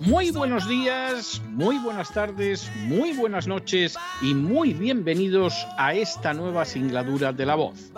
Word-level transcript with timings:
muy 0.00 0.32
buenos 0.32 0.68
días, 0.68 1.40
muy 1.50 1.78
buenas 1.78 2.12
tardes, 2.12 2.68
muy 2.86 3.12
buenas 3.12 3.46
noches 3.46 3.96
y 4.20 4.34
muy 4.34 4.72
bienvenidos 4.72 5.54
a 5.76 5.94
esta 5.94 6.34
nueva 6.34 6.64
singladura 6.64 7.32
de 7.32 7.46
la 7.46 7.54
voz. 7.54 7.92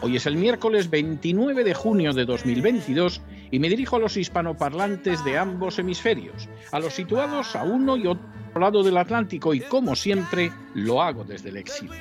Hoy 0.00 0.16
es 0.16 0.24
el 0.24 0.36
miércoles 0.36 0.88
29 0.88 1.62
de 1.62 1.74
junio 1.74 2.14
de 2.14 2.24
2022 2.24 3.20
y 3.50 3.58
me 3.58 3.68
dirijo 3.68 3.96
a 3.96 4.00
los 4.00 4.16
hispanoparlantes 4.16 5.22
de 5.22 5.36
ambos 5.36 5.78
hemisferios, 5.78 6.48
a 6.72 6.80
los 6.80 6.94
situados 6.94 7.54
a 7.54 7.64
uno 7.64 7.98
y 7.98 8.06
otro 8.06 8.60
lado 8.60 8.82
del 8.82 8.96
Atlántico 8.96 9.52
y 9.52 9.60
como 9.60 9.94
siempre 9.94 10.50
lo 10.74 11.02
hago 11.02 11.22
desde 11.22 11.50
el 11.50 11.58
exilio. 11.58 12.00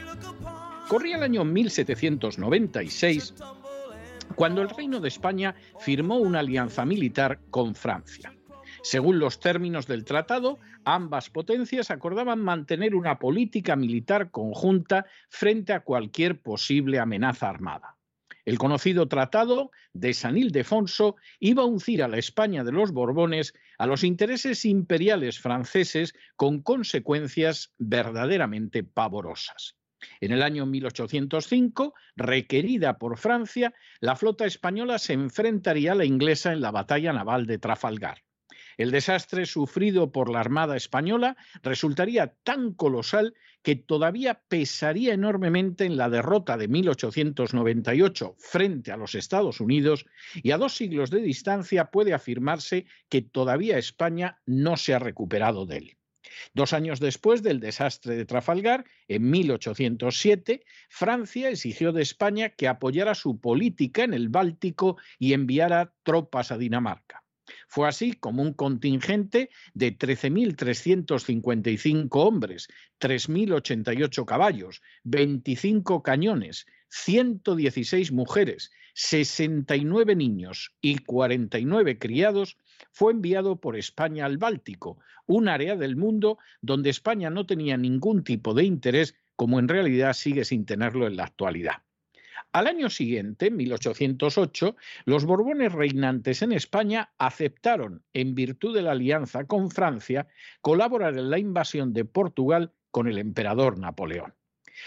Corría 0.88 1.17
el 1.17 1.23
año 1.23 1.44
1796 1.44 3.34
cuando 4.36 4.62
el 4.62 4.69
Reino 4.69 5.00
de 5.00 5.08
España 5.08 5.56
firmó 5.80 6.18
una 6.18 6.40
alianza 6.40 6.86
militar 6.86 7.40
con 7.52 7.75
Francia. 7.75 8.34
Según 8.81 9.19
los 9.19 9.40
términos 9.40 9.88
del 9.88 10.06
tratado, 10.06 10.59
ambas 10.84 11.30
potencias 11.30 11.90
acordaban 11.90 12.40
mantener 12.40 12.94
una 12.94 13.18
política 13.18 13.75
militar 13.75 14.31
conjunta 14.31 15.06
frente 15.30 15.74
a 15.74 15.80
cualquier 15.80 16.40
posible 16.40 17.00
amenaza 17.00 17.50
armada. 17.50 17.96
El 18.46 18.59
conocido 18.59 19.08
Tratado 19.08 19.72
de 19.94 20.14
San 20.14 20.38
Ildefonso 20.38 21.16
iba 21.40 21.64
a 21.64 21.66
uncir 21.66 22.03
a 22.03 22.08
la 22.08 22.20
España 22.20 22.64
de 22.64 22.72
los 22.72 22.91
Borbones 22.91 23.55
a 23.79 23.88
los 23.88 24.03
intereses 24.03 24.66
imperiales 24.66 25.40
franceses 25.40 26.14
con 26.35 26.61
consecuencias 26.61 27.73
verdaderamente 27.79 28.84
pavorosas. 28.84 29.76
En 30.20 30.32
el 30.32 30.42
año 30.42 30.66
1805, 30.66 31.94
requerida 32.16 32.97
por 32.97 33.18
Francia, 33.18 33.74
la 34.00 34.16
flota 34.16 34.46
española 34.46 35.00
se 35.00 35.14
enfrentaría 35.14 35.94
a 35.94 35.96
la 35.96 36.06
inglesa 36.06 36.53
en 36.53 36.62
la 36.62 36.72
batalla 36.72 37.14
naval 37.14 37.46
de 37.46 37.58
Trafalgar. 37.58 38.24
El 38.78 38.92
desastre 38.92 39.46
sufrido 39.46 40.12
por 40.12 40.30
la 40.30 40.42
Armada 40.42 40.76
española 40.76 41.38
resultaría 41.64 42.34
tan 42.44 42.74
colosal 42.74 43.34
que 43.62 43.76
todavía 43.76 44.42
pesaría 44.47 45.14
enormemente 45.14 45.86
en 45.86 45.98
la 45.98 46.09
derrota 46.09 46.58
de 46.58 46.68
1898 46.68 48.36
frente 48.38 48.91
a 48.91 48.98
los 48.98 49.16
Estados 49.16 49.62
Unidos 49.62 50.06
y 50.36 50.52
a 50.52 50.58
dos 50.58 50.76
siglos 50.76 51.09
de 51.09 51.22
distancia 51.22 51.90
puede 51.90 52.14
afirmarse 52.14 52.86
que 53.09 53.22
todavía 53.22 53.78
España 53.78 54.40
no 54.46 54.78
se 54.78 54.94
ha 54.94 55.00
recuperado 55.00 55.66
de 55.66 55.78
él. 55.78 55.98
Dos 56.53 56.73
años 56.73 56.99
después 56.99 57.43
del 57.43 57.59
desastre 57.59 58.16
de 58.16 58.26
Trafalgar, 58.26 58.85
en 59.08 59.29
1807, 59.29 60.64
Francia 60.90 61.49
exigió 61.49 61.91
de 61.91 62.02
España 62.02 62.49
que 62.49 62.67
apoyara 62.67 63.16
su 63.16 63.40
política 63.40 64.03
en 64.03 64.14
el 64.14 64.29
Báltico 64.29 64.97
y 65.20 65.34
enviara 65.34 65.93
tropas 66.03 66.52
a 66.52 66.58
Dinamarca. 66.58 67.26
Fue 67.67 67.87
así 67.87 68.14
como 68.14 68.41
un 68.41 68.53
contingente 68.53 69.52
de 69.73 69.96
13.355 69.97 72.08
hombres, 72.14 72.67
3.088 72.99 74.26
caballos, 74.26 74.81
25 75.03 76.02
cañones, 76.02 76.66
116 76.90 78.11
mujeres, 78.11 78.72
69 78.97 80.16
niños 80.16 80.74
y 80.80 81.00
49 81.00 82.00
criados 82.00 82.58
fue 82.94 83.12
enviado 83.12 83.58
por 83.58 83.76
España 83.76 84.26
al 84.26 84.38
Báltico, 84.38 85.00
un 85.28 85.50
área 85.50 85.76
del 85.76 85.97
mundo 85.97 86.38
donde 86.62 86.92
España 86.92 87.30
no 87.30 87.46
tenía 87.46 87.76
ningún 87.76 88.24
tipo 88.24 88.53
de 88.53 88.64
interés, 88.64 89.16
como 89.36 89.59
en 89.59 89.68
realidad 89.68 90.14
sigue 90.14 90.46
sin 90.46 90.66
tenerlo 90.66 91.08
en 91.08 91.18
la 91.18 91.26
actualidad. 91.26 91.84
Al 92.53 92.68
año 92.68 92.90
siguiente, 92.90 93.52
1808, 93.52 94.78
los 95.03 95.26
Borbones 95.26 95.74
reinantes 95.74 96.41
en 96.41 96.53
España 96.53 97.12
aceptaron, 97.18 98.02
en 98.14 98.34
virtud 98.34 98.74
de 98.74 98.82
la 98.82 98.91
alianza 98.91 99.44
con 99.44 99.72
Francia, 99.72 100.30
colaborar 100.62 101.18
en 101.18 101.30
la 101.30 101.38
invasión 101.38 101.91
de 101.91 102.06
Portugal 102.06 102.72
con 102.91 103.09
el 103.09 103.18
emperador 103.18 103.78
Napoleón. 103.78 104.36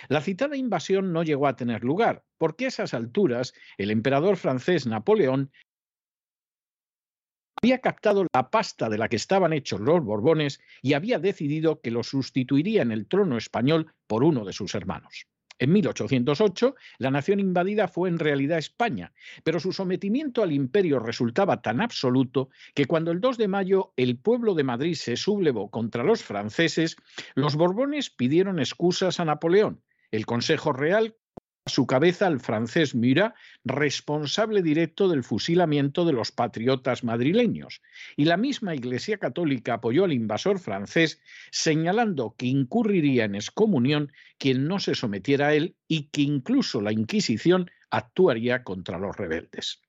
La 0.08 0.20
citada 0.20 0.56
invasión 0.56 1.12
no 1.12 1.23
llegó 1.23 1.46
a 1.46 1.56
tener 1.56 1.85
lugar, 1.85 2.25
porque 2.38 2.67
a 2.67 2.69
esas 2.69 2.94
alturas 2.94 3.55
el 3.76 3.90
emperador 3.90 4.37
francés 4.37 4.87
Napoleón 4.87 5.50
había 7.61 7.81
captado 7.81 8.26
la 8.32 8.50
pasta 8.50 8.88
de 8.88 8.99
la 8.99 9.08
que 9.08 9.17
estaban 9.17 9.52
hechos 9.52 9.81
los 9.81 10.05
Borbones 10.05 10.61
y 10.81 10.93
había 10.93 11.19
decidido 11.19 11.81
que 11.81 11.90
lo 11.90 12.02
sustituiría 12.02 12.82
en 12.82 12.93
el 12.93 13.08
trono 13.08 13.37
español 13.37 13.93
por 14.06 14.23
uno 14.23 14.44
de 14.44 14.52
sus 14.52 14.75
hermanos. 14.75 15.26
En 15.58 15.72
1808, 15.72 16.76
la 16.99 17.10
nación 17.10 17.40
invadida 17.40 17.88
fue 17.88 18.08
en 18.08 18.19
realidad 18.19 18.58
España, 18.58 19.12
pero 19.43 19.58
su 19.58 19.72
sometimiento 19.72 20.43
al 20.43 20.52
imperio 20.52 21.00
resultaba 21.00 21.62
tan 21.62 21.81
absoluto 21.81 22.50
que 22.75 22.84
cuando 22.84 23.10
el 23.10 23.20
2 23.20 23.38
de 23.38 23.49
mayo 23.49 23.93
el 23.96 24.19
pueblo 24.19 24.55
de 24.55 24.64
Madrid 24.64 24.94
se 24.94 25.16
sublevó 25.16 25.70
contra 25.70 26.05
los 26.05 26.22
franceses, 26.22 26.96
los 27.34 27.56
Borbones 27.56 28.10
pidieron 28.10 28.60
excusas 28.60 29.19
a 29.19 29.25
Napoleón. 29.25 29.82
El 30.10 30.26
Consejo 30.26 30.72
Real 30.72 31.16
su 31.68 31.86
cabeza 31.86 32.26
al 32.26 32.40
francés 32.40 32.94
Murat, 32.94 33.34
responsable 33.64 34.62
directo 34.62 35.08
del 35.08 35.24
fusilamiento 35.24 36.04
de 36.04 36.12
los 36.12 36.32
patriotas 36.32 37.04
madrileños. 37.04 37.82
Y 38.16 38.24
la 38.24 38.36
misma 38.36 38.74
Iglesia 38.74 39.18
Católica 39.18 39.74
apoyó 39.74 40.04
al 40.04 40.12
invasor 40.12 40.58
francés, 40.58 41.20
señalando 41.50 42.34
que 42.36 42.46
incurriría 42.46 43.24
en 43.24 43.34
excomunión 43.34 44.12
quien 44.38 44.66
no 44.66 44.78
se 44.80 44.94
sometiera 44.94 45.48
a 45.48 45.54
él 45.54 45.76
y 45.86 46.08
que 46.10 46.22
incluso 46.22 46.80
la 46.80 46.92
Inquisición 46.92 47.70
actuaría 47.90 48.64
contra 48.64 48.98
los 48.98 49.16
rebeldes. 49.16 49.80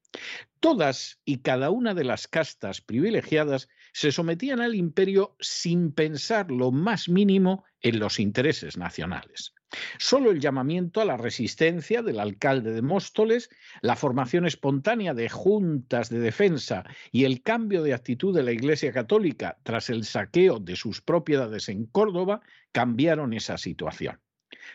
Todas 0.60 1.22
y 1.24 1.40
cada 1.40 1.70
una 1.70 1.94
de 1.94 2.04
las 2.04 2.28
castas 2.28 2.82
privilegiadas 2.82 3.70
se 3.94 4.12
sometían 4.12 4.60
al 4.60 4.76
imperio 4.76 5.36
sin 5.40 5.92
pensar 5.92 6.52
lo 6.52 6.72
más 6.72 7.10
mínimo 7.10 7.64
en 7.82 8.00
los 8.00 8.20
intereses 8.20 8.78
nacionales. 8.78 9.54
Solo 10.00 10.32
el 10.32 10.40
llamamiento 10.40 11.02
a 11.02 11.06
la 11.06 11.18
resistencia 11.18 12.02
del 12.02 12.20
alcalde 12.20 12.72
de 12.72 12.82
Móstoles, 12.82 13.50
la 13.82 13.96
formación 13.96 14.46
espontánea 14.46 15.14
de 15.14 15.30
juntas 15.30 16.10
de 16.10 16.20
defensa 16.20 16.84
y 17.12 17.26
el 17.26 17.42
cambio 17.42 17.84
de 17.84 17.94
actitud 17.94 18.36
de 18.36 18.44
la 18.44 18.52
Iglesia 18.52 18.92
Católica 18.92 19.60
tras 19.64 19.90
el 19.90 20.06
saqueo 20.06 20.60
de 20.60 20.76
sus 20.76 21.02
propiedades 21.02 21.70
en 21.70 21.86
Córdoba 21.86 22.42
cambiaron 22.72 23.34
esa 23.34 23.58
situación. 23.58 24.20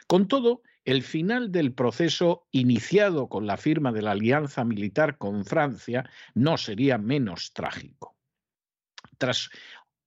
Con 0.06 0.29
todo, 0.29 0.62
el 0.85 1.02
final 1.02 1.50
del 1.50 1.73
proceso 1.73 2.47
iniciado 2.50 3.29
con 3.29 3.47
la 3.47 3.56
firma 3.56 3.90
de 3.90 4.02
la 4.02 4.12
alianza 4.12 4.64
militar 4.64 5.17
con 5.17 5.44
Francia 5.44 6.08
no 6.35 6.58
sería 6.58 6.99
menos 6.99 7.52
trágico. 7.52 8.17
Tras 9.17 9.49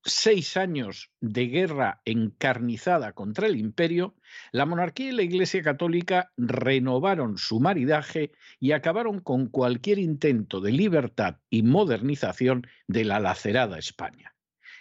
seis 0.08 0.56
años 0.56 1.12
de 1.20 1.48
guerra 1.48 2.02
encarnizada 2.06 3.14
contra 3.14 3.48
el 3.48 3.58
imperio, 3.58 4.16
la 4.52 4.66
monarquía 4.66 5.10
y 5.10 5.12
la 5.12 5.24
Iglesia 5.24 5.62
Católica 5.62 6.32
renovaron 6.38 7.38
su 7.38 7.60
maridaje 7.60 8.32
y 8.60 8.72
acabaron 8.72 9.20
con 9.20 9.48
cualquier 9.48 10.00
intento 10.00 10.62
de 10.62 10.72
libertad 10.72 11.38
y 11.50 11.64
modernización 11.64 12.66
de 12.88 13.04
la 13.04 13.20
lacerada 13.20 13.78
España. 13.78 14.34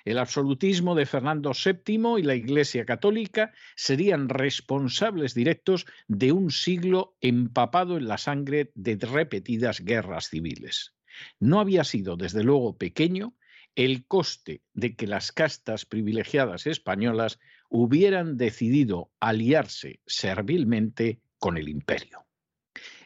El 0.05 0.19
absolutismo 0.19 0.95
de 0.95 1.05
Fernando 1.05 1.51
VII 1.53 2.21
y 2.21 2.23
la 2.23 2.37
Iglesia 2.37 2.85
Católica 2.85 3.53
serían 3.75 4.29
responsables 4.29 5.35
directos 5.35 5.87
de 6.07 6.31
un 6.31 6.53
siglo 6.53 7.17
empapado 7.21 7.97
en 7.97 8.07
la 8.07 8.17
sangre 8.17 8.71
de 8.77 8.97
repetidas 8.97 9.81
guerras 9.81 10.29
civiles. 10.29 10.95
No 11.41 11.59
había 11.59 11.83
sido, 11.83 12.17
desde 12.17 12.45
luego, 12.45 12.79
pequeño 12.79 13.35
el 13.77 14.07
coste 14.07 14.63
de 14.73 14.97
que 14.97 15.07
las 15.07 15.31
castas 15.33 15.85
privilegiadas 15.85 16.67
españolas 16.67 17.39
hubieran 17.69 18.37
decidido 18.37 19.11
aliarse 19.21 20.01
servilmente 20.07 21.21
con 21.39 21.59
el 21.59 21.69
imperio. 21.69 22.27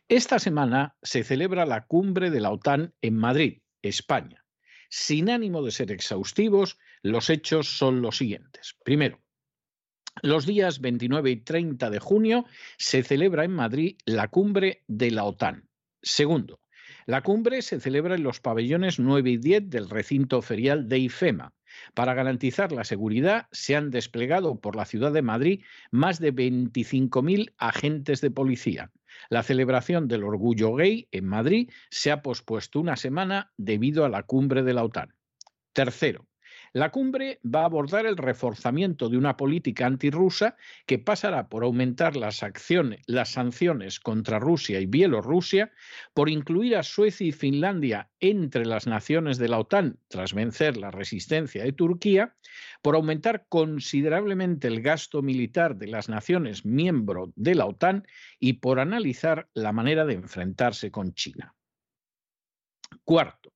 Esta 0.08 0.38
semana 0.38 0.96
se 1.02 1.24
celebra 1.24 1.66
la 1.66 1.86
cumbre 1.86 2.30
de 2.30 2.40
la 2.40 2.50
OTAN 2.50 2.94
en 3.02 3.16
Madrid, 3.16 3.62
España. 3.82 4.44
Sin 4.88 5.30
ánimo 5.30 5.62
de 5.62 5.70
ser 5.70 5.92
exhaustivos, 5.92 6.78
los 7.02 7.30
hechos 7.30 7.76
son 7.78 8.02
los 8.02 8.16
siguientes. 8.16 8.76
Primero, 8.84 9.20
los 10.22 10.46
días 10.46 10.80
29 10.80 11.30
y 11.30 11.36
30 11.36 11.90
de 11.90 11.98
junio 11.98 12.44
se 12.76 13.02
celebra 13.02 13.44
en 13.44 13.52
Madrid 13.52 13.98
la 14.04 14.28
cumbre 14.28 14.82
de 14.88 15.10
la 15.10 15.24
OTAN. 15.24 15.68
Segundo, 16.02 16.60
la 17.06 17.22
cumbre 17.22 17.62
se 17.62 17.80
celebra 17.80 18.14
en 18.14 18.22
los 18.22 18.40
pabellones 18.40 18.98
9 18.98 19.30
y 19.30 19.36
10 19.36 19.70
del 19.70 19.88
recinto 19.88 20.42
ferial 20.42 20.88
de 20.88 20.98
IFEMA. 20.98 21.52
Para 21.94 22.14
garantizar 22.14 22.72
la 22.72 22.84
seguridad, 22.84 23.46
se 23.52 23.76
han 23.76 23.90
desplegado 23.90 24.60
por 24.60 24.76
la 24.76 24.84
ciudad 24.84 25.12
de 25.12 25.22
Madrid 25.22 25.62
más 25.90 26.18
de 26.18 26.34
25.000 26.34 27.54
agentes 27.58 28.20
de 28.20 28.30
policía. 28.30 28.90
La 29.28 29.42
celebración 29.42 30.08
del 30.08 30.24
orgullo 30.24 30.74
gay 30.74 31.08
en 31.10 31.26
Madrid 31.26 31.70
se 31.90 32.10
ha 32.10 32.22
pospuesto 32.22 32.80
una 32.80 32.96
semana 32.96 33.52
debido 33.56 34.04
a 34.04 34.08
la 34.08 34.22
cumbre 34.22 34.62
de 34.62 34.74
la 34.74 34.84
OTAN. 34.84 35.14
Tercero, 35.72 36.26
la 36.72 36.90
cumbre 36.90 37.40
va 37.44 37.62
a 37.62 37.64
abordar 37.64 38.06
el 38.06 38.16
reforzamiento 38.16 39.08
de 39.08 39.16
una 39.16 39.36
política 39.36 39.86
antirrusa 39.86 40.56
que 40.86 40.98
pasará 40.98 41.48
por 41.48 41.64
aumentar 41.64 42.16
las, 42.16 42.42
acciones, 42.42 43.00
las 43.06 43.30
sanciones 43.30 43.98
contra 43.98 44.38
Rusia 44.38 44.80
y 44.80 44.86
Bielorrusia, 44.86 45.72
por 46.14 46.28
incluir 46.28 46.76
a 46.76 46.82
Suecia 46.82 47.26
y 47.26 47.32
Finlandia 47.32 48.08
entre 48.20 48.66
las 48.66 48.86
naciones 48.86 49.38
de 49.38 49.48
la 49.48 49.58
OTAN 49.58 49.98
tras 50.08 50.32
vencer 50.32 50.76
la 50.76 50.90
resistencia 50.90 51.64
de 51.64 51.72
Turquía, 51.72 52.36
por 52.82 52.94
aumentar 52.94 53.46
considerablemente 53.48 54.68
el 54.68 54.80
gasto 54.80 55.22
militar 55.22 55.76
de 55.76 55.88
las 55.88 56.08
naciones 56.08 56.64
miembro 56.64 57.32
de 57.34 57.54
la 57.54 57.66
OTAN 57.66 58.06
y 58.38 58.54
por 58.54 58.78
analizar 58.78 59.48
la 59.54 59.72
manera 59.72 60.04
de 60.04 60.14
enfrentarse 60.14 60.90
con 60.90 61.14
China. 61.14 61.54
Cuarto, 63.04 63.49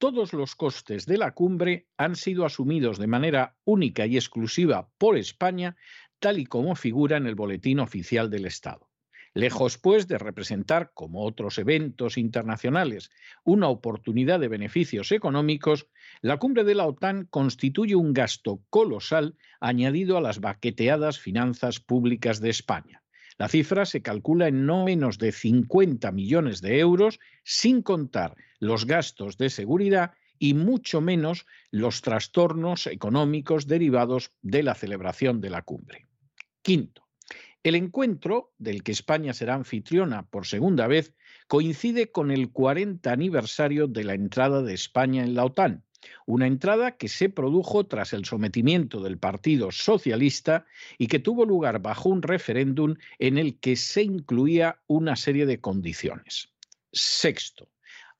todos 0.00 0.32
los 0.32 0.56
costes 0.56 1.04
de 1.04 1.18
la 1.18 1.32
cumbre 1.32 1.86
han 1.98 2.16
sido 2.16 2.46
asumidos 2.46 2.98
de 2.98 3.06
manera 3.06 3.54
única 3.64 4.06
y 4.06 4.16
exclusiva 4.16 4.88
por 4.96 5.18
España, 5.18 5.76
tal 6.18 6.38
y 6.38 6.46
como 6.46 6.74
figura 6.74 7.18
en 7.18 7.26
el 7.26 7.34
Boletín 7.34 7.80
Oficial 7.80 8.30
del 8.30 8.46
Estado. 8.46 8.88
Lejos, 9.34 9.76
pues, 9.76 10.08
de 10.08 10.16
representar, 10.16 10.92
como 10.94 11.22
otros 11.26 11.58
eventos 11.58 12.16
internacionales, 12.16 13.10
una 13.44 13.68
oportunidad 13.68 14.40
de 14.40 14.48
beneficios 14.48 15.12
económicos, 15.12 15.86
la 16.22 16.38
cumbre 16.38 16.64
de 16.64 16.74
la 16.74 16.86
OTAN 16.86 17.26
constituye 17.26 17.94
un 17.94 18.14
gasto 18.14 18.62
colosal 18.70 19.36
añadido 19.60 20.16
a 20.16 20.22
las 20.22 20.40
baqueteadas 20.40 21.18
finanzas 21.18 21.78
públicas 21.78 22.40
de 22.40 22.48
España. 22.48 22.99
La 23.40 23.48
cifra 23.48 23.86
se 23.86 24.02
calcula 24.02 24.48
en 24.48 24.66
no 24.66 24.84
menos 24.84 25.16
de 25.16 25.32
50 25.32 26.12
millones 26.12 26.60
de 26.60 26.78
euros, 26.78 27.18
sin 27.42 27.80
contar 27.80 28.36
los 28.58 28.84
gastos 28.84 29.38
de 29.38 29.48
seguridad 29.48 30.12
y 30.38 30.52
mucho 30.52 31.00
menos 31.00 31.46
los 31.70 32.02
trastornos 32.02 32.86
económicos 32.86 33.66
derivados 33.66 34.30
de 34.42 34.62
la 34.62 34.74
celebración 34.74 35.40
de 35.40 35.48
la 35.48 35.62
cumbre. 35.62 36.06
Quinto, 36.60 37.08
el 37.62 37.76
encuentro, 37.76 38.52
del 38.58 38.82
que 38.82 38.92
España 38.92 39.32
será 39.32 39.54
anfitriona 39.54 40.28
por 40.28 40.46
segunda 40.46 40.86
vez, 40.86 41.14
coincide 41.48 42.12
con 42.12 42.30
el 42.30 42.52
40 42.52 43.10
aniversario 43.10 43.86
de 43.86 44.04
la 44.04 44.12
entrada 44.12 44.60
de 44.60 44.74
España 44.74 45.24
en 45.24 45.32
la 45.32 45.46
OTAN, 45.46 45.82
una 46.26 46.46
entrada 46.46 46.92
que 46.92 47.08
se 47.08 47.28
produjo 47.28 47.86
tras 47.86 48.12
el 48.12 48.24
sometimiento 48.24 49.00
del 49.00 49.18
Partido 49.18 49.70
Socialista 49.70 50.66
y 50.98 51.06
que 51.08 51.18
tuvo 51.18 51.44
lugar 51.44 51.80
bajo 51.80 52.08
un 52.08 52.22
referéndum 52.22 52.96
en 53.18 53.38
el 53.38 53.58
que 53.58 53.76
se 53.76 54.02
incluía 54.02 54.80
una 54.86 55.16
serie 55.16 55.46
de 55.46 55.60
condiciones. 55.60 56.52
Sexto, 56.92 57.68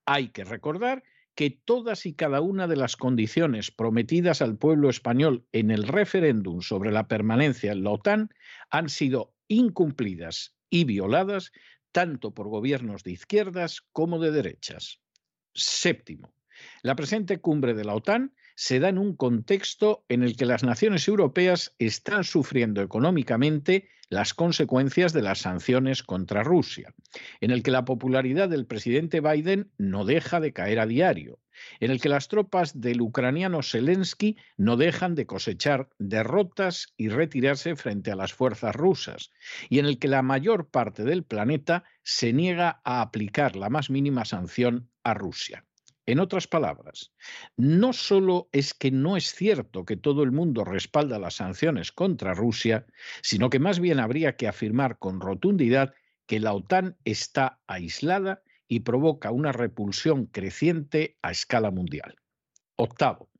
hay 0.04 0.28
que 0.28 0.44
recordar 0.44 1.02
que 1.34 1.50
todas 1.50 2.06
y 2.06 2.12
cada 2.12 2.40
una 2.40 2.66
de 2.66 2.76
las 2.76 2.96
condiciones 2.96 3.70
prometidas 3.70 4.42
al 4.42 4.58
pueblo 4.58 4.90
español 4.90 5.46
en 5.52 5.70
el 5.70 5.86
referéndum 5.86 6.60
sobre 6.60 6.92
la 6.92 7.08
permanencia 7.08 7.72
en 7.72 7.84
la 7.84 7.90
OTAN 7.90 8.30
han 8.70 8.88
sido 8.88 9.32
incumplidas 9.48 10.54
y 10.68 10.84
violadas 10.84 11.52
tanto 11.92 12.34
por 12.34 12.48
gobiernos 12.48 13.02
de 13.04 13.12
izquierdas 13.12 13.80
como 13.92 14.18
de 14.18 14.30
derechas. 14.30 15.00
Séptimo, 15.54 16.32
la 16.82 16.96
presente 16.96 17.38
cumbre 17.38 17.74
de 17.74 17.84
la 17.84 17.94
OTAN 17.94 18.34
se 18.54 18.80
da 18.80 18.88
en 18.88 18.98
un 18.98 19.16
contexto 19.16 20.04
en 20.08 20.22
el 20.22 20.36
que 20.36 20.46
las 20.46 20.64
naciones 20.64 21.08
europeas 21.08 21.74
están 21.78 22.24
sufriendo 22.24 22.82
económicamente 22.82 23.88
las 24.10 24.34
consecuencias 24.34 25.12
de 25.12 25.22
las 25.22 25.38
sanciones 25.38 26.02
contra 26.02 26.42
Rusia, 26.42 26.92
en 27.40 27.52
el 27.52 27.62
que 27.62 27.70
la 27.70 27.84
popularidad 27.84 28.48
del 28.48 28.66
presidente 28.66 29.20
Biden 29.20 29.70
no 29.78 30.04
deja 30.04 30.40
de 30.40 30.52
caer 30.52 30.80
a 30.80 30.86
diario, 30.86 31.38
en 31.78 31.92
el 31.92 32.00
que 32.00 32.08
las 32.08 32.26
tropas 32.26 32.80
del 32.80 33.00
ucraniano 33.00 33.62
Zelensky 33.62 34.36
no 34.56 34.76
dejan 34.76 35.14
de 35.14 35.26
cosechar 35.26 35.88
derrotas 35.98 36.92
y 36.96 37.08
retirarse 37.08 37.76
frente 37.76 38.10
a 38.10 38.16
las 38.16 38.32
fuerzas 38.32 38.74
rusas, 38.74 39.30
y 39.68 39.78
en 39.78 39.86
el 39.86 39.98
que 39.98 40.08
la 40.08 40.22
mayor 40.22 40.70
parte 40.70 41.04
del 41.04 41.22
planeta 41.22 41.84
se 42.02 42.32
niega 42.32 42.80
a 42.84 43.02
aplicar 43.02 43.54
la 43.54 43.70
más 43.70 43.90
mínima 43.90 44.24
sanción 44.24 44.90
a 45.04 45.14
Rusia. 45.14 45.64
En 46.10 46.18
otras 46.18 46.48
palabras, 46.48 47.12
no 47.56 47.92
solo 47.92 48.48
es 48.50 48.74
que 48.74 48.90
no 48.90 49.16
es 49.16 49.32
cierto 49.32 49.84
que 49.84 49.96
todo 49.96 50.24
el 50.24 50.32
mundo 50.32 50.64
respalda 50.64 51.20
las 51.20 51.34
sanciones 51.34 51.92
contra 51.92 52.34
Rusia, 52.34 52.84
sino 53.22 53.48
que 53.48 53.60
más 53.60 53.78
bien 53.78 54.00
habría 54.00 54.34
que 54.34 54.48
afirmar 54.48 54.98
con 54.98 55.20
rotundidad 55.20 55.94
que 56.26 56.40
la 56.40 56.52
OTAN 56.52 56.96
está 57.04 57.60
aislada 57.68 58.42
y 58.66 58.80
provoca 58.80 59.30
una 59.30 59.52
repulsión 59.52 60.26
creciente 60.26 61.16
a 61.22 61.30
escala 61.30 61.70
mundial. 61.70 62.16
Octavo, 62.74 63.30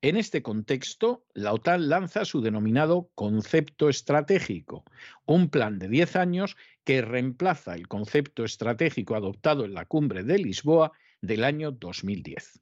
en 0.00 0.16
este 0.16 0.42
contexto, 0.42 1.24
la 1.34 1.52
OTAN 1.52 1.88
lanza 1.88 2.24
su 2.24 2.40
denominado 2.40 3.10
concepto 3.16 3.88
estratégico, 3.88 4.84
un 5.26 5.48
plan 5.48 5.80
de 5.80 5.88
10 5.88 6.14
años 6.14 6.56
que 6.84 7.02
reemplaza 7.02 7.74
el 7.74 7.88
concepto 7.88 8.44
estratégico 8.44 9.16
adoptado 9.16 9.64
en 9.64 9.74
la 9.74 9.86
cumbre 9.86 10.22
de 10.22 10.38
Lisboa 10.38 10.92
del 11.22 11.44
año 11.44 11.70
2010. 11.72 12.60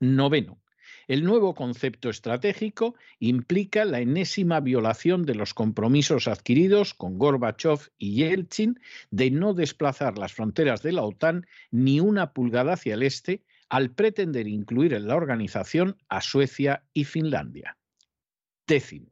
Noveno. 0.00 0.60
El 1.08 1.24
nuevo 1.24 1.54
concepto 1.54 2.10
estratégico 2.10 2.94
implica 3.18 3.84
la 3.84 4.00
enésima 4.00 4.60
violación 4.60 5.24
de 5.24 5.34
los 5.34 5.54
compromisos 5.54 6.28
adquiridos 6.28 6.94
con 6.94 7.18
Gorbachev 7.18 7.90
y 7.98 8.16
Yeltsin 8.16 8.78
de 9.10 9.30
no 9.30 9.54
desplazar 9.54 10.18
las 10.18 10.32
fronteras 10.32 10.82
de 10.82 10.92
la 10.92 11.02
OTAN 11.02 11.46
ni 11.70 12.00
una 12.00 12.32
pulgada 12.32 12.74
hacia 12.74 12.94
el 12.94 13.02
este 13.02 13.44
al 13.68 13.90
pretender 13.92 14.48
incluir 14.48 14.92
en 14.92 15.06
la 15.06 15.16
organización 15.16 15.96
a 16.08 16.20
Suecia 16.20 16.84
y 16.92 17.04
Finlandia. 17.04 17.78
Décimo. 18.66 19.11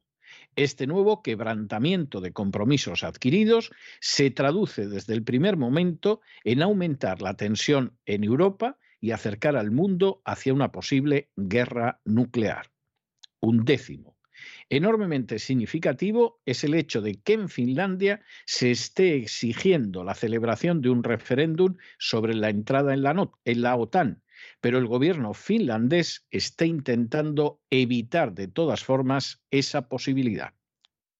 Este 0.56 0.86
nuevo 0.86 1.22
quebrantamiento 1.22 2.20
de 2.20 2.32
compromisos 2.32 3.04
adquiridos 3.04 3.70
se 4.00 4.30
traduce 4.30 4.88
desde 4.88 5.14
el 5.14 5.22
primer 5.22 5.56
momento 5.56 6.20
en 6.44 6.62
aumentar 6.62 7.22
la 7.22 7.34
tensión 7.34 7.96
en 8.04 8.24
Europa 8.24 8.76
y 9.00 9.12
acercar 9.12 9.56
al 9.56 9.70
mundo 9.70 10.20
hacia 10.24 10.52
una 10.52 10.72
posible 10.72 11.30
guerra 11.36 12.00
nuclear. 12.04 12.66
Un 13.40 13.64
décimo. 13.64 14.16
Enormemente 14.68 15.38
significativo 15.38 16.40
es 16.46 16.64
el 16.64 16.74
hecho 16.74 17.00
de 17.00 17.20
que 17.20 17.34
en 17.34 17.48
Finlandia 17.48 18.20
se 18.46 18.70
esté 18.70 19.16
exigiendo 19.16 20.04
la 20.04 20.14
celebración 20.14 20.80
de 20.80 20.90
un 20.90 21.04
referéndum 21.04 21.76
sobre 21.98 22.34
la 22.34 22.50
entrada 22.50 22.94
en 22.94 23.02
la, 23.02 23.30
en 23.44 23.62
la 23.62 23.76
OTAN, 23.76 24.22
pero 24.60 24.78
el 24.78 24.86
gobierno 24.86 25.34
finlandés 25.34 26.26
está 26.30 26.64
intentando 26.64 27.60
evitar 27.70 28.32
de 28.32 28.48
todas 28.48 28.84
formas 28.84 29.42
esa 29.50 29.88
posibilidad. 29.88 30.54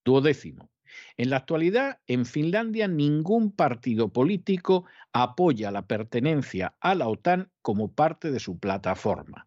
Duodécimo. 0.04 0.70
En 1.16 1.30
la 1.30 1.36
actualidad, 1.36 2.00
en 2.06 2.26
Finlandia 2.26 2.88
ningún 2.88 3.52
partido 3.52 4.12
político 4.12 4.86
apoya 5.12 5.70
la 5.70 5.86
pertenencia 5.86 6.74
a 6.80 6.94
la 6.94 7.08
OTAN 7.08 7.50
como 7.62 7.92
parte 7.92 8.30
de 8.30 8.40
su 8.40 8.58
plataforma. 8.58 9.46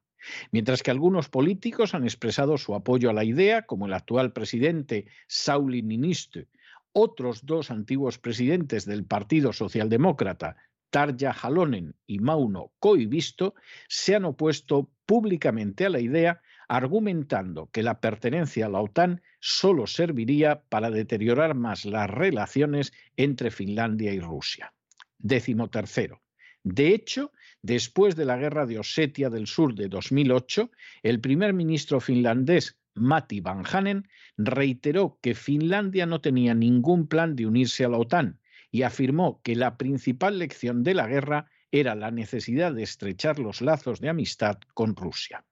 Mientras 0.52 0.84
que 0.84 0.92
algunos 0.92 1.28
políticos 1.30 1.94
han 1.94 2.04
expresado 2.04 2.58
su 2.58 2.76
apoyo 2.76 3.10
a 3.10 3.14
la 3.14 3.26
idea, 3.26 3.64
como 3.64 3.88
el 3.88 3.94
actual 3.94 4.32
presidente 4.32 5.08
Sauli 5.28 5.82
Niinistö, 5.82 6.48
otros 6.94 7.46
dos 7.46 7.72
antiguos 7.72 8.20
presidentes 8.20 8.86
del 8.86 9.04
Partido 9.06 9.52
Socialdemócrata, 9.52 10.56
Tarja 10.94 11.32
Halonen 11.32 11.96
y 12.06 12.20
Mauno 12.20 12.72
Koivisto 12.78 13.56
se 13.88 14.14
han 14.14 14.26
opuesto 14.26 14.92
públicamente 15.08 15.88
a 15.88 15.90
la 15.90 16.00
idea, 16.00 16.44
argumentando 16.68 17.72
que 17.72 17.82
la 17.82 18.00
pertenencia 18.00 18.68
a 18.68 18.70
la 18.70 18.80
OTAN 18.80 19.24
solo 19.40 19.88
serviría 19.88 20.62
para 20.70 20.92
deteriorar 20.92 21.56
más 21.56 21.86
las 21.86 22.08
relaciones 22.08 22.94
entre 23.18 23.50
Finlandia 23.50 24.14
y 24.14 24.20
Rusia. 24.20 24.72
Décimo 25.18 25.72
tercero. 25.72 26.22
De 26.62 26.90
hecho, 26.90 27.32
después 27.64 28.16
de 28.16 28.26
la 28.26 28.38
guerra 28.38 28.68
de 28.68 28.78
Osetia 28.78 29.32
del 29.32 29.48
Sur 29.48 29.74
de 29.74 29.88
2008, 29.88 30.70
el 31.02 31.20
primer 31.20 31.54
ministro 31.54 32.02
finlandés 32.02 32.78
Matti 32.94 33.42
Vanhanen 33.42 34.08
reiteró 34.38 35.18
que 35.24 35.34
Finlandia 35.34 36.06
no 36.06 36.22
tenía 36.22 36.54
ningún 36.54 37.08
plan 37.08 37.36
de 37.36 37.48
unirse 37.48 37.84
a 37.84 37.90
la 37.90 37.98
OTAN 37.98 38.40
y 38.74 38.82
afirmó 38.82 39.40
que 39.44 39.56
la 39.56 39.78
principal 39.78 40.40
lección 40.40 40.82
de 40.84 40.96
la 40.96 41.08
guerra 41.08 41.46
era 41.72 41.94
la 41.94 42.10
necesidad 42.10 42.74
de 42.74 42.82
estrechar 42.82 43.38
los 43.38 43.62
lazos 43.62 44.02
de 44.02 44.10
amistad 44.10 44.58
con 44.74 44.96
Rusia. 44.96 45.46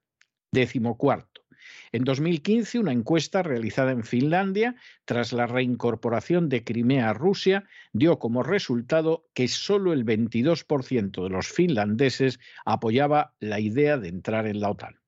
Décimo 0.51 0.97
cuarto. 0.97 1.45
En 1.91 2.03
2015, 2.03 2.79
una 2.79 2.91
encuesta 2.91 3.43
realizada 3.43 3.91
en 3.91 4.03
Finlandia 4.03 4.75
tras 5.05 5.33
la 5.33 5.45
reincorporación 5.45 6.49
de 6.49 6.63
Crimea 6.63 7.11
a 7.11 7.13
Rusia 7.13 7.65
dio 7.93 8.17
como 8.17 8.41
resultado 8.41 9.29
que 9.35 9.47
solo 9.47 9.93
el 9.93 10.03
22% 10.03 11.23
de 11.23 11.29
los 11.29 11.47
finlandeses 11.47 12.39
apoyaba 12.65 13.35
la 13.39 13.59
idea 13.59 13.97
de 13.97 14.09
entrar 14.09 14.47
en 14.47 14.61
la 14.61 14.71
OTAN. 14.71 14.99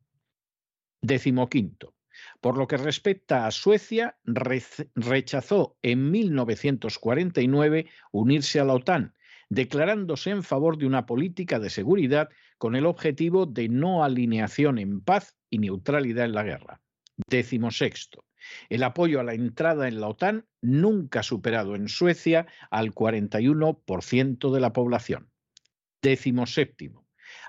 Décimo 1.02 1.50
quinto. 1.50 1.96
Por 2.42 2.58
lo 2.58 2.68
que 2.68 2.78
respecta 2.78 3.46
a 3.46 3.52
Suecia, 3.52 4.18
rechazó 4.26 5.78
en 5.82 6.12
1949 6.12 7.88
unirse 8.12 8.60
a 8.60 8.66
la 8.66 8.74
OTAN, 8.74 9.14
declarándose 9.50 10.30
en 10.30 10.44
favor 10.44 10.78
de 10.78 10.86
una 10.86 11.06
política 11.06 11.60
de 11.60 11.70
seguridad 11.70 12.30
con 12.58 12.76
el 12.76 12.86
objetivo 12.86 13.46
de 13.46 13.70
no 13.70 14.04
alineación 14.04 14.80
en 14.80 15.02
paz 15.02 15.38
y 15.50 15.60
neutralidad 15.60 16.26
en 16.26 16.34
la 16.34 16.44
guerra. 16.44 16.82
Décimo 17.28 17.72
sexto. 17.72 18.26
El 18.70 18.84
apoyo 18.84 19.20
a 19.20 19.24
la 19.24 19.34
entrada 19.34 19.88
en 19.88 20.02
la 20.02 20.08
OTAN 20.08 20.46
nunca 20.62 21.22
ha 21.22 21.24
superado 21.24 21.76
en 21.76 21.88
Suecia 21.88 22.48
al 22.72 22.94
41% 22.94 24.54
de 24.54 24.60
la 24.60 24.74
población. 24.74 25.30
Décimo 26.02 26.46
séptimo. 26.46 27.03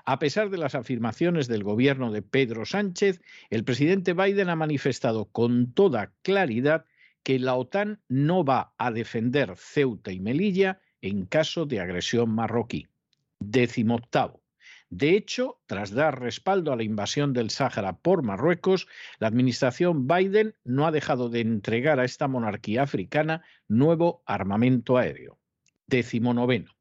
A 0.07 0.19
pesar 0.19 0.51
de 0.51 0.57
las 0.57 0.75
afirmaciones 0.75 1.47
del 1.47 1.63
gobierno 1.63 2.11
de 2.11 2.21
Pedro 2.21 2.65
Sánchez, 2.65 3.21
el 3.49 3.63
presidente 3.63 4.13
Biden 4.13 4.49
ha 4.49 4.55
manifestado 4.55 5.25
con 5.25 5.73
toda 5.73 6.13
claridad 6.21 6.85
que 7.23 7.39
la 7.39 7.55
OTAN 7.55 7.99
no 8.07 8.45
va 8.45 8.73
a 8.77 8.91
defender 8.91 9.55
Ceuta 9.57 10.11
y 10.11 10.19
Melilla 10.19 10.79
en 11.01 11.25
caso 11.25 11.65
de 11.65 11.79
agresión 11.79 12.29
marroquí. 12.29 12.87
Décimo 13.39 13.95
octavo. 13.95 14.43
De 14.91 15.17
hecho, 15.17 15.59
tras 15.65 15.89
dar 15.89 16.21
respaldo 16.21 16.71
a 16.71 16.75
la 16.75 16.83
invasión 16.83 17.33
del 17.33 17.49
Sáhara 17.49 17.97
por 17.97 18.21
Marruecos, 18.21 18.87
la 19.17 19.27
administración 19.27 20.07
Biden 20.07 20.53
no 20.63 20.85
ha 20.85 20.91
dejado 20.91 21.29
de 21.29 21.41
entregar 21.41 21.99
a 21.99 22.05
esta 22.05 22.27
monarquía 22.27 22.83
africana 22.83 23.43
nuevo 23.67 24.21
armamento 24.27 24.97
aéreo. 24.97 25.39
Décimo 25.87 26.35
noveno 26.35 26.75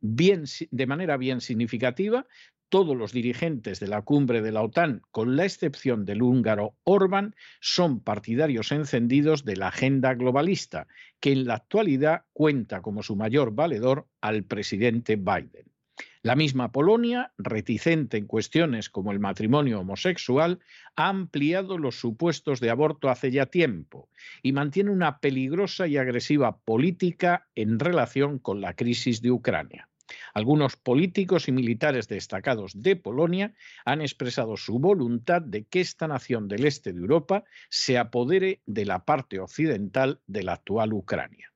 bien, 0.00 0.44
de 0.70 0.86
manera 0.86 1.16
bien 1.16 1.40
significativa, 1.40 2.26
todos 2.70 2.96
los 2.96 3.12
dirigentes 3.12 3.80
de 3.80 3.88
la 3.88 4.02
cumbre 4.02 4.40
de 4.40 4.52
la 4.52 4.62
OTAN, 4.62 5.02
con 5.10 5.36
la 5.36 5.44
excepción 5.44 6.04
del 6.06 6.22
húngaro 6.22 6.76
Orbán, 6.84 7.34
son 7.60 8.00
partidarios 8.00 8.72
encendidos 8.72 9.44
de 9.44 9.56
la 9.56 9.68
agenda 9.68 10.14
globalista, 10.14 10.86
que 11.20 11.32
en 11.32 11.46
la 11.46 11.56
actualidad 11.56 12.22
cuenta 12.32 12.80
como 12.80 13.02
su 13.02 13.16
mayor 13.16 13.52
valedor 13.54 14.06
al 14.20 14.44
presidente 14.44 15.16
Biden. 15.16 15.70
La 16.22 16.36
misma 16.36 16.70
Polonia, 16.70 17.32
reticente 17.38 18.18
en 18.18 18.26
cuestiones 18.26 18.88
como 18.88 19.10
el 19.10 19.20
matrimonio 19.20 19.80
homosexual, 19.80 20.60
ha 20.94 21.08
ampliado 21.08 21.76
los 21.76 21.98
supuestos 21.98 22.60
de 22.60 22.70
aborto 22.70 23.08
hace 23.08 23.30
ya 23.30 23.46
tiempo 23.46 24.08
y 24.42 24.52
mantiene 24.52 24.90
una 24.90 25.18
peligrosa 25.18 25.86
y 25.86 25.96
agresiva 25.96 26.58
política 26.58 27.48
en 27.54 27.78
relación 27.78 28.38
con 28.38 28.60
la 28.60 28.76
crisis 28.76 29.22
de 29.22 29.30
Ucrania. 29.30 29.89
Algunos 30.34 30.76
políticos 30.76 31.48
y 31.48 31.52
militares 31.52 32.08
destacados 32.08 32.72
de 32.74 32.96
Polonia 32.96 33.54
han 33.84 34.00
expresado 34.00 34.56
su 34.56 34.78
voluntad 34.78 35.42
de 35.42 35.64
que 35.64 35.80
esta 35.80 36.08
nación 36.08 36.48
del 36.48 36.64
este 36.66 36.92
de 36.92 37.00
Europa 37.00 37.44
se 37.68 37.98
apodere 37.98 38.60
de 38.66 38.84
la 38.84 39.04
parte 39.04 39.38
occidental 39.38 40.20
de 40.26 40.42
la 40.42 40.54
actual 40.54 40.92
Ucrania. 40.92 41.52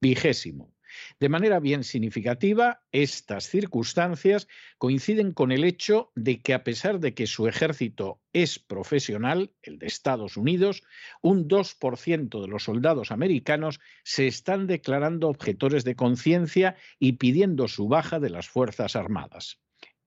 Vigésimo. 0.00 0.72
De 1.20 1.28
manera 1.28 1.60
bien 1.60 1.84
significativa, 1.84 2.82
estas 2.92 3.48
circunstancias 3.48 4.48
coinciden 4.78 5.32
con 5.32 5.52
el 5.52 5.64
hecho 5.64 6.12
de 6.14 6.40
que 6.40 6.54
a 6.54 6.64
pesar 6.64 7.00
de 7.00 7.14
que 7.14 7.26
su 7.26 7.48
ejército 7.48 8.20
es 8.32 8.58
profesional, 8.58 9.52
el 9.62 9.78
de 9.78 9.86
Estados 9.86 10.36
Unidos, 10.36 10.82
un 11.22 11.48
2% 11.48 12.40
de 12.40 12.48
los 12.48 12.64
soldados 12.64 13.10
americanos 13.10 13.80
se 14.04 14.26
están 14.26 14.66
declarando 14.66 15.28
objetores 15.28 15.84
de 15.84 15.96
conciencia 15.96 16.76
y 16.98 17.12
pidiendo 17.12 17.68
su 17.68 17.88
baja 17.88 18.20
de 18.20 18.30
las 18.30 18.48
Fuerzas 18.48 18.96
Armadas. 18.96 19.58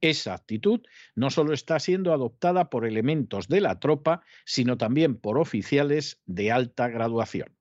Esa 0.02 0.34
actitud 0.34 0.82
no 1.16 1.30
solo 1.30 1.54
está 1.54 1.80
siendo 1.80 2.12
adoptada 2.12 2.72
por 2.72 2.88
elementos 2.88 3.48
de 3.48 3.62
la 3.62 3.80
tropa, 3.80 4.24
sino 4.46 4.78
también 4.78 5.16
por 5.16 5.38
oficiales 5.38 6.22
de 6.26 6.52
alta 6.52 6.88
graduación. 6.88 7.56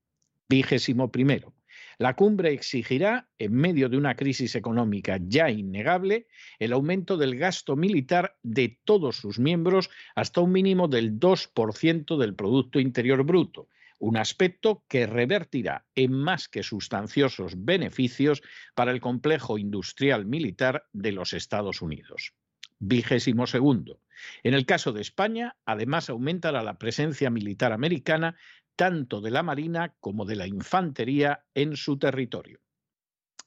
Vigésimo 0.49 1.13
primero. 1.13 1.55
La 2.01 2.17
cumbre 2.17 2.55
exigirá, 2.55 3.29
en 3.39 3.53
medio 3.53 3.91
de 3.91 3.99
una 3.99 4.17
crisis 4.17 4.55
económica 4.55 5.21
ya 5.23 5.51
innegable, 5.51 6.29
el 6.59 6.73
aumento 6.73 7.19
del 7.19 7.37
gasto 7.37 7.77
militar 7.77 8.39
de 8.43 8.81
todos 8.87 9.17
sus 9.17 9.39
miembros 9.39 9.91
hasta 10.15 10.41
un 10.41 10.51
mínimo 10.51 10.89
del 10.89 11.21
2% 11.21 12.17
del 12.17 12.35
Producto 12.35 12.81
Interior 12.81 13.23
Bruto, 13.23 13.69
un 13.99 14.17
aspecto 14.17 14.83
que 14.89 15.07
revertirá 15.07 15.85
en 15.95 16.15
más 16.15 16.49
que 16.49 16.63
sustanciosos 16.63 17.53
beneficios 17.67 18.41
para 18.75 18.93
el 18.93 19.03
complejo 19.03 19.59
industrial 19.59 20.25
militar 20.25 20.87
de 20.95 21.13
los 21.13 21.35
Estados 21.35 21.83
Unidos. 21.83 22.33
Vigésimo 22.79 23.47
segundo. 23.47 24.01
En 24.43 24.55
el 24.55 24.65
caso 24.65 24.93
de 24.93 25.03
España, 25.03 25.57
además 25.67 26.09
aumentará 26.09 26.63
la 26.63 26.79
presencia 26.79 27.29
militar 27.29 27.73
americana 27.73 28.37
tanto 28.81 29.21
de 29.21 29.31
la 29.31 29.43
Marina 29.43 29.95
como 30.01 30.25
de 30.25 30.37
la 30.37 30.47
Infantería 30.47 31.45
en 31.53 31.77
su 31.77 31.99
territorio. 31.99 32.61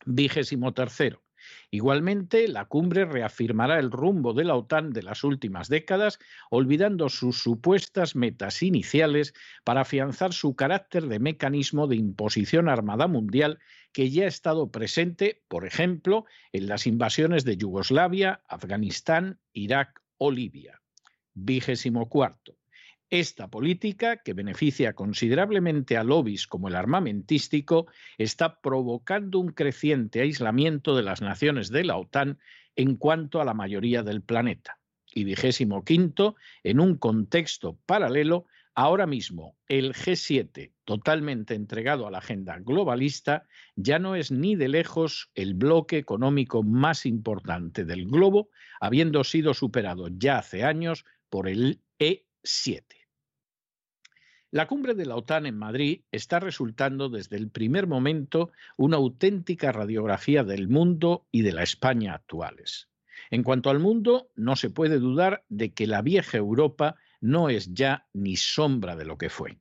Vigésimo. 0.05 0.71
Igualmente, 1.71 2.47
la 2.47 2.65
cumbre 2.65 3.05
reafirmará 3.05 3.79
el 3.79 3.89
rumbo 3.89 4.35
de 4.35 4.43
la 4.43 4.55
OTAN 4.55 4.91
de 4.91 5.01
las 5.01 5.23
últimas 5.23 5.69
décadas, 5.69 6.19
olvidando 6.51 7.09
sus 7.09 7.41
supuestas 7.41 8.15
metas 8.15 8.61
iniciales 8.61 9.33
para 9.63 9.81
afianzar 9.81 10.33
su 10.33 10.55
carácter 10.55 11.07
de 11.07 11.17
mecanismo 11.17 11.87
de 11.87 11.95
imposición 11.95 12.69
armada 12.69 13.07
mundial 13.07 13.57
que 13.91 14.11
ya 14.11 14.25
ha 14.25 14.27
estado 14.27 14.69
presente, 14.69 15.41
por 15.47 15.65
ejemplo, 15.65 16.25
en 16.51 16.67
las 16.67 16.85
invasiones 16.85 17.43
de 17.43 17.57
Yugoslavia, 17.57 18.43
Afganistán, 18.47 19.39
Irak 19.51 19.99
o 20.19 20.29
Libia. 20.29 20.79
Vigésimo. 21.33 22.07
Esta 23.15 23.47
política, 23.47 24.23
que 24.23 24.33
beneficia 24.33 24.93
considerablemente 24.93 25.97
a 25.97 26.03
lobbies 26.03 26.47
como 26.47 26.67
el 26.67 26.75
armamentístico, 26.75 27.85
está 28.17 28.59
provocando 28.59 29.37
un 29.37 29.49
creciente 29.49 30.21
aislamiento 30.21 30.95
de 30.95 31.03
las 31.03 31.21
naciones 31.21 31.69
de 31.69 31.83
la 31.83 31.95
OTAN 31.95 32.39
en 32.75 32.95
cuanto 32.95 33.39
a 33.39 33.45
la 33.45 33.53
mayoría 33.53 34.01
del 34.01 34.23
planeta. 34.23 34.79
Y 35.13 35.25
vigésimo 35.25 35.85
quinto, 35.85 36.35
en 36.63 36.79
un 36.79 36.97
contexto 36.97 37.77
paralelo, 37.85 38.47
ahora 38.73 39.05
mismo 39.05 39.57
el 39.67 39.93
G7, 39.93 40.71
totalmente 40.83 41.53
entregado 41.53 42.07
a 42.07 42.11
la 42.11 42.17
agenda 42.17 42.57
globalista, 42.57 43.45
ya 43.75 43.99
no 43.99 44.15
es 44.15 44.31
ni 44.31 44.55
de 44.55 44.69
lejos 44.69 45.29
el 45.35 45.53
bloque 45.53 45.99
económico 45.99 46.63
más 46.63 47.05
importante 47.05 47.85
del 47.85 48.07
globo, 48.07 48.49
habiendo 48.81 49.23
sido 49.23 49.53
superado 49.53 50.07
ya 50.07 50.39
hace 50.39 50.63
años 50.63 51.05
por 51.29 51.47
el 51.47 51.79
E7. 51.99 53.02
La 54.53 54.67
cumbre 54.67 54.93
de 54.93 55.07
la 55.07 55.15
OTAN 55.15 55.47
en 55.47 55.57
Madrid 55.57 56.01
está 56.11 56.39
resultando 56.39 57.09
desde 57.09 57.37
el 57.37 57.49
primer 57.49 57.87
momento 57.87 58.51
una 58.77 58.97
auténtica 58.97 59.71
radiografía 59.71 60.43
del 60.43 60.67
mundo 60.67 61.25
y 61.31 61.41
de 61.41 61.53
la 61.53 61.63
España 61.63 62.13
actuales. 62.13 62.87
En 63.31 63.41
cuanto 63.41 63.71
al 63.71 63.79
mundo, 63.79 64.29
no 64.35 64.55
se 64.55 64.69
puede 64.69 64.99
dudar 64.99 65.43
de 65.49 65.73
que 65.73 65.87
la 65.87 66.03
vieja 66.03 66.37
Europa 66.37 66.97
no 67.19 67.49
es 67.49 67.73
ya 67.73 68.05
ni 68.13 68.35
sombra 68.35 68.95
de 68.95 69.05
lo 69.05 69.17
que 69.17 69.31
fue. 69.31 69.57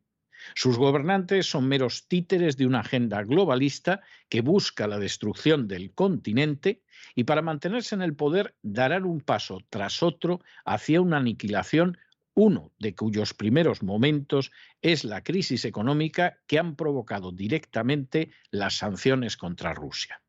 Sus 0.54 0.76
gobernantes 0.76 1.46
son 1.46 1.68
meros 1.68 2.06
títeres 2.06 2.58
de 2.58 2.66
una 2.66 2.80
agenda 2.80 3.22
globalista 3.22 4.02
que 4.28 4.42
busca 4.42 4.86
la 4.86 4.98
destrucción 4.98 5.68
del 5.68 5.94
continente 5.94 6.82
y 7.14 7.24
para 7.24 7.40
mantenerse 7.40 7.94
en 7.94 8.02
el 8.02 8.14
poder 8.14 8.56
darán 8.60 9.06
un 9.06 9.22
paso 9.22 9.60
tras 9.70 10.02
otro 10.02 10.42
hacia 10.66 11.00
una 11.00 11.16
aniquilación 11.16 11.96
uno 12.34 12.72
de 12.78 12.94
cuyos 12.94 13.34
primeros 13.34 13.82
momentos 13.82 14.52
es 14.80 15.04
la 15.04 15.22
crisis 15.22 15.64
económica 15.64 16.38
que 16.46 16.58
han 16.58 16.76
provocado 16.76 17.32
directamente 17.32 18.30
las 18.50 18.78
sanciones 18.78 19.36
contra 19.36 19.74
Rusia. 19.74 20.22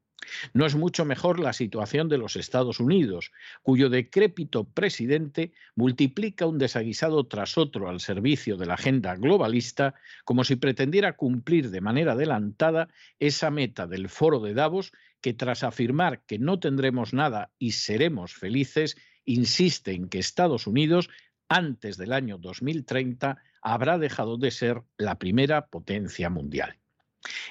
No 0.53 0.65
es 0.65 0.75
mucho 0.75 1.05
mejor 1.05 1.39
la 1.39 1.53
situación 1.53 2.09
de 2.09 2.17
los 2.17 2.35
Estados 2.35 2.79
Unidos, 2.79 3.31
cuyo 3.61 3.89
decrépito 3.89 4.63
presidente 4.63 5.53
multiplica 5.75 6.45
un 6.45 6.57
desaguisado 6.57 7.25
tras 7.27 7.57
otro 7.57 7.89
al 7.89 7.99
servicio 7.99 8.57
de 8.57 8.65
la 8.65 8.75
agenda 8.75 9.15
globalista, 9.15 9.95
como 10.23 10.43
si 10.43 10.55
pretendiera 10.55 11.15
cumplir 11.15 11.71
de 11.71 11.81
manera 11.81 12.13
adelantada 12.13 12.89
esa 13.19 13.51
meta 13.51 13.87
del 13.87 14.09
foro 14.09 14.39
de 14.39 14.53
Davos 14.53 14.91
que 15.21 15.33
tras 15.33 15.63
afirmar 15.63 16.23
que 16.25 16.39
no 16.39 16.59
tendremos 16.59 17.13
nada 17.13 17.51
y 17.57 17.71
seremos 17.71 18.33
felices, 18.33 18.97
insiste 19.25 19.93
en 19.93 20.09
que 20.09 20.19
Estados 20.19 20.67
Unidos 20.67 21.09
antes 21.53 21.97
del 21.97 22.13
año 22.13 22.39
2030 22.39 23.37
habrá 23.61 23.99
dejado 23.99 24.37
de 24.37 24.49
ser 24.49 24.81
la 24.97 25.19
primera 25.19 25.67
potencia 25.67 26.31
mundial. 26.31 26.79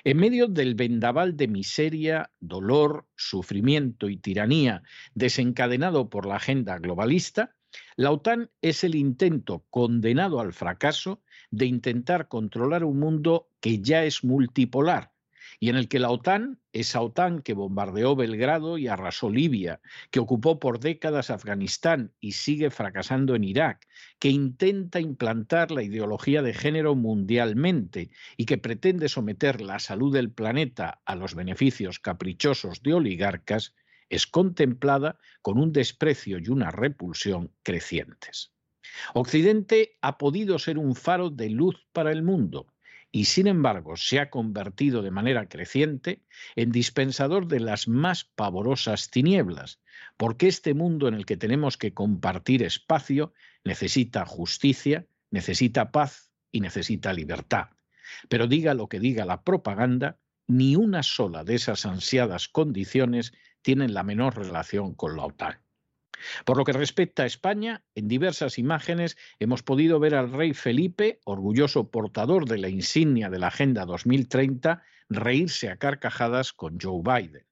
En 0.02 0.18
medio 0.18 0.48
del 0.48 0.74
vendaval 0.74 1.36
de 1.36 1.46
miseria, 1.46 2.30
dolor, 2.40 3.06
sufrimiento 3.16 4.08
y 4.08 4.16
tiranía 4.16 4.82
desencadenado 5.14 6.10
por 6.10 6.26
la 6.26 6.36
agenda 6.36 6.78
globalista, 6.78 7.54
la 7.96 8.10
OTAN 8.10 8.50
es 8.60 8.82
el 8.82 8.96
intento 8.96 9.64
condenado 9.70 10.40
al 10.40 10.52
fracaso 10.52 11.22
de 11.52 11.66
intentar 11.66 12.26
controlar 12.26 12.84
un 12.84 12.98
mundo 12.98 13.48
que 13.60 13.80
ya 13.80 14.04
es 14.04 14.24
multipolar, 14.24 15.11
y 15.62 15.68
en 15.68 15.76
el 15.76 15.86
que 15.86 16.00
la 16.00 16.10
OTAN, 16.10 16.58
esa 16.72 17.00
OTAN 17.02 17.40
que 17.40 17.54
bombardeó 17.54 18.16
Belgrado 18.16 18.78
y 18.78 18.88
arrasó 18.88 19.30
Libia, 19.30 19.80
que 20.10 20.18
ocupó 20.18 20.58
por 20.58 20.80
décadas 20.80 21.30
Afganistán 21.30 22.12
y 22.18 22.32
sigue 22.32 22.68
fracasando 22.70 23.36
en 23.36 23.44
Irak, 23.44 23.86
que 24.18 24.28
intenta 24.28 24.98
implantar 24.98 25.70
la 25.70 25.84
ideología 25.84 26.42
de 26.42 26.52
género 26.52 26.96
mundialmente 26.96 28.10
y 28.36 28.46
que 28.46 28.58
pretende 28.58 29.08
someter 29.08 29.60
la 29.60 29.78
salud 29.78 30.12
del 30.12 30.32
planeta 30.32 31.00
a 31.04 31.14
los 31.14 31.36
beneficios 31.36 32.00
caprichosos 32.00 32.82
de 32.82 32.94
oligarcas, 32.94 33.72
es 34.08 34.26
contemplada 34.26 35.20
con 35.42 35.60
un 35.60 35.72
desprecio 35.72 36.38
y 36.40 36.48
una 36.48 36.72
repulsión 36.72 37.52
crecientes. 37.62 38.52
Occidente 39.14 39.96
ha 40.00 40.18
podido 40.18 40.58
ser 40.58 40.76
un 40.76 40.96
faro 40.96 41.30
de 41.30 41.50
luz 41.50 41.86
para 41.92 42.10
el 42.10 42.24
mundo, 42.24 42.71
y 43.12 43.26
sin 43.26 43.46
embargo 43.46 43.96
se 43.96 44.18
ha 44.18 44.30
convertido 44.30 45.02
de 45.02 45.10
manera 45.10 45.46
creciente 45.46 46.22
en 46.56 46.72
dispensador 46.72 47.46
de 47.46 47.60
las 47.60 47.86
más 47.86 48.24
pavorosas 48.24 49.10
tinieblas, 49.10 49.80
porque 50.16 50.48
este 50.48 50.72
mundo 50.72 51.08
en 51.08 51.14
el 51.14 51.26
que 51.26 51.36
tenemos 51.36 51.76
que 51.76 51.92
compartir 51.92 52.62
espacio 52.62 53.34
necesita 53.64 54.24
justicia, 54.24 55.06
necesita 55.30 55.92
paz 55.92 56.32
y 56.50 56.60
necesita 56.60 57.12
libertad. 57.12 57.68
Pero 58.30 58.46
diga 58.46 58.72
lo 58.72 58.88
que 58.88 58.98
diga 58.98 59.26
la 59.26 59.42
propaganda, 59.42 60.18
ni 60.46 60.74
una 60.74 61.02
sola 61.02 61.44
de 61.44 61.54
esas 61.54 61.84
ansiadas 61.86 62.48
condiciones 62.48 63.32
tienen 63.60 63.94
la 63.94 64.02
menor 64.02 64.36
relación 64.36 64.94
con 64.94 65.16
la 65.16 65.26
OTAN. 65.26 65.58
Por 66.44 66.56
lo 66.56 66.64
que 66.64 66.72
respecta 66.72 67.22
a 67.24 67.26
España, 67.26 67.82
en 67.94 68.08
diversas 68.08 68.58
imágenes 68.58 69.16
hemos 69.38 69.62
podido 69.62 70.00
ver 70.00 70.14
al 70.14 70.32
rey 70.32 70.54
Felipe, 70.54 71.20
orgulloso 71.24 71.90
portador 71.90 72.48
de 72.48 72.58
la 72.58 72.68
insignia 72.68 73.30
de 73.30 73.38
la 73.38 73.48
Agenda 73.48 73.84
2030, 73.84 74.82
reírse 75.08 75.70
a 75.70 75.76
carcajadas 75.76 76.52
con 76.52 76.78
Joe 76.80 77.02
Biden. 77.02 77.46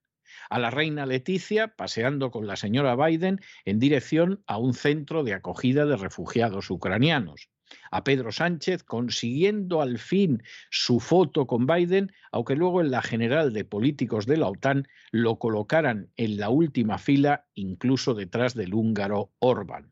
A 0.49 0.59
la 0.59 0.69
reina 0.69 1.05
Leticia 1.05 1.75
paseando 1.75 2.31
con 2.31 2.47
la 2.47 2.55
señora 2.55 2.95
Biden 2.95 3.41
en 3.65 3.79
dirección 3.79 4.43
a 4.47 4.57
un 4.57 4.73
centro 4.73 5.23
de 5.23 5.33
acogida 5.33 5.85
de 5.85 5.97
refugiados 5.97 6.69
ucranianos 6.69 7.50
a 7.91 8.03
Pedro 8.03 8.31
Sánchez 8.31 8.83
consiguiendo 8.83 9.81
al 9.81 9.97
fin 9.97 10.43
su 10.69 10.99
foto 10.99 11.47
con 11.47 11.65
Biden, 11.65 12.11
aunque 12.31 12.55
luego 12.55 12.81
en 12.81 12.91
la 12.91 13.01
general 13.01 13.53
de 13.53 13.65
políticos 13.65 14.25
de 14.25 14.37
la 14.37 14.47
OTAN 14.47 14.87
lo 15.11 15.37
colocaran 15.37 16.09
en 16.17 16.37
la 16.37 16.49
última 16.49 16.97
fila, 16.97 17.45
incluso 17.53 18.13
detrás 18.13 18.53
del 18.53 18.73
húngaro 18.73 19.31
Orbán. 19.39 19.91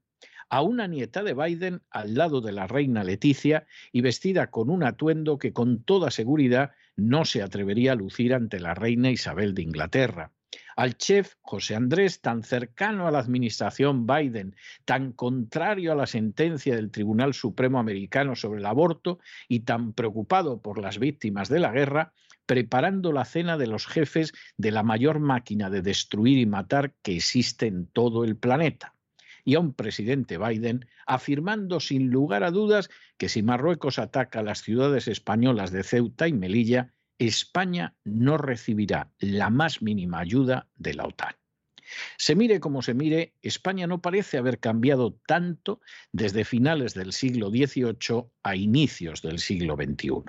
A 0.50 0.62
una 0.62 0.88
nieta 0.88 1.22
de 1.24 1.36
Biden 1.36 1.84
al 1.92 2.16
lado 2.16 2.42
de 2.42 2.52
la 2.52 2.66
reina 2.66 3.04
Leticia 3.04 3.68
y 3.92 4.02
vestida 4.02 4.50
con 4.50 4.70
un 4.70 4.84
atuendo 4.84 5.38
que 5.38 5.54
con 5.54 5.84
toda 5.84 6.10
seguridad 6.10 6.72
no 6.96 7.24
se 7.26 7.44
atrevería 7.44 7.92
a 7.92 7.96
lucir 7.96 8.34
ante 8.34 8.60
la 8.60 8.74
reina 8.74 9.12
Isabel 9.12 9.54
de 9.54 9.62
Inglaterra 9.62 10.32
al 10.80 10.96
chef 10.96 11.34
José 11.42 11.76
Andrés, 11.76 12.22
tan 12.22 12.42
cercano 12.42 13.06
a 13.06 13.12
la 13.12 13.20
administración 13.20 14.08
Biden, 14.08 14.56
tan 14.86 15.12
contrario 15.12 15.92
a 15.92 15.96
la 15.96 16.08
sentencia 16.08 16.74
del 16.74 16.90
Tribunal 16.90 17.34
Supremo 17.34 17.80
americano 17.80 18.34
sobre 18.38 18.62
el 18.62 18.66
aborto 18.66 19.20
y 19.50 19.60
tan 19.62 19.92
preocupado 19.92 20.62
por 20.62 20.80
las 20.80 20.98
víctimas 20.98 21.50
de 21.50 21.60
la 21.60 21.74
guerra, 21.74 22.14
preparando 22.46 23.12
la 23.12 23.26
cena 23.26 23.58
de 23.58 23.68
los 23.68 23.88
jefes 23.88 24.32
de 24.56 24.72
la 24.72 24.84
mayor 24.84 25.20
máquina 25.20 25.70
de 25.70 25.82
destruir 25.82 26.40
y 26.40 26.46
matar 26.46 26.94
que 27.02 27.18
existe 27.18 27.68
en 27.68 27.88
todo 27.88 28.24
el 28.24 28.38
planeta. 28.38 28.96
Y 29.44 29.56
a 29.56 29.60
un 29.60 29.74
presidente 29.74 30.38
Biden 30.38 30.86
afirmando 31.06 31.82
sin 31.82 32.10
lugar 32.10 32.46
a 32.46 32.52
dudas 32.52 32.90
que 33.18 33.28
si 33.28 33.44
Marruecos 33.44 34.00
ataca 34.00 34.44
las 34.44 34.62
ciudades 34.62 35.10
españolas 35.10 35.72
de 35.74 35.84
Ceuta 35.84 36.30
y 36.30 36.32
Melilla, 36.32 36.94
España 37.20 37.96
no 38.06 38.38
recibirá 38.38 39.12
la 39.20 39.50
más 39.50 39.82
mínima 39.82 40.20
ayuda 40.20 40.68
de 40.76 40.94
la 40.94 41.06
OTAN. 41.06 41.36
Se 42.18 42.36
mire 42.36 42.60
como 42.60 42.82
se 42.82 42.94
mire, 42.94 43.34
España 43.42 43.88
no 43.88 44.02
parece 44.02 44.38
haber 44.38 44.60
cambiado 44.60 45.20
tanto 45.28 45.82
desde 46.12 46.46
finales 46.46 46.94
del 46.94 47.14
siglo 47.14 47.50
XVIII 47.50 48.26
a 48.44 48.56
inicios 48.56 49.22
del 49.22 49.40
siglo 49.40 49.76
XXI. 49.76 50.24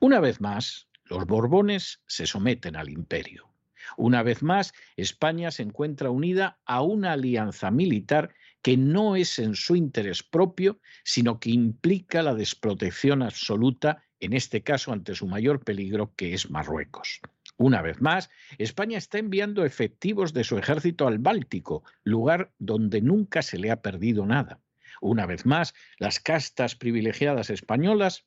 Una 0.00 0.20
vez 0.20 0.40
más, 0.40 0.88
los 1.04 1.26
Borbones 1.26 2.00
se 2.06 2.26
someten 2.26 2.76
al 2.76 2.88
imperio. 2.88 3.48
Una 3.96 4.22
vez 4.22 4.42
más, 4.42 4.72
España 4.96 5.50
se 5.50 5.62
encuentra 5.62 6.10
unida 6.10 6.60
a 6.64 6.82
una 6.82 7.12
alianza 7.12 7.70
militar 7.70 8.34
que 8.62 8.76
no 8.76 9.16
es 9.16 9.38
en 9.38 9.56
su 9.56 9.74
interés 9.74 10.22
propio, 10.22 10.80
sino 11.04 11.40
que 11.40 11.50
implica 11.50 12.22
la 12.22 12.34
desprotección 12.34 13.22
absoluta, 13.22 14.04
en 14.22 14.32
este 14.34 14.62
caso 14.62 14.92
ante 14.92 15.16
su 15.16 15.26
mayor 15.26 15.64
peligro, 15.64 16.14
que 16.14 16.32
es 16.32 16.48
Marruecos. 16.48 17.20
Una 17.56 17.82
vez 17.82 18.00
más, 18.00 18.30
España 18.56 18.96
está 18.96 19.18
enviando 19.18 19.64
efectivos 19.64 20.32
de 20.32 20.44
su 20.44 20.56
ejército 20.58 21.08
al 21.08 21.18
Báltico, 21.18 21.82
lugar 22.04 22.52
donde 22.60 23.00
nunca 23.00 23.42
se 23.42 23.58
le 23.58 23.72
ha 23.72 23.82
perdido 23.82 24.24
nada. 24.24 24.60
Una 25.00 25.26
vez 25.26 25.44
más, 25.44 25.74
las 25.98 26.20
castas 26.20 26.76
privilegiadas 26.76 27.50
españolas 27.50 28.24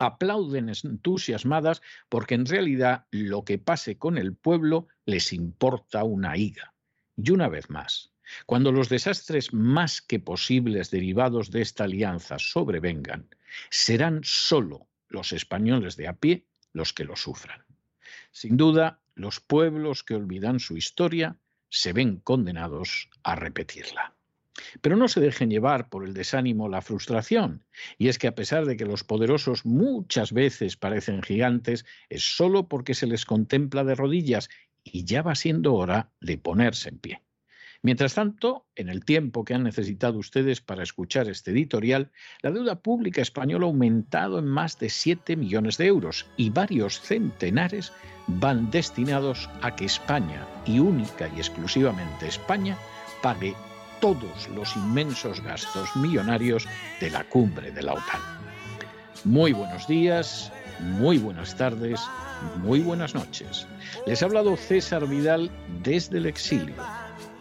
aplauden 0.00 0.68
entusiasmadas 0.68 1.80
porque 2.08 2.34
en 2.34 2.46
realidad 2.46 3.06
lo 3.12 3.44
que 3.44 3.58
pase 3.58 3.98
con 3.98 4.18
el 4.18 4.34
pueblo 4.34 4.88
les 5.06 5.32
importa 5.32 6.02
una 6.02 6.36
higa. 6.36 6.74
Y 7.16 7.30
una 7.30 7.48
vez 7.48 7.70
más, 7.70 8.12
cuando 8.46 8.72
los 8.72 8.88
desastres 8.88 9.54
más 9.54 10.02
que 10.02 10.18
posibles 10.18 10.90
derivados 10.90 11.52
de 11.52 11.62
esta 11.62 11.84
alianza 11.84 12.38
sobrevengan, 12.40 13.28
serán 13.70 14.20
solo 14.24 14.87
los 15.08 15.32
españoles 15.32 15.96
de 15.96 16.08
a 16.08 16.14
pie 16.14 16.44
los 16.72 16.92
que 16.92 17.04
lo 17.04 17.16
sufran. 17.16 17.64
Sin 18.30 18.56
duda, 18.56 19.00
los 19.14 19.40
pueblos 19.40 20.04
que 20.04 20.14
olvidan 20.14 20.60
su 20.60 20.76
historia 20.76 21.36
se 21.68 21.92
ven 21.92 22.18
condenados 22.18 23.10
a 23.22 23.34
repetirla. 23.34 24.14
Pero 24.80 24.96
no 24.96 25.08
se 25.08 25.20
dejen 25.20 25.50
llevar 25.50 25.88
por 25.88 26.04
el 26.04 26.14
desánimo 26.14 26.68
la 26.68 26.82
frustración. 26.82 27.64
Y 27.96 28.08
es 28.08 28.18
que 28.18 28.26
a 28.26 28.34
pesar 28.34 28.66
de 28.66 28.76
que 28.76 28.84
los 28.84 29.04
poderosos 29.04 29.64
muchas 29.64 30.32
veces 30.32 30.76
parecen 30.76 31.22
gigantes, 31.22 31.84
es 32.08 32.36
solo 32.36 32.68
porque 32.68 32.94
se 32.94 33.06
les 33.06 33.24
contempla 33.24 33.84
de 33.84 33.94
rodillas 33.94 34.48
y 34.82 35.04
ya 35.04 35.22
va 35.22 35.34
siendo 35.34 35.74
hora 35.74 36.10
de 36.20 36.38
ponerse 36.38 36.88
en 36.88 36.98
pie. 36.98 37.22
Mientras 37.80 38.14
tanto, 38.14 38.66
en 38.74 38.88
el 38.88 39.04
tiempo 39.04 39.44
que 39.44 39.54
han 39.54 39.62
necesitado 39.62 40.18
ustedes 40.18 40.60
para 40.60 40.82
escuchar 40.82 41.28
este 41.28 41.52
editorial, 41.52 42.10
la 42.42 42.50
deuda 42.50 42.80
pública 42.80 43.22
española 43.22 43.66
ha 43.66 43.68
aumentado 43.68 44.40
en 44.40 44.46
más 44.46 44.80
de 44.80 44.90
7 44.90 45.36
millones 45.36 45.78
de 45.78 45.86
euros 45.86 46.26
y 46.36 46.50
varios 46.50 47.00
centenares 47.00 47.92
van 48.26 48.70
destinados 48.72 49.48
a 49.62 49.76
que 49.76 49.84
España, 49.84 50.44
y 50.66 50.80
única 50.80 51.30
y 51.36 51.38
exclusivamente 51.38 52.26
España, 52.26 52.76
pague 53.22 53.54
todos 54.00 54.48
los 54.54 54.74
inmensos 54.76 55.40
gastos 55.40 55.94
millonarios 55.96 56.66
de 57.00 57.10
la 57.10 57.22
cumbre 57.24 57.70
de 57.70 57.82
la 57.82 57.92
OTAN. 57.92 58.20
Muy 59.24 59.52
buenos 59.52 59.86
días, 59.86 60.52
muy 60.80 61.18
buenas 61.18 61.56
tardes, 61.56 62.00
muy 62.56 62.80
buenas 62.80 63.14
noches. 63.14 63.68
Les 64.04 64.20
ha 64.20 64.26
hablado 64.26 64.56
César 64.56 65.06
Vidal 65.08 65.50
desde 65.82 66.18
el 66.18 66.26
exilio. 66.26 66.74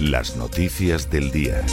Las 0.00 0.36
noticias 0.36 1.08
del 1.08 1.30
día. 1.30 1.64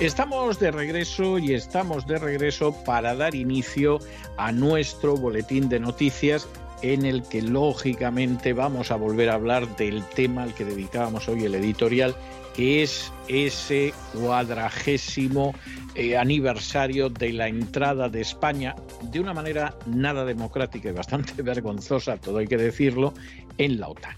Estamos 0.00 0.58
de 0.58 0.70
regreso 0.70 1.36
y 1.38 1.52
estamos 1.52 2.06
de 2.06 2.18
regreso 2.18 2.74
para 2.84 3.14
dar 3.14 3.34
inicio 3.34 3.98
a 4.38 4.52
nuestro 4.52 5.16
boletín 5.18 5.68
de 5.68 5.80
noticias 5.80 6.48
en 6.80 7.04
el 7.04 7.22
que 7.22 7.42
lógicamente 7.42 8.54
vamos 8.54 8.90
a 8.90 8.96
volver 8.96 9.28
a 9.28 9.34
hablar 9.34 9.76
del 9.76 10.02
tema 10.04 10.42
al 10.42 10.54
que 10.54 10.64
dedicábamos 10.64 11.28
hoy 11.28 11.44
el 11.44 11.54
editorial, 11.54 12.16
que 12.54 12.82
es 12.82 13.12
ese 13.28 13.94
cuadragésimo 14.12 15.54
eh, 15.94 16.16
aniversario 16.16 17.08
de 17.08 17.32
la 17.32 17.48
entrada 17.48 18.08
de 18.08 18.20
España, 18.20 18.74
de 19.02 19.20
una 19.20 19.32
manera 19.32 19.76
nada 19.86 20.24
democrática 20.24 20.88
y 20.88 20.92
bastante 20.92 21.40
vergonzosa, 21.42 22.16
todo 22.16 22.38
hay 22.38 22.46
que 22.46 22.56
decirlo, 22.56 23.14
en 23.58 23.80
la 23.80 23.88
OTAN. 23.88 24.16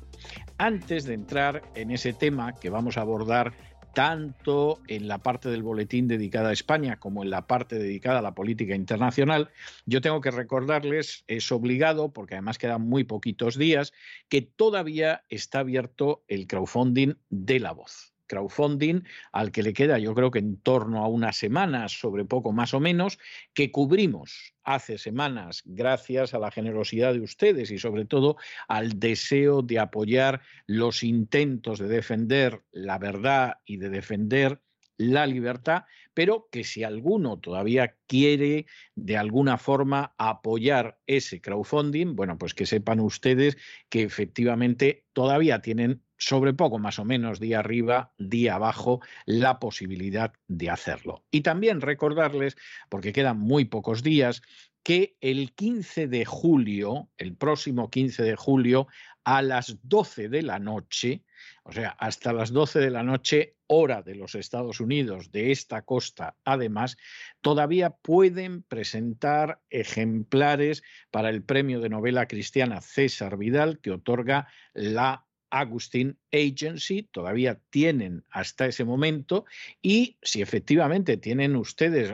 Antes 0.59 1.05
de 1.05 1.15
entrar 1.15 1.63
en 1.75 1.91
ese 1.91 2.13
tema 2.13 2.55
que 2.55 2.71
vamos 2.71 2.97
a 2.97 3.03
abordar 3.03 3.53
tanto 3.95 4.81
en 4.89 5.09
la 5.09 5.19
parte 5.19 5.49
del 5.49 5.63
boletín 5.63 6.09
dedicada 6.09 6.51
a 6.51 6.53
España 6.53 6.99
como 6.99 7.23
en 7.23 7.31
la 7.31 7.47
parte 7.47 7.79
dedicada 7.79 8.19
a 8.19 8.23
la 8.23 8.35
política 8.35 8.75
internacional, 8.75 9.51
yo 9.87 10.01
tengo 10.01 10.21
que 10.21 10.31
recordarles, 10.31 11.25
es 11.29 11.51
obligado, 11.53 12.13
porque 12.13 12.35
además 12.35 12.59
quedan 12.59 12.83
muy 12.83 13.05
poquitos 13.05 13.57
días, 13.57 13.93
que 14.29 14.43
todavía 14.43 15.23
está 15.29 15.61
abierto 15.61 16.25
el 16.29 16.47
crowdfunding 16.47 17.15
de 17.31 17.61
la 17.61 17.73
voz 17.73 18.14
crowdfunding 18.27 19.03
al 19.33 19.51
que 19.51 19.63
le 19.63 19.73
queda 19.73 19.99
yo 19.99 20.15
creo 20.15 20.31
que 20.31 20.39
en 20.39 20.57
torno 20.57 21.05
a 21.05 21.09
una 21.09 21.33
semana, 21.33 21.89
sobre 21.89 22.25
poco 22.25 22.53
más 22.53 22.75
o 22.75 22.81
menos, 22.81 23.19
que 23.53 23.71
cubrimos 23.71 24.55
hace 24.65 24.99
semanas 24.99 25.63
gracias 25.65 26.35
a 26.35 26.39
la 26.39 26.51
generosidad 26.51 27.13
de 27.13 27.21
ustedes 27.21 27.71
y 27.71 27.79
sobre 27.79 28.05
todo 28.05 28.37
al 28.69 28.99
deseo 28.99 29.63
de 29.63 29.79
apoyar 29.79 30.41
los 30.67 31.03
intentos 31.03 31.79
de 31.79 31.89
defender 31.89 32.63
la 32.73 32.99
verdad 32.99 33.59
y 33.65 33.77
de 33.77 33.91
defender 33.91 34.61
la 34.97 35.27
libertad, 35.27 35.85
pero 36.15 36.49
que 36.51 36.65
si 36.65 36.85
alguno 36.85 37.39
todavía 37.39 37.97
quiere 38.07 38.67
de 38.95 39.17
alguna 39.17 39.59
forma 39.59 40.15
apoyar 40.19 40.99
ese 41.07 41.41
crowdfunding, 41.41 42.15
bueno, 42.15 42.39
pues 42.39 42.55
que 42.55 42.67
sepan 42.67 43.01
ustedes 43.01 43.57
que 43.89 44.03
efectivamente 44.03 45.05
todavía 45.13 45.61
tienen 45.61 46.03
sobre 46.17 46.55
poco 46.55 46.79
más 46.79 46.99
o 46.99 47.05
menos 47.05 47.41
día 47.41 47.59
arriba, 47.59 48.13
día 48.19 48.55
abajo, 48.55 49.01
la 49.27 49.59
posibilidad 49.59 50.33
de 50.49 50.71
hacerlo. 50.71 51.25
Y 51.31 51.41
también 51.41 51.81
recordarles, 51.81 52.57
porque 52.89 53.13
quedan 53.13 53.39
muy 53.39 53.65
pocos 53.65 54.03
días, 54.03 54.43
que 54.83 55.17
el 55.21 55.53
15 55.55 56.09
de 56.09 56.25
julio, 56.25 57.09
el 57.17 57.35
próximo 57.37 57.91
15 57.91 58.23
de 58.23 58.37
julio, 58.37 58.87
a 59.25 59.43
las 59.43 59.79
12 59.83 60.29
de 60.29 60.43
la 60.43 60.59
noche, 60.59 61.25
o 61.67 61.73
sea, 61.73 61.91
hasta 61.99 62.35
las 62.35 62.53
12 62.53 62.79
de 62.79 62.91
la 62.91 63.03
noche, 63.03 63.57
hora 63.67 64.03
de 64.03 64.15
los 64.15 64.35
Estados 64.35 64.81
Unidos, 64.81 65.33
de 65.33 65.51
esta 65.51 65.83
costa, 65.83 66.37
además, 66.45 66.99
todavía 67.41 67.91
pueden 67.91 68.63
presentar 68.63 69.61
ejemplares 69.71 70.83
para 71.11 71.31
el 71.31 71.43
premio 71.43 71.81
de 71.81 71.89
novela 71.89 72.29
cristiana 72.29 72.83
César 72.83 73.39
Vidal, 73.39 73.81
que 73.81 73.93
otorga 73.93 74.47
la 74.75 75.24
Agustín 75.55 76.19
Agency, 76.33 77.05
todavía 77.05 77.61
tienen 77.71 78.25
hasta 78.29 78.67
ese 78.67 78.85
momento 78.85 79.45
y 79.81 80.17
si 80.21 80.43
efectivamente 80.43 81.17
tienen 81.17 81.55
ustedes 81.55 82.13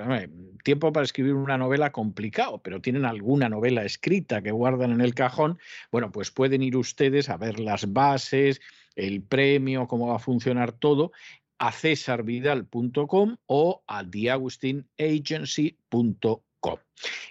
tiempo 0.62 0.92
para 0.92 1.04
escribir 1.04 1.32
una 1.32 1.56
novela 1.56 1.90
complicado, 1.90 2.58
pero 2.58 2.82
tienen 2.82 3.06
alguna 3.06 3.48
novela 3.48 3.82
escrita 3.82 4.42
que 4.42 4.50
guardan 4.50 4.92
en 4.92 5.00
el 5.00 5.14
cajón, 5.14 5.58
bueno, 5.90 6.12
pues 6.12 6.30
pueden 6.30 6.62
ir 6.62 6.76
ustedes 6.76 7.30
a 7.30 7.38
ver 7.38 7.60
las 7.60 7.90
bases, 7.90 8.60
el 8.94 9.22
premio, 9.22 9.88
cómo 9.88 10.08
va 10.08 10.16
a 10.16 10.18
funcionar 10.18 10.72
todo 10.72 11.12
a 11.58 11.72
cesarvidal.com 11.72 13.38
o 13.46 13.82
a 13.86 14.04
theagustinagency.com. 14.04 16.76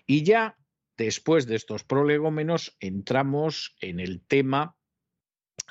Y 0.08 0.24
ya 0.24 0.58
después 0.98 1.46
de 1.46 1.56
estos 1.56 1.84
prolegómenos 1.84 2.76
entramos 2.80 3.76
en 3.80 4.00
el 4.00 4.22
tema 4.22 4.76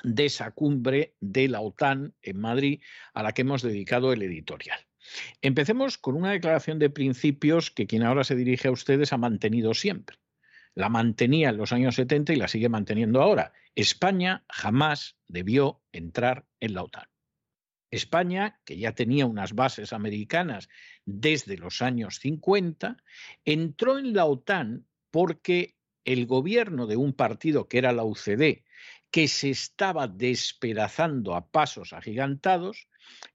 de 0.03 0.25
esa 0.25 0.51
cumbre 0.51 1.15
de 1.19 1.47
la 1.47 1.61
OTAN 1.61 2.13
en 2.21 2.39
Madrid 2.39 2.81
a 3.13 3.23
la 3.23 3.33
que 3.33 3.41
hemos 3.41 3.61
dedicado 3.61 4.13
el 4.13 4.21
editorial. 4.21 4.79
Empecemos 5.41 5.97
con 5.97 6.15
una 6.15 6.31
declaración 6.31 6.79
de 6.79 6.89
principios 6.89 7.71
que 7.71 7.87
quien 7.87 8.03
ahora 8.03 8.23
se 8.23 8.35
dirige 8.35 8.67
a 8.67 8.71
ustedes 8.71 9.13
ha 9.13 9.17
mantenido 9.17 9.73
siempre. 9.73 10.17
La 10.75 10.89
mantenía 10.89 11.49
en 11.49 11.57
los 11.57 11.71
años 11.71 11.95
70 11.95 12.33
y 12.33 12.35
la 12.35 12.47
sigue 12.47 12.69
manteniendo 12.69 13.21
ahora. 13.21 13.53
España 13.75 14.45
jamás 14.49 15.17
debió 15.27 15.81
entrar 15.91 16.45
en 16.59 16.73
la 16.73 16.83
OTAN. 16.83 17.07
España, 17.91 18.59
que 18.65 18.77
ya 18.77 18.93
tenía 18.93 19.25
unas 19.25 19.53
bases 19.53 19.93
americanas 19.93 20.69
desde 21.05 21.57
los 21.57 21.81
años 21.81 22.19
50, 22.19 22.97
entró 23.45 23.97
en 23.97 24.13
la 24.13 24.25
OTAN 24.25 24.85
porque 25.09 25.75
el 26.05 26.25
gobierno 26.27 26.87
de 26.87 26.97
un 26.97 27.13
partido 27.13 27.67
que 27.67 27.79
era 27.79 27.91
la 27.91 28.03
UCD, 28.03 28.63
que 29.11 29.27
se 29.27 29.49
estaba 29.49 30.07
despedazando 30.07 31.35
a 31.35 31.47
pasos 31.47 31.93
agigantados, 31.93 32.87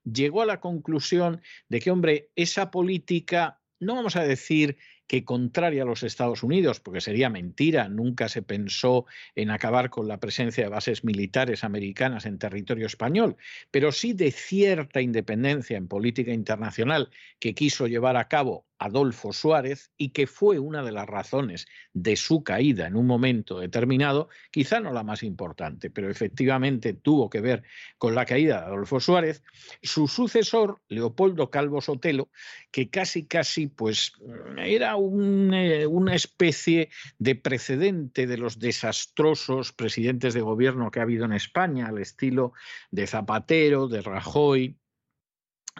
llegó 0.03 0.41
a 0.41 0.45
la 0.45 0.59
conclusión 0.59 1.41
de 1.69 1.79
que, 1.81 1.91
hombre, 1.91 2.29
esa 2.35 2.71
política, 2.71 3.59
no 3.79 3.95
vamos 3.95 4.15
a 4.15 4.23
decir 4.23 4.77
que 5.07 5.23
contraria 5.23 5.83
a 5.83 5.85
los 5.85 6.03
Estados 6.03 6.43
Unidos, 6.43 6.79
porque 6.79 7.01
sería 7.01 7.29
mentira, 7.29 7.89
nunca 7.89 8.27
se 8.27 8.41
pensó 8.41 9.05
en 9.35 9.51
acabar 9.51 9.89
con 9.89 10.07
la 10.07 10.19
presencia 10.19 10.63
de 10.63 10.69
bases 10.69 11.03
militares 11.03 11.63
americanas 11.63 12.25
en 12.25 12.39
territorio 12.39 12.87
español, 12.87 13.37
pero 13.69 13.91
sí 13.91 14.13
de 14.13 14.31
cierta 14.31 15.01
independencia 15.01 15.77
en 15.77 15.87
política 15.87 16.33
internacional 16.33 17.11
que 17.39 17.53
quiso 17.53 17.87
llevar 17.87 18.17
a 18.17 18.27
cabo 18.27 18.65
Adolfo 18.77 19.31
Suárez 19.33 19.91
y 19.97 20.09
que 20.09 20.27
fue 20.27 20.59
una 20.59 20.83
de 20.83 20.91
las 20.91 21.07
razones 21.07 21.65
de 21.93 22.15
su 22.15 22.43
caída 22.43 22.87
en 22.87 22.95
un 22.95 23.07
momento 23.07 23.59
determinado, 23.59 24.29
quizá 24.51 24.79
no 24.79 24.91
la 24.91 25.03
más 25.03 25.23
importante, 25.23 25.89
pero 25.89 26.09
efectivamente 26.09 26.93
tuvo 26.93 27.29
que 27.29 27.41
ver 27.41 27.63
con 27.97 28.15
la 28.15 28.25
caída 28.25 28.59
de 28.59 28.65
Adolfo 28.67 28.99
Suárez, 28.99 29.43
su 29.81 30.07
sucesor, 30.07 30.81
Leopoldo 30.89 31.49
Calvo 31.49 31.81
Sotelo, 31.81 32.29
que 32.71 32.89
casi 32.89 33.25
casi 33.25 33.67
pues 33.67 34.13
era 34.57 34.95
eh, 34.95 35.87
una 35.87 36.15
especie 36.15 36.89
de 37.17 37.35
precedente 37.35 38.27
de 38.27 38.37
los 38.37 38.59
desastrosos 38.59 39.71
presidentes 39.71 40.33
de 40.33 40.41
gobierno 40.41 40.91
que 40.91 40.99
ha 40.99 41.03
habido 41.03 41.25
en 41.25 41.33
España, 41.33 41.87
al 41.87 41.99
estilo 41.99 42.53
de 42.91 43.07
Zapatero, 43.07 43.87
de 43.87 44.01
Rajoy, 44.01 44.77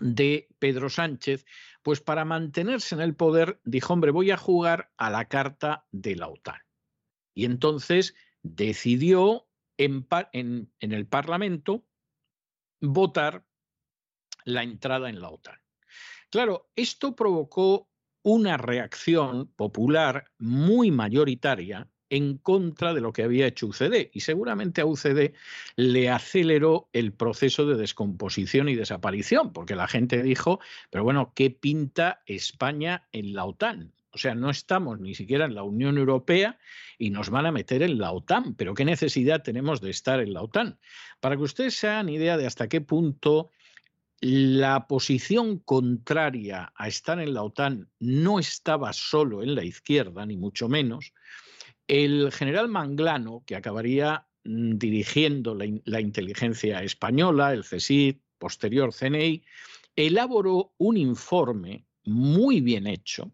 de 0.01 0.49
Pedro 0.59 0.89
Sánchez, 0.89 1.45
pues 1.81 2.01
para 2.01 2.25
mantenerse 2.25 2.95
en 2.95 3.01
el 3.01 3.15
poder 3.15 3.61
dijo, 3.63 3.93
hombre, 3.93 4.11
voy 4.11 4.31
a 4.31 4.37
jugar 4.37 4.91
a 4.97 5.09
la 5.09 5.25
carta 5.25 5.85
de 5.91 6.15
la 6.15 6.27
OTAN. 6.27 6.61
Y 7.33 7.45
entonces 7.45 8.15
decidió 8.41 9.47
en, 9.77 10.07
el 10.79 11.07
Parlamento 11.07 11.85
votar 12.79 13.45
la 14.45 14.63
entrada 14.63 15.09
en 15.09 15.21
la 15.21 15.29
OTAN. 15.29 15.59
Claro, 16.29 16.69
esto 16.75 17.15
provocó 17.15 17.89
una 18.23 18.57
reacción 18.57 19.47
popular 19.55 20.31
muy 20.37 20.91
mayoritaria 20.91 21.89
en 22.15 22.37
contra 22.37 22.93
de 22.93 23.01
lo 23.01 23.13
que 23.13 23.23
había 23.23 23.47
hecho 23.47 23.67
UCD 23.67 24.09
y 24.13 24.21
seguramente 24.21 24.81
a 24.81 24.85
UCD 24.85 25.33
le 25.75 26.09
aceleró 26.09 26.89
el 26.93 27.11
proceso 27.11 27.65
de 27.65 27.75
descomposición 27.75 28.69
y 28.69 28.75
desaparición, 28.75 29.51
porque 29.51 29.75
la 29.75 29.87
gente 29.87 30.23
dijo, 30.23 30.59
pero 30.89 31.03
bueno, 31.03 31.33
¿qué 31.35 31.49
pinta 31.49 32.21
España 32.25 33.07
en 33.11 33.33
la 33.33 33.45
OTAN? 33.45 33.91
O 34.11 34.17
sea, 34.17 34.33
no 34.33 34.49
estamos 34.49 34.99
ni 35.01 35.13
siquiera 35.13 35.43
en 35.43 35.55
la 35.55 35.63
Unión 35.63 35.97
Europea 35.97 36.57
y 36.97 37.09
nos 37.09 37.29
van 37.29 37.45
a 37.45 37.51
meter 37.51 37.83
en 37.83 37.97
la 37.97 38.13
OTAN, 38.13 38.55
pero 38.55 38.73
¿qué 38.73 38.85
necesidad 38.85 39.43
tenemos 39.43 39.81
de 39.81 39.89
estar 39.89 40.21
en 40.21 40.33
la 40.33 40.41
OTAN? 40.41 40.79
Para 41.19 41.35
que 41.35 41.43
ustedes 41.43 41.75
se 41.75 41.89
hagan 41.89 42.07
idea 42.07 42.37
de 42.37 42.47
hasta 42.47 42.69
qué 42.69 42.79
punto 42.79 43.51
la 44.21 44.87
posición 44.87 45.59
contraria 45.59 46.71
a 46.75 46.87
estar 46.87 47.19
en 47.19 47.33
la 47.33 47.43
OTAN 47.43 47.89
no 47.99 48.39
estaba 48.39 48.93
solo 48.93 49.43
en 49.43 49.53
la 49.53 49.65
izquierda, 49.65 50.25
ni 50.25 50.37
mucho 50.37 50.69
menos. 50.69 51.13
El 51.87 52.31
general 52.31 52.67
Manglano, 52.67 53.43
que 53.45 53.55
acabaría 53.55 54.27
mm, 54.43 54.77
dirigiendo 54.77 55.55
la, 55.55 55.99
inteligencia 55.99 56.81
española, 56.83 57.53
el 57.53 57.63
CSID, 57.63 58.17
posterior 58.37 58.93
CNI, 58.93 59.43
elaboró 59.95 60.73
un 60.77 60.97
informe 60.97 61.85
muy 62.03 62.61
bien 62.61 62.87
hecho 62.87 63.31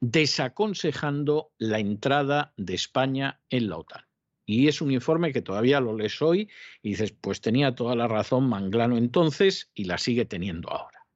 desaconsejando 0.00 1.52
la 1.56 1.78
entrada 1.78 2.52
de 2.56 2.74
España 2.74 3.40
en 3.48 3.68
la 3.68 3.78
OTAN. 3.78 4.04
Y 4.44 4.68
es 4.68 4.82
un 4.82 4.90
informe 4.90 5.32
que 5.32 5.40
todavía 5.40 5.80
lo 5.80 5.96
lees 5.96 6.20
hoy 6.20 6.50
y 6.82 6.90
dices, 6.90 7.12
pues 7.12 7.40
tenía 7.40 7.74
toda 7.74 7.96
la 7.96 8.08
razón 8.08 8.46
Manglano 8.48 8.98
entonces 8.98 9.70
y 9.74 9.84
la 9.84 9.96
sigue 9.96 10.26
teniendo 10.26 10.70
ahora. 10.70 11.06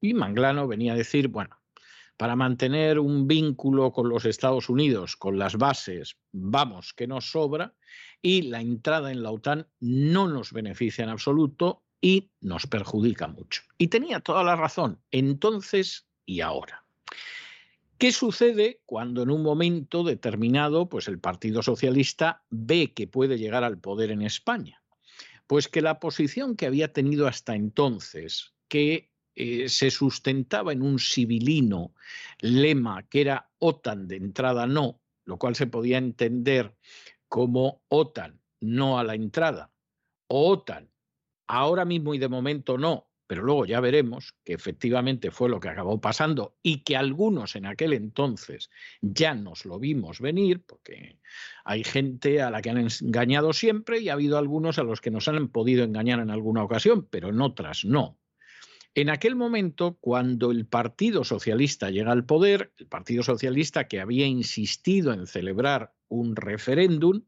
Y 0.00 0.14
Manglano 0.14 0.66
venía 0.66 0.94
a 0.94 0.96
decir, 0.96 1.28
bueno, 1.28 1.59
para 2.20 2.36
mantener 2.36 2.98
un 2.98 3.26
vínculo 3.26 3.92
con 3.92 4.10
los 4.10 4.26
Estados 4.26 4.68
Unidos, 4.68 5.16
con 5.16 5.38
las 5.38 5.56
bases, 5.56 6.18
vamos, 6.32 6.92
que 6.92 7.06
nos 7.06 7.30
sobra, 7.30 7.72
y 8.20 8.42
la 8.42 8.60
entrada 8.60 9.10
en 9.10 9.22
la 9.22 9.30
OTAN 9.30 9.66
no 9.80 10.28
nos 10.28 10.52
beneficia 10.52 11.02
en 11.02 11.08
absoluto 11.08 11.82
y 11.98 12.30
nos 12.42 12.66
perjudica 12.66 13.26
mucho. 13.26 13.62
Y 13.78 13.88
tenía 13.88 14.20
toda 14.20 14.44
la 14.44 14.54
razón, 14.54 15.00
entonces 15.10 16.08
y 16.26 16.42
ahora. 16.42 16.84
¿Qué 17.96 18.12
sucede 18.12 18.82
cuando 18.84 19.22
en 19.22 19.30
un 19.30 19.42
momento 19.42 20.04
determinado 20.04 20.90
pues 20.90 21.08
el 21.08 21.20
Partido 21.20 21.62
Socialista 21.62 22.42
ve 22.50 22.92
que 22.92 23.06
puede 23.06 23.38
llegar 23.38 23.64
al 23.64 23.78
poder 23.78 24.10
en 24.10 24.20
España? 24.20 24.82
Pues 25.46 25.68
que 25.68 25.80
la 25.80 25.98
posición 25.98 26.54
que 26.54 26.66
había 26.66 26.92
tenido 26.92 27.26
hasta 27.26 27.54
entonces, 27.54 28.52
que 28.68 29.09
eh, 29.40 29.68
se 29.70 29.90
sustentaba 29.90 30.72
en 30.72 30.82
un 30.82 30.98
civilino 30.98 31.94
lema 32.40 33.08
que 33.08 33.22
era 33.22 33.50
OTAN 33.58 34.06
de 34.06 34.16
entrada 34.16 34.66
no, 34.66 35.00
lo 35.24 35.38
cual 35.38 35.56
se 35.56 35.66
podía 35.66 35.96
entender 35.96 36.76
como 37.26 37.82
OTAN 37.88 38.38
no 38.60 38.98
a 38.98 39.04
la 39.04 39.14
entrada, 39.14 39.72
o 40.28 40.50
OTAN 40.50 40.90
ahora 41.46 41.86
mismo 41.86 42.12
y 42.12 42.18
de 42.18 42.28
momento 42.28 42.76
no, 42.76 43.08
pero 43.26 43.42
luego 43.42 43.64
ya 43.64 43.80
veremos 43.80 44.34
que 44.44 44.52
efectivamente 44.52 45.30
fue 45.30 45.48
lo 45.48 45.58
que 45.58 45.70
acabó 45.70 46.02
pasando 46.02 46.58
y 46.62 46.82
que 46.82 46.96
algunos 46.96 47.56
en 47.56 47.64
aquel 47.64 47.94
entonces 47.94 48.68
ya 49.00 49.34
nos 49.34 49.64
lo 49.64 49.78
vimos 49.78 50.20
venir, 50.20 50.62
porque 50.66 51.18
hay 51.64 51.82
gente 51.82 52.42
a 52.42 52.50
la 52.50 52.60
que 52.60 52.68
han 52.68 52.88
engañado 53.00 53.54
siempre 53.54 54.00
y 54.00 54.10
ha 54.10 54.12
habido 54.12 54.36
algunos 54.36 54.78
a 54.78 54.82
los 54.82 55.00
que 55.00 55.10
nos 55.10 55.28
han 55.28 55.48
podido 55.48 55.82
engañar 55.82 56.20
en 56.20 56.30
alguna 56.30 56.62
ocasión, 56.62 57.06
pero 57.08 57.30
en 57.30 57.40
otras 57.40 57.86
no. 57.86 58.18
En 58.94 59.08
aquel 59.08 59.36
momento, 59.36 59.98
cuando 60.00 60.50
el 60.50 60.66
Partido 60.66 61.22
Socialista 61.22 61.90
llega 61.90 62.10
al 62.10 62.26
poder, 62.26 62.72
el 62.76 62.88
Partido 62.88 63.22
Socialista 63.22 63.86
que 63.86 64.00
había 64.00 64.26
insistido 64.26 65.12
en 65.12 65.28
celebrar 65.28 65.94
un 66.08 66.34
referéndum 66.34 67.22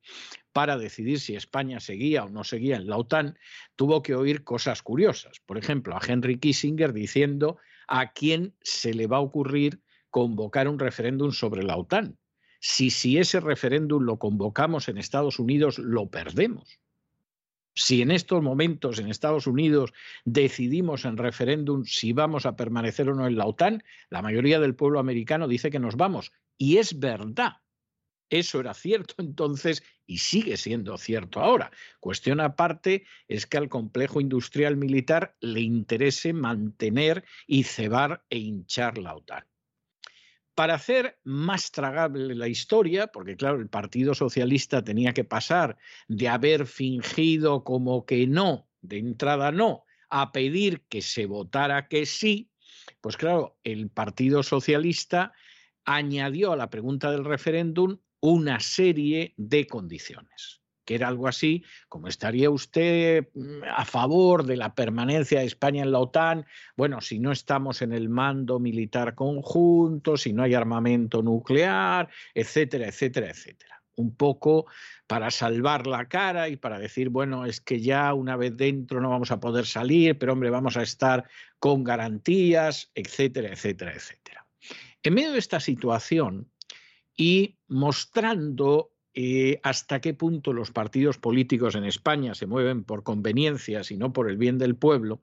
para 0.52 0.76
decidir 0.76 1.20
si 1.20 1.36
España 1.36 1.78
seguía 1.78 2.24
o 2.24 2.30
no 2.30 2.42
seguía 2.42 2.76
en 2.76 2.88
la 2.88 2.96
OTAN, 2.96 3.38
tuvo 3.76 4.02
que 4.02 4.16
oír 4.16 4.42
cosas 4.42 4.82
curiosas. 4.82 5.40
Por 5.46 5.56
ejemplo, 5.56 5.96
a 5.96 6.00
Henry 6.04 6.40
Kissinger 6.40 6.92
diciendo 6.92 7.58
a 7.86 8.12
quién 8.12 8.56
se 8.60 8.92
le 8.92 9.06
va 9.06 9.18
a 9.18 9.20
ocurrir 9.20 9.80
convocar 10.10 10.66
un 10.66 10.80
referéndum 10.80 11.30
sobre 11.30 11.62
la 11.62 11.76
OTAN. 11.76 12.18
Si, 12.60 12.90
si 12.90 13.18
ese 13.18 13.38
referéndum 13.38 14.02
lo 14.02 14.18
convocamos 14.18 14.88
en 14.88 14.98
Estados 14.98 15.38
Unidos, 15.38 15.78
lo 15.78 16.10
perdemos. 16.10 16.80
Si 17.74 18.02
en 18.02 18.10
estos 18.10 18.42
momentos 18.42 18.98
en 18.98 19.08
Estados 19.08 19.46
Unidos 19.46 19.92
decidimos 20.24 21.04
en 21.04 21.16
referéndum 21.16 21.84
si 21.84 22.12
vamos 22.12 22.44
a 22.44 22.54
permanecer 22.54 23.08
o 23.08 23.14
no 23.14 23.26
en 23.26 23.36
la 23.36 23.46
OTAN, 23.46 23.82
la 24.10 24.20
mayoría 24.20 24.60
del 24.60 24.74
pueblo 24.74 24.98
americano 24.98 25.48
dice 25.48 25.70
que 25.70 25.78
nos 25.78 25.96
vamos. 25.96 26.32
Y 26.58 26.76
es 26.76 26.98
verdad. 26.98 27.56
Eso 28.28 28.60
era 28.60 28.74
cierto 28.74 29.14
entonces 29.18 29.82
y 30.06 30.18
sigue 30.18 30.56
siendo 30.56 30.96
cierto 30.98 31.40
ahora. 31.40 31.70
Cuestión 32.00 32.40
aparte 32.40 33.04
es 33.28 33.46
que 33.46 33.58
al 33.58 33.68
complejo 33.68 34.20
industrial 34.20 34.76
militar 34.76 35.36
le 35.40 35.60
interese 35.60 36.32
mantener 36.32 37.24
y 37.46 37.64
cebar 37.64 38.24
e 38.30 38.38
hinchar 38.38 38.98
la 38.98 39.14
OTAN 39.14 39.51
para 40.54 40.74
hacer 40.74 41.18
más 41.24 41.70
tragable 41.70 42.34
la 42.34 42.48
historia, 42.48 43.06
porque 43.06 43.36
claro, 43.36 43.60
el 43.60 43.68
Partido 43.68 44.14
Socialista 44.14 44.82
tenía 44.84 45.12
que 45.12 45.24
pasar 45.24 45.76
de 46.08 46.28
haber 46.28 46.66
fingido 46.66 47.64
como 47.64 48.04
que 48.04 48.26
no, 48.26 48.68
de 48.80 48.98
entrada 48.98 49.52
no, 49.52 49.84
a 50.10 50.32
pedir 50.32 50.82
que 50.88 51.02
se 51.02 51.26
votara 51.26 51.88
que 51.88 52.06
sí, 52.06 52.50
pues 53.00 53.16
claro, 53.16 53.58
el 53.64 53.88
Partido 53.90 54.42
Socialista 54.42 55.32
añadió 55.84 56.52
a 56.52 56.56
la 56.56 56.70
pregunta 56.70 57.10
del 57.10 57.24
referéndum 57.24 57.98
una 58.20 58.60
serie 58.60 59.34
de 59.36 59.66
condiciones 59.66 60.61
que 60.84 60.94
era 60.94 61.08
algo 61.08 61.28
así, 61.28 61.64
como 61.88 62.08
estaría 62.08 62.50
usted 62.50 63.28
mm, 63.34 63.62
a 63.74 63.84
favor 63.84 64.44
de 64.44 64.56
la 64.56 64.74
permanencia 64.74 65.40
de 65.40 65.46
España 65.46 65.82
en 65.82 65.92
la 65.92 66.00
OTAN, 66.00 66.46
bueno, 66.76 67.00
si 67.00 67.18
no 67.18 67.32
estamos 67.32 67.82
en 67.82 67.92
el 67.92 68.08
mando 68.08 68.58
militar 68.58 69.14
conjunto, 69.14 70.16
si 70.16 70.32
no 70.32 70.42
hay 70.42 70.54
armamento 70.54 71.22
nuclear, 71.22 72.08
etcétera, 72.34 72.88
etcétera, 72.88 73.30
etcétera. 73.30 73.82
un 73.94 74.16
poco 74.16 74.66
para 75.06 75.30
salvar 75.30 75.86
la 75.86 76.08
cara 76.08 76.48
y 76.48 76.56
para 76.56 76.78
decir, 76.78 77.10
bueno, 77.10 77.44
es 77.44 77.60
que 77.60 77.80
ya 77.80 78.14
una 78.14 78.36
vez 78.36 78.56
dentro 78.56 79.00
no 79.00 79.10
vamos 79.10 79.30
a 79.30 79.40
poder 79.40 79.66
salir, 79.66 80.16
pero 80.16 80.32
hombre, 80.32 80.48
vamos 80.48 80.78
a 80.78 80.82
estar 80.82 81.28
con 81.58 81.84
garantías, 81.84 82.90
etcétera, 82.94 83.50
etcétera, 83.52 83.92
etcétera. 83.92 84.46
En 85.02 85.14
medio 85.14 85.32
de 85.32 85.38
esta 85.38 85.60
situación 85.60 86.50
y 87.14 87.58
mostrando 87.68 88.91
eh, 89.14 89.60
hasta 89.62 90.00
qué 90.00 90.14
punto 90.14 90.52
los 90.52 90.70
partidos 90.70 91.18
políticos 91.18 91.74
en 91.74 91.84
España 91.84 92.34
se 92.34 92.46
mueven 92.46 92.84
por 92.84 93.02
conveniencias 93.02 93.90
y 93.90 93.98
no 93.98 94.12
por 94.12 94.30
el 94.30 94.38
bien 94.38 94.56
del 94.56 94.76
pueblo, 94.76 95.22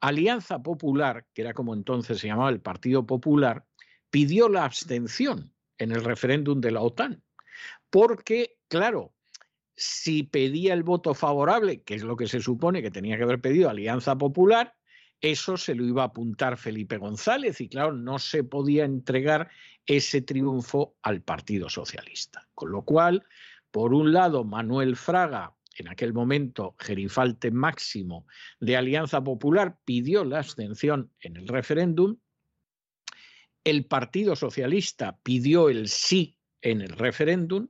Alianza 0.00 0.62
Popular, 0.62 1.26
que 1.34 1.42
era 1.42 1.52
como 1.52 1.74
entonces 1.74 2.18
se 2.18 2.28
llamaba 2.28 2.48
el 2.48 2.60
Partido 2.60 3.06
Popular, 3.06 3.66
pidió 4.10 4.48
la 4.48 4.64
abstención 4.64 5.52
en 5.76 5.92
el 5.92 6.04
referéndum 6.04 6.60
de 6.60 6.70
la 6.70 6.80
OTAN. 6.80 7.22
Porque, 7.90 8.56
claro, 8.68 9.14
si 9.76 10.22
pedía 10.22 10.72
el 10.72 10.82
voto 10.82 11.14
favorable, 11.14 11.82
que 11.82 11.94
es 11.94 12.02
lo 12.02 12.16
que 12.16 12.28
se 12.28 12.40
supone 12.40 12.82
que 12.82 12.90
tenía 12.90 13.16
que 13.16 13.24
haber 13.24 13.40
pedido 13.40 13.68
Alianza 13.68 14.16
Popular, 14.16 14.74
eso 15.20 15.56
se 15.56 15.74
lo 15.74 15.84
iba 15.84 16.02
a 16.02 16.06
apuntar 16.06 16.56
Felipe 16.56 16.96
González 16.96 17.60
y 17.60 17.68
claro, 17.68 17.92
no 17.92 18.18
se 18.18 18.44
podía 18.44 18.84
entregar 18.84 19.50
ese 19.86 20.22
triunfo 20.22 20.96
al 21.02 21.22
Partido 21.22 21.68
Socialista. 21.68 22.48
Con 22.54 22.70
lo 22.70 22.82
cual, 22.82 23.24
por 23.70 23.94
un 23.94 24.12
lado, 24.12 24.44
Manuel 24.44 24.96
Fraga, 24.96 25.54
en 25.76 25.88
aquel 25.88 26.12
momento 26.12 26.74
gerifalte 26.78 27.50
máximo 27.50 28.26
de 28.60 28.76
Alianza 28.76 29.22
Popular, 29.22 29.78
pidió 29.84 30.24
la 30.24 30.38
abstención 30.38 31.12
en 31.20 31.36
el 31.36 31.48
referéndum 31.48 32.18
el 33.68 33.84
Partido 33.84 34.34
Socialista 34.34 35.18
pidió 35.22 35.68
el 35.68 35.88
sí 35.88 36.36
en 36.62 36.80
el 36.80 36.88
referéndum, 36.88 37.68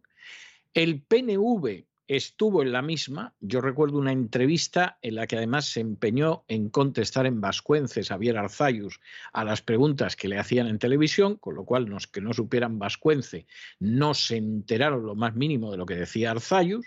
el 0.72 1.02
PNV 1.02 1.86
estuvo 2.08 2.62
en 2.62 2.72
la 2.72 2.82
misma. 2.82 3.34
Yo 3.40 3.60
recuerdo 3.60 3.98
una 3.98 4.12
entrevista 4.12 4.98
en 5.02 5.14
la 5.14 5.26
que 5.26 5.36
además 5.36 5.66
se 5.66 5.80
empeñó 5.80 6.44
en 6.48 6.70
contestar 6.70 7.26
en 7.26 7.40
vascuence 7.40 8.02
Javier 8.02 8.38
Arzayus 8.38 8.98
a 9.32 9.44
las 9.44 9.60
preguntas 9.60 10.16
que 10.16 10.28
le 10.28 10.38
hacían 10.38 10.66
en 10.66 10.78
televisión, 10.78 11.36
con 11.36 11.54
lo 11.54 11.64
cual 11.64 11.84
los 11.84 12.06
que 12.06 12.22
no 12.22 12.32
supieran 12.32 12.78
vascuence 12.78 13.46
no 13.78 14.14
se 14.14 14.38
enteraron 14.38 15.04
lo 15.04 15.14
más 15.14 15.36
mínimo 15.36 15.70
de 15.70 15.76
lo 15.76 15.86
que 15.86 15.96
decía 15.96 16.30
Arzayus. 16.30 16.86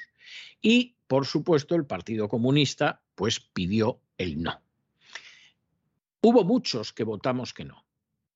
Y, 0.59 0.95
por 1.07 1.25
supuesto, 1.25 1.75
el 1.75 1.85
Partido 1.85 2.27
Comunista 2.27 3.01
pues 3.13 3.39
pidió 3.39 4.01
el 4.17 4.41
no. 4.41 4.59
Hubo 6.21 6.43
muchos 6.43 6.93
que 6.93 7.03
votamos 7.03 7.53
que 7.53 7.65
no 7.65 7.85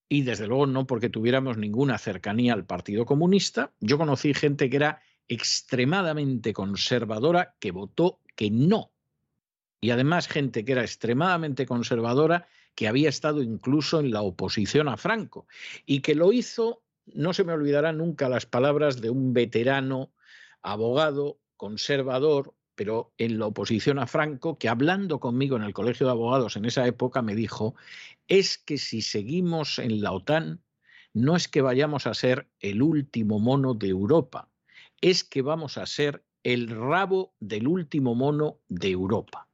y 0.07 0.21
desde 0.21 0.47
luego 0.47 0.67
no 0.67 0.85
porque 0.85 1.09
tuviéramos 1.09 1.57
ninguna 1.57 1.97
cercanía 1.97 2.53
al 2.53 2.65
Partido 2.65 3.05
Comunista. 3.05 3.71
Yo 3.79 3.97
conocí 3.97 4.33
gente 4.35 4.69
que 4.69 4.75
era 4.75 5.01
extremadamente 5.27 6.53
conservadora 6.53 7.55
que 7.59 7.71
votó 7.71 8.19
que 8.35 8.51
no. 8.51 8.91
Y 9.81 9.91
además 9.91 10.27
gente 10.27 10.65
que 10.65 10.73
era 10.73 10.81
extremadamente 10.81 11.65
conservadora 11.65 12.47
que 12.75 12.87
había 12.87 13.09
estado 13.09 13.41
incluso 13.41 13.99
en 13.99 14.11
la 14.11 14.21
oposición 14.21 14.87
a 14.87 14.97
Franco 14.97 15.47
y 15.85 16.01
que 16.01 16.15
lo 16.15 16.33
hizo, 16.33 16.83
no 17.05 17.33
se 17.33 17.43
me 17.43 17.53
olvidarán 17.53 17.99
nunca 17.99 18.29
las 18.29 18.45
palabras 18.45 19.01
de 19.01 19.09
un 19.09 19.33
veterano 19.33 20.11
abogado 20.61 21.39
conservador 21.55 22.53
pero 22.75 23.13
en 23.17 23.39
la 23.39 23.47
oposición 23.47 23.99
a 23.99 24.07
Franco, 24.07 24.57
que 24.57 24.69
hablando 24.69 25.19
conmigo 25.19 25.55
en 25.55 25.63
el 25.63 25.73
Colegio 25.73 26.05
de 26.05 26.11
Abogados 26.11 26.57
en 26.57 26.65
esa 26.65 26.85
época 26.85 27.21
me 27.21 27.33
dijo, 27.33 27.75
es 28.27 28.57
que 28.57 28.77
si 28.77 29.01
seguimos 29.01 29.79
en 29.79 30.01
la 30.01 30.11
OTAN, 30.11 30.61
no 31.13 31.35
es 31.35 31.47
que 31.47 31.61
vayamos 31.61 32.05
a 32.05 32.13
ser 32.13 32.49
el 32.59 32.81
último 32.81 33.39
mono 33.39 33.73
de 33.73 33.87
Europa, 33.87 34.49
es 35.01 35.23
que 35.23 35.41
vamos 35.41 35.77
a 35.77 35.85
ser 35.85 36.23
el 36.43 36.69
rabo 36.69 37.33
del 37.39 37.67
último 37.67 38.15
mono 38.15 38.59
de 38.69 38.91
Europa. 38.91 39.47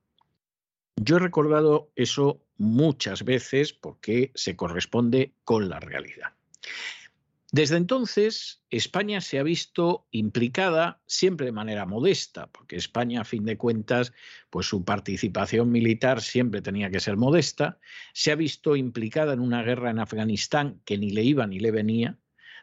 Yo 0.98 1.18
he 1.18 1.20
recordado 1.20 1.92
eso 1.96 2.42
muchas 2.58 3.24
veces 3.24 3.74
porque 3.74 4.32
se 4.36 4.56
corresponde 4.56 5.34
con 5.44 5.70
la 5.70 5.80
realidad. 5.80 6.34
Desde 7.54 7.76
entonces, 7.76 8.64
España 8.70 9.20
se 9.20 9.38
ha 9.38 9.44
visto 9.44 10.08
implicada 10.12 11.02
siempre 11.06 11.48
de 11.48 11.52
manera 11.52 11.86
modesta, 11.86 12.48
porque 12.48 12.78
España, 12.78 13.22
a 13.22 13.26
fin 13.26 13.44
de 13.44 13.58
cuentas, 13.58 14.14
pues 14.50 14.68
su 14.68 14.86
participación 14.86 15.70
militar 15.70 16.22
siempre 16.22 16.62
tenía 16.62 16.90
que 16.90 17.02
ser 17.02 17.18
modesta, 17.18 17.78
se 18.14 18.32
ha 18.32 18.36
visto 18.36 18.78
implicada 18.78 19.34
en 19.34 19.42
una 19.42 19.64
guerra 19.64 19.90
en 19.90 20.00
Afganistán 20.00 20.80
que 20.86 20.98
ni 20.98 21.10
le 21.10 21.24
iba 21.24 21.46
ni 21.46 21.60
le 21.60 21.72
venía, 21.72 22.18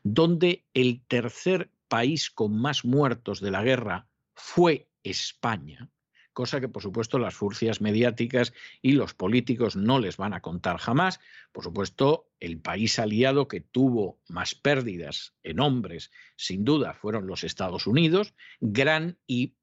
donde 0.04 0.64
el 0.72 1.02
tercer 1.06 1.70
país 1.88 2.30
con 2.30 2.58
más 2.58 2.84
muertos 2.84 3.40
de 3.40 3.50
la 3.50 3.62
guerra 3.62 4.08
fue 4.34 4.88
España, 5.02 5.90
cosa 6.32 6.60
que 6.60 6.68
por 6.68 6.82
supuesto 6.82 7.18
las 7.18 7.34
furcias 7.34 7.80
mediáticas 7.80 8.52
y 8.80 8.92
los 8.92 9.14
políticos 9.14 9.74
no 9.74 9.98
les 9.98 10.16
van 10.16 10.34
a 10.34 10.40
contar 10.40 10.78
jamás. 10.78 11.18
Por 11.50 11.64
supuesto, 11.64 12.30
el 12.38 12.60
país 12.60 12.98
aliado 12.98 13.48
que 13.48 13.60
tuvo 13.60 14.20
más 14.28 14.54
pérdidas 14.54 15.34
en 15.42 15.58
hombres, 15.58 16.12
sin 16.36 16.64
duda, 16.64 16.94
fueron 16.94 17.26
los 17.26 17.42
Estados 17.42 17.86
Unidos, 17.86 18.34
gran 18.60 19.18
y 19.26 19.54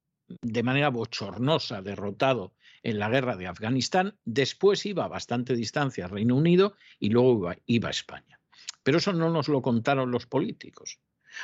de 0.41 0.63
manera 0.63 0.89
bochornosa 0.89 1.81
derrotado 1.81 2.53
en 2.83 2.99
la 2.99 3.09
guerra 3.09 3.35
de 3.35 3.47
Afganistán, 3.47 4.17
después 4.25 4.85
iba 4.85 5.05
a 5.05 5.07
bastante 5.07 5.55
distancia 5.55 6.07
Reino 6.07 6.35
Unido 6.35 6.75
y 6.99 7.09
luego 7.09 7.37
iba, 7.37 7.57
iba 7.65 7.87
a 7.87 7.91
España. 7.91 8.39
Pero 8.83 8.97
eso 8.97 9.13
no 9.13 9.29
nos 9.29 9.47
lo 9.47 9.61
contaron 9.61 10.11
los 10.11 10.27
políticos, 10.27 10.99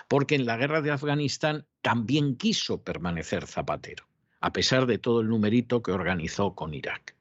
porque 0.07 0.35
en 0.35 0.45
la 0.45 0.57
guerra 0.57 0.81
de 0.81 0.91
Afganistán 0.91 1.65
también 1.81 2.35
quiso 2.35 2.83
permanecer 2.83 3.47
Zapatero 3.47 4.11
a 4.41 4.51
pesar 4.51 4.87
de 4.87 4.97
todo 4.97 5.21
el 5.21 5.29
numerito 5.29 5.81
que 5.81 5.91
organizó 5.91 6.55
con 6.55 6.73
Irak. 6.73 7.15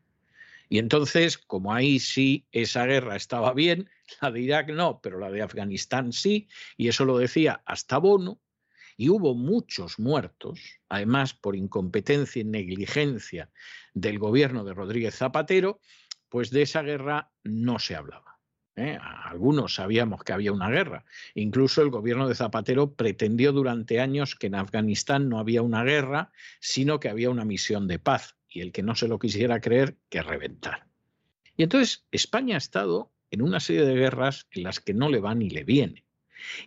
Y 0.68 0.78
entonces, 0.78 1.36
como 1.36 1.74
ahí 1.74 1.98
sí 1.98 2.46
esa 2.50 2.86
guerra 2.86 3.16
estaba 3.16 3.52
bien, 3.52 3.90
la 4.20 4.30
de 4.30 4.40
Irak 4.40 4.70
no, 4.70 5.00
pero 5.00 5.18
la 5.18 5.30
de 5.30 5.42
Afganistán 5.42 6.12
sí, 6.12 6.48
y 6.76 6.88
eso 6.88 7.04
lo 7.04 7.18
decía 7.18 7.62
hasta 7.66 7.98
Bono, 7.98 8.40
y 8.96 9.08
hubo 9.08 9.34
muchos 9.34 9.98
muertos, 9.98 10.60
además 10.88 11.32
por 11.32 11.56
incompetencia 11.56 12.40
y 12.40 12.44
negligencia 12.44 13.50
del 13.94 14.18
gobierno 14.18 14.64
de 14.64 14.74
Rodríguez 14.74 15.16
Zapatero, 15.16 15.80
pues 16.28 16.50
de 16.50 16.62
esa 16.62 16.82
guerra 16.82 17.30
no 17.42 17.78
se 17.78 17.96
hablaba. 17.96 18.29
¿Eh? 18.76 18.98
Algunos 19.00 19.74
sabíamos 19.74 20.22
que 20.22 20.32
había 20.32 20.52
una 20.52 20.70
guerra. 20.70 21.04
Incluso 21.34 21.82
el 21.82 21.90
gobierno 21.90 22.28
de 22.28 22.34
Zapatero 22.34 22.94
pretendió 22.94 23.52
durante 23.52 24.00
años 24.00 24.34
que 24.34 24.48
en 24.48 24.54
Afganistán 24.54 25.28
no 25.28 25.38
había 25.38 25.62
una 25.62 25.84
guerra, 25.84 26.32
sino 26.60 27.00
que 27.00 27.08
había 27.08 27.30
una 27.30 27.44
misión 27.44 27.86
de 27.88 27.98
paz. 27.98 28.36
Y 28.48 28.60
el 28.60 28.72
que 28.72 28.82
no 28.82 28.94
se 28.94 29.08
lo 29.08 29.18
quisiera 29.18 29.60
creer, 29.60 29.96
que 30.08 30.22
reventar. 30.22 30.86
Y 31.56 31.62
entonces 31.62 32.04
España 32.10 32.56
ha 32.56 32.58
estado 32.58 33.12
en 33.30 33.42
una 33.42 33.60
serie 33.60 33.84
de 33.84 33.94
guerras 33.94 34.46
en 34.50 34.64
las 34.64 34.80
que 34.80 34.94
no 34.94 35.08
le 35.08 35.20
va 35.20 35.34
ni 35.34 35.50
le 35.50 35.64
viene. 35.64 36.04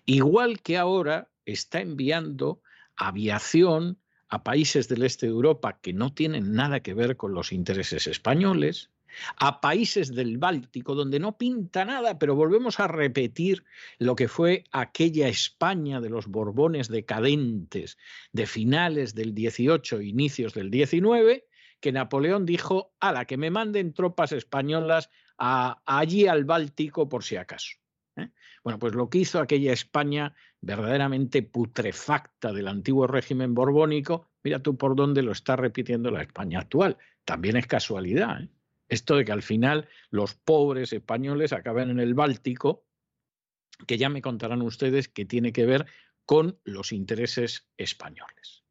Igual 0.05 0.61
que 0.61 0.77
ahora 0.77 1.29
está 1.45 1.81
enviando 1.81 2.61
aviación 2.95 3.97
a 4.29 4.43
países 4.43 4.87
del 4.87 5.03
este 5.03 5.25
de 5.25 5.31
Europa 5.31 5.79
que 5.81 5.93
no 5.93 6.13
tienen 6.13 6.53
nada 6.53 6.79
que 6.79 6.93
ver 6.93 7.17
con 7.17 7.33
los 7.33 7.51
intereses 7.51 8.07
españoles, 8.07 8.89
a 9.37 9.61
países 9.61 10.13
del 10.13 10.37
Báltico, 10.37 10.95
donde 10.95 11.19
no 11.19 11.37
pinta 11.37 11.85
nada, 11.85 12.19
pero 12.19 12.35
volvemos 12.35 12.79
a 12.79 12.87
repetir 12.87 13.63
lo 13.99 14.15
que 14.15 14.27
fue 14.27 14.63
aquella 14.71 15.27
España 15.27 16.01
de 16.01 16.09
los 16.09 16.27
Borbones 16.27 16.87
decadentes 16.87 17.97
de 18.31 18.45
finales 18.45 19.15
del 19.15 19.33
18, 19.33 20.01
inicios 20.01 20.53
del 20.53 20.69
19, 20.69 21.45
que 21.79 21.91
Napoleón 21.91 22.45
dijo, 22.45 22.93
a 22.99 23.11
la 23.11 23.25
que 23.25 23.37
me 23.37 23.51
manden 23.51 23.93
tropas 23.93 24.31
españolas 24.31 25.09
allí 25.37 26.27
al 26.27 26.45
Báltico 26.45 27.09
por 27.09 27.23
si 27.23 27.35
acaso. 27.35 27.77
¿eh? 28.15 28.29
Bueno, 28.63 28.79
pues 28.79 28.93
lo 28.93 29.09
que 29.09 29.19
hizo 29.19 29.39
aquella 29.39 29.73
España 29.73 30.33
verdaderamente 30.61 31.43
putrefacta 31.43 32.53
del 32.53 32.67
antiguo 32.67 33.07
régimen 33.07 33.53
borbónico, 33.53 34.29
mira 34.43 34.59
tú 34.59 34.77
por 34.77 34.95
dónde 34.95 35.21
lo 35.21 35.31
está 35.31 35.55
repitiendo 35.55 36.11
la 36.11 36.21
España 36.21 36.59
actual. 36.59 36.97
También 37.25 37.57
es 37.57 37.67
casualidad. 37.67 38.43
¿eh? 38.43 38.49
Esto 38.89 39.15
de 39.15 39.25
que 39.25 39.31
al 39.31 39.41
final 39.41 39.87
los 40.09 40.35
pobres 40.35 40.93
españoles 40.93 41.53
acaben 41.53 41.89
en 41.89 41.99
el 41.99 42.13
Báltico, 42.13 42.85
que 43.87 43.97
ya 43.97 44.09
me 44.09 44.21
contarán 44.21 44.61
ustedes 44.61 45.07
que 45.07 45.25
tiene 45.25 45.51
que 45.51 45.65
ver 45.65 45.85
con 46.25 46.59
los 46.63 46.91
intereses 46.91 47.67
españoles. 47.77 48.63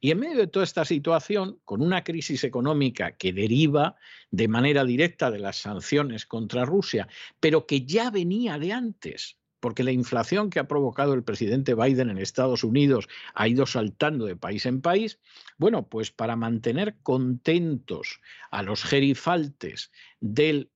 Y 0.00 0.10
en 0.10 0.20
medio 0.20 0.38
de 0.38 0.46
toda 0.46 0.64
esta 0.64 0.84
situación, 0.84 1.60
con 1.64 1.80
una 1.80 2.02
crisis 2.02 2.44
económica 2.44 3.16
que 3.16 3.32
deriva 3.32 3.96
de 4.30 4.48
manera 4.48 4.84
directa 4.84 5.30
de 5.30 5.38
las 5.38 5.56
sanciones 5.56 6.26
contra 6.26 6.64
Rusia, 6.64 7.08
pero 7.40 7.66
que 7.66 7.86
ya 7.86 8.10
venía 8.10 8.58
de 8.58 8.72
antes, 8.72 9.38
porque 9.66 9.82
la 9.82 9.90
inflación 9.90 10.48
que 10.48 10.60
ha 10.60 10.68
provocado 10.68 11.12
el 11.12 11.24
presidente 11.24 11.74
Biden 11.74 12.08
en 12.08 12.18
Estados 12.18 12.62
Unidos 12.62 13.08
ha 13.34 13.48
ido 13.48 13.66
saltando 13.66 14.24
de 14.24 14.36
país 14.36 14.64
en 14.64 14.80
país, 14.80 15.18
bueno, 15.58 15.88
pues 15.88 16.12
para 16.12 16.36
mantener 16.36 16.98
contentos 17.02 18.20
a 18.52 18.62
los 18.62 18.84
gerifaltes 18.84 19.90
del 20.20 20.70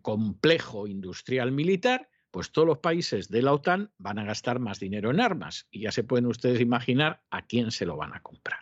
complejo 0.00 0.86
industrial 0.86 1.52
militar, 1.52 2.08
pues 2.30 2.52
todos 2.52 2.66
los 2.66 2.78
países 2.78 3.28
de 3.28 3.42
la 3.42 3.52
OTAN 3.52 3.90
van 3.98 4.18
a 4.18 4.24
gastar 4.24 4.60
más 4.60 4.80
dinero 4.80 5.10
en 5.10 5.20
armas 5.20 5.66
y 5.70 5.80
ya 5.80 5.92
se 5.92 6.02
pueden 6.02 6.24
ustedes 6.24 6.62
imaginar 6.62 7.20
a 7.28 7.44
quién 7.44 7.70
se 7.70 7.84
lo 7.84 7.98
van 7.98 8.14
a 8.14 8.22
comprar. 8.22 8.60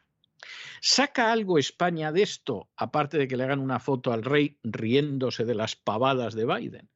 ¿Saca 0.81 1.31
algo 1.31 1.61
España 1.61 2.11
de 2.11 2.23
esto, 2.23 2.71
aparte 2.75 3.19
de 3.19 3.29
que 3.29 3.37
le 3.37 3.45
hagan 3.45 3.61
una 3.61 3.79
foto 3.79 4.13
al 4.13 4.25
rey 4.25 4.59
riéndose 4.65 5.45
de 5.45 5.55
las 5.55 5.77
pavadas 5.77 6.35
de 6.35 6.45
Biden? 6.45 6.89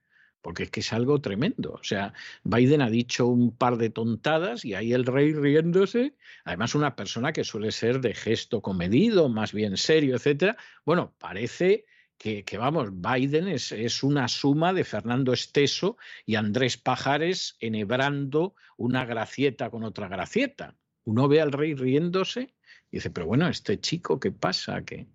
Porque 0.43 0.65
es 0.65 0.71
que 0.71 0.81
es 0.81 0.93
algo 0.93 1.21
tremendo. 1.21 1.73
O 1.73 1.85
sea, 1.85 2.13
Biden 2.45 2.83
ha 2.83 2.91
dicho 2.91 3.27
un 3.27 3.57
par 3.57 3.79
de 3.79 3.91
tontadas 3.91 4.65
y 4.65 4.75
ahí 4.75 4.93
el 4.93 5.07
rey 5.07 5.33
riéndose, 5.33 6.15
además 6.45 6.75
una 6.75 6.97
persona 6.97 7.33
que 7.33 7.45
suele 7.45 7.73
ser 7.73 8.01
de 8.01 8.13
gesto 8.13 8.61
comedido, 8.61 9.29
más 9.29 9.53
bien 9.53 9.77
serio, 9.77 10.17
etcétera. 10.17 10.57
Bueno, 10.85 11.15
parece 11.19 11.87
que, 12.19 12.45
vamos, 12.57 12.91
Biden 12.93 13.49
es, 13.49 13.73
es, 13.73 14.03
una 14.05 14.29
suma 14.29 14.73
de 14.73 14.85
Fernando 14.85 15.33
Esteso 15.33 15.97
y 16.25 16.37
Andrés 16.37 16.77
Pajares 16.77 17.57
enhebrando 17.59 18.55
una 18.77 19.05
gracieta 19.05 19.71
con 19.71 19.83
otra 19.83 20.07
gracieta. 20.09 20.77
Uno 21.05 21.27
ve 21.27 21.41
al 21.41 21.51
rey 21.51 21.75
riéndose 21.75 22.55
dice, 22.97 23.11
pero 23.11 23.27
bueno, 23.27 23.49
este 23.49 23.81
chico, 23.81 24.21
¿qué 24.21 24.31
pasa? 24.31 24.85
Que 24.85 25.07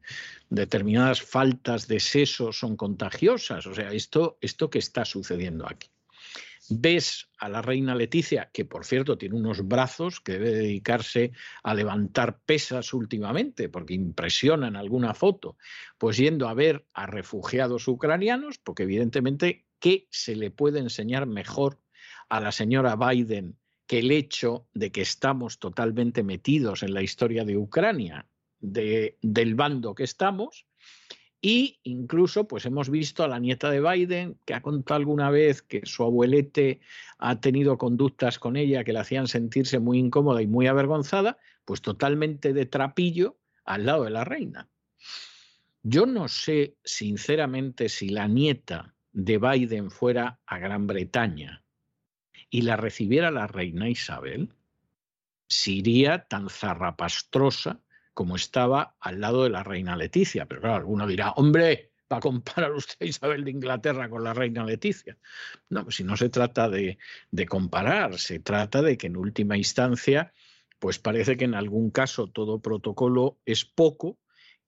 determinadas 0.50 1.22
faltas 1.22 1.88
de 1.88 2.00
seso 2.00 2.52
son 2.52 2.76
contagiosas. 2.76 3.66
O 3.68 3.74
sea, 3.74 3.92
esto, 3.92 4.38
esto 4.42 4.70
que 4.70 4.80
está 4.80 5.06
sucediendo 5.06 5.68
aquí. 5.68 5.90
Ves 6.70 7.30
a 7.38 7.48
la 7.48 7.62
reina 7.62 7.96
Leticia, 7.96 8.50
que 8.52 8.66
por 8.66 8.84
cierto 8.84 9.18
tiene 9.18 9.36
unos 9.36 9.66
brazos 9.66 10.20
que 10.20 10.34
debe 10.34 10.52
dedicarse 10.52 11.32
a 11.64 11.74
levantar 11.74 12.42
pesas 12.42 12.94
últimamente, 12.94 13.70
porque 13.70 13.94
impresiona 13.94 14.68
en 14.68 14.76
alguna 14.76 15.14
foto, 15.14 15.58
pues 15.98 16.18
yendo 16.18 16.50
a 16.50 16.54
ver 16.54 16.86
a 16.94 17.06
refugiados 17.06 17.88
ucranianos, 17.88 18.58
porque 18.58 18.84
evidentemente, 18.84 19.66
¿qué 19.80 20.08
se 20.10 20.36
le 20.36 20.52
puede 20.52 20.80
enseñar 20.80 21.26
mejor 21.26 21.80
a 22.28 22.42
la 22.42 22.52
señora 22.52 22.98
Biden 22.98 23.58
que 23.88 24.00
el 24.00 24.12
hecho 24.12 24.68
de 24.74 24.92
que 24.92 25.02
estamos 25.02 25.60
totalmente 25.60 26.22
metidos 26.22 26.84
en 26.84 26.94
la 26.94 27.02
historia 27.02 27.46
de 27.46 27.58
Ucrania, 27.58 28.28
de, 28.60 29.18
del 29.22 29.56
bando 29.56 29.96
que 29.96 30.04
estamos, 30.04 30.68
y 31.42 31.80
incluso 31.84 32.48
pues 32.48 32.66
hemos 32.66 32.90
visto 32.90 33.24
a 33.24 33.28
la 33.28 33.40
nieta 33.40 33.70
de 33.70 33.80
Biden 33.80 34.40
que 34.44 34.54
ha 34.54 34.62
contado 34.62 34.98
alguna 34.98 35.30
vez 35.30 35.62
que 35.62 35.86
su 35.86 36.04
abuelete 36.04 36.82
ha 37.20 37.40
tenido 37.40 37.78
conductas 37.78 38.40
con 38.40 38.58
ella 38.58 38.84
que 38.84 38.92
le 38.92 39.00
hacían 39.00 39.28
sentirse 39.28 39.80
muy 39.80 40.00
incómoda 40.00 40.42
y 40.42 40.48
muy 40.48 40.68
avergonzada, 40.68 41.38
pues 41.64 41.82
totalmente 41.82 42.54
de 42.54 42.66
trapillo 42.66 43.38
al 43.64 43.86
lado 43.86 44.04
de 44.04 44.10
la 44.10 44.26
reina. 44.26 44.68
Yo 45.84 46.06
no 46.06 46.28
sé 46.28 46.76
sinceramente 46.84 47.88
si 47.88 48.10
la 48.10 48.28
nieta 48.28 48.96
de 49.14 49.38
Biden 49.38 49.92
fuera 49.92 50.42
a 50.46 50.58
Gran 50.58 50.88
Bretaña 50.88 51.64
y 52.50 52.62
la 52.62 52.78
recibiera 52.78 53.32
la 53.32 53.48
reina 53.48 53.90
Isabel, 53.90 54.50
si 55.48 55.80
iría 55.80 56.28
tan 56.28 56.50
zarrapastrosa 56.50 57.82
como 58.14 58.36
estaba 58.36 58.96
al 59.00 59.22
lado 59.22 59.44
de 59.44 59.50
la 59.50 59.64
reina 59.64 59.96
Leticia. 59.96 60.46
Pero 60.46 60.62
claro, 60.62 60.76
alguno 60.78 61.06
dirá, 61.08 61.32
hombre, 61.32 61.92
va 62.12 62.18
a 62.18 62.22
comparar 62.22 62.72
usted 62.74 62.96
a 63.02 63.06
Isabel 63.06 63.44
de 63.44 63.52
Inglaterra 63.52 64.10
con 64.10 64.24
la 64.24 64.34
reina 64.34 64.66
Leticia. 64.66 65.18
No, 65.70 65.84
pues 65.84 65.98
si 65.98 66.04
no 66.04 66.18
se 66.18 66.30
trata 66.30 66.70
de, 66.70 66.98
de 67.32 67.46
comparar, 67.46 68.18
se 68.18 68.40
trata 68.40 68.82
de 68.82 68.98
que 68.98 69.08
en 69.08 69.18
última 69.18 69.58
instancia, 69.58 70.34
pues 70.80 71.00
parece 71.00 71.38
que 71.38 71.46
en 71.46 71.54
algún 71.54 71.92
caso 71.92 72.28
todo 72.28 72.60
protocolo 72.60 73.40
es 73.46 73.66
poco 73.66 74.18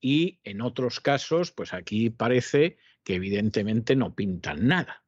y 0.00 0.40
en 0.44 0.62
otros 0.62 1.00
casos, 1.00 1.50
pues 1.50 1.74
aquí 1.74 2.10
parece 2.10 2.78
que 3.04 3.14
evidentemente 3.14 3.96
no 3.96 4.14
pintan 4.14 4.66
nada. 4.66 5.02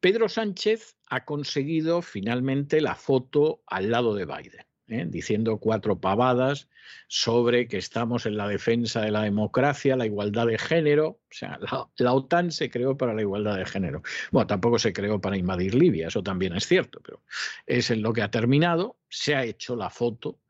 Pedro 0.00 0.28
Sánchez 0.28 0.96
ha 1.08 1.24
conseguido 1.24 2.02
finalmente 2.02 2.80
la 2.80 2.94
foto 2.94 3.62
al 3.66 3.90
lado 3.90 4.14
de 4.14 4.24
Biden. 4.26 4.64
¿eh? 4.90 5.06
diciendo 5.08 5.58
cuatro 5.58 6.00
pavadas 6.00 6.68
sobre 7.08 7.68
que 7.68 7.78
estamos 7.78 8.26
en 8.26 8.36
la 8.36 8.48
defensa 8.48 9.00
de 9.00 9.10
la 9.10 9.22
democracia, 9.22 9.96
la 9.96 10.06
igualdad 10.06 10.46
de 10.46 10.58
género. 10.58 11.08
O 11.08 11.20
sea, 11.30 11.58
la, 11.60 11.88
la, 11.96 12.12
OTAN 12.12 12.50
se 12.50 12.70
creó 12.70 12.96
para 12.96 13.14
la 13.14 13.22
igualdad 13.22 13.56
de 13.56 13.64
género. 13.64 14.02
Bueno, 14.30 14.46
tampoco 14.46 14.78
se 14.78 14.92
creó 14.92 15.20
para 15.20 15.36
invadir 15.36 15.74
Libia, 15.74 16.08
eso 16.08 16.22
también 16.22 16.54
es 16.56 16.66
cierto, 16.66 17.00
pero 17.02 17.22
es 17.66 17.90
en 17.90 18.02
lo 18.02 18.12
que 18.12 18.22
ha 18.22 18.30
terminado. 18.30 18.96
Se 19.08 19.34
ha 19.34 19.44
hecho 19.44 19.76
la 19.76 19.90
foto. 19.90 20.40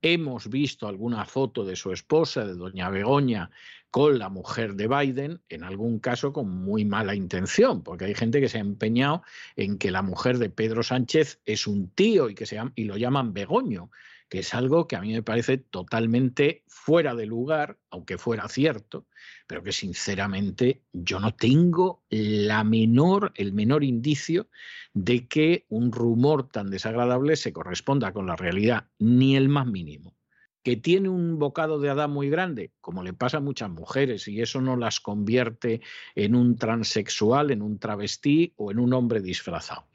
Hemos 0.00 0.48
visto 0.48 0.86
alguna 0.86 1.24
foto 1.24 1.64
de 1.64 1.74
su 1.74 1.92
esposa, 1.92 2.46
de 2.46 2.54
doña 2.54 2.88
Begoña, 2.88 3.50
con 3.90 4.18
la 4.18 4.28
mujer 4.28 4.74
de 4.74 4.86
Biden, 4.86 5.40
en 5.48 5.64
algún 5.64 5.98
caso 5.98 6.32
con 6.32 6.50
muy 6.50 6.84
mala 6.84 7.14
intención, 7.14 7.82
porque 7.82 8.04
hay 8.04 8.14
gente 8.14 8.40
que 8.40 8.48
se 8.48 8.58
ha 8.58 8.60
empeñado 8.60 9.22
en 9.56 9.78
que 9.78 9.90
la 9.90 10.02
mujer 10.02 10.38
de 10.38 10.50
Pedro 10.50 10.82
Sánchez 10.82 11.40
es 11.46 11.66
un 11.66 11.90
tío 11.90 12.28
y, 12.28 12.34
que 12.34 12.46
se 12.46 12.60
y 12.74 12.84
lo 12.84 12.96
llaman 12.96 13.32
Begoño, 13.32 13.90
que 14.28 14.40
es 14.40 14.52
algo 14.52 14.86
que 14.86 14.96
a 14.96 15.00
mí 15.00 15.12
me 15.12 15.22
parece 15.22 15.56
totalmente 15.56 16.62
fuera 16.66 17.14
de 17.14 17.24
lugar, 17.24 17.78
aunque 17.90 18.18
fuera 18.18 18.46
cierto, 18.48 19.06
pero 19.46 19.62
que 19.62 19.72
sinceramente 19.72 20.82
yo 20.92 21.18
no 21.18 21.34
tengo 21.34 22.02
la 22.10 22.64
menor, 22.64 23.32
el 23.36 23.52
menor 23.52 23.84
indicio 23.84 24.48
de 24.92 25.26
que 25.28 25.64
un 25.68 25.92
rumor 25.92 26.48
tan 26.48 26.70
desagradable 26.70 27.36
se 27.36 27.54
corresponda 27.54 28.12
con 28.12 28.26
la 28.26 28.36
realidad, 28.36 28.88
ni 28.98 29.36
el 29.36 29.48
más 29.48 29.66
mínimo 29.66 30.17
que 30.62 30.76
tiene 30.76 31.08
un 31.08 31.38
bocado 31.38 31.78
de 31.80 31.90
Adán 31.90 32.10
muy 32.10 32.28
grande, 32.28 32.72
como 32.80 33.02
le 33.02 33.12
pasa 33.12 33.38
a 33.38 33.40
muchas 33.40 33.70
mujeres, 33.70 34.28
y 34.28 34.40
eso 34.42 34.60
no 34.60 34.76
las 34.76 35.00
convierte 35.00 35.80
en 36.14 36.34
un 36.34 36.56
transexual, 36.56 37.50
en 37.50 37.62
un 37.62 37.78
travestí 37.78 38.52
o 38.56 38.70
en 38.70 38.78
un 38.78 38.92
hombre 38.92 39.20
disfrazado. 39.20 39.86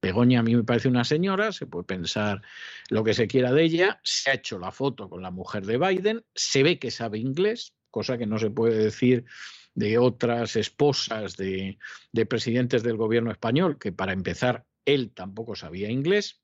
Begoña 0.00 0.40
a 0.40 0.42
mí 0.42 0.54
me 0.54 0.64
parece 0.64 0.88
una 0.88 1.04
señora, 1.04 1.50
se 1.52 1.66
puede 1.66 1.84
pensar 1.84 2.42
lo 2.88 3.02
que 3.02 3.14
se 3.14 3.26
quiera 3.26 3.52
de 3.52 3.64
ella, 3.64 4.00
se 4.04 4.30
ha 4.30 4.34
hecho 4.34 4.58
la 4.58 4.70
foto 4.70 5.08
con 5.08 5.22
la 5.22 5.30
mujer 5.30 5.66
de 5.66 5.78
Biden, 5.78 6.24
se 6.34 6.62
ve 6.62 6.78
que 6.78 6.90
sabe 6.90 7.18
inglés, 7.18 7.74
cosa 7.90 8.16
que 8.16 8.26
no 8.26 8.38
se 8.38 8.50
puede 8.50 8.78
decir 8.78 9.24
de 9.74 9.98
otras 9.98 10.56
esposas 10.56 11.36
de, 11.36 11.78
de 12.12 12.26
presidentes 12.26 12.82
del 12.82 12.96
gobierno 12.96 13.30
español, 13.30 13.78
que 13.78 13.92
para 13.92 14.12
empezar 14.12 14.66
él 14.84 15.12
tampoco 15.12 15.56
sabía 15.56 15.90
inglés, 15.90 16.40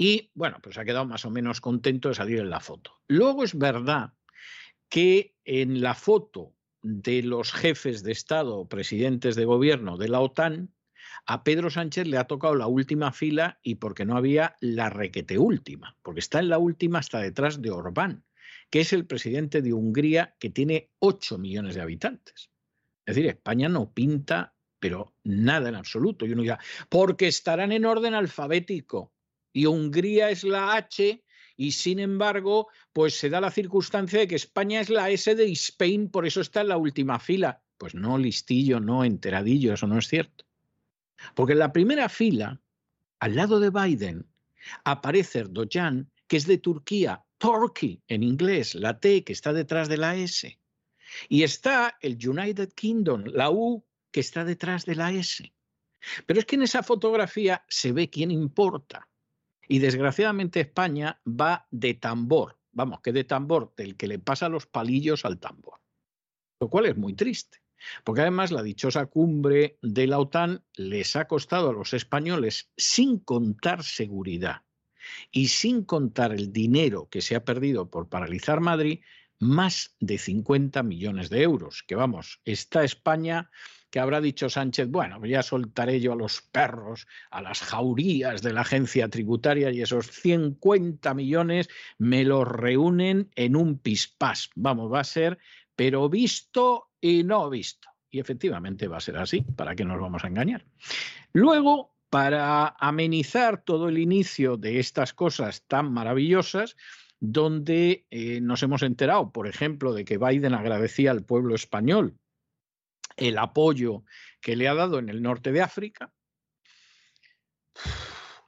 y 0.00 0.30
bueno, 0.32 0.56
pues 0.62 0.78
ha 0.78 0.84
quedado 0.86 1.04
más 1.04 1.26
o 1.26 1.30
menos 1.30 1.60
contento 1.60 2.08
de 2.08 2.14
salir 2.14 2.38
en 2.38 2.48
la 2.48 2.60
foto. 2.60 3.02
Luego 3.06 3.44
es 3.44 3.58
verdad 3.58 4.14
que 4.88 5.36
en 5.44 5.82
la 5.82 5.92
foto 5.92 6.54
de 6.80 7.22
los 7.22 7.52
jefes 7.52 8.02
de 8.02 8.12
Estado 8.12 8.56
o 8.56 8.66
presidentes 8.66 9.36
de 9.36 9.44
gobierno 9.44 9.98
de 9.98 10.08
la 10.08 10.20
OTAN, 10.20 10.74
a 11.26 11.44
Pedro 11.44 11.68
Sánchez 11.68 12.06
le 12.06 12.16
ha 12.16 12.24
tocado 12.24 12.54
la 12.54 12.66
última 12.66 13.12
fila 13.12 13.60
y 13.62 13.74
porque 13.74 14.06
no 14.06 14.16
había 14.16 14.56
la 14.60 14.88
requete 14.88 15.36
última, 15.36 15.98
porque 16.02 16.20
está 16.20 16.38
en 16.38 16.48
la 16.48 16.56
última 16.56 17.00
hasta 17.00 17.20
detrás 17.20 17.60
de 17.60 17.70
Orbán, 17.70 18.24
que 18.70 18.80
es 18.80 18.94
el 18.94 19.04
presidente 19.04 19.60
de 19.60 19.74
Hungría 19.74 20.34
que 20.40 20.48
tiene 20.48 20.92
8 21.00 21.36
millones 21.36 21.74
de 21.74 21.82
habitantes. 21.82 22.50
Es 23.04 23.16
decir, 23.16 23.26
España 23.26 23.68
no 23.68 23.92
pinta, 23.92 24.54
pero 24.78 25.14
nada 25.24 25.68
en 25.68 25.74
absoluto. 25.74 26.24
Y 26.24 26.32
uno 26.32 26.40
dirá, 26.40 26.58
porque 26.88 27.28
estarán 27.28 27.72
en 27.72 27.84
orden 27.84 28.14
alfabético 28.14 29.12
y 29.52 29.66
Hungría 29.66 30.30
es 30.30 30.44
la 30.44 30.74
H 30.74 31.22
y 31.60 31.72
sin 31.72 31.98
embargo, 31.98 32.68
pues 32.92 33.14
se 33.18 33.28
da 33.28 33.38
la 33.38 33.50
circunstancia 33.50 34.20
de 34.20 34.28
que 34.28 34.36
España 34.36 34.80
es 34.80 34.88
la 34.88 35.10
S 35.10 35.34
de 35.34 35.52
Spain, 35.52 36.08
por 36.10 36.26
eso 36.26 36.40
está 36.40 36.62
en 36.62 36.68
la 36.68 36.78
última 36.78 37.18
fila. 37.18 37.62
Pues 37.76 37.94
no, 37.94 38.16
listillo, 38.16 38.80
no, 38.80 39.04
enteradillo, 39.04 39.74
eso 39.74 39.86
no 39.86 39.98
es 39.98 40.08
cierto. 40.08 40.46
Porque 41.34 41.52
en 41.52 41.58
la 41.58 41.70
primera 41.70 42.08
fila, 42.08 42.58
al 43.18 43.34
lado 43.34 43.60
de 43.60 43.68
Biden, 43.68 44.26
aparece 44.84 45.40
Erdogan, 45.40 46.10
que 46.26 46.38
es 46.38 46.46
de 46.46 46.56
Turquía, 46.56 47.24
Turkey 47.36 48.02
en 48.08 48.22
inglés, 48.22 48.74
la 48.74 48.98
T 48.98 49.22
que 49.22 49.34
está 49.34 49.52
detrás 49.52 49.90
de 49.90 49.98
la 49.98 50.16
S. 50.16 50.58
Y 51.28 51.42
está 51.42 51.98
el 52.00 52.16
United 52.26 52.72
Kingdom, 52.72 53.24
la 53.26 53.50
U 53.50 53.84
que 54.10 54.20
está 54.20 54.46
detrás 54.46 54.86
de 54.86 54.94
la 54.94 55.12
S. 55.12 55.52
Pero 56.24 56.40
es 56.40 56.46
que 56.46 56.56
en 56.56 56.62
esa 56.62 56.82
fotografía 56.82 57.64
se 57.68 57.92
ve 57.92 58.08
quién 58.08 58.30
importa. 58.30 59.09
Y 59.70 59.78
desgraciadamente 59.78 60.58
España 60.58 61.20
va 61.24 61.68
de 61.70 61.94
tambor, 61.94 62.58
vamos, 62.72 63.02
que 63.02 63.12
de 63.12 63.22
tambor, 63.22 63.72
del 63.76 63.96
que 63.96 64.08
le 64.08 64.18
pasa 64.18 64.48
los 64.48 64.66
palillos 64.66 65.24
al 65.24 65.38
tambor. 65.38 65.80
Lo 66.58 66.68
cual 66.68 66.86
es 66.86 66.96
muy 66.96 67.14
triste, 67.14 67.62
porque 68.02 68.22
además 68.22 68.50
la 68.50 68.64
dichosa 68.64 69.06
cumbre 69.06 69.78
de 69.80 70.08
la 70.08 70.18
OTAN 70.18 70.64
les 70.74 71.14
ha 71.14 71.28
costado 71.28 71.70
a 71.70 71.72
los 71.72 71.94
españoles, 71.94 72.72
sin 72.76 73.20
contar 73.20 73.84
seguridad 73.84 74.62
y 75.30 75.46
sin 75.46 75.84
contar 75.84 76.32
el 76.32 76.52
dinero 76.52 77.08
que 77.08 77.22
se 77.22 77.36
ha 77.36 77.44
perdido 77.44 77.90
por 77.90 78.08
paralizar 78.08 78.58
Madrid, 78.58 79.02
más 79.38 79.94
de 80.00 80.18
50 80.18 80.82
millones 80.82 81.30
de 81.30 81.42
euros, 81.42 81.84
que 81.86 81.94
vamos, 81.94 82.40
está 82.44 82.82
España 82.82 83.52
que 83.90 84.00
habrá 84.00 84.20
dicho 84.20 84.48
Sánchez, 84.48 84.88
bueno, 84.88 85.24
ya 85.26 85.42
soltaré 85.42 86.00
yo 86.00 86.12
a 86.12 86.16
los 86.16 86.40
perros, 86.40 87.06
a 87.30 87.42
las 87.42 87.60
jaurías 87.60 88.40
de 88.40 88.52
la 88.52 88.60
agencia 88.62 89.08
tributaria 89.08 89.70
y 89.70 89.82
esos 89.82 90.06
50 90.06 91.12
millones 91.14 91.68
me 91.98 92.24
los 92.24 92.46
reúnen 92.46 93.30
en 93.34 93.56
un 93.56 93.78
pispás. 93.78 94.50
Vamos, 94.54 94.92
va 94.92 95.00
a 95.00 95.04
ser, 95.04 95.38
pero 95.74 96.08
visto 96.08 96.90
y 97.00 97.24
no 97.24 97.50
visto. 97.50 97.88
Y 98.10 98.20
efectivamente 98.20 98.88
va 98.88 98.98
a 98.98 99.00
ser 99.00 99.16
así, 99.16 99.42
¿para 99.42 99.74
qué 99.74 99.84
nos 99.84 100.00
vamos 100.00 100.24
a 100.24 100.28
engañar? 100.28 100.64
Luego, 101.32 101.94
para 102.10 102.74
amenizar 102.78 103.62
todo 103.62 103.88
el 103.88 103.98
inicio 103.98 104.56
de 104.56 104.80
estas 104.80 105.14
cosas 105.14 105.64
tan 105.66 105.92
maravillosas, 105.92 106.76
donde 107.20 108.06
eh, 108.10 108.40
nos 108.40 108.62
hemos 108.62 108.82
enterado, 108.82 109.30
por 109.30 109.46
ejemplo, 109.46 109.92
de 109.92 110.04
que 110.04 110.18
Biden 110.18 110.54
agradecía 110.54 111.10
al 111.10 111.22
pueblo 111.22 111.54
español 111.54 112.16
el 113.20 113.38
apoyo 113.38 114.04
que 114.40 114.56
le 114.56 114.66
ha 114.66 114.74
dado 114.74 114.98
en 114.98 115.08
el 115.08 115.22
norte 115.22 115.52
de 115.52 115.62
África. 115.62 116.12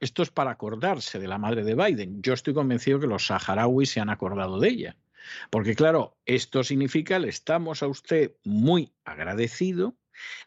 Esto 0.01 0.23
es 0.23 0.31
para 0.31 0.51
acordarse 0.51 1.19
de 1.19 1.27
la 1.29 1.37
madre 1.37 1.63
de 1.63 1.75
Biden. 1.75 2.21
Yo 2.21 2.33
estoy 2.33 2.53
convencido 2.53 2.99
que 2.99 3.07
los 3.07 3.27
saharauis 3.27 3.89
se 3.89 4.01
han 4.01 4.09
acordado 4.09 4.59
de 4.59 4.67
ella. 4.67 4.97
Porque 5.49 5.75
claro, 5.75 6.17
esto 6.25 6.65
significa 6.65 7.19
le 7.19 7.29
estamos 7.29 7.81
a 7.81 7.87
usted 7.87 8.33
muy 8.43 8.91
agradecido, 9.05 9.95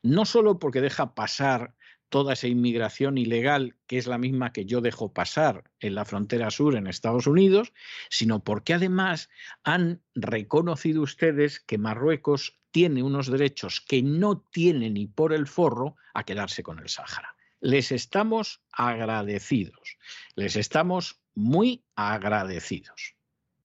no 0.02 0.26
solo 0.26 0.58
porque 0.58 0.82
deja 0.82 1.14
pasar 1.14 1.74
toda 2.08 2.34
esa 2.34 2.48
inmigración 2.48 3.18
ilegal, 3.18 3.76
que 3.86 3.98
es 3.98 4.06
la 4.06 4.18
misma 4.18 4.52
que 4.52 4.64
yo 4.64 4.80
dejo 4.80 5.12
pasar 5.12 5.64
en 5.80 5.94
la 5.94 6.04
frontera 6.04 6.50
sur 6.50 6.76
en 6.76 6.86
Estados 6.86 7.26
Unidos, 7.26 7.72
sino 8.10 8.44
porque 8.44 8.74
además 8.74 9.28
han 9.64 10.02
reconocido 10.14 11.02
ustedes 11.02 11.60
que 11.60 11.78
Marruecos 11.78 12.58
tiene 12.76 13.02
unos 13.02 13.30
derechos 13.30 13.80
que 13.80 14.02
no 14.02 14.44
tiene 14.52 14.90
ni 14.90 15.06
por 15.06 15.32
el 15.32 15.46
forro 15.46 15.96
a 16.12 16.24
quedarse 16.24 16.62
con 16.62 16.78
el 16.78 16.90
Sáhara. 16.90 17.34
Les 17.58 17.90
estamos 17.90 18.60
agradecidos, 18.70 19.96
les 20.34 20.56
estamos 20.56 21.22
muy 21.34 21.86
agradecidos 21.94 23.14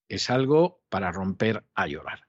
es 0.07 0.30
algo 0.30 0.82
para 0.89 1.12
romper 1.12 1.66
a 1.76 1.88
llorar. 1.88 2.22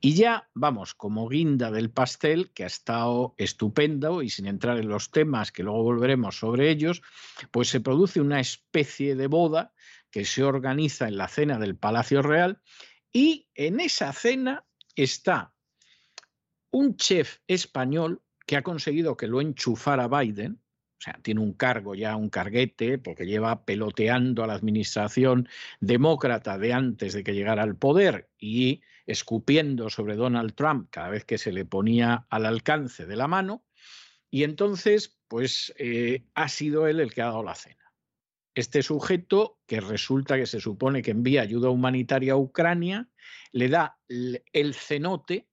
Y 0.00 0.14
ya 0.14 0.48
vamos, 0.54 0.94
como 0.94 1.28
guinda 1.28 1.70
del 1.70 1.90
pastel, 1.90 2.52
que 2.52 2.64
ha 2.64 2.66
estado 2.66 3.34
estupendo 3.38 4.22
y 4.22 4.28
sin 4.28 4.46
entrar 4.46 4.78
en 4.78 4.88
los 4.88 5.10
temas 5.10 5.50
que 5.52 5.62
luego 5.62 5.82
volveremos 5.82 6.38
sobre 6.38 6.70
ellos, 6.70 7.02
pues 7.50 7.68
se 7.68 7.80
produce 7.80 8.20
una 8.20 8.40
especie 8.40 9.14
de 9.14 9.26
boda 9.26 9.72
que 10.10 10.26
se 10.26 10.42
organiza 10.42 11.06
en 11.08 11.16
la 11.16 11.28
cena 11.28 11.58
del 11.58 11.76
Palacio 11.76 12.20
Real 12.20 12.60
y 13.10 13.48
en 13.54 13.80
esa 13.80 14.12
cena 14.12 14.66
está 14.94 15.54
un 16.70 16.96
chef 16.96 17.38
español 17.46 18.22
que 18.46 18.56
ha 18.56 18.62
conseguido 18.62 19.16
que 19.16 19.26
lo 19.26 19.40
enchufara 19.40 20.08
Biden, 20.08 20.60
o 21.00 21.02
sea, 21.02 21.18
tiene 21.22 21.40
un 21.40 21.54
cargo 21.54 21.94
ya, 21.94 22.14
un 22.16 22.28
carguete, 22.28 22.98
porque 22.98 23.24
lleva 23.24 23.64
peloteando 23.64 24.44
a 24.44 24.46
la 24.46 24.52
administración 24.52 25.48
demócrata 25.80 26.58
de 26.58 26.74
antes 26.74 27.14
de 27.14 27.24
que 27.24 27.32
llegara 27.32 27.62
al 27.62 27.76
poder 27.76 28.28
y 28.38 28.82
escupiendo 29.06 29.88
sobre 29.88 30.16
Donald 30.16 30.54
Trump 30.54 30.88
cada 30.90 31.08
vez 31.08 31.24
que 31.24 31.38
se 31.38 31.52
le 31.52 31.64
ponía 31.64 32.26
al 32.28 32.44
alcance 32.44 33.06
de 33.06 33.16
la 33.16 33.28
mano. 33.28 33.64
Y 34.30 34.44
entonces, 34.44 35.18
pues 35.26 35.72
eh, 35.78 36.26
ha 36.34 36.48
sido 36.48 36.86
él 36.86 37.00
el 37.00 37.14
que 37.14 37.22
ha 37.22 37.26
dado 37.26 37.42
la 37.42 37.54
cena. 37.54 37.94
Este 38.54 38.82
sujeto, 38.82 39.58
que 39.66 39.80
resulta 39.80 40.36
que 40.36 40.46
se 40.46 40.60
supone 40.60 41.00
que 41.00 41.12
envía 41.12 41.40
ayuda 41.42 41.70
humanitaria 41.70 42.34
a 42.34 42.36
Ucrania, 42.36 43.08
le 43.52 43.68
da 43.68 43.98
el 44.08 44.74
cenote 44.74 45.49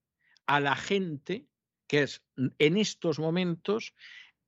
a 0.48 0.60
la 0.60 0.76
gente 0.76 1.46
que 1.88 2.04
es 2.04 2.24
en 2.60 2.78
estos 2.78 3.20
momentos 3.20 3.94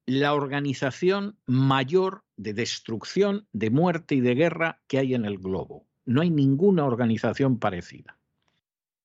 la 0.06 0.34
organización 0.34 1.38
mayor 1.46 2.24
de 2.36 2.54
destrucción, 2.54 3.48
de 3.54 3.70
muerte 3.70 4.16
y 4.16 4.22
de 4.22 4.36
guerra 4.36 4.82
que 4.88 4.98
hay 4.98 5.14
en 5.14 5.26
el 5.26 5.38
globo. 5.38 5.88
No 6.06 6.22
hay 6.22 6.32
ninguna 6.32 6.86
organización 6.86 7.60
parecida. 7.60 8.18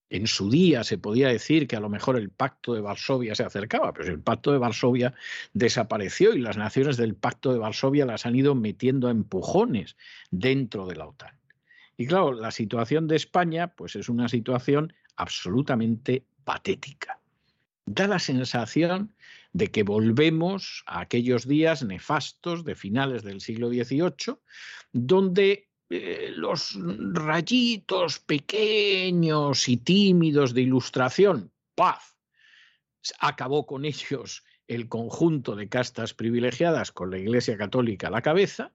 En 0.09 0.27
su 0.27 0.49
día 0.49 0.83
se 0.83 0.97
podía 0.97 1.27
decir 1.27 1.67
que 1.67 1.75
a 1.75 1.79
lo 1.79 1.89
mejor 1.89 2.15
el 2.15 2.29
pacto 2.29 2.73
de 2.73 2.81
Varsovia 2.81 3.35
se 3.35 3.43
acercaba, 3.43 3.93
pero 3.93 4.11
el 4.11 4.21
pacto 4.21 4.51
de 4.51 4.59
Varsovia 4.59 5.13
desapareció 5.53 6.33
y 6.33 6.39
las 6.39 6.57
naciones 6.57 6.97
del 6.97 7.15
pacto 7.15 7.51
de 7.51 7.59
Varsovia 7.59 8.05
las 8.05 8.25
han 8.25 8.35
ido 8.35 8.55
metiendo 8.55 9.07
a 9.07 9.11
empujones 9.11 9.97
dentro 10.31 10.87
de 10.87 10.95
la 10.95 11.07
OTAN. 11.07 11.37
Y 11.97 12.07
claro, 12.07 12.33
la 12.33 12.51
situación 12.51 13.07
de 13.07 13.15
España 13.15 13.75
pues 13.75 13.95
es 13.95 14.09
una 14.09 14.29
situación 14.29 14.93
absolutamente 15.15 16.25
patética. 16.45 17.19
Da 17.85 18.07
la 18.07 18.19
sensación 18.19 19.13
de 19.51 19.69
que 19.71 19.83
volvemos 19.83 20.83
a 20.85 21.01
aquellos 21.01 21.47
días 21.47 21.83
nefastos 21.83 22.63
de 22.63 22.75
finales 22.75 23.23
del 23.23 23.41
siglo 23.41 23.69
XVIII, 23.69 24.37
donde 24.91 25.69
eh, 25.89 26.31
los 26.35 26.77
rayitos 27.13 28.19
pequeños 28.19 29.69
y 29.69 29.77
tímidos 29.77 30.53
de 30.53 30.61
ilustración, 30.61 31.51
paz, 31.75 32.17
acabó 33.19 33.65
con 33.65 33.85
ellos 33.85 34.43
el 34.67 34.89
conjunto 34.89 35.55
de 35.55 35.69
castas 35.69 36.13
privilegiadas 36.13 36.91
con 36.91 37.11
la 37.11 37.19
Iglesia 37.19 37.55
Católica 37.55 38.07
a 38.07 38.11
la 38.11 38.23
cabeza, 38.23 38.73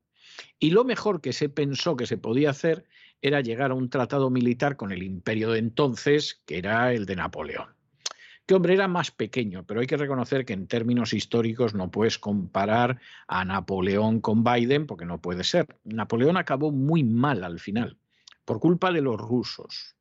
y 0.59 0.71
lo 0.71 0.85
mejor 0.85 1.21
que 1.21 1.33
se 1.33 1.49
pensó 1.49 1.97
que 1.97 2.07
se 2.07 2.17
podía 2.17 2.51
hacer 2.51 2.87
era 3.23 3.41
llegar 3.41 3.71
a 3.71 3.75
un 3.75 3.91
tratado 3.91 4.31
militar 4.31 4.77
con 4.77 4.93
el 4.93 5.03
imperio 5.03 5.51
de 5.51 5.59
entonces, 5.59 6.43
que 6.47 6.59
era 6.59 6.93
el 6.93 7.07
de 7.07 7.17
Napoleón. 7.17 7.75
Este 8.51 8.57
hombre 8.57 8.75
era 8.75 8.89
más 8.89 9.13
pequeño, 9.13 9.65
pero 9.65 9.81
hay 9.81 9.87
que 9.87 9.97
reconocer 9.97 10.45
que 10.45 10.55
en 10.55 10.67
términos 10.67 11.13
históricos 11.13 11.73
no 11.73 11.91
puedes 11.91 12.19
comparar 12.19 13.01
a 13.29 13.45
Napoleón 13.45 14.21
con 14.21 14.43
Biden, 14.43 14.89
porque 14.89 15.05
no 15.05 15.21
puede 15.21 15.45
ser. 15.45 15.79
Napoleón 15.85 16.37
acabó 16.37 16.73
muy 16.73 17.05
mal 17.05 17.45
al 17.45 17.61
final, 17.61 17.97
por 18.45 18.59
culpa 18.59 18.91
de 18.91 19.03
los 19.03 19.21
rusos. 19.21 19.95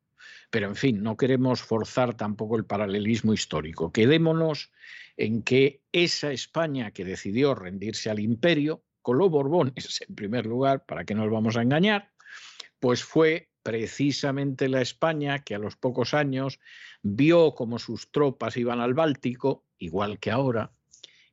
Pero 0.49 0.67
en 0.67 0.75
fin, 0.75 1.03
no 1.03 1.15
queremos 1.15 1.61
forzar 1.61 2.15
tampoco 2.15 2.57
el 2.57 2.65
paralelismo 2.65 3.33
histórico. 3.33 3.91
Quedémonos 3.91 4.71
en 5.15 5.43
que 5.43 5.83
esa 5.91 6.31
España 6.31 6.89
que 6.89 7.05
decidió 7.05 7.53
rendirse 7.53 8.09
al 8.09 8.19
imperio, 8.19 8.83
con 9.03 9.19
los 9.19 9.29
Borbones 9.29 10.01
en 10.07 10.15
primer 10.15 10.47
lugar, 10.47 10.85
para 10.85 11.05
que 11.05 11.13
no 11.13 11.23
nos 11.23 11.31
vamos 11.31 11.55
a 11.55 11.61
engañar, 11.61 12.09
pues 12.79 13.03
fue 13.03 13.49
precisamente 13.63 14.69
la 14.69 14.81
España 14.81 15.39
que 15.39 15.55
a 15.55 15.59
los 15.59 15.75
pocos 15.75 16.13
años 16.13 16.59
vio 17.01 17.55
como 17.55 17.79
sus 17.79 18.11
tropas 18.11 18.57
iban 18.57 18.79
al 18.79 18.93
Báltico, 18.93 19.65
igual 19.77 20.19
que 20.19 20.31
ahora, 20.31 20.71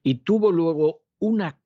y 0.02 0.16
tuvo 0.16 0.52
luego 0.52 1.02
una 1.18 1.58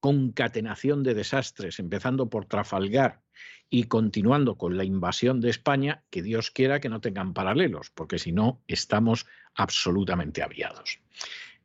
concatenación 0.00 1.02
de 1.02 1.14
desastres, 1.14 1.78
empezando 1.78 2.28
por 2.28 2.46
Trafalgar 2.46 3.22
y 3.70 3.84
continuando 3.84 4.58
con 4.58 4.76
la 4.76 4.84
invasión 4.84 5.40
de 5.40 5.50
España, 5.50 6.04
que 6.10 6.22
Dios 6.22 6.50
quiera 6.50 6.80
que 6.80 6.88
no 6.88 7.00
tengan 7.00 7.32
paralelos, 7.32 7.90
porque 7.90 8.18
si 8.18 8.32
no, 8.32 8.62
estamos 8.66 9.26
absolutamente 9.54 10.42
aviados. 10.42 11.00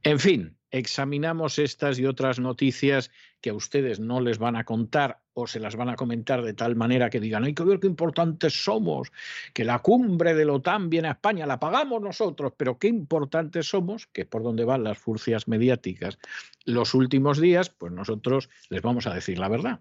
En 0.03 0.19
fin, 0.19 0.57
examinamos 0.71 1.59
estas 1.59 1.99
y 1.99 2.05
otras 2.05 2.39
noticias 2.39 3.11
que 3.47 3.51
a 3.51 3.53
ustedes 3.53 4.01
no 4.01 4.19
les 4.19 4.39
van 4.39 4.57
a 4.57 4.65
contar 4.65 5.21
o 5.31 5.47
se 5.47 5.61
las 5.61 5.77
van 5.77 5.87
a 5.87 5.95
comentar 5.95 6.43
de 6.43 6.53
tal 6.53 6.75
manera 6.75 7.09
que 7.09 7.21
digan, 7.21 7.45
hay 7.45 7.53
que 7.53 7.63
ver 7.63 7.79
qué 7.79 7.87
importantes 7.87 8.61
somos, 8.61 9.13
que 9.53 9.63
la 9.63 9.79
cumbre 9.79 10.33
de 10.35 10.43
la 10.43 10.51
OTAN 10.51 10.89
viene 10.89 11.07
a 11.07 11.11
España, 11.11 11.45
la 11.45 11.57
pagamos 11.57 12.01
nosotros, 12.01 12.51
pero 12.57 12.77
qué 12.77 12.89
importantes 12.89 13.69
somos, 13.69 14.07
que 14.07 14.23
es 14.23 14.27
por 14.27 14.43
donde 14.43 14.65
van 14.65 14.83
las 14.83 14.97
furcias 14.97 15.47
mediáticas 15.47 16.19
los 16.65 16.93
últimos 16.93 17.39
días, 17.39 17.69
pues 17.69 17.93
nosotros 17.93 18.49
les 18.67 18.81
vamos 18.81 19.07
a 19.07 19.13
decir 19.13 19.39
la 19.39 19.47
verdad. 19.47 19.79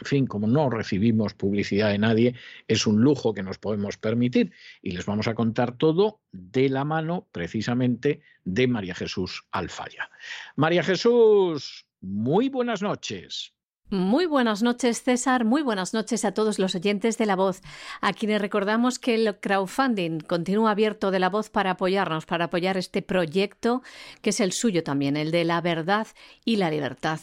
En 0.00 0.06
fin, 0.06 0.26
como 0.26 0.46
no 0.46 0.70
recibimos 0.70 1.34
publicidad 1.34 1.90
de 1.90 1.98
nadie, 1.98 2.34
es 2.66 2.86
un 2.86 3.02
lujo 3.02 3.34
que 3.34 3.42
nos 3.42 3.58
podemos 3.58 3.98
permitir 3.98 4.52
y 4.80 4.92
les 4.92 5.04
vamos 5.04 5.28
a 5.28 5.34
contar 5.34 5.76
todo 5.76 6.22
de 6.32 6.70
la 6.70 6.86
mano 6.86 7.28
precisamente 7.30 8.22
de 8.44 8.68
María 8.68 8.94
Jesús 8.94 9.44
Alfaya. 9.50 10.08
María 10.56 10.82
Jesús, 10.82 11.84
muy 12.02 12.48
buenas 12.48 12.82
noches. 12.82 13.54
Muy 13.88 14.24
buenas 14.24 14.62
noches, 14.62 15.02
César. 15.02 15.44
Muy 15.44 15.60
buenas 15.60 15.92
noches 15.92 16.24
a 16.24 16.32
todos 16.32 16.58
los 16.58 16.74
oyentes 16.74 17.18
de 17.18 17.26
La 17.26 17.36
Voz, 17.36 17.60
a 18.00 18.14
quienes 18.14 18.40
recordamos 18.40 18.98
que 18.98 19.14
el 19.14 19.38
crowdfunding 19.38 20.20
continúa 20.20 20.70
abierto 20.70 21.10
de 21.10 21.18
La 21.18 21.28
Voz 21.28 21.50
para 21.50 21.72
apoyarnos, 21.72 22.24
para 22.24 22.46
apoyar 22.46 22.78
este 22.78 23.02
proyecto 23.02 23.82
que 24.22 24.30
es 24.30 24.40
el 24.40 24.52
suyo 24.52 24.82
también, 24.82 25.18
el 25.18 25.30
de 25.30 25.44
la 25.44 25.60
verdad 25.60 26.06
y 26.44 26.56
la 26.56 26.70
libertad. 26.70 27.20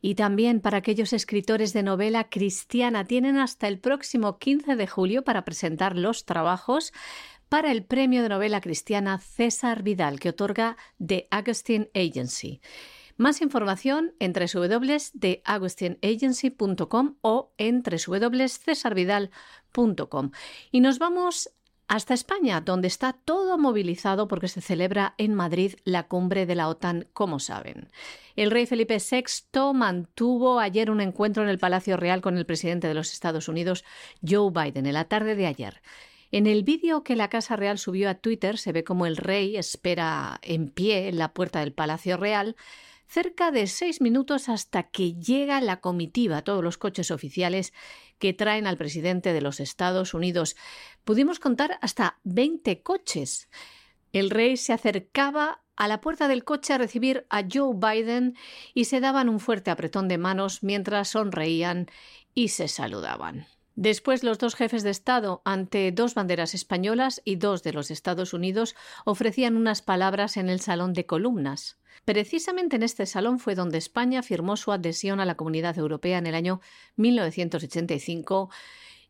Y 0.00 0.14
también 0.14 0.60
para 0.60 0.78
aquellos 0.78 1.12
escritores 1.12 1.74
de 1.74 1.82
novela 1.82 2.30
cristiana 2.30 3.04
tienen 3.04 3.36
hasta 3.36 3.68
el 3.68 3.78
próximo 3.78 4.38
15 4.38 4.74
de 4.74 4.86
julio 4.86 5.22
para 5.22 5.44
presentar 5.44 5.96
los 5.96 6.24
trabajos 6.24 6.94
para 7.50 7.70
el 7.70 7.84
premio 7.84 8.22
de 8.22 8.30
novela 8.30 8.60
cristiana 8.62 9.18
César 9.18 9.82
Vidal 9.82 10.18
que 10.18 10.30
otorga 10.30 10.78
The 10.98 11.28
Augustine 11.30 11.90
Agency. 11.94 12.60
Más 13.16 13.40
información 13.40 14.14
en 14.18 14.32
www.theaugustinagency.com 14.32 17.14
o 17.22 17.52
en 17.56 17.82
www.cesarvidal.com. 17.82 20.30
Y 20.70 20.80
nos 20.80 20.98
vamos 20.98 21.50
hasta 21.88 22.14
España, 22.14 22.60
donde 22.60 22.88
está 22.88 23.12
todo 23.12 23.58
movilizado 23.58 24.28
porque 24.28 24.48
se 24.48 24.60
celebra 24.60 25.14
en 25.18 25.34
Madrid 25.34 25.74
la 25.84 26.08
cumbre 26.08 26.44
de 26.44 26.56
la 26.56 26.68
OTAN, 26.68 27.08
como 27.12 27.38
saben. 27.38 27.88
El 28.34 28.50
rey 28.50 28.66
Felipe 28.66 28.98
VI 28.98 29.72
mantuvo 29.72 30.58
ayer 30.58 30.90
un 30.90 31.00
encuentro 31.00 31.42
en 31.42 31.48
el 31.48 31.58
Palacio 31.58 31.96
Real 31.96 32.20
con 32.20 32.36
el 32.36 32.44
presidente 32.44 32.88
de 32.88 32.94
los 32.94 33.12
Estados 33.12 33.48
Unidos, 33.48 33.84
Joe 34.26 34.50
Biden, 34.50 34.86
en 34.86 34.94
la 34.94 35.04
tarde 35.04 35.36
de 35.36 35.46
ayer. 35.46 35.80
En 36.32 36.48
el 36.48 36.64
vídeo 36.64 37.04
que 37.04 37.14
la 37.14 37.28
Casa 37.28 37.54
Real 37.54 37.78
subió 37.78 38.10
a 38.10 38.14
Twitter 38.14 38.58
se 38.58 38.72
ve 38.72 38.82
como 38.82 39.06
el 39.06 39.16
rey 39.16 39.56
espera 39.56 40.40
en 40.42 40.70
pie 40.70 41.08
en 41.08 41.18
la 41.18 41.32
puerta 41.32 41.60
del 41.60 41.72
Palacio 41.72 42.16
Real 42.16 42.56
cerca 43.06 43.50
de 43.50 43.66
seis 43.66 44.00
minutos 44.00 44.48
hasta 44.48 44.84
que 44.84 45.14
llega 45.14 45.60
la 45.60 45.80
comitiva, 45.80 46.42
todos 46.42 46.62
los 46.62 46.78
coches 46.78 47.10
oficiales 47.10 47.72
que 48.18 48.32
traen 48.32 48.66
al 48.66 48.76
presidente 48.76 49.32
de 49.32 49.40
los 49.40 49.60
Estados 49.60 50.14
Unidos. 50.14 50.56
Pudimos 51.04 51.38
contar 51.38 51.78
hasta 51.82 52.18
20 52.24 52.82
coches. 52.82 53.48
El 54.12 54.30
rey 54.30 54.56
se 54.56 54.72
acercaba 54.72 55.62
a 55.76 55.88
la 55.88 56.00
puerta 56.00 56.26
del 56.26 56.44
coche 56.44 56.72
a 56.72 56.78
recibir 56.78 57.26
a 57.28 57.42
Joe 57.50 57.74
Biden 57.74 58.36
y 58.74 58.86
se 58.86 59.00
daban 59.00 59.28
un 59.28 59.40
fuerte 59.40 59.70
apretón 59.70 60.08
de 60.08 60.18
manos 60.18 60.62
mientras 60.62 61.08
sonreían 61.08 61.86
y 62.34 62.48
se 62.48 62.68
saludaban. 62.68 63.46
Después 63.76 64.24
los 64.24 64.38
dos 64.38 64.54
jefes 64.54 64.82
de 64.82 64.90
Estado, 64.90 65.42
ante 65.44 65.92
dos 65.92 66.14
banderas 66.14 66.54
españolas 66.54 67.20
y 67.26 67.36
dos 67.36 67.62
de 67.62 67.74
los 67.74 67.90
Estados 67.90 68.32
Unidos, 68.32 68.74
ofrecían 69.04 69.54
unas 69.54 69.82
palabras 69.82 70.38
en 70.38 70.48
el 70.48 70.60
Salón 70.60 70.94
de 70.94 71.04
Columnas. 71.04 71.76
Precisamente 72.06 72.76
en 72.76 72.82
este 72.82 73.04
salón 73.04 73.38
fue 73.38 73.54
donde 73.54 73.76
España 73.76 74.22
firmó 74.22 74.56
su 74.56 74.72
adhesión 74.72 75.20
a 75.20 75.26
la 75.26 75.36
Comunidad 75.36 75.76
Europea 75.76 76.16
en 76.16 76.26
el 76.26 76.34
año 76.34 76.62
1985 76.96 78.48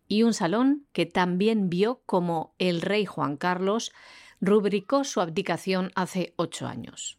y 0.09 0.25
un 0.25 0.35
salón 0.35 0.87
que 0.93 1.07
también 1.07 1.71
vio 1.71 2.03
como 2.05 2.55
el 2.59 2.83
rey 2.83 3.07
Juan 3.07 3.37
Carlos 3.37 3.93
rubricó 4.41 5.05
su 5.05 5.21
abdicación 5.21 5.93
hace 5.95 6.33
ocho 6.37 6.67
años. 6.67 7.19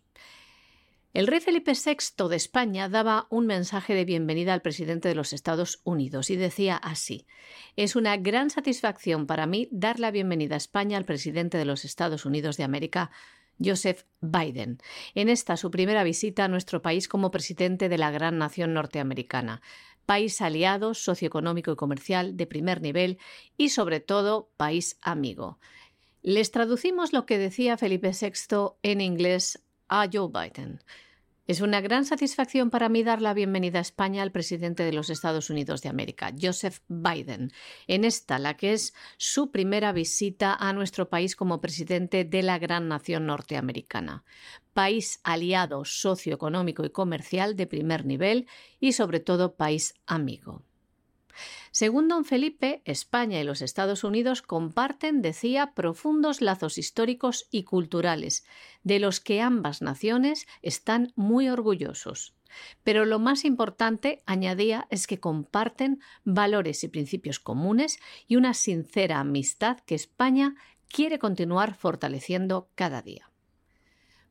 El 1.18 1.26
rey 1.26 1.40
Felipe 1.40 1.74
VI 1.74 2.30
de 2.30 2.36
España 2.36 2.90
daba 2.90 3.26
un 3.32 3.48
mensaje 3.48 3.96
de 3.96 4.06
bienvenida 4.06 4.54
al 4.54 4.62
presidente 4.62 5.08
de 5.08 5.16
los 5.16 5.34
Estados 5.34 5.82
Unidos 5.84 6.30
y 6.30 6.36
decía 6.36 6.78
así 6.78 7.26
Es 7.76 7.96
una 7.96 8.18
gran 8.18 8.52
satisfacción 8.52 9.26
para 9.26 9.48
mí 9.48 9.68
dar 9.72 10.00
la 10.00 10.12
bienvenida 10.12 10.54
a 10.54 10.58
España 10.58 10.96
al 10.96 11.06
presidente 11.06 11.58
de 11.58 11.66
los 11.66 11.86
Estados 11.86 12.24
Unidos 12.28 12.56
de 12.58 12.66
América, 12.66 13.10
Joseph 13.60 14.04
Biden, 14.22 14.78
en 15.16 15.30
esta 15.30 15.58
su 15.58 15.72
primera 15.72 16.04
visita 16.04 16.46
a 16.46 16.50
nuestro 16.50 16.84
país 16.84 17.08
como 17.08 17.32
presidente 17.32 17.90
de 17.90 17.98
la 17.98 18.12
gran 18.12 18.38
nación 18.38 18.76
norteamericana, 18.76 19.64
país 20.06 20.40
aliado, 20.40 20.94
socioeconómico 20.94 21.72
y 21.72 21.78
comercial 21.78 22.38
de 22.38 22.46
primer 22.46 22.80
nivel 22.80 23.18
y 23.58 23.70
sobre 23.70 24.02
todo 24.02 24.52
país 24.56 25.00
amigo. 25.02 25.58
Les 26.22 26.52
traducimos 26.52 27.12
lo 27.12 27.26
que 27.26 27.40
decía 27.40 27.76
Felipe 27.76 28.12
VI 28.12 28.76
en 28.84 29.02
inglés 29.02 29.64
a 29.88 30.08
Joe 30.14 30.30
Biden. 30.32 30.80
Es 31.48 31.62
una 31.62 31.80
gran 31.80 32.04
satisfacción 32.04 32.70
para 32.70 32.90
mí 32.90 33.04
dar 33.04 33.22
la 33.22 33.34
bienvenida 33.34 33.80
a 33.80 33.82
España 33.82 34.22
al 34.22 34.34
presidente 34.34 34.84
de 34.84 34.92
los 34.92 35.10
Estados 35.10 35.50
Unidos 35.50 35.82
de 35.82 35.88
América, 35.88 36.34
Joseph 36.38 36.80
Biden, 36.90 37.54
en 37.88 38.04
esta, 38.04 38.38
la 38.38 38.58
que 38.58 38.74
es 38.74 38.94
su 39.16 39.50
primera 39.50 39.94
visita 39.94 40.54
a 40.54 40.74
nuestro 40.74 41.08
país 41.08 41.38
como 41.38 41.62
presidente 41.62 42.26
de 42.26 42.44
la 42.44 42.60
gran 42.60 42.90
nación 42.90 43.28
norteamericana. 43.28 44.26
País 44.74 45.22
aliado 45.24 45.86
socioeconómico 45.86 46.84
y 46.84 46.90
comercial 46.90 47.56
de 47.56 47.66
primer 47.66 48.06
nivel 48.06 48.46
y 48.82 48.92
sobre 48.92 49.22
todo 49.22 49.56
país 49.56 49.94
amigo. 50.06 50.67
Según 51.72 52.08
don 52.08 52.26
Felipe, 52.26 52.82
España 52.86 53.40
y 53.40 53.44
los 53.44 53.62
Estados 53.62 54.04
Unidos 54.04 54.42
comparten, 54.42 55.22
decía, 55.22 55.74
profundos 55.74 56.42
lazos 56.42 56.78
históricos 56.78 57.48
y 57.52 57.64
culturales, 57.64 58.46
de 58.84 59.00
los 59.00 59.20
que 59.20 59.42
ambas 59.42 59.82
naciones 59.82 60.48
están 60.62 61.14
muy 61.16 61.50
orgullosos. 61.50 62.34
Pero 62.84 63.06
lo 63.06 63.20
más 63.20 63.46
importante, 63.46 64.24
añadía, 64.26 64.88
es 64.90 65.08
que 65.08 65.20
comparten 65.20 66.02
valores 66.24 66.84
y 66.84 66.88
principios 66.88 67.40
comunes 67.40 68.00
y 68.28 68.36
una 68.36 68.54
sincera 68.54 69.20
amistad 69.20 69.80
que 69.82 69.96
España 69.96 70.56
quiere 70.88 71.20
continuar 71.20 71.76
fortaleciendo 71.76 72.70
cada 72.76 73.02
día. 73.02 73.30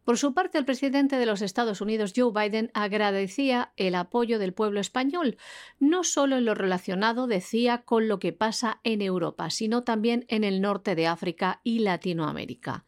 Por 0.07 0.19
su 0.19 0.35
parte, 0.35 0.57
el 0.57 0.65
presidente 0.65 1.17
de 1.17 1.27
los 1.27 1.43
Estados 1.43 1.81
Unidos, 1.81 2.13
Joe 2.15 2.31
Biden, 2.31 2.71
agradecía 2.75 3.73
el 3.77 3.97
apoyo 3.97 4.39
del 4.39 4.55
pueblo 4.55 4.79
español, 4.79 5.37
no 5.81 6.05
solo 6.05 6.37
en 6.37 6.45
lo 6.45 6.55
relacionado, 6.55 7.27
decía, 7.27 7.83
con 7.83 8.07
lo 8.07 8.21
que 8.21 8.33
pasa 8.33 8.79
en 8.85 9.03
Europa, 9.03 9.51
sino 9.51 9.83
también 9.83 10.25
en 10.29 10.45
el 10.45 10.61
norte 10.61 10.95
de 10.95 11.09
África 11.09 11.61
y 11.65 11.81
Latinoamérica. 11.81 12.85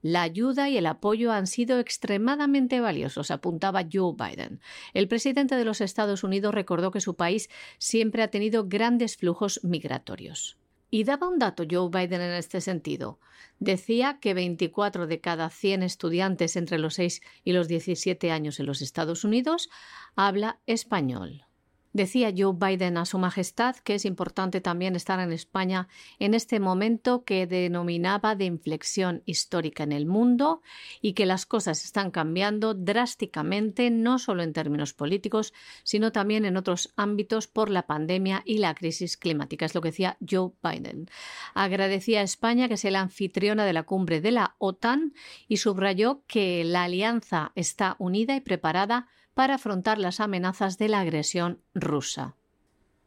La 0.00 0.22
ayuda 0.22 0.68
y 0.68 0.78
el 0.78 0.86
apoyo 0.86 1.32
han 1.32 1.48
sido 1.48 1.80
extremadamente 1.80 2.78
valiosos, 2.78 3.32
apuntaba 3.32 3.88
Joe 3.92 4.14
Biden. 4.16 4.60
El 4.94 5.08
presidente 5.08 5.56
de 5.56 5.64
los 5.64 5.80
Estados 5.80 6.22
Unidos 6.22 6.54
recordó 6.54 6.92
que 6.92 7.00
su 7.00 7.16
país 7.16 7.50
siempre 7.78 8.22
ha 8.22 8.28
tenido 8.28 8.68
grandes 8.68 9.16
flujos 9.16 9.58
migratorios. 9.64 10.59
Y 10.90 11.04
daba 11.04 11.28
un 11.28 11.38
dato 11.38 11.64
Joe 11.70 11.88
Biden 11.88 12.20
en 12.20 12.32
este 12.32 12.60
sentido. 12.60 13.20
Decía 13.58 14.18
que 14.20 14.34
24 14.34 15.06
de 15.06 15.20
cada 15.20 15.48
100 15.48 15.84
estudiantes 15.84 16.56
entre 16.56 16.78
los 16.78 16.94
6 16.94 17.20
y 17.44 17.52
los 17.52 17.68
17 17.68 18.30
años 18.32 18.58
en 18.58 18.66
los 18.66 18.82
Estados 18.82 19.24
Unidos 19.24 19.70
habla 20.16 20.60
español. 20.66 21.46
Decía 21.92 22.32
Joe 22.36 22.54
Biden 22.54 22.96
a 22.98 23.04
Su 23.04 23.18
Majestad 23.18 23.76
que 23.76 23.96
es 23.96 24.04
importante 24.04 24.60
también 24.60 24.94
estar 24.94 25.18
en 25.18 25.32
España 25.32 25.88
en 26.20 26.34
este 26.34 26.60
momento 26.60 27.24
que 27.24 27.48
denominaba 27.48 28.36
de 28.36 28.44
inflexión 28.44 29.22
histórica 29.26 29.82
en 29.82 29.90
el 29.90 30.06
mundo 30.06 30.62
y 31.02 31.14
que 31.14 31.26
las 31.26 31.46
cosas 31.46 31.84
están 31.84 32.12
cambiando 32.12 32.74
drásticamente, 32.74 33.90
no 33.90 34.18
solo 34.20 34.44
en 34.44 34.52
términos 34.52 34.94
políticos, 34.94 35.52
sino 35.82 36.12
también 36.12 36.44
en 36.44 36.56
otros 36.56 36.92
ámbitos 36.96 37.48
por 37.48 37.70
la 37.70 37.86
pandemia 37.86 38.42
y 38.44 38.58
la 38.58 38.74
crisis 38.74 39.16
climática. 39.16 39.66
Es 39.66 39.74
lo 39.74 39.80
que 39.80 39.90
decía 39.90 40.16
Joe 40.28 40.52
Biden. 40.62 41.08
Agradecía 41.54 42.20
a 42.20 42.24
España 42.24 42.68
que 42.68 42.76
sea 42.76 42.92
la 42.92 43.00
anfitriona 43.00 43.64
de 43.64 43.72
la 43.72 43.82
cumbre 43.82 44.20
de 44.20 44.30
la 44.30 44.54
OTAN 44.58 45.12
y 45.48 45.56
subrayó 45.56 46.22
que 46.28 46.62
la 46.64 46.84
alianza 46.84 47.52
está 47.56 47.96
unida 47.98 48.36
y 48.36 48.40
preparada 48.40 49.08
para 49.40 49.54
afrontar 49.54 49.96
las 49.96 50.20
amenazas 50.20 50.76
de 50.76 50.90
la 50.90 51.00
agresión 51.00 51.62
rusa. 51.72 52.36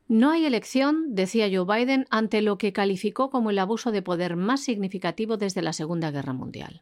No 0.08 0.32
hay 0.32 0.48
elección, 0.48 1.14
decía 1.14 1.48
Joe 1.48 1.78
Biden, 1.78 2.08
ante 2.10 2.42
lo 2.42 2.58
que 2.58 2.74
calificó 2.74 3.30
como 3.30 3.52
el 3.52 3.60
abuso 3.60 3.92
de 3.92 4.02
poder 4.02 4.36
más 4.36 4.64
significativo 4.64 5.38
desde 5.38 5.62
la 5.62 5.74
Segunda 5.74 6.10
Guerra 6.10 6.34
Mundial. 6.34 6.82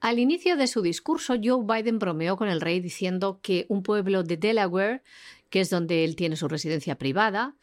Al 0.00 0.18
inicio 0.18 0.56
de 0.56 0.66
su 0.66 0.80
discurso, 0.80 1.34
Joe 1.34 1.62
Biden 1.62 1.98
bromeó 1.98 2.38
con 2.38 2.48
el 2.48 2.62
rey 2.62 2.80
diciendo 2.80 3.38
que 3.42 3.66
un 3.68 3.82
pueblo 3.82 4.22
de 4.22 4.38
Delaware, 4.38 5.02
que 5.50 5.60
es 5.60 5.68
donde 5.68 6.02
él 6.02 6.16
tiene 6.16 6.36
su 6.36 6.48
residencia 6.48 6.96
privada, 6.96 7.54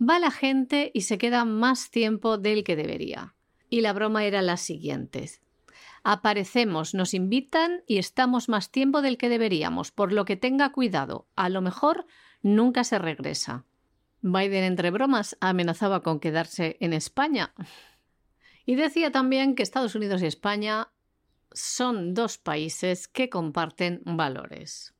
va 0.00 0.18
la 0.18 0.30
gente 0.30 0.92
y 0.94 1.02
se 1.02 1.18
queda 1.18 1.44
más 1.44 1.90
tiempo 1.90 2.38
del 2.38 2.64
que 2.64 2.74
debería. 2.74 3.34
Y 3.68 3.82
la 3.82 3.92
broma 3.92 4.24
era 4.24 4.40
la 4.40 4.56
siguiente. 4.56 5.30
Aparecemos, 6.02 6.94
nos 6.94 7.14
invitan 7.14 7.82
y 7.86 7.98
estamos 7.98 8.48
más 8.48 8.70
tiempo 8.70 9.02
del 9.02 9.18
que 9.18 9.28
deberíamos, 9.28 9.90
por 9.92 10.12
lo 10.12 10.24
que 10.24 10.36
tenga 10.36 10.72
cuidado. 10.72 11.26
A 11.36 11.48
lo 11.48 11.60
mejor 11.60 12.06
nunca 12.42 12.84
se 12.84 12.98
regresa. 12.98 13.64
Biden, 14.22 14.64
entre 14.64 14.90
bromas, 14.90 15.36
amenazaba 15.40 16.02
con 16.02 16.20
quedarse 16.20 16.76
en 16.80 16.92
España. 16.92 17.52
Y 18.66 18.74
decía 18.74 19.10
también 19.10 19.54
que 19.54 19.62
Estados 19.62 19.94
Unidos 19.94 20.22
y 20.22 20.26
España 20.26 20.88
son 21.52 22.14
dos 22.14 22.38
países 22.38 23.08
que 23.08 23.28
comparten 23.28 24.02
valores. 24.04 24.94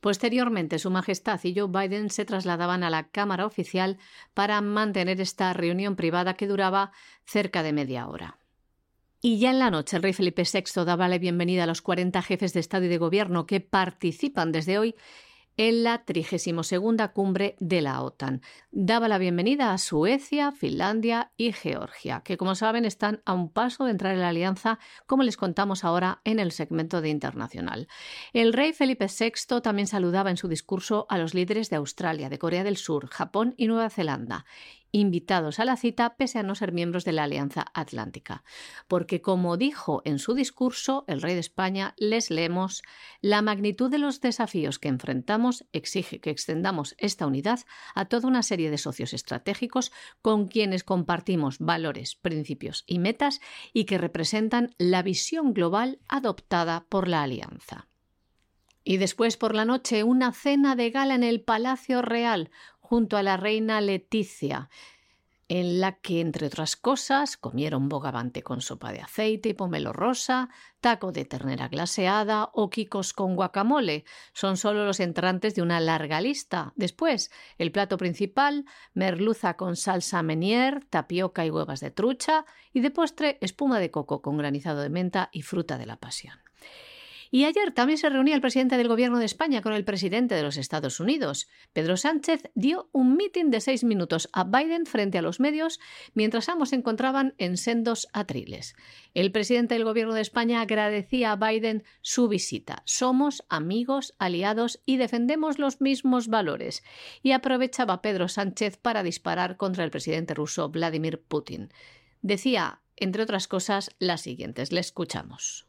Posteriormente, 0.00 0.78
Su 0.78 0.90
Majestad 0.90 1.40
y 1.44 1.58
Joe 1.58 1.68
Biden 1.68 2.10
se 2.10 2.26
trasladaban 2.26 2.82
a 2.84 2.90
la 2.90 3.08
Cámara 3.08 3.46
Oficial 3.46 3.96
para 4.34 4.60
mantener 4.60 5.20
esta 5.20 5.52
reunión 5.54 5.96
privada 5.96 6.34
que 6.34 6.46
duraba 6.46 6.92
cerca 7.24 7.62
de 7.62 7.72
media 7.72 8.06
hora. 8.06 8.38
Y 9.26 9.38
ya 9.38 9.52
en 9.52 9.58
la 9.58 9.70
noche 9.70 9.96
el 9.96 10.02
rey 10.02 10.12
Felipe 10.12 10.42
VI 10.42 10.84
daba 10.84 11.08
la 11.08 11.16
bienvenida 11.16 11.64
a 11.64 11.66
los 11.66 11.80
40 11.80 12.20
jefes 12.20 12.52
de 12.52 12.60
Estado 12.60 12.84
y 12.84 12.88
de 12.88 12.98
Gobierno 12.98 13.46
que 13.46 13.58
participan 13.58 14.52
desde 14.52 14.76
hoy 14.76 14.96
en 15.56 15.82
la 15.82 16.04
32 16.04 16.74
cumbre 17.14 17.56
de 17.58 17.80
la 17.80 18.02
OTAN. 18.02 18.42
Daba 18.70 19.08
la 19.08 19.16
bienvenida 19.16 19.72
a 19.72 19.78
Suecia, 19.78 20.52
Finlandia 20.52 21.32
y 21.38 21.52
Georgia, 21.52 22.20
que 22.22 22.36
como 22.36 22.54
saben 22.54 22.84
están 22.84 23.22
a 23.24 23.32
un 23.32 23.50
paso 23.50 23.86
de 23.86 23.92
entrar 23.92 24.12
en 24.12 24.20
la 24.20 24.28
alianza, 24.28 24.78
como 25.06 25.22
les 25.22 25.38
contamos 25.38 25.84
ahora 25.84 26.20
en 26.24 26.38
el 26.38 26.52
segmento 26.52 27.00
de 27.00 27.08
internacional. 27.08 27.88
El 28.34 28.52
rey 28.52 28.74
Felipe 28.74 29.06
VI 29.06 29.62
también 29.62 29.86
saludaba 29.86 30.28
en 30.28 30.36
su 30.36 30.48
discurso 30.48 31.06
a 31.08 31.16
los 31.16 31.32
líderes 31.32 31.70
de 31.70 31.76
Australia, 31.76 32.28
de 32.28 32.38
Corea 32.38 32.62
del 32.62 32.76
Sur, 32.76 33.08
Japón 33.08 33.54
y 33.56 33.68
Nueva 33.68 33.88
Zelanda 33.88 34.44
invitados 34.94 35.58
a 35.58 35.64
la 35.64 35.76
cita 35.76 36.14
pese 36.16 36.38
a 36.38 36.44
no 36.44 36.54
ser 36.54 36.70
miembros 36.70 37.04
de 37.04 37.10
la 37.10 37.24
Alianza 37.24 37.66
Atlántica. 37.74 38.44
Porque, 38.86 39.20
como 39.20 39.56
dijo 39.56 40.02
en 40.04 40.20
su 40.20 40.34
discurso 40.34 41.04
el 41.08 41.20
rey 41.20 41.34
de 41.34 41.40
España, 41.40 41.94
les 41.98 42.30
leemos, 42.30 42.82
la 43.20 43.42
magnitud 43.42 43.90
de 43.90 43.98
los 43.98 44.20
desafíos 44.20 44.78
que 44.78 44.88
enfrentamos 44.88 45.64
exige 45.72 46.20
que 46.20 46.30
extendamos 46.30 46.94
esta 46.98 47.26
unidad 47.26 47.58
a 47.96 48.04
toda 48.04 48.28
una 48.28 48.44
serie 48.44 48.70
de 48.70 48.78
socios 48.78 49.14
estratégicos 49.14 49.90
con 50.22 50.46
quienes 50.46 50.84
compartimos 50.84 51.58
valores, 51.58 52.14
principios 52.14 52.84
y 52.86 53.00
metas 53.00 53.40
y 53.72 53.86
que 53.86 53.98
representan 53.98 54.76
la 54.78 55.02
visión 55.02 55.54
global 55.54 55.98
adoptada 56.06 56.86
por 56.88 57.08
la 57.08 57.24
Alianza. 57.24 57.88
Y 58.84 58.98
después 58.98 59.38
por 59.38 59.54
la 59.54 59.64
noche 59.64 60.04
una 60.04 60.32
cena 60.32 60.76
de 60.76 60.90
gala 60.90 61.14
en 61.14 61.24
el 61.24 61.40
Palacio 61.40 62.02
Real, 62.02 62.50
junto 62.84 63.16
a 63.16 63.22
la 63.22 63.38
reina 63.38 63.80
Leticia. 63.80 64.68
en 65.46 65.78
la 65.78 65.92
que, 66.00 66.22
entre 66.22 66.46
otras 66.46 66.74
cosas, 66.74 67.36
comieron 67.36 67.90
bogavante 67.90 68.42
con 68.42 68.62
sopa 68.62 68.92
de 68.92 69.02
aceite 69.02 69.50
y 69.50 69.54
pomelo 69.54 69.92
rosa, 69.92 70.48
taco 70.80 71.12
de 71.12 71.26
ternera 71.26 71.68
glaseada 71.68 72.48
o 72.54 72.70
quicos 72.70 73.12
con 73.12 73.36
guacamole. 73.36 74.04
Son 74.32 74.56
solo 74.56 74.86
los 74.86 75.00
entrantes 75.00 75.54
de 75.54 75.60
una 75.60 75.80
larga 75.80 76.22
lista. 76.22 76.72
Después, 76.76 77.30
el 77.58 77.72
plato 77.72 77.98
principal, 77.98 78.64
merluza 78.94 79.56
con 79.58 79.76
salsa 79.76 80.22
menier, 80.22 80.86
tapioca 80.88 81.44
y 81.44 81.50
huevas 81.50 81.80
de 81.80 81.90
trucha, 81.90 82.46
y 82.72 82.80
de 82.80 82.90
postre, 82.90 83.36
espuma 83.42 83.80
de 83.80 83.90
coco 83.90 84.22
con 84.22 84.38
granizado 84.38 84.80
de 84.80 84.88
menta 84.88 85.28
y 85.30 85.42
fruta 85.42 85.76
de 85.76 85.86
la 85.86 85.96
pasión. 85.96 86.43
Y 87.34 87.46
ayer 87.46 87.72
también 87.72 87.98
se 87.98 88.08
reunía 88.08 88.36
el 88.36 88.40
presidente 88.40 88.76
del 88.76 88.86
Gobierno 88.86 89.18
de 89.18 89.24
España 89.24 89.60
con 89.60 89.72
el 89.72 89.84
presidente 89.84 90.36
de 90.36 90.44
los 90.44 90.56
Estados 90.56 91.00
Unidos. 91.00 91.48
Pedro 91.72 91.96
Sánchez 91.96 92.44
dio 92.54 92.88
un 92.92 93.16
mitin 93.16 93.50
de 93.50 93.60
seis 93.60 93.82
minutos 93.82 94.28
a 94.32 94.44
Biden 94.44 94.86
frente 94.86 95.18
a 95.18 95.22
los 95.22 95.40
medios 95.40 95.80
mientras 96.12 96.48
ambos 96.48 96.68
se 96.68 96.76
encontraban 96.76 97.34
en 97.38 97.56
sendos 97.56 98.06
atriles. 98.12 98.76
El 99.14 99.32
presidente 99.32 99.74
del 99.74 99.82
Gobierno 99.82 100.14
de 100.14 100.20
España 100.20 100.60
agradecía 100.60 101.32
a 101.32 101.36
Biden 101.36 101.82
su 102.02 102.28
visita. 102.28 102.84
Somos 102.86 103.44
amigos, 103.48 104.14
aliados 104.20 104.80
y 104.86 104.96
defendemos 104.96 105.58
los 105.58 105.80
mismos 105.80 106.28
valores. 106.28 106.84
Y 107.20 107.32
aprovechaba 107.32 108.00
Pedro 108.00 108.28
Sánchez 108.28 108.76
para 108.76 109.02
disparar 109.02 109.56
contra 109.56 109.82
el 109.82 109.90
presidente 109.90 110.34
ruso 110.34 110.68
Vladimir 110.68 111.20
Putin. 111.20 111.72
Decía, 112.22 112.82
entre 112.94 113.24
otras 113.24 113.48
cosas, 113.48 113.90
las 113.98 114.20
siguientes. 114.20 114.70
Le 114.70 114.78
escuchamos. 114.78 115.66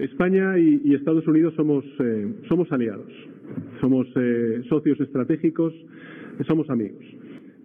España 0.00 0.58
y, 0.58 0.94
Estados 0.94 1.26
Unidos 1.26 1.54
somos, 1.56 1.84
eh, 2.00 2.32
aliados, 2.70 3.12
somos 3.80 4.06
eh, 4.16 4.62
socios 4.68 5.00
estratégicos, 5.00 5.74
somos 6.46 6.68
amigos. 6.70 7.04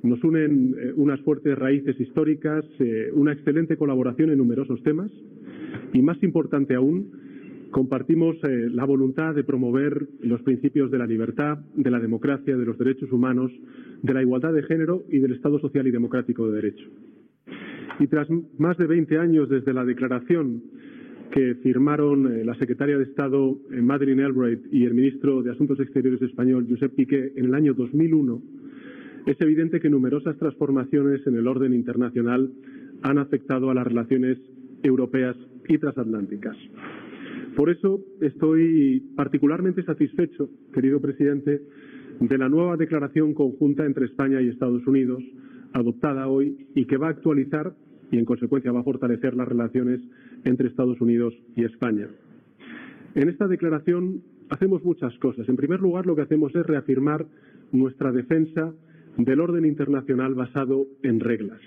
Nos 0.01 0.23
unen 0.23 0.75
eh, 0.77 0.93
unas 0.95 1.21
fuertes 1.21 1.57
raíces 1.57 1.99
históricas, 1.99 2.65
una 3.13 3.33
excelente 3.33 3.77
colaboración 3.77 4.31
en 4.31 4.37
numerosos 4.37 4.81
temas 4.83 5.11
y, 5.93 6.01
más 6.01 6.21
importante 6.23 6.75
aún, 6.75 7.11
compartimos 7.71 8.35
la 8.43 8.85
voluntad 8.85 9.33
de 9.33 9.43
promover 9.43 10.07
los 10.21 10.41
principios 10.43 10.91
de 10.91 10.99
la 10.99 11.07
libertad, 11.07 11.57
de 11.75 11.89
la 11.89 11.99
democracia, 11.99 12.55
de 12.55 12.65
los 12.65 12.77
derechos 12.77 13.11
humanos, 13.11 13.51
de 14.03 14.13
la 14.13 14.21
igualdad 14.21 14.53
de 14.53 14.61
género 14.61 15.03
y 15.09 15.17
del 15.17 15.33
Estado 15.33 15.57
social 15.59 15.87
y 15.87 15.91
democrático 15.91 16.47
de 16.47 16.55
derecho. 16.55 16.85
Y 17.99 18.07
tras 18.07 18.27
más 18.59 18.77
de 18.77 18.85
20 18.85 19.17
años 19.17 19.49
desde 19.49 19.73
la 19.73 19.85
declaración 19.85 20.61
que 21.33 21.55
firmaron 21.63 22.31
eh, 22.31 22.45
la 22.45 22.53
secretaria 22.55 22.95
de 22.95 23.05
Estado 23.05 23.57
eh, 23.71 23.81
Madeleine 23.81 24.23
Albright 24.23 24.61
y 24.71 24.85
el 24.85 24.93
ministro 24.93 25.41
de 25.41 25.51
Asuntos 25.51 25.79
Exteriores 25.79 26.21
español 26.21 26.67
Josep 26.69 26.93
Piqué 26.93 27.33
en 27.35 27.45
el 27.45 27.55
año 27.55 27.73
2001, 27.73 28.39
es 29.25 29.41
evidente 29.41 29.79
que 29.79 29.89
numerosas 29.89 30.37
transformaciones 30.37 31.25
en 31.25 31.35
el 31.35 31.47
orden 31.47 31.73
internacional 31.73 32.51
han 33.01 33.17
afectado 33.17 33.71
a 33.71 33.73
las 33.73 33.87
relaciones 33.87 34.37
europeas 34.83 35.35
y 35.67 35.79
transatlánticas. 35.79 36.55
Por 37.55 37.71
eso 37.71 38.01
estoy 38.21 39.01
particularmente 39.15 39.83
satisfecho, 39.83 40.49
querido 40.71 41.01
presidente, 41.01 41.61
de 42.19 42.37
la 42.37 42.47
nueva 42.47 42.77
declaración 42.77 43.33
conjunta 43.33 43.85
entre 43.87 44.05
España 44.05 44.39
y 44.39 44.49
Estados 44.49 44.85
Unidos, 44.85 45.23
adoptada 45.73 46.27
hoy 46.27 46.67
y 46.75 46.85
que 46.85 46.97
va 46.97 47.07
a 47.07 47.11
actualizar 47.11 47.73
y, 48.13 48.19
en 48.19 48.25
consecuencia, 48.25 48.71
va 48.71 48.81
a 48.81 48.83
fortalecer 48.83 49.33
las 49.33 49.47
relaciones 49.47 49.99
entre 50.43 50.67
Estados 50.67 51.01
Unidos 51.01 51.33
y 51.55 51.63
España. 51.63 52.07
En 53.15 53.27
esta 53.27 53.47
declaración 53.47 54.21
hacemos 54.49 54.83
muchas 54.83 55.17
cosas. 55.17 55.49
En 55.49 55.55
primer 55.55 55.81
lugar, 55.81 56.05
lo 56.05 56.15
que 56.15 56.21
hacemos 56.21 56.55
es 56.55 56.63
reafirmar 56.63 57.25
nuestra 57.71 58.11
defensa 58.11 58.71
del 59.17 59.39
orden 59.39 59.65
internacional 59.65 60.35
basado 60.35 60.85
en 61.01 61.19
reglas. 61.19 61.59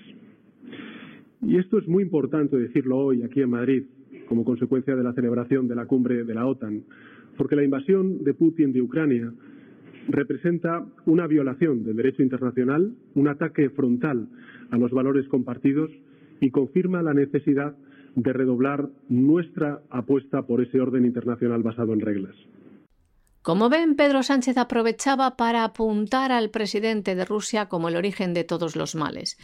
Y 1.41 1.57
esto 1.57 1.79
es 1.79 1.87
muy 1.87 2.03
importante 2.03 2.57
decirlo 2.57 2.97
hoy 2.97 3.23
aquí 3.23 3.41
en 3.41 3.49
Madrid, 3.49 3.83
como 4.29 4.45
consecuencia 4.45 4.95
de 4.95 5.03
la 5.03 5.13
celebración 5.13 5.67
de 5.67 5.75
la 5.75 5.85
cumbre 5.85 6.23
de 6.23 6.33
la 6.33 6.47
OTAN, 6.47 6.83
porque 7.35 7.57
la 7.57 7.63
invasión 7.65 8.23
de 8.23 8.33
Putin 8.33 8.71
de 8.71 8.81
Ucrania 8.81 9.33
representa 10.07 10.85
una 11.05 11.27
violación 11.27 11.83
del 11.83 11.97
derecho 11.97 12.23
internacional, 12.23 12.93
un 13.15 13.27
ataque 13.27 13.69
frontal 13.69 14.29
a 14.71 14.77
los 14.77 14.91
valores 14.91 15.27
compartidos 15.27 15.91
y 16.39 16.51
confirma 16.51 17.01
la 17.01 17.13
necesidad 17.13 17.75
de 18.15 18.33
redoblar 18.33 18.89
nuestra 19.09 19.81
apuesta 19.89 20.41
por 20.43 20.61
ese 20.61 20.79
orden 20.81 21.05
internacional 21.05 21.61
basado 21.61 21.93
en 21.93 21.99
reglas. 21.99 22.35
Como 23.47 23.69
ven, 23.69 23.95
Pedro 23.95 24.23
Sánchez 24.23 24.57
aprovechaba 24.57 25.37
para 25.37 25.63
apuntar 25.63 26.33
al 26.33 26.49
presidente 26.49 27.15
de 27.15 27.23
Rusia 27.23 27.67
como 27.69 27.87
el 27.87 27.95
origen 27.95 28.33
de 28.33 28.43
todos 28.43 28.75
los 28.75 28.93
males. 28.93 29.37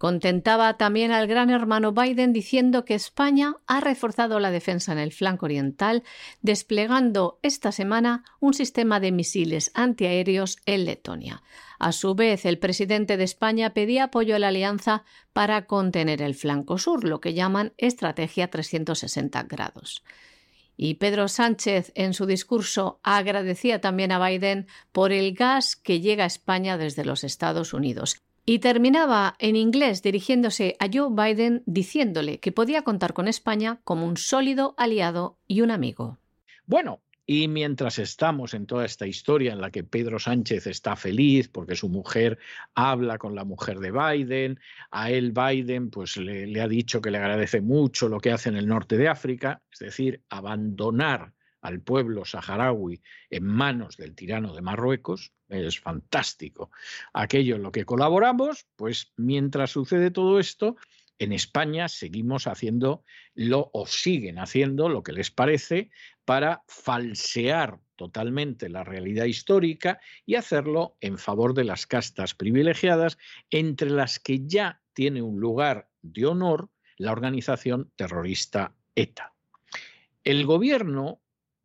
Contentaba 0.00 0.78
también 0.78 1.12
al 1.12 1.26
gran 1.26 1.50
hermano 1.50 1.92
Biden 1.92 2.32
diciendo 2.32 2.86
que 2.86 2.94
España 2.94 3.56
ha 3.66 3.80
reforzado 3.80 4.40
la 4.40 4.50
defensa 4.50 4.92
en 4.92 4.98
el 4.98 5.12
flanco 5.12 5.44
oriental, 5.44 6.04
desplegando 6.40 7.38
esta 7.42 7.70
semana 7.70 8.24
un 8.40 8.54
sistema 8.54 8.98
de 8.98 9.12
misiles 9.12 9.70
antiaéreos 9.74 10.56
en 10.64 10.86
Letonia. 10.86 11.42
A 11.78 11.92
su 11.92 12.14
vez, 12.14 12.46
el 12.46 12.58
presidente 12.58 13.18
de 13.18 13.24
España 13.24 13.74
pedía 13.74 14.04
apoyo 14.04 14.36
a 14.36 14.38
la 14.38 14.48
alianza 14.48 15.04
para 15.34 15.66
contener 15.66 16.22
el 16.22 16.34
flanco 16.34 16.78
sur, 16.78 17.04
lo 17.04 17.20
que 17.20 17.34
llaman 17.34 17.74
estrategia 17.76 18.48
360 18.48 19.42
grados. 19.42 20.02
Y 20.78 20.94
Pedro 20.94 21.28
Sánchez 21.28 21.92
en 21.94 22.14
su 22.14 22.24
discurso 22.24 23.00
agradecía 23.02 23.82
también 23.82 24.12
a 24.12 24.26
Biden 24.26 24.66
por 24.92 25.12
el 25.12 25.34
gas 25.34 25.76
que 25.76 26.00
llega 26.00 26.24
a 26.24 26.28
España 26.28 26.78
desde 26.78 27.04
los 27.04 27.22
Estados 27.22 27.74
Unidos. 27.74 28.22
Y 28.44 28.58
terminaba 28.58 29.36
en 29.38 29.56
inglés 29.56 30.02
dirigiéndose 30.02 30.76
a 30.80 30.88
Joe 30.92 31.10
Biden 31.10 31.62
diciéndole 31.66 32.40
que 32.40 32.52
podía 32.52 32.82
contar 32.82 33.12
con 33.12 33.28
España 33.28 33.80
como 33.84 34.06
un 34.06 34.16
sólido 34.16 34.74
aliado 34.76 35.38
y 35.46 35.60
un 35.60 35.70
amigo. 35.70 36.18
Bueno, 36.66 37.00
y 37.32 37.46
mientras 37.46 38.00
estamos 38.00 38.54
en 38.54 38.66
toda 38.66 38.84
esta 38.84 39.06
historia 39.06 39.52
en 39.52 39.60
la 39.60 39.70
que 39.70 39.84
Pedro 39.84 40.18
Sánchez 40.18 40.66
está 40.66 40.96
feliz 40.96 41.48
porque 41.48 41.76
su 41.76 41.88
mujer 41.88 42.40
habla 42.74 43.18
con 43.18 43.36
la 43.36 43.44
mujer 43.44 43.78
de 43.78 43.92
Biden, 43.92 44.58
a 44.90 45.12
él 45.12 45.30
Biden 45.30 45.90
pues 45.90 46.16
le, 46.16 46.60
ha 46.60 46.66
dicho 46.66 47.00
que 47.00 47.12
le 47.12 47.18
agradece 47.18 47.60
mucho 47.60 48.08
lo 48.08 48.18
que 48.18 48.32
hace 48.32 48.48
en 48.48 48.56
el 48.56 48.66
norte 48.66 48.96
de 48.96 49.06
África, 49.06 49.62
es 49.70 49.78
decir, 49.78 50.24
abandonar 50.28 51.32
al 51.60 51.80
pueblo 51.80 52.24
saharaui 52.24 53.02
en 53.30 53.44
manos 53.44 53.96
del 53.96 54.14
tirano 54.14 54.54
de 54.54 54.62
Marruecos, 54.62 55.32
es 55.48 55.80
fantástico. 55.80 56.70
Aquello 57.12 57.56
en 57.56 57.62
lo 57.62 57.72
que 57.72 57.84
colaboramos, 57.84 58.66
pues 58.76 59.12
mientras 59.16 59.70
sucede 59.70 60.10
todo 60.10 60.38
esto, 60.38 60.76
en 61.18 61.32
España 61.32 61.88
seguimos 61.88 62.46
haciendo 62.46 63.04
lo 63.34 63.70
o 63.74 63.86
siguen 63.86 64.38
haciendo 64.38 64.88
lo 64.88 65.02
que 65.02 65.12
les 65.12 65.30
parece 65.30 65.90
para 66.24 66.62
falsear 66.66 67.78
totalmente 67.96 68.70
la 68.70 68.84
realidad 68.84 69.26
histórica 69.26 70.00
y 70.24 70.36
hacerlo 70.36 70.96
en 71.02 71.18
favor 71.18 71.52
de 71.52 71.64
las 71.64 71.86
castas 71.86 72.34
privilegiadas, 72.34 73.18
entre 73.50 73.90
las 73.90 74.18
que 74.18 74.46
ya 74.46 74.80
tiene 74.94 75.20
un 75.20 75.38
lugar 75.38 75.90
de 76.00 76.24
honor 76.24 76.70
la 76.96 77.12
organización 77.12 77.92
terrorista 77.96 78.74
ETA. 78.94 79.34
El 80.24 80.46
gobierno 80.46 81.20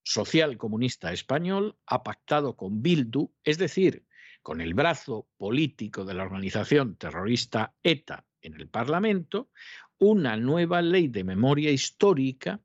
social 0.06 0.58
comunista 0.58 1.12
español 1.12 1.78
ha 1.88 2.04
pactado 2.04 2.56
con 2.56 2.84
Bildu, 2.84 3.34
es 3.44 3.58
decir, 3.58 4.06
con 4.44 4.62
el 4.62 4.76
brazo 4.76 5.28
político 5.38 6.06
de 6.06 6.14
la 6.14 6.24
organización 6.24 6.96
terrorista 6.96 7.74
ETA 7.82 8.24
en 8.42 8.54
el 8.54 8.70
Parlamento 8.70 9.50
una 9.98 10.38
nueva 10.38 10.84
ley 10.84 11.08
de 11.08 11.24
memoria 11.24 11.72
histórica 11.72 12.62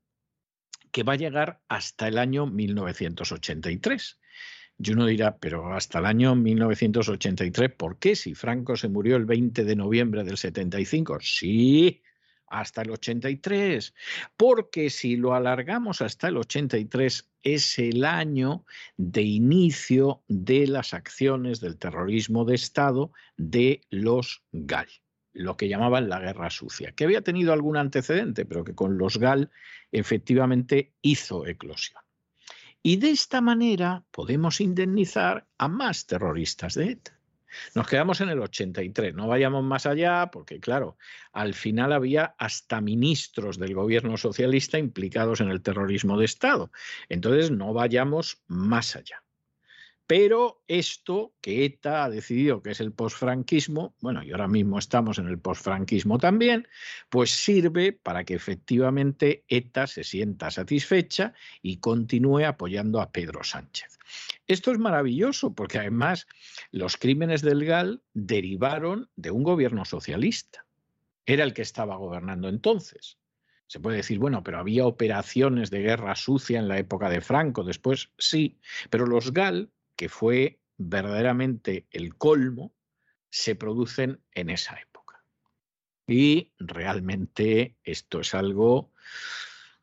que 0.91 1.03
va 1.03 1.13
a 1.13 1.17
llegar 1.17 1.61
hasta 1.67 2.07
el 2.07 2.19
año 2.19 2.45
1983. 2.45 4.19
Y 4.77 4.91
uno 4.91 5.07
dirá, 5.07 5.37
pero 5.37 5.73
hasta 5.73 5.99
el 5.99 6.05
año 6.05 6.35
1983, 6.35 7.71
¿por 7.75 7.97
qué? 7.97 8.15
Si 8.15 8.35
Franco 8.35 8.75
se 8.75 8.89
murió 8.89 9.15
el 9.15 9.25
20 9.25 9.63
de 9.63 9.75
noviembre 9.75 10.23
del 10.23 10.37
75. 10.37 11.19
Sí, 11.21 12.03
hasta 12.51 12.81
el 12.83 12.91
83. 12.91 13.93
Porque 14.37 14.89
si 14.89 15.15
lo 15.15 15.33
alargamos 15.33 16.01
hasta 16.01 16.27
el 16.27 16.37
83, 16.37 17.29
es 17.43 17.79
el 17.79 18.05
año 18.05 18.65
de 18.97 19.23
inicio 19.23 20.21
de 20.27 20.67
las 20.67 20.93
acciones 20.93 21.59
del 21.59 21.77
terrorismo 21.77 22.45
de 22.45 22.55
Estado 22.55 23.11
de 23.37 23.81
los 23.89 24.43
GAL 24.51 24.89
lo 25.33 25.55
que 25.55 25.69
llamaban 25.69 26.09
la 26.09 26.19
guerra 26.19 26.49
sucia, 26.49 26.91
que 26.91 27.05
había 27.05 27.21
tenido 27.21 27.53
algún 27.53 27.77
antecedente, 27.77 28.45
pero 28.45 28.63
que 28.63 28.75
con 28.75 28.97
los 28.97 29.17
GAL 29.17 29.49
efectivamente 29.91 30.93
hizo 31.01 31.47
eclosión. 31.47 32.01
Y 32.83 32.97
de 32.97 33.11
esta 33.11 33.41
manera 33.41 34.03
podemos 34.11 34.59
indemnizar 34.59 35.47
a 35.57 35.67
más 35.67 36.07
terroristas 36.07 36.73
de 36.73 36.91
ETA. 36.91 37.20
Nos 37.75 37.87
quedamos 37.87 38.21
en 38.21 38.29
el 38.29 38.39
83, 38.39 39.13
no 39.13 39.27
vayamos 39.27 39.63
más 39.63 39.85
allá, 39.85 40.29
porque 40.31 40.59
claro, 40.59 40.97
al 41.31 41.53
final 41.53 41.93
había 41.93 42.35
hasta 42.37 42.81
ministros 42.81 43.57
del 43.57 43.73
gobierno 43.73 44.17
socialista 44.17 44.77
implicados 44.77 45.41
en 45.41 45.49
el 45.49 45.61
terrorismo 45.61 46.17
de 46.17 46.25
Estado. 46.25 46.71
Entonces, 47.09 47.51
no 47.51 47.73
vayamos 47.73 48.41
más 48.47 48.95
allá. 48.95 49.23
Pero 50.11 50.61
esto 50.67 51.33
que 51.39 51.63
ETA 51.63 52.03
ha 52.03 52.09
decidido 52.09 52.61
que 52.61 52.71
es 52.71 52.81
el 52.81 52.91
posfranquismo, 52.91 53.95
bueno, 54.01 54.21
y 54.23 54.31
ahora 54.31 54.49
mismo 54.49 54.77
estamos 54.77 55.19
en 55.19 55.27
el 55.29 55.39
posfranquismo 55.39 56.17
también, 56.17 56.67
pues 57.09 57.31
sirve 57.31 57.93
para 57.93 58.25
que 58.25 58.33
efectivamente 58.33 59.45
ETA 59.47 59.87
se 59.87 60.03
sienta 60.03 60.51
satisfecha 60.51 61.33
y 61.61 61.77
continúe 61.77 62.43
apoyando 62.45 62.99
a 62.99 63.09
Pedro 63.13 63.41
Sánchez. 63.45 63.99
Esto 64.51 64.73
es 64.73 64.79
maravilloso 64.79 65.55
porque 65.55 65.79
además 65.79 66.27
los 66.71 66.97
crímenes 66.97 67.41
del 67.41 67.63
GAL 67.63 68.03
derivaron 68.13 69.09
de 69.15 69.31
un 69.31 69.43
gobierno 69.43 69.85
socialista. 69.85 70.65
Era 71.25 71.45
el 71.45 71.53
que 71.53 71.61
estaba 71.61 71.95
gobernando 71.95 72.49
entonces. 72.49 73.17
Se 73.67 73.79
puede 73.79 73.95
decir, 73.95 74.19
bueno, 74.19 74.43
pero 74.43 74.59
había 74.59 74.85
operaciones 74.85 75.69
de 75.69 75.79
guerra 75.79 76.15
sucia 76.15 76.59
en 76.59 76.67
la 76.67 76.77
época 76.77 77.09
de 77.09 77.21
Franco, 77.21 77.63
después 77.63 78.09
sí, 78.17 78.59
pero 78.89 79.05
los 79.05 79.31
GAL 79.31 79.71
que 79.95 80.09
fue 80.09 80.59
verdaderamente 80.77 81.87
el 81.89 82.15
colmo, 82.15 82.73
se 83.29 83.55
producen 83.55 84.19
en 84.33 84.49
esa 84.49 84.75
época. 84.75 85.23
Y 86.07 86.51
realmente 86.59 87.77
esto 87.85 88.19
es 88.19 88.33
algo 88.33 88.91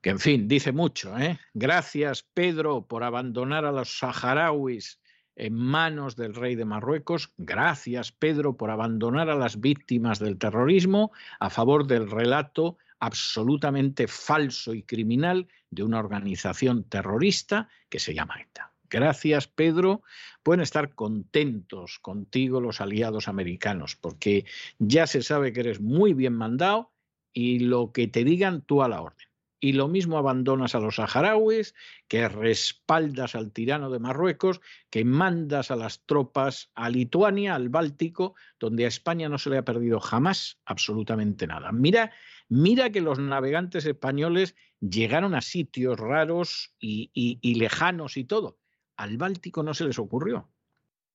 que, 0.00 0.10
en 0.10 0.18
fin, 0.18 0.48
dice 0.48 0.72
mucho. 0.72 1.18
¿eh? 1.18 1.38
Gracias, 1.54 2.22
Pedro, 2.22 2.86
por 2.86 3.02
abandonar 3.02 3.64
a 3.64 3.72
los 3.72 3.98
saharauis 3.98 5.00
en 5.36 5.54
manos 5.54 6.16
del 6.16 6.34
rey 6.34 6.56
de 6.56 6.64
Marruecos. 6.64 7.32
Gracias, 7.36 8.12
Pedro, 8.12 8.56
por 8.56 8.70
abandonar 8.70 9.30
a 9.30 9.36
las 9.36 9.60
víctimas 9.60 10.18
del 10.18 10.38
terrorismo 10.38 11.12
a 11.38 11.48
favor 11.50 11.86
del 11.86 12.10
relato 12.10 12.76
absolutamente 13.00 14.08
falso 14.08 14.74
y 14.74 14.82
criminal 14.82 15.46
de 15.70 15.84
una 15.84 16.00
organización 16.00 16.84
terrorista 16.84 17.68
que 17.88 18.00
se 18.00 18.14
llama 18.14 18.40
ETA. 18.40 18.72
Gracias, 18.90 19.46
Pedro. 19.46 20.02
Pueden 20.42 20.62
estar 20.62 20.94
contentos 20.94 21.98
contigo 22.00 22.60
los 22.60 22.80
aliados 22.80 23.28
americanos, 23.28 23.96
porque 23.96 24.46
ya 24.78 25.06
se 25.06 25.22
sabe 25.22 25.52
que 25.52 25.60
eres 25.60 25.80
muy 25.80 26.14
bien 26.14 26.34
mandado 26.34 26.90
y 27.32 27.60
lo 27.60 27.92
que 27.92 28.08
te 28.08 28.24
digan 28.24 28.62
tú 28.62 28.82
a 28.82 28.88
la 28.88 29.02
orden. 29.02 29.28
Y 29.60 29.72
lo 29.72 29.88
mismo 29.88 30.18
abandonas 30.18 30.74
a 30.74 30.80
los 30.80 30.96
saharauis, 30.96 31.74
que 32.06 32.28
respaldas 32.28 33.34
al 33.34 33.52
tirano 33.52 33.90
de 33.90 33.98
Marruecos, 33.98 34.60
que 34.90 35.04
mandas 35.04 35.70
a 35.70 35.76
las 35.76 36.04
tropas 36.06 36.70
a 36.74 36.90
Lituania, 36.90 37.54
al 37.54 37.68
Báltico, 37.68 38.34
donde 38.60 38.84
a 38.84 38.88
España 38.88 39.28
no 39.28 39.38
se 39.38 39.50
le 39.50 39.58
ha 39.58 39.64
perdido 39.64 40.00
jamás 40.00 40.60
absolutamente 40.64 41.46
nada. 41.46 41.72
Mira, 41.72 42.12
mira 42.48 42.90
que 42.90 43.00
los 43.00 43.18
navegantes 43.18 43.84
españoles 43.84 44.54
llegaron 44.80 45.34
a 45.34 45.40
sitios 45.40 45.98
raros 45.98 46.74
y, 46.78 47.10
y 47.12 47.54
lejanos 47.56 48.16
y 48.16 48.24
todo 48.24 48.58
al 48.98 49.16
Báltico 49.16 49.62
no 49.62 49.72
se 49.74 49.84
les 49.84 49.98
ocurrió. 49.98 50.50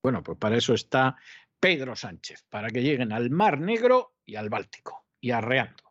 Bueno, 0.02 0.22
pues 0.22 0.38
para 0.38 0.56
eso 0.56 0.74
está 0.74 1.16
Pedro 1.60 1.94
Sánchez, 1.94 2.44
para 2.48 2.68
que 2.68 2.82
lleguen 2.82 3.12
al 3.12 3.30
Mar 3.30 3.60
Negro 3.60 4.16
y 4.24 4.36
al 4.36 4.48
Báltico, 4.48 5.06
y 5.20 5.30
arreando. 5.30 5.83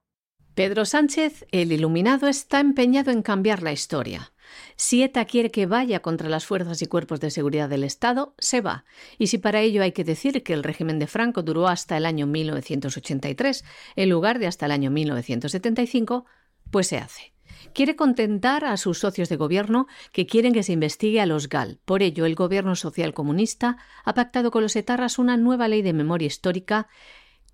Pedro 0.55 0.85
Sánchez, 0.85 1.47
el 1.51 1.71
iluminado, 1.71 2.27
está 2.27 2.59
empeñado 2.59 3.09
en 3.09 3.23
cambiar 3.23 3.63
la 3.63 3.71
historia. 3.71 4.33
Si 4.75 5.01
ETA 5.01 5.25
quiere 5.25 5.49
que 5.49 5.65
vaya 5.65 6.01
contra 6.01 6.29
las 6.29 6.45
fuerzas 6.45 6.79
y 6.83 6.85
cuerpos 6.85 7.19
de 7.19 7.31
seguridad 7.31 7.69
del 7.69 7.83
Estado, 7.83 8.35
se 8.37 8.61
va. 8.61 8.85
Y 9.17 9.27
si 9.27 9.39
para 9.39 9.61
ello 9.61 9.81
hay 9.81 9.93
que 9.93 10.03
decir 10.03 10.43
que 10.43 10.53
el 10.53 10.61
régimen 10.61 10.99
de 10.99 11.07
Franco 11.07 11.41
duró 11.41 11.67
hasta 11.67 11.97
el 11.97 12.05
año 12.05 12.27
1983, 12.27 13.65
en 13.95 14.09
lugar 14.09 14.37
de 14.37 14.45
hasta 14.45 14.67
el 14.67 14.73
año 14.73 14.91
1975, 14.91 16.25
pues 16.69 16.85
se 16.85 16.99
hace. 16.99 17.33
Quiere 17.73 17.95
contentar 17.95 18.63
a 18.65 18.77
sus 18.77 18.99
socios 18.99 19.29
de 19.29 19.37
gobierno 19.37 19.87
que 20.11 20.27
quieren 20.27 20.53
que 20.53 20.61
se 20.61 20.73
investigue 20.73 21.19
a 21.19 21.25
los 21.25 21.49
GAL. 21.49 21.79
Por 21.85 22.03
ello, 22.03 22.25
el 22.25 22.35
gobierno 22.35 22.75
social 22.75 23.15
comunista 23.15 23.77
ha 24.03 24.13
pactado 24.13 24.51
con 24.51 24.61
los 24.61 24.75
etarras 24.75 25.17
una 25.17 25.37
nueva 25.37 25.67
ley 25.67 25.81
de 25.81 25.93
memoria 25.93 26.27
histórica 26.27 26.87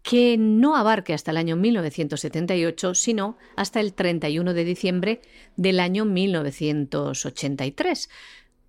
que 0.02 0.38
no 0.38 0.76
abarque 0.76 1.14
hasta 1.14 1.32
el 1.32 1.38
año 1.38 1.56
1978, 1.56 2.96
sino 2.96 3.38
hasta 3.56 3.80
el 3.80 3.94
31 3.94 4.54
de 4.54 4.64
diciembre 4.64 5.22
del 5.56 5.80
año 5.80 6.06
1983 6.06 8.10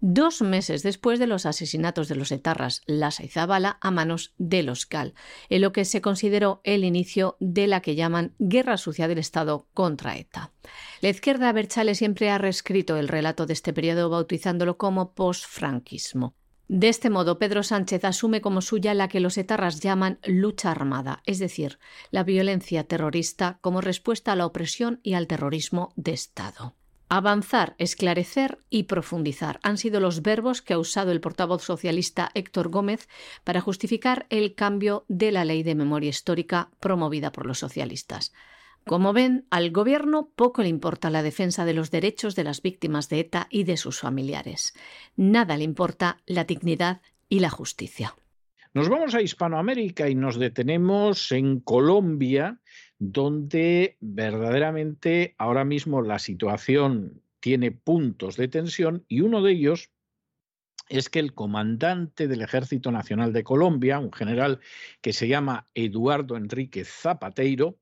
dos 0.01 0.41
meses 0.41 0.83
después 0.83 1.19
de 1.19 1.27
los 1.27 1.47
asesinatos 1.47 2.09
de 2.09 2.17
los 2.17 2.33
etarras 2.33 2.83
Lasa 2.87 3.25
y 3.25 3.31
a 3.35 3.91
manos 3.91 4.35
de 4.39 4.63
los 4.63 4.89
GAL, 4.89 5.15
en 5.49 5.63
lo 5.63 5.73
que 5.73 5.85
se 5.85 6.01
consideró 6.01 6.61
el 6.65 6.85
inicio 6.85 7.37
de 7.41 7.67
la 7.67 7.81
que 7.81 7.95
llaman 7.95 8.35
Guerra 8.39 8.77
Sucia 8.77 9.09
del 9.09 9.19
Estado 9.19 9.69
contra 9.75 10.17
ETA. 10.17 10.53
La 11.01 11.11
izquierda 11.11 11.53
Berchale 11.53 11.95
siempre 11.95 12.31
ha 12.31 12.39
reescrito 12.39 12.97
el 12.97 13.09
relato 13.09 13.47
de 13.47 13.53
este 13.53 13.73
periodo 13.73 14.09
bautizándolo 14.09 14.79
como 14.79 15.15
posfranquismo. 15.15 16.35
De 16.73 16.89
este 16.89 17.11
modo, 17.11 17.41
Pedro 17.41 17.65
Sánchez 17.65 18.05
asume 18.05 18.41
como 18.41 18.61
suya 18.61 18.95
la 18.95 19.09
que 19.09 19.19
los 19.19 19.37
etarras 19.39 19.81
llaman 19.81 20.21
lucha 20.25 20.71
armada, 20.71 21.21
es 21.27 21.41
decir, 21.41 21.81
la 22.13 22.23
violencia 22.23 22.85
terrorista 22.85 23.59
como 23.61 23.81
respuesta 23.81 24.31
a 24.31 24.37
la 24.37 24.47
opresión 24.47 25.01
y 25.03 25.15
al 25.15 25.27
terrorismo 25.27 25.93
de 25.97 26.13
Estado. 26.13 26.77
Avanzar, 27.09 27.75
esclarecer 27.79 28.61
y 28.71 28.85
profundizar 28.85 29.59
han 29.65 29.79
sido 29.79 29.99
los 29.99 30.23
verbos 30.23 30.63
que 30.63 30.75
ha 30.75 30.79
usado 30.79 31.11
el 31.11 31.21
portavoz 31.21 31.65
socialista 31.65 32.31
Héctor 32.35 32.69
Gómez 32.69 33.09
para 33.43 33.61
justificar 33.61 34.27
el 34.31 34.55
cambio 34.55 35.05
de 35.09 35.33
la 35.33 35.45
ley 35.45 35.65
de 35.65 35.75
memoria 35.75 36.11
histórica 36.11 36.71
promovida 36.79 37.33
por 37.33 37.47
los 37.47 37.59
socialistas. 37.59 38.33
Como 38.85 39.13
ven, 39.13 39.47
al 39.51 39.71
Gobierno 39.71 40.31
poco 40.35 40.63
le 40.63 40.69
importa 40.69 41.11
la 41.11 41.23
defensa 41.23 41.65
de 41.65 41.75
los 41.75 41.91
derechos 41.91 42.35
de 42.35 42.45
las 42.45 42.63
víctimas 42.63 43.09
de 43.09 43.21
ETA 43.21 43.47
y 43.51 43.65
de 43.65 43.77
sus 43.77 44.01
familiares. 44.01 44.75
Nada 45.17 45.57
le 45.57 45.65
importa 45.65 46.19
la 46.27 46.45
dignidad 46.45 47.01
y 47.29 47.41
la 47.41 47.51
justicia. 47.51 48.15
Nos 48.73 48.89
vamos 48.89 49.15
a 49.15 49.23
Hispanoamérica 49.23 50.09
y 50.09 50.15
nos 50.15 50.39
detenemos 50.39 51.33
en 51.33 51.61
Colombia, 51.61 52.61
donde 52.99 53.97
verdaderamente 54.01 55.35
ahora 55.39 55.65
mismo 55.65 56.03
la 56.03 56.19
situación 56.19 57.23
tiene 57.41 57.73
puntos 57.73 58.37
de 58.37 58.49
tensión 58.49 59.05
y 59.09 59.23
uno 59.23 59.43
de 59.43 59.53
ellos 59.53 59.91
es 60.89 61.09
que 61.09 61.19
el 61.21 61.35
comandante 61.35 62.29
del 62.29 62.43
Ejército 62.43 62.93
Nacional 62.93 63.33
de 63.33 63.45
Colombia, 63.45 63.99
un 63.99 64.13
general 64.13 64.61
que 65.01 65.13
se 65.13 65.29
llama 65.29 65.67
Eduardo 65.75 66.37
Enrique 66.37 66.85
Zapateiro, 66.85 67.79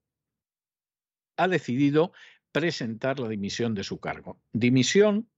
ha 1.38 1.48
decidido 1.48 2.12
presentar 2.52 3.18
la 3.18 3.28
dimisión 3.28 3.74
de 3.74 3.84
su 3.84 3.98
cargo. 3.98 4.38
Dimisión 4.52 5.28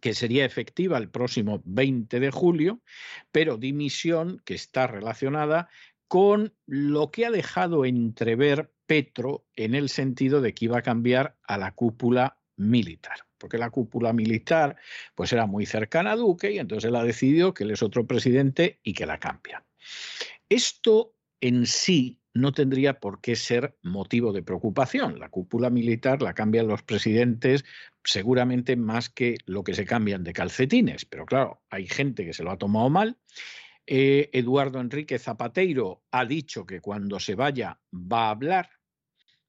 que 0.00 0.14
sería 0.14 0.44
efectiva 0.44 0.98
el 0.98 1.08
próximo 1.08 1.62
20 1.64 2.20
de 2.20 2.30
julio, 2.30 2.82
pero 3.32 3.56
dimisión 3.56 4.42
que 4.44 4.54
está 4.54 4.86
relacionada 4.86 5.68
con 6.08 6.54
lo 6.66 7.10
que 7.10 7.26
ha 7.26 7.30
dejado 7.30 7.84
entrever 7.84 8.70
Petro 8.86 9.46
en 9.56 9.74
el 9.74 9.88
sentido 9.88 10.40
de 10.40 10.52
que 10.52 10.66
iba 10.66 10.78
a 10.78 10.82
cambiar 10.82 11.38
a 11.42 11.56
la 11.56 11.72
cúpula 11.72 12.38
militar, 12.56 13.26
porque 13.38 13.58
la 13.58 13.70
cúpula 13.70 14.12
militar 14.12 14.76
pues 15.14 15.32
era 15.32 15.46
muy 15.46 15.66
cercana 15.66 16.12
a 16.12 16.16
Duque 16.16 16.52
y 16.52 16.58
entonces 16.58 16.88
él 16.88 16.96
ha 16.96 17.02
decidido 17.02 17.54
que 17.54 17.64
él 17.64 17.70
es 17.70 17.82
otro 17.82 18.06
presidente 18.06 18.80
y 18.82 18.92
que 18.92 19.06
la 19.06 19.18
cambia. 19.18 19.64
Esto 20.48 21.14
en 21.40 21.66
sí 21.66 22.20
no 22.34 22.52
tendría 22.52 23.00
por 23.00 23.20
qué 23.20 23.36
ser 23.36 23.76
motivo 23.82 24.32
de 24.32 24.42
preocupación. 24.42 25.18
La 25.18 25.28
cúpula 25.28 25.70
militar 25.70 26.20
la 26.20 26.34
cambian 26.34 26.68
los 26.68 26.82
presidentes 26.82 27.64
seguramente 28.02 28.76
más 28.76 29.08
que 29.08 29.38
lo 29.46 29.64
que 29.64 29.74
se 29.74 29.86
cambian 29.86 30.24
de 30.24 30.32
calcetines, 30.32 31.04
pero 31.06 31.24
claro, 31.24 31.62
hay 31.70 31.86
gente 31.86 32.24
que 32.26 32.34
se 32.34 32.42
lo 32.42 32.50
ha 32.50 32.58
tomado 32.58 32.90
mal 32.90 33.16
eh, 33.86 34.30
Eduardo 34.32 34.80
Enrique 34.80 35.18
Zapateiro 35.18 36.04
ha 36.10 36.24
dicho 36.24 36.64
que 36.64 36.80
cuando 36.80 37.20
se 37.20 37.34
vaya 37.34 37.78
va 37.92 38.26
a 38.26 38.30
hablar. 38.30 38.70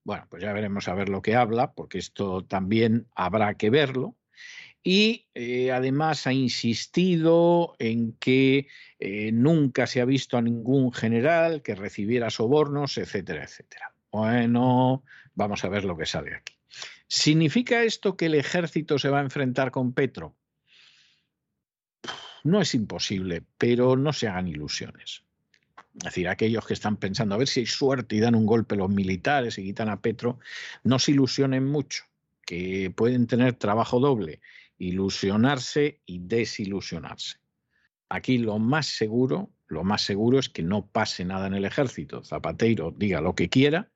Bueno, 0.03 0.27
pues 0.29 0.43
ya 0.43 0.51
veremos 0.53 0.87
a 0.87 0.93
ver 0.93 1.09
lo 1.09 1.21
que 1.21 1.35
habla, 1.35 1.73
porque 1.73 1.97
esto 1.97 2.43
también 2.45 3.07
habrá 3.15 3.55
que 3.55 3.69
verlo. 3.69 4.15
Y 4.87 5.25
eh, 5.33 5.71
además 5.71 6.27
ha 6.27 6.31
insistido 6.31 7.75
en 7.79 8.13
que 8.13 8.67
eh, 8.99 9.31
nunca 9.31 9.87
se 9.87 9.99
ha 9.99 10.05
visto 10.05 10.37
a 10.37 10.43
ningún 10.43 10.93
general 10.93 11.63
que 11.63 11.73
recibiera 11.73 12.29
sobornos, 12.29 12.99
etcétera, 12.99 13.45
etcétera. 13.45 13.95
Bueno, 14.11 15.03
vamos 15.33 15.65
a 15.65 15.69
ver 15.69 15.85
lo 15.85 15.97
que 15.97 16.05
sale 16.05 16.35
aquí. 16.35 16.53
¿Significa 17.07 17.81
esto 17.81 18.15
que 18.15 18.27
el 18.27 18.35
ejército 18.35 18.99
se 18.99 19.09
va 19.09 19.21
a 19.21 19.23
enfrentar 19.23 19.71
con 19.71 19.91
Petro? 19.91 20.35
No 22.43 22.61
es 22.61 22.75
imposible, 22.75 23.41
pero 23.57 23.95
no 23.95 24.13
se 24.13 24.27
hagan 24.27 24.47
ilusiones. 24.47 25.23
Es 25.97 26.03
decir, 26.03 26.27
aquellos 26.27 26.67
que 26.67 26.75
están 26.75 26.97
pensando 26.97 27.33
a 27.33 27.39
ver 27.39 27.47
si 27.47 27.61
hay 27.61 27.65
suerte 27.65 28.17
y 28.17 28.19
dan 28.19 28.35
un 28.35 28.45
golpe 28.45 28.75
los 28.75 28.91
militares 28.91 29.57
y 29.57 29.63
quitan 29.63 29.89
a 29.89 29.99
Petro, 29.99 30.37
no 30.83 30.99
se 30.99 31.13
ilusionen 31.13 31.65
mucho, 31.65 32.03
que 32.45 32.93
pueden 32.95 33.25
tener 33.25 33.53
trabajo 33.53 33.99
doble, 33.99 34.41
ilusionarse 34.77 36.01
y 36.05 36.19
desilusionarse. 36.19 37.37
Aquí 38.09 38.37
lo 38.37 38.59
más 38.59 38.87
seguro, 38.87 39.51
lo 39.67 39.83
más 39.83 40.03
seguro 40.03 40.39
es 40.39 40.49
que 40.49 40.63
no 40.63 40.87
pase 40.87 41.25
nada 41.25 41.47
en 41.47 41.53
el 41.53 41.65
ejército. 41.65 42.23
Zapateiro 42.23 42.93
diga 42.95 43.21
lo 43.21 43.35
que 43.35 43.49
quiera 43.49 43.91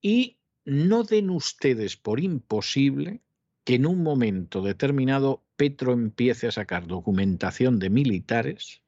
y 0.00 0.38
no 0.64 1.02
den 1.04 1.30
ustedes 1.30 1.96
por 1.96 2.20
imposible 2.20 3.20
que 3.64 3.74
en 3.74 3.86
un 3.86 4.02
momento 4.02 4.62
determinado 4.62 5.44
Petro 5.56 5.92
empiece 5.92 6.46
a 6.46 6.52
sacar 6.52 6.86
documentación 6.86 7.78
de 7.78 7.90
militares 7.90 8.82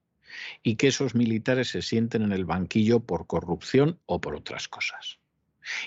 y 0.62 0.76
que 0.76 0.88
esos 0.88 1.14
militares 1.14 1.68
se 1.68 1.82
sienten 1.82 2.22
en 2.22 2.32
el 2.32 2.44
banquillo 2.44 3.00
por 3.00 3.26
corrupción 3.26 3.98
o 4.06 4.20
por 4.20 4.34
otras 4.36 4.68
cosas. 4.68 5.18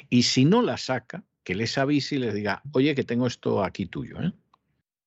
Y 0.09 0.23
si 0.23 0.45
no 0.45 0.61
la 0.61 0.77
saca, 0.77 1.23
que 1.43 1.55
les 1.55 1.77
avise 1.77 2.15
y 2.15 2.19
les 2.19 2.33
diga, 2.33 2.61
oye, 2.71 2.95
que 2.95 3.03
tengo 3.03 3.27
esto 3.27 3.63
aquí 3.63 3.85
tuyo. 3.85 4.21
¿eh? 4.21 4.33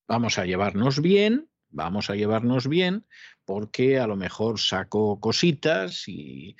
Vamos 0.07 0.37
a 0.37 0.45
llevarnos 0.45 1.01
bien, 1.01 1.49
vamos 1.69 2.09
a 2.09 2.15
llevarnos 2.15 2.67
bien, 2.67 3.05
porque 3.45 3.99
a 3.99 4.07
lo 4.07 4.15
mejor 4.15 4.59
saco 4.59 5.19
cositas 5.19 6.07
y 6.07 6.55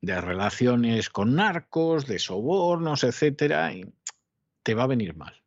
de 0.00 0.20
relaciones 0.20 1.10
con 1.10 1.34
narcos, 1.34 2.06
de 2.06 2.18
sobornos, 2.18 3.04
etcétera, 3.04 3.72
y 3.72 3.84
te 4.62 4.74
va 4.74 4.84
a 4.84 4.88
venir 4.88 5.14
mal. 5.14 5.42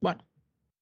Bueno, 0.00 0.26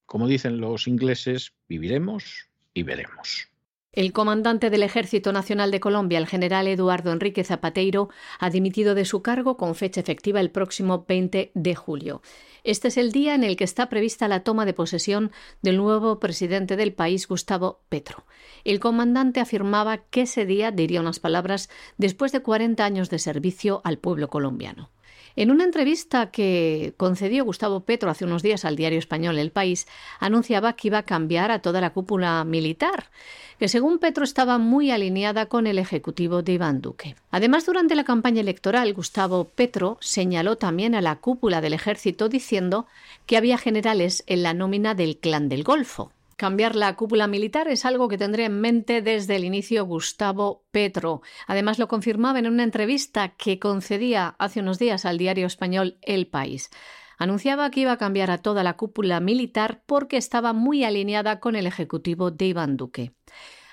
como 0.06 0.26
dicen 0.26 0.60
los 0.60 0.86
ingleses, 0.88 1.54
viviremos 1.68 2.50
y 2.74 2.82
veremos. 2.82 3.51
El 3.94 4.14
comandante 4.14 4.70
del 4.70 4.84
Ejército 4.84 5.34
Nacional 5.34 5.70
de 5.70 5.78
Colombia, 5.78 6.16
el 6.16 6.26
general 6.26 6.66
Eduardo 6.66 7.12
Enrique 7.12 7.44
Zapateiro, 7.44 8.08
ha 8.38 8.48
dimitido 8.48 8.94
de 8.94 9.04
su 9.04 9.20
cargo 9.20 9.58
con 9.58 9.74
fecha 9.74 10.00
efectiva 10.00 10.40
el 10.40 10.50
próximo 10.50 11.04
20 11.06 11.52
de 11.52 11.74
julio. 11.74 12.22
Este 12.64 12.88
es 12.88 12.96
el 12.96 13.12
día 13.12 13.34
en 13.34 13.44
el 13.44 13.54
que 13.54 13.64
está 13.64 13.90
prevista 13.90 14.28
la 14.28 14.44
toma 14.44 14.64
de 14.64 14.72
posesión 14.72 15.30
del 15.60 15.76
nuevo 15.76 16.20
presidente 16.20 16.76
del 16.76 16.94
país, 16.94 17.28
Gustavo 17.28 17.82
Petro. 17.90 18.24
El 18.64 18.80
comandante 18.80 19.40
afirmaba 19.40 19.98
que 19.98 20.22
ese 20.22 20.46
día 20.46 20.70
diría 20.70 21.02
unas 21.02 21.20
palabras 21.20 21.68
después 21.98 22.32
de 22.32 22.40
40 22.40 22.82
años 22.82 23.10
de 23.10 23.18
servicio 23.18 23.82
al 23.84 23.98
pueblo 23.98 24.28
colombiano. 24.28 24.88
En 25.34 25.50
una 25.50 25.64
entrevista 25.64 26.30
que 26.30 26.94
concedió 26.96 27.44
Gustavo 27.44 27.80
Petro 27.80 28.10
hace 28.10 28.24
unos 28.24 28.42
días 28.42 28.64
al 28.64 28.76
diario 28.76 28.98
español 28.98 29.38
El 29.38 29.50
País, 29.50 29.86
anunciaba 30.20 30.74
que 30.74 30.88
iba 30.88 30.98
a 30.98 31.02
cambiar 31.04 31.50
a 31.50 31.60
toda 31.60 31.80
la 31.80 31.90
cúpula 31.90 32.44
militar, 32.44 33.10
que 33.58 33.68
según 33.68 33.98
Petro 33.98 34.24
estaba 34.24 34.58
muy 34.58 34.90
alineada 34.90 35.46
con 35.46 35.66
el 35.66 35.78
ejecutivo 35.78 36.42
de 36.42 36.52
Iván 36.52 36.80
Duque. 36.80 37.16
Además, 37.30 37.64
durante 37.64 37.94
la 37.94 38.04
campaña 38.04 38.40
electoral, 38.40 38.92
Gustavo 38.92 39.44
Petro 39.44 39.96
señaló 40.00 40.56
también 40.56 40.94
a 40.94 41.00
la 41.00 41.16
cúpula 41.16 41.60
del 41.60 41.72
ejército 41.72 42.28
diciendo 42.28 42.86
que 43.26 43.36
había 43.36 43.58
generales 43.58 44.24
en 44.26 44.42
la 44.42 44.52
nómina 44.52 44.94
del 44.94 45.16
Clan 45.16 45.48
del 45.48 45.64
Golfo. 45.64 46.12
Cambiar 46.36 46.74
la 46.74 46.96
cúpula 46.96 47.26
militar 47.26 47.68
es 47.68 47.84
algo 47.84 48.08
que 48.08 48.18
tendré 48.18 48.46
en 48.46 48.60
mente 48.60 49.02
desde 49.02 49.36
el 49.36 49.44
inicio 49.44 49.84
Gustavo 49.84 50.64
Petro. 50.70 51.22
Además, 51.46 51.78
lo 51.78 51.88
confirmaba 51.88 52.38
en 52.38 52.46
una 52.46 52.64
entrevista 52.64 53.36
que 53.36 53.58
concedía 53.58 54.34
hace 54.38 54.60
unos 54.60 54.78
días 54.78 55.04
al 55.04 55.18
diario 55.18 55.46
español 55.46 55.98
El 56.02 56.26
País. 56.26 56.70
Anunciaba 57.18 57.70
que 57.70 57.80
iba 57.80 57.92
a 57.92 57.98
cambiar 57.98 58.30
a 58.30 58.38
toda 58.38 58.64
la 58.64 58.76
cúpula 58.76 59.20
militar 59.20 59.82
porque 59.86 60.16
estaba 60.16 60.52
muy 60.52 60.84
alineada 60.84 61.38
con 61.38 61.54
el 61.54 61.66
ejecutivo 61.66 62.30
de 62.30 62.46
Iván 62.46 62.76
Duque. 62.76 63.12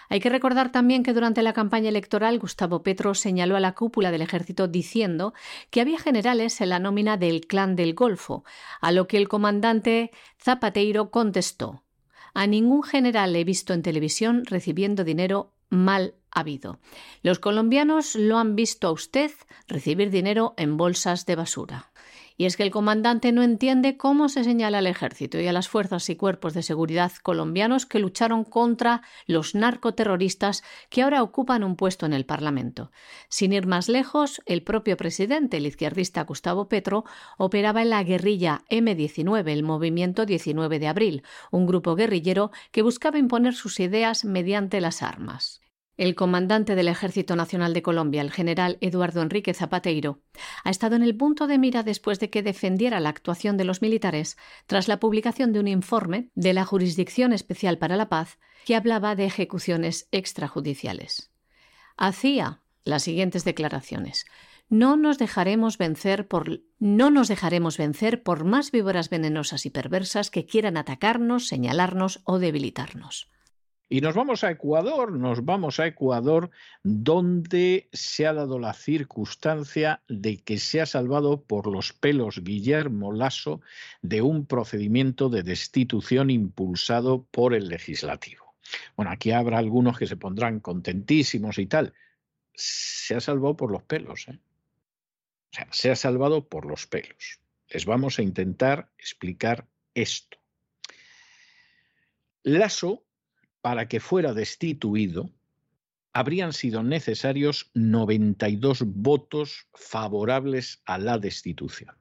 Hay 0.10 0.20
que 0.20 0.30
recordar 0.30 0.72
también 0.72 1.03
que 1.03 1.14
durante 1.14 1.43
la 1.43 1.53
campaña 1.53 1.89
electoral 1.89 2.39
Gustavo 2.39 2.82
Petro 2.82 3.14
señaló 3.14 3.55
a 3.55 3.60
la 3.60 3.76
cúpula 3.76 4.12
del 4.12 4.24
ejército 4.24 4.68
diciendo 4.68 5.34
que 5.70 5.82
había 5.82 5.99
generales 5.99 6.62
en 6.62 6.70
la 6.70 6.80
nómina 6.80 7.16
del 7.16 7.45
clan 7.45 7.76
del 7.76 7.93
Golfo, 7.93 8.43
a 8.82 8.91
lo 8.91 9.07
que 9.07 9.18
el 9.18 9.28
comandante 9.28 10.12
Zapateiro 10.39 11.12
contestó 11.12 11.84
a 12.34 12.48
ningún 12.48 12.84
general 12.84 13.36
he 13.36 13.44
visto 13.44 13.74
en 13.74 13.82
televisión 13.82 14.46
recibiendo 14.46 15.04
dinero 15.04 15.54
mal 15.70 16.16
habido. 16.32 16.80
Los 17.22 17.40
colombianos 17.40 18.16
lo 18.16 18.38
han 18.38 18.56
visto 18.56 18.88
a 18.88 18.92
usted 18.92 19.32
recibir 19.68 20.10
dinero 20.10 20.54
en 20.58 20.78
bolsas 20.78 21.26
de 21.26 21.36
basura. 21.36 21.89
Y 22.40 22.46
es 22.46 22.56
que 22.56 22.64
el 22.64 22.72
comandante 22.72 23.34
no 23.34 23.44
entiende 23.44 23.98
cómo 23.98 24.30
se 24.30 24.46
señala 24.46 24.78
al 24.78 24.88
ejército 24.88 25.42
y 25.42 25.48
a 25.48 25.52
las 25.52 25.68
fuerzas 25.68 26.10
y 26.10 26.16
cuerpos 26.16 26.54
de 26.54 26.64
seguridad 26.64 27.12
colombianos 27.22 27.86
que 27.86 28.00
lucharon 28.00 28.46
contra 28.46 29.02
los 29.28 29.56
narcoterroristas 29.56 30.64
que 30.90 31.02
ahora 31.02 31.22
ocupan 31.22 31.66
un 31.66 31.76
puesto 31.76 32.06
en 32.06 32.14
el 32.14 32.26
Parlamento. 32.26 32.94
Sin 33.28 33.52
ir 33.52 33.68
más 33.68 33.90
lejos, 33.90 34.42
el 34.46 34.64
propio 34.64 34.96
presidente, 34.96 35.58
el 35.58 35.66
izquierdista 35.66 36.24
Gustavo 36.24 36.70
Petro, 36.70 37.04
operaba 37.38 37.82
en 37.82 37.90
la 37.90 38.06
guerrilla 38.06 38.62
M19, 38.70 39.50
el 39.50 39.64
Movimiento 39.64 40.26
19 40.26 40.80
de 40.80 40.88
Abril, 40.88 41.24
un 41.52 41.68
grupo 41.68 41.96
guerrillero 41.96 42.52
que 42.72 42.84
buscaba 42.84 43.18
imponer 43.18 43.54
sus 43.54 43.82
ideas 43.82 44.24
mediante 44.24 44.80
las 44.80 45.04
armas. 45.04 45.60
El 46.00 46.16
comandante 46.16 46.76
del 46.76 46.88
Ejército 46.88 47.36
Nacional 47.36 47.74
de 47.74 47.82
Colombia, 47.82 48.22
el 48.22 48.32
general 48.32 48.78
Eduardo 48.80 49.22
Enrique 49.22 49.54
Zapateiro, 49.54 50.22
ha 50.64 50.70
estado 50.70 50.95
en 50.95 51.04
el 51.04 51.18
punto 51.18 51.45
de 51.45 51.58
mira 51.58 51.84
después 51.84 52.22
de 52.22 52.30
que 52.30 52.41
defendiera 52.41 53.02
la 53.02 53.10
actuación 53.10 53.58
de 53.58 53.66
los 53.66 53.82
militares 53.82 54.38
tras 54.66 54.88
la 54.88 55.02
publicación 55.02 55.52
de 55.52 55.60
un 55.60 55.68
informe 55.68 56.30
de 56.36 56.54
la 56.54 56.64
Jurisdicción 56.64 57.34
Especial 57.34 57.78
para 57.80 57.97
la 57.97 58.08
Paz 58.08 58.39
que 58.66 58.78
hablaba 58.78 59.16
de 59.16 59.26
ejecuciones 59.26 60.08
extrajudiciales. 60.14 61.32
Hacía 61.97 62.62
las 62.86 63.04
siguientes 63.04 63.43
declaraciones. 63.43 64.26
No 64.70 64.95
nos 64.95 65.18
dejaremos 65.18 65.78
vencer 65.78 66.30
por 66.30 66.62
no 66.80 67.12
nos 67.12 67.28
dejaremos 67.28 67.78
vencer 67.78 68.24
por 68.24 68.45
más 68.45 68.72
víboras 68.72 69.10
venenosas 69.10 69.66
y 69.66 69.70
perversas 69.70 70.32
que 70.32 70.45
quieran 70.45 70.78
atacarnos, 70.78 71.50
señalarnos 71.50 72.22
o 72.24 72.39
debilitarnos. 72.39 73.30
Y 73.92 74.02
nos 74.02 74.14
vamos 74.14 74.44
a 74.44 74.52
Ecuador, 74.52 75.12
nos 75.12 75.44
vamos 75.44 75.80
a 75.80 75.88
Ecuador, 75.88 76.52
donde 76.84 77.90
se 77.92 78.28
ha 78.28 78.34
dado 78.34 78.60
la 78.60 78.74
circunstancia 78.74 80.04
de 80.08 80.38
que 80.38 80.60
se 80.60 80.80
ha 80.80 80.86
salvado 80.86 81.42
por 81.42 81.66
los 81.66 81.92
pelos 81.92 82.44
Guillermo 82.44 83.12
Lasso 83.12 83.62
de 84.04 84.22
un 84.22 84.46
procedimiento 84.46 85.30
de 85.30 85.42
destitución 85.42 86.30
impulsado 86.30 87.26
por 87.32 87.56
el 87.56 87.68
legislativo. 87.68 88.54
Bueno, 88.96 89.10
aquí 89.10 89.32
habrá 89.32 89.58
algunos 89.58 89.98
que 89.98 90.06
se 90.06 90.18
pondrán 90.18 90.60
contentísimos 90.60 91.58
y 91.58 91.66
tal. 91.66 91.96
Se 92.54 93.16
ha 93.16 93.20
salvado 93.20 93.58
por 93.58 93.72
los 93.72 93.82
pelos, 93.82 94.28
¿eh? 94.28 94.38
O 95.52 95.56
sea, 95.56 95.68
se 95.72 95.90
ha 95.90 95.96
salvado 95.96 96.48
por 96.48 96.68
los 96.68 96.86
pelos. 96.86 97.40
Les 97.70 97.88
vamos 97.88 98.20
a 98.20 98.22
intentar 98.22 98.92
explicar 99.00 99.68
esto. 99.96 100.38
Lasso 102.44 103.04
para 103.62 103.88
que 103.88 103.99
fuera 103.99 104.34
destituido, 104.34 105.30
habrían 106.14 106.53
sido 106.53 106.84
necesarios 106.84 107.72
92 107.74 108.84
votos 108.86 109.68
favorables 109.74 110.82
a 110.86 110.97
la 110.97 111.18
destitución. 111.18 111.95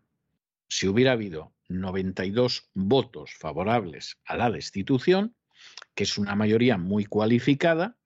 Si 0.69 0.89
hubiera 0.89 1.13
habido 1.13 1.53
92 1.69 2.71
votos 2.75 3.33
favorables 3.39 4.19
a 4.25 4.37
la 4.37 4.51
destitución, 4.51 5.35
que 5.95 6.05
es 6.05 6.19
una 6.19 6.35
mayoría 6.35 6.79
muy 6.79 7.05
cualificada, 7.05 7.97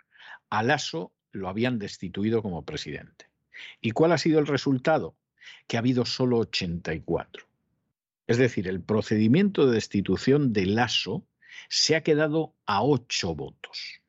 a 0.50 0.62
Lasso 0.62 1.12
lo 1.30 1.48
habían 1.48 1.78
destituido 1.78 2.42
como 2.42 2.64
presidente. 2.64 3.30
¿Y 3.80 3.92
cuál 3.92 4.12
ha 4.12 4.18
sido 4.18 4.38
el 4.38 4.46
resultado? 4.46 5.16
Que 5.66 5.76
ha 5.76 5.80
habido 5.80 6.04
solo 6.04 6.38
84. 6.38 7.46
Es 8.26 8.38
decir, 8.38 8.68
el 8.68 8.80
procedimiento 8.80 9.66
de 9.66 9.74
destitución 9.74 10.52
de 10.52 10.66
Lasso 10.66 11.26
se 11.68 11.96
ha 11.96 12.02
quedado 12.02 12.54
a 12.66 12.82
ocho 12.82 13.34
votos. 13.34 14.00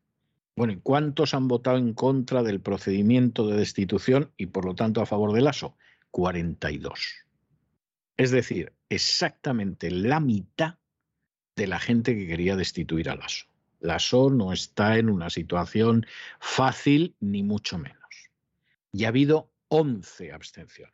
Bueno, 0.56 0.74
¿y 0.74 0.80
cuántos 0.80 1.34
han 1.34 1.48
votado 1.48 1.78
en 1.78 1.94
contra 1.94 2.44
del 2.44 2.62
procedimiento 2.62 3.48
de 3.48 3.58
destitución 3.58 4.32
y 4.38 4.48
por 4.48 4.66
lo 4.66 4.76
tanto 4.76 5.02
a 5.02 5.06
favor 5.06 5.34
del 5.34 5.48
ASO? 5.48 5.78
42. 6.12 7.26
Es 8.18 8.30
decir, 8.30 8.74
exactamente 8.90 9.90
la 9.90 10.20
mitad 10.20 10.78
de 11.56 11.68
la 11.68 11.80
gente 11.80 12.16
que 12.16 12.28
quería 12.28 12.56
destituir 12.56 13.10
al 13.10 13.22
ASO. 13.22 13.48
La 13.80 13.96
ASO 13.96 14.30
no 14.30 14.54
está 14.54 14.98
en 14.98 15.10
una 15.10 15.30
situación 15.30 16.06
fácil 16.40 17.16
ni 17.20 17.42
mucho 17.42 17.78
menos. 17.78 18.00
Y 18.92 19.06
ha 19.06 19.08
habido 19.08 19.52
11 19.70 20.32
abstenciones. 20.32 20.94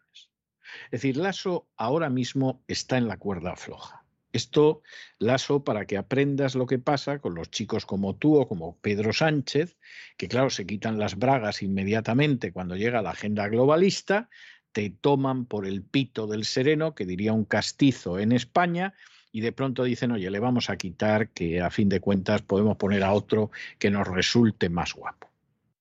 Es 0.86 1.02
decir, 1.02 1.18
Lasso 1.18 1.68
ahora 1.76 2.10
mismo 2.10 2.64
está 2.68 2.98
en 2.98 3.08
la 3.08 3.18
cuerda 3.18 3.56
floja. 3.56 4.06
Esto, 4.32 4.84
Lazo, 5.18 5.64
para 5.64 5.86
que 5.86 5.98
aprendas 5.98 6.54
lo 6.54 6.68
que 6.68 6.78
pasa 6.78 7.20
con 7.20 7.34
los 7.34 7.50
chicos 7.50 7.86
como 7.86 8.16
tú 8.16 8.40
o 8.40 8.48
como 8.48 8.78
Pedro 8.78 9.12
Sánchez, 9.12 9.78
que 10.18 10.28
claro, 10.28 10.52
se 10.52 10.68
quitan 10.68 11.00
las 11.00 11.18
bragas 11.18 11.64
inmediatamente 11.64 12.52
cuando 12.52 12.76
llega 12.76 13.02
la 13.02 13.12
agenda 13.12 13.48
globalista, 13.48 14.30
te 14.72 14.92
toman 14.92 15.46
por 15.46 15.66
el 15.66 15.82
pito 15.82 16.28
del 16.28 16.46
sereno, 16.46 16.94
que 16.94 17.08
diría 17.08 17.34
un 17.34 17.46
castizo 17.46 18.20
en 18.20 18.32
España, 18.32 18.94
y 19.32 19.42
de 19.42 19.52
pronto 19.52 19.84
dicen, 19.84 20.12
oye, 20.12 20.30
le 20.30 20.40
vamos 20.40 20.70
a 20.70 20.78
quitar 20.78 21.30
que 21.30 21.62
a 21.62 21.72
fin 21.72 21.90
de 21.90 22.00
cuentas 22.00 22.44
podemos 22.44 22.78
poner 22.78 23.04
a 23.04 23.14
otro 23.14 23.50
que 23.80 23.90
nos 23.90 24.08
resulte 24.08 24.70
más 24.70 24.94
guapo. 24.94 25.30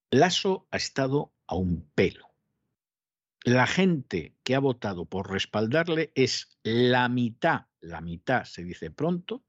Lasso 0.09 0.67
ha 0.71 0.77
estado 0.77 1.31
a 1.45 1.55
un 1.55 1.87
pelo. 1.93 2.29
La 3.43 3.67
gente 3.67 4.33
que 4.43 4.55
ha 4.55 4.59
votado 4.59 5.05
por 5.05 5.31
respaldarle 5.31 6.11
es 6.15 6.59
la 6.63 7.09
mitad 7.09 7.68
la 7.81 8.01
mitad, 8.01 8.43
se 8.45 8.63
dice 8.63 8.91
pronto, 8.91 9.43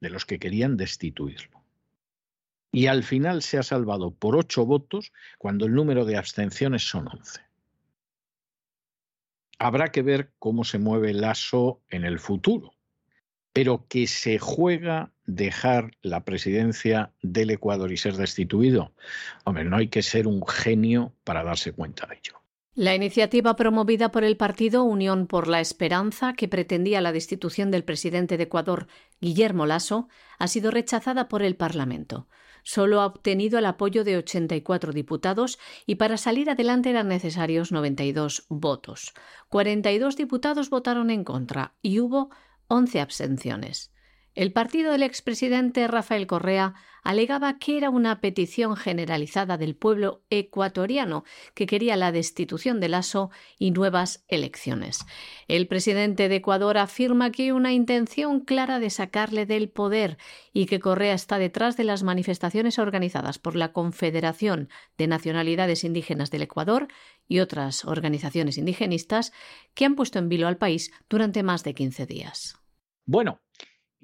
de 0.00 0.10
los 0.10 0.24
que 0.24 0.38
querían 0.38 0.76
destituirlo. 0.76 1.62
Y 2.72 2.88
al 2.88 3.04
final 3.04 3.42
se 3.42 3.58
ha 3.58 3.62
salvado 3.62 4.14
por 4.14 4.36
ocho 4.36 4.66
votos 4.66 5.12
cuando 5.38 5.66
el 5.66 5.74
número 5.74 6.04
de 6.04 6.16
abstenciones 6.16 6.88
son 6.88 7.08
once. 7.08 7.40
Habrá 9.58 9.90
que 9.90 10.02
ver 10.02 10.32
cómo 10.38 10.64
se 10.64 10.78
mueve 10.78 11.10
el 11.10 11.24
ASO 11.24 11.80
en 11.88 12.04
el 12.04 12.18
futuro, 12.18 12.74
pero 13.54 13.86
que 13.88 14.06
se 14.06 14.38
juega 14.38 15.12
dejar 15.24 15.92
la 16.02 16.24
presidencia 16.24 17.12
del 17.22 17.50
Ecuador 17.50 17.90
y 17.92 17.96
ser 17.96 18.16
destituido? 18.16 18.92
Hombre, 19.44 19.64
no 19.64 19.76
hay 19.76 19.88
que 19.88 20.02
ser 20.02 20.26
un 20.26 20.46
genio 20.46 21.14
para 21.24 21.42
darse 21.42 21.72
cuenta 21.72 22.06
de 22.06 22.16
ello. 22.16 22.40
La 22.76 22.94
iniciativa 22.94 23.56
promovida 23.56 24.12
por 24.12 24.22
el 24.22 24.36
partido 24.36 24.84
Unión 24.84 25.26
por 25.26 25.48
la 25.48 25.62
Esperanza, 25.62 26.34
que 26.34 26.46
pretendía 26.46 27.00
la 27.00 27.10
destitución 27.10 27.70
del 27.70 27.84
presidente 27.84 28.36
de 28.36 28.42
Ecuador, 28.42 28.86
Guillermo 29.18 29.64
Lasso, 29.64 30.08
ha 30.38 30.46
sido 30.46 30.70
rechazada 30.70 31.26
por 31.26 31.42
el 31.42 31.56
Parlamento. 31.56 32.28
Solo 32.64 33.00
ha 33.00 33.06
obtenido 33.06 33.58
el 33.58 33.64
apoyo 33.64 34.04
de 34.04 34.18
84 34.18 34.92
diputados 34.92 35.58
y 35.86 35.94
para 35.94 36.18
salir 36.18 36.50
adelante 36.50 36.90
eran 36.90 37.08
necesarios 37.08 37.72
92 37.72 38.44
votos. 38.50 39.14
42 39.48 40.14
diputados 40.18 40.68
votaron 40.68 41.08
en 41.08 41.24
contra 41.24 41.76
y 41.80 42.00
hubo 42.00 42.28
11 42.68 43.00
abstenciones. 43.00 43.90
El 44.36 44.52
partido 44.52 44.92
del 44.92 45.02
expresidente 45.02 45.88
Rafael 45.88 46.26
Correa 46.26 46.74
alegaba 47.02 47.58
que 47.58 47.78
era 47.78 47.88
una 47.88 48.20
petición 48.20 48.76
generalizada 48.76 49.56
del 49.56 49.76
pueblo 49.76 50.24
ecuatoriano 50.28 51.24
que 51.54 51.64
quería 51.64 51.96
la 51.96 52.12
destitución 52.12 52.78
de 52.78 52.90
Lasso 52.90 53.30
y 53.58 53.70
nuevas 53.70 54.26
elecciones. 54.28 55.06
El 55.48 55.68
presidente 55.68 56.28
de 56.28 56.36
Ecuador 56.36 56.76
afirma 56.76 57.32
que 57.32 57.44
hay 57.44 57.50
una 57.52 57.72
intención 57.72 58.40
clara 58.40 58.78
de 58.78 58.90
sacarle 58.90 59.46
del 59.46 59.70
poder 59.70 60.18
y 60.52 60.66
que 60.66 60.80
Correa 60.80 61.14
está 61.14 61.38
detrás 61.38 61.78
de 61.78 61.84
las 61.84 62.02
manifestaciones 62.02 62.78
organizadas 62.78 63.38
por 63.38 63.56
la 63.56 63.72
Confederación 63.72 64.68
de 64.98 65.06
Nacionalidades 65.06 65.82
Indígenas 65.82 66.30
del 66.30 66.42
Ecuador 66.42 66.88
y 67.26 67.38
otras 67.38 67.86
organizaciones 67.86 68.58
indigenistas 68.58 69.32
que 69.72 69.86
han 69.86 69.94
puesto 69.94 70.18
en 70.18 70.28
vilo 70.28 70.46
al 70.46 70.58
país 70.58 70.92
durante 71.08 71.42
más 71.42 71.64
de 71.64 71.72
15 71.72 72.04
días. 72.04 72.58
Bueno, 73.06 73.38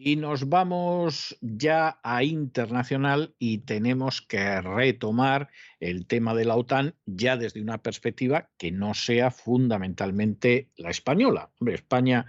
y 0.05 0.17
nos 0.17 0.49
vamos 0.49 1.39
ya 1.41 2.01
a 2.03 2.25
internacional 2.25 3.37
y 3.39 3.59
tenemos 3.59 4.21
que 4.21 4.61
retomar 4.61 5.49
el 5.79 6.07
tema 6.07 6.35
de 6.35 6.45
la 6.45 6.57
OTAN 6.57 6.97
ya 7.07 7.37
desde 7.37 7.63
una 7.63 7.79
perspectiva 7.79 8.51
que 8.59 8.73
no 8.73 8.95
sea 8.95 9.31
fundamentalmente 9.31 10.71
la 10.77 10.91
española. 10.91 11.51
Hombre, 11.61 11.77
España 11.77 12.27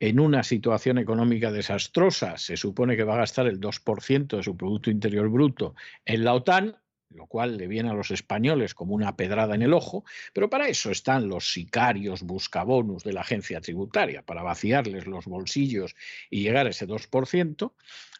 en 0.00 0.20
una 0.20 0.42
situación 0.42 0.98
económica 0.98 1.50
desastrosa 1.50 2.36
se 2.36 2.58
supone 2.58 2.94
que 2.94 3.04
va 3.04 3.14
a 3.14 3.18
gastar 3.18 3.46
el 3.46 3.58
2% 3.58 4.36
de 4.36 4.42
su 4.42 4.54
Producto 4.54 4.90
Interior 4.90 5.30
Bruto 5.30 5.74
en 6.04 6.24
la 6.24 6.34
OTAN 6.34 6.76
lo 7.14 7.26
cual 7.26 7.56
le 7.56 7.68
viene 7.68 7.90
a 7.90 7.94
los 7.94 8.10
españoles 8.10 8.74
como 8.74 8.94
una 8.94 9.16
pedrada 9.16 9.54
en 9.54 9.62
el 9.62 9.72
ojo, 9.72 10.04
pero 10.32 10.50
para 10.50 10.68
eso 10.68 10.90
están 10.90 11.28
los 11.28 11.52
sicarios 11.52 12.22
buscabonus 12.22 13.04
de 13.04 13.12
la 13.12 13.22
agencia 13.22 13.60
tributaria, 13.60 14.22
para 14.22 14.42
vaciarles 14.42 15.06
los 15.06 15.26
bolsillos 15.26 15.94
y 16.30 16.42
llegar 16.42 16.66
a 16.66 16.70
ese 16.70 16.86
2%. 16.86 17.72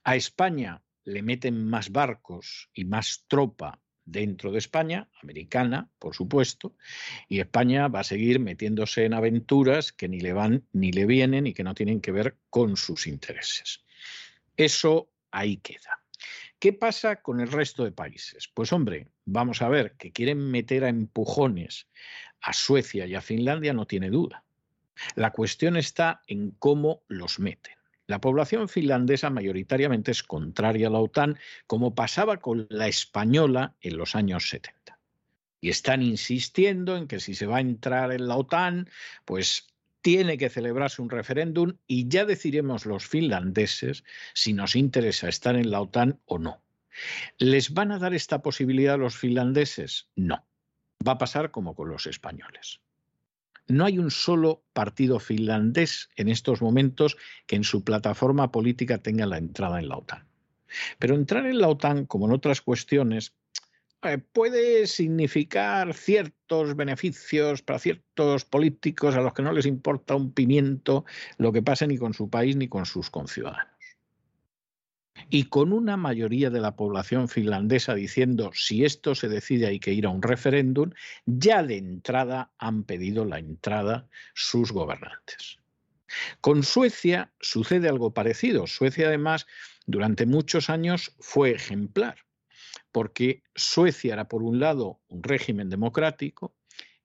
A 0.04 0.16
España 0.16 0.82
le 1.04 1.22
meten 1.22 1.66
más 1.66 1.90
barcos 1.90 2.70
y 2.72 2.84
más 2.84 3.24
tropa 3.28 3.80
dentro 4.04 4.52
de 4.52 4.58
España, 4.58 5.08
americana, 5.22 5.90
por 5.98 6.14
supuesto, 6.14 6.76
y 7.28 7.40
España 7.40 7.88
va 7.88 8.00
a 8.00 8.04
seguir 8.04 8.38
metiéndose 8.38 9.04
en 9.04 9.14
aventuras 9.14 9.92
que 9.92 10.08
ni 10.08 10.20
le 10.20 10.32
van 10.32 10.66
ni 10.72 10.92
le 10.92 11.06
vienen 11.06 11.46
y 11.46 11.54
que 11.54 11.64
no 11.64 11.74
tienen 11.74 12.00
que 12.00 12.12
ver 12.12 12.36
con 12.50 12.76
sus 12.76 13.06
intereses. 13.06 13.82
Eso 14.56 15.10
ahí 15.30 15.56
queda. 15.56 16.03
¿Qué 16.64 16.72
pasa 16.72 17.16
con 17.16 17.40
el 17.40 17.52
resto 17.52 17.84
de 17.84 17.92
países? 17.92 18.48
Pues 18.48 18.72
hombre, 18.72 19.08
vamos 19.26 19.60
a 19.60 19.68
ver, 19.68 19.96
que 19.98 20.12
quieren 20.12 20.50
meter 20.50 20.84
a 20.84 20.88
empujones 20.88 21.88
a 22.40 22.54
Suecia 22.54 23.04
y 23.04 23.14
a 23.14 23.20
Finlandia 23.20 23.74
no 23.74 23.86
tiene 23.86 24.08
duda. 24.08 24.44
La 25.14 25.30
cuestión 25.30 25.76
está 25.76 26.22
en 26.26 26.52
cómo 26.52 27.02
los 27.06 27.38
meten. 27.38 27.74
La 28.06 28.18
población 28.18 28.70
finlandesa 28.70 29.28
mayoritariamente 29.28 30.10
es 30.10 30.22
contraria 30.22 30.86
a 30.86 30.90
la 30.90 31.00
OTAN, 31.00 31.38
como 31.66 31.94
pasaba 31.94 32.38
con 32.38 32.66
la 32.70 32.88
española 32.88 33.74
en 33.82 33.98
los 33.98 34.16
años 34.16 34.48
70. 34.48 34.98
Y 35.60 35.68
están 35.68 36.00
insistiendo 36.00 36.96
en 36.96 37.08
que 37.08 37.20
si 37.20 37.34
se 37.34 37.44
va 37.44 37.58
a 37.58 37.60
entrar 37.60 38.10
en 38.10 38.26
la 38.26 38.36
OTAN, 38.36 38.88
pues 39.26 39.66
tiene 40.04 40.36
que 40.36 40.50
celebrarse 40.50 41.00
un 41.00 41.08
referéndum 41.08 41.78
y 41.86 42.08
ya 42.08 42.26
decidiremos 42.26 42.84
los 42.84 43.06
finlandeses 43.06 44.04
si 44.34 44.52
nos 44.52 44.76
interesa 44.76 45.30
estar 45.30 45.56
en 45.56 45.70
la 45.70 45.80
OTAN 45.80 46.20
o 46.26 46.38
no. 46.38 46.62
¿Les 47.38 47.72
van 47.72 47.90
a 47.90 47.98
dar 47.98 48.12
esta 48.12 48.42
posibilidad 48.42 48.96
a 48.96 48.98
los 48.98 49.16
finlandeses? 49.16 50.10
No. 50.14 50.44
Va 51.08 51.12
a 51.12 51.18
pasar 51.18 51.50
como 51.50 51.74
con 51.74 51.88
los 51.88 52.06
españoles. 52.06 52.82
No 53.66 53.86
hay 53.86 53.98
un 53.98 54.10
solo 54.10 54.62
partido 54.74 55.20
finlandés 55.20 56.10
en 56.16 56.28
estos 56.28 56.60
momentos 56.60 57.16
que 57.46 57.56
en 57.56 57.64
su 57.64 57.82
plataforma 57.82 58.52
política 58.52 58.98
tenga 58.98 59.24
la 59.24 59.38
entrada 59.38 59.78
en 59.78 59.88
la 59.88 59.96
OTAN. 59.96 60.28
Pero 60.98 61.14
entrar 61.14 61.46
en 61.46 61.60
la 61.60 61.68
OTAN, 61.68 62.04
como 62.04 62.26
en 62.26 62.34
otras 62.34 62.60
cuestiones, 62.60 63.32
eh, 64.04 64.18
puede 64.18 64.86
significar 64.86 65.94
ciertos 65.94 66.76
beneficios 66.76 67.62
para 67.62 67.78
ciertos 67.78 68.44
políticos 68.44 69.14
a 69.14 69.20
los 69.20 69.32
que 69.32 69.42
no 69.42 69.52
les 69.52 69.64
importa 69.64 70.14
un 70.14 70.32
pimiento 70.32 71.06
lo 71.38 71.52
que 71.52 71.62
pase 71.62 71.86
ni 71.86 71.96
con 71.96 72.12
su 72.12 72.28
país 72.28 72.54
ni 72.56 72.68
con 72.68 72.84
sus 72.84 73.08
conciudadanos. 73.08 73.72
Y 75.30 75.44
con 75.44 75.72
una 75.72 75.96
mayoría 75.96 76.50
de 76.50 76.60
la 76.60 76.76
población 76.76 77.28
finlandesa 77.28 77.94
diciendo 77.94 78.50
si 78.52 78.84
esto 78.84 79.14
se 79.14 79.28
decide 79.28 79.68
hay 79.68 79.80
que 79.80 79.92
ir 79.92 80.04
a 80.04 80.10
un 80.10 80.22
referéndum, 80.22 80.90
ya 81.24 81.62
de 81.62 81.78
entrada 81.78 82.52
han 82.58 82.84
pedido 82.84 83.24
la 83.24 83.38
entrada 83.38 84.08
sus 84.34 84.70
gobernantes. 84.70 85.58
Con 86.42 86.62
Suecia 86.62 87.32
sucede 87.40 87.88
algo 87.88 88.12
parecido. 88.12 88.66
Suecia 88.66 89.08
además 89.08 89.46
durante 89.86 90.26
muchos 90.26 90.68
años 90.68 91.14
fue 91.20 91.52
ejemplar 91.52 92.16
porque 92.92 93.42
Suecia 93.54 94.14
era, 94.14 94.28
por 94.28 94.42
un 94.42 94.60
lado, 94.60 95.00
un 95.08 95.22
régimen 95.22 95.70
democrático, 95.70 96.54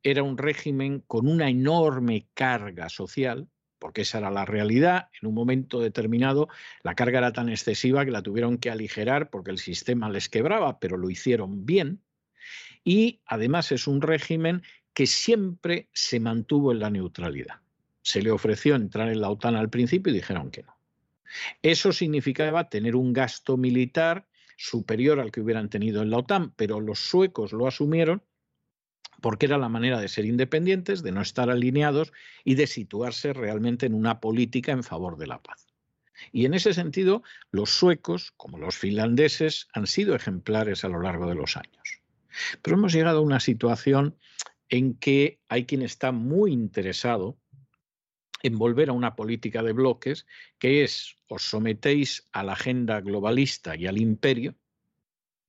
era 0.03 0.23
un 0.23 0.37
régimen 0.37 1.03
con 1.07 1.27
una 1.27 1.49
enorme 1.49 2.27
carga 2.33 2.89
social, 2.89 3.49
porque 3.79 4.01
esa 4.01 4.19
era 4.19 4.31
la 4.31 4.45
realidad. 4.45 5.09
En 5.21 5.27
un 5.27 5.35
momento 5.35 5.79
determinado 5.79 6.47
la 6.83 6.95
carga 6.95 7.19
era 7.19 7.33
tan 7.33 7.49
excesiva 7.49 8.05
que 8.05 8.11
la 8.11 8.21
tuvieron 8.21 8.57
que 8.57 8.69
aligerar 8.69 9.29
porque 9.29 9.51
el 9.51 9.57
sistema 9.57 10.09
les 10.09 10.29
quebraba, 10.29 10.79
pero 10.79 10.97
lo 10.97 11.09
hicieron 11.09 11.65
bien. 11.65 12.01
Y 12.83 13.21
además 13.25 13.71
es 13.71 13.87
un 13.87 14.01
régimen 14.01 14.63
que 14.93 15.07
siempre 15.07 15.89
se 15.93 16.19
mantuvo 16.19 16.71
en 16.71 16.79
la 16.79 16.89
neutralidad. 16.89 17.61
Se 18.01 18.21
le 18.21 18.31
ofreció 18.31 18.75
entrar 18.75 19.09
en 19.09 19.21
la 19.21 19.29
OTAN 19.29 19.55
al 19.55 19.69
principio 19.69 20.11
y 20.11 20.15
dijeron 20.15 20.51
que 20.51 20.63
no. 20.63 20.77
Eso 21.61 21.91
significaba 21.91 22.69
tener 22.69 22.95
un 22.95 23.13
gasto 23.13 23.57
militar 23.57 24.27
superior 24.59 25.21
al 25.21 25.31
que 25.31 25.39
hubieran 25.39 25.69
tenido 25.69 26.01
en 26.01 26.09
la 26.09 26.17
OTAN, 26.17 26.51
pero 26.57 26.81
los 26.81 26.99
suecos 26.99 27.53
lo 27.53 27.65
asumieron 27.65 28.21
porque 29.21 29.45
era 29.45 29.57
la 29.57 29.69
manera 29.69 29.99
de 29.99 30.09
ser 30.09 30.25
independientes, 30.25 31.01
de 31.01 31.11
no 31.11 31.21
estar 31.21 31.49
alineados 31.49 32.11
y 32.43 32.55
de 32.55 32.67
situarse 32.67 33.33
realmente 33.33 33.85
en 33.85 33.93
una 33.93 34.19
política 34.19 34.71
en 34.71 34.83
favor 34.83 35.17
de 35.17 35.27
la 35.27 35.41
paz. 35.41 35.67
Y 36.33 36.45
en 36.45 36.53
ese 36.53 36.73
sentido, 36.73 37.23
los 37.51 37.69
suecos, 37.69 38.33
como 38.35 38.57
los 38.57 38.77
finlandeses, 38.77 39.67
han 39.73 39.87
sido 39.87 40.15
ejemplares 40.15 40.83
a 40.83 40.89
lo 40.89 41.01
largo 41.01 41.27
de 41.27 41.35
los 41.35 41.55
años. 41.55 42.01
Pero 42.61 42.77
hemos 42.77 42.93
llegado 42.93 43.19
a 43.19 43.23
una 43.23 43.39
situación 43.39 44.17
en 44.67 44.93
que 44.93 45.39
hay 45.47 45.65
quien 45.65 45.81
está 45.81 46.11
muy 46.11 46.51
interesado 46.51 47.37
en 48.41 48.57
volver 48.57 48.89
a 48.89 48.93
una 48.93 49.15
política 49.15 49.63
de 49.63 49.73
bloques 49.73 50.25
que 50.57 50.83
es 50.83 51.17
os 51.27 51.43
sometéis 51.43 52.27
a 52.31 52.43
la 52.43 52.53
agenda 52.53 53.01
globalista 53.01 53.75
y 53.75 53.87
al 53.87 53.97
imperio, 53.97 54.55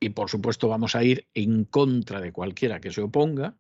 y 0.01 0.11
por 0.11 0.30
supuesto 0.30 0.68
vamos 0.68 0.95
a 0.95 1.05
ir 1.05 1.28
en 1.34 1.64
contra 1.64 2.20
de 2.20 2.32
cualquiera 2.32 2.80
que 2.80 2.93
se 2.93 3.03
oponga, 3.03 3.57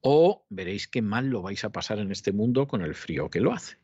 o 0.00 0.46
veréis 0.48 0.88
qué 0.88 1.02
mal 1.02 1.28
lo 1.28 1.42
vais 1.42 1.62
a 1.64 1.72
pasar 1.72 1.98
en 1.98 2.10
este 2.10 2.32
mundo 2.32 2.66
con 2.66 2.82
el 2.82 2.94
frío 2.94 3.30
que 3.30 3.40
lo 3.40 3.52
hace. 3.52 3.78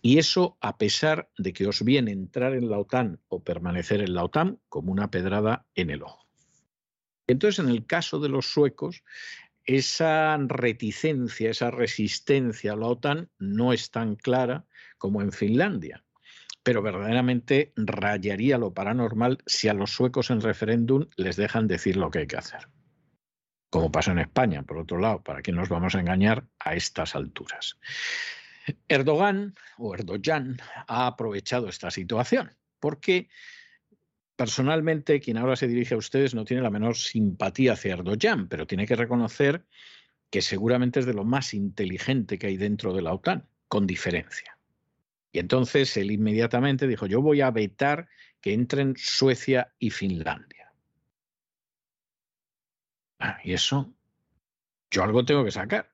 Y 0.00 0.18
eso 0.18 0.56
a 0.60 0.78
pesar 0.78 1.30
de 1.36 1.52
que 1.52 1.66
os 1.66 1.84
viene 1.84 2.10
entrar 2.10 2.54
en 2.54 2.70
la 2.70 2.78
OTAN 2.78 3.20
o 3.28 3.44
permanecer 3.44 4.00
en 4.00 4.14
la 4.14 4.24
OTAN 4.24 4.58
como 4.70 4.90
una 4.90 5.10
pedrada 5.10 5.66
en 5.74 5.90
el 5.90 6.02
ojo. 6.02 6.26
Entonces, 7.26 7.58
en 7.64 7.70
el 7.70 7.84
caso 7.86 8.20
de 8.20 8.28
los 8.28 8.46
suecos, 8.46 9.02
esa 9.66 10.36
reticencia, 10.38 11.50
esa 11.50 11.70
resistencia 11.70 12.72
a 12.72 12.76
la 12.76 12.86
OTAN 12.86 13.30
no 13.38 13.72
es 13.72 13.90
tan 13.90 14.16
clara 14.16 14.64
como 14.98 15.20
en 15.20 15.32
Finlandia. 15.32 16.04
Pero 16.62 16.82
verdaderamente 16.82 17.72
rayaría 17.76 18.58
lo 18.58 18.72
paranormal 18.74 19.38
si 19.46 19.68
a 19.68 19.74
los 19.74 19.92
suecos 19.92 20.30
en 20.30 20.40
referéndum 20.40 21.06
les 21.16 21.36
dejan 21.36 21.68
decir 21.68 21.96
lo 21.96 22.10
que 22.10 22.20
hay 22.20 22.26
que 22.26 22.36
hacer. 22.36 22.68
Como 23.70 23.92
pasa 23.92 24.12
en 24.12 24.20
España, 24.20 24.62
por 24.62 24.78
otro 24.78 24.98
lado, 24.98 25.22
¿para 25.22 25.42
qué 25.42 25.52
nos 25.52 25.68
vamos 25.68 25.94
a 25.94 26.00
engañar 26.00 26.46
a 26.58 26.74
estas 26.74 27.14
alturas? 27.14 27.78
Erdogan 28.88 29.54
o 29.78 29.94
Erdogan 29.94 30.58
ha 30.88 31.06
aprovechado 31.06 31.68
esta 31.68 31.90
situación 31.90 32.56
porque 32.80 33.28
personalmente, 34.36 35.20
quien 35.20 35.38
ahora 35.38 35.56
se 35.56 35.66
dirige 35.66 35.94
a 35.94 35.98
ustedes 35.98 36.34
no 36.34 36.44
tiene 36.44 36.62
la 36.62 36.70
menor 36.70 36.96
simpatía 36.96 37.72
hacia 37.72 37.94
Erdogan, 37.94 38.48
pero 38.48 38.66
tiene 38.66 38.86
que 38.86 38.94
reconocer 38.94 39.66
que 40.30 40.42
seguramente 40.42 41.00
es 41.00 41.06
de 41.06 41.14
lo 41.14 41.24
más 41.24 41.54
inteligente 41.54 42.38
que 42.38 42.48
hay 42.48 42.56
dentro 42.56 42.92
de 42.92 43.02
la 43.02 43.14
OTAN, 43.14 43.48
con 43.68 43.86
diferencia. 43.86 44.58
Y 45.32 45.38
entonces 45.38 45.96
él 45.96 46.10
inmediatamente 46.10 46.86
dijo, 46.86 47.06
yo 47.06 47.22
voy 47.22 47.40
a 47.40 47.50
vetar 47.50 48.08
que 48.40 48.52
entren 48.52 48.94
Suecia 48.96 49.72
y 49.78 49.90
Finlandia. 49.90 50.72
Ah, 53.18 53.38
y 53.42 53.54
eso, 53.54 53.94
yo 54.90 55.02
algo 55.02 55.24
tengo 55.24 55.44
que 55.44 55.50
sacar. 55.50 55.92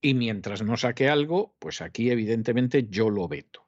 Y 0.00 0.14
mientras 0.14 0.62
no 0.62 0.76
saque 0.76 1.08
algo, 1.08 1.56
pues 1.58 1.80
aquí 1.80 2.10
evidentemente 2.10 2.86
yo 2.88 3.08
lo 3.08 3.28
veto. 3.28 3.66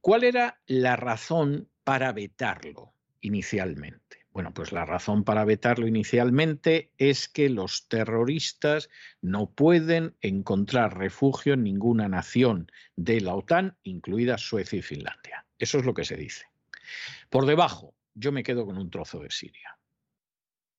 ¿Cuál 0.00 0.24
era 0.24 0.60
la 0.66 0.96
razón 0.96 1.71
para 1.84 2.12
vetarlo 2.12 2.94
inicialmente? 3.20 4.22
Bueno, 4.32 4.54
pues 4.54 4.72
la 4.72 4.86
razón 4.86 5.24
para 5.24 5.44
vetarlo 5.44 5.86
inicialmente 5.86 6.92
es 6.96 7.28
que 7.28 7.50
los 7.50 7.88
terroristas 7.88 8.88
no 9.20 9.50
pueden 9.50 10.16
encontrar 10.22 10.96
refugio 10.96 11.52
en 11.52 11.62
ninguna 11.62 12.08
nación 12.08 12.72
de 12.96 13.20
la 13.20 13.34
OTAN, 13.34 13.76
incluidas 13.82 14.40
Suecia 14.40 14.78
y 14.78 14.82
Finlandia. 14.82 15.46
Eso 15.58 15.78
es 15.78 15.84
lo 15.84 15.92
que 15.92 16.06
se 16.06 16.16
dice. 16.16 16.46
Por 17.28 17.44
debajo, 17.44 17.94
yo 18.14 18.32
me 18.32 18.42
quedo 18.42 18.64
con 18.64 18.78
un 18.78 18.90
trozo 18.90 19.20
de 19.20 19.30
Siria. 19.30 19.78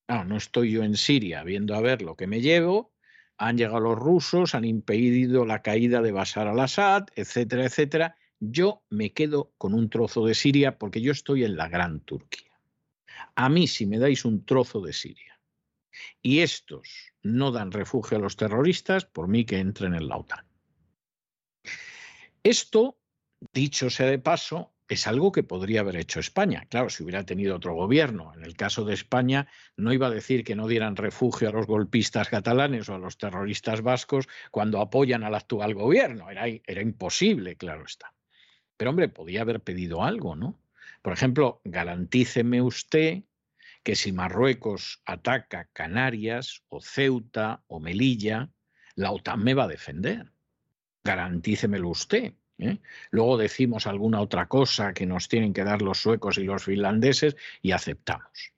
No, 0.08 0.24
no 0.24 0.36
estoy 0.36 0.72
yo 0.72 0.82
en 0.82 0.96
Siria 0.96 1.44
viendo 1.44 1.76
a 1.76 1.80
ver 1.80 2.02
lo 2.02 2.16
que 2.16 2.26
me 2.26 2.40
llevo. 2.40 2.92
Han 3.36 3.56
llegado 3.56 3.80
los 3.80 3.98
rusos, 3.98 4.54
han 4.54 4.64
impedido 4.64 5.46
la 5.46 5.62
caída 5.62 6.02
de 6.02 6.12
Bashar 6.12 6.48
al-Assad, 6.48 7.06
etcétera, 7.14 7.64
etcétera. 7.64 8.16
Yo 8.40 8.82
me 8.90 9.12
quedo 9.12 9.52
con 9.58 9.74
un 9.74 9.88
trozo 9.88 10.26
de 10.26 10.34
Siria 10.34 10.78
porque 10.78 11.00
yo 11.00 11.12
estoy 11.12 11.44
en 11.44 11.56
la 11.56 11.68
gran 11.68 12.00
Turquía. 12.00 12.52
A 13.34 13.48
mí, 13.48 13.66
si 13.66 13.86
me 13.86 13.98
dais 13.98 14.24
un 14.24 14.44
trozo 14.44 14.80
de 14.80 14.92
Siria 14.92 15.40
y 16.20 16.40
estos 16.40 17.12
no 17.22 17.52
dan 17.52 17.70
refugio 17.70 18.18
a 18.18 18.20
los 18.20 18.36
terroristas, 18.36 19.04
por 19.04 19.28
mí 19.28 19.44
que 19.44 19.58
entren 19.58 19.94
en 19.94 20.08
la 20.08 20.16
OTAN. 20.16 20.46
Esto, 22.42 22.98
dicho 23.52 23.88
sea 23.90 24.06
de 24.06 24.18
paso, 24.18 24.74
es 24.88 25.06
algo 25.06 25.32
que 25.32 25.42
podría 25.42 25.80
haber 25.80 25.96
hecho 25.96 26.20
España. 26.20 26.66
Claro, 26.68 26.90
si 26.90 27.02
hubiera 27.02 27.24
tenido 27.24 27.56
otro 27.56 27.74
gobierno. 27.74 28.32
En 28.34 28.44
el 28.44 28.54
caso 28.54 28.84
de 28.84 28.94
España, 28.94 29.48
no 29.76 29.92
iba 29.92 30.08
a 30.08 30.10
decir 30.10 30.44
que 30.44 30.56
no 30.56 30.68
dieran 30.68 30.96
refugio 30.96 31.48
a 31.48 31.52
los 31.52 31.66
golpistas 31.66 32.28
catalanes 32.28 32.88
o 32.88 32.94
a 32.94 32.98
los 32.98 33.16
terroristas 33.16 33.80
vascos 33.80 34.28
cuando 34.50 34.80
apoyan 34.80 35.24
al 35.24 35.34
actual 35.34 35.74
gobierno. 35.74 36.30
Era, 36.30 36.46
era 36.46 36.82
imposible, 36.82 37.56
claro 37.56 37.84
está. 37.84 38.14
Pero 38.76 38.90
hombre, 38.90 39.08
podía 39.08 39.42
haber 39.42 39.60
pedido 39.60 40.02
algo, 40.02 40.36
¿no? 40.36 40.58
Por 41.02 41.12
ejemplo, 41.12 41.60
garantíceme 41.64 42.62
usted 42.62 43.22
que 43.82 43.94
si 43.94 44.12
Marruecos 44.12 45.02
ataca 45.04 45.68
Canarias 45.72 46.62
o 46.68 46.80
Ceuta 46.80 47.62
o 47.66 47.78
Melilla, 47.78 48.50
la 48.96 49.12
OTAN 49.12 49.44
me 49.44 49.54
va 49.54 49.64
a 49.64 49.68
defender. 49.68 50.32
Garantícemelo 51.04 51.90
usted. 51.90 52.32
¿eh? 52.58 52.78
Luego 53.10 53.36
decimos 53.36 53.86
alguna 53.86 54.20
otra 54.20 54.46
cosa 54.46 54.94
que 54.94 55.06
nos 55.06 55.28
tienen 55.28 55.52
que 55.52 55.64
dar 55.64 55.82
los 55.82 55.98
suecos 55.98 56.38
y 56.38 56.44
los 56.44 56.64
finlandeses 56.64 57.36
y 57.60 57.72
aceptamos. 57.72 58.52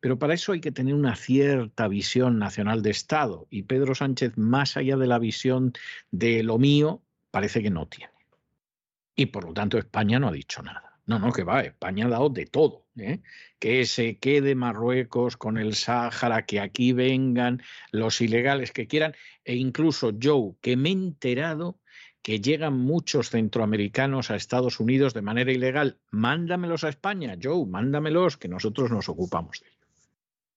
Pero 0.00 0.18
para 0.18 0.34
eso 0.34 0.52
hay 0.52 0.60
que 0.60 0.72
tener 0.72 0.94
una 0.94 1.16
cierta 1.16 1.88
visión 1.88 2.38
nacional 2.38 2.82
de 2.82 2.90
Estado 2.90 3.46
y 3.50 3.62
Pedro 3.62 3.94
Sánchez, 3.94 4.36
más 4.36 4.76
allá 4.76 4.96
de 4.96 5.06
la 5.06 5.18
visión 5.18 5.72
de 6.10 6.42
lo 6.42 6.58
mío, 6.58 7.02
parece 7.30 7.62
que 7.62 7.70
no 7.70 7.86
tiene. 7.86 8.15
Y 9.16 9.26
por 9.26 9.44
lo 9.44 9.54
tanto 9.54 9.78
España 9.78 10.20
no 10.20 10.28
ha 10.28 10.32
dicho 10.32 10.62
nada. 10.62 11.00
No, 11.06 11.18
no, 11.18 11.32
que 11.32 11.44
va, 11.44 11.62
España 11.62 12.06
ha 12.06 12.10
dado 12.10 12.28
de 12.28 12.46
todo. 12.46 12.84
¿eh? 12.96 13.20
Que 13.58 13.86
se 13.86 14.18
quede 14.18 14.54
Marruecos 14.54 15.36
con 15.36 15.56
el 15.56 15.74
Sáhara, 15.74 16.46
que 16.46 16.60
aquí 16.60 16.92
vengan 16.92 17.62
los 17.92 18.20
ilegales 18.20 18.72
que 18.72 18.86
quieran. 18.88 19.14
E 19.44 19.54
incluso 19.54 20.12
Joe, 20.20 20.54
que 20.60 20.76
me 20.76 20.90
he 20.90 20.92
enterado 20.92 21.78
que 22.22 22.40
llegan 22.40 22.74
muchos 22.74 23.30
centroamericanos 23.30 24.32
a 24.32 24.36
Estados 24.36 24.80
Unidos 24.80 25.14
de 25.14 25.22
manera 25.22 25.52
ilegal. 25.52 26.00
Mándamelos 26.10 26.82
a 26.82 26.88
España, 26.88 27.36
Joe, 27.40 27.64
mándamelos, 27.66 28.36
que 28.36 28.48
nosotros 28.48 28.90
nos 28.90 29.08
ocupamos 29.08 29.60
de 29.60 29.68
ellos. 29.68 30.10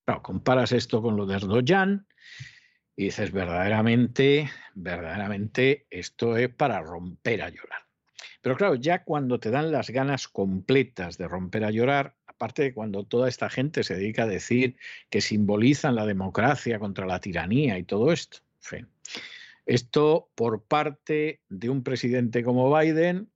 Claro, 0.03 0.23
comparas 0.23 0.72
esto 0.72 1.03
con 1.03 1.15
lo 1.15 1.27
de 1.27 1.36
Erdogan 1.36 2.07
y 2.95 3.06
dices, 3.06 3.31
verdaderamente, 3.31 4.49
verdaderamente, 4.73 5.86
esto 5.91 6.36
es 6.36 6.49
para 6.49 6.81
romper 6.81 7.44
a 7.44 7.49
llorar. 7.49 7.89
Pero 8.41 8.56
claro, 8.56 8.76
ya 8.76 9.04
cuando 9.04 9.40
te 9.40 9.52
dan 9.52 9.72
las 9.72 9.90
ganas 9.90 10.28
completas 10.28 11.18
de 11.18 11.28
romper 11.28 11.64
a 11.64 11.72
llorar, 11.72 12.16
aparte 12.26 12.64
de 12.64 12.74
cuando 12.74 13.04
toda 13.04 13.28
esta 13.28 13.50
gente 13.50 13.84
se 13.84 13.96
dedica 13.96 14.24
a 14.24 14.28
decir 14.28 14.78
que 15.10 15.22
simbolizan 15.22 15.96
la 15.96 16.06
democracia 16.06 16.80
contra 16.80 17.06
la 17.06 17.20
tiranía 17.20 17.78
y 17.78 17.84
todo 17.84 18.12
esto. 18.12 18.40
Esto 19.66 20.30
por 20.36 20.64
parte 20.64 21.41
de 21.50 21.70
un 21.70 21.84
presidente 21.84 22.44
como 22.44 22.76
Biden 22.76 23.30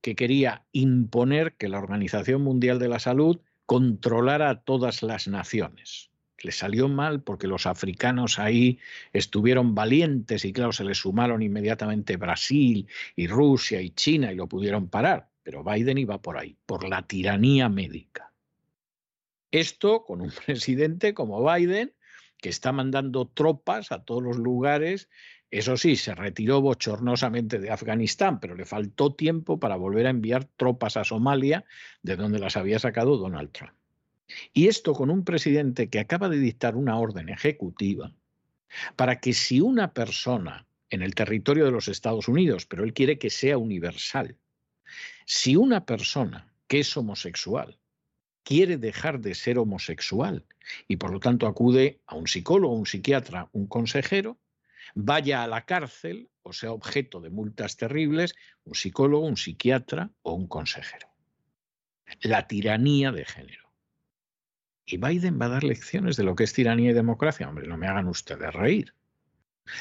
que 0.00 0.14
quería 0.14 0.64
imponer 0.72 1.56
que 1.56 1.68
la 1.68 1.78
Organización 1.78 2.42
Mundial 2.42 2.78
de 2.78 2.88
la 2.88 2.98
Salud 2.98 3.40
controlara 3.66 4.50
a 4.50 4.62
todas 4.62 5.02
las 5.02 5.28
naciones 5.28 6.07
le 6.42 6.52
salió 6.52 6.88
mal 6.88 7.22
porque 7.22 7.46
los 7.46 7.66
africanos 7.66 8.38
ahí 8.38 8.78
estuvieron 9.12 9.74
valientes 9.74 10.44
y 10.44 10.52
claro, 10.52 10.72
se 10.72 10.84
les 10.84 10.98
sumaron 10.98 11.42
inmediatamente 11.42 12.16
Brasil 12.16 12.86
y 13.16 13.26
Rusia 13.26 13.80
y 13.80 13.90
China 13.90 14.32
y 14.32 14.36
lo 14.36 14.46
pudieron 14.46 14.88
parar. 14.88 15.28
Pero 15.42 15.64
Biden 15.64 15.98
iba 15.98 16.20
por 16.20 16.38
ahí, 16.38 16.56
por 16.66 16.88
la 16.88 17.06
tiranía 17.06 17.68
médica. 17.68 18.32
Esto 19.50 20.04
con 20.04 20.20
un 20.20 20.30
presidente 20.46 21.14
como 21.14 21.44
Biden, 21.44 21.94
que 22.36 22.50
está 22.50 22.72
mandando 22.72 23.26
tropas 23.28 23.90
a 23.90 24.04
todos 24.04 24.22
los 24.22 24.36
lugares. 24.36 25.08
Eso 25.50 25.76
sí, 25.76 25.96
se 25.96 26.14
retiró 26.14 26.60
bochornosamente 26.60 27.58
de 27.58 27.70
Afganistán, 27.70 28.38
pero 28.38 28.54
le 28.54 28.66
faltó 28.66 29.14
tiempo 29.14 29.58
para 29.58 29.76
volver 29.76 30.06
a 30.06 30.10
enviar 30.10 30.44
tropas 30.44 30.96
a 30.96 31.04
Somalia, 31.04 31.64
de 32.02 32.16
donde 32.16 32.38
las 32.38 32.56
había 32.56 32.78
sacado 32.78 33.16
Donald 33.16 33.50
Trump. 33.50 33.77
Y 34.52 34.68
esto 34.68 34.92
con 34.92 35.10
un 35.10 35.24
presidente 35.24 35.88
que 35.88 36.00
acaba 36.00 36.28
de 36.28 36.38
dictar 36.38 36.76
una 36.76 36.98
orden 36.98 37.28
ejecutiva 37.28 38.12
para 38.96 39.20
que 39.20 39.32
si 39.32 39.60
una 39.60 39.92
persona 39.94 40.66
en 40.90 41.02
el 41.02 41.14
territorio 41.14 41.64
de 41.64 41.70
los 41.70 41.88
Estados 41.88 42.28
Unidos, 42.28 42.66
pero 42.66 42.84
él 42.84 42.92
quiere 42.92 43.18
que 43.18 43.30
sea 43.30 43.58
universal, 43.58 44.36
si 45.26 45.56
una 45.56 45.84
persona 45.84 46.52
que 46.66 46.80
es 46.80 46.96
homosexual 46.96 47.78
quiere 48.42 48.78
dejar 48.78 49.20
de 49.20 49.34
ser 49.34 49.58
homosexual 49.58 50.46
y 50.86 50.96
por 50.96 51.12
lo 51.12 51.20
tanto 51.20 51.46
acude 51.46 52.00
a 52.06 52.14
un 52.14 52.26
psicólogo, 52.26 52.74
un 52.74 52.86
psiquiatra, 52.86 53.48
un 53.52 53.66
consejero, 53.66 54.38
vaya 54.94 55.42
a 55.42 55.46
la 55.46 55.66
cárcel 55.66 56.30
o 56.42 56.52
sea 56.52 56.72
objeto 56.72 57.20
de 57.20 57.28
multas 57.28 57.76
terribles, 57.76 58.34
un 58.64 58.74
psicólogo, 58.74 59.26
un 59.26 59.36
psiquiatra 59.36 60.10
o 60.22 60.32
un 60.32 60.46
consejero. 60.46 61.08
La 62.22 62.46
tiranía 62.46 63.12
de 63.12 63.26
género. 63.26 63.67
Y 64.90 64.96
Biden 64.96 65.38
va 65.38 65.46
a 65.46 65.50
dar 65.50 65.64
lecciones 65.64 66.16
de 66.16 66.24
lo 66.24 66.34
que 66.34 66.44
es 66.44 66.54
tiranía 66.54 66.92
y 66.92 66.94
democracia. 66.94 67.46
Hombre, 67.46 67.68
no 67.68 67.76
me 67.76 67.86
hagan 67.86 68.08
ustedes 68.08 68.54
reír. 68.54 68.94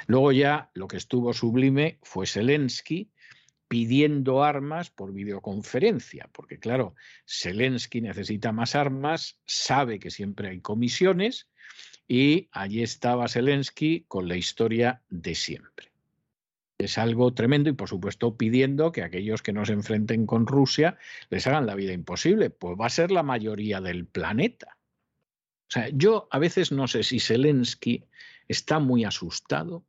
Luego 0.06 0.34
ya 0.34 0.70
lo 0.74 0.90
que 0.90 0.98
estuvo 0.98 1.34
sublime 1.34 1.98
fue 2.04 2.28
Zelensky 2.28 3.10
pidiendo 3.70 4.44
armas 4.44 4.90
por 4.90 5.14
videoconferencia, 5.14 6.30
porque 6.34 6.60
claro, 6.60 6.94
Zelensky 7.26 8.02
necesita 8.02 8.52
más 8.52 8.76
armas, 8.76 9.40
sabe 9.46 10.00
que 10.00 10.12
siempre 10.12 10.50
hay 10.50 10.60
comisiones 10.60 11.48
y 12.06 12.50
allí 12.52 12.84
estaba 12.84 13.30
Zelensky 13.30 14.04
con 14.10 14.28
la 14.28 14.36
historia 14.36 15.02
de 15.10 15.36
siempre. 15.36 15.92
Es 16.78 16.98
algo 16.98 17.34
tremendo 17.34 17.70
y 17.70 17.74
por 17.74 17.88
supuesto 17.88 18.36
pidiendo 18.36 18.92
que 18.92 19.04
aquellos 19.04 19.42
que 19.42 19.54
no 19.54 19.66
se 19.66 19.72
enfrenten 19.72 20.26
con 20.26 20.48
Rusia 20.48 20.98
les 21.30 21.48
hagan 21.48 21.66
la 21.66 21.76
vida 21.76 21.94
imposible, 21.94 22.50
pues 22.50 22.78
va 22.78 22.88
a 22.88 22.90
ser 22.90 23.12
la 23.12 23.24
mayoría 23.24 23.80
del 23.80 24.06
planeta. 24.06 24.77
O 25.68 25.72
sea, 25.72 25.90
yo 25.90 26.28
a 26.32 26.40
veces 26.40 26.72
no 26.72 26.88
sé 26.88 27.04
si 27.04 27.20
Zelensky 27.20 28.06
está 28.48 28.80
muy 28.80 29.04
asustado, 29.04 29.86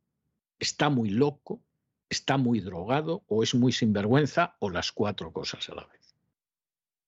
está 0.59 0.89
muy 0.89 1.09
loco, 1.09 1.63
está 2.09 2.37
muy 2.37 2.59
drogado 2.59 3.23
o 3.27 3.43
es 3.43 3.55
muy 3.55 3.71
sinvergüenza 3.71 4.55
o 4.59 4.69
las 4.69 4.91
cuatro 4.91 5.31
cosas 5.31 5.69
a 5.69 5.75
la 5.75 5.85
vez. 5.85 6.15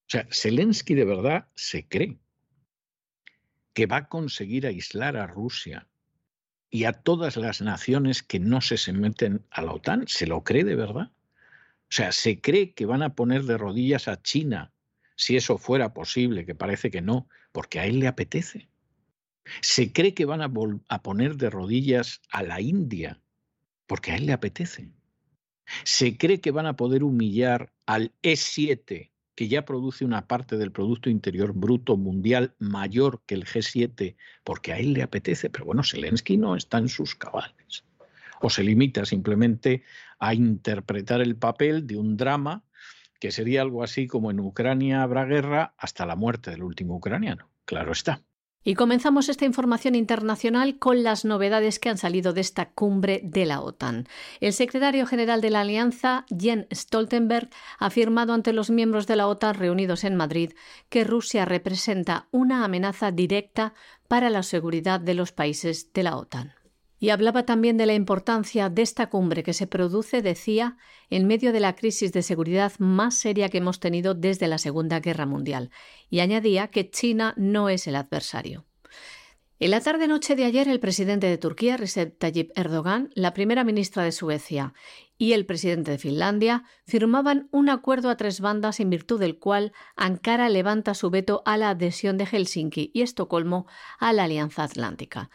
O 0.02 0.10
sea, 0.12 0.28
Zelensky 0.32 0.96
de 0.96 1.06
verdad 1.06 1.48
se 1.56 1.88
cree 1.88 2.18
que 3.74 3.88
va 3.88 3.98
a 3.98 4.10
conseguir 4.10 4.68
aislar 4.68 5.18
a 5.18 5.28
Rusia 5.28 5.88
y 6.70 6.86
a 6.86 6.94
todas 6.94 7.36
las 7.36 7.62
naciones 7.62 8.24
que 8.24 8.40
no 8.40 8.62
se, 8.62 8.78
se 8.78 8.94
meten 8.94 9.46
a 9.52 9.62
la 9.62 9.74
OTAN. 9.74 10.08
¿Se 10.08 10.28
lo 10.28 10.44
cree 10.44 10.64
de 10.64 10.76
verdad? 10.76 11.12
O 11.12 11.94
sea, 11.94 12.14
se 12.14 12.40
cree 12.40 12.74
que 12.74 12.86
van 12.86 13.04
a 13.04 13.16
poner 13.16 13.44
de 13.44 13.58
rodillas 13.58 14.08
a 14.08 14.22
China 14.22 14.72
si 15.16 15.36
eso 15.36 15.58
fuera 15.58 15.94
posible, 15.94 16.46
que 16.46 16.56
parece 16.56 16.90
que 16.90 17.02
no, 17.02 17.28
porque 17.52 17.80
a 17.80 17.86
él 17.86 18.00
le 18.00 18.08
apetece. 18.08 18.70
Se 19.62 19.92
cree 19.92 20.14
que 20.14 20.26
van 20.26 20.42
a, 20.42 21.02
poner 21.02 21.36
de 21.36 21.50
rodillas 21.50 22.22
a 22.32 22.44
la 22.44 22.62
India, 22.62 23.22
porque 23.88 24.12
a 24.12 24.16
él 24.16 24.28
le 24.28 24.34
apetece. 24.34 24.92
Se 25.84 26.18
cree 26.18 26.42
que 26.42 26.52
van 26.52 26.66
a 26.66 26.76
poder 26.76 27.04
humillar 27.04 27.74
al 27.86 28.14
E7, 28.22 29.12
que 29.36 29.48
ya 29.48 29.66
produce 29.66 30.06
una 30.06 30.28
parte 30.28 30.58
del 30.58 30.72
Producto 30.72 31.10
Interior 31.10 31.54
Bruto 31.54 31.98
Mundial 31.98 32.56
mayor 32.60 33.24
que 33.26 33.36
el 33.36 33.46
G7, 33.46 34.16
porque 34.44 34.74
a 34.74 34.78
él 34.78 34.94
le 34.94 35.04
apetece. 35.04 35.50
Pero 35.50 35.66
bueno, 35.66 35.84
Zelensky 35.84 36.38
no 36.38 36.56
está 36.56 36.78
en 36.78 36.90
sus 36.90 37.16
cabales. 37.16 37.86
O 38.42 38.50
se 38.50 38.64
limita 38.64 39.06
simplemente 39.06 39.84
a 40.20 40.34
interpretar 40.34 41.22
el 41.22 41.36
papel 41.36 41.88
de 41.88 41.98
un 41.98 42.18
drama 42.18 42.64
que 43.22 43.32
sería 43.32 43.62
algo 43.62 43.84
así 43.84 44.08
como 44.08 44.32
en 44.32 44.40
Ucrania 44.40 45.04
habrá 45.04 45.26
guerra 45.26 45.76
hasta 45.78 46.08
la 46.08 46.16
muerte 46.16 46.50
del 46.50 46.64
último 46.64 46.96
ucraniano. 46.96 47.50
Claro 47.66 47.92
está. 47.92 48.24
Y 48.64 48.74
comenzamos 48.74 49.30
esta 49.30 49.46
información 49.46 49.96
internacional 49.96 50.78
con 50.80 51.04
las 51.04 51.24
novedades 51.24 51.80
que 51.80 51.90
han 51.90 51.98
salido 51.98 52.34
de 52.34 52.42
esta 52.42 52.72
cumbre 52.72 53.22
de 53.24 53.46
la 53.46 53.62
OTAN. 53.62 54.08
El 54.40 54.54
secretario 54.54 55.06
general 55.06 55.40
de 55.40 55.52
la 55.52 55.62
Alianza, 55.62 56.26
Jens 56.36 56.68
Stoltenberg, 56.72 57.50
ha 57.80 57.88
afirmado 57.88 58.34
ante 58.34 58.54
los 58.54 58.70
miembros 58.72 59.06
de 59.06 59.16
la 59.16 59.28
OTAN 59.28 59.56
reunidos 59.56 60.04
en 60.04 60.16
Madrid 60.16 60.54
que 60.90 61.04
Rusia 61.04 61.46
representa 61.46 62.28
una 62.32 62.66
amenaza 62.66 63.12
directa 63.12 63.74
para 64.08 64.30
la 64.30 64.44
seguridad 64.44 65.00
de 65.00 65.14
los 65.14 65.32
países 65.32 65.94
de 65.94 66.04
la 66.04 66.18
OTAN. 66.18 66.54
Y 67.02 67.10
hablaba 67.10 67.48
también 67.48 67.78
de 67.78 67.88
la 67.88 67.96
importancia 67.96 68.70
de 68.70 68.84
esta 68.84 69.10
cumbre 69.10 69.42
que 69.42 69.54
se 69.54 69.66
produce, 69.66 70.22
decía, 70.22 70.78
en 71.10 71.26
medio 71.26 71.52
de 71.52 71.60
la 71.60 71.76
crisis 71.76 72.14
de 72.14 72.22
seguridad 72.22 72.74
más 72.78 73.16
seria 73.16 73.50
que 73.50 73.58
hemos 73.58 73.80
tenido 73.80 74.14
desde 74.14 74.48
la 74.48 74.60
Segunda 74.60 75.00
Guerra 75.00 75.26
Mundial, 75.26 75.72
y 76.12 76.20
añadía 76.20 76.68
que 76.68 76.92
China 76.92 77.34
no 77.38 77.70
es 77.70 77.88
el 77.88 77.96
adversario. 77.96 78.68
En 79.58 79.72
la 79.72 79.82
tarde-noche 79.82 80.36
de 80.36 80.46
ayer, 80.46 80.68
el 80.68 80.80
presidente 80.80 81.26
de 81.26 81.40
Turquía, 81.40 81.76
Recep 81.76 82.20
Tayyip 82.20 82.52
Erdogan, 82.56 83.10
la 83.16 83.34
primera 83.34 83.64
ministra 83.64 84.04
de 84.04 84.12
Suecia 84.12 84.74
y 85.18 85.34
el 85.34 85.46
presidente 85.46 85.92
de 85.92 85.98
Finlandia 86.00 86.64
firmaban 86.86 87.48
un 87.52 87.70
acuerdo 87.70 88.10
a 88.10 88.18
tres 88.18 88.42
bandas 88.42 88.80
en 88.80 88.90
virtud 88.90 89.20
del 89.20 89.38
cual 89.38 89.72
Ankara 89.96 90.50
levanta 90.50 90.96
su 90.96 91.12
veto 91.12 91.44
a 91.46 91.58
la 91.58 91.70
adhesión 91.70 92.18
de 92.18 92.26
Helsinki 92.26 92.90
y 92.94 93.02
Estocolmo 93.02 93.68
a 94.00 94.14
la 94.14 94.24
Alianza 94.24 94.64
Atlántica. 94.64 95.30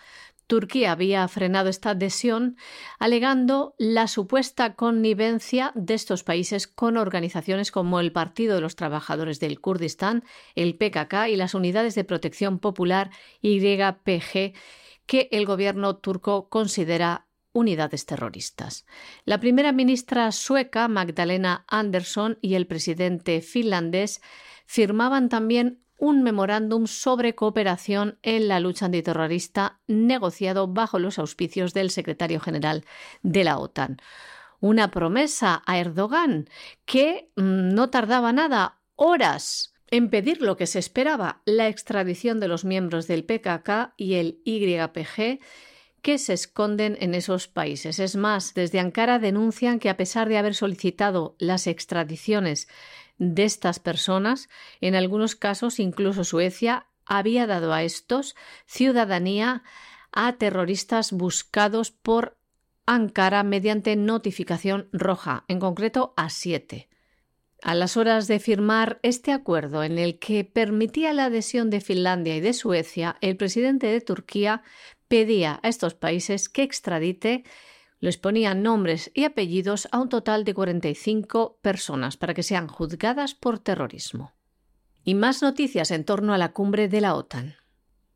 Turquía 0.46 0.92
había 0.92 1.26
frenado 1.28 1.68
esta 1.68 1.90
adhesión 1.90 2.56
alegando 2.98 3.74
la 3.78 4.06
supuesta 4.06 4.74
connivencia 4.74 5.72
de 5.74 5.94
estos 5.94 6.22
países 6.22 6.66
con 6.66 6.96
organizaciones 6.96 7.70
como 7.72 8.00
el 8.00 8.12
Partido 8.12 8.54
de 8.54 8.60
los 8.60 8.76
Trabajadores 8.76 9.40
del 9.40 9.60
Kurdistán, 9.60 10.24
el 10.54 10.76
PKK 10.76 11.28
y 11.28 11.36
las 11.36 11.54
Unidades 11.54 11.94
de 11.94 12.04
Protección 12.04 12.58
Popular 12.58 13.10
YPG 13.42 14.54
que 15.06 15.28
el 15.30 15.46
gobierno 15.46 15.96
turco 15.96 16.48
considera 16.48 17.26
unidades 17.52 18.04
terroristas. 18.06 18.84
La 19.24 19.40
primera 19.40 19.72
ministra 19.72 20.30
sueca, 20.30 20.88
Magdalena 20.88 21.64
Andersson, 21.68 22.38
y 22.42 22.54
el 22.54 22.66
presidente 22.66 23.40
finlandés 23.40 24.20
firmaban 24.66 25.28
también 25.28 25.80
un 25.98 26.22
memorándum 26.22 26.86
sobre 26.86 27.34
cooperación 27.34 28.18
en 28.22 28.48
la 28.48 28.60
lucha 28.60 28.86
antiterrorista 28.86 29.80
negociado 29.86 30.68
bajo 30.68 30.98
los 30.98 31.18
auspicios 31.18 31.74
del 31.74 31.90
secretario 31.90 32.40
general 32.40 32.84
de 33.22 33.44
la 33.44 33.58
OTAN. 33.58 33.98
Una 34.60 34.90
promesa 34.90 35.62
a 35.66 35.78
Erdogan 35.78 36.48
que 36.84 37.30
mm, 37.36 37.74
no 37.74 37.90
tardaba 37.90 38.32
nada, 38.32 38.78
horas, 38.94 39.74
en 39.90 40.10
pedir 40.10 40.42
lo 40.42 40.56
que 40.56 40.66
se 40.66 40.78
esperaba, 40.78 41.42
la 41.44 41.68
extradición 41.68 42.40
de 42.40 42.48
los 42.48 42.64
miembros 42.64 43.06
del 43.06 43.24
PKK 43.24 43.94
y 43.96 44.14
el 44.14 44.40
YPG 44.44 45.40
que 46.02 46.18
se 46.18 46.34
esconden 46.34 46.96
en 47.00 47.14
esos 47.14 47.48
países. 47.48 47.98
Es 47.98 48.16
más, 48.16 48.54
desde 48.54 48.78
Ankara 48.80 49.18
denuncian 49.18 49.78
que 49.78 49.90
a 49.90 49.96
pesar 49.96 50.28
de 50.28 50.38
haber 50.38 50.54
solicitado 50.54 51.34
las 51.38 51.66
extradiciones 51.66 52.68
de 53.18 53.44
estas 53.44 53.78
personas. 53.78 54.48
En 54.80 54.94
algunos 54.94 55.36
casos, 55.36 55.80
incluso 55.80 56.24
Suecia 56.24 56.86
había 57.04 57.46
dado 57.46 57.72
a 57.72 57.82
estos 57.82 58.34
ciudadanía 58.66 59.62
a 60.12 60.32
terroristas 60.34 61.12
buscados 61.12 61.90
por 61.90 62.38
Ankara 62.86 63.42
mediante 63.42 63.96
notificación 63.96 64.88
roja, 64.92 65.44
en 65.48 65.58
concreto 65.58 66.14
a 66.16 66.30
siete. 66.30 66.88
A 67.62 67.74
las 67.74 67.96
horas 67.96 68.28
de 68.28 68.38
firmar 68.38 69.00
este 69.02 69.32
acuerdo 69.32 69.82
en 69.82 69.98
el 69.98 70.18
que 70.18 70.44
permitía 70.44 71.12
la 71.12 71.24
adhesión 71.24 71.68
de 71.68 71.80
Finlandia 71.80 72.36
y 72.36 72.40
de 72.40 72.52
Suecia, 72.52 73.16
el 73.20 73.36
presidente 73.36 73.88
de 73.88 74.00
Turquía 74.00 74.62
pedía 75.08 75.58
a 75.62 75.68
estos 75.68 75.94
países 75.94 76.48
que 76.48 76.62
extradite 76.62 77.44
les 78.06 78.18
ponían 78.18 78.62
nombres 78.62 79.10
y 79.14 79.24
apellidos 79.24 79.88
a 79.90 79.98
un 79.98 80.08
total 80.08 80.44
de 80.44 80.54
45 80.54 81.58
personas 81.60 82.16
para 82.16 82.34
que 82.34 82.44
sean 82.44 82.68
juzgadas 82.68 83.34
por 83.34 83.58
terrorismo. 83.58 84.32
Y 85.02 85.16
más 85.16 85.42
noticias 85.42 85.90
en 85.90 86.04
torno 86.04 86.32
a 86.32 86.38
la 86.38 86.52
cumbre 86.52 86.86
de 86.86 87.00
la 87.00 87.16
OTAN. 87.16 87.56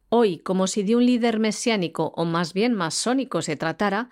Hoy, 0.09 0.39
como 0.39 0.69
si 0.69 0.85
de 0.85 0.95
un 0.95 1.05
líder 1.05 1.41
mesiánico 1.41 2.13
o 2.15 2.25
más 2.25 2.53
bien 2.53 2.73
masónico 2.73 3.43
se 3.43 3.57
tratara, 3.57 4.11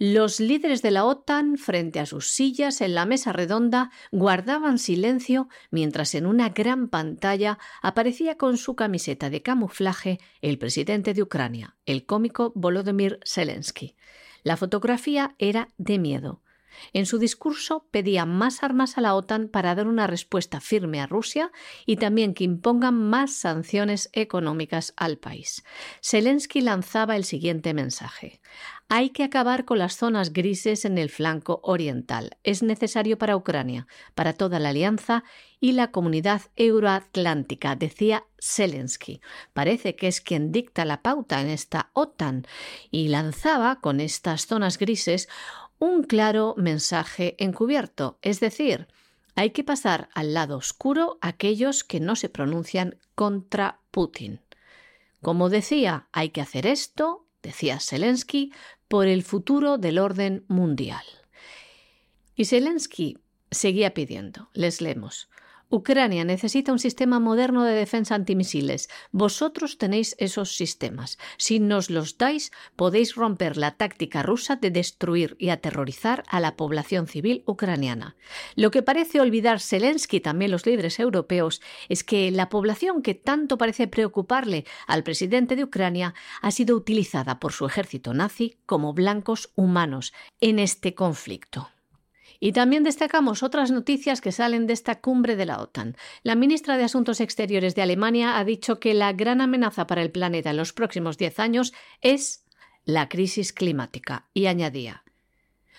los 0.00 0.40
líderes 0.40 0.82
de 0.82 0.90
la 0.90 1.04
OTAN, 1.04 1.58
frente 1.58 2.00
a 2.00 2.06
sus 2.06 2.32
sillas 2.32 2.80
en 2.80 2.96
la 2.96 3.06
mesa 3.06 3.32
redonda, 3.32 3.92
guardaban 4.10 4.80
silencio 4.80 5.48
mientras 5.70 6.16
en 6.16 6.26
una 6.26 6.48
gran 6.48 6.88
pantalla 6.88 7.60
aparecía 7.82 8.36
con 8.36 8.56
su 8.56 8.74
camiseta 8.74 9.30
de 9.30 9.42
camuflaje 9.42 10.18
el 10.40 10.58
presidente 10.58 11.14
de 11.14 11.22
Ucrania, 11.22 11.76
el 11.86 12.04
cómico 12.04 12.50
Volodymyr 12.56 13.20
Zelensky. 13.24 13.94
La 14.42 14.56
fotografía 14.56 15.34
era 15.38 15.68
de 15.76 15.98
miedo. 15.98 16.40
En 16.92 17.06
su 17.06 17.18
discurso 17.18 17.86
pedía 17.90 18.26
más 18.26 18.62
armas 18.62 18.98
a 18.98 19.00
la 19.00 19.14
OTAN 19.14 19.48
para 19.48 19.74
dar 19.74 19.86
una 19.86 20.06
respuesta 20.06 20.60
firme 20.60 21.00
a 21.00 21.06
Rusia 21.06 21.52
y 21.86 21.96
también 21.96 22.34
que 22.34 22.44
impongan 22.44 22.94
más 22.94 23.32
sanciones 23.34 24.10
económicas 24.12 24.94
al 24.96 25.18
país. 25.18 25.64
Zelensky 26.02 26.60
lanzaba 26.60 27.16
el 27.16 27.24
siguiente 27.24 27.74
mensaje. 27.74 28.40
Hay 28.92 29.10
que 29.10 29.22
acabar 29.22 29.64
con 29.64 29.78
las 29.78 29.96
zonas 29.96 30.32
grises 30.32 30.84
en 30.84 30.98
el 30.98 31.10
flanco 31.10 31.60
oriental. 31.62 32.38
Es 32.42 32.64
necesario 32.64 33.18
para 33.18 33.36
Ucrania, 33.36 33.86
para 34.16 34.32
toda 34.32 34.58
la 34.58 34.70
alianza 34.70 35.22
y 35.60 35.72
la 35.72 35.92
comunidad 35.92 36.42
euroatlántica, 36.56 37.76
decía 37.76 38.24
Zelensky. 38.42 39.20
Parece 39.52 39.94
que 39.94 40.08
es 40.08 40.20
quien 40.20 40.50
dicta 40.50 40.84
la 40.84 41.02
pauta 41.02 41.40
en 41.40 41.50
esta 41.50 41.90
OTAN 41.92 42.46
y 42.90 43.08
lanzaba 43.08 43.80
con 43.80 44.00
estas 44.00 44.46
zonas 44.46 44.76
grises 44.76 45.28
un 45.80 46.04
claro 46.04 46.54
mensaje 46.56 47.34
encubierto, 47.38 48.18
es 48.22 48.38
decir, 48.38 48.86
hay 49.34 49.50
que 49.50 49.64
pasar 49.64 50.10
al 50.14 50.34
lado 50.34 50.58
oscuro 50.58 51.18
aquellos 51.22 51.82
que 51.84 51.98
no 51.98 52.14
se 52.14 52.28
pronuncian 52.28 52.98
contra 53.14 53.80
Putin. 53.90 54.40
Como 55.22 55.48
decía, 55.48 56.06
hay 56.12 56.30
que 56.30 56.42
hacer 56.42 56.66
esto, 56.66 57.26
decía 57.42 57.80
Zelensky, 57.80 58.52
por 58.88 59.06
el 59.06 59.22
futuro 59.22 59.78
del 59.78 59.98
orden 59.98 60.44
mundial. 60.48 61.04
Y 62.36 62.44
Zelensky 62.44 63.18
seguía 63.50 63.94
pidiendo, 63.94 64.50
les 64.52 64.82
leemos, 64.82 65.30
Ucrania 65.72 66.24
necesita 66.24 66.72
un 66.72 66.80
sistema 66.80 67.20
moderno 67.20 67.62
de 67.62 67.72
defensa 67.72 68.16
antimisiles. 68.16 68.90
Vosotros 69.12 69.78
tenéis 69.78 70.16
esos 70.18 70.56
sistemas. 70.56 71.16
Si 71.36 71.60
nos 71.60 71.90
los 71.90 72.18
dais, 72.18 72.50
podéis 72.74 73.14
romper 73.14 73.56
la 73.56 73.76
táctica 73.76 74.24
rusa 74.24 74.56
de 74.56 74.72
destruir 74.72 75.36
y 75.38 75.50
aterrorizar 75.50 76.24
a 76.28 76.40
la 76.40 76.56
población 76.56 77.06
civil 77.06 77.44
ucraniana. 77.46 78.16
Lo 78.56 78.72
que 78.72 78.82
parece 78.82 79.20
olvidar 79.20 79.60
Zelensky 79.60 80.16
y 80.16 80.20
también 80.20 80.50
los 80.50 80.66
líderes 80.66 80.98
europeos 80.98 81.62
es 81.88 82.02
que 82.02 82.32
la 82.32 82.48
población 82.48 83.00
que 83.00 83.14
tanto 83.14 83.56
parece 83.56 83.86
preocuparle 83.86 84.64
al 84.88 85.04
presidente 85.04 85.54
de 85.54 85.62
Ucrania 85.62 86.14
ha 86.42 86.50
sido 86.50 86.74
utilizada 86.74 87.38
por 87.38 87.52
su 87.52 87.66
ejército 87.66 88.12
nazi 88.12 88.56
como 88.66 88.92
blancos 88.92 89.52
humanos 89.54 90.12
en 90.40 90.58
este 90.58 90.94
conflicto. 90.94 91.68
Y 92.40 92.52
también 92.52 92.82
destacamos 92.82 93.42
otras 93.42 93.70
noticias 93.70 94.20
que 94.20 94.32
salen 94.32 94.66
de 94.66 94.72
esta 94.72 95.00
cumbre 95.00 95.36
de 95.36 95.46
la 95.46 95.60
OTAN. 95.60 95.96
La 96.22 96.34
ministra 96.34 96.76
de 96.76 96.84
Asuntos 96.84 97.20
Exteriores 97.20 97.74
de 97.74 97.82
Alemania 97.82 98.38
ha 98.38 98.44
dicho 98.44 98.80
que 98.80 98.94
la 98.94 99.12
gran 99.12 99.40
amenaza 99.40 99.86
para 99.86 100.02
el 100.02 100.10
planeta 100.10 100.50
en 100.50 100.56
los 100.56 100.72
próximos 100.72 101.18
diez 101.18 101.38
años 101.38 101.72
es 102.00 102.46
la 102.84 103.08
crisis 103.08 103.52
climática 103.52 104.28
y 104.32 104.46
añadía 104.46 105.04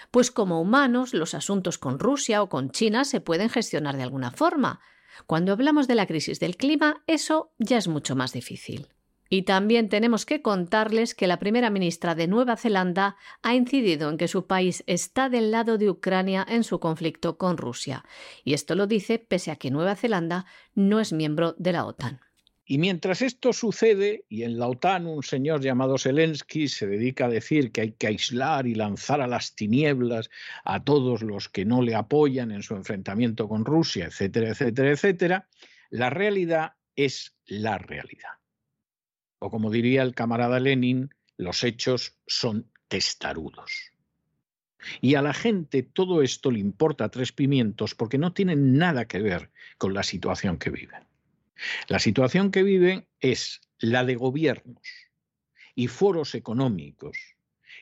pues 0.09 0.31
como 0.31 0.59
humanos 0.59 1.13
los 1.13 1.35
asuntos 1.35 1.77
con 1.77 1.99
Rusia 1.99 2.41
o 2.41 2.49
con 2.49 2.71
China 2.71 3.05
se 3.05 3.21
pueden 3.21 3.49
gestionar 3.49 3.97
de 3.97 4.03
alguna 4.03 4.31
forma. 4.31 4.79
Cuando 5.27 5.51
hablamos 5.51 5.87
de 5.87 5.95
la 5.95 6.07
crisis 6.07 6.39
del 6.39 6.57
clima, 6.57 7.03
eso 7.05 7.53
ya 7.59 7.77
es 7.77 7.87
mucho 7.87 8.15
más 8.15 8.33
difícil. 8.33 8.87
Y 9.33 9.43
también 9.43 9.87
tenemos 9.87 10.25
que 10.25 10.41
contarles 10.41 11.15
que 11.15 11.25
la 11.25 11.39
primera 11.39 11.69
ministra 11.69 12.15
de 12.15 12.27
Nueva 12.27 12.57
Zelanda 12.57 13.15
ha 13.41 13.55
incidido 13.55 14.09
en 14.09 14.17
que 14.17 14.27
su 14.27 14.45
país 14.45 14.83
está 14.87 15.29
del 15.29 15.51
lado 15.51 15.77
de 15.77 15.89
Ucrania 15.89 16.45
en 16.49 16.65
su 16.65 16.81
conflicto 16.81 17.37
con 17.37 17.55
Rusia. 17.55 18.03
Y 18.43 18.55
esto 18.55 18.75
lo 18.75 18.87
dice 18.87 19.19
pese 19.19 19.49
a 19.51 19.55
que 19.55 19.71
Nueva 19.71 19.95
Zelanda 19.95 20.45
no 20.75 20.99
es 20.99 21.13
miembro 21.13 21.55
de 21.57 21.71
la 21.71 21.85
OTAN. 21.85 22.19
Y 22.65 22.77
mientras 22.77 23.21
esto 23.21 23.53
sucede, 23.53 24.25
y 24.27 24.43
en 24.43 24.59
la 24.59 24.67
OTAN 24.67 25.07
un 25.07 25.23
señor 25.23 25.61
llamado 25.61 25.97
Zelensky 25.97 26.67
se 26.67 26.85
dedica 26.85 27.27
a 27.27 27.29
decir 27.29 27.71
que 27.71 27.81
hay 27.81 27.91
que 27.93 28.07
aislar 28.07 28.67
y 28.67 28.75
lanzar 28.75 29.21
a 29.21 29.27
las 29.27 29.55
tinieblas 29.55 30.29
a 30.65 30.83
todos 30.83 31.21
los 31.21 31.47
que 31.47 31.63
no 31.63 31.81
le 31.81 31.95
apoyan 31.95 32.51
en 32.51 32.63
su 32.63 32.75
enfrentamiento 32.75 33.47
con 33.47 33.63
Rusia, 33.63 34.07
etcétera, 34.07 34.49
etcétera, 34.49 34.91
etcétera, 34.91 35.47
la 35.89 36.09
realidad 36.09 36.73
es 36.97 37.33
la 37.45 37.77
realidad 37.77 38.40
o 39.43 39.49
como 39.49 39.71
diría 39.71 40.03
el 40.03 40.13
camarada 40.13 40.59
Lenin, 40.59 41.09
los 41.35 41.63
hechos 41.63 42.15
son 42.27 42.71
testarudos. 42.87 43.91
Y 45.01 45.15
a 45.15 45.23
la 45.23 45.33
gente 45.33 45.81
todo 45.81 46.21
esto 46.21 46.51
le 46.51 46.59
importa 46.59 47.09
tres 47.09 47.31
pimientos 47.31 47.95
porque 47.95 48.19
no 48.19 48.33
tiene 48.33 48.55
nada 48.55 49.05
que 49.05 49.19
ver 49.19 49.49
con 49.79 49.95
la 49.95 50.03
situación 50.03 50.59
que 50.59 50.69
viven. 50.69 51.05
La 51.87 51.97
situación 51.97 52.51
que 52.51 52.61
viven 52.61 53.07
es 53.19 53.61
la 53.79 54.05
de 54.05 54.15
gobiernos 54.15 54.81
y 55.73 55.87
foros 55.87 56.35
económicos 56.35 57.17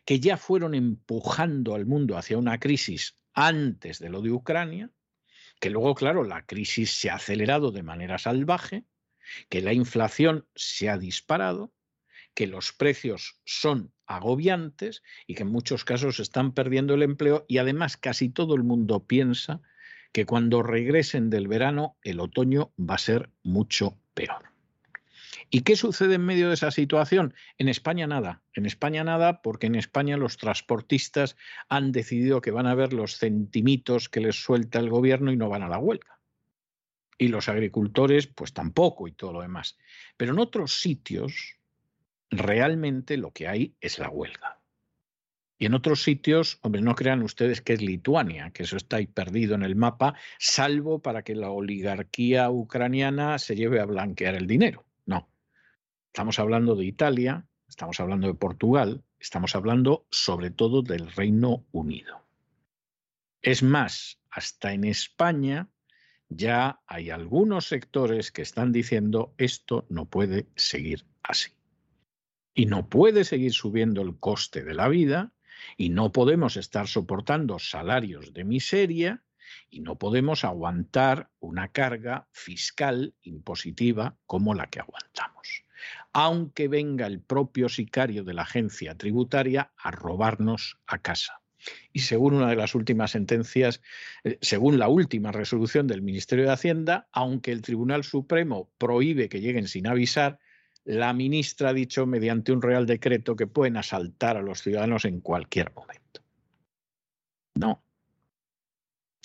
que 0.06 0.22
ya 0.22 0.38
fueron 0.38 0.74
empujando 0.76 1.76
al 1.76 1.86
mundo 1.86 2.18
hacia 2.18 2.38
una 2.38 2.58
crisis 2.58 3.18
antes 3.34 4.00
de 4.00 4.10
lo 4.10 4.22
de 4.22 4.32
Ucrania, 4.32 4.92
que 5.60 5.70
luego, 5.70 5.94
claro, 5.94 6.24
la 6.24 6.46
crisis 6.46 6.92
se 6.92 7.10
ha 7.10 7.16
acelerado 7.16 7.72
de 7.72 7.84
manera 7.84 8.18
salvaje, 8.18 8.86
que 9.50 9.62
la 9.62 9.74
inflación 9.74 10.48
se 10.56 10.90
ha 10.90 10.98
disparado, 10.98 11.74
que 12.34 12.48
los 12.48 12.72
precios 12.72 13.40
son 13.46 13.92
agobiantes 14.06 15.04
y 15.28 15.36
que 15.36 15.44
en 15.44 15.52
muchos 15.52 15.86
casos 15.86 16.20
están 16.20 16.54
perdiendo 16.54 16.94
el 16.94 17.04
empleo 17.04 17.46
y 17.48 17.58
además 17.58 17.98
casi 17.98 18.30
todo 18.30 18.56
el 18.56 18.64
mundo 18.64 19.06
piensa 19.06 19.62
que 20.12 20.26
cuando 20.26 20.64
regresen 20.64 21.30
del 21.30 21.48
verano 21.48 21.98
el 22.04 22.20
otoño 22.20 22.74
va 22.80 22.96
a 22.96 23.00
ser 23.00 23.30
mucho 23.44 23.98
peor. 24.14 24.50
¿Y 25.52 25.62
qué 25.62 25.76
sucede 25.76 26.16
en 26.16 26.26
medio 26.26 26.48
de 26.48 26.54
esa 26.54 26.70
situación? 26.70 27.34
En 27.58 27.70
España 27.70 28.06
nada. 28.06 28.44
En 28.54 28.66
España 28.66 29.04
nada 29.04 29.42
porque 29.42 29.68
en 29.68 29.76
España 29.76 30.16
los 30.16 30.38
transportistas 30.38 31.38
han 31.70 31.92
decidido 31.92 32.42
que 32.42 32.52
van 32.52 32.68
a 32.68 32.76
ver 32.76 32.94
los 32.94 33.18
centimitos 33.18 34.10
que 34.10 34.22
les 34.22 34.36
suelta 34.36 34.80
el 34.80 34.90
gobierno 34.90 35.32
y 35.32 35.38
no 35.38 35.50
van 35.50 35.64
a 35.64 35.70
la 35.70 35.80
huelga. 35.80 36.19
Y 37.20 37.28
los 37.28 37.50
agricultores 37.50 38.26
pues 38.26 38.54
tampoco 38.54 39.08
y 39.08 39.12
todo 39.12 39.34
lo 39.34 39.42
demás. 39.42 39.78
Pero 40.18 40.34
en 40.34 40.40
otros 40.40 40.82
sitios 40.82 41.60
realmente 42.32 43.18
lo 43.18 43.32
que 43.32 43.48
hay 43.48 43.76
es 43.80 44.00
la 44.00 44.10
huelga. 44.10 44.60
Y 45.62 45.66
en 45.66 45.74
otros 45.74 46.02
sitios, 46.04 46.58
hombre, 46.62 46.82
no 46.82 46.96
crean 46.96 47.22
ustedes 47.22 47.62
que 47.62 47.74
es 47.74 47.82
Lituania, 47.82 48.52
que 48.52 48.64
eso 48.64 48.78
está 48.78 48.96
ahí 48.96 49.08
perdido 49.08 49.56
en 49.56 49.64
el 49.64 49.76
mapa, 49.76 50.16
salvo 50.38 51.02
para 51.02 51.24
que 51.24 51.36
la 51.36 51.50
oligarquía 51.50 52.50
ucraniana 52.50 53.38
se 53.40 53.58
lleve 53.58 53.82
a 53.82 53.86
blanquear 53.86 54.36
el 54.36 54.48
dinero. 54.48 54.86
No. 55.06 55.30
Estamos 56.08 56.40
hablando 56.40 56.76
de 56.76 56.86
Italia, 56.86 57.46
estamos 57.68 58.00
hablando 58.00 58.28
de 58.28 58.36
Portugal, 58.36 59.04
estamos 59.20 59.54
hablando 59.54 60.08
sobre 60.10 60.50
todo 60.50 60.82
del 60.82 61.12
Reino 61.12 61.66
Unido. 61.74 62.26
Es 63.42 63.62
más, 63.62 64.22
hasta 64.30 64.72
en 64.72 64.86
España 64.86 65.68
ya 66.30 66.80
hay 66.88 67.10
algunos 67.10 67.68
sectores 67.68 68.32
que 68.32 68.42
están 68.42 68.72
diciendo 68.72 69.34
esto 69.38 69.86
no 69.90 70.06
puede 70.06 70.48
seguir 70.56 71.06
así. 71.24 71.52
Y 72.54 72.66
no 72.66 72.88
puede 72.90 73.24
seguir 73.24 73.54
subiendo 73.54 74.02
el 74.02 74.18
coste 74.20 74.64
de 74.64 74.74
la 74.74 74.88
vida 74.88 75.34
y 75.78 75.90
no 75.90 76.12
podemos 76.12 76.58
estar 76.58 76.88
soportando 76.88 77.60
salarios 77.60 78.34
de 78.34 78.44
miseria 78.44 79.24
y 79.70 79.82
no 79.82 79.98
podemos 79.98 80.44
aguantar 80.44 81.30
una 81.40 81.70
carga 81.70 82.28
fiscal 82.32 83.16
impositiva 83.22 84.18
como 84.26 84.54
la 84.54 84.68
que 84.68 84.80
aguantamos 84.80 85.66
aunque 86.14 86.68
venga 86.68 87.08
el 87.08 87.22
propio 87.22 87.70
sicario 87.70 88.24
de 88.24 88.34
la 88.34 88.44
agencia 88.44 88.96
tributaria 88.96 89.72
a 89.78 89.92
robarnos 89.92 90.80
a 90.88 91.00
casa. 91.00 91.39
Y 91.94 92.00
según 92.00 92.36
una 92.36 92.50
de 92.50 92.56
las 92.56 92.76
últimas 92.76 93.12
sentencias, 93.12 93.82
eh, 94.24 94.38
según 94.42 94.80
la 94.80 94.88
última 94.88 95.32
resolución 95.32 95.88
del 95.88 96.02
Ministerio 96.02 96.46
de 96.46 96.52
Hacienda, 96.52 97.08
aunque 97.12 97.52
el 97.52 97.62
Tribunal 97.62 98.04
Supremo 98.04 98.70
prohíbe 98.78 99.30
que 99.30 99.42
lleguen 99.42 99.68
sin 99.68 99.88
avisar, 99.88 100.40
la 100.86 101.14
ministra 101.14 101.70
ha 101.70 101.74
dicho 101.74 102.06
mediante 102.06 102.52
un 102.52 102.62
real 102.62 102.86
decreto 102.86 103.36
que 103.36 103.48
pueden 103.48 103.78
asaltar 103.78 104.38
a 104.38 104.42
los 104.42 104.62
ciudadanos 104.62 105.06
en 105.06 105.22
cualquier 105.22 105.72
momento. 105.74 106.24
No. 107.56 107.84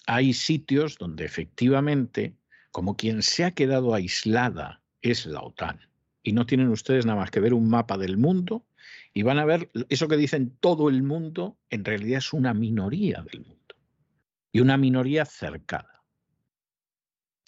Hay 0.07 0.35
sitios 0.35 0.99
donde 0.99 1.25
efectivamente, 1.25 2.35
como 2.71 2.97
quien 2.97 3.23
se 3.23 3.45
ha 3.45 3.53
quedado 3.53 3.95
aislada 3.95 4.83
es 5.01 5.25
la 5.27 5.41
OTAN, 5.41 5.81
y 6.23 6.33
no 6.33 6.45
tienen 6.47 6.69
ustedes 6.69 7.07
nada 7.07 7.21
más 7.21 7.31
que 7.31 7.41
ver 7.41 7.55
un 7.55 7.69
mapa 7.69 7.97
del 7.97 8.17
mundo 8.17 8.67
y 9.15 9.23
van 9.23 9.39
a 9.39 9.45
ver 9.45 9.71
eso 9.89 10.09
que 10.09 10.17
dicen 10.17 10.57
todo 10.59 10.89
el 10.89 11.05
mundo, 11.05 11.57
en 11.71 11.85
realidad 11.85 12.19
es 12.19 12.33
una 12.33 12.53
minoría 12.53 13.23
del 13.23 13.43
mundo 13.43 13.77
y 14.51 14.61
una 14.61 14.77
minoría 14.77 15.25
cercada. 15.25 16.03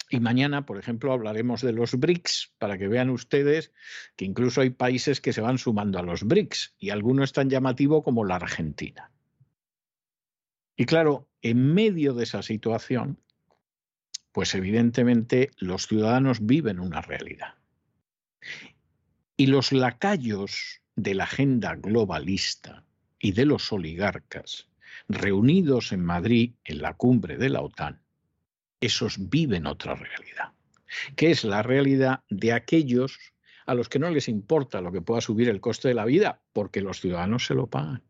Y 0.09 0.21
mañana, 0.21 0.65
por 0.65 0.77
ejemplo, 0.77 1.11
hablaremos 1.11 1.61
de 1.61 1.73
los 1.73 1.95
BRICS 1.95 2.53
para 2.57 2.77
que 2.77 2.87
vean 2.87 3.09
ustedes 3.09 3.73
que 4.15 4.23
incluso 4.23 4.61
hay 4.61 4.69
países 4.69 5.19
que 5.19 5.33
se 5.33 5.41
van 5.41 5.57
sumando 5.57 5.99
a 5.99 6.03
los 6.03 6.23
BRICS 6.23 6.75
y 6.79 6.91
alguno 6.91 7.25
es 7.25 7.33
tan 7.33 7.49
llamativo 7.49 8.01
como 8.01 8.23
la 8.23 8.37
Argentina. 8.37 9.11
Y 10.77 10.85
claro, 10.85 11.27
en 11.41 11.73
medio 11.73 12.13
de 12.13 12.23
esa 12.23 12.41
situación, 12.41 13.21
pues 14.31 14.55
evidentemente 14.55 15.51
los 15.57 15.87
ciudadanos 15.87 16.45
viven 16.45 16.79
una 16.79 17.01
realidad. 17.01 17.55
Y 19.35 19.47
los 19.47 19.73
lacayos 19.73 20.81
de 20.97 21.13
la 21.13 21.23
agenda 21.25 21.75
globalista 21.75 22.83
y 23.19 23.31
de 23.31 23.45
los 23.45 23.71
oligarcas 23.71 24.67
reunidos 25.07 25.91
en 25.91 26.03
Madrid 26.03 26.55
en 26.65 26.81
la 26.81 26.95
cumbre 26.95 27.37
de 27.37 27.49
la 27.49 27.61
OTAN, 27.61 28.01
esos 28.81 29.29
viven 29.29 29.67
otra 29.67 29.93
realidad, 29.95 30.53
que 31.15 31.31
es 31.31 31.43
la 31.43 31.61
realidad 31.61 32.23
de 32.29 32.51
aquellos 32.51 33.19
a 33.67 33.75
los 33.75 33.89
que 33.89 33.99
no 33.99 34.09
les 34.09 34.27
importa 34.27 34.81
lo 34.81 34.91
que 34.91 35.01
pueda 35.01 35.21
subir 35.21 35.49
el 35.49 35.61
coste 35.61 35.87
de 35.87 35.93
la 35.93 36.05
vida, 36.05 36.41
porque 36.51 36.81
los 36.81 36.99
ciudadanos 36.99 37.45
se 37.45 37.53
lo 37.53 37.67
pagan. 37.67 38.01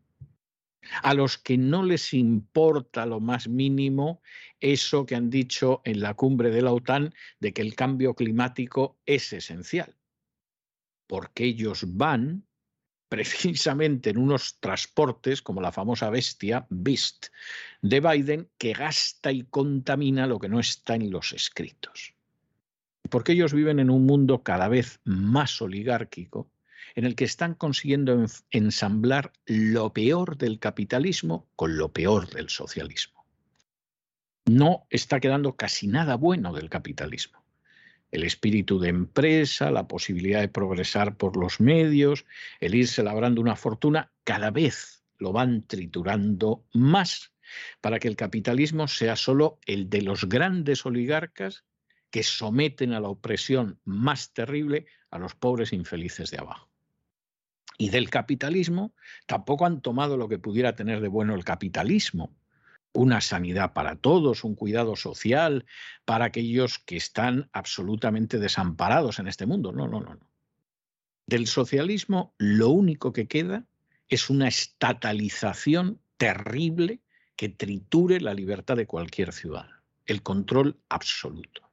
A 1.02 1.12
los 1.12 1.36
que 1.36 1.58
no 1.58 1.82
les 1.82 2.14
importa 2.14 3.04
lo 3.04 3.20
más 3.20 3.48
mínimo 3.48 4.22
eso 4.60 5.04
que 5.04 5.14
han 5.14 5.28
dicho 5.28 5.82
en 5.84 6.00
la 6.00 6.14
cumbre 6.14 6.50
de 6.50 6.62
la 6.62 6.72
OTAN 6.72 7.12
de 7.40 7.52
que 7.52 7.60
el 7.60 7.74
cambio 7.74 8.14
climático 8.14 8.98
es 9.04 9.32
esencial 9.32 9.94
porque 11.08 11.44
ellos 11.44 11.84
van 11.96 12.44
precisamente 13.08 14.10
en 14.10 14.18
unos 14.18 14.58
transportes 14.60 15.42
como 15.42 15.60
la 15.60 15.72
famosa 15.72 16.10
bestia 16.10 16.66
Beast 16.68 17.26
de 17.80 18.00
Biden 18.00 18.48
que 18.58 18.72
gasta 18.72 19.32
y 19.32 19.44
contamina 19.44 20.26
lo 20.26 20.38
que 20.38 20.48
no 20.48 20.60
está 20.60 20.94
en 20.94 21.10
los 21.10 21.32
escritos. 21.32 22.14
Porque 23.10 23.32
ellos 23.32 23.54
viven 23.54 23.78
en 23.78 23.90
un 23.90 24.04
mundo 24.04 24.42
cada 24.42 24.68
vez 24.68 25.00
más 25.04 25.62
oligárquico 25.62 26.50
en 26.94 27.04
el 27.04 27.14
que 27.14 27.24
están 27.24 27.54
consiguiendo 27.54 28.26
ensamblar 28.50 29.32
lo 29.46 29.92
peor 29.92 30.36
del 30.36 30.58
capitalismo 30.58 31.48
con 31.56 31.78
lo 31.78 31.92
peor 31.92 32.28
del 32.30 32.50
socialismo. 32.50 33.24
No 34.46 34.86
está 34.90 35.20
quedando 35.20 35.56
casi 35.56 35.86
nada 35.86 36.16
bueno 36.16 36.52
del 36.52 36.68
capitalismo 36.68 37.38
el 38.10 38.24
espíritu 38.24 38.78
de 38.78 38.88
empresa, 38.88 39.70
la 39.70 39.86
posibilidad 39.86 40.40
de 40.40 40.48
progresar 40.48 41.16
por 41.16 41.36
los 41.36 41.60
medios, 41.60 42.24
el 42.60 42.74
irse 42.74 43.02
labrando 43.02 43.40
una 43.40 43.56
fortuna, 43.56 44.12
cada 44.24 44.50
vez 44.50 45.04
lo 45.18 45.32
van 45.32 45.66
triturando 45.66 46.64
más 46.72 47.32
para 47.80 47.98
que 47.98 48.08
el 48.08 48.16
capitalismo 48.16 48.88
sea 48.88 49.16
solo 49.16 49.58
el 49.66 49.88
de 49.90 50.02
los 50.02 50.28
grandes 50.28 50.84
oligarcas 50.86 51.64
que 52.10 52.22
someten 52.22 52.92
a 52.92 53.00
la 53.00 53.08
opresión 53.08 53.80
más 53.84 54.32
terrible 54.32 54.86
a 55.10 55.18
los 55.18 55.34
pobres 55.34 55.72
infelices 55.72 56.30
de 56.30 56.38
abajo. 56.38 56.70
Y 57.76 57.90
del 57.90 58.10
capitalismo 58.10 58.92
tampoco 59.26 59.64
han 59.66 59.80
tomado 59.80 60.16
lo 60.16 60.28
que 60.28 60.38
pudiera 60.38 60.74
tener 60.74 61.00
de 61.00 61.08
bueno 61.08 61.34
el 61.34 61.44
capitalismo, 61.44 62.34
una 62.92 63.20
sanidad 63.20 63.72
para 63.72 63.96
todos, 63.96 64.44
un 64.44 64.54
cuidado 64.54 64.96
social 64.96 65.66
para 66.04 66.26
aquellos 66.26 66.78
que 66.78 66.96
están 66.96 67.48
absolutamente 67.52 68.38
desamparados 68.38 69.18
en 69.18 69.28
este 69.28 69.46
mundo. 69.46 69.72
No, 69.72 69.88
no, 69.88 70.00
no. 70.00 70.18
Del 71.26 71.46
socialismo 71.46 72.34
lo 72.38 72.70
único 72.70 73.12
que 73.12 73.28
queda 73.28 73.66
es 74.08 74.30
una 74.30 74.48
estatalización 74.48 76.00
terrible 76.16 77.00
que 77.36 77.48
triture 77.48 78.20
la 78.20 78.34
libertad 78.34 78.76
de 78.76 78.86
cualquier 78.86 79.32
ciudadano, 79.32 79.82
el 80.06 80.22
control 80.22 80.80
absoluto. 80.88 81.70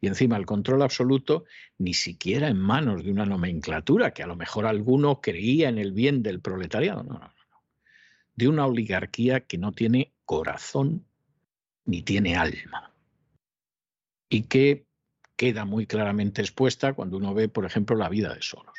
Y 0.00 0.08
encima 0.08 0.36
el 0.36 0.46
control 0.46 0.82
absoluto 0.82 1.44
ni 1.78 1.94
siquiera 1.94 2.48
en 2.48 2.58
manos 2.58 3.04
de 3.04 3.10
una 3.10 3.26
nomenclatura 3.26 4.12
que 4.12 4.22
a 4.22 4.26
lo 4.26 4.36
mejor 4.36 4.66
alguno 4.66 5.20
creía 5.20 5.68
en 5.68 5.78
el 5.78 5.92
bien 5.92 6.22
del 6.22 6.40
proletariado, 6.40 7.02
no, 7.02 7.14
no, 7.14 7.20
no, 7.20 7.39
de 8.40 8.48
una 8.48 8.66
oligarquía 8.66 9.40
que 9.40 9.58
no 9.58 9.72
tiene 9.72 10.14
corazón 10.24 11.04
ni 11.84 12.00
tiene 12.00 12.36
alma. 12.36 12.94
Y 14.30 14.44
que 14.44 14.86
queda 15.36 15.66
muy 15.66 15.86
claramente 15.86 16.40
expuesta 16.40 16.94
cuando 16.94 17.18
uno 17.18 17.34
ve, 17.34 17.48
por 17.48 17.66
ejemplo, 17.66 17.96
la 17.96 18.08
vida 18.08 18.34
de 18.34 18.40
Soros 18.40 18.78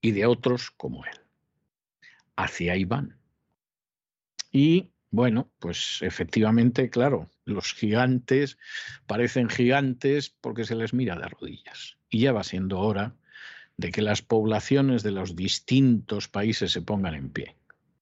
y 0.00 0.12
de 0.12 0.24
otros 0.26 0.70
como 0.70 1.04
él. 1.04 1.18
Hacia 2.36 2.74
ahí 2.74 2.84
van. 2.84 3.18
Y 4.52 4.92
bueno, 5.10 5.50
pues 5.58 5.98
efectivamente, 6.02 6.90
claro, 6.90 7.28
los 7.44 7.74
gigantes 7.74 8.56
parecen 9.06 9.48
gigantes 9.48 10.30
porque 10.30 10.64
se 10.64 10.76
les 10.76 10.94
mira 10.94 11.16
de 11.16 11.28
rodillas. 11.28 11.98
Y 12.08 12.20
ya 12.20 12.32
va 12.32 12.44
siendo 12.44 12.78
hora 12.78 13.16
de 13.76 13.90
que 13.90 14.02
las 14.02 14.22
poblaciones 14.22 15.02
de 15.02 15.10
los 15.10 15.34
distintos 15.34 16.28
países 16.28 16.70
se 16.70 16.82
pongan 16.82 17.14
en 17.14 17.30
pie, 17.30 17.56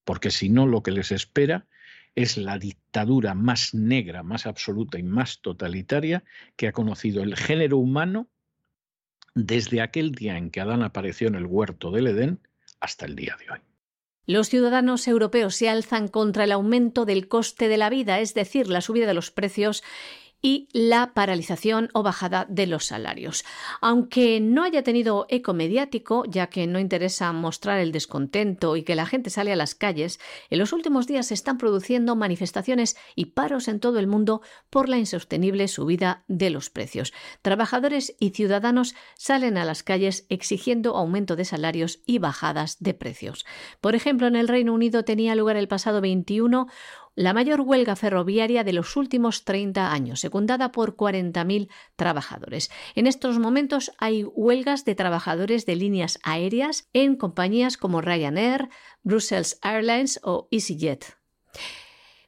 porque 0.08 0.30
si 0.30 0.48
no 0.48 0.66
lo 0.66 0.82
que 0.82 0.90
les 0.90 1.12
espera 1.12 1.66
es 2.14 2.38
la 2.38 2.58
dictadura 2.58 3.34
más 3.34 3.74
negra, 3.74 4.22
más 4.22 4.46
absoluta 4.46 4.98
y 4.98 5.02
más 5.02 5.42
totalitaria 5.42 6.24
que 6.56 6.66
ha 6.66 6.72
conocido 6.72 7.22
el 7.22 7.36
género 7.36 7.76
humano 7.76 8.26
desde 9.34 9.82
aquel 9.82 10.12
día 10.12 10.38
en 10.38 10.48
que 10.48 10.62
Adán 10.62 10.82
apareció 10.82 11.28
en 11.28 11.34
el 11.34 11.44
huerto 11.44 11.90
del 11.90 12.06
Edén 12.06 12.40
hasta 12.80 13.04
el 13.04 13.16
día 13.16 13.36
de 13.38 13.52
hoy. 13.52 13.58
Los 14.24 14.48
ciudadanos 14.48 15.06
europeos 15.08 15.54
se 15.54 15.68
alzan 15.68 16.08
contra 16.08 16.44
el 16.44 16.52
aumento 16.52 17.04
del 17.04 17.28
coste 17.28 17.68
de 17.68 17.76
la 17.76 17.90
vida, 17.90 18.18
es 18.20 18.32
decir, 18.32 18.68
la 18.68 18.80
subida 18.80 19.06
de 19.06 19.12
los 19.12 19.30
precios 19.30 19.84
y 20.40 20.68
la 20.72 21.12
paralización 21.14 21.88
o 21.92 22.02
bajada 22.02 22.46
de 22.48 22.66
los 22.66 22.86
salarios. 22.86 23.44
Aunque 23.80 24.40
no 24.40 24.62
haya 24.62 24.82
tenido 24.82 25.26
eco 25.28 25.54
mediático, 25.54 26.24
ya 26.26 26.48
que 26.48 26.66
no 26.66 26.78
interesa 26.78 27.32
mostrar 27.32 27.80
el 27.80 27.92
descontento 27.92 28.76
y 28.76 28.82
que 28.82 28.94
la 28.94 29.06
gente 29.06 29.30
sale 29.30 29.52
a 29.52 29.56
las 29.56 29.74
calles, 29.74 30.20
en 30.50 30.58
los 30.58 30.72
últimos 30.72 31.06
días 31.06 31.26
se 31.26 31.34
están 31.34 31.58
produciendo 31.58 32.16
manifestaciones 32.16 32.96
y 33.14 33.26
paros 33.26 33.68
en 33.68 33.80
todo 33.80 33.98
el 33.98 34.06
mundo 34.06 34.42
por 34.70 34.88
la 34.88 34.98
insostenible 34.98 35.68
subida 35.68 36.24
de 36.28 36.50
los 36.50 36.70
precios. 36.70 37.12
Trabajadores 37.42 38.14
y 38.20 38.30
ciudadanos 38.30 38.94
salen 39.16 39.58
a 39.58 39.64
las 39.64 39.82
calles 39.82 40.26
exigiendo 40.28 40.96
aumento 40.96 41.36
de 41.36 41.44
salarios 41.44 42.00
y 42.06 42.18
bajadas 42.18 42.78
de 42.80 42.94
precios. 42.94 43.44
Por 43.80 43.94
ejemplo, 43.94 44.26
en 44.26 44.36
el 44.36 44.48
Reino 44.48 44.72
Unido 44.72 45.04
tenía 45.04 45.34
lugar 45.34 45.56
el 45.56 45.68
pasado 45.68 46.00
21 46.00 46.68
la 47.18 47.32
mayor 47.32 47.62
huelga 47.62 47.96
ferroviaria 47.96 48.62
de 48.62 48.72
los 48.72 48.96
últimos 48.96 49.44
30 49.44 49.90
años, 49.90 50.20
secundada 50.20 50.70
por 50.70 50.94
40.000 50.94 51.68
trabajadores. 51.96 52.70
En 52.94 53.08
estos 53.08 53.40
momentos 53.40 53.90
hay 53.98 54.22
huelgas 54.22 54.84
de 54.84 54.94
trabajadores 54.94 55.66
de 55.66 55.74
líneas 55.74 56.20
aéreas 56.22 56.88
en 56.92 57.16
compañías 57.16 57.76
como 57.76 58.02
Ryanair, 58.02 58.68
Brussels 59.02 59.58
Airlines 59.62 60.20
o 60.22 60.46
EasyJet. 60.52 61.16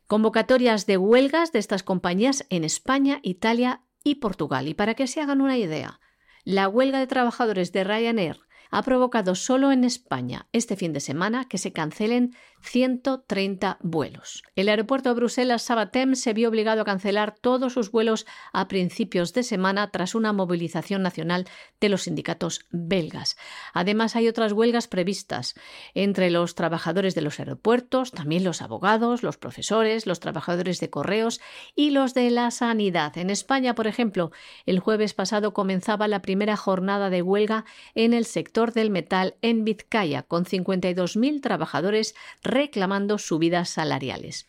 Convocatorias 0.08 0.86
de 0.86 0.96
huelgas 0.96 1.52
de 1.52 1.60
estas 1.60 1.84
compañías 1.84 2.44
en 2.50 2.64
España, 2.64 3.20
Italia 3.22 3.84
y 4.02 4.16
Portugal. 4.16 4.66
Y 4.66 4.74
para 4.74 4.94
que 4.94 5.06
se 5.06 5.20
hagan 5.20 5.40
una 5.40 5.56
idea, 5.56 6.00
la 6.42 6.68
huelga 6.68 6.98
de 6.98 7.06
trabajadores 7.06 7.70
de 7.70 7.84
Ryanair 7.84 8.40
ha 8.70 8.82
provocado 8.82 9.34
solo 9.34 9.72
en 9.72 9.84
España 9.84 10.46
este 10.52 10.76
fin 10.76 10.92
de 10.92 11.00
semana 11.00 11.46
que 11.48 11.58
se 11.58 11.72
cancelen 11.72 12.34
130 12.62 13.78
vuelos. 13.80 14.42
El 14.54 14.68
aeropuerto 14.68 15.08
de 15.08 15.14
Bruselas 15.14 15.62
Sabatem 15.62 16.14
se 16.14 16.32
vio 16.32 16.48
obligado 16.48 16.82
a 16.82 16.84
cancelar 16.84 17.34
todos 17.40 17.72
sus 17.72 17.90
vuelos 17.90 18.26
a 18.52 18.68
principios 18.68 19.32
de 19.32 19.42
semana 19.42 19.90
tras 19.90 20.14
una 20.14 20.32
movilización 20.32 21.02
nacional 21.02 21.46
de 21.80 21.88
los 21.88 22.02
sindicatos 22.02 22.66
belgas. 22.70 23.36
Además, 23.72 24.14
hay 24.14 24.28
otras 24.28 24.52
huelgas 24.52 24.88
previstas 24.88 25.54
entre 25.94 26.30
los 26.30 26.54
trabajadores 26.54 27.14
de 27.14 27.22
los 27.22 27.40
aeropuertos, 27.40 28.12
también 28.12 28.44
los 28.44 28.62
abogados, 28.62 29.22
los 29.22 29.38
profesores, 29.38 30.06
los 30.06 30.20
trabajadores 30.20 30.80
de 30.80 30.90
correos 30.90 31.40
y 31.74 31.90
los 31.90 32.14
de 32.14 32.30
la 32.30 32.50
sanidad. 32.50 33.16
En 33.16 33.30
España, 33.30 33.74
por 33.74 33.86
ejemplo, 33.86 34.32
el 34.66 34.80
jueves 34.80 35.14
pasado 35.14 35.54
comenzaba 35.54 36.08
la 36.08 36.22
primera 36.22 36.56
jornada 36.56 37.10
de 37.10 37.22
huelga 37.22 37.64
en 37.94 38.12
el 38.12 38.26
sector 38.26 38.59
del 38.66 38.90
metal 38.90 39.36
en 39.40 39.64
Vizcaya, 39.64 40.22
con 40.22 40.44
52.000 40.44 41.40
trabajadores 41.40 42.14
reclamando 42.42 43.18
subidas 43.18 43.70
salariales. 43.70 44.46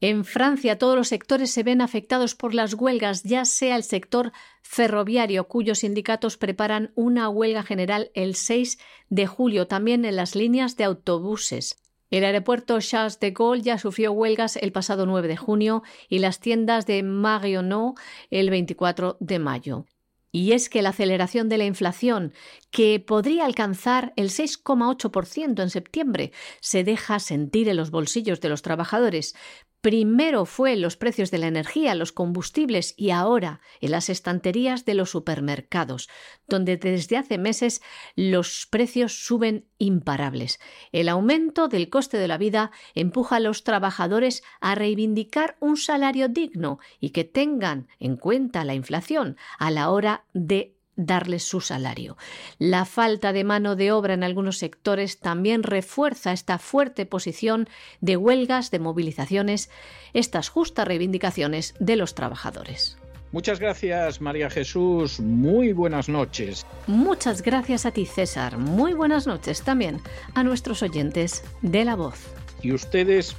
En 0.00 0.24
Francia 0.24 0.78
todos 0.78 0.96
los 0.96 1.08
sectores 1.08 1.50
se 1.50 1.64
ven 1.64 1.80
afectados 1.80 2.36
por 2.36 2.54
las 2.54 2.74
huelgas, 2.74 3.24
ya 3.24 3.44
sea 3.44 3.74
el 3.74 3.82
sector 3.82 4.32
ferroviario, 4.62 5.48
cuyos 5.48 5.80
sindicatos 5.80 6.36
preparan 6.36 6.92
una 6.94 7.28
huelga 7.28 7.64
general 7.64 8.10
el 8.14 8.36
6 8.36 8.78
de 9.08 9.26
julio, 9.26 9.66
también 9.66 10.04
en 10.04 10.14
las 10.14 10.36
líneas 10.36 10.76
de 10.76 10.84
autobuses. 10.84 11.82
El 12.10 12.24
aeropuerto 12.24 12.78
Charles 12.80 13.18
de 13.18 13.32
Gaulle 13.32 13.62
ya 13.62 13.78
sufrió 13.78 14.12
huelgas 14.12 14.56
el 14.56 14.72
pasado 14.72 15.04
9 15.04 15.26
de 15.26 15.36
junio 15.36 15.82
y 16.08 16.20
las 16.20 16.38
tiendas 16.38 16.86
de 16.86 17.02
Marionneau 17.02 17.96
el 18.30 18.50
24 18.50 19.16
de 19.18 19.38
mayo. 19.40 19.84
Y 20.30 20.52
es 20.52 20.68
que 20.68 20.82
la 20.82 20.90
aceleración 20.90 21.48
de 21.48 21.58
la 21.58 21.64
inflación, 21.64 22.32
que 22.70 23.00
podría 23.00 23.46
alcanzar 23.46 24.12
el 24.16 24.30
6,8% 24.30 25.62
en 25.62 25.70
septiembre, 25.70 26.32
se 26.60 26.84
deja 26.84 27.18
sentir 27.18 27.68
en 27.68 27.76
los 27.76 27.90
bolsillos 27.90 28.40
de 28.40 28.50
los 28.50 28.62
trabajadores, 28.62 29.34
Primero 29.80 30.44
fue 30.44 30.74
los 30.74 30.96
precios 30.96 31.30
de 31.30 31.38
la 31.38 31.46
energía, 31.46 31.94
los 31.94 32.10
combustibles 32.10 32.94
y 32.96 33.10
ahora 33.10 33.60
en 33.80 33.92
las 33.92 34.08
estanterías 34.08 34.84
de 34.84 34.94
los 34.94 35.10
supermercados, 35.10 36.08
donde 36.48 36.76
desde 36.76 37.16
hace 37.16 37.38
meses 37.38 37.80
los 38.16 38.66
precios 38.66 39.24
suben 39.24 39.66
imparables. 39.78 40.58
El 40.90 41.08
aumento 41.08 41.68
del 41.68 41.90
coste 41.90 42.16
de 42.16 42.26
la 42.26 42.38
vida 42.38 42.72
empuja 42.94 43.36
a 43.36 43.40
los 43.40 43.62
trabajadores 43.62 44.42
a 44.60 44.74
reivindicar 44.74 45.56
un 45.60 45.76
salario 45.76 46.28
digno 46.28 46.80
y 46.98 47.10
que 47.10 47.22
tengan 47.22 47.86
en 48.00 48.16
cuenta 48.16 48.64
la 48.64 48.74
inflación 48.74 49.36
a 49.60 49.70
la 49.70 49.90
hora 49.90 50.24
de 50.32 50.77
darles 50.98 51.44
su 51.44 51.62
salario. 51.62 52.18
La 52.58 52.84
falta 52.84 53.32
de 53.32 53.44
mano 53.44 53.76
de 53.76 53.92
obra 53.92 54.12
en 54.12 54.24
algunos 54.24 54.58
sectores 54.58 55.20
también 55.20 55.62
refuerza 55.62 56.32
esta 56.32 56.58
fuerte 56.58 57.06
posición 57.06 57.68
de 58.02 58.18
huelgas, 58.18 58.70
de 58.70 58.80
movilizaciones, 58.80 59.70
estas 60.12 60.50
justas 60.50 60.86
reivindicaciones 60.86 61.74
de 61.78 61.96
los 61.96 62.14
trabajadores. 62.14 62.98
Muchas 63.30 63.60
gracias, 63.60 64.20
María 64.20 64.48
Jesús. 64.48 65.20
Muy 65.20 65.72
buenas 65.72 66.08
noches. 66.08 66.66
Muchas 66.86 67.42
gracias 67.42 67.84
a 67.84 67.92
ti, 67.92 68.06
César. 68.06 68.56
Muy 68.56 68.94
buenas 68.94 69.26
noches 69.26 69.62
también 69.62 70.00
a 70.34 70.42
nuestros 70.42 70.82
oyentes 70.82 71.44
de 71.60 71.84
La 71.84 71.94
Voz. 71.94 72.26
Y 72.62 72.72
ustedes 72.72 73.36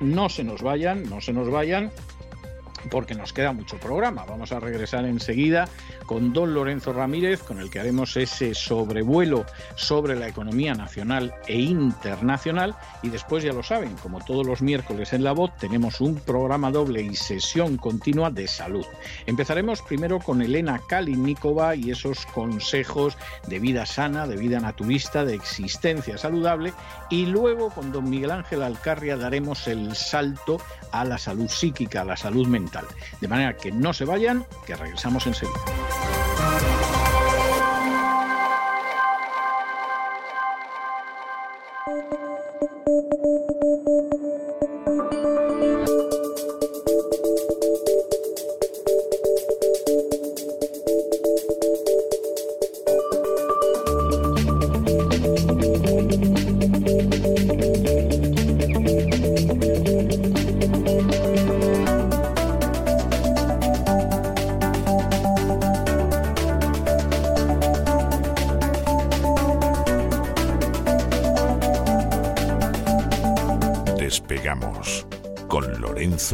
no 0.00 0.30
se 0.30 0.42
nos 0.42 0.62
vayan, 0.62 1.08
no 1.08 1.20
se 1.20 1.34
nos 1.34 1.50
vayan, 1.50 1.92
porque 2.90 3.14
nos 3.14 3.32
queda 3.32 3.52
mucho 3.52 3.78
programa. 3.78 4.24
Vamos 4.24 4.52
a 4.52 4.60
regresar 4.60 5.04
enseguida 5.04 5.68
con 6.06 6.32
don 6.32 6.54
Lorenzo 6.54 6.92
Ramírez, 6.92 7.42
con 7.42 7.60
el 7.60 7.70
que 7.70 7.80
haremos 7.80 8.16
ese 8.16 8.54
sobrevuelo 8.54 9.44
sobre 9.76 10.16
la 10.16 10.28
economía 10.28 10.74
nacional 10.74 11.34
e 11.46 11.60
internacional. 11.60 12.76
Y 13.02 13.08
después, 13.08 13.44
ya 13.44 13.52
lo 13.52 13.62
saben, 13.62 13.94
como 14.02 14.24
todos 14.24 14.46
los 14.46 14.62
miércoles 14.62 15.12
en 15.12 15.24
La 15.24 15.32
Voz, 15.32 15.56
tenemos 15.58 16.00
un 16.00 16.16
programa 16.16 16.70
doble 16.70 17.02
y 17.02 17.14
sesión 17.14 17.76
continua 17.76 18.30
de 18.30 18.48
salud. 18.48 18.86
Empezaremos 19.26 19.82
primero 19.82 20.18
con 20.18 20.42
Elena 20.42 20.80
Kalinikova 20.88 21.74
y 21.74 21.90
esos 21.90 22.26
consejos 22.26 23.16
de 23.46 23.58
vida 23.58 23.86
sana, 23.86 24.26
de 24.26 24.36
vida 24.36 24.60
naturista, 24.60 25.24
de 25.24 25.34
existencia 25.34 26.18
saludable. 26.18 26.72
Y 27.10 27.26
luego 27.26 27.70
con 27.70 27.92
don 27.92 28.08
Miguel 28.08 28.30
Ángel 28.30 28.62
Alcarria 28.62 29.16
daremos 29.16 29.66
el 29.66 29.94
salto 29.94 30.58
a 30.92 31.04
la 31.04 31.18
salud 31.18 31.48
psíquica, 31.48 32.02
a 32.02 32.04
la 32.04 32.16
salud 32.16 32.46
mental. 32.46 32.69
De 33.20 33.28
manera 33.28 33.56
que 33.56 33.72
no 33.72 33.92
se 33.92 34.04
vayan, 34.04 34.44
que 34.66 34.76
regresamos 34.76 35.26
enseguida. 35.26 35.58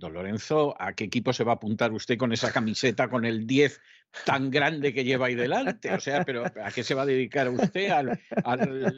Don 0.00 0.14
Lorenzo, 0.14 0.74
¿a 0.78 0.94
qué 0.94 1.04
equipo 1.04 1.34
se 1.34 1.44
va 1.44 1.52
a 1.52 1.54
apuntar 1.56 1.92
usted 1.92 2.16
con 2.16 2.32
esa 2.32 2.50
camiseta 2.50 3.08
con 3.10 3.26
el 3.26 3.46
10 3.46 3.80
tan 4.24 4.50
grande 4.50 4.94
que 4.94 5.04
lleva 5.04 5.26
ahí 5.26 5.34
delante? 5.34 5.92
O 5.92 6.00
sea, 6.00 6.24
pero 6.24 6.46
¿a 6.46 6.72
qué 6.72 6.82
se 6.82 6.94
va 6.94 7.02
a 7.02 7.06
dedicar 7.06 7.50
usted? 7.50 7.90
¿Al, 7.90 8.18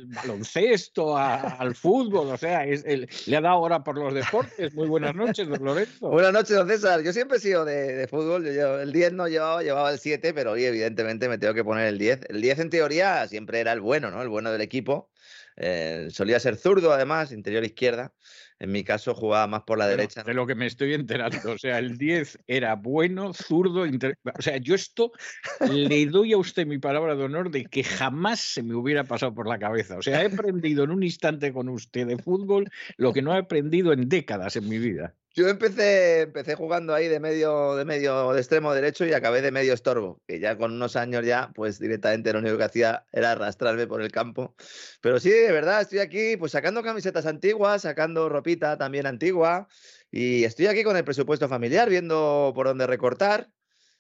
baloncesto? 0.07 1.19
al 1.19 1.75
fútbol? 1.75 2.29
O 2.29 2.37
sea, 2.39 2.65
le 2.65 3.37
ha 3.37 3.41
dado 3.41 3.57
ahora 3.57 3.83
por 3.83 3.99
los 3.99 4.15
deportes. 4.15 4.75
Muy 4.75 4.87
buenas 4.87 5.17
noches, 5.17 5.49
don 5.49 5.65
Lorenzo. 5.65 6.09
Buenas 6.09 6.33
noches, 6.33 6.57
don 6.57 6.69
César. 6.69 7.03
Yo 7.03 7.13
siempre 7.13 7.39
he 7.39 7.41
sido 7.41 7.65
de, 7.65 8.07
fútbol. 8.09 8.47
el 8.47 8.93
10 8.93 9.13
no 9.15 9.27
llevaba, 9.27 9.61
llevaba 9.61 9.91
el 9.91 9.99
7, 9.99 10.33
pero 10.33 10.53
hoy 10.53 10.65
evidentemente 10.65 11.29
me 11.29 11.37
tengo 11.37 11.53
que 11.53 11.65
poner 11.65 11.89
el 11.89 11.99
10. 11.99 12.21
El 12.29 12.41
10 12.41 12.61
en 12.61 12.71
teoría 12.71 13.27
siempre 13.27 13.59
era 13.59 13.73
el 13.73 13.81
bueno, 13.81 14.13
¿no? 14.13 14.23
El 14.23 14.29
bueno 14.29 14.53
del 14.53 14.61
equipo. 14.61 15.11
Eh, 15.57 16.09
solía 16.11 16.39
ser 16.39 16.57
zurdo, 16.57 16.93
además, 16.93 17.33
interior 17.33 17.65
izquierda. 17.65 18.13
En 18.59 18.71
mi 18.71 18.85
caso 18.85 19.15
jugaba 19.15 19.47
más 19.47 19.63
por 19.63 19.79
la 19.79 19.87
derecha. 19.87 20.23
De 20.23 20.35
lo 20.35 20.47
que 20.47 20.55
me 20.55 20.67
estoy 20.67 20.95
enterando. 20.95 21.53
O 21.53 21.59
sea, 21.59 21.79
el 21.79 21.99
10 21.99 22.39
era 22.47 22.77
bueno, 22.77 23.33
zurdo. 23.35 23.83
O 23.83 24.43
sea, 24.43 24.57
yo 24.59 24.75
esto 24.75 25.13
le 25.61 26.07
doy 26.07 26.33
a 26.33 26.39
usted 26.39 26.67
mi 26.67 26.79
palabra 26.79 27.17
de 27.17 27.25
honor 27.25 27.51
de 27.51 27.65
que 27.65 27.83
jamás 27.85 28.41
se 28.41 28.63
me 28.63 28.75
hubiera 28.75 29.05
pasado 29.05 29.35
por 29.35 29.49
la 29.49 29.59
cabeza. 29.59 29.97
O 29.97 30.03
sea, 30.03 30.23
he 30.23 30.27
aprendido 30.27 30.85
en 30.85 30.91
un 30.91 31.03
instante 31.03 31.53
con 31.53 31.69
usted 31.69 32.07
de 32.07 32.19
fútbol 32.19 32.71
lo 32.97 33.13
que 33.13 33.23
no 33.23 33.35
he 33.35 33.39
aprendido 33.39 33.93
en 33.93 34.09
décadas 34.09 34.57
en 34.57 34.69
mi 34.69 34.79
vida. 34.79 35.17
Yo 35.35 35.49
empecé, 35.49 36.21
empecé 36.23 36.55
jugando 36.57 36.93
ahí 36.93 37.09
de 37.09 37.19
medio, 37.19 37.75
de 37.75 37.87
medio 37.87 38.35
de 38.35 38.39
extremo 38.39 38.75
derecho 38.75 39.07
y 39.07 39.15
acabé 39.15 39.41
de 39.41 39.51
medio 39.51 39.73
estorbo, 39.73 40.21
que 40.27 40.39
ya 40.39 40.59
con 40.59 40.73
unos 40.73 40.95
años 40.95 41.25
ya, 41.25 41.51
pues 41.55 41.79
directamente 41.79 42.35
lo 42.35 42.41
único 42.41 42.59
que 42.59 42.65
hacía 42.65 43.07
era 43.13 43.33
arrastrarme 43.33 43.87
por 43.87 44.03
el 44.03 44.13
campo. 44.13 44.55
Pero 45.01 45.19
sí, 45.21 45.31
de 45.31 45.51
verdad, 45.51 45.81
estoy 45.81 46.01
aquí 46.01 46.37
pues 46.37 46.53
sacando 46.53 46.83
camisetas 46.83 47.25
antiguas, 47.25 47.81
sacando 47.81 48.29
ropita 48.29 48.77
también 48.77 49.07
antigua 49.07 49.69
y 50.11 50.45
estoy 50.45 50.67
aquí 50.67 50.85
con 50.85 50.99
el 50.99 51.05
presupuesto 51.05 51.49
familiar, 51.49 51.89
viendo 51.89 52.53
por 52.55 52.67
dónde 52.67 52.87
recortar. 52.87 53.51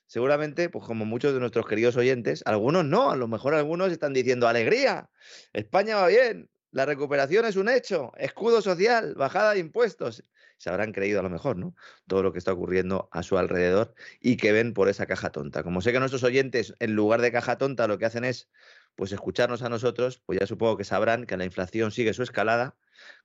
Seguramente, 0.06 0.68
pues 0.68 0.84
como 0.84 1.06
muchos 1.06 1.32
de 1.32 1.40
nuestros 1.40 1.66
queridos 1.66 1.96
oyentes, 1.96 2.42
algunos 2.44 2.84
no, 2.84 3.10
a 3.10 3.16
lo 3.16 3.26
mejor 3.26 3.54
algunos 3.54 3.90
están 3.90 4.12
diciendo 4.12 4.48
alegría, 4.48 5.08
España 5.54 5.96
va 5.96 6.08
bien, 6.08 6.50
la 6.72 6.84
recuperación 6.84 7.46
es 7.46 7.56
un 7.56 7.70
hecho, 7.70 8.12
escudo 8.18 8.60
social, 8.60 9.14
bajada 9.14 9.52
de 9.54 9.60
impuestos 9.60 10.22
se 10.62 10.70
habrán 10.70 10.92
creído 10.92 11.18
a 11.18 11.24
lo 11.24 11.28
mejor, 11.28 11.56
¿no? 11.56 11.74
Todo 12.06 12.22
lo 12.22 12.32
que 12.32 12.38
está 12.38 12.52
ocurriendo 12.52 13.08
a 13.10 13.24
su 13.24 13.36
alrededor 13.36 13.96
y 14.20 14.36
que 14.36 14.52
ven 14.52 14.74
por 14.74 14.88
esa 14.88 15.06
caja 15.06 15.30
tonta. 15.30 15.64
Como 15.64 15.80
sé 15.80 15.90
que 15.90 15.98
nuestros 15.98 16.22
oyentes, 16.22 16.76
en 16.78 16.94
lugar 16.94 17.20
de 17.20 17.32
caja 17.32 17.58
tonta, 17.58 17.88
lo 17.88 17.98
que 17.98 18.04
hacen 18.04 18.22
es 18.22 18.48
pues 18.94 19.10
escucharnos 19.10 19.62
a 19.62 19.68
nosotros, 19.68 20.22
pues 20.24 20.38
ya 20.38 20.46
supongo 20.46 20.76
que 20.76 20.84
sabrán 20.84 21.26
que 21.26 21.36
la 21.36 21.44
inflación 21.44 21.90
sigue 21.90 22.14
su 22.14 22.22
escalada, 22.22 22.76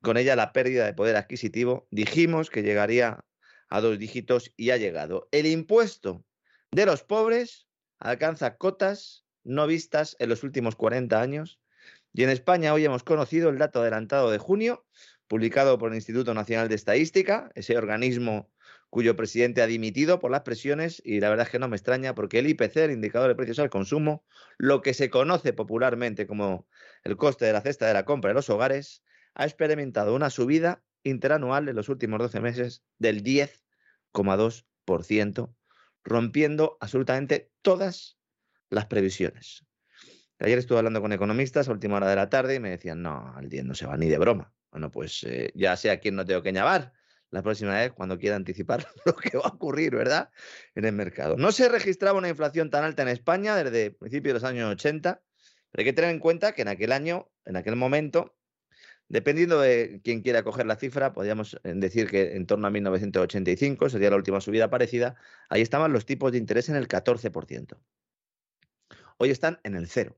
con 0.01 0.17
ella 0.17 0.35
la 0.35 0.51
pérdida 0.51 0.87
de 0.87 0.95
poder 0.95 1.15
adquisitivo. 1.15 1.87
Dijimos 1.91 2.49
que 2.49 2.63
llegaría 2.63 3.23
a 3.69 3.81
dos 3.81 3.99
dígitos 3.99 4.51
y 4.57 4.71
ha 4.71 4.77
llegado. 4.77 5.29
El 5.31 5.45
impuesto 5.45 6.25
de 6.71 6.87
los 6.87 7.03
pobres 7.03 7.67
alcanza 7.99 8.57
cotas 8.57 9.25
no 9.43 9.67
vistas 9.67 10.15
en 10.17 10.29
los 10.29 10.41
últimos 10.41 10.75
40 10.75 11.21
años. 11.21 11.59
Y 12.13 12.23
en 12.23 12.31
España 12.31 12.73
hoy 12.73 12.83
hemos 12.83 13.03
conocido 13.03 13.49
el 13.49 13.59
dato 13.59 13.81
adelantado 13.81 14.31
de 14.31 14.39
junio, 14.39 14.87
publicado 15.27 15.77
por 15.77 15.91
el 15.91 15.95
Instituto 15.95 16.33
Nacional 16.33 16.69
de 16.69 16.75
Estadística, 16.75 17.51
ese 17.55 17.77
organismo 17.77 18.49
cuyo 18.89 19.15
presidente 19.15 19.61
ha 19.61 19.67
dimitido 19.67 20.19
por 20.19 20.31
las 20.31 20.41
presiones 20.41 21.01
y 21.03 21.19
la 21.19 21.29
verdad 21.29 21.45
es 21.47 21.51
que 21.51 21.59
no 21.59 21.67
me 21.67 21.75
extraña 21.75 22.15
porque 22.15 22.39
el 22.39 22.47
IPC, 22.47 22.77
el 22.77 22.91
indicador 22.91 23.27
de 23.27 23.35
precios 23.35 23.59
al 23.59 23.69
consumo, 23.69 24.23
lo 24.57 24.81
que 24.81 24.93
se 24.93 25.09
conoce 25.09 25.51
popularmente 25.53 26.25
como 26.25 26.67
el 27.03 27.17
coste 27.17 27.45
de 27.45 27.51
la 27.53 27.61
cesta 27.61 27.87
de 27.87 27.93
la 27.93 28.05
compra 28.05 28.29
de 28.29 28.35
los 28.35 28.49
hogares, 28.49 29.03
ha 29.35 29.45
experimentado 29.45 30.15
una 30.15 30.29
subida 30.29 30.81
interanual 31.03 31.67
en 31.67 31.75
los 31.75 31.89
últimos 31.89 32.19
12 32.19 32.39
meses 32.39 32.83
del 32.97 33.23
10,2%, 33.23 35.53
rompiendo 36.03 36.77
absolutamente 36.79 37.51
todas 37.61 38.17
las 38.69 38.85
previsiones. 38.85 39.65
Ayer 40.39 40.59
estuve 40.59 40.77
hablando 40.77 41.01
con 41.01 41.13
economistas 41.13 41.67
a 41.67 41.71
última 41.71 41.97
hora 41.97 42.09
de 42.09 42.15
la 42.15 42.29
tarde 42.29 42.55
y 42.55 42.59
me 42.59 42.69
decían, 42.69 43.01
no, 43.01 43.35
el 43.39 43.49
10 43.49 43.65
no 43.65 43.73
se 43.73 43.87
va 43.87 43.97
ni 43.97 44.07
de 44.07 44.17
broma. 44.17 44.53
Bueno, 44.71 44.91
pues 44.91 45.23
eh, 45.23 45.51
ya 45.55 45.75
sé 45.75 45.91
a 45.91 45.99
quién 45.99 46.15
no 46.15 46.25
tengo 46.25 46.41
que 46.41 46.51
llamar 46.51 46.93
la 47.29 47.43
próxima 47.43 47.75
vez 47.75 47.91
cuando 47.91 48.17
quiera 48.17 48.35
anticipar 48.35 48.87
lo 49.05 49.15
que 49.15 49.37
va 49.37 49.45
a 49.45 49.53
ocurrir, 49.53 49.95
¿verdad? 49.95 50.29
En 50.75 50.85
el 50.85 50.93
mercado. 50.93 51.35
No 51.37 51.51
se 51.51 51.69
registraba 51.69 52.17
una 52.17 52.29
inflación 52.29 52.69
tan 52.69 52.83
alta 52.83 53.01
en 53.03 53.09
España 53.09 53.55
desde 53.55 53.91
principios 53.91 54.33
de 54.33 54.39
los 54.39 54.43
años 54.43 54.71
80, 54.71 55.21
pero 55.71 55.81
hay 55.81 55.85
que 55.85 55.93
tener 55.93 56.11
en 56.11 56.19
cuenta 56.19 56.53
que 56.53 56.61
en 56.61 56.69
aquel 56.69 56.91
año, 56.91 57.29
en 57.45 57.57
aquel 57.57 57.75
momento, 57.75 58.37
dependiendo 59.09 59.59
de 59.59 60.01
quién 60.03 60.21
quiera 60.21 60.43
coger 60.43 60.65
la 60.65 60.75
cifra, 60.75 61.13
podríamos 61.13 61.55
eh, 61.63 61.73
decir 61.75 62.09
que 62.09 62.35
en 62.35 62.45
torno 62.45 62.67
a 62.67 62.69
1985 62.69 63.89
sería 63.89 64.09
la 64.09 64.15
última 64.17 64.41
subida 64.41 64.69
parecida, 64.69 65.15
ahí 65.49 65.61
estaban 65.61 65.93
los 65.93 66.05
tipos 66.05 66.31
de 66.31 66.37
interés 66.37 66.69
en 66.69 66.75
el 66.75 66.87
14%. 66.87 67.77
Hoy 69.17 69.31
están 69.31 69.59
en 69.63 69.75
el 69.75 69.87
0%. 69.87 70.15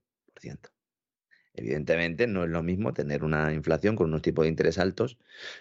Evidentemente 1.54 2.28
no 2.28 2.44
es 2.44 2.50
lo 2.50 2.64
mismo 2.64 2.94
tener 2.94 3.24
una 3.24 3.54
inflación 3.54 3.96
con 3.96 4.08
unos 4.08 4.22
tipos 4.22 4.44
de 4.44 4.50
interés 4.50 4.78
altos 4.78 5.18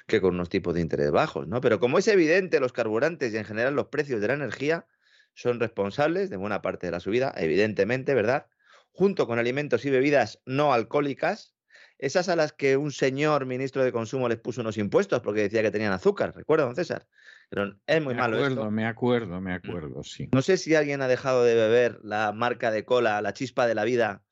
que 0.07 0.21
con 0.21 0.35
unos 0.35 0.49
tipos 0.49 0.75
de 0.75 0.81
interés 0.81 1.11
bajos, 1.11 1.49
¿no? 1.49 1.61
Pero 1.61 1.81
como 1.81 1.99
es 1.99 2.09
evidente, 2.09 2.61
los 2.61 2.73
carburantes 2.73 3.33
y 3.33 3.37
en 3.39 3.45
general 3.45 3.75
los 3.75 3.89
precios 3.89 4.21
de 4.21 4.29
la 4.29 4.35
energía 4.35 4.87
son 5.35 5.61
responsables 5.61 6.31
de 6.31 6.37
buena 6.37 6.63
parte 6.63 6.87
de 6.87 6.93
la 6.93 7.01
subida, 7.01 7.33
evidentemente, 7.37 8.15
¿verdad? 8.15 8.47
Junto 8.93 9.27
con 9.27 9.39
alimentos 9.39 9.85
y 9.85 9.91
bebidas 9.91 10.41
no 10.47 10.73
alcohólicas, 10.73 11.55
esas 11.99 12.29
a 12.29 12.37
las 12.37 12.53
que 12.53 12.77
un 12.77 12.93
señor 12.93 13.47
ministro 13.47 13.83
de 13.83 13.93
Consumo 13.93 14.29
les 14.29 14.39
puso 14.39 14.61
unos 14.61 14.79
impuestos 14.79 15.21
porque 15.21 15.43
decía 15.43 15.63
que 15.63 15.71
tenían 15.71 15.93
azúcar, 15.93 16.35
¿recuerda, 16.35 16.65
don 16.65 16.77
César? 16.77 17.07
Pero 17.49 17.77
es 17.87 18.03
muy 18.03 18.15
me 18.15 18.21
malo 18.21 18.37
acuerdo, 18.37 18.71
Me 18.71 18.87
acuerdo, 18.87 19.41
me 19.41 19.53
acuerdo, 19.53 20.05
sí. 20.05 20.29
No 20.33 20.43
sé 20.43 20.57
si 20.57 20.75
alguien 20.75 21.03
ha 21.03 21.09
dejado 21.09 21.43
de 21.45 21.55
beber 21.55 21.99
la 22.03 22.33
marca 22.33 22.71
de 22.71 22.85
cola, 22.85 23.21
la 23.23 23.33
chispa 23.33 23.67
de 23.67 23.75
la 23.75 23.85
vida, 23.85 24.25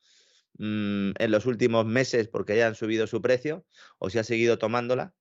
Mm, 0.58 1.12
en 1.18 1.30
los 1.30 1.44
últimos 1.46 1.84
meses 1.84 2.28
porque 2.28 2.54
hayan 2.54 2.74
subido 2.74 3.06
su 3.06 3.20
precio 3.20 3.66
o 3.98 4.08
si 4.10 4.18
ha 4.18 4.24
seguido 4.24 4.58
tomándola. 4.58 5.12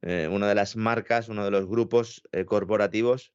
Eh, 0.00 0.28
una 0.30 0.48
de 0.48 0.54
las 0.54 0.76
marcas, 0.76 1.28
uno 1.28 1.44
de 1.44 1.50
los 1.50 1.66
grupos 1.66 2.22
eh, 2.32 2.44
corporativos 2.44 3.32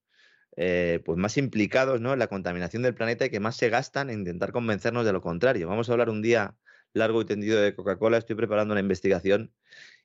eh, 0.55 1.01
pues 1.05 1.17
más 1.17 1.37
implicados 1.37 2.01
¿no? 2.01 2.13
en 2.13 2.19
la 2.19 2.27
contaminación 2.27 2.81
del 2.81 2.95
planeta 2.95 3.25
y 3.25 3.29
que 3.29 3.39
más 3.39 3.55
se 3.55 3.69
gastan 3.69 4.09
en 4.09 4.19
intentar 4.19 4.51
convencernos 4.51 5.05
de 5.05 5.13
lo 5.13 5.21
contrario. 5.21 5.67
Vamos 5.67 5.89
a 5.89 5.91
hablar 5.91 6.09
un 6.09 6.21
día 6.21 6.55
largo 6.93 7.21
y 7.21 7.25
tendido 7.25 7.61
de 7.61 7.75
Coca-Cola. 7.75 8.17
Estoy 8.17 8.35
preparando 8.35 8.73
una 8.73 8.81
investigación 8.81 9.53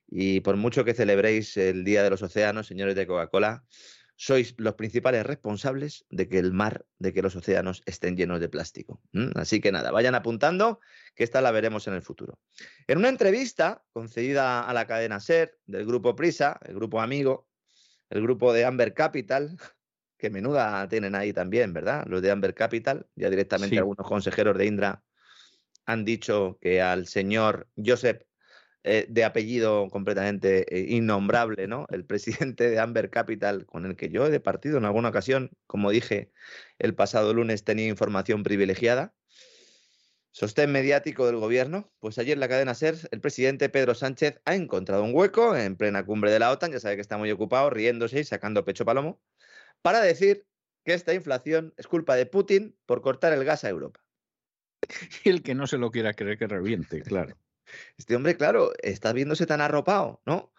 y 0.06 0.40
por 0.40 0.56
mucho 0.56 0.84
que 0.84 0.92
celebréis 0.92 1.56
el 1.56 1.84
Día 1.84 2.02
de 2.02 2.10
los 2.10 2.22
Océanos, 2.22 2.66
señores 2.66 2.94
de 2.94 3.06
Coca-Cola, 3.06 3.64
sois 4.22 4.54
los 4.56 4.74
principales 4.74 5.26
responsables 5.26 6.06
de 6.08 6.28
que 6.28 6.38
el 6.38 6.52
mar, 6.52 6.86
de 7.00 7.12
que 7.12 7.22
los 7.22 7.34
océanos 7.34 7.82
estén 7.86 8.16
llenos 8.16 8.38
de 8.38 8.48
plástico. 8.48 9.02
Así 9.34 9.60
que 9.60 9.72
nada, 9.72 9.90
vayan 9.90 10.14
apuntando 10.14 10.78
que 11.16 11.24
esta 11.24 11.40
la 11.40 11.50
veremos 11.50 11.88
en 11.88 11.94
el 11.94 12.02
futuro. 12.02 12.38
En 12.86 12.98
una 12.98 13.08
entrevista 13.08 13.82
concedida 13.92 14.62
a 14.62 14.72
la 14.74 14.86
cadena 14.86 15.18
SER 15.18 15.58
del 15.66 15.86
grupo 15.86 16.14
Prisa, 16.14 16.60
el 16.62 16.76
grupo 16.76 17.00
amigo, 17.00 17.48
el 18.10 18.22
grupo 18.22 18.52
de 18.52 18.64
Amber 18.64 18.94
Capital, 18.94 19.58
que 20.16 20.30
menuda 20.30 20.86
tienen 20.86 21.16
ahí 21.16 21.32
también, 21.32 21.72
¿verdad? 21.72 22.04
Los 22.06 22.22
de 22.22 22.30
Amber 22.30 22.54
Capital, 22.54 23.08
ya 23.16 23.28
directamente 23.28 23.76
algunos 23.76 24.06
consejeros 24.06 24.56
de 24.56 24.66
Indra 24.66 25.02
han 25.84 26.04
dicho 26.04 26.58
que 26.60 26.80
al 26.80 27.08
señor 27.08 27.68
Joseph 27.76 28.22
eh, 28.84 29.06
de 29.08 29.24
apellido 29.24 29.88
completamente 29.90 30.66
eh, 30.76 30.96
innombrable, 30.96 31.68
¿no? 31.68 31.86
El 31.90 32.04
presidente 32.04 32.68
de 32.68 32.80
Amber 32.80 33.10
Capital, 33.10 33.64
con 33.64 33.86
el 33.86 33.94
que 33.94 34.08
yo 34.08 34.26
he 34.26 34.30
departido 34.30 34.78
en 34.78 34.84
alguna 34.84 35.10
ocasión, 35.10 35.50
como 35.68 35.90
dije 35.90 36.32
el 36.80 36.94
pasado 36.94 37.32
lunes, 37.32 37.62
tenía 37.62 37.86
información 37.86 38.42
privilegiada. 38.42 39.14
Sostén 40.32 40.72
mediático 40.72 41.26
del 41.26 41.36
gobierno, 41.36 41.92
pues 42.00 42.18
ayer 42.18 42.32
en 42.32 42.40
la 42.40 42.48
cadena 42.48 42.74
SER, 42.74 42.96
el 43.10 43.20
presidente 43.20 43.68
Pedro 43.68 43.94
Sánchez 43.94 44.40
ha 44.46 44.54
encontrado 44.54 45.04
un 45.04 45.14
hueco 45.14 45.54
en 45.54 45.76
plena 45.76 46.04
cumbre 46.04 46.32
de 46.32 46.38
la 46.38 46.50
OTAN, 46.50 46.72
ya 46.72 46.80
sabe 46.80 46.96
que 46.96 47.02
está 47.02 47.18
muy 47.18 47.30
ocupado, 47.30 47.70
riéndose 47.70 48.20
y 48.20 48.24
sacando 48.24 48.64
pecho 48.64 48.84
palomo, 48.84 49.20
para 49.82 50.00
decir 50.00 50.46
que 50.84 50.94
esta 50.94 51.14
inflación 51.14 51.72
es 51.76 51.86
culpa 51.86 52.16
de 52.16 52.26
Putin 52.26 52.76
por 52.86 53.02
cortar 53.02 53.32
el 53.32 53.44
gas 53.44 53.62
a 53.62 53.68
Europa. 53.68 54.00
Y 55.24 55.28
el 55.28 55.42
que 55.42 55.54
no 55.54 55.68
se 55.68 55.78
lo 55.78 55.92
quiera 55.92 56.14
creer 56.14 56.38
que 56.38 56.48
reviente, 56.48 57.02
claro. 57.02 57.36
Este 57.96 58.16
hombre, 58.16 58.36
claro, 58.36 58.72
está 58.82 59.12
viéndose 59.12 59.46
tan 59.46 59.60
arropado, 59.60 60.20
¿no? 60.26 60.52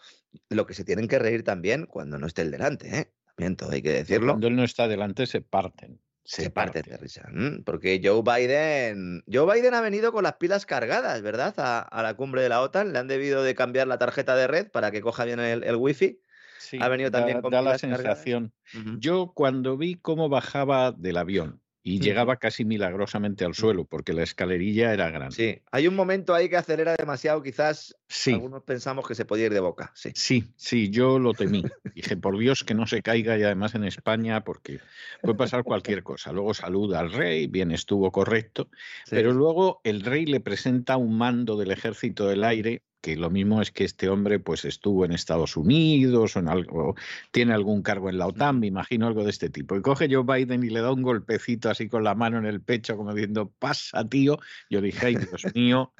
Lo 0.49 0.65
que 0.65 0.73
se 0.73 0.83
tienen 0.83 1.07
que 1.07 1.19
reír 1.19 1.43
también 1.43 1.85
cuando 1.85 2.17
no 2.17 2.27
esté 2.27 2.41
el 2.41 2.51
delante, 2.51 2.97
¿eh? 2.97 3.13
También 3.35 3.55
todo 3.55 3.71
hay 3.71 3.81
que 3.81 3.91
decirlo. 3.91 4.33
Cuando 4.33 4.47
él 4.47 4.55
no 4.55 4.63
está 4.63 4.87
delante 4.87 5.25
se 5.25 5.41
parten. 5.41 5.99
Se, 6.25 6.49
parten 6.49 6.83
de 6.83 6.97
risa. 6.97 7.29
Porque 7.65 7.99
Joe 8.01 8.21
Biden. 8.21 9.23
Joe 9.31 9.53
Biden 9.53 9.73
ha 9.73 9.81
venido 9.81 10.13
con 10.13 10.23
las 10.23 10.35
pilas 10.35 10.65
cargadas, 10.65 11.21
¿verdad? 11.21 11.53
A, 11.57 12.01
la 12.01 12.13
cumbre 12.13 12.41
de 12.41 12.49
la 12.49 12.61
OTAN. 12.61 12.93
Le 12.93 12.99
han 12.99 13.07
debido 13.07 13.43
de 13.43 13.55
cambiar 13.55 13.87
la 13.87 13.97
tarjeta 13.97 14.35
de 14.35 14.47
red 14.47 14.71
para 14.71 14.91
que 14.91 15.01
coja 15.01 15.25
bien 15.25 15.39
el, 15.41 15.75
wifi. 15.75 16.21
Sí, 16.59 16.77
ha 16.79 16.87
venido 16.87 17.11
también 17.11 17.41
con 17.41 17.51
da 17.51 17.61
la 17.61 17.77
sensación. 17.77 18.53
Yo 18.99 19.33
cuando 19.35 19.75
vi 19.75 19.95
cómo 19.95 20.29
bajaba 20.29 20.93
del 20.93 21.17
avión, 21.17 21.61
y 21.85 21.99
llegaba 21.99 22.37
casi 22.37 22.63
milagrosamente 22.63 23.43
al 23.43 23.53
suelo 23.55 23.83
porque 23.83 24.13
la 24.13 24.23
escalerilla 24.23 24.93
era 24.93 25.09
grande. 25.09 25.35
Sí, 25.35 25.61
hay 25.71 25.87
un 25.87 25.95
momento 25.95 26.33
ahí 26.33 26.47
que 26.47 26.55
acelera 26.55 26.95
demasiado, 26.95 27.43
quizás 27.43 27.95
Sí. 28.07 28.31
algunos 28.33 28.63
pensamos 28.63 29.05
que 29.07 29.15
se 29.15 29.25
podía 29.25 29.47
ir 29.47 29.53
de 29.53 29.59
boca. 29.59 29.91
Sí. 29.93 30.11
Sí, 30.15 30.45
sí, 30.55 30.89
yo 30.89 31.19
lo 31.19 31.33
temí. 31.33 31.63
Dije, 31.93 32.15
por 32.15 32.37
Dios 32.37 32.63
que 32.63 32.73
no 32.73 32.87
se 32.87 33.01
caiga 33.01 33.37
y 33.37 33.43
además 33.43 33.75
en 33.75 33.83
España 33.83 34.43
porque 34.45 34.79
puede 35.21 35.35
pasar 35.35 35.63
cualquier 35.63 36.03
cosa. 36.03 36.31
Luego 36.31 36.53
saluda 36.53 36.99
al 37.01 37.11
rey, 37.11 37.47
bien 37.47 37.71
estuvo 37.71 38.11
correcto, 38.11 38.69
Sí. 39.05 39.11
pero 39.15 39.33
luego 39.33 39.81
el 39.83 40.01
rey 40.03 40.25
le 40.25 40.39
presenta 40.39 40.95
un 40.95 41.17
mando 41.17 41.57
del 41.57 41.71
ejército 41.71 42.27
del 42.27 42.43
aire 42.45 42.83
que 43.03 43.17
lo 43.17 43.29
mismo 43.29 43.61
es 43.61 43.69
que 43.69 43.83
este 43.83 44.07
hombre 44.07 44.39
pues 44.39 44.63
estuvo 44.63 45.03
en 45.03 45.11
Estados 45.11 45.57
Unidos 45.57 46.37
o 46.37 46.39
en 46.39 46.47
algo, 46.47 46.95
tiene 47.31 47.53
algún 47.53 47.81
cargo 47.81 48.09
en 48.09 48.17
la 48.17 48.27
OTAN, 48.27 48.61
me 48.61 48.67
imagino 48.67 49.07
algo 49.07 49.25
de 49.25 49.29
este 49.29 49.49
tipo. 49.49 49.75
Y 49.75 49.81
coge 49.81 50.07
Joe 50.09 50.23
Biden 50.23 50.63
y 50.63 50.69
le 50.69 50.79
da 50.79 50.93
un 50.93 51.01
golpecito 51.01 51.69
así 51.69 51.89
con 51.89 52.05
la 52.05 52.15
mano 52.15 52.37
en 52.37 52.45
el 52.45 52.61
pecho, 52.61 52.95
como 52.95 53.13
diciendo, 53.13 53.51
pasa, 53.59 54.07
tío. 54.07 54.39
Yo 54.69 54.79
dije, 54.79 55.07
ay, 55.07 55.15
Dios 55.17 55.53
mío, 55.53 55.91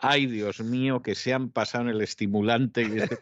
ay, 0.00 0.26
Dios 0.26 0.60
mío, 0.60 1.02
que 1.02 1.16
se 1.16 1.34
han 1.34 1.50
pasado 1.50 1.84
en 1.84 1.90
el 1.90 2.02
estimulante. 2.02 2.82
Y, 2.82 3.00
este 3.00 3.18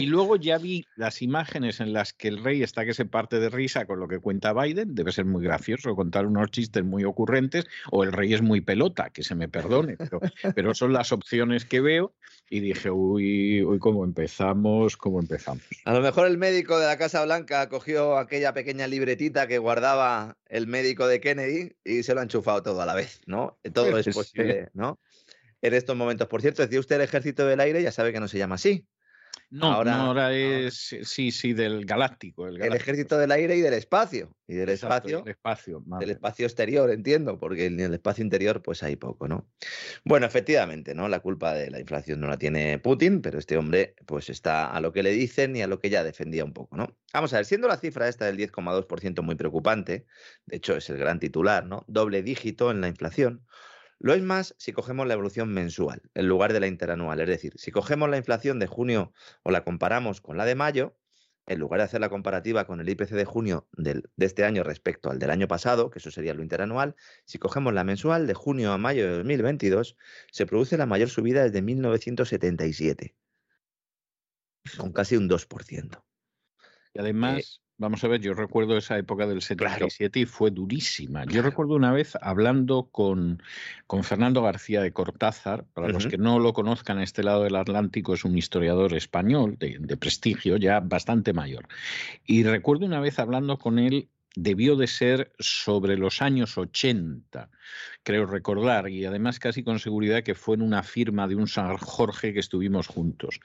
y 0.00 0.06
luego 0.06 0.34
ya 0.34 0.58
vi 0.58 0.84
las 0.96 1.22
imágenes 1.22 1.78
en 1.78 1.92
las 1.92 2.12
que 2.12 2.26
el 2.26 2.42
rey 2.42 2.64
está 2.64 2.84
que 2.84 2.94
se 2.94 3.04
parte 3.04 3.38
de 3.38 3.48
risa 3.48 3.86
con 3.86 4.00
lo 4.00 4.08
que 4.08 4.18
cuenta 4.18 4.52
Biden, 4.52 4.96
debe 4.96 5.12
ser 5.12 5.24
muy 5.24 5.44
gracioso 5.44 5.94
contar 5.94 6.26
unos 6.26 6.50
chistes 6.50 6.84
muy 6.84 7.04
ocurrentes, 7.04 7.66
o 7.92 8.02
el 8.02 8.12
rey 8.12 8.34
es 8.34 8.42
muy 8.42 8.60
pelota, 8.60 9.10
que 9.10 9.22
se 9.22 9.36
me 9.36 9.48
perdone, 9.48 9.96
pero, 9.96 10.20
pero 10.56 10.74
son 10.74 10.92
las 10.92 11.12
opciones 11.12 11.64
que 11.64 11.80
veo. 11.80 12.12
Y 12.52 12.58
dije, 12.58 12.90
uy, 12.90 13.62
uy, 13.62 13.78
cómo 13.78 14.04
empezamos, 14.04 14.96
cómo 14.96 15.20
empezamos. 15.20 15.62
A 15.84 15.94
lo 15.94 16.00
mejor 16.00 16.26
el 16.26 16.36
médico 16.36 16.80
de 16.80 16.86
la 16.86 16.98
Casa 16.98 17.24
Blanca 17.24 17.68
cogió 17.68 18.18
aquella 18.18 18.52
pequeña 18.52 18.88
libretita 18.88 19.46
que 19.46 19.58
guardaba 19.58 20.36
el 20.46 20.66
médico 20.66 21.06
de 21.06 21.20
Kennedy 21.20 21.76
y 21.84 22.02
se 22.02 22.12
lo 22.12 22.18
ha 22.18 22.24
enchufado 22.24 22.60
todo 22.64 22.82
a 22.82 22.86
la 22.86 22.94
vez, 22.94 23.20
¿no? 23.26 23.60
Todo 23.72 23.96
es 23.98 24.12
posible, 24.12 24.68
¿no? 24.74 24.98
En 25.62 25.74
estos 25.74 25.96
momentos, 25.96 26.26
por 26.26 26.42
cierto, 26.42 26.62
decía 26.62 26.80
usted 26.80 26.96
el 26.96 27.02
ejército 27.02 27.46
del 27.46 27.60
aire, 27.60 27.84
ya 27.84 27.92
sabe 27.92 28.12
que 28.12 28.18
no 28.18 28.26
se 28.26 28.38
llama 28.38 28.56
así. 28.56 28.84
No, 29.52 29.66
Ahora- 29.72 29.96
no, 29.96 30.02
ahora 30.04 30.26
ahora- 30.26 30.58
es, 30.60 30.94
sí, 31.02 31.32
sí, 31.32 31.52
del 31.54 31.84
galáctico. 31.84 32.46
El, 32.46 32.54
El 32.54 32.58
galáctico. 32.60 32.82
ejército 32.84 33.18
del 33.18 33.32
aire 33.32 33.56
y 33.56 33.60
del 33.60 33.74
espacio. 33.74 34.32
Y 34.46 34.54
del 34.54 34.68
Exacto, 34.68 34.94
espacio, 35.08 35.18
del 35.22 35.28
espacio. 35.32 35.80
madre 35.86 36.06
del 36.06 36.14
espacio 36.16 36.46
exterior, 36.46 36.90
entiendo, 36.90 37.38
porque 37.38 37.66
en 37.66 37.80
el 37.80 37.94
espacio 37.94 38.22
interior 38.22 38.62
pues 38.62 38.82
hay 38.84 38.94
poco, 38.94 39.26
¿no? 39.26 39.48
Bueno, 40.04 40.26
efectivamente, 40.26 40.94
¿no? 40.94 41.08
La 41.08 41.18
culpa 41.18 41.52
de 41.54 41.68
la 41.70 41.80
inflación 41.80 42.20
no 42.20 42.28
la 42.28 42.36
tiene 42.36 42.78
Putin, 42.78 43.22
pero 43.22 43.38
este 43.40 43.56
hombre 43.56 43.94
pues 44.06 44.30
está 44.30 44.70
a 44.70 44.80
lo 44.80 44.92
que 44.92 45.02
le 45.02 45.10
dicen 45.10 45.56
y 45.56 45.62
a 45.62 45.66
lo 45.66 45.80
que 45.80 45.90
ya 45.90 46.04
defendía 46.04 46.44
un 46.44 46.52
poco, 46.52 46.76
¿no? 46.76 46.96
Vamos 47.12 47.32
a 47.32 47.36
ver, 47.36 47.44
siendo 47.44 47.66
la 47.66 47.76
cifra 47.76 48.08
esta 48.08 48.26
del 48.26 48.36
10,2% 48.36 49.22
muy 49.22 49.34
preocupante, 49.34 50.06
de 50.46 50.56
hecho 50.56 50.76
es 50.76 50.88
el 50.90 50.98
gran 50.98 51.18
titular, 51.18 51.66
¿no? 51.66 51.84
Doble 51.88 52.22
dígito 52.22 52.70
en 52.70 52.80
la 52.80 52.88
inflación. 52.88 53.44
Lo 54.00 54.14
es 54.14 54.22
más 54.22 54.54
si 54.58 54.72
cogemos 54.72 55.06
la 55.06 55.12
evolución 55.14 55.52
mensual 55.52 56.00
en 56.14 56.26
lugar 56.26 56.54
de 56.54 56.60
la 56.60 56.66
interanual. 56.66 57.20
Es 57.20 57.28
decir, 57.28 57.52
si 57.56 57.70
cogemos 57.70 58.08
la 58.08 58.16
inflación 58.16 58.58
de 58.58 58.66
junio 58.66 59.12
o 59.42 59.50
la 59.50 59.62
comparamos 59.62 60.22
con 60.22 60.38
la 60.38 60.46
de 60.46 60.54
mayo, 60.54 60.96
en 61.46 61.58
lugar 61.58 61.80
de 61.80 61.84
hacer 61.84 62.00
la 62.00 62.08
comparativa 62.08 62.66
con 62.66 62.80
el 62.80 62.88
IPC 62.88 63.10
de 63.10 63.24
junio 63.26 63.68
del- 63.72 64.10
de 64.16 64.26
este 64.26 64.44
año 64.44 64.62
respecto 64.62 65.10
al 65.10 65.18
del 65.18 65.30
año 65.30 65.48
pasado, 65.48 65.90
que 65.90 65.98
eso 65.98 66.10
sería 66.10 66.32
lo 66.32 66.42
interanual, 66.42 66.96
si 67.26 67.38
cogemos 67.38 67.74
la 67.74 67.84
mensual 67.84 68.26
de 68.26 68.34
junio 68.34 68.72
a 68.72 68.78
mayo 68.78 69.04
de 69.04 69.16
2022, 69.18 69.96
se 70.30 70.46
produce 70.46 70.78
la 70.78 70.86
mayor 70.86 71.10
subida 71.10 71.42
desde 71.42 71.60
1977, 71.60 73.16
con 74.78 74.92
casi 74.92 75.16
un 75.16 75.28
2%. 75.28 76.06
Y 76.94 77.00
además, 77.00 77.62
vamos 77.80 78.04
a 78.04 78.08
ver, 78.08 78.20
yo 78.20 78.34
recuerdo 78.34 78.76
esa 78.76 78.96
época 78.98 79.26
del 79.26 79.40
Claro. 79.40 79.88
77 79.88 80.20
y 80.20 80.26
fue 80.26 80.50
durísima. 80.50 81.24
Yo 81.24 81.30
Claro. 81.30 81.48
recuerdo 81.50 81.74
una 81.74 81.92
vez 81.92 82.16
hablando 82.20 82.88
con, 82.92 83.42
con 83.86 84.04
Fernando 84.04 84.42
García 84.42 84.82
de 84.82 84.92
Cortázar, 84.92 85.64
para 85.72 85.88
los 85.88 86.06
que 86.06 86.18
no 86.18 86.38
lo 86.38 86.52
conozcan, 86.52 86.98
a 86.98 87.02
este 87.02 87.22
lado 87.22 87.42
del 87.44 87.56
Atlántico 87.56 88.14
es 88.14 88.24
un 88.24 88.36
historiador 88.36 88.94
español 88.94 89.56
de, 89.58 89.78
de 89.80 89.96
prestigio, 89.96 90.58
ya 90.58 90.80
bastante 90.80 91.32
mayor. 91.32 91.66
Y 92.24 92.42
recuerdo 92.44 92.84
una 92.86 93.00
vez 93.00 93.18
hablando 93.18 93.58
con 93.58 93.78
él, 93.78 94.10
debió 94.36 94.76
de 94.76 94.86
ser 94.86 95.32
sobre 95.38 95.96
los 95.96 96.22
años 96.22 96.56
80, 96.56 97.50
creo 98.02 98.26
recordar, 98.26 98.88
y 98.88 99.04
además 99.04 99.38
casi 99.38 99.62
con 99.62 99.78
seguridad 99.78 100.22
que 100.22 100.34
fue 100.34 100.56
en 100.56 100.62
una 100.62 100.82
firma 100.82 101.26
de 101.26 101.34
un 101.34 101.48
San 101.48 101.76
Jorge 101.76 102.32
que 102.32 102.40
estuvimos 102.40 102.86
juntos 102.86 103.40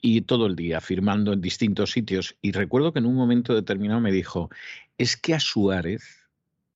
y 0.00 0.22
todo 0.22 0.46
el 0.46 0.56
día 0.56 0.80
firmando 0.80 1.32
en 1.32 1.40
distintos 1.40 1.92
sitios. 1.92 2.36
Y 2.42 2.52
recuerdo 2.52 2.92
que 2.92 3.00
en 3.00 3.06
un 3.06 3.16
momento 3.16 3.54
determinado 3.54 4.00
me 4.00 4.12
dijo, 4.12 4.50
es 4.98 5.16
que 5.16 5.34
a 5.34 5.40
Suárez 5.40 6.28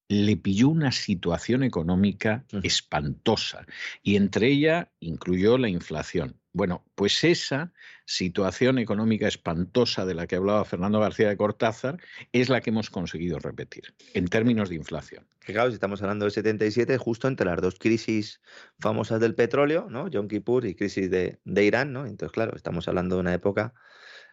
le 0.08 0.36
pilló 0.36 0.68
una 0.68 0.92
situación 0.92 1.62
económica 1.62 2.44
espantosa 2.62 3.66
y 4.02 4.16
entre 4.16 4.48
ella 4.48 4.92
incluyó 5.00 5.58
la 5.58 5.68
inflación. 5.68 6.38
Bueno, 6.56 6.84
pues 6.94 7.24
esa 7.24 7.72
situación 8.06 8.78
económica 8.78 9.26
espantosa 9.26 10.06
de 10.06 10.14
la 10.14 10.28
que 10.28 10.36
hablaba 10.36 10.64
Fernando 10.64 11.00
García 11.00 11.28
de 11.28 11.36
Cortázar 11.36 11.98
es 12.30 12.48
la 12.48 12.60
que 12.60 12.70
hemos 12.70 12.90
conseguido 12.90 13.40
repetir 13.40 13.92
en 14.14 14.28
términos 14.28 14.68
de 14.68 14.76
inflación. 14.76 15.26
Fijaos, 15.40 15.70
si 15.70 15.74
estamos 15.74 16.00
hablando 16.00 16.26
del 16.26 16.32
77, 16.32 16.96
justo 16.96 17.26
entre 17.26 17.46
las 17.46 17.60
dos 17.60 17.76
crisis 17.80 18.40
famosas 18.78 19.18
del 19.18 19.34
petróleo, 19.34 19.88
¿no? 19.90 20.06
Yom 20.06 20.28
Kippur 20.28 20.64
y 20.64 20.76
crisis 20.76 21.10
de 21.10 21.40
Irán, 21.44 21.92
¿no? 21.92 22.06
Entonces, 22.06 22.32
claro, 22.32 22.54
estamos 22.54 22.86
hablando 22.86 23.16
de 23.16 23.22
una 23.22 23.34
época 23.34 23.74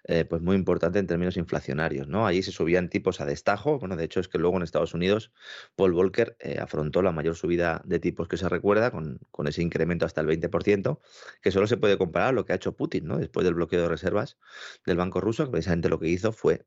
eh, 0.05 0.25
pues 0.25 0.41
muy 0.41 0.55
importante 0.55 0.99
en 0.99 1.07
términos 1.07 1.37
inflacionarios, 1.37 2.07
¿no? 2.07 2.25
Allí 2.27 2.43
se 2.43 2.51
subían 2.51 2.89
tipos 2.89 3.21
a 3.21 3.25
destajo. 3.25 3.79
Bueno, 3.79 3.95
de 3.95 4.03
hecho 4.05 4.19
es 4.19 4.27
que 4.27 4.37
luego 4.37 4.57
en 4.57 4.63
Estados 4.63 4.93
Unidos 4.93 5.31
Paul 5.75 5.93
Volcker 5.93 6.35
eh, 6.39 6.57
afrontó 6.59 7.01
la 7.01 7.11
mayor 7.11 7.35
subida 7.35 7.81
de 7.85 7.99
tipos 7.99 8.27
que 8.27 8.37
se 8.37 8.49
recuerda 8.49 8.91
con, 8.91 9.19
con 9.31 9.47
ese 9.47 9.61
incremento 9.61 10.05
hasta 10.05 10.21
el 10.21 10.27
20%, 10.27 10.99
que 11.41 11.51
solo 11.51 11.67
se 11.67 11.77
puede 11.77 11.97
comparar 11.97 12.29
a 12.29 12.31
lo 12.31 12.45
que 12.45 12.53
ha 12.53 12.55
hecho 12.55 12.75
Putin, 12.75 13.05
¿no? 13.07 13.17
Después 13.17 13.43
del 13.43 13.53
bloqueo 13.53 13.81
de 13.81 13.89
reservas 13.89 14.37
del 14.85 14.97
Banco 14.97 15.21
Ruso, 15.21 15.45
que 15.45 15.51
precisamente 15.51 15.89
lo 15.89 15.99
que 15.99 16.07
hizo 16.07 16.31
fue 16.31 16.65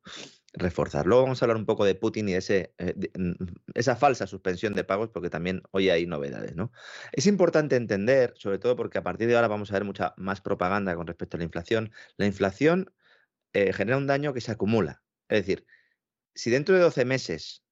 reforzar. 0.53 1.07
Luego 1.07 1.25
vamos 1.25 1.43
a 1.43 1.45
hablar 1.45 1.57
un 1.57 1.67
poco 1.67 1.85
de 1.85 1.95
Putin 1.95 2.29
y 2.29 2.35
ese, 2.35 2.75
eh, 2.79 2.93
de- 2.97 3.11
mm, 3.19 3.33
esa 3.75 3.97
falsa 3.97 4.27
suspensión 4.27 4.75
de 4.75 4.85
pagos, 4.85 5.11
porque 5.11 5.31
también 5.31 5.63
hoy 5.73 5.91
hay 5.91 6.07
novedades. 6.07 6.55
¿no? 6.57 6.71
Es 7.13 7.27
importante 7.27 7.77
entender, 7.77 8.35
sobre 8.37 8.59
todo 8.59 8.77
porque 8.77 8.99
a 8.99 9.03
partir 9.03 9.29
de 9.29 9.35
ahora 9.37 9.49
vamos 9.49 9.71
a 9.71 9.75
ver 9.75 9.85
mucha 9.85 10.15
más 10.17 10.41
propaganda 10.41 10.95
con 10.95 11.07
respecto 11.07 11.37
a 11.37 11.39
la 11.39 11.45
inflación. 11.45 11.91
La 12.17 12.27
inflación 12.27 12.93
eh, 13.55 13.73
genera 13.73 13.97
un 13.97 14.07
daño 14.07 14.35
que 14.35 14.41
se 14.41 14.53
acumula. 14.53 15.03
Es 15.29 15.39
decir, 15.39 15.67
si 16.35 16.51
dentro 16.51 16.75
de 16.75 16.83
12 16.83 17.05
meses, 17.05 17.65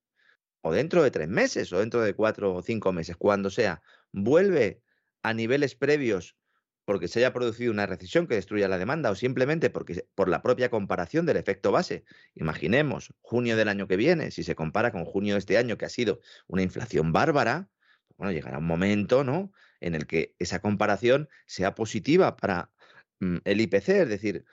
o 0.63 0.73
dentro 0.73 1.03
de 1.03 1.11
3 1.11 1.29
meses, 1.29 1.73
o 1.73 1.81
dentro 1.81 2.01
de 2.01 2.15
4 2.15 2.55
o 2.55 2.63
5 2.63 2.93
meses, 2.93 3.17
cuando 3.17 3.51
sea, 3.51 3.83
vuelve 4.13 4.83
a 5.23 5.35
niveles 5.35 5.75
previos 5.75 6.37
porque 6.85 7.09
se 7.09 7.21
haya 7.21 7.33
producido 7.33 7.71
una 7.73 7.87
recesión 7.87 8.27
que 8.27 8.35
destruya 8.35 8.69
la 8.69 8.79
demanda 8.79 9.11
o 9.11 9.15
simplemente 9.15 9.71
porque 9.71 10.07
por 10.15 10.29
la 10.29 10.43
propia 10.43 10.69
comparación 10.69 11.27
del 11.27 11.37
efecto 11.37 11.71
base. 11.71 12.05
Imaginemos 12.35 13.15
junio 13.21 13.57
del 13.57 13.69
año 13.69 13.87
que 13.87 13.97
viene, 13.97 14.31
si 14.31 14.43
se 14.43 14.55
compara 14.55 14.91
con 14.91 15.05
junio 15.05 15.35
de 15.35 15.39
este 15.39 15.59
año, 15.59 15.79
que 15.79 15.85
ha 15.85 15.89
sido 15.89 16.21
una 16.49 16.63
inflación 16.63 17.13
bárbara, 17.13 17.69
bueno, 18.17 18.33
llegará 18.33 18.59
un 18.59 18.67
momento, 18.67 19.25
¿no? 19.25 19.53
En 19.81 19.95
el 19.95 20.07
que 20.07 20.35
esa 20.39 20.61
comparación 20.61 21.29
sea 21.47 21.75
positiva 21.75 22.37
para 22.37 22.71
mm, 23.21 23.39
el 23.45 23.61
IPC, 23.61 23.89
es 23.89 24.09
decir, 24.09 24.45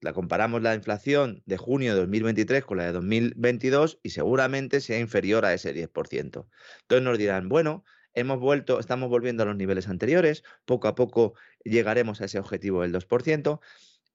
la 0.00 0.12
comparamos 0.12 0.62
la 0.62 0.74
inflación 0.74 1.42
de 1.46 1.56
junio 1.56 1.94
de 1.94 2.00
2023 2.00 2.64
con 2.64 2.78
la 2.78 2.84
de 2.86 2.92
2022 2.92 4.00
y 4.02 4.10
seguramente 4.10 4.80
sea 4.80 4.98
inferior 4.98 5.44
a 5.44 5.54
ese 5.54 5.72
10%. 5.72 6.48
Entonces 6.82 7.04
nos 7.04 7.18
dirán, 7.18 7.48
bueno, 7.48 7.84
hemos 8.14 8.38
vuelto, 8.40 8.78
estamos 8.80 9.08
volviendo 9.08 9.42
a 9.42 9.46
los 9.46 9.56
niveles 9.56 9.88
anteriores, 9.88 10.44
poco 10.64 10.88
a 10.88 10.94
poco 10.94 11.34
llegaremos 11.64 12.20
a 12.20 12.26
ese 12.26 12.38
objetivo 12.38 12.82
del 12.82 12.92
2%. 12.92 13.60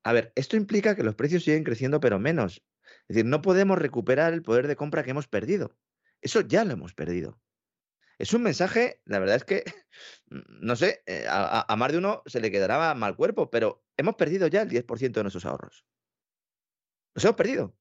A 0.03 0.13
ver, 0.13 0.31
esto 0.35 0.57
implica 0.57 0.95
que 0.95 1.03
los 1.03 1.15
precios 1.15 1.43
siguen 1.43 1.63
creciendo, 1.63 1.99
pero 1.99 2.19
menos. 2.19 2.63
Es 3.07 3.15
decir, 3.15 3.25
no 3.25 3.41
podemos 3.41 3.77
recuperar 3.77 4.33
el 4.33 4.41
poder 4.43 4.67
de 4.67 4.75
compra 4.75 5.03
que 5.03 5.11
hemos 5.11 5.27
perdido. 5.27 5.77
Eso 6.21 6.41
ya 6.41 6.65
lo 6.65 6.73
hemos 6.73 6.93
perdido. 6.93 7.41
Es 8.19 8.33
un 8.33 8.43
mensaje, 8.43 9.01
la 9.05 9.19
verdad 9.19 9.37
es 9.37 9.43
que, 9.45 9.63
no 10.27 10.75
sé, 10.75 11.03
eh, 11.05 11.25
a, 11.27 11.59
a- 11.61 11.65
a 11.67 11.75
más 11.75 11.91
de 11.91 11.97
uno 11.97 12.21
se 12.25 12.41
le 12.41 12.51
quedará 12.51 12.93
mal 12.95 13.15
cuerpo, 13.15 13.49
pero 13.49 13.82
hemos 13.97 14.15
perdido 14.15 14.47
ya 14.47 14.61
el 14.61 14.69
10% 14.69 15.11
de 15.19 15.23
nuestros 15.23 15.45
ahorros. 15.45 15.85
Los 17.15 17.23
hemos 17.25 17.35
perdido. 17.35 17.75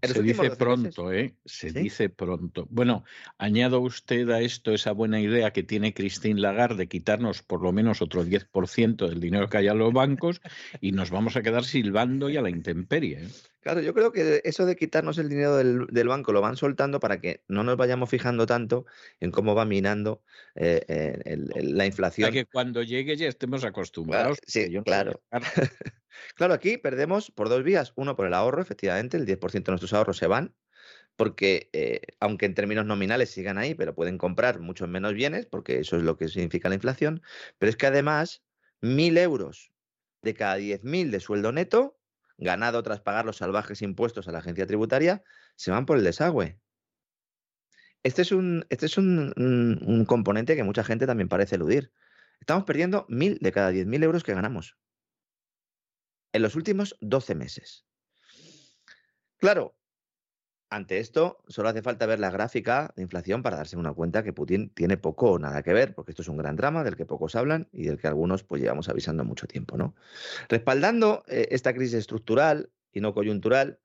En 0.00 0.10
Se 0.10 0.22
dice 0.22 0.50
12 0.50 0.50
meses. 0.50 0.58
pronto, 0.58 1.12
¿eh? 1.12 1.36
Se 1.44 1.70
¿Sí? 1.70 1.78
dice 1.80 2.08
pronto. 2.08 2.66
Bueno, 2.70 3.04
añado 3.38 3.80
usted 3.80 4.28
a 4.30 4.40
esto 4.40 4.72
esa 4.72 4.92
buena 4.92 5.20
idea 5.20 5.52
que 5.52 5.62
tiene 5.62 5.94
Christine 5.94 6.40
Lagarde 6.40 6.76
de 6.76 6.88
quitarnos 6.88 7.42
por 7.42 7.62
lo 7.62 7.72
menos 7.72 8.02
otro 8.02 8.24
10% 8.24 9.08
del 9.08 9.20
dinero 9.20 9.48
que 9.48 9.58
hay 9.58 9.68
en 9.68 9.78
los 9.78 9.92
bancos 9.92 10.40
y 10.80 10.92
nos 10.92 11.10
vamos 11.10 11.36
a 11.36 11.42
quedar 11.42 11.64
silbando 11.64 12.28
y 12.30 12.36
a 12.36 12.42
la 12.42 12.50
intemperie. 12.50 13.24
¿eh? 13.24 13.28
Claro, 13.62 13.80
yo 13.80 13.94
creo 13.94 14.10
que 14.10 14.40
eso 14.44 14.66
de 14.66 14.74
quitarnos 14.74 15.18
el 15.18 15.28
dinero 15.28 15.56
del, 15.56 15.86
del 15.86 16.08
banco 16.08 16.32
lo 16.32 16.40
van 16.40 16.56
soltando 16.56 16.98
para 16.98 17.20
que 17.20 17.44
no 17.48 17.62
nos 17.62 17.76
vayamos 17.76 18.10
fijando 18.10 18.44
tanto 18.44 18.86
en 19.20 19.30
cómo 19.30 19.54
va 19.54 19.64
minando 19.64 20.22
eh, 20.56 20.84
eh, 20.88 21.20
el- 21.24 21.50
el- 21.54 21.68
la 21.70 21.76
Para 21.76 21.86
inflación. 21.86 22.32
que 22.32 22.44
cuando 22.46 22.82
llegue 22.82 23.16
ya 23.16 23.28
estemos 23.28 23.62
acostumbrados. 23.64 24.38
sí, 24.46 24.68
yo 24.70 24.82
claro. 24.82 25.22
Claro, 26.34 26.54
aquí 26.54 26.76
perdemos 26.76 27.30
por 27.30 27.48
dos 27.48 27.62
vías. 27.64 27.92
Uno, 27.96 28.16
por 28.16 28.26
el 28.26 28.34
ahorro, 28.34 28.60
efectivamente, 28.60 29.16
el 29.16 29.24
10% 29.26 29.70
de 29.70 29.72
nuestros 29.74 29.92
ahorros 29.94 30.18
se 30.18 30.26
van. 30.26 30.54
porque 31.16 31.70
eh, 31.72 32.00
aunque 32.20 32.46
en 32.46 32.54
términos 32.54 32.86
nominales 32.86 33.30
sigan 33.30 33.58
ahí, 33.58 33.74
pero 33.74 33.94
pueden 33.94 34.18
comprar 34.18 34.60
muchos 34.60 34.88
menos 34.88 35.14
bienes, 35.14 35.46
porque 35.46 35.78
eso 35.80 35.96
es 35.96 36.02
lo 36.02 36.16
que 36.16 36.28
significa 36.28 36.68
la 36.68 36.76
inflación, 36.76 37.22
pero 37.58 37.70
es 37.70 37.76
que 37.76 37.86
además 37.86 38.44
mil 38.80 39.18
euros 39.18 39.72
de 40.22 40.34
cada 40.34 40.56
diez 40.56 40.84
mil 40.84 41.10
de 41.10 41.20
sueldo 41.20 41.52
neto, 41.52 42.00
ganado 42.38 42.82
tras 42.82 43.00
pagar 43.00 43.24
los 43.24 43.38
salvajes 43.38 43.82
impuestos 43.82 44.28
a 44.28 44.32
la 44.32 44.38
agencia 44.38 44.66
tributaria, 44.66 45.22
se 45.56 45.70
van 45.70 45.86
por 45.86 45.98
el 45.98 46.04
desagüe. 46.04 46.58
Este 48.02 48.22
es 48.22 48.32
un, 48.32 48.66
este 48.68 48.86
es 48.86 48.98
un, 48.98 50.04
componente 50.08 50.56
que 50.56 50.64
mucha 50.64 50.82
gente 50.84 51.06
también 51.06 51.28
parece 51.28 51.54
eludir. 51.54 51.92
Estamos 52.40 52.64
perdiendo 52.64 53.06
mil 53.08 53.38
de 53.40 53.52
cada 53.52 53.70
diez 53.70 53.86
mil 53.86 54.02
euros 54.02 54.24
que 54.24 54.34
ganamos 54.34 54.76
en 56.32 56.42
los 56.42 56.56
últimos 56.56 56.96
12 57.00 57.34
meses. 57.34 57.86
Claro, 59.38 59.76
ante 60.72 60.98
esto, 60.98 61.38
solo 61.48 61.68
hace 61.68 61.82
falta 61.82 62.06
ver 62.06 62.18
la 62.18 62.30
gráfica 62.30 62.94
de 62.96 63.02
inflación 63.02 63.42
para 63.42 63.58
darse 63.58 63.76
una 63.76 63.92
cuenta 63.92 64.22
que 64.22 64.32
Putin 64.32 64.70
tiene 64.70 64.96
poco 64.96 65.32
o 65.32 65.38
nada 65.38 65.62
que 65.62 65.74
ver, 65.74 65.94
porque 65.94 66.12
esto 66.12 66.22
es 66.22 66.28
un 66.28 66.38
gran 66.38 66.56
drama 66.56 66.82
del 66.82 66.96
que 66.96 67.04
pocos 67.04 67.36
hablan 67.36 67.68
y 67.72 67.84
del 67.84 67.98
que 67.98 68.06
algunos 68.06 68.42
pues 68.42 68.62
llevamos 68.62 68.88
avisando 68.88 69.22
mucho 69.22 69.46
tiempo, 69.46 69.76
¿no? 69.76 69.94
Respaldando 70.48 71.24
eh, 71.28 71.48
esta 71.50 71.74
crisis 71.74 71.94
estructural 71.94 72.70
y 72.90 73.00
no 73.00 73.12
coyuntural, 73.12 73.80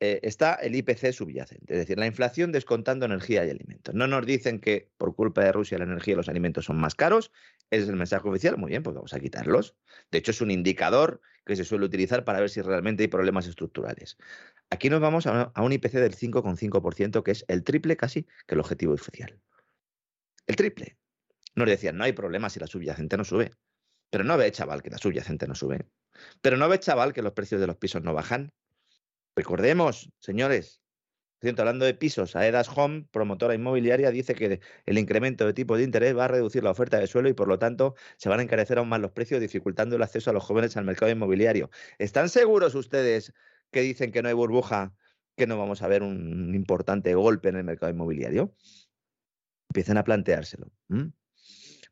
eh, 0.00 0.20
está 0.22 0.54
el 0.54 0.76
IPC 0.76 1.12
subyacente, 1.12 1.72
es 1.72 1.78
decir, 1.80 1.98
la 1.98 2.06
inflación 2.06 2.52
descontando 2.52 3.06
energía 3.06 3.46
y 3.46 3.50
alimentos. 3.50 3.94
No 3.94 4.06
nos 4.06 4.26
dicen 4.26 4.60
que 4.60 4.90
por 4.98 5.16
culpa 5.16 5.42
de 5.42 5.50
Rusia 5.50 5.78
la 5.78 5.84
energía 5.84 6.12
y 6.12 6.16
los 6.18 6.28
alimentos 6.28 6.66
son 6.66 6.76
más 6.76 6.94
caros, 6.94 7.32
ese 7.70 7.84
es 7.84 7.88
el 7.88 7.96
mensaje 7.96 8.28
oficial, 8.28 8.58
muy 8.58 8.68
bien, 8.68 8.82
pues 8.82 8.94
vamos 8.94 9.14
a 9.14 9.18
quitarlos. 9.18 9.76
De 10.10 10.18
hecho, 10.18 10.30
es 10.30 10.40
un 10.42 10.50
indicador 10.50 11.20
que 11.44 11.56
se 11.56 11.64
suele 11.64 11.86
utilizar 11.86 12.24
para 12.24 12.40
ver 12.40 12.50
si 12.50 12.60
realmente 12.60 13.02
hay 13.02 13.08
problemas 13.08 13.46
estructurales. 13.46 14.18
Aquí 14.70 14.90
nos 14.90 15.00
vamos 15.00 15.26
a, 15.26 15.52
un 15.56 15.72
IPC 15.72 15.92
del 15.92 16.14
5,5%, 16.14 17.22
que 17.22 17.30
es 17.30 17.44
el 17.48 17.64
triple 17.64 17.96
casi 17.96 18.24
que 18.46 18.54
el 18.54 18.60
objetivo 18.60 18.92
oficial. 18.92 19.40
El 20.46 20.56
triple. 20.56 20.98
Nos 21.54 21.68
decían, 21.68 21.96
no 21.96 22.04
hay 22.04 22.12
problema 22.12 22.50
si 22.50 22.60
la 22.60 22.66
subyacente 22.66 23.16
no 23.16 23.24
sube. 23.24 23.50
Pero 24.10 24.24
no 24.24 24.36
ve, 24.36 24.50
chaval, 24.50 24.82
que 24.82 24.90
la 24.90 24.98
subyacente 24.98 25.46
no 25.46 25.54
sube. 25.54 25.86
Pero 26.40 26.56
no 26.56 26.68
ve, 26.68 26.78
chaval, 26.80 27.12
que 27.12 27.22
los 27.22 27.32
precios 27.32 27.60
de 27.60 27.66
los 27.66 27.76
pisos 27.76 28.02
no 28.02 28.14
bajan. 28.14 28.52
Recordemos, 29.34 30.10
señores, 30.18 30.82
hablando 31.56 31.84
de 31.84 31.94
pisos, 31.94 32.36
Aedas 32.36 32.68
Home, 32.74 33.06
promotora 33.10 33.54
inmobiliaria, 33.54 34.10
dice 34.10 34.34
que 34.34 34.60
el 34.86 34.98
incremento 34.98 35.46
de 35.46 35.52
tipo 35.52 35.76
de 35.76 35.84
interés 35.84 36.16
va 36.16 36.24
a 36.24 36.28
reducir 36.28 36.64
la 36.64 36.70
oferta 36.70 36.98
de 36.98 37.06
suelo 37.06 37.28
y 37.28 37.34
por 37.34 37.48
lo 37.48 37.58
tanto 37.58 37.94
se 38.16 38.28
van 38.28 38.40
a 38.40 38.42
encarecer 38.42 38.78
aún 38.78 38.88
más 38.88 39.00
los 39.00 39.12
precios, 39.12 39.40
dificultando 39.40 39.96
el 39.96 40.02
acceso 40.02 40.30
a 40.30 40.32
los 40.32 40.42
jóvenes 40.42 40.76
al 40.76 40.84
mercado 40.84 41.12
inmobiliario. 41.12 41.70
¿Están 41.98 42.28
seguros 42.28 42.74
ustedes 42.74 43.32
que 43.70 43.80
dicen 43.80 44.12
que 44.12 44.22
no 44.22 44.28
hay 44.28 44.34
burbuja, 44.34 44.94
que 45.36 45.46
no 45.46 45.58
vamos 45.58 45.82
a 45.82 45.88
ver 45.88 46.02
un 46.02 46.54
importante 46.54 47.14
golpe 47.14 47.48
en 47.48 47.56
el 47.56 47.64
mercado 47.64 47.92
inmobiliario? 47.92 48.54
Empiecen 49.70 49.98
a 49.98 50.04
planteárselo. 50.04 50.70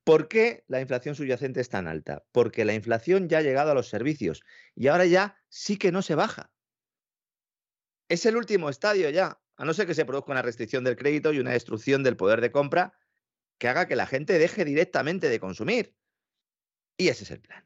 ¿Por 0.04 0.28
qué 0.28 0.64
la 0.68 0.80
inflación 0.80 1.14
subyacente 1.14 1.60
es 1.60 1.68
tan 1.68 1.88
alta? 1.88 2.24
Porque 2.32 2.64
la 2.64 2.74
inflación 2.74 3.28
ya 3.28 3.38
ha 3.38 3.42
llegado 3.42 3.72
a 3.72 3.74
los 3.74 3.88
servicios 3.88 4.42
y 4.74 4.86
ahora 4.86 5.04
ya 5.04 5.36
sí 5.48 5.76
que 5.76 5.92
no 5.92 6.02
se 6.02 6.14
baja. 6.14 6.52
Es 8.08 8.24
el 8.24 8.36
último 8.36 8.70
estadio 8.70 9.10
ya, 9.10 9.40
a 9.56 9.64
no 9.64 9.74
ser 9.74 9.86
que 9.86 9.94
se 9.94 10.04
produzca 10.04 10.32
una 10.32 10.42
restricción 10.42 10.84
del 10.84 10.96
crédito 10.96 11.32
y 11.32 11.40
una 11.40 11.50
destrucción 11.50 12.02
del 12.02 12.16
poder 12.16 12.40
de 12.40 12.52
compra 12.52 12.96
que 13.58 13.68
haga 13.68 13.88
que 13.88 13.96
la 13.96 14.06
gente 14.06 14.38
deje 14.38 14.64
directamente 14.64 15.28
de 15.28 15.40
consumir. 15.40 15.96
Y 16.96 17.08
ese 17.08 17.24
es 17.24 17.30
el 17.30 17.40
plan. 17.40 17.64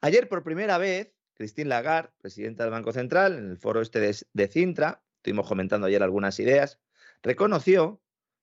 Ayer, 0.00 0.28
por 0.28 0.42
primera 0.42 0.78
vez, 0.78 1.12
Christine 1.34 1.68
Lagarde, 1.68 2.12
presidenta 2.18 2.64
del 2.64 2.72
Banco 2.72 2.92
Central, 2.92 3.38
en 3.38 3.50
el 3.50 3.56
foro 3.56 3.80
este 3.80 4.00
de, 4.00 4.16
de 4.32 4.48
Cintra, 4.48 5.02
estuvimos 5.16 5.48
comentando 5.48 5.86
ayer 5.86 6.02
algunas 6.02 6.38
ideas, 6.40 6.80
reconoció 7.22 8.00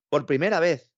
por 0.10 0.26
primera 0.26 0.60
vez 0.60 0.92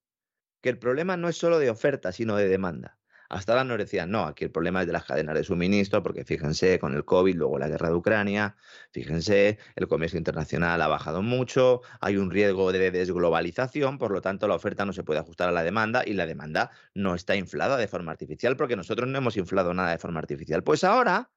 que 0.61 0.69
el 0.69 0.77
problema 0.77 1.17
no 1.17 1.27
es 1.27 1.37
solo 1.37 1.59
de 1.59 1.69
oferta, 1.69 2.11
sino 2.11 2.35
de 2.35 2.47
demanda. 2.47 2.97
Hasta 3.31 3.53
ahora 3.53 3.63
nos 3.63 3.77
decían, 3.77 4.11
no, 4.11 4.25
aquí 4.25 4.43
el 4.43 4.51
problema 4.51 4.81
es 4.81 4.87
de 4.87 4.93
las 4.93 5.05
cadenas 5.05 5.35
de 5.35 5.45
suministro, 5.45 6.03
porque 6.03 6.25
fíjense, 6.25 6.79
con 6.79 6.93
el 6.93 7.05
COVID, 7.05 7.33
luego 7.33 7.57
la 7.57 7.69
guerra 7.69 7.87
de 7.87 7.95
Ucrania, 7.95 8.57
fíjense, 8.91 9.57
el 9.77 9.87
comercio 9.87 10.17
internacional 10.17 10.81
ha 10.81 10.87
bajado 10.89 11.21
mucho, 11.21 11.81
hay 12.01 12.17
un 12.17 12.29
riesgo 12.29 12.73
de 12.73 12.91
desglobalización, 12.91 13.97
por 13.97 14.11
lo 14.11 14.21
tanto 14.21 14.49
la 14.49 14.55
oferta 14.55 14.83
no 14.85 14.91
se 14.91 15.03
puede 15.03 15.21
ajustar 15.21 15.47
a 15.47 15.53
la 15.53 15.63
demanda 15.63 16.03
y 16.05 16.11
la 16.11 16.25
demanda 16.25 16.71
no 16.93 17.15
está 17.15 17.37
inflada 17.37 17.77
de 17.77 17.87
forma 17.87 18.11
artificial, 18.11 18.57
porque 18.57 18.75
nosotros 18.75 19.07
no 19.07 19.17
hemos 19.17 19.37
inflado 19.37 19.73
nada 19.73 19.91
de 19.91 19.97
forma 19.97 20.19
artificial. 20.19 20.61
Pues 20.61 20.83
ahora 20.83 21.31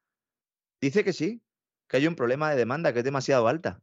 dice 0.80 1.04
que 1.04 1.12
sí, 1.12 1.42
que 1.88 1.98
hay 1.98 2.06
un 2.06 2.16
problema 2.16 2.50
de 2.50 2.56
demanda 2.56 2.92
que 2.92 3.00
es 3.00 3.04
demasiado 3.04 3.48
alta. 3.48 3.82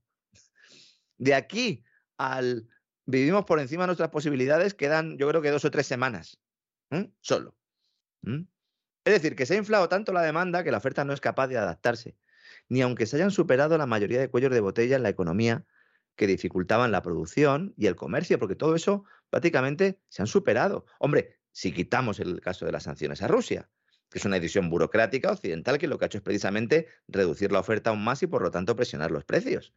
De 1.18 1.36
aquí 1.36 1.84
al 2.18 2.68
vivimos 3.06 3.46
por 3.46 3.60
encima 3.60 3.84
de 3.84 3.88
nuestras 3.88 4.10
posibilidades, 4.10 4.74
quedan 4.74 5.18
yo 5.18 5.28
creo 5.28 5.42
que 5.42 5.52
dos 5.52 5.66
o 5.66 5.72
tres 5.72 5.88
semanas, 5.88 6.40
solo. 7.22 7.56
Es 8.24 9.14
decir, 9.14 9.36
que 9.36 9.46
se 9.46 9.56
ha 9.56 9.58
inflado 9.58 9.90
tanto 9.90 10.14
la 10.14 10.22
demanda 10.22 10.64
que 10.64 10.72
la 10.72 10.78
oferta 10.78 11.04
no 11.04 11.14
es 11.14 11.22
capaz 11.22 11.48
de 11.48 11.58
adaptarse, 11.58 12.16
ni 12.70 12.82
aunque 12.82 13.06
se 13.06 13.16
hayan 13.18 13.32
superado 13.32 13.78
la 13.78 13.86
mayoría 13.86 14.20
de 14.20 14.30
cuellos 14.30 14.52
de 14.52 14.60
botella 14.60 14.96
en 14.96 15.04
la 15.04 15.10
economía 15.10 15.66
que 16.16 16.28
dificultaban 16.28 16.92
la 16.92 17.02
producción 17.02 17.74
y 17.78 17.88
el 17.88 17.96
comercio, 17.96 18.38
porque 18.38 18.56
todo 18.56 18.76
eso 18.76 19.06
prácticamente 19.30 20.00
se 20.10 20.22
han 20.22 20.28
superado. 20.28 20.86
Hombre, 21.00 21.40
si 21.52 21.72
quitamos 21.72 22.20
el 22.20 22.42
caso 22.42 22.66
de 22.66 22.72
las 22.72 22.84
sanciones 22.84 23.22
a 23.22 23.28
Rusia, 23.28 23.70
es 24.14 24.26
una 24.26 24.36
decisión 24.38 24.70
burocrática 24.70 25.32
occidental 25.32 25.78
que 25.78 25.88
lo 25.88 25.98
que 25.98 26.06
ha 26.06 26.08
hecho 26.08 26.18
es 26.18 26.24
precisamente 26.24 26.88
reducir 27.08 27.52
la 27.52 27.60
oferta 27.60 27.92
aún 27.92 28.04
más 28.04 28.22
y 28.24 28.28
por 28.28 28.42
lo 28.42 28.52
tanto 28.52 28.76
presionar 28.76 29.12
los 29.12 29.24
precios. 29.24 29.74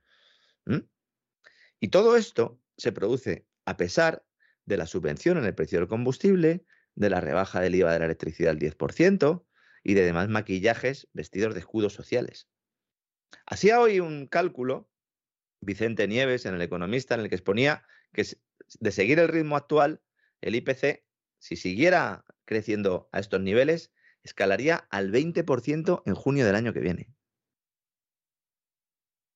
Y 1.81 1.89
todo 1.89 2.16
esto 2.16 2.61
se 2.77 2.93
produce 2.93 3.47
a 3.65 3.77
pesar 3.77 4.24
de 4.66 4.77
la 4.77 4.86
subvención 4.86 5.39
en 5.39 5.44
el 5.44 5.55
precio 5.55 5.78
del 5.78 5.89
combustible, 5.89 6.65
de 6.94 7.11
la 7.11 7.20
rebaja 7.20 7.61
del 7.61 7.74
IVA 7.74 7.93
de 7.93 7.98
la 7.98 8.05
electricidad 8.06 8.51
al 8.51 8.59
10% 8.59 9.44
y 9.82 9.94
de 9.94 10.05
demás 10.05 10.28
maquillajes 10.28 11.09
vestidos 11.12 11.55
de 11.55 11.61
escudos 11.61 11.93
sociales. 11.93 12.48
Hacía 13.47 13.81
hoy 13.81 14.01
un 14.01 14.27
cálculo 14.27 14.90
Vicente 15.61 16.09
Nieves 16.09 16.47
en 16.47 16.55
El 16.55 16.62
Economista 16.62 17.15
en 17.15 17.20
el 17.20 17.28
que 17.28 17.35
exponía 17.35 17.86
que 18.12 18.27
de 18.81 18.93
seguir 18.93 19.19
el 19.19 19.28
ritmo 19.28 19.56
actual, 19.56 20.02
el 20.40 20.55
IPC, 20.55 21.05
si 21.39 21.56
siguiera 21.56 22.24
creciendo 22.44 23.09
a 23.12 23.20
estos 23.20 23.40
niveles, 23.40 23.93
escalaría 24.25 24.87
al 24.91 25.13
20% 25.13 26.03
en 26.05 26.15
junio 26.15 26.45
del 26.45 26.57
año 26.57 26.73
que 26.73 26.81
viene. 26.81 27.15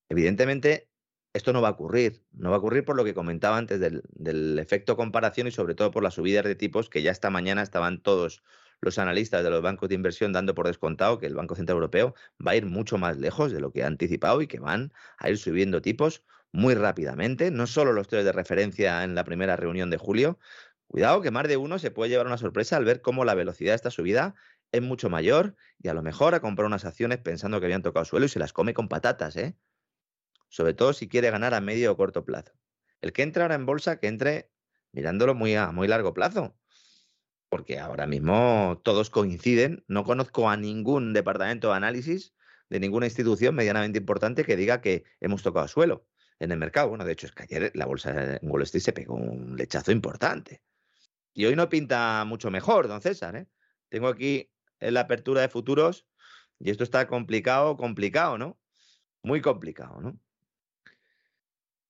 Evidentemente, 0.09 0.89
esto 1.35 1.53
no 1.53 1.61
va 1.61 1.69
a 1.69 1.73
ocurrir. 1.73 2.25
No 2.33 2.51
va 2.51 2.57
a 2.57 2.59
ocurrir 2.59 2.85
por 2.85 2.97
lo 2.97 3.05
que 3.05 3.15
comentaba 3.15 3.59
antes 3.59 3.79
del, 3.79 4.59
efecto 4.59 4.97
comparación 4.97 5.47
y 5.47 5.51
sobre 5.51 5.75
todo 5.75 5.91
por 5.91 6.03
las 6.03 6.15
subidas 6.15 6.45
de 6.45 6.55
tipos 6.55 6.89
que 6.89 7.03
ya 7.03 7.11
esta 7.11 7.31
mañana 7.31 7.63
estaban 7.63 8.03
todos 8.03 8.43
los 8.81 8.99
analistas 8.99 9.43
de 9.45 9.51
los 9.51 9.61
bancos 9.61 9.89
de 9.89 9.97
inversión 9.97 10.33
dando 10.33 10.55
por 10.55 10.67
descontado 10.67 11.19
que 11.19 11.27
el 11.27 11.35
Banco 11.35 11.55
Central 11.55 11.77
Europeo 11.77 12.15
va 12.45 12.53
a 12.53 12.57
ir 12.57 12.67
mucho 12.67 12.97
más 12.97 13.19
lejos 13.19 13.53
de 13.53 13.61
lo 13.61 13.73
que 13.73 13.83
ha 13.83 13.87
anticipado 13.87 14.41
y 14.41 14.47
que 14.47 14.61
van 14.61 14.93
a 15.19 15.29
ir 15.31 15.37
subiendo 15.37 15.83
tipos 15.83 16.25
muy 16.53 16.75
rápidamente, 16.75 17.51
no 17.51 17.67
solo 17.67 17.93
los 17.93 18.09
tres 18.09 18.25
de 18.25 18.33
referencia 18.33 19.05
en 19.05 19.15
la 19.15 19.25
primera 19.25 19.57
reunión 19.57 19.91
de 19.91 19.99
julio. 19.99 20.39
Cuidado 20.87 21.21
que 21.21 21.31
más 21.31 21.47
de 21.47 21.59
uno 21.59 21.79
se 21.79 21.91
puede 21.91 22.11
llevar 22.11 22.27
una 22.27 22.39
sorpresa 22.39 22.77
al 22.77 22.85
ver 22.85 23.03
cómo 23.03 23.25
la 23.25 23.35
velocidad 23.35 23.73
de 23.73 23.77
esta 23.77 23.91
subida 23.91 24.35
es 24.73 24.83
mucho 24.83 25.09
mayor 25.11 25.57
y 25.79 25.89
a 25.89 25.95
lo 25.95 26.03
mejor 26.03 26.35
a 26.35 26.41
comprar 26.41 26.67
unas 26.67 26.85
acciones 26.85 27.19
pensando 27.19 27.61
que 27.61 27.67
habían 27.67 27.83
tocado 27.83 28.05
suelo 28.05 28.27
y 28.27 28.29
se 28.29 28.39
las 28.39 28.53
come 28.53 28.75
con 28.75 28.89
patatas, 28.89 29.37
¿eh? 29.37 29.57
sobre 30.49 30.75
todo 30.75 30.93
si 30.93 31.09
quiere 31.09 31.31
ganar 31.31 31.55
a 31.55 31.61
medio 31.61 31.93
o 31.93 31.97
corto 31.97 32.25
plazo. 32.25 32.53
El 33.01 33.13
que 33.13 33.23
entra 33.23 33.45
ahora 33.45 33.55
en 33.55 33.67
bolsa, 33.67 34.01
que 34.01 34.09
entre 34.09 34.51
mirándolo 34.93 35.35
muy 35.35 35.55
a 35.55 35.71
muy 35.71 35.87
largo 35.89 36.15
plazo, 36.15 36.57
porque 37.49 37.79
ahora 37.79 38.07
mismo 38.07 38.81
todos 38.85 39.11
coinciden. 39.11 39.85
No 39.89 40.05
conozco 40.05 40.51
a 40.51 40.57
ningún 40.57 41.13
departamento 41.13 41.69
de 41.69 41.77
análisis 41.77 42.35
de 42.69 42.81
ninguna 42.81 43.07
institución 43.07 43.55
medianamente 43.55 43.99
importante 43.99 44.45
que 44.45 44.57
diga 44.57 44.81
que 44.81 45.05
hemos 45.21 45.43
tocado 45.43 45.69
suelo 45.69 46.07
en 46.39 46.53
el 46.53 46.59
mercado. 46.59 46.91
Bueno, 46.91 47.05
de 47.05 47.13
hecho, 47.13 47.27
es 47.27 47.33
que 47.33 47.45
ayer 47.45 47.73
la 47.75 47.87
bolsa 47.87 48.37
en 48.37 48.51
Wall 48.51 48.63
Street 48.63 48.83
se 48.83 48.93
pegó 48.93 49.15
un 49.15 49.57
lechazo 49.57 49.91
importante. 49.91 50.63
Y 51.33 51.47
hoy 51.47 51.57
no 51.57 51.69
pinta 51.69 52.25
mucho 52.27 52.51
mejor, 52.51 52.89
don 52.89 53.01
César. 53.01 53.37
¿eh? 53.37 53.47
Tengo 53.89 54.09
aquí 54.09 54.51
la 54.81 55.01
apertura 55.01 55.43
de 55.43 55.49
futuros 55.49 56.07
y 56.59 56.71
esto 56.71 56.85
está 56.85 57.07
complicado, 57.07 57.77
complicado, 57.77 58.39
¿no? 58.39 58.59
Muy 59.23 59.41
complicado, 59.41 60.01
¿no? 60.01 60.19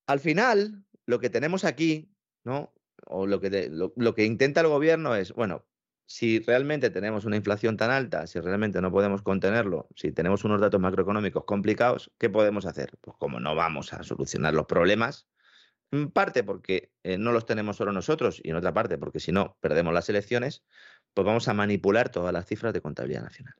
Al 0.07 0.21
final, 0.21 0.85
lo 1.07 1.19
que 1.19 1.31
tenemos 1.31 1.65
aquí, 1.65 2.11
¿no? 2.45 2.73
O 3.07 3.27
lo 3.27 3.41
que, 3.41 3.71
lo, 3.71 4.15
que 4.15 4.25
intenta 4.25 4.61
el 4.61 4.69
gobierno 4.69 5.15
es, 5.15 5.33
bueno, 5.33 5.67
si 6.07 6.41
realmente 6.41 6.91
tenemos 6.91 7.25
una 7.25 7.37
inflación 7.37 7.77
tan 7.77 7.91
alta, 7.91 8.27
si 8.27 8.41
realmente 8.41 8.81
no 8.81 8.91
podemos 8.91 9.23
contenerlo, 9.23 9.89
si 9.95 10.13
tenemos 10.13 10.45
unos 10.45 10.61
datos 10.61 10.81
macroeconómicos 10.81 11.45
complicados, 11.45 12.11
¿qué 12.19 12.31
podemos 12.31 12.67
hacer? 12.67 12.97
Pues 13.01 13.17
como 13.19 13.41
no 13.41 13.55
vamos 13.55 13.93
a 13.93 14.03
solucionar 14.03 14.55
los 14.55 14.67
problemas, 14.67 15.29
en 15.91 16.11
parte 16.11 16.45
porque 16.45 16.93
eh, 17.03 17.19
no 17.19 17.33
los 17.33 17.47
tenemos 17.47 17.77
solo 17.77 17.93
nosotros 17.93 18.41
y 18.43 18.51
en 18.51 18.57
otra 18.57 18.75
parte 18.75 18.99
porque 18.99 19.21
si 19.21 19.33
no 19.33 19.57
perdemos 19.61 19.95
las 19.95 20.09
elecciones, 20.09 20.65
pues 21.19 21.27
vamos 21.27 21.49
a 21.49 21.53
manipular 21.53 22.11
todas 22.11 22.33
las 22.33 22.47
cifras 22.47 22.73
de 22.73 22.81
contabilidad 22.81 23.25
nacional. 23.25 23.57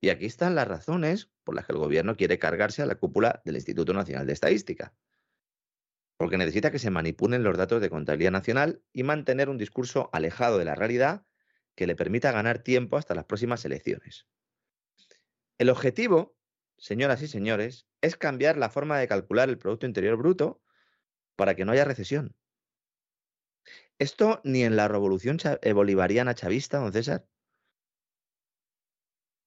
Y 0.00 0.08
aquí 0.08 0.24
están 0.24 0.54
las 0.54 0.66
razones 0.66 1.28
por 1.44 1.54
las 1.54 1.66
que 1.66 1.72
el 1.72 1.78
gobierno 1.78 2.16
quiere 2.16 2.38
cargarse 2.38 2.80
a 2.80 2.86
la 2.86 2.94
cúpula 2.94 3.42
del 3.44 3.56
Instituto 3.56 3.92
Nacional 3.92 4.26
de 4.26 4.32
Estadística. 4.32 4.94
porque 6.16 6.38
necesita 6.38 6.70
que 6.70 6.78
se 6.78 6.88
manipulen 6.88 7.42
los 7.42 7.58
datos 7.58 7.82
de 7.82 7.90
contabilidad 7.90 8.30
nacional 8.30 8.82
y 8.90 9.02
mantener 9.02 9.50
un 9.50 9.58
discurso 9.58 10.08
alejado 10.14 10.56
de 10.56 10.64
la 10.64 10.74
realidad 10.74 11.26
que 11.74 11.86
le 11.86 11.94
permita 11.94 12.32
ganar 12.32 12.60
tiempo 12.60 12.96
hasta 12.96 13.14
las 13.14 13.26
próximas 13.26 13.62
elecciones. 13.66 14.26
El 15.58 15.68
objetivo, 15.68 16.38
señoras 16.78 17.20
y 17.20 17.28
señores, 17.28 17.86
es 18.00 18.16
cambiar 18.16 18.56
la 18.56 18.70
forma 18.70 18.98
de 18.98 19.08
calcular 19.08 19.50
el 19.50 19.58
Producto 19.58 19.84
Interior 19.84 20.16
Bruto 20.16 20.62
para 21.36 21.54
que 21.54 21.66
no 21.66 21.72
haya 21.72 21.84
recesión. 21.84 22.34
Esto 24.02 24.40
ni 24.42 24.64
en 24.64 24.74
la 24.74 24.88
revolución 24.88 25.38
eh, 25.44 25.72
bolivariana 25.72 26.34
chavista, 26.34 26.78
don 26.78 26.92
César. 26.92 27.24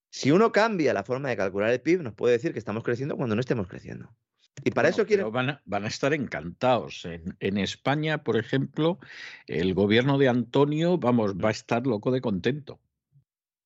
Si 0.10 0.32
uno 0.32 0.54
cambia 0.54 0.94
la 0.94 1.04
forma 1.04 1.28
de 1.28 1.36
calcular 1.36 1.72
el 1.72 1.82
PIB, 1.82 2.02
nos 2.02 2.14
puede 2.14 2.36
decir 2.36 2.54
que 2.54 2.60
estamos 2.60 2.82
creciendo 2.82 3.18
cuando 3.18 3.36
no 3.36 3.42
estemos 3.42 3.68
creciendo. 3.68 4.16
Y 4.64 4.72
para 4.72 4.88
eso 4.88 5.06
quieren. 5.06 5.30
Van 5.30 5.50
a, 5.50 5.62
van 5.66 5.84
a, 5.84 5.90
estar 5.90 6.14
encantados. 6.14 7.04
En, 7.04 7.36
en, 7.42 7.58
España, 7.58 8.24
por 8.24 8.38
ejemplo, 8.38 8.98
el 9.46 9.74
gobierno 9.74 10.18
de 10.18 10.30
Antonio, 10.30 10.98
vamos, 10.98 11.36
va 11.36 11.50
a 11.50 11.52
estar 11.52 11.86
loco 11.86 12.10
de 12.12 12.22
contento. 12.22 12.80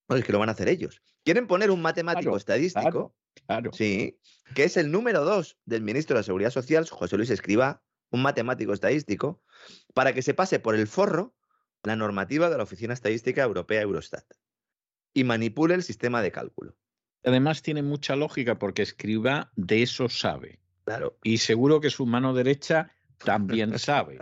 No, 0.08 0.16
es 0.16 0.26
que 0.26 0.32
lo 0.32 0.40
van 0.40 0.50
a 0.50 0.54
hacer 0.54 0.70
ellos. 0.70 1.04
Quieren 1.24 1.46
poner 1.46 1.70
un 1.70 1.84
matemático 1.84 2.32
Claro, 2.32 2.38
estadístico, 2.38 3.16
Claro. 3.46 3.72
sí, 3.74 4.20
que 4.56 4.64
es 4.64 4.76
el 4.76 4.92
número 4.92 5.24
dos 5.24 5.60
del 5.66 5.84
ministro 5.84 6.16
de 6.16 6.22
la 6.22 6.24
Seguridad 6.24 6.50
Social, 6.50 6.90
José 6.90 7.16
Luis 7.16 7.30
Escribá, 7.30 7.84
un 8.10 8.24
matemático 8.24 8.74
estadístico, 8.74 9.44
para 9.94 10.14
que 10.14 10.22
se 10.22 10.34
pase 10.34 10.60
por 10.60 10.76
el 10.76 10.88
forro 10.88 11.36
la 11.84 11.96
normativa 11.96 12.50
de 12.50 12.58
la 12.58 12.64
Oficina 12.64 12.94
Estadística 12.94 13.44
Europea 13.44 13.82
Eurostat 13.82 14.26
y 15.14 15.24
manipule 15.24 15.76
el 15.76 15.84
sistema 15.84 16.22
de 16.22 16.32
cálculo. 16.32 16.76
Además, 17.24 17.62
tiene 17.62 17.84
mucha 17.84 18.16
lógica 18.16 18.60
porque 18.60 18.82
escriba 18.82 19.52
de 19.56 19.82
eso 19.82 20.08
sabe. 20.10 20.60
Claro. 20.86 21.18
Y 21.24 21.38
seguro 21.38 21.82
que 21.82 21.90
su 21.90 22.06
mano 22.06 22.34
derecha 22.34 22.94
también 23.18 23.78
sabe. 23.80 24.18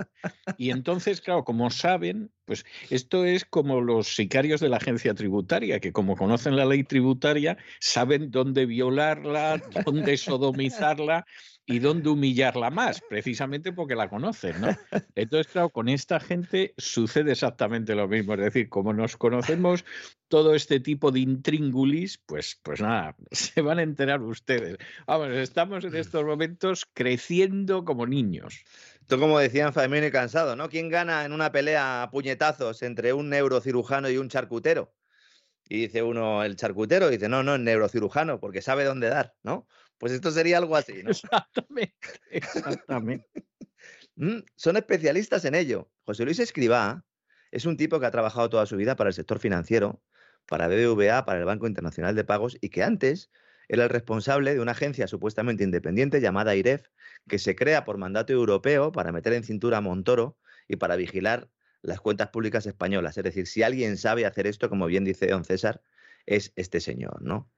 Y 0.57 0.72
entonces, 0.72 1.22
claro, 1.22 1.43
como 1.43 1.69
saben, 1.69 2.31
pues 2.45 2.65
esto 2.89 3.26
es 3.26 3.45
como 3.45 3.81
los 3.81 4.15
sicarios 4.15 4.59
de 4.59 4.69
la 4.69 4.77
agencia 4.77 5.14
tributaria, 5.14 5.80
que 5.80 5.91
como 5.93 6.15
conocen 6.15 6.55
la 6.55 6.65
ley 6.65 6.84
tributaria, 6.84 7.57
saben 7.80 8.31
dónde 8.31 8.65
violarla, 8.65 9.61
dónde 9.85 10.18
sodomizarla 10.18 11.26
y 11.69 11.80
dónde 11.80 12.07
humillarla 12.07 12.72
más, 12.72 13.02
precisamente 13.10 13.73
porque 13.73 13.94
la 13.94 14.10
conocen, 14.10 14.61
¿no? 14.61 14.69
Entonces, 15.15 15.52
claro, 15.52 15.69
con 15.69 15.89
esta 15.89 16.22
gente 16.22 16.73
sucede 16.77 17.34
exactamente 17.34 17.94
lo 17.94 18.07
mismo. 18.07 18.34
Es 18.35 18.39
decir, 18.39 18.69
como 18.69 18.94
nos 18.94 19.18
conocemos 19.18 19.84
todo 20.30 20.56
este 20.56 20.80
tipo 20.80 21.11
de 21.11 21.19
intríngulis, 21.19 22.19
pues, 22.26 22.57
pues 22.64 22.80
nada, 22.80 23.18
se 23.31 23.61
van 23.61 23.80
a 23.80 23.84
enterar 23.84 24.22
ustedes. 24.22 24.77
Vamos, 25.06 25.27
estamos 25.31 25.84
en 25.84 25.95
estos 25.95 26.23
momentos 26.23 26.88
creciendo 26.94 27.84
como 27.84 28.07
niños. 28.07 28.64
Esto 29.02 29.19
como 29.19 29.38
decían 29.38 29.73
Faemino 29.73 30.07
y 30.07 30.11
Cansado, 30.11 30.56
¿no? 30.56 30.69
¿Quién 30.69 30.88
gana 30.88 31.26
en 31.26 31.34
una 31.34 31.52
pelea 31.52 32.03
a 32.03 32.11
puñetazos 32.11 32.81
entre 32.81 33.11
un 33.11 33.30
neurocirujano 33.30 34.10
y 34.10 34.18
un 34.18 34.30
charcutero? 34.30 34.94
Y 35.68 35.81
dice 35.81 36.02
uno, 36.02 36.45
el 36.45 36.56
charcutero, 36.56 37.10
dice, 37.10 37.27
no, 37.27 37.44
no, 37.44 37.56
el 37.56 37.65
neurocirujano, 37.65 38.39
porque 38.39 38.61
sabe 38.61 38.85
dónde 38.85 39.10
dar, 39.10 39.35
¿no? 39.44 39.68
Pues 39.98 40.11
esto 40.14 40.32
sería 40.32 40.57
algo 40.57 40.76
así, 40.76 41.03
¿no? 41.03 41.11
Exactamente, 41.11 41.94
exactamente. 42.30 43.48
Mm, 44.15 44.40
Son 44.56 44.78
especialistas 44.78 45.45
en 45.45 45.56
ello. 45.56 45.91
José 46.06 46.26
Luis 46.26 46.40
Escribá 46.40 47.06
es 47.52 47.65
un 47.65 47.78
tipo 47.78 47.99
que 47.99 48.06
ha 48.06 48.11
trabajado 48.11 48.49
toda 48.49 48.65
su 48.65 48.76
vida 48.76 48.95
para 48.95 49.10
el 49.10 49.14
sector 49.14 49.40
financiero, 49.40 50.03
para 50.45 50.68
BBVA, 50.68 51.26
para 51.26 51.40
el 51.40 51.45
Banco 51.45 51.68
Internacional 51.68 52.15
de 52.15 52.24
Pagos, 52.24 52.57
y 52.61 52.69
que 52.69 52.84
antes 52.84 53.32
era 53.68 53.84
el 53.84 53.90
responsable 53.90 54.53
de 54.53 54.61
una 54.61 54.72
agencia 54.72 55.07
supuestamente 55.07 55.64
independiente 55.64 56.22
llamada 56.22 56.56
IREF, 56.56 56.88
que 57.28 57.40
se 57.40 57.56
crea 57.56 57.84
por 57.84 57.98
mandato 57.98 58.34
europeo 58.34 58.91
para 58.91 59.11
meter 59.11 59.34
en 59.34 59.44
cintura 59.44 59.78
a 59.78 59.82
Montoro 59.82 60.38
y 60.68 60.78
para 60.78 60.95
vigilar 60.95 61.49
las 61.82 61.99
cuentas 62.02 62.30
públicas 62.30 62.65
españolas. 62.65 63.18
Es 63.18 63.24
decir, 63.24 63.48
si 63.48 63.64
alguien 63.64 63.98
sabe 63.98 64.26
hacer 64.26 64.48
esto, 64.48 64.69
como 64.69 64.86
bien 64.88 65.03
dice 65.03 65.28
don 65.28 65.44
César, 65.44 65.82
es 66.26 66.53
este 66.56 66.80
señor, 66.80 67.22
¿no? 67.22 67.52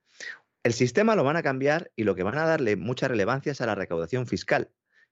El 0.63 0.73
sistema 0.73 1.15
lo 1.15 1.23
van 1.23 1.37
a 1.37 1.43
cambiar 1.43 1.91
y 1.95 2.03
lo 2.03 2.15
que 2.15 2.23
van 2.23 2.37
a 2.37 2.45
darle 2.45 2.75
mucha 2.75 3.07
relevancia 3.07 3.53
es 3.53 3.61
a 3.61 3.65
la 3.65 3.75
recaudación 3.75 4.27
fiscal, 4.27 4.71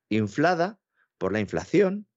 inflada 0.10 0.80
por 1.18 1.32
la 1.32 1.40
inflación 1.40 2.08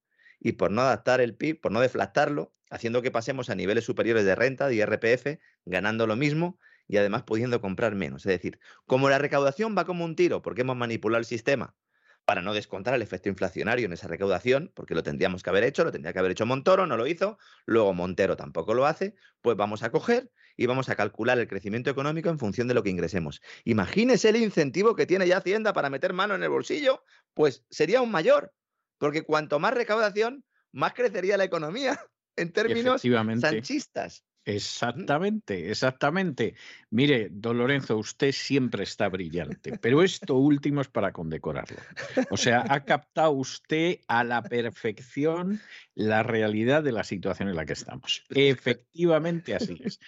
y 0.40 0.52
por 0.52 0.73
no 0.73 0.82
adaptar 0.82 1.20
el 1.20 1.36
PIB, 1.36 1.61
por 1.61 1.70
no 1.70 1.81
deflactarlo, 1.81 2.52
haciendo 2.70 3.02
que 3.02 3.11
pasemos 3.11 3.48
a 3.48 3.55
niveles 3.55 3.85
superiores 3.85 4.24
de 4.24 4.35
renta, 4.35 4.66
de 4.66 4.74
IRPF, 4.77 5.39
ganando 5.65 6.07
lo 6.09 6.16
mismo 6.16 6.59
y 6.89 6.97
además 6.97 7.23
pudiendo 7.23 7.61
comprar 7.61 7.94
menos. 7.94 8.27
Es 8.27 8.32
decir, 8.32 8.59
como 8.85 9.09
la 9.09 9.19
recaudación 9.19 9.77
va 9.78 9.85
como 9.85 10.05
un 10.05 10.16
tiro, 10.16 10.43
porque 10.43 10.62
hemos 10.62 10.77
manipulado 10.77 11.20
el 11.20 11.24
sistema 11.24 11.77
para 12.24 12.43
no 12.43 12.52
descontar 12.52 12.94
el 12.94 13.02
efecto 13.02 13.28
inflacionario 13.28 13.86
en 13.86 13.93
esa 13.93 14.09
recaudación, 14.09 14.73
porque 14.74 14.94
lo 14.94 15.02
tendríamos 15.02 15.43
que 15.43 15.51
haber 15.51 15.65
hecho, 15.65 15.85
lo 15.85 15.93
tendría 15.93 16.12
que 16.12 16.19
haber 16.19 16.32
hecho 16.32 16.47
Montoro, 16.47 16.86
no 16.86 16.97
lo 16.97 17.07
hizo, 17.07 17.39
luego 17.65 17.94
Montero 17.94 18.36
tampoco 18.36 18.74
lo 18.74 18.86
hace, 18.86 19.15
pues 19.40 19.57
vamos 19.57 19.82
a 19.82 19.90
coger 19.90 20.31
y 20.56 20.66
vamos 20.66 20.89
a 20.89 20.97
calcular 20.97 21.39
el 21.39 21.48
crecimiento 21.48 21.90
económico 21.90 22.28
en 22.28 22.39
función 22.39 22.68
de 22.68 22.74
lo 22.74 22.82
que 22.82 22.90
ingresemos. 22.90 23.40
Imagínese 23.64 24.28
el 24.28 24.36
incentivo 24.36 24.94
que 24.94 25.06
tiene 25.06 25.27
ya 25.27 25.39
Hacienda 25.39 25.72
para 25.72 25.90
meter 25.90 26.12
mano 26.12 26.35
en 26.35 26.43
el 26.43 26.51
bolsillo, 26.51 27.05
pues 27.35 27.64
sería 27.70 28.01
aún 28.01 28.10
mayor, 28.10 28.52
porque 28.98 29.22
cuanto 29.22 29.59
más 29.59 29.74
recaudación, 29.74 30.44
más 30.72 30.93
crecería 30.94 31.36
la 31.36 31.44
economía 31.44 32.01
en 32.36 32.52
términos 32.52 33.02
sanchistas. 33.40 34.24
Exactamente, 34.44 35.70
exactamente. 35.70 36.55
Mire, 36.90 37.28
don 37.31 37.59
Lorenzo, 37.59 37.98
usted 37.98 38.32
siempre 38.32 38.85
está 38.85 39.09
brillante, 39.09 39.78
pero 39.78 40.02
esto 40.02 40.36
último 40.36 40.81
es 40.81 40.89
para 40.89 41.12
condecorarlo. 41.12 41.77
O 42.31 42.36
sea, 42.36 42.64
ha 42.68 42.85
captado 42.85 43.32
usted 43.32 43.98
a 44.09 44.24
la 44.24 44.43
perfección 44.43 45.60
la 45.94 46.22
realidad 46.22 46.82
de 46.82 46.93
la 46.93 47.05
situación 47.05 47.48
en 47.48 47.56
la 47.56 47.66
que 47.66 47.74
estamos. 47.74 48.24
Efectivamente, 48.31 49.55
así 49.55 49.78
es. 49.85 50.01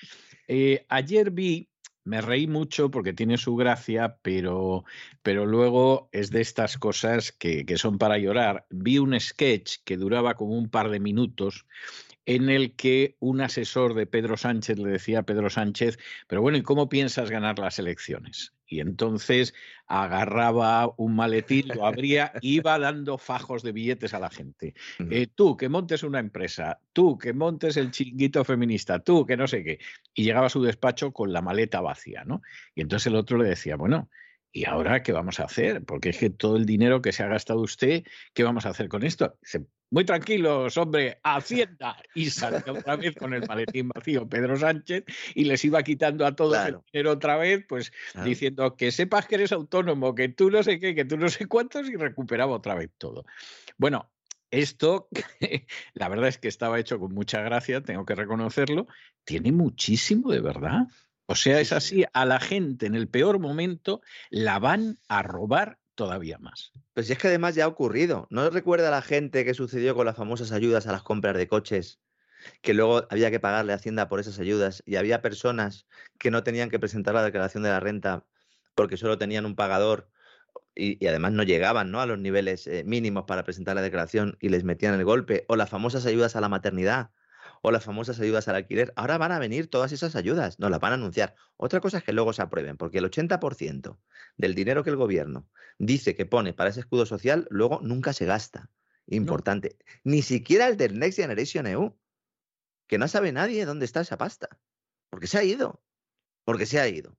Eh, 0.55 0.85
ayer 0.91 1.31
vi, 1.31 1.70
me 2.05 2.20
reí 2.20 2.47
mucho 2.47 2.91
porque 2.91 3.15
tiene 3.15 3.39
su 3.39 3.57
gracia, 3.57 4.19
pero, 4.20 4.85
pero 5.23 5.47
luego 5.47 6.11
es 6.12 6.31
de 6.31 6.43
estas 6.43 6.77
cosas 6.77 7.33
que, 7.33 7.65
que 7.65 7.79
son 7.79 7.97
para 7.97 8.19
llorar. 8.19 8.66
Vi 8.69 8.99
un 8.99 9.19
sketch 9.19 9.79
que 9.83 9.97
duraba 9.97 10.35
como 10.35 10.59
un 10.59 10.69
par 10.69 10.91
de 10.91 11.01
minutos 11.01 11.65
en 12.27 12.51
el 12.51 12.77
que 12.77 13.16
un 13.19 13.41
asesor 13.41 13.95
de 13.95 14.07
Pedro 14.07 14.37
Sánchez 14.37 14.79
le 14.79 14.91
decía 14.91 15.20
a 15.20 15.23
Pedro 15.23 15.49
Sánchez, 15.49 15.99
pero 16.29 16.43
bueno, 16.43 16.59
¿y 16.59 16.62
cómo 16.62 16.91
piensas 16.91 17.31
ganar 17.31 17.59
las 17.59 17.79
elecciones? 17.79 18.53
Y 18.73 18.81
entonces 18.81 19.53
agarraba 19.86 20.94
un 20.97 21.15
maletín, 21.15 21.69
lo 21.74 21.85
abría, 21.86 22.32
iba 22.40 22.78
dando 22.78 23.19
fajos 23.19 23.62
de 23.62 23.73
billetes 23.73 24.15
a 24.15 24.19
la 24.19 24.31
gente. 24.31 24.74
Eh, 25.11 25.27
tú 25.27 25.59
que 25.59 25.69
montes 25.69 26.03
una 26.03 26.20
empresa, 26.20 26.81
tú 26.94 27.19
que 27.19 27.35
montes 27.35 27.77
el 27.77 27.90
chiringuito 27.90 28.43
feminista, 28.44 29.01
tú 29.01 29.27
que 29.27 29.36
no 29.36 29.47
sé 29.47 29.62
qué. 29.62 29.78
Y 30.15 30.24
llegaba 30.24 30.47
a 30.47 30.51
su 30.51 30.62
despacho 30.62 31.12
con 31.12 31.35
la 31.35 31.43
maleta 31.43 31.82
vacía, 31.82 32.24
¿no? 32.24 32.40
Y 32.74 32.81
entonces 32.81 33.09
el 33.09 33.16
otro 33.16 33.36
le 33.36 33.47
decía, 33.47 33.77
bueno, 33.77 34.09
¿y 34.53 34.66
ahora 34.66 35.03
qué 35.03 35.12
vamos 35.12 35.41
a 35.41 35.45
hacer? 35.45 35.85
Porque 35.85 36.11
es 36.11 36.19
que 36.19 36.31
todo 36.31 36.57
el 36.57 36.66
dinero 36.66 37.01
que 37.01 37.12
se 37.12 37.23
ha 37.23 37.29
gastado 37.29 37.61
usted, 37.61 38.05
¿qué 38.35 38.45
vamos 38.45 38.66
a 38.66 38.70
hacer 38.70 38.89
con 38.89 39.03
esto? 39.03 39.39
Dice, 39.41 39.66
muy 39.91 40.05
tranquilos, 40.05 40.77
hombre, 40.77 41.20
Hacienda. 41.23 41.97
Y 42.15 42.31
salió 42.31 42.73
otra 42.73 42.97
vez 42.97 43.15
con 43.16 43.35
el 43.35 43.47
maletín 43.47 43.89
vacío 43.89 44.29
Pedro 44.29 44.57
Sánchez 44.57 45.05
y 45.35 45.45
les 45.45 45.65
iba 45.65 45.83
quitando 45.83 46.27
a 46.27 46.35
todos 46.37 46.53
Claro. 46.55 46.79
el 46.79 46.93
dinero 46.93 47.12
otra 47.12 47.37
vez, 47.37 47.65
pues 47.69 47.93
Claro. 48.12 48.29
diciendo 48.29 48.77
que 48.77 48.93
sepas 48.93 49.27
que 49.27 49.37
eres 49.37 49.53
autónomo, 49.53 50.15
que 50.15 50.29
tú 50.29 50.51
no 50.51 50.62
sé 50.62 50.79
qué, 50.79 50.95
que 50.95 51.05
tú 51.05 51.16
no 51.16 51.29
sé 51.29 51.47
cuántos 51.47 51.89
y 51.89 51.97
recuperaba 51.97 52.53
otra 52.55 52.74
vez 52.74 52.91
todo. 52.99 53.24
Bueno, 53.79 54.11
esto, 54.51 55.09
la 55.95 56.09
verdad 56.09 56.29
es 56.29 56.39
que 56.39 56.49
estaba 56.49 56.79
hecho 56.79 56.99
con 56.99 57.15
mucha 57.15 57.41
gracia, 57.41 57.83
tengo 57.83 58.05
que 58.05 58.15
reconocerlo, 58.15 58.87
tiene 59.24 59.51
muchísimo 59.53 60.31
de 60.31 60.41
verdad. 60.41 60.87
O 61.32 61.34
sea, 61.34 61.60
es 61.60 61.68
sí. 61.68 61.74
así, 61.74 62.04
a 62.12 62.26
la 62.26 62.38
gente 62.40 62.84
en 62.84 62.94
el 62.94 63.09
peor 63.09 63.38
momento 63.38 64.02
la 64.28 64.59
van 64.59 64.98
a 65.09 65.22
robar 65.22 65.78
todavía 65.94 66.36
más. 66.36 66.72
Pues 66.92 67.06
si 67.06 67.14
es 67.14 67.18
que 67.18 67.28
además 67.28 67.54
ya 67.54 67.64
ha 67.64 67.68
ocurrido. 67.68 68.26
¿No 68.28 68.50
recuerda 68.50 68.90
la 68.90 69.00
gente 69.00 69.46
que 69.46 69.54
sucedió 69.54 69.94
con 69.94 70.04
las 70.04 70.14
famosas 70.16 70.52
ayudas 70.52 70.86
a 70.86 70.92
las 70.92 71.02
compras 71.02 71.34
de 71.38 71.48
coches? 71.48 72.00
Que 72.60 72.74
luego 72.74 73.06
había 73.09 73.30
que 73.30 73.40
pagarle 73.40 73.72
a 73.72 73.76
Hacienda 73.76 74.10
por 74.10 74.20
esas 74.20 74.38
ayudas 74.40 74.82
y 74.84 74.96
había 74.96 75.22
personas 75.22 75.86
que 76.18 76.30
no 76.30 76.42
tenían 76.42 76.68
que 76.68 76.78
presentar 76.78 77.14
la 77.14 77.24
declaración 77.24 77.62
de 77.62 77.70
la 77.70 77.80
renta 77.80 78.26
porque 78.74 78.98
solo 78.98 79.16
tenían 79.16 79.46
un 79.46 79.56
pagador 79.56 80.10
y, 80.74 81.02
y 81.02 81.09
además 81.09 81.32
no 81.32 81.44
llegaban 81.44 81.90
¿no? 81.90 82.02
a 82.02 82.06
los 82.06 82.18
niveles 82.18 82.66
eh, 82.66 82.84
mínimos 82.84 83.24
para 83.24 83.44
presentar 83.44 83.74
la 83.74 83.82
declaración 83.82 84.36
y 84.38 84.50
les 84.50 84.64
metían 84.64 84.92
el 84.92 85.04
golpe. 85.06 85.46
O 85.48 85.56
las 85.56 85.70
famosas 85.70 86.04
ayudas 86.04 86.36
a 86.36 86.42
la 86.42 86.50
maternidad 86.50 87.10
o 87.62 87.70
las 87.70 87.84
famosas 87.84 88.20
ayudas 88.20 88.48
al 88.48 88.56
alquiler. 88.56 88.93
Ahora 88.97 89.18
van 89.18 89.32
a 89.32 89.39
venir 89.39 89.70
todas 89.70 89.93
esas 89.93 90.14
ayudas, 90.16 90.59
nos 90.59 90.70
las 90.70 90.80
van 90.80 90.93
a 90.93 90.94
anunciar. 90.97 91.34
Otra 91.56 91.80
cosa 91.80 91.98
es 91.98 92.05
que 92.05 92.12
luego 92.12 92.32
se 92.32 92.43
aprueben, 92.43 92.76
porque 92.76 92.98
el 92.98 93.05
80% 93.05 93.98
del 94.36 94.55
dinero 94.55 94.84
que 94.84 94.90
el 94.90 94.97
gobierno 94.97 95.48
dice 95.78 96.14
que 96.14 96.26
pone 96.26 96.52
para 96.52 96.70
ese 96.70 96.80
escudo 96.80 97.06
social, 97.06 97.47
luego 97.51 97.80
nunca 97.82 98.12
se 98.12 98.26
gasta. 98.26 98.70
Importante. 99.06 99.78
Ni 100.05 100.22
siquiera 100.22 100.68
el 100.68 100.76
del 100.76 100.98
Next 100.98 101.18
Generation 101.18 101.66
EU, 101.66 101.97
que 102.86 102.98
no 102.98 103.09
sabe 103.09 103.32
nadie 103.32 103.64
dónde 103.64 103.84
está 103.84 104.01
esa 104.01 104.18
pasta. 104.18 104.48
Porque 105.09 105.26
se 105.26 105.39
ha 105.39 105.44
ido. 105.44 105.82
Porque 106.44 106.66
se 106.66 106.80
ha 106.80 106.89
ido. 106.89 107.16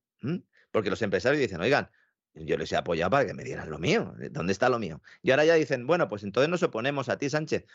Porque 0.71 0.89
los 0.89 1.01
empresarios 1.01 1.41
dicen, 1.41 1.61
oigan, 1.61 1.89
Yo 2.35 2.57
les 2.57 2.71
he 2.71 2.75
apoyado 2.75 3.11
para 3.11 3.27
que 3.27 3.33
me 3.33 3.43
dieran 3.43 3.69
lo 3.69 3.77
mío. 3.77 4.15
¿Dónde 4.31 4.53
está 4.53 4.67
lo 4.67 4.79
mío? 4.79 5.01
Y 5.21 5.31
ahora 5.31 5.45
ya 5.45 5.53
dicen, 5.53 5.85
bueno, 5.85 6.09
pues 6.09 6.23
entonces 6.23 6.49
nos 6.49 6.63
oponemos 6.63 7.07
a 7.09 7.17
ti, 7.17 7.29
Sánchez. 7.29 7.65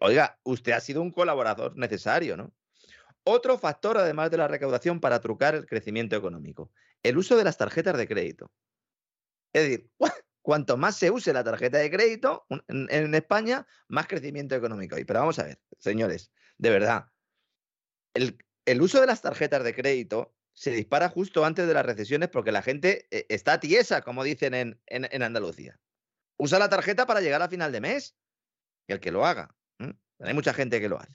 Oiga, 0.00 0.38
usted 0.42 0.72
ha 0.72 0.80
sido 0.80 1.00
un 1.00 1.12
colaborador 1.12 1.76
necesario, 1.76 2.36
¿no? 2.36 2.52
Otro 3.22 3.58
factor, 3.58 3.98
además 3.98 4.30
de 4.30 4.38
la 4.38 4.48
recaudación, 4.48 4.98
para 4.98 5.20
trucar 5.20 5.54
el 5.54 5.66
crecimiento 5.66 6.16
económico, 6.16 6.72
el 7.02 7.18
uso 7.18 7.36
de 7.36 7.44
las 7.44 7.56
tarjetas 7.56 7.96
de 7.96 8.08
crédito. 8.08 8.50
Es 9.52 9.62
decir, 9.62 9.90
cuanto 10.42 10.76
más 10.76 10.96
se 10.96 11.10
use 11.10 11.32
la 11.32 11.44
tarjeta 11.44 11.78
de 11.78 11.90
crédito 11.90 12.46
en, 12.68 13.14
España, 13.14 13.66
más 13.88 14.08
crecimiento 14.08 14.56
económico 14.56 14.96
hay. 14.96 15.04
Pero 15.04 15.20
vamos 15.20 15.38
a 15.38 15.44
ver, 15.44 15.60
señores, 15.78 16.32
de 16.58 16.70
verdad, 16.70 17.06
el 18.14 18.82
uso 18.82 19.00
de 19.00 19.06
las 19.06 19.22
tarjetas 19.22 19.62
de 19.62 19.74
crédito 19.74 20.34
se 20.60 20.72
dispara 20.72 21.08
justo 21.08 21.46
antes 21.46 21.66
de 21.66 21.72
las 21.72 21.86
recesiones 21.86 22.28
porque 22.28 22.52
la 22.52 22.60
gente 22.60 23.08
eh, 23.10 23.24
está 23.30 23.58
tiesa, 23.60 24.02
como 24.02 24.22
dicen 24.22 24.52
en, 24.52 24.78
en, 24.88 25.22
Andalucía. 25.22 25.80
Usa 26.36 26.58
la 26.58 26.68
tarjeta 26.68 27.06
para 27.06 27.22
llegar 27.22 27.40
a 27.40 27.48
final 27.48 27.72
de 27.72 27.80
mes. 27.80 28.14
Y 28.86 28.92
el 28.92 29.00
que 29.00 29.10
lo 29.10 29.24
haga. 29.24 29.56
Hay 30.18 30.34
mucha 30.34 30.52
gente 30.52 30.78
que 30.78 30.90
lo 30.90 31.00
hace. 31.00 31.14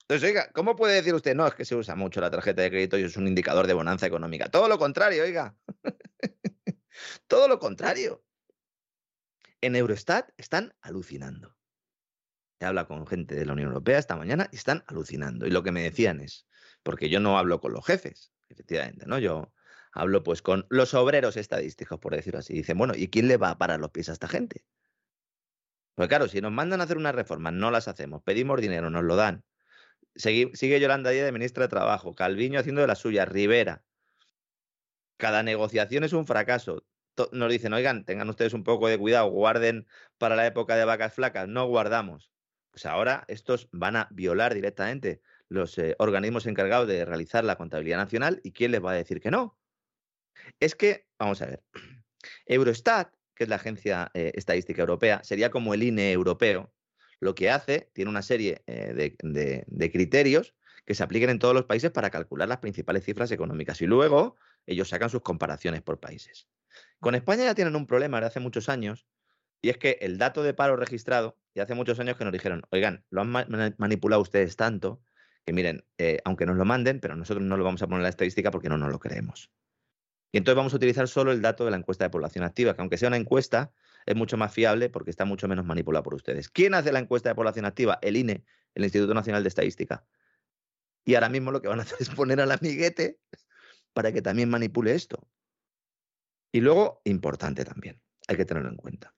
Entonces, 0.00 0.28
oiga, 0.28 0.50
¿cómo 0.50 0.74
puede 0.74 0.96
decir 0.96 1.14
usted? 1.14 1.36
No, 1.36 1.46
es 1.46 1.54
que 1.54 1.64
se 1.64 1.76
usa 1.76 1.94
mucho 1.94 2.20
la 2.20 2.28
tarjeta 2.28 2.60
de 2.60 2.70
crédito 2.70 2.98
y 2.98 3.04
es 3.04 3.16
un 3.16 3.28
indicador 3.28 3.68
de 3.68 3.74
bonanza 3.74 4.04
económica. 4.04 4.50
Todo 4.50 4.66
lo 4.66 4.80
contrario, 4.80 5.22
oiga. 5.22 5.54
Todo 7.28 7.46
lo 7.46 7.60
contrario. 7.60 8.24
En 9.60 9.76
Eurostat 9.76 10.28
están 10.36 10.74
alucinando. 10.80 11.56
He 12.58 12.64
habla 12.64 12.88
con 12.88 13.06
gente 13.06 13.36
de 13.36 13.46
la 13.46 13.52
Unión 13.52 13.68
Europea 13.68 14.00
esta 14.00 14.16
mañana 14.16 14.48
y 14.50 14.56
están 14.56 14.82
alucinando. 14.88 15.46
Y 15.46 15.50
lo 15.50 15.62
que 15.62 15.70
me 15.70 15.84
decían 15.84 16.18
es, 16.18 16.48
porque 16.82 17.08
yo 17.08 17.20
no 17.20 17.38
hablo 17.38 17.60
con 17.60 17.72
los 17.72 17.84
jefes, 17.84 18.32
efectivamente, 18.48 19.06
¿no? 19.06 19.18
Yo 19.18 19.52
hablo 19.92 20.22
pues 20.22 20.42
con 20.42 20.66
los 20.70 20.94
obreros 20.94 21.36
estadísticos, 21.36 21.98
por 22.00 22.14
decirlo 22.14 22.40
así. 22.40 22.54
Dicen, 22.54 22.78
bueno, 22.78 22.94
¿y 22.96 23.08
quién 23.08 23.28
le 23.28 23.36
va 23.36 23.50
a 23.50 23.58
parar 23.58 23.80
los 23.80 23.90
pies 23.90 24.08
a 24.08 24.12
esta 24.12 24.28
gente? 24.28 24.64
Pues 25.94 26.08
claro, 26.08 26.26
si 26.26 26.40
nos 26.40 26.52
mandan 26.52 26.80
a 26.80 26.84
hacer 26.84 26.96
unas 26.96 27.14
reformas, 27.14 27.52
no 27.52 27.70
las 27.70 27.86
hacemos, 27.86 28.22
pedimos 28.22 28.60
dinero, 28.60 28.88
nos 28.90 29.04
lo 29.04 29.16
dan. 29.16 29.44
sigue 30.14 30.80
Yolanda 30.80 31.10
Díaz 31.10 31.26
de 31.26 31.32
ministra 31.32 31.64
de 31.64 31.68
Trabajo, 31.68 32.14
Calviño 32.14 32.58
haciendo 32.58 32.80
de 32.80 32.86
la 32.86 32.94
suya, 32.94 33.26
Rivera. 33.26 33.84
Cada 35.18 35.42
negociación 35.42 36.04
es 36.04 36.14
un 36.14 36.26
fracaso. 36.26 36.84
Nos 37.30 37.52
dicen, 37.52 37.74
oigan, 37.74 38.06
tengan 38.06 38.30
ustedes 38.30 38.54
un 38.54 38.64
poco 38.64 38.88
de 38.88 38.98
cuidado, 38.98 39.28
guarden 39.30 39.86
para 40.16 40.34
la 40.34 40.46
época 40.46 40.76
de 40.76 40.86
vacas 40.86 41.12
flacas. 41.12 41.46
No 41.46 41.66
guardamos. 41.66 42.32
Pues 42.70 42.86
ahora 42.86 43.24
estos 43.28 43.68
van 43.70 43.96
a 43.96 44.08
violar 44.10 44.54
directamente 44.54 45.20
los 45.52 45.78
eh, 45.78 45.94
organismos 45.98 46.46
encargados 46.46 46.88
de 46.88 47.04
realizar 47.04 47.44
la 47.44 47.56
contabilidad 47.56 47.98
nacional 47.98 48.40
y 48.42 48.52
quién 48.52 48.72
les 48.72 48.84
va 48.84 48.92
a 48.92 48.94
decir 48.94 49.20
que 49.20 49.30
no. 49.30 49.58
Es 50.58 50.74
que, 50.74 51.06
vamos 51.18 51.42
a 51.42 51.46
ver, 51.46 51.62
Eurostat, 52.46 53.14
que 53.34 53.44
es 53.44 53.50
la 53.50 53.56
agencia 53.56 54.10
eh, 54.14 54.32
estadística 54.34 54.80
europea, 54.80 55.22
sería 55.22 55.50
como 55.50 55.74
el 55.74 55.82
INE 55.82 56.12
europeo. 56.12 56.72
Lo 57.20 57.34
que 57.34 57.50
hace, 57.50 57.90
tiene 57.92 58.10
una 58.10 58.22
serie 58.22 58.62
eh, 58.66 59.14
de, 59.22 59.92
criterios 59.92 60.54
que 60.84 60.94
se 60.94 61.04
apliquen 61.04 61.30
en 61.30 61.38
todos 61.38 61.54
los 61.54 61.66
países 61.66 61.92
para 61.92 62.10
calcular 62.10 62.48
las 62.48 62.58
principales 62.58 63.04
cifras 63.04 63.30
económicas 63.30 63.80
y 63.80 63.86
luego 63.86 64.36
ellos 64.66 64.88
sacan 64.88 65.10
sus 65.10 65.22
comparaciones 65.22 65.82
por 65.82 66.00
países. 66.00 66.48
Con 66.98 67.14
España 67.14 67.44
ya 67.44 67.54
tienen 67.54 67.76
un 67.76 67.86
problema 67.86 68.20
de 68.20 68.26
hace 68.26 68.40
muchos 68.40 68.68
años 68.68 69.06
y 69.60 69.68
es 69.68 69.78
que 69.78 69.98
el 70.00 70.18
dato 70.18 70.42
de 70.42 70.54
paro 70.54 70.74
registrado, 70.74 71.38
ya 71.54 71.62
hace 71.62 71.74
muchos 71.74 72.00
años 72.00 72.16
que 72.16 72.24
nos 72.24 72.32
dijeron, 72.32 72.62
oigan, 72.70 73.04
lo 73.10 73.20
han 73.20 73.76
manipulado 73.78 74.20
ustedes 74.20 74.56
tanto 74.56 75.00
que 75.44 75.52
miren, 75.52 75.84
eh, 75.98 76.18
aunque 76.24 76.46
nos 76.46 76.56
lo 76.56 76.64
manden, 76.64 77.00
pero 77.00 77.16
nosotros 77.16 77.44
no 77.44 77.56
lo 77.56 77.64
vamos 77.64 77.82
a 77.82 77.86
poner 77.86 78.00
en 78.00 78.04
la 78.04 78.08
estadística 78.08 78.50
porque 78.50 78.68
no 78.68 78.78
nos 78.78 78.90
lo 78.90 78.98
creemos. 78.98 79.50
Y 80.32 80.38
entonces 80.38 80.56
vamos 80.56 80.72
a 80.72 80.76
utilizar 80.76 81.08
solo 81.08 81.32
el 81.32 81.42
dato 81.42 81.64
de 81.64 81.70
la 81.70 81.76
encuesta 81.76 82.04
de 82.04 82.10
población 82.10 82.44
activa, 82.44 82.74
que 82.74 82.80
aunque 82.80 82.96
sea 82.96 83.08
una 83.08 83.18
encuesta, 83.18 83.72
es 84.06 84.16
mucho 84.16 84.36
más 84.36 84.52
fiable 84.52 84.88
porque 84.88 85.10
está 85.10 85.24
mucho 85.24 85.46
menos 85.48 85.64
manipulada 85.66 86.02
por 86.02 86.14
ustedes. 86.14 86.48
¿Quién 86.48 86.74
hace 86.74 86.90
la 86.92 87.00
encuesta 87.00 87.28
de 87.28 87.34
población 87.34 87.66
activa? 87.66 87.98
El 88.00 88.16
INE, 88.16 88.44
el 88.74 88.84
Instituto 88.84 89.12
Nacional 89.12 89.42
de 89.42 89.48
Estadística. 89.48 90.06
Y 91.04 91.16
ahora 91.16 91.28
mismo 91.28 91.50
lo 91.50 91.60
que 91.60 91.68
van 91.68 91.80
a 91.80 91.82
hacer 91.82 91.98
es 92.00 92.08
poner 92.08 92.40
al 92.40 92.50
amiguete 92.50 93.20
para 93.92 94.12
que 94.12 94.22
también 94.22 94.48
manipule 94.48 94.94
esto. 94.94 95.28
Y 96.50 96.60
luego, 96.60 97.02
importante 97.04 97.64
también, 97.64 98.00
hay 98.28 98.36
que 98.36 98.44
tenerlo 98.44 98.70
en 98.70 98.76
cuenta. 98.76 99.14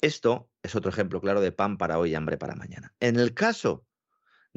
Esto 0.00 0.50
es 0.62 0.76
otro 0.76 0.90
ejemplo 0.90 1.20
claro 1.20 1.40
de 1.40 1.50
pan 1.50 1.78
para 1.78 1.98
hoy 1.98 2.12
y 2.12 2.14
hambre 2.14 2.36
para 2.36 2.54
mañana. 2.54 2.94
En 3.00 3.18
el 3.18 3.34
caso 3.34 3.87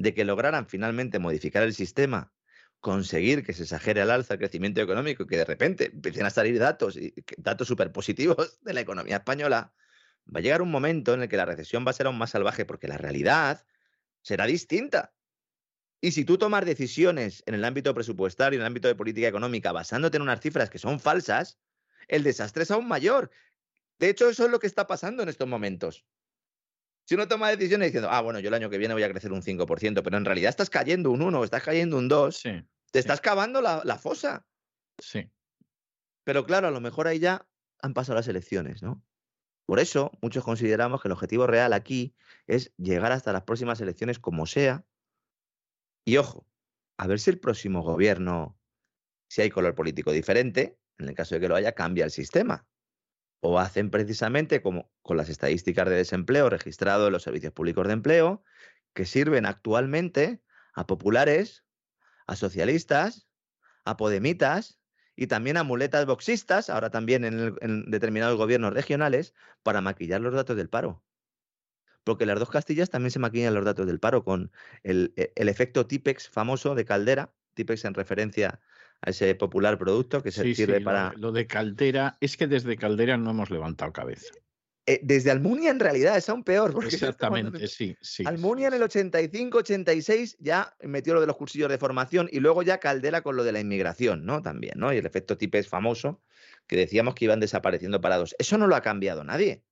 de 0.01 0.13
que 0.13 0.25
lograran 0.25 0.67
finalmente 0.67 1.19
modificar 1.19 1.63
el 1.63 1.73
sistema, 1.73 2.33
conseguir 2.79 3.45
que 3.45 3.53
se 3.53 3.63
exagere 3.63 4.01
al 4.01 4.11
alza 4.11 4.33
el 4.33 4.39
crecimiento 4.39 4.81
económico 4.81 5.23
y 5.23 5.27
que 5.27 5.37
de 5.37 5.45
repente 5.45 5.91
empiecen 5.93 6.25
a 6.25 6.29
salir 6.29 6.57
datos, 6.59 6.97
datos 7.37 7.67
súper 7.67 7.91
positivos 7.91 8.59
de 8.61 8.73
la 8.73 8.81
economía 8.81 9.17
española, 9.17 9.73
va 10.33 10.39
a 10.39 10.41
llegar 10.41 10.61
un 10.61 10.71
momento 10.71 11.13
en 11.13 11.21
el 11.21 11.29
que 11.29 11.37
la 11.37 11.45
recesión 11.45 11.85
va 11.85 11.91
a 11.91 11.93
ser 11.93 12.07
aún 12.07 12.17
más 12.17 12.31
salvaje 12.31 12.65
porque 12.65 12.87
la 12.87 12.97
realidad 12.97 13.65
será 14.21 14.45
distinta. 14.45 15.13
Y 16.01 16.11
si 16.13 16.25
tú 16.25 16.37
tomas 16.39 16.65
decisiones 16.65 17.43
en 17.45 17.53
el 17.53 17.63
ámbito 17.63 17.93
presupuestario, 17.93 18.57
en 18.57 18.61
el 18.61 18.67
ámbito 18.67 18.87
de 18.87 18.95
política 18.95 19.27
económica, 19.27 19.71
basándote 19.71 20.17
en 20.17 20.23
unas 20.23 20.41
cifras 20.41 20.71
que 20.71 20.79
son 20.79 20.99
falsas, 20.99 21.59
el 22.07 22.23
desastre 22.23 22.63
es 22.63 22.71
aún 22.71 22.87
mayor. 22.87 23.29
De 23.99 24.09
hecho, 24.09 24.27
eso 24.27 24.45
es 24.45 24.51
lo 24.51 24.59
que 24.59 24.65
está 24.65 24.87
pasando 24.87 25.21
en 25.21 25.29
estos 25.29 25.47
momentos. 25.47 26.05
Si 27.05 27.15
uno 27.15 27.27
toma 27.27 27.49
decisiones 27.49 27.87
diciendo, 27.87 28.09
ah, 28.11 28.21
bueno, 28.21 28.39
yo 28.39 28.47
el 28.47 28.53
año 28.53 28.69
que 28.69 28.77
viene 28.77 28.93
voy 28.93 29.03
a 29.03 29.09
crecer 29.09 29.31
un 29.31 29.41
5%, 29.41 30.01
pero 30.03 30.17
en 30.17 30.25
realidad 30.25 30.49
estás 30.49 30.69
cayendo 30.69 31.11
un 31.11 31.21
1, 31.21 31.43
estás 31.43 31.63
cayendo 31.63 31.97
un 31.97 32.07
2, 32.07 32.43
te 32.91 32.99
estás 32.99 33.21
cavando 33.21 33.61
la, 33.61 33.81
la, 33.83 33.97
fosa. 33.97 34.45
Sí. 34.99 35.29
Pero 36.23 36.45
claro, 36.45 36.67
a 36.67 36.71
lo 36.71 36.79
mejor 36.79 37.07
ahí 37.07 37.19
ya 37.19 37.47
han 37.81 37.93
pasado 37.93 38.15
las 38.15 38.27
elecciones, 38.27 38.83
¿no? 38.83 39.03
Por 39.65 39.79
eso, 39.79 40.11
muchos 40.21 40.43
consideramos 40.43 41.01
que 41.01 41.07
el 41.07 41.13
objetivo 41.13 41.47
real 41.47 41.73
aquí 41.73 42.15
es 42.47 42.73
llegar 42.77 43.11
hasta 43.11 43.33
las 43.33 43.43
próximas 43.43 43.79
elecciones 43.81 44.19
como 44.19 44.45
sea. 44.45 44.85
Y 46.05 46.17
ojo, 46.17 46.45
a 46.97 47.07
ver 47.07 47.19
si 47.19 47.29
el 47.29 47.39
próximo 47.39 47.81
gobierno, 47.81 48.59
si 49.29 49.41
hay 49.41 49.49
color 49.49 49.75
político 49.75 50.11
diferente, 50.11 50.77
en 50.97 51.09
el 51.09 51.15
caso 51.15 51.35
de 51.35 51.41
que 51.41 51.47
lo 51.47 51.55
haya, 51.55 51.71
cambia 51.71 52.05
el 52.05 52.11
sistema 52.11 52.67
o 53.41 53.59
hacen 53.59 53.89
precisamente 53.89 54.61
como 54.61 54.89
con 55.01 55.17
las 55.17 55.29
estadísticas 55.29 55.89
de 55.89 55.95
desempleo 55.95 56.49
registrado 56.49 57.07
en 57.07 57.13
los 57.13 57.23
servicios 57.23 57.51
públicos 57.51 57.87
de 57.87 57.93
empleo, 57.93 58.43
que 58.93 59.05
sirven 59.05 59.45
actualmente 59.45 60.41
a 60.73 60.87
populares, 60.87 61.65
a 62.27 62.35
socialistas, 62.35 63.27
a 63.83 63.97
podemitas 63.97 64.79
y 65.15 65.27
también 65.27 65.57
a 65.57 65.63
muletas 65.63 66.05
boxistas, 66.05 66.69
ahora 66.69 66.91
también 66.91 67.25
en, 67.25 67.91
determinados 67.91 68.37
gobiernos 68.37 68.73
regionales, 68.73 69.33
para 69.63 69.81
maquillar 69.81 70.21
los 70.21 70.33
datos 70.33 70.55
del 70.55 70.69
paro. 70.69 71.03
Porque 72.03 72.25
las 72.25 72.39
dos 72.39 72.49
Castillas 72.49 72.89
también 72.89 73.11
se 73.11 73.19
maquillan 73.19 73.53
los 73.53 73.65
datos 73.65 73.85
del 73.85 73.99
paro 73.99 74.23
con 74.23 74.51
el, 74.83 75.13
e, 75.17 75.33
el 75.35 75.49
efecto 75.49 75.87
TIPEX 75.87 76.29
famoso 76.29 76.75
de 76.75 76.85
Caldera, 76.85 77.33
TIPEX 77.55 77.85
en 77.85 77.93
referencia 77.93 78.61
a 79.01 79.09
ese 79.09 79.33
popular 79.35 79.77
producto 79.77 80.21
que 80.21 80.31
se 80.31 80.53
sirve 80.53 80.81
para... 80.81 81.13
Lo 81.17 81.31
de 81.31 81.47
Caldera, 81.47 82.17
es 82.19 82.37
que 82.37 82.47
desde 82.47 82.77
Caldera 82.77 83.17
no 83.17 83.31
hemos 83.31 83.49
levantado 83.49 83.91
cabeza. 83.91 84.33
Eh, 84.87 84.99
desde 85.03 85.29
Almunia 85.29 85.69
en 85.69 85.79
realidad 85.79 86.17
es 86.17 86.27
aún 86.27 86.43
peor. 86.43 86.75
Exactamente, 86.83 87.67
sí, 87.67 87.95
sí. 88.01 88.23
Almunia 88.25 88.67
en 88.67 88.73
el 88.73 88.81
85-86 88.81 90.37
ya 90.39 90.75
metió 90.81 91.13
lo 91.13 91.21
de 91.21 91.27
los 91.27 91.37
cursillos 91.37 91.69
de 91.69 91.77
formación 91.77 92.27
y 92.31 92.39
luego 92.39 92.63
ya 92.63 92.79
Caldera 92.79 93.21
con 93.21 93.35
lo 93.35 93.43
de 93.43 93.51
la 93.51 93.59
inmigración, 93.59 94.25
¿no? 94.25 94.41
También, 94.41 94.73
¿no? 94.77 94.91
Y 94.91 94.97
el 94.97 95.05
efecto 95.05 95.37
es 95.39 95.67
famoso 95.67 96.21
que 96.67 96.77
decíamos 96.77 97.13
que 97.13 97.25
iban 97.25 97.39
desapareciendo 97.39 98.01
parados. 98.01 98.35
Eso 98.39 98.57
no 98.57 98.67
lo 98.67 98.75
ha 98.75 98.81
cambiado 98.81 99.23
nadie. 99.23 99.63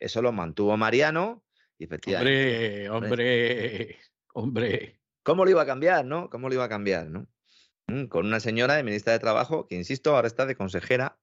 Eso 0.00 0.22
lo 0.22 0.32
mantuvo 0.32 0.76
Mariano 0.76 1.44
y 1.78 1.84
efectivamente. 1.84 2.88
Hombre, 2.88 3.08
hombre, 3.08 3.98
hombre. 4.32 5.00
¿Cómo 5.22 5.44
lo 5.44 5.50
iba 5.50 5.62
a 5.62 5.66
cambiar, 5.66 6.04
no? 6.04 6.30
¿Cómo 6.30 6.48
lo 6.48 6.54
iba 6.54 6.64
a 6.64 6.68
cambiar, 6.68 7.08
no? 7.08 7.26
Mm, 7.86 8.04
con 8.06 8.26
una 8.26 8.40
señora 8.40 8.74
de 8.74 8.82
ministra 8.82 9.12
de 9.12 9.18
Trabajo 9.18 9.66
que, 9.66 9.76
insisto, 9.76 10.14
ahora 10.14 10.28
está 10.28 10.46
de 10.46 10.56
consejera 10.56 11.18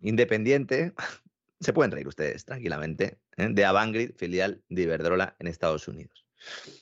independiente. 0.00 0.94
Se 1.60 1.72
pueden 1.72 1.90
reír 1.90 2.06
ustedes 2.06 2.44
tranquilamente, 2.44 3.18
¿eh? 3.36 3.48
de 3.50 3.64
Avangrid, 3.64 4.14
filial 4.14 4.62
de 4.68 4.82
Iberdrola 4.82 5.34
en 5.40 5.48
Estados 5.48 5.88
Unidos. 5.88 6.24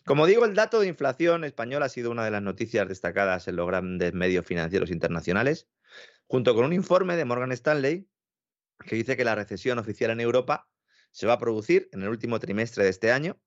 Como 0.05 0.27
digo, 0.27 0.45
el 0.45 0.55
dato 0.55 0.81
de 0.81 0.89
inflación 0.89 1.45
español 1.45 1.83
ha 1.83 1.89
sido 1.89 2.11
una 2.11 2.27
de 2.27 2.31
las 2.31 2.43
noticias 2.43 2.87
destacadas 2.87 3.49
en 3.49 3.57
los 3.57 3.67
grandes 3.67 4.13
medios 4.13 4.45
financieros 4.45 4.91
internacionales, 4.91 5.67
junto 6.27 6.55
con 6.55 6.67
un 6.67 6.75
informe 6.75 7.17
de 7.17 7.25
Morgan 7.25 7.53
Stanley 7.53 8.07
que 8.85 8.97
dice 8.97 9.17
que 9.17 9.25
la 9.25 9.35
recesión 9.35 9.79
oficial 9.79 10.11
en 10.11 10.21
Europa 10.21 10.69
se 11.11 11.27
va 11.27 11.35
a 11.35 11.39
producir 11.39 11.89
en 11.93 12.03
el 12.03 12.11
último 12.11 12.39
trimestre 12.39 12.85
de 12.85 12.91
este 12.91 13.11
año, 13.11 13.41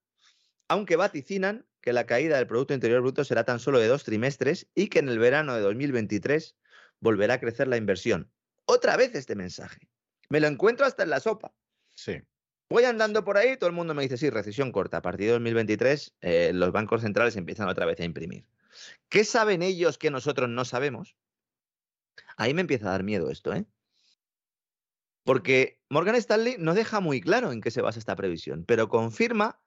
aunque 0.67 0.95
vaticinan 0.95 1.67
que 1.89 1.93
la 1.93 2.05
caída 2.05 2.37
del 2.37 2.45
Producto 2.45 2.75
Interior 2.75 3.01
Bruto 3.01 3.23
será 3.23 3.45
tan 3.45 3.59
solo 3.59 3.79
de 3.79 3.87
dos 3.87 4.03
trimestres 4.03 4.67
y 4.75 4.89
que 4.89 4.99
en 4.99 5.09
el 5.09 5.17
verano 5.17 5.55
de 5.55 5.61
2023 5.61 6.55
volverá 6.99 7.33
a 7.33 7.39
crecer 7.39 7.67
la 7.67 7.77
inversión. 7.77 8.31
Otra 8.65 8.95
vez 8.95 9.15
este 9.15 9.33
mensaje. 9.33 9.89
Me 10.29 10.39
lo 10.39 10.45
encuentro 10.45 10.85
hasta 10.85 11.01
en 11.01 11.09
la 11.09 11.19
sopa. 11.19 11.51
Sí. 11.95 12.21
Voy 12.69 12.83
andando 12.83 13.23
por 13.23 13.39
ahí, 13.39 13.57
todo 13.57 13.71
el 13.71 13.75
mundo 13.75 13.95
me 13.95 14.03
dice, 14.03 14.17
sí, 14.17 14.29
recesión 14.29 14.71
corta. 14.71 14.97
A 14.97 15.01
partir 15.01 15.25
de 15.25 15.31
2023 15.31 16.13
eh, 16.21 16.51
los 16.53 16.71
bancos 16.71 17.01
centrales 17.01 17.35
empiezan 17.35 17.67
otra 17.67 17.87
vez 17.87 17.99
a 18.01 18.03
imprimir. 18.03 18.45
¿Qué 19.09 19.23
saben 19.23 19.63
ellos 19.63 19.97
que 19.97 20.11
nosotros 20.11 20.47
no 20.47 20.65
sabemos? 20.65 21.15
Ahí 22.37 22.53
me 22.53 22.61
empieza 22.61 22.85
a 22.85 22.91
dar 22.91 23.01
miedo 23.01 23.31
esto, 23.31 23.51
¿eh? 23.51 23.65
Porque 25.23 25.81
Morgan 25.89 26.13
Stanley 26.13 26.57
no 26.59 26.75
deja 26.75 26.99
muy 26.99 27.19
claro 27.19 27.51
en 27.51 27.61
qué 27.61 27.71
se 27.71 27.81
basa 27.81 27.97
esta 27.97 28.15
previsión, 28.15 28.63
pero 28.63 28.89
confirma 28.89 29.59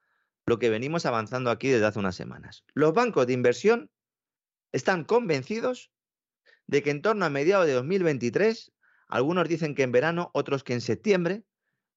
lo 0.47 0.59
que 0.59 0.70
venimos 0.70 1.06
avanzando 1.06 1.51
aquí 1.51 1.69
desde 1.69 1.86
hace 1.86 1.98
unas 1.98 2.16
semanas. 2.16 2.64
Los 2.74 2.93
bancos 2.93 3.27
de 3.27 3.32
inversión 3.32 3.90
están 4.73 5.05
convencidos 5.05 5.90
de 6.66 6.82
que 6.82 6.90
en 6.90 7.02
torno 7.02 7.24
a 7.24 7.31
mediados 7.31 7.66
de 7.66 7.73
2023, 7.73 8.73
algunos 9.09 9.48
dicen 9.48 9.74
que 9.74 9.82
en 9.82 9.93
verano, 9.93 10.31
otros 10.35 10.64
que 10.64 10.73
en 10.73 10.81
septiembre, 10.81 11.44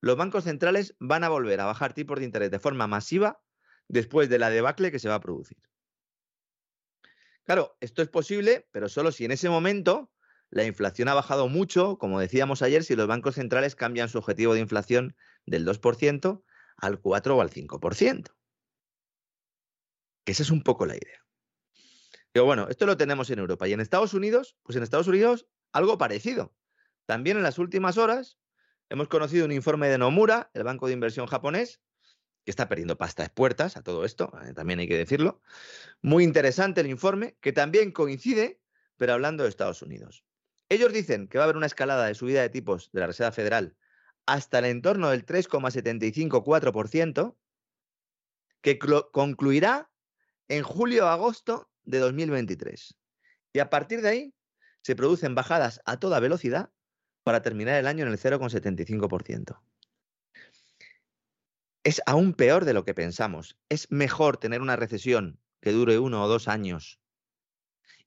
los 0.01 0.17
bancos 0.17 0.43
centrales 0.43 0.95
van 0.99 1.23
a 1.23 1.29
volver 1.29 1.61
a 1.61 1.65
bajar 1.65 1.93
tipos 1.93 2.19
de 2.19 2.25
interés 2.25 2.51
de 2.51 2.59
forma 2.59 2.87
masiva 2.87 3.41
después 3.87 4.29
de 4.29 4.39
la 4.39 4.49
debacle 4.49 4.91
que 4.91 4.99
se 4.99 5.09
va 5.09 5.15
a 5.15 5.21
producir. 5.21 5.57
Claro, 7.43 7.77
esto 7.79 8.01
es 8.01 8.09
posible, 8.09 8.67
pero 8.71 8.89
solo 8.89 9.11
si 9.11 9.25
en 9.25 9.31
ese 9.31 9.49
momento 9.49 10.11
la 10.49 10.65
inflación 10.65 11.07
ha 11.07 11.13
bajado 11.13 11.47
mucho, 11.47 11.97
como 11.97 12.19
decíamos 12.19 12.61
ayer, 12.61 12.83
si 12.83 12.95
los 12.95 13.07
bancos 13.07 13.35
centrales 13.35 13.75
cambian 13.75 14.09
su 14.09 14.17
objetivo 14.17 14.53
de 14.53 14.59
inflación 14.59 15.15
del 15.45 15.65
2% 15.65 16.43
al 16.77 16.99
4 16.99 17.37
o 17.37 17.41
al 17.41 17.49
5%. 17.49 18.35
Que 20.23 20.31
esa 20.31 20.43
es 20.43 20.51
un 20.51 20.63
poco 20.63 20.85
la 20.85 20.95
idea. 20.95 21.25
Pero 22.31 22.45
bueno, 22.45 22.67
esto 22.69 22.85
lo 22.85 22.97
tenemos 22.97 23.29
en 23.29 23.39
Europa. 23.39 23.67
Y 23.67 23.73
en 23.73 23.79
Estados 23.79 24.13
Unidos, 24.13 24.57
pues 24.63 24.75
en 24.75 24.83
Estados 24.83 25.07
Unidos 25.07 25.47
algo 25.71 25.97
parecido. 25.97 26.53
También 27.05 27.37
en 27.37 27.43
las 27.43 27.59
últimas 27.59 27.97
horas 27.97 28.39
hemos 28.89 29.07
conocido 29.07 29.45
un 29.45 29.51
informe 29.51 29.87
de 29.87 29.97
Nomura, 29.97 30.51
el 30.53 30.63
banco 30.63 30.87
de 30.87 30.93
inversión 30.93 31.27
japonés, 31.27 31.81
que 32.43 32.51
está 32.51 32.69
perdiendo 32.69 32.97
pasta 32.97 33.27
puertas 33.29 33.75
a 33.75 33.81
todo 33.81 34.05
esto, 34.05 34.31
eh, 34.45 34.53
también 34.53 34.79
hay 34.79 34.87
que 34.87 34.97
decirlo. 34.97 35.41
Muy 36.01 36.23
interesante 36.23 36.81
el 36.81 36.87
informe, 36.87 37.37
que 37.41 37.51
también 37.51 37.91
coincide, 37.91 38.61
pero 38.97 39.13
hablando 39.13 39.43
de 39.43 39.49
Estados 39.49 39.81
Unidos. 39.81 40.23
Ellos 40.69 40.93
dicen 40.93 41.27
que 41.27 41.37
va 41.37 41.43
a 41.43 41.45
haber 41.45 41.57
una 41.57 41.65
escalada 41.65 42.05
de 42.05 42.15
subida 42.15 42.41
de 42.41 42.49
tipos 42.49 42.91
de 42.91 42.99
la 42.99 43.07
Reserva 43.07 43.31
Federal 43.31 43.75
hasta 44.25 44.59
el 44.59 44.65
entorno 44.65 45.09
del 45.09 45.25
3,754%, 45.25 47.35
que 48.61 48.79
concluirá 49.11 49.89
en 50.47 50.63
julio-agosto 50.63 51.69
de 51.83 51.99
2023. 51.99 52.95
Y 53.53 53.59
a 53.59 53.69
partir 53.69 54.01
de 54.01 54.09
ahí 54.09 54.33
se 54.81 54.95
producen 54.95 55.35
bajadas 55.35 55.81
a 55.85 55.99
toda 55.99 56.19
velocidad 56.19 56.71
para 57.23 57.41
terminar 57.41 57.75
el 57.75 57.87
año 57.87 58.05
en 58.05 58.11
el 58.11 58.19
0,75%. 58.19 59.61
Es 61.83 62.01
aún 62.05 62.33
peor 62.33 62.65
de 62.65 62.73
lo 62.73 62.83
que 62.83 62.93
pensamos. 62.93 63.57
Es 63.69 63.89
mejor 63.91 64.37
tener 64.37 64.61
una 64.61 64.75
recesión 64.75 65.39
que 65.61 65.71
dure 65.71 65.97
uno 65.99 66.23
o 66.23 66.27
dos 66.27 66.47
años 66.47 66.99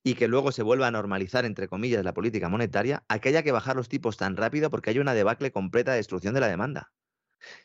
y 0.08 0.14
que 0.14 0.26
luego 0.26 0.52
se 0.52 0.62
vuelva 0.62 0.86
a 0.86 0.90
normalizar, 0.90 1.44
entre 1.44 1.68
comillas, 1.68 2.02
la 2.02 2.14
política 2.14 2.48
monetaria, 2.48 3.04
a 3.08 3.18
que 3.18 3.28
haya 3.28 3.42
que 3.42 3.52
bajar 3.52 3.76
los 3.76 3.90
tipos 3.90 4.16
tan 4.16 4.38
rápido 4.38 4.70
porque 4.70 4.88
hay 4.88 5.00
una 5.00 5.12
debacle 5.12 5.52
completa 5.52 5.90
de 5.90 5.98
destrucción 5.98 6.32
de 6.32 6.40
la 6.40 6.48
demanda. 6.48 6.94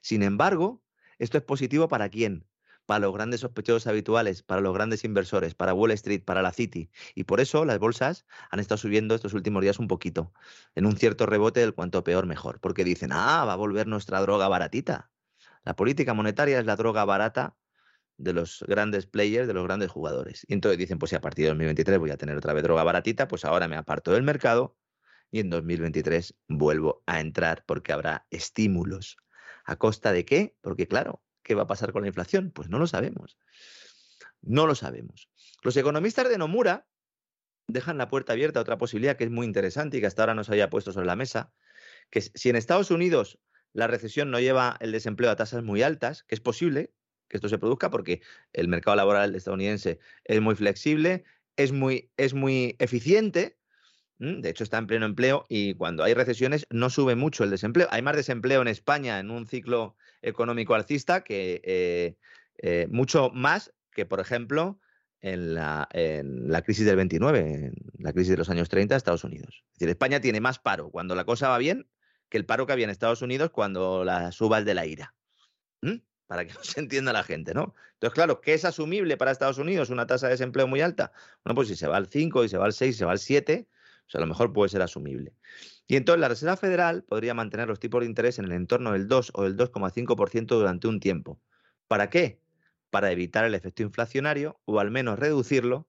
Sin 0.01 0.23
embargo, 0.23 0.83
esto 1.19 1.37
es 1.37 1.43
positivo 1.45 1.87
para 1.87 2.09
quién? 2.09 2.45
Para 2.85 2.99
los 2.99 3.13
grandes 3.13 3.39
sospechosos 3.39 3.87
habituales, 3.87 4.43
para 4.43 4.59
los 4.59 4.73
grandes 4.73 5.05
inversores, 5.05 5.55
para 5.55 5.73
Wall 5.73 5.91
Street, 5.91 6.25
para 6.25 6.41
la 6.41 6.51
City. 6.51 6.91
Y 7.15 7.23
por 7.23 7.39
eso 7.39 7.63
las 7.63 7.79
bolsas 7.79 8.25
han 8.51 8.59
estado 8.59 8.77
subiendo 8.77 9.15
estos 9.15 9.33
últimos 9.33 9.61
días 9.61 9.79
un 9.79 9.87
poquito, 9.87 10.33
en 10.75 10.85
un 10.85 10.97
cierto 10.97 11.25
rebote 11.25 11.61
del 11.61 11.73
cuanto 11.73 12.03
peor 12.03 12.25
mejor, 12.25 12.59
porque 12.59 12.83
dicen, 12.83 13.11
ah, 13.13 13.45
va 13.45 13.53
a 13.53 13.55
volver 13.55 13.87
nuestra 13.87 14.19
droga 14.19 14.49
baratita. 14.49 15.11
La 15.63 15.77
política 15.77 16.13
monetaria 16.13 16.59
es 16.59 16.65
la 16.65 16.75
droga 16.75 17.05
barata 17.05 17.55
de 18.23 18.33
los 18.33 18.63
grandes 18.67 19.05
players, 19.05 19.47
de 19.47 19.53
los 19.53 19.63
grandes 19.63 19.91
jugadores. 19.91 20.45
Y 20.47 20.53
entonces 20.53 20.77
dicen, 20.77 20.99
pues 20.99 21.09
si 21.09 21.15
a 21.15 21.21
partir 21.21 21.45
de 21.45 21.49
2023 21.49 21.99
voy 21.99 22.11
a 22.11 22.17
tener 22.17 22.37
otra 22.37 22.53
vez 22.53 22.63
droga 22.63 22.83
baratita, 22.83 23.27
pues 23.27 23.45
ahora 23.45 23.67
me 23.67 23.75
aparto 23.75 24.11
del 24.11 24.23
mercado 24.23 24.77
y 25.31 25.39
en 25.39 25.49
2023 25.49 26.35
vuelvo 26.47 27.03
a 27.05 27.19
entrar 27.19 27.63
porque 27.65 27.91
habrá 27.91 28.25
estímulos. 28.29 29.17
¿A 29.65 29.77
costa 29.77 30.11
de 30.11 30.25
qué? 30.25 30.55
Porque 30.61 30.87
claro, 30.87 31.23
¿qué 31.41 31.55
va 31.55 31.63
a 31.63 31.67
pasar 31.67 31.91
con 31.91 32.03
la 32.03 32.07
inflación? 32.07 32.51
Pues 32.51 32.69
no 32.69 32.79
lo 32.79 32.87
sabemos. 32.87 33.37
No 34.41 34.67
lo 34.67 34.75
sabemos. 34.75 35.29
Los 35.63 35.77
economistas 35.77 36.29
de 36.29 36.37
Nomura 36.37 36.87
dejan 37.67 37.97
la 37.97 38.09
puerta 38.09 38.33
abierta 38.33 38.59
a 38.59 38.61
otra 38.61 38.77
posibilidad 38.77 39.15
que 39.15 39.23
es 39.23 39.31
muy 39.31 39.45
interesante 39.45 39.97
y 39.97 40.01
que 40.01 40.07
hasta 40.07 40.21
ahora 40.21 40.35
no 40.35 40.43
se 40.43 40.51
había 40.51 40.69
puesto 40.69 40.91
sobre 40.91 41.07
la 41.07 41.15
mesa, 41.15 41.53
que 42.09 42.21
si 42.21 42.49
en 42.49 42.55
Estados 42.55 42.91
Unidos 42.91 43.39
la 43.73 43.87
recesión 43.87 44.29
no 44.29 44.39
lleva 44.39 44.77
el 44.79 44.91
desempleo 44.91 45.31
a 45.31 45.35
tasas 45.35 45.63
muy 45.63 45.81
altas, 45.81 46.23
que 46.23 46.35
es 46.35 46.41
posible, 46.41 46.93
que 47.33 47.37
esto 47.37 47.49
se 47.49 47.57
produzca 47.57 47.89
porque 47.89 48.21
el 48.53 48.67
mercado 48.67 48.95
laboral 48.95 49.33
estadounidense 49.33 49.97
es 50.23 50.39
muy 50.39 50.53
flexible, 50.53 51.23
es 51.57 51.71
muy, 51.71 52.11
es 52.15 52.35
muy 52.35 52.75
eficiente, 52.77 53.57
de 54.19 54.47
hecho 54.47 54.63
está 54.63 54.77
en 54.77 54.85
pleno 54.85 55.07
empleo 55.07 55.43
y 55.49 55.73
cuando 55.73 56.03
hay 56.03 56.13
recesiones 56.13 56.67
no 56.69 56.91
sube 56.91 57.15
mucho 57.15 57.43
el 57.43 57.49
desempleo. 57.49 57.87
Hay 57.89 58.03
más 58.03 58.15
desempleo 58.15 58.61
en 58.61 58.67
España 58.67 59.19
en 59.19 59.31
un 59.31 59.47
ciclo 59.47 59.95
económico 60.21 60.75
alcista 60.75 61.23
que 61.23 61.59
eh, 61.63 62.17
eh, 62.59 62.87
mucho 62.91 63.31
más 63.31 63.73
que, 63.91 64.05
por 64.05 64.19
ejemplo, 64.19 64.79
en 65.19 65.55
la, 65.55 65.89
en 65.91 66.51
la, 66.51 66.61
crisis 66.61 66.85
del 66.85 66.97
29, 66.97 67.39
en 67.39 67.73
la 67.97 68.13
crisis 68.13 68.29
de 68.29 68.37
los 68.37 68.49
años 68.51 68.69
30 68.69 68.93
de 68.93 68.97
Estados 68.97 69.23
Unidos. 69.23 69.63
Es 69.71 69.79
decir, 69.79 69.89
España 69.89 70.21
tiene 70.21 70.39
más 70.39 70.59
paro 70.59 70.91
cuando 70.91 71.15
la 71.15 71.25
cosa 71.25 71.49
va 71.49 71.57
bien 71.57 71.87
que 72.29 72.37
el 72.37 72.45
paro 72.45 72.67
que 72.67 72.73
había 72.73 72.85
en 72.85 72.91
Estados 72.91 73.23
Unidos 73.23 73.49
cuando 73.49 74.03
la 74.03 74.31
suba 74.31 74.59
el 74.59 74.65
de 74.65 74.73
la 74.75 74.85
ira 74.85 75.15
para 76.33 76.47
que 76.47 76.53
no 76.55 76.63
se 76.63 76.79
entienda 76.79 77.13
la 77.13 77.23
gente, 77.23 77.53
¿no? 77.53 77.75
Entonces, 77.93 78.15
claro, 78.15 78.41
¿qué 78.41 78.55
es 78.55 78.65
asumible 78.65 79.17
para 79.17 79.29
Estados 79.29 79.59
Unidos? 79.59 79.91
Una 79.91 80.07
tasa 80.07 80.25
de 80.25 80.31
desempleo 80.31 80.65
muy 80.67 80.81
alta. 80.81 81.11
Bueno, 81.45 81.53
pues 81.53 81.67
si 81.67 81.75
se 81.75 81.85
va 81.85 81.97
al 81.97 82.07
5, 82.07 82.43
y 82.43 82.49
se 82.49 82.57
va 82.57 82.65
al 82.65 82.73
6, 82.73 82.97
se 82.97 83.05
va 83.05 83.11
al 83.11 83.19
7, 83.19 83.67
pues 84.05 84.15
a 84.15 84.19
lo 84.19 84.25
mejor 84.25 84.51
puede 84.51 84.69
ser 84.69 84.81
asumible. 84.81 85.35
Y 85.85 85.95
entonces 85.95 86.19
la 86.19 86.29
Reserva 86.29 86.57
Federal 86.57 87.03
podría 87.03 87.35
mantener 87.35 87.67
los 87.67 87.79
tipos 87.79 88.01
de 88.01 88.07
interés 88.07 88.39
en 88.39 88.45
el 88.45 88.53
entorno 88.53 88.93
del 88.93 89.07
2 89.07 89.31
o 89.35 89.43
del 89.43 89.55
2,5% 89.55 90.47
durante 90.47 90.87
un 90.87 90.99
tiempo. 90.99 91.39
¿Para 91.87 92.09
qué? 92.09 92.39
Para 92.89 93.11
evitar 93.11 93.45
el 93.45 93.53
efecto 93.53 93.83
inflacionario 93.83 94.59
o 94.65 94.79
al 94.79 94.89
menos 94.89 95.19
reducirlo, 95.19 95.87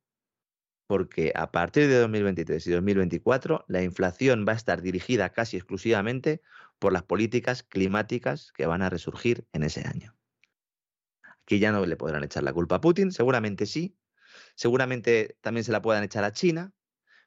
porque 0.86 1.32
a 1.34 1.52
partir 1.52 1.88
de 1.88 1.98
2023 2.00 2.66
y 2.66 2.70
2024 2.70 3.64
la 3.66 3.82
inflación 3.82 4.44
va 4.46 4.52
a 4.52 4.56
estar 4.56 4.82
dirigida 4.82 5.30
casi 5.30 5.56
exclusivamente 5.56 6.42
por 6.78 6.92
las 6.92 7.02
políticas 7.02 7.62
climáticas 7.62 8.52
que 8.52 8.66
van 8.66 8.82
a 8.82 8.90
resurgir 8.90 9.46
en 9.54 9.62
ese 9.62 9.88
año. 9.88 10.13
Aquí 11.44 11.58
ya 11.58 11.72
no 11.72 11.84
le 11.84 11.96
podrán 11.96 12.24
echar 12.24 12.42
la 12.42 12.52
culpa 12.52 12.76
a 12.76 12.80
Putin, 12.80 13.12
seguramente 13.12 13.66
sí, 13.66 13.98
seguramente 14.54 15.36
también 15.40 15.64
se 15.64 15.72
la 15.72 15.82
puedan 15.82 16.02
echar 16.02 16.24
a 16.24 16.32
China, 16.32 16.72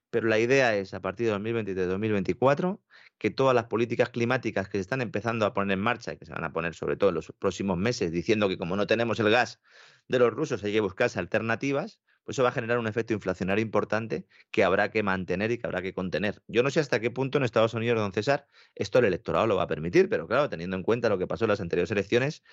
pero 0.10 0.27
la 0.27 0.39
idea 0.39 0.76
es 0.76 0.94
a 0.94 1.02
partir 1.02 1.27
de 1.27 1.34
2023-2024 1.34 2.81
que 3.18 3.30
todas 3.30 3.53
las 3.53 3.65
políticas 3.65 4.10
climáticas 4.10 4.69
que 4.69 4.77
se 4.77 4.81
están 4.81 5.02
empezando 5.02 5.45
a 5.45 5.53
poner 5.53 5.77
en 5.77 5.84
marcha 5.84 6.14
y 6.14 6.18
que 6.18 6.26
se 6.26 6.31
van 6.31 6.44
a 6.44 6.53
poner 6.53 6.76
sobre 6.76 6.98
todo 6.98 7.10
en 7.10 7.15
los 7.15 7.31
próximos 7.38 7.77
meses, 7.77 8.11
diciendo 8.11 8.48
que 8.48 8.57
como 8.57 8.76
no 8.76 8.88
tenemos 8.88 9.19
el 9.19 9.30
gas 9.30 9.61
de 10.07 10.19
los 10.19 10.34
rusos 10.34 10.64
hay 10.64 10.73
que 10.73 10.80
buscarse 10.80 11.19
alternativas, 11.19 11.99
pues 12.23 12.35
eso 12.35 12.44
va 12.44 12.49
a 12.49 12.52
generar 12.52 12.80
un 12.80 12.88
efecto 12.88 13.14
inflacionario 13.14 13.61
importante 13.61 14.27
que 14.52 14.64
habrá 14.64 14.91
que 14.91 15.03
mantener 15.03 15.52
y 15.52 15.57
que 15.57 15.68
habrá 15.68 15.81
que 15.81 15.94
contener. 15.94 16.44
Yo 16.48 16.64
no 16.64 16.69
sé 16.69 16.80
hasta 16.80 16.99
qué 16.99 17.11
punto 17.11 17.38
en 17.38 17.44
Estados 17.44 17.73
Unidos, 17.73 17.99
don 17.99 18.11
César, 18.11 18.48
esto 18.76 18.99
el 18.99 19.06
electorado 19.06 19.48
lo 19.48 19.56
va 19.56 19.64
a 19.64 19.68
permitir, 19.68 20.10
pero 20.10 20.27
claro, 20.27 20.49
teniendo 20.49 20.76
en 20.76 20.84
cuenta 20.84 21.10
lo 21.10 21.18
que 21.18 21.27
pasó 21.27 21.45
en 21.45 21.49
las 21.49 21.61
anteriores 21.61 21.91
elecciones, 21.91 22.44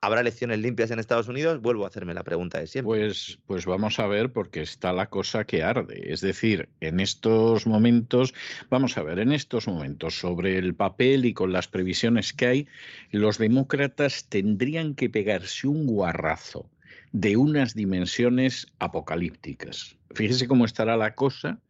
¿Habrá 0.00 0.20
elecciones 0.20 0.58
limpias 0.60 0.90
en 0.90 0.98
Estados 0.98 1.28
Unidos? 1.28 1.60
Vuelvo 1.60 1.84
a 1.84 1.88
hacerme 1.88 2.14
la 2.14 2.22
pregunta 2.22 2.58
de 2.58 2.66
siempre. 2.66 2.86
Pues, 2.86 3.38
pues 3.46 3.66
vamos 3.66 3.98
a 3.98 4.06
ver, 4.06 4.32
porque 4.32 4.60
está 4.60 4.92
la 4.92 5.10
cosa 5.10 5.44
que 5.44 5.62
arde. 5.62 6.12
Es 6.12 6.20
decir, 6.20 6.68
en 6.80 7.00
estos 7.00 7.66
momentos, 7.66 8.32
vamos 8.70 8.96
a 8.96 9.02
ver, 9.02 9.18
en 9.18 9.32
estos 9.32 9.66
momentos, 9.66 10.18
sobre 10.18 10.58
el 10.58 10.74
papel 10.74 11.24
y 11.24 11.34
con 11.34 11.52
las 11.52 11.68
previsiones 11.68 12.32
que 12.32 12.46
hay, 12.46 12.68
los 13.10 13.38
demócratas 13.38 14.26
tendrían 14.28 14.94
que 14.94 15.10
pegarse 15.10 15.66
un 15.66 15.86
guarrazo 15.86 16.70
de 17.12 17.36
unas 17.36 17.74
dimensiones 17.74 18.66
apocalípticas. 18.78 19.96
Fíjese 20.14 20.48
cómo 20.48 20.64
estará 20.64 20.96
la 20.96 21.14
cosa, 21.14 21.60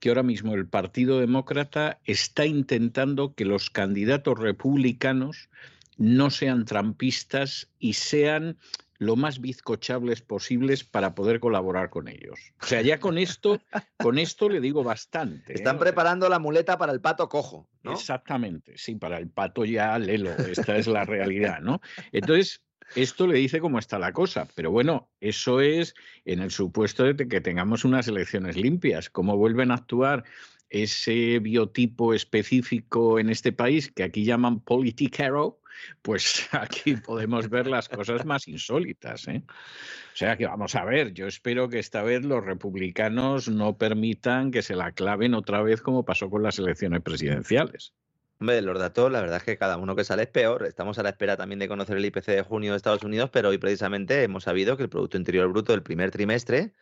que 0.00 0.08
ahora 0.08 0.22
mismo 0.22 0.54
el 0.54 0.66
Partido 0.66 1.20
Demócrata 1.20 1.98
está 2.04 2.46
intentando 2.46 3.34
que 3.34 3.44
los 3.44 3.70
candidatos 3.70 4.38
republicanos 4.38 5.48
no 5.96 6.30
sean 6.30 6.64
trampistas 6.64 7.68
y 7.78 7.94
sean 7.94 8.58
lo 8.98 9.16
más 9.16 9.40
bizcochables 9.40 10.22
posibles 10.22 10.84
para 10.84 11.14
poder 11.14 11.40
colaborar 11.40 11.90
con 11.90 12.08
ellos. 12.08 12.38
O 12.62 12.66
sea, 12.66 12.80
ya 12.82 12.98
con 12.98 13.18
esto, 13.18 13.60
con 13.98 14.18
esto 14.18 14.48
le 14.48 14.60
digo 14.60 14.82
bastante. 14.82 15.52
¿eh? 15.52 15.56
Están 15.56 15.78
preparando 15.78 16.28
la 16.28 16.38
muleta 16.38 16.78
para 16.78 16.92
el 16.92 17.00
pato 17.00 17.28
cojo, 17.28 17.68
¿no? 17.82 17.92
Exactamente, 17.92 18.72
sí, 18.76 18.94
para 18.96 19.18
el 19.18 19.28
pato 19.28 19.64
ya 19.64 19.98
lelo, 19.98 20.30
esta 20.30 20.76
es 20.76 20.86
la 20.86 21.04
realidad, 21.04 21.60
¿no? 21.60 21.80
Entonces, 22.12 22.62
esto 22.94 23.26
le 23.26 23.38
dice 23.38 23.60
cómo 23.60 23.78
está 23.78 23.98
la 23.98 24.12
cosa, 24.12 24.46
pero 24.54 24.70
bueno, 24.70 25.10
eso 25.20 25.60
es 25.60 25.94
en 26.24 26.40
el 26.40 26.50
supuesto 26.50 27.04
de 27.04 27.28
que 27.28 27.40
tengamos 27.40 27.84
unas 27.84 28.06
elecciones 28.06 28.56
limpias. 28.56 29.10
¿Cómo 29.10 29.36
vuelven 29.36 29.72
a 29.72 29.74
actuar 29.74 30.24
ese 30.70 31.38
biotipo 31.40 32.14
específico 32.14 33.18
en 33.18 33.30
este 33.30 33.52
país 33.52 33.90
que 33.90 34.04
aquí 34.04 34.24
llaman 34.24 34.60
politicero? 34.60 35.60
Pues 36.02 36.48
aquí 36.52 36.96
podemos 36.96 37.48
ver 37.48 37.66
las 37.66 37.88
cosas 37.88 38.24
más 38.24 38.48
insólitas. 38.48 39.28
¿eh? 39.28 39.42
O 39.46 40.16
sea 40.16 40.36
que 40.36 40.46
vamos 40.46 40.74
a 40.74 40.84
ver, 40.84 41.12
yo 41.12 41.26
espero 41.26 41.68
que 41.68 41.78
esta 41.78 42.02
vez 42.02 42.24
los 42.24 42.44
republicanos 42.44 43.48
no 43.48 43.76
permitan 43.76 44.50
que 44.50 44.62
se 44.62 44.76
la 44.76 44.92
claven 44.92 45.34
otra 45.34 45.62
vez 45.62 45.82
como 45.82 46.04
pasó 46.04 46.30
con 46.30 46.42
las 46.42 46.58
elecciones 46.58 47.02
presidenciales. 47.02 47.92
Hombre, 48.38 48.60
los 48.60 48.78
datos, 48.78 49.10
la 49.10 49.22
verdad 49.22 49.38
es 49.38 49.44
que 49.44 49.56
cada 49.56 49.78
uno 49.78 49.96
que 49.96 50.04
sale 50.04 50.24
es 50.24 50.28
peor. 50.28 50.66
Estamos 50.66 50.98
a 50.98 51.02
la 51.02 51.08
espera 51.08 51.38
también 51.38 51.58
de 51.58 51.68
conocer 51.68 51.96
el 51.96 52.04
IPC 52.04 52.26
de 52.26 52.42
junio 52.42 52.72
de 52.72 52.76
Estados 52.76 53.02
Unidos, 53.02 53.30
pero 53.32 53.48
hoy 53.48 53.56
precisamente 53.56 54.22
hemos 54.22 54.44
sabido 54.44 54.76
que 54.76 54.82
el 54.82 54.90
Producto 54.90 55.16
Interior 55.16 55.48
Bruto 55.48 55.72
del 55.72 55.82
primer 55.82 56.10
trimestre, 56.10 56.74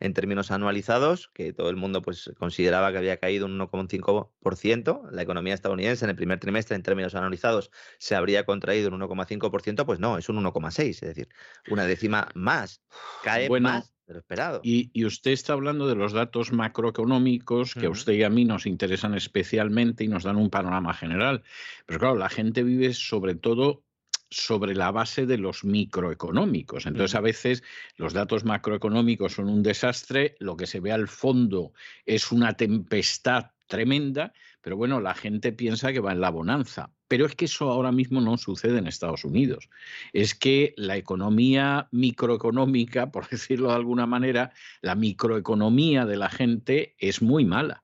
en 0.00 0.14
términos 0.14 0.50
anualizados, 0.50 1.28
que 1.28 1.52
todo 1.52 1.70
el 1.70 1.76
mundo 1.76 2.02
pues 2.02 2.32
consideraba 2.38 2.90
que 2.90 2.98
había 2.98 3.18
caído 3.18 3.46
un 3.46 3.58
1,5%, 3.58 5.10
la 5.10 5.22
economía 5.22 5.54
estadounidense 5.54 6.04
en 6.04 6.10
el 6.10 6.16
primer 6.16 6.40
trimestre 6.40 6.74
en 6.74 6.82
términos 6.82 7.14
anualizados 7.14 7.70
se 7.98 8.16
habría 8.16 8.44
contraído 8.44 8.88
un 8.88 9.00
1,5%, 9.00 9.84
pues 9.84 10.00
no, 10.00 10.18
es 10.18 10.28
un 10.28 10.42
1,6, 10.42 10.88
es 10.88 11.00
decir, 11.00 11.28
una 11.68 11.84
décima 11.84 12.28
más. 12.34 12.82
Cae 13.22 13.48
más 13.60 13.92
esperado. 14.18 14.60
Y, 14.64 15.04
usted 15.04 15.30
está 15.30 15.52
hablando 15.52 15.86
de 15.86 15.94
los 15.94 16.12
datos 16.12 16.52
macroeconómicos 16.52 17.74
que 17.74 17.86
a 17.86 17.90
usted 17.90 18.14
y 18.14 18.22
a 18.22 18.30
mí 18.30 18.44
nos 18.44 18.66
interesan 18.66 19.14
especialmente 19.14 20.04
y 20.04 20.08
nos 20.08 20.24
dan 20.24 20.36
un 20.36 20.50
panorama 20.50 20.94
general. 20.94 21.42
Pero 21.86 22.00
claro, 22.00 22.16
la 22.16 22.28
gente 22.28 22.62
vive 22.62 22.92
sobre 22.94 23.34
todo 23.34 23.84
sobre 24.30 24.74
la 24.74 24.90
base 24.90 25.26
de 25.26 25.38
los 25.38 25.64
microeconómicos. 25.64 26.86
Entonces, 26.86 27.14
a 27.14 27.20
veces 27.20 27.62
los 27.96 28.12
datos 28.12 28.44
macroeconómicos 28.44 29.34
son 29.34 29.48
un 29.48 29.62
desastre, 29.62 30.36
lo 30.38 30.56
que 30.56 30.66
se 30.66 30.80
ve 30.80 30.92
al 30.92 31.08
fondo 31.08 31.72
es 32.06 32.30
una 32.30 32.54
tempestad 32.54 33.50
tremenda, 33.66 34.32
pero 34.60 34.76
bueno, 34.76 35.00
la 35.00 35.14
gente 35.14 35.52
piensa 35.52 35.92
que 35.92 36.00
va 36.00 36.12
en 36.12 36.20
la 36.20 36.30
bonanza. 36.30 36.92
Pero 37.08 37.26
es 37.26 37.34
que 37.34 37.46
eso 37.46 37.70
ahora 37.70 37.90
mismo 37.90 38.20
no 38.20 38.36
sucede 38.36 38.78
en 38.78 38.86
Estados 38.86 39.24
Unidos. 39.24 39.68
Es 40.12 40.34
que 40.34 40.74
la 40.76 40.96
economía 40.96 41.88
microeconómica, 41.90 43.10
por 43.12 43.28
decirlo 43.28 43.68
de 43.68 43.74
alguna 43.74 44.06
manera, 44.06 44.52
la 44.80 44.94
microeconomía 44.94 46.04
de 46.06 46.16
la 46.16 46.28
gente 46.28 46.94
es 46.98 47.22
muy 47.22 47.44
mala 47.44 47.82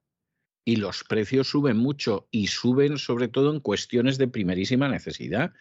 y 0.68 0.76
los 0.76 1.05
precios 1.05 1.48
suben 1.48 1.76
mucho 1.76 2.26
y 2.32 2.48
suben 2.48 2.98
sobre 2.98 3.28
todo 3.28 3.55
en 3.55 3.60
cuestiones 3.60 4.18
de 4.18 4.26
primerísima 4.26 4.88
necesidad. 4.88 5.52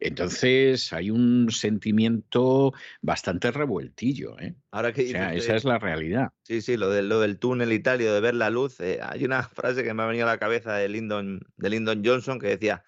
Entonces 0.00 0.90
hay 0.94 1.10
un 1.10 1.50
sentimiento 1.50 2.72
bastante 3.02 3.50
revueltillo. 3.50 4.40
¿eh? 4.40 4.54
Ahora 4.70 4.94
que 4.94 5.02
esa 5.02 5.34
es 5.34 5.64
la 5.64 5.78
realidad. 5.78 6.32
Sí, 6.44 6.62
sí, 6.62 6.78
lo, 6.78 6.88
de, 6.88 7.02
lo 7.02 7.20
del 7.20 7.38
túnel 7.38 7.74
y 7.74 7.80
tal, 7.80 7.98
de 7.98 8.20
ver 8.22 8.34
la 8.34 8.48
luz. 8.48 8.80
Eh, 8.80 9.00
hay 9.02 9.26
una 9.26 9.42
frase 9.54 9.84
que 9.84 9.92
me 9.92 10.02
ha 10.02 10.06
venido 10.06 10.26
a 10.26 10.30
la 10.30 10.38
cabeza 10.38 10.74
de 10.74 10.88
Lyndon, 10.88 11.40
de 11.58 11.68
Lyndon 11.68 12.02
Johnson 12.02 12.38
que 12.38 12.46
decía 12.46 12.84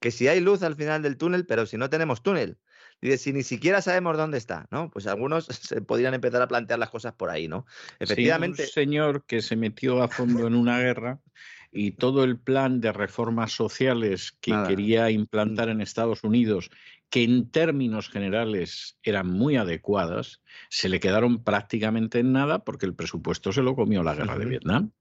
que 0.00 0.10
si 0.10 0.28
hay 0.28 0.40
luz 0.40 0.62
al 0.62 0.76
final 0.76 1.00
del 1.00 1.16
túnel, 1.16 1.46
pero 1.46 1.64
si 1.64 1.78
no 1.78 1.88
tenemos 1.88 2.22
túnel. 2.22 2.58
Dice, 3.00 3.18
si 3.18 3.32
ni 3.32 3.42
siquiera 3.42 3.82
sabemos 3.82 4.16
dónde 4.16 4.38
está, 4.38 4.66
¿no? 4.70 4.90
Pues 4.90 5.06
algunos 5.06 5.46
se 5.50 5.82
podrían 5.82 6.14
empezar 6.14 6.42
a 6.42 6.48
plantear 6.48 6.78
las 6.78 6.90
cosas 6.90 7.14
por 7.14 7.30
ahí, 7.30 7.48
¿no? 7.48 7.66
Efectivamente. 7.98 8.62
un 8.62 8.68
señor 8.68 9.24
que 9.26 9.42
se 9.42 9.56
metió 9.56 10.02
a 10.02 10.08
fondo 10.08 10.46
en 10.46 10.54
una 10.54 10.78
guerra 10.78 11.20
y 11.70 11.92
todo 11.92 12.22
el 12.22 12.38
plan 12.38 12.80
de 12.80 12.92
reformas 12.92 13.52
sociales 13.52 14.36
que 14.40 14.54
quería 14.68 15.10
implantar 15.10 15.68
en 15.68 15.80
Estados 15.80 16.22
Unidos, 16.22 16.70
que 17.10 17.24
en 17.24 17.50
términos 17.50 18.08
generales 18.08 18.96
eran 19.02 19.26
muy 19.26 19.56
adecuadas, 19.56 20.40
se 20.70 20.88
le 20.88 21.00
quedaron 21.00 21.42
prácticamente 21.42 22.20
en 22.20 22.32
nada 22.32 22.64
porque 22.64 22.86
el 22.86 22.94
presupuesto 22.94 23.52
se 23.52 23.62
lo 23.62 23.74
comió 23.74 24.04
la 24.04 24.14
guerra 24.14 24.38
de 24.38 24.46
Vietnam. 24.46 24.92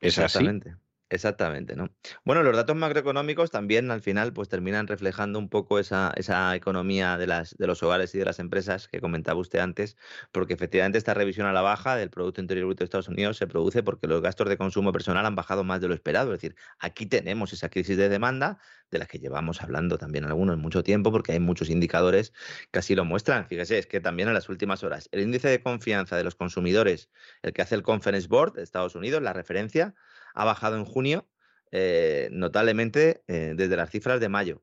Es 0.00 0.18
Exactamente. 0.18 0.76
Exactamente, 1.10 1.74
¿no? 1.74 1.88
Bueno, 2.22 2.42
los 2.42 2.54
datos 2.54 2.76
macroeconómicos 2.76 3.50
también 3.50 3.90
al 3.90 4.02
final 4.02 4.34
pues 4.34 4.50
terminan 4.50 4.86
reflejando 4.86 5.38
un 5.38 5.48
poco 5.48 5.78
esa, 5.78 6.12
esa 6.16 6.54
economía 6.54 7.16
de, 7.16 7.26
las, 7.26 7.56
de 7.56 7.66
los 7.66 7.82
hogares 7.82 8.14
y 8.14 8.18
de 8.18 8.26
las 8.26 8.38
empresas 8.38 8.88
que 8.88 9.00
comentaba 9.00 9.40
usted 9.40 9.60
antes, 9.60 9.96
porque 10.32 10.52
efectivamente 10.52 10.98
esta 10.98 11.14
revisión 11.14 11.46
a 11.46 11.54
la 11.54 11.62
baja 11.62 11.96
del 11.96 12.10
Producto 12.10 12.42
Interior 12.42 12.66
Bruto 12.66 12.80
de 12.80 12.84
Estados 12.84 13.08
Unidos 13.08 13.38
se 13.38 13.46
produce 13.46 13.82
porque 13.82 14.06
los 14.06 14.20
gastos 14.20 14.50
de 14.50 14.58
consumo 14.58 14.92
personal 14.92 15.24
han 15.24 15.34
bajado 15.34 15.64
más 15.64 15.80
de 15.80 15.88
lo 15.88 15.94
esperado. 15.94 16.34
Es 16.34 16.42
decir, 16.42 16.56
aquí 16.78 17.06
tenemos 17.06 17.54
esa 17.54 17.70
crisis 17.70 17.96
de 17.96 18.10
demanda 18.10 18.58
de 18.90 18.98
la 18.98 19.06
que 19.06 19.18
llevamos 19.18 19.62
hablando 19.62 19.96
también 19.96 20.24
algunos 20.26 20.58
mucho 20.58 20.82
tiempo, 20.82 21.10
porque 21.10 21.32
hay 21.32 21.40
muchos 21.40 21.70
indicadores 21.70 22.34
que 22.70 22.80
así 22.80 22.94
lo 22.94 23.06
muestran. 23.06 23.46
Fíjese, 23.46 23.78
es 23.78 23.86
que 23.86 24.00
también 24.00 24.28
en 24.28 24.34
las 24.34 24.50
últimas 24.50 24.82
horas 24.84 25.08
el 25.12 25.20
índice 25.20 25.48
de 25.48 25.62
confianza 25.62 26.16
de 26.18 26.24
los 26.24 26.34
consumidores, 26.34 27.10
el 27.42 27.54
que 27.54 27.62
hace 27.62 27.74
el 27.74 27.82
Conference 27.82 28.28
Board 28.28 28.54
de 28.54 28.62
Estados 28.62 28.94
Unidos, 28.94 29.22
la 29.22 29.32
referencia, 29.32 29.94
ha 30.38 30.44
bajado 30.44 30.76
en 30.76 30.84
junio 30.84 31.28
eh, 31.72 32.28
notablemente 32.30 33.22
eh, 33.26 33.54
desde 33.56 33.76
las 33.76 33.90
cifras 33.90 34.20
de 34.20 34.28
mayo. 34.28 34.62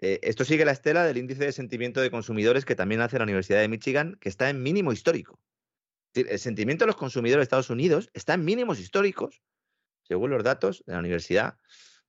Eh, 0.00 0.18
esto 0.22 0.44
sigue 0.44 0.64
la 0.64 0.72
estela 0.72 1.04
del 1.04 1.18
índice 1.18 1.44
de 1.44 1.52
sentimiento 1.52 2.00
de 2.00 2.10
consumidores 2.10 2.64
que 2.64 2.74
también 2.74 3.00
hace 3.00 3.16
la 3.16 3.22
Universidad 3.24 3.60
de 3.60 3.68
Michigan, 3.68 4.18
que 4.20 4.28
está 4.28 4.50
en 4.50 4.60
mínimo 4.60 4.92
histórico. 4.92 5.38
El 6.14 6.38
sentimiento 6.40 6.84
de 6.84 6.88
los 6.88 6.96
consumidores 6.96 7.42
de 7.42 7.44
Estados 7.44 7.70
Unidos 7.70 8.10
está 8.12 8.34
en 8.34 8.44
mínimos 8.44 8.80
históricos, 8.80 9.40
según 10.02 10.30
los 10.30 10.42
datos 10.42 10.82
de 10.84 10.94
la 10.94 10.98
Universidad 10.98 11.58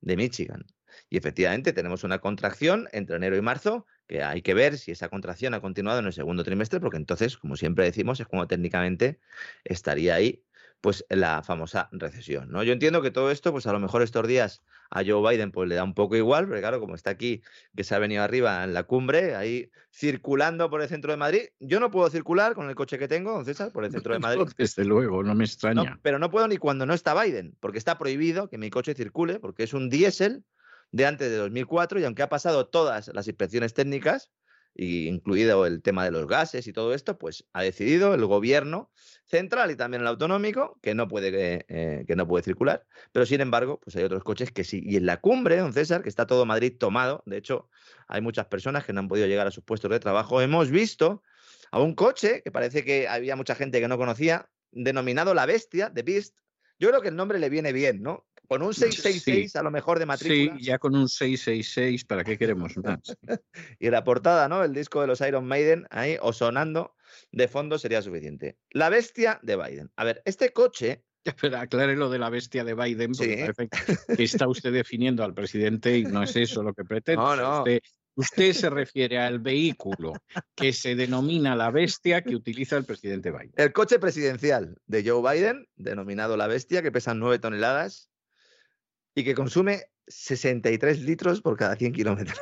de 0.00 0.16
Michigan. 0.16 0.66
Y 1.08 1.16
efectivamente 1.16 1.72
tenemos 1.72 2.02
una 2.02 2.18
contracción 2.18 2.88
entre 2.92 3.16
enero 3.16 3.36
y 3.36 3.40
marzo, 3.40 3.86
que 4.08 4.22
hay 4.22 4.42
que 4.42 4.54
ver 4.54 4.78
si 4.78 4.90
esa 4.90 5.08
contracción 5.08 5.54
ha 5.54 5.60
continuado 5.60 6.00
en 6.00 6.06
el 6.06 6.12
segundo 6.12 6.42
trimestre, 6.42 6.80
porque 6.80 6.96
entonces, 6.96 7.36
como 7.36 7.56
siempre 7.56 7.84
decimos, 7.84 8.18
es 8.18 8.26
como 8.26 8.48
técnicamente 8.48 9.20
estaría 9.64 10.16
ahí 10.16 10.44
pues 10.80 11.04
la 11.08 11.42
famosa 11.42 11.88
recesión. 11.92 12.50
¿no? 12.50 12.62
Yo 12.62 12.72
entiendo 12.72 13.02
que 13.02 13.10
todo 13.10 13.30
esto, 13.30 13.52
pues 13.52 13.66
a 13.66 13.72
lo 13.72 13.80
mejor 13.80 14.02
estos 14.02 14.26
días 14.26 14.62
a 14.90 15.02
Joe 15.04 15.20
Biden 15.28 15.50
pues 15.50 15.68
le 15.68 15.74
da 15.74 15.84
un 15.84 15.94
poco 15.94 16.16
igual, 16.16 16.46
pero 16.48 16.60
claro, 16.60 16.80
como 16.80 16.94
está 16.94 17.10
aquí, 17.10 17.42
que 17.74 17.84
se 17.84 17.94
ha 17.94 17.98
venido 17.98 18.22
arriba 18.22 18.62
en 18.64 18.74
la 18.74 18.84
cumbre, 18.84 19.34
ahí 19.34 19.70
circulando 19.92 20.70
por 20.70 20.82
el 20.82 20.88
centro 20.88 21.10
de 21.10 21.16
Madrid, 21.16 21.42
yo 21.58 21.80
no 21.80 21.90
puedo 21.90 22.08
circular 22.10 22.54
con 22.54 22.68
el 22.68 22.74
coche 22.74 22.98
que 22.98 23.08
tengo, 23.08 23.32
don 23.32 23.44
César, 23.44 23.72
por 23.72 23.84
el 23.84 23.90
centro 23.90 24.12
de 24.12 24.18
Madrid. 24.20 24.46
Desde 24.56 24.84
luego, 24.84 25.22
no 25.22 25.34
me 25.34 25.44
extraña. 25.44 25.98
pero 26.02 26.18
no 26.18 26.30
puedo 26.30 26.46
ni 26.46 26.56
cuando 26.56 26.86
no 26.86 26.94
está 26.94 27.20
Biden, 27.20 27.56
porque 27.60 27.78
está 27.78 27.98
prohibido 27.98 28.48
que 28.48 28.58
mi 28.58 28.70
coche 28.70 28.94
circule, 28.94 29.40
porque 29.40 29.64
es 29.64 29.74
un 29.74 29.88
diésel 29.88 30.44
de 30.92 31.06
antes 31.06 31.30
de 31.30 31.36
2004 31.36 32.00
y 32.00 32.04
aunque 32.04 32.22
ha 32.22 32.28
pasado 32.28 32.68
todas 32.68 33.10
las 33.12 33.26
inspecciones 33.26 33.74
técnicas, 33.74 34.30
incluido 34.78 35.66
el 35.66 35.82
tema 35.82 36.04
de 36.04 36.10
los 36.10 36.26
gases 36.26 36.66
y 36.66 36.72
todo 36.72 36.94
esto, 36.94 37.18
pues 37.18 37.46
ha 37.52 37.62
decidido 37.62 38.14
el 38.14 38.24
gobierno 38.26 38.90
central 39.24 39.70
y 39.70 39.76
también 39.76 40.02
el 40.02 40.06
autonómico 40.06 40.78
que 40.82 40.94
no 40.94 41.08
puede, 41.08 41.64
eh, 41.68 42.04
que 42.06 42.16
no 42.16 42.28
puede 42.28 42.44
circular. 42.44 42.86
Pero 43.12 43.26
sin 43.26 43.40
embargo, 43.40 43.80
pues 43.80 43.96
hay 43.96 44.04
otros 44.04 44.22
coches 44.22 44.52
que 44.52 44.64
sí. 44.64 44.82
Y 44.84 44.96
en 44.96 45.06
la 45.06 45.20
cumbre, 45.20 45.56
don 45.56 45.72
César, 45.72 46.02
que 46.02 46.08
está 46.08 46.26
todo 46.26 46.44
Madrid 46.46 46.74
tomado, 46.78 47.22
de 47.26 47.38
hecho, 47.38 47.68
hay 48.06 48.20
muchas 48.20 48.46
personas 48.46 48.84
que 48.84 48.92
no 48.92 49.00
han 49.00 49.08
podido 49.08 49.26
llegar 49.26 49.46
a 49.46 49.50
sus 49.50 49.64
puestos 49.64 49.90
de 49.90 50.00
trabajo, 50.00 50.40
hemos 50.40 50.70
visto 50.70 51.22
a 51.70 51.80
un 51.80 51.94
coche 51.94 52.42
que 52.42 52.52
parece 52.52 52.84
que 52.84 53.08
había 53.08 53.36
mucha 53.36 53.54
gente 53.54 53.80
que 53.80 53.88
no 53.88 53.98
conocía, 53.98 54.48
denominado 54.70 55.34
La 55.34 55.46
Bestia, 55.46 55.90
de 55.90 56.02
Beast. 56.02 56.36
Yo 56.78 56.88
creo 56.90 57.00
que 57.00 57.08
el 57.08 57.16
nombre 57.16 57.38
le 57.38 57.48
viene 57.48 57.72
bien, 57.72 58.02
¿no? 58.02 58.26
Con 58.48 58.62
un 58.62 58.74
666 58.74 59.56
a 59.56 59.62
lo 59.62 59.70
mejor 59.70 59.98
de 59.98 60.06
matrícula. 60.06 60.58
Sí, 60.58 60.64
ya 60.64 60.78
con 60.78 60.94
un 60.94 61.08
666, 61.08 62.04
¿para 62.04 62.24
qué 62.24 62.38
queremos 62.38 62.76
más? 62.76 63.16
y 63.78 63.90
la 63.90 64.04
portada, 64.04 64.48
¿no? 64.48 64.62
El 64.64 64.72
disco 64.72 65.00
de 65.00 65.06
los 65.06 65.20
Iron 65.20 65.46
Maiden 65.46 65.86
ahí 65.90 66.16
o 66.20 66.32
sonando 66.32 66.94
de 67.32 67.48
fondo 67.48 67.78
sería 67.78 68.02
suficiente. 68.02 68.56
La 68.70 68.88
bestia 68.88 69.40
de 69.42 69.56
Biden. 69.56 69.90
A 69.96 70.04
ver, 70.04 70.22
este 70.24 70.52
coche 70.52 71.04
Pero 71.40 71.58
aclare 71.58 71.96
lo 71.96 72.08
de 72.08 72.18
la 72.18 72.30
bestia 72.30 72.64
de 72.64 72.74
Biden, 72.74 73.12
porque 73.12 73.52
parece 73.56 74.16
que 74.16 74.22
está 74.22 74.46
usted 74.48 74.72
definiendo 74.72 75.24
al 75.24 75.34
presidente 75.34 75.98
y 75.98 76.04
no 76.04 76.22
es 76.22 76.36
eso 76.36 76.62
lo 76.62 76.72
que 76.72 76.84
pretende. 76.84 77.22
No, 77.22 77.36
no. 77.36 77.64
Usted, 78.18 78.52
se 78.54 78.70
refiere 78.70 79.18
al 79.18 79.40
vehículo 79.40 80.14
que 80.54 80.72
se 80.72 80.94
denomina 80.94 81.54
la 81.54 81.70
bestia 81.70 82.22
que 82.22 82.34
utiliza 82.34 82.78
el 82.78 82.84
presidente 82.84 83.30
Biden. 83.30 83.52
El 83.56 83.74
coche 83.74 83.98
presidencial 83.98 84.78
de 84.86 85.06
Joe 85.06 85.20
Biden, 85.20 85.68
denominado 85.76 86.38
la 86.38 86.46
bestia, 86.46 86.80
que 86.80 86.90
pesa 86.90 87.12
9 87.12 87.40
toneladas, 87.40 88.10
y 89.16 89.24
que 89.24 89.34
consume 89.34 89.84
63 90.06 91.00
litros 91.00 91.40
por 91.40 91.56
cada 91.56 91.74
100 91.74 91.92
kilómetros. 91.92 92.38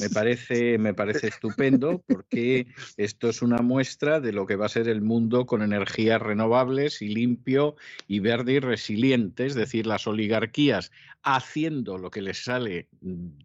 Me 0.00 0.08
parece, 0.08 0.78
me 0.78 0.94
parece 0.94 1.28
estupendo 1.28 2.02
porque 2.08 2.66
esto 2.96 3.28
es 3.28 3.42
una 3.42 3.58
muestra 3.58 4.20
de 4.20 4.32
lo 4.32 4.46
que 4.46 4.56
va 4.56 4.64
a 4.66 4.70
ser 4.70 4.88
el 4.88 5.02
mundo 5.02 5.44
con 5.44 5.60
energías 5.60 6.20
renovables 6.20 7.02
y 7.02 7.08
limpio 7.08 7.76
y 8.08 8.20
verde 8.20 8.54
y 8.54 8.60
resiliente, 8.60 9.44
es 9.44 9.54
decir, 9.54 9.86
las 9.86 10.06
oligarquías 10.06 10.90
haciendo 11.22 11.98
lo 11.98 12.10
que 12.10 12.22
les 12.22 12.42
sale 12.42 12.88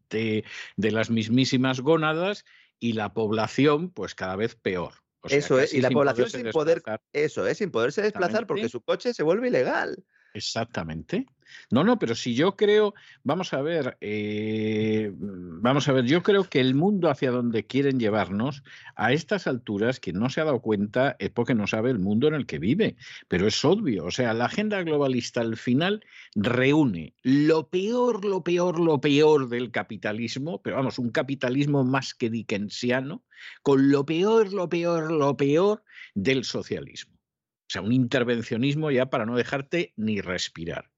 de, 0.09 0.45
de 0.77 0.91
las 0.91 1.09
mismísimas 1.09 1.81
gónadas 1.81 2.45
y 2.79 2.93
la 2.93 3.13
población 3.13 3.91
pues 3.91 4.15
cada 4.15 4.37
vez 4.37 4.55
peor. 4.55 4.93
eso 5.23 5.59
es, 5.59 5.73
y 5.73 5.81
la 5.81 5.89
población 5.89 6.29
sin 6.29 6.49
poder, 6.51 6.81
eso 7.11 7.45
es, 7.45 7.57
sin 7.57 7.69
poderse 7.69 8.01
desplazar 8.01 8.47
porque 8.47 8.69
su 8.69 8.79
coche 8.79 9.13
se 9.13 9.23
vuelve 9.23 9.49
ilegal. 9.49 10.05
Exactamente. 10.33 11.25
No, 11.69 11.83
no, 11.83 11.99
pero 11.99 12.15
si 12.15 12.35
yo 12.35 12.55
creo, 12.55 12.93
vamos 13.23 13.53
a 13.53 13.61
ver, 13.61 13.97
eh, 14.01 15.11
vamos 15.15 15.87
a 15.87 15.93
ver, 15.93 16.05
yo 16.05 16.23
creo 16.23 16.43
que 16.43 16.59
el 16.59 16.75
mundo 16.75 17.09
hacia 17.09 17.31
donde 17.31 17.65
quieren 17.65 17.99
llevarnos 17.99 18.63
a 18.95 19.13
estas 19.13 19.47
alturas, 19.47 19.99
quien 19.99 20.19
no 20.19 20.29
se 20.29 20.41
ha 20.41 20.45
dado 20.45 20.61
cuenta 20.61 21.15
es 21.19 21.29
porque 21.29 21.55
no 21.55 21.67
sabe 21.67 21.91
el 21.91 21.99
mundo 21.99 22.27
en 22.27 22.33
el 22.33 22.45
que 22.45 22.59
vive, 22.59 22.95
pero 23.27 23.47
es 23.47 23.63
obvio, 23.65 24.05
o 24.05 24.11
sea, 24.11 24.33
la 24.33 24.45
agenda 24.45 24.81
globalista 24.83 25.41
al 25.41 25.57
final 25.57 26.03
reúne 26.35 27.13
lo 27.23 27.69
peor, 27.69 28.25
lo 28.25 28.43
peor, 28.43 28.79
lo 28.79 28.99
peor 28.99 29.49
del 29.49 29.71
capitalismo, 29.71 30.61
pero 30.61 30.77
vamos, 30.77 30.99
un 30.99 31.11
capitalismo 31.11 31.83
más 31.83 32.13
que 32.13 32.29
dickensiano, 32.29 33.23
con 33.61 33.91
lo 33.91 34.05
peor, 34.05 34.53
lo 34.53 34.69
peor, 34.69 35.11
lo 35.11 35.35
peor 35.37 35.83
del 36.13 36.43
socialismo. 36.43 37.13
O 37.13 37.71
sea, 37.71 37.81
un 37.81 37.93
intervencionismo 37.93 38.91
ya 38.91 39.09
para 39.09 39.25
no 39.25 39.37
dejarte 39.37 39.93
ni 39.95 40.19
respirar. 40.19 40.91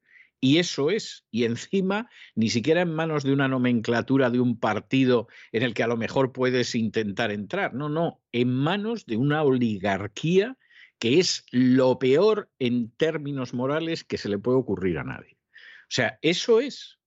Y 0.43 0.57
eso 0.57 0.89
es. 0.89 1.25
Y 1.31 1.45
encima, 1.45 2.09
ni 2.35 2.49
siquiera 2.49 2.81
en 2.81 2.93
manos 2.93 3.23
de 3.23 3.31
una 3.31 3.47
nomenclatura 3.47 4.29
de 4.29 4.41
un 4.41 4.59
partido 4.59 5.29
en 5.53 5.63
el 5.63 5.73
que 5.73 5.83
a 5.83 5.87
lo 5.87 5.95
mejor 5.95 6.33
puedes 6.33 6.75
intentar 6.75 7.31
entrar. 7.31 7.73
No, 7.73 7.87
no. 7.87 8.21
En 8.33 8.53
manos 8.53 9.05
de 9.05 9.15
una 9.15 9.41
oligarquía 9.41 10.57
que 10.99 11.17
es 11.19 11.45
lo 11.51 11.97
peor 11.97 12.51
en 12.59 12.91
términos 12.91 13.53
morales 13.53 14.03
que 14.03 14.17
se 14.17 14.27
le 14.27 14.37
puede 14.37 14.57
ocurrir 14.57 14.97
a 14.97 15.05
nadie. 15.05 15.37
O 15.83 15.87
sea, 15.87 16.19
eso 16.21 16.59
es. 16.59 16.99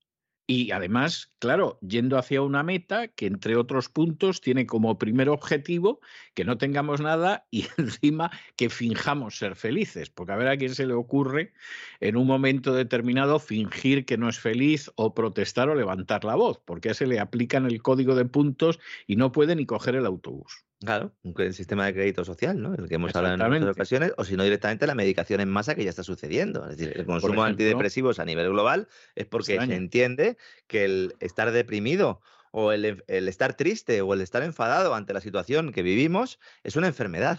Y 0.49 0.71
además, 0.71 1.33
claro, 1.41 1.79
yendo 1.83 2.19
hacia 2.19 2.41
una 2.43 2.63
meta 2.63 3.09
que, 3.09 3.27
entre 3.27 3.57
otros 3.57 3.89
puntos, 3.89 4.41
tiene 4.41 4.65
como 4.65 4.97
primer 4.97 5.29
objetivo 5.29 6.01
que 6.35 6.45
no 6.45 6.57
tengamos 6.57 7.01
nada 7.01 7.47
y 7.51 7.67
encima 7.79 8.31
que 8.57 8.71
finjamos 8.71 9.39
ser 9.39 9.57
felices. 9.57 10.09
Porque 10.11 10.33
a 10.33 10.37
ver 10.37 10.49
a 10.49 10.57
quién 10.57 10.75
se 10.75 10.87
le 10.87 10.95
ocurre 10.95 11.53
en 11.99 12.17
un 12.17 12.29
momento 12.29 12.75
determinado 12.75 13.41
fingir 13.41 14.05
que 14.05 14.19
no 14.19 14.29
es 14.29 14.39
feliz 14.39 14.91
o 14.95 15.15
protestar 15.15 15.69
o 15.69 15.75
levantar 15.75 16.25
la 16.25 16.37
voz, 16.37 16.61
porque 16.65 16.91
a 16.91 16.95
se 16.95 17.07
le 17.07 17.19
aplican 17.19 17.67
el 17.67 17.83
código 17.83 18.15
de 18.15 18.27
puntos 18.27 18.79
y 19.07 19.17
no 19.17 19.33
puede 19.33 19.57
ni 19.57 19.67
coger 19.67 19.97
el 19.97 20.07
autobús. 20.07 20.66
Claro, 20.81 21.13
un 21.23 21.53
sistema 21.55 21.87
de 21.87 21.95
crédito 21.95 22.25
social, 22.25 22.61
¿no? 22.61 22.75
El 22.75 22.87
que 22.87 22.97
hemos 22.97 23.15
hablado 23.17 23.35
en 23.35 23.61
muchas 23.61 23.71
ocasiones, 23.71 24.13
o 24.19 24.25
si 24.25 24.37
no 24.37 24.45
directamente 24.45 24.87
la 24.87 24.95
medicación 24.95 25.41
en 25.41 25.49
masa 25.49 25.75
que 25.75 25.85
ya 25.85 25.91
está 25.91 26.03
sucediendo. 26.03 26.69
Es 26.69 26.77
decir, 26.77 26.93
el 26.97 27.07
consumo 27.07 27.45
de 27.45 27.51
antidepresivos 27.51 28.19
a 28.19 28.27
nivel 28.27 28.51
global 28.51 28.87
es 29.15 29.25
porque 29.25 29.59
se 29.59 29.75
entiende 29.75 30.37
que 30.67 30.85
el 30.85 31.17
estar 31.21 31.51
deprimido 31.51 32.21
o 32.51 32.73
el, 32.73 33.03
estar 33.09 33.55
triste 33.55 34.03
o 34.03 34.13
el 34.13 34.21
estar 34.21 34.43
enfadado 34.43 34.95
ante 34.95 35.15
la 35.15 35.21
situación 35.23 35.73
que 35.73 35.83
vivimos 35.83 36.39
es 36.63 36.77
una 36.77 36.89
enfermedad. 36.89 37.39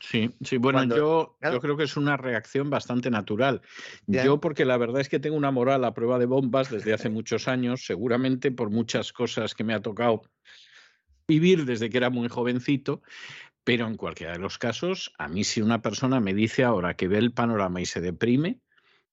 Sí, 0.00 0.34
sí, 0.42 0.56
bueno, 0.58 0.84
yo, 0.84 1.36
yo, 1.42 1.60
creo 1.60 1.76
que 1.76 1.84
es 1.84 1.96
una 1.98 2.16
reacción 2.16 2.70
bastante 2.70 3.10
natural. 3.10 3.60
Yo, 4.06 4.40
porque 4.40 4.64
la 4.64 4.78
verdad 4.78 5.02
es 5.02 5.10
que 5.10 5.20
tengo 5.20 5.36
una 5.36 5.50
moral 5.50 5.84
a 5.84 5.92
prueba 5.92 6.18
de 6.18 6.26
bombas 6.26 6.70
desde 6.70 6.94
hace 6.94 7.10
muchos 7.10 7.48
años, 7.48 7.84
seguramente 7.84 8.50
por 8.50 8.70
muchas 8.70 9.12
cosas 9.12 9.54
que 9.54 9.64
me 9.64 9.74
ha 9.74 9.82
tocado 9.82 10.22
vivir 11.28 11.64
desde 11.64 11.90
que 11.90 11.96
era 11.96 12.10
muy 12.10 12.28
jovencito, 12.28 13.02
pero 13.64 13.86
en 13.86 13.96
cualquiera 13.96 14.34
de 14.34 14.38
los 14.38 14.58
casos, 14.58 15.12
a 15.18 15.28
mí 15.28 15.42
si 15.42 15.60
una 15.60 15.82
persona 15.82 16.20
me 16.20 16.34
dice 16.34 16.62
ahora 16.62 16.94
que 16.94 17.08
ve 17.08 17.18
el 17.18 17.32
panorama 17.32 17.80
y 17.80 17.86
se 17.86 18.00
deprime, 18.00 18.60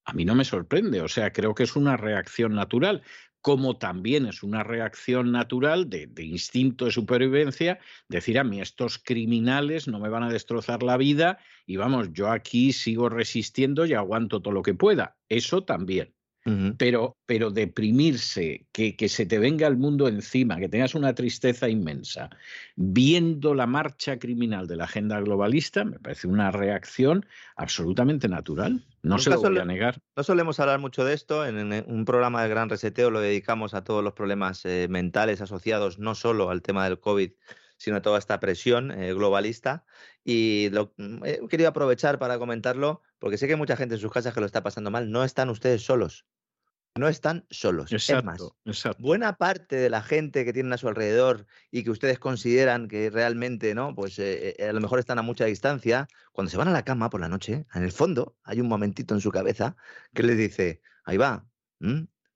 a 0.05 0.13
mí 0.13 0.25
no 0.25 0.35
me 0.35 0.45
sorprende, 0.45 1.01
o 1.01 1.07
sea, 1.07 1.31
creo 1.31 1.55
que 1.55 1.63
es 1.63 1.75
una 1.75 1.97
reacción 1.97 2.53
natural, 2.53 3.01
como 3.41 3.77
también 3.77 4.25
es 4.25 4.43
una 4.43 4.63
reacción 4.63 5.31
natural 5.31 5.89
de, 5.89 6.07
de, 6.07 6.23
instinto 6.23 6.85
de 6.85 6.91
supervivencia, 6.91 7.79
decir 8.07 8.37
a 8.37 8.43
mí 8.43 8.61
estos 8.61 8.99
criminales 8.99 9.87
no 9.87 9.99
me 9.99 10.09
van 10.09 10.23
a 10.23 10.31
destrozar 10.31 10.83
la 10.83 10.97
vida 10.97 11.39
y 11.65 11.77
vamos, 11.77 12.13
yo 12.13 12.29
aquí 12.29 12.73
sigo 12.73 13.09
resistiendo 13.09 13.85
y 13.85 13.93
aguanto 13.93 14.41
todo 14.41 14.53
lo 14.53 14.61
que 14.61 14.75
pueda. 14.75 15.17
Eso 15.29 15.63
también 15.63 16.13
pero, 16.77 17.15
pero 17.25 17.51
deprimirse, 17.51 18.65
que, 18.73 18.97
que, 18.97 19.07
se 19.07 19.25
te 19.25 19.39
venga 19.39 19.65
el 19.67 19.77
mundo 19.77 20.09
encima, 20.09 20.57
que 20.57 20.67
tengas 20.67 20.93
una 20.93 21.15
tristeza 21.15 21.69
inmensa, 21.69 22.29
viendo 22.75 23.53
la 23.53 23.65
marcha 23.65 24.19
criminal 24.19 24.67
de 24.67 24.75
la 24.75 24.83
agenda 24.83 25.21
globalista, 25.21 25.85
me 25.85 25.99
parece 25.99 26.27
una 26.27 26.51
reacción 26.51 27.25
absolutamente 27.55 28.27
natural. 28.27 28.85
No 29.03 29.19
se 29.19 29.29
lo 29.29 29.39
voy 29.39 29.57
a 29.57 29.65
negar. 29.65 30.01
No 30.15 30.23
solemos 30.23 30.59
hablar 30.59 30.79
mucho 30.79 31.05
de 31.05 31.13
esto. 31.13 31.45
En, 31.45 31.71
un 31.87 32.05
programa 32.05 32.43
de 32.43 32.49
gran 32.49 32.69
reseteo 32.69 33.09
lo 33.09 33.21
dedicamos 33.21 33.73
a 33.73 33.83
todos 33.83 34.03
los 34.03 34.13
problemas 34.13 34.65
eh, 34.65 34.87
mentales 34.89 35.41
asociados 35.41 35.99
no 35.99 36.15
solo 36.15 36.49
al 36.49 36.61
tema 36.61 36.85
del 36.85 36.99
COVID, 36.99 37.31
sino 37.77 37.97
a 37.97 38.01
toda 38.01 38.19
esta 38.19 38.39
presión 38.39 38.91
eh, 38.91 39.13
globalista. 39.13 39.85
Y 40.23 40.69
lo, 40.71 40.93
mm, 40.97 41.25
he 41.25 41.47
querido 41.47 41.69
aprovechar 41.69 42.19
para 42.19 42.39
comentarlo, 42.39 43.01
porque 43.19 43.37
sé 43.37 43.47
que 43.47 43.53
hay 43.53 43.59
mucha 43.59 43.75
gente 43.75 43.95
en 43.95 44.01
sus 44.01 44.11
casas 44.11 44.33
que 44.33 44.39
lo 44.39 44.45
está 44.45 44.63
pasando 44.63 44.91
mal. 44.91 45.11
No 45.11 45.23
están 45.23 45.49
ustedes 45.49 45.83
solos 45.83 46.25
no 46.95 47.07
están 47.07 47.45
solos. 47.49 47.91
es 47.91 48.23
más, 48.23 48.41
buena 48.99 49.37
parte 49.37 49.77
de 49.77 49.89
la 49.89 50.03
gente 50.03 50.45
que 50.45 50.53
tienen 50.53 50.73
a 50.73 50.77
su 50.77 50.87
alrededor 50.87 51.47
y 51.71 51.83
que 51.83 51.89
ustedes 51.89 52.19
consideran 52.19 52.87
que 52.87 53.09
realmente, 53.09 53.73
¿no? 53.73 53.95
Pues 53.95 54.19
eh, 54.19 54.55
eh, 54.57 54.69
a 54.69 54.73
lo 54.73 54.79
mejor 54.79 54.99
están 54.99 55.17
a 55.17 55.23
mucha 55.23 55.45
distancia, 55.45 56.07
cuando 56.31 56.51
se 56.51 56.57
van 56.57 56.67
a 56.67 56.71
la 56.71 56.83
cama 56.83 57.09
por 57.09 57.21
la 57.21 57.29
noche, 57.29 57.65
en 57.73 57.83
el 57.83 57.91
fondo 57.91 58.35
hay 58.43 58.61
un 58.61 58.67
momentito 58.67 59.15
en 59.15 59.21
su 59.21 59.31
cabeza 59.31 59.75
que 60.13 60.23
les 60.23 60.37
dice, 60.37 60.81
ahí 61.03 61.17
va, 61.17 61.47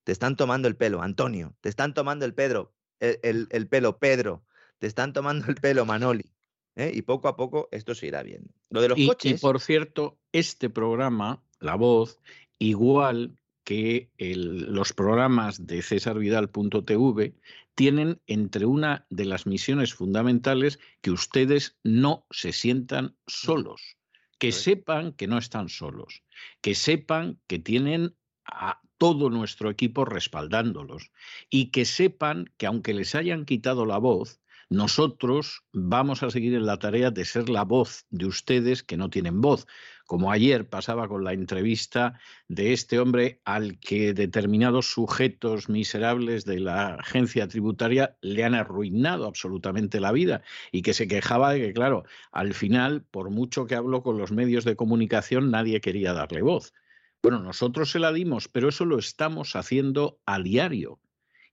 te 0.03 0.11
están 0.11 0.35
tomando 0.35 0.67
el 0.67 0.75
pelo, 0.75 1.03
Antonio, 1.03 1.55
te 1.61 1.69
están 1.69 1.93
tomando 1.93 2.25
el, 2.25 2.33
Pedro, 2.33 2.73
el, 2.99 3.67
pelo, 3.69 3.99
Pedro, 3.99 4.43
te 4.79 4.87
están 4.87 5.13
tomando 5.13 5.47
el 5.47 5.55
pelo, 5.55 5.85
Manoli. 5.85 6.33
¿Eh? 6.77 6.91
Y 6.93 7.01
poco 7.01 7.27
a 7.27 7.35
poco 7.35 7.67
esto 7.71 7.93
se 7.93 8.07
irá 8.07 8.23
viendo. 8.23 8.53
Lo 8.69 8.81
de 8.81 8.89
los 8.89 8.99
coches. 9.05 9.31
Y 9.31 9.41
por 9.41 9.59
cierto, 9.59 10.17
este 10.31 10.69
programa, 10.69 11.43
La 11.59 11.75
Voz, 11.75 12.19
igual 12.59 13.37
que 13.63 14.09
los 14.17 14.93
programas 14.93 15.67
de 15.67 15.81
cesarvidal.tv 15.81 17.35
tienen 17.75 18.21
entre 18.25 18.65
una 18.65 19.05
de 19.09 19.25
las 19.25 19.45
misiones 19.45 19.93
fundamentales 19.93 20.79
que 21.01 21.11
ustedes 21.11 21.77
no 21.83 22.25
se 22.31 22.53
sientan 22.53 23.17
solos, 23.27 23.97
que 24.39 24.53
sepan 24.53 25.11
que 25.11 25.27
no 25.27 25.37
están 25.37 25.67
solos, 25.67 26.23
que 26.61 26.75
sepan 26.75 27.39
que 27.47 27.59
tienen 27.59 28.15
a 28.45 28.79
todo 28.97 29.29
nuestro 29.29 29.69
equipo 29.69 30.05
respaldándolos 30.05 31.11
y 31.49 31.71
que 31.71 31.85
sepan 31.85 32.49
que 32.57 32.67
aunque 32.67 32.93
les 32.93 33.15
hayan 33.15 33.45
quitado 33.45 33.85
la 33.85 33.97
voz, 33.97 34.39
nosotros 34.69 35.63
vamos 35.71 36.23
a 36.23 36.29
seguir 36.29 36.53
en 36.53 36.65
la 36.65 36.77
tarea 36.77 37.09
de 37.09 37.23
ser 37.23 37.47
la 37.47 37.63
voz 37.63 38.05
de 38.09 38.25
ustedes 38.25 38.83
que 38.83 38.97
no 38.97 39.09
tienen 39.09 39.39
voz, 39.39 39.65
como 40.05 40.31
ayer 40.31 40.67
pasaba 40.67 41.07
con 41.07 41.23
la 41.23 41.33
entrevista 41.33 42.19
de 42.49 42.73
este 42.73 42.99
hombre 42.99 43.41
al 43.45 43.79
que 43.79 44.13
determinados 44.13 44.91
sujetos 44.91 45.69
miserables 45.69 46.43
de 46.43 46.59
la 46.59 46.95
agencia 46.95 47.47
tributaria 47.47 48.17
le 48.21 48.43
han 48.43 48.55
arruinado 48.55 49.25
absolutamente 49.25 50.01
la 50.01 50.11
vida 50.11 50.41
y 50.71 50.81
que 50.81 50.93
se 50.93 51.07
quejaba 51.07 51.53
de 51.53 51.61
que, 51.61 51.73
claro, 51.73 52.03
al 52.31 52.53
final, 52.53 53.03
por 53.03 53.29
mucho 53.29 53.67
que 53.67 53.75
habló 53.75 54.03
con 54.03 54.17
los 54.17 54.31
medios 54.31 54.65
de 54.65 54.75
comunicación, 54.75 55.49
nadie 55.49 55.79
quería 55.79 56.13
darle 56.13 56.41
voz. 56.41 56.73
Bueno, 57.21 57.39
nosotros 57.39 57.91
se 57.91 57.99
la 57.99 58.11
dimos, 58.11 58.47
pero 58.47 58.69
eso 58.69 58.85
lo 58.85 58.99
estamos 58.99 59.55
haciendo 59.55 60.19
a 60.25 60.39
diario. 60.39 60.99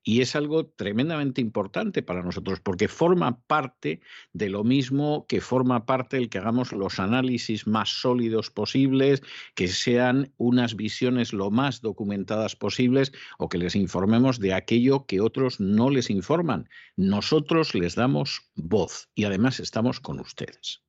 Y 0.05 0.20
es 0.20 0.36
algo 0.36 0.66
tremendamente 0.66 1.40
importante 1.40 2.02
para 2.02 2.22
nosotros 2.22 2.60
porque 2.60 2.89
forma 2.89 3.40
parte 3.47 4.02
de 4.35 4.51
lo 4.51 4.62
mismo 4.62 5.26
que 5.26 5.40
forma 5.40 5.86
parte 5.86 6.18
el 6.18 6.28
que 6.28 6.39
hagamos 6.39 6.72
los 6.72 7.01
análisis 7.01 7.66
más 7.66 7.89
sólidos 7.89 8.51
posibles, 8.51 9.22
que 9.55 9.66
sean 9.66 10.32
unas 10.36 10.76
visiones 10.76 11.32
lo 11.32 11.51
más 11.51 11.81
documentadas 11.81 12.55
posibles 12.55 13.12
o 13.39 13.48
que 13.48 13.59
les 13.59 13.74
informemos 13.74 14.39
de 14.39 14.52
aquello 14.52 15.06
que 15.06 15.22
otros 15.22 15.59
no 15.59 15.89
les 15.89 16.10
informan. 16.10 16.68
Nosotros 16.97 17.74
les 17.74 17.94
damos 17.94 18.43
voz 18.55 19.09
y 19.14 19.24
además 19.24 19.59
estamos 19.59 20.01
con 20.01 20.20
ustedes. 20.20 20.85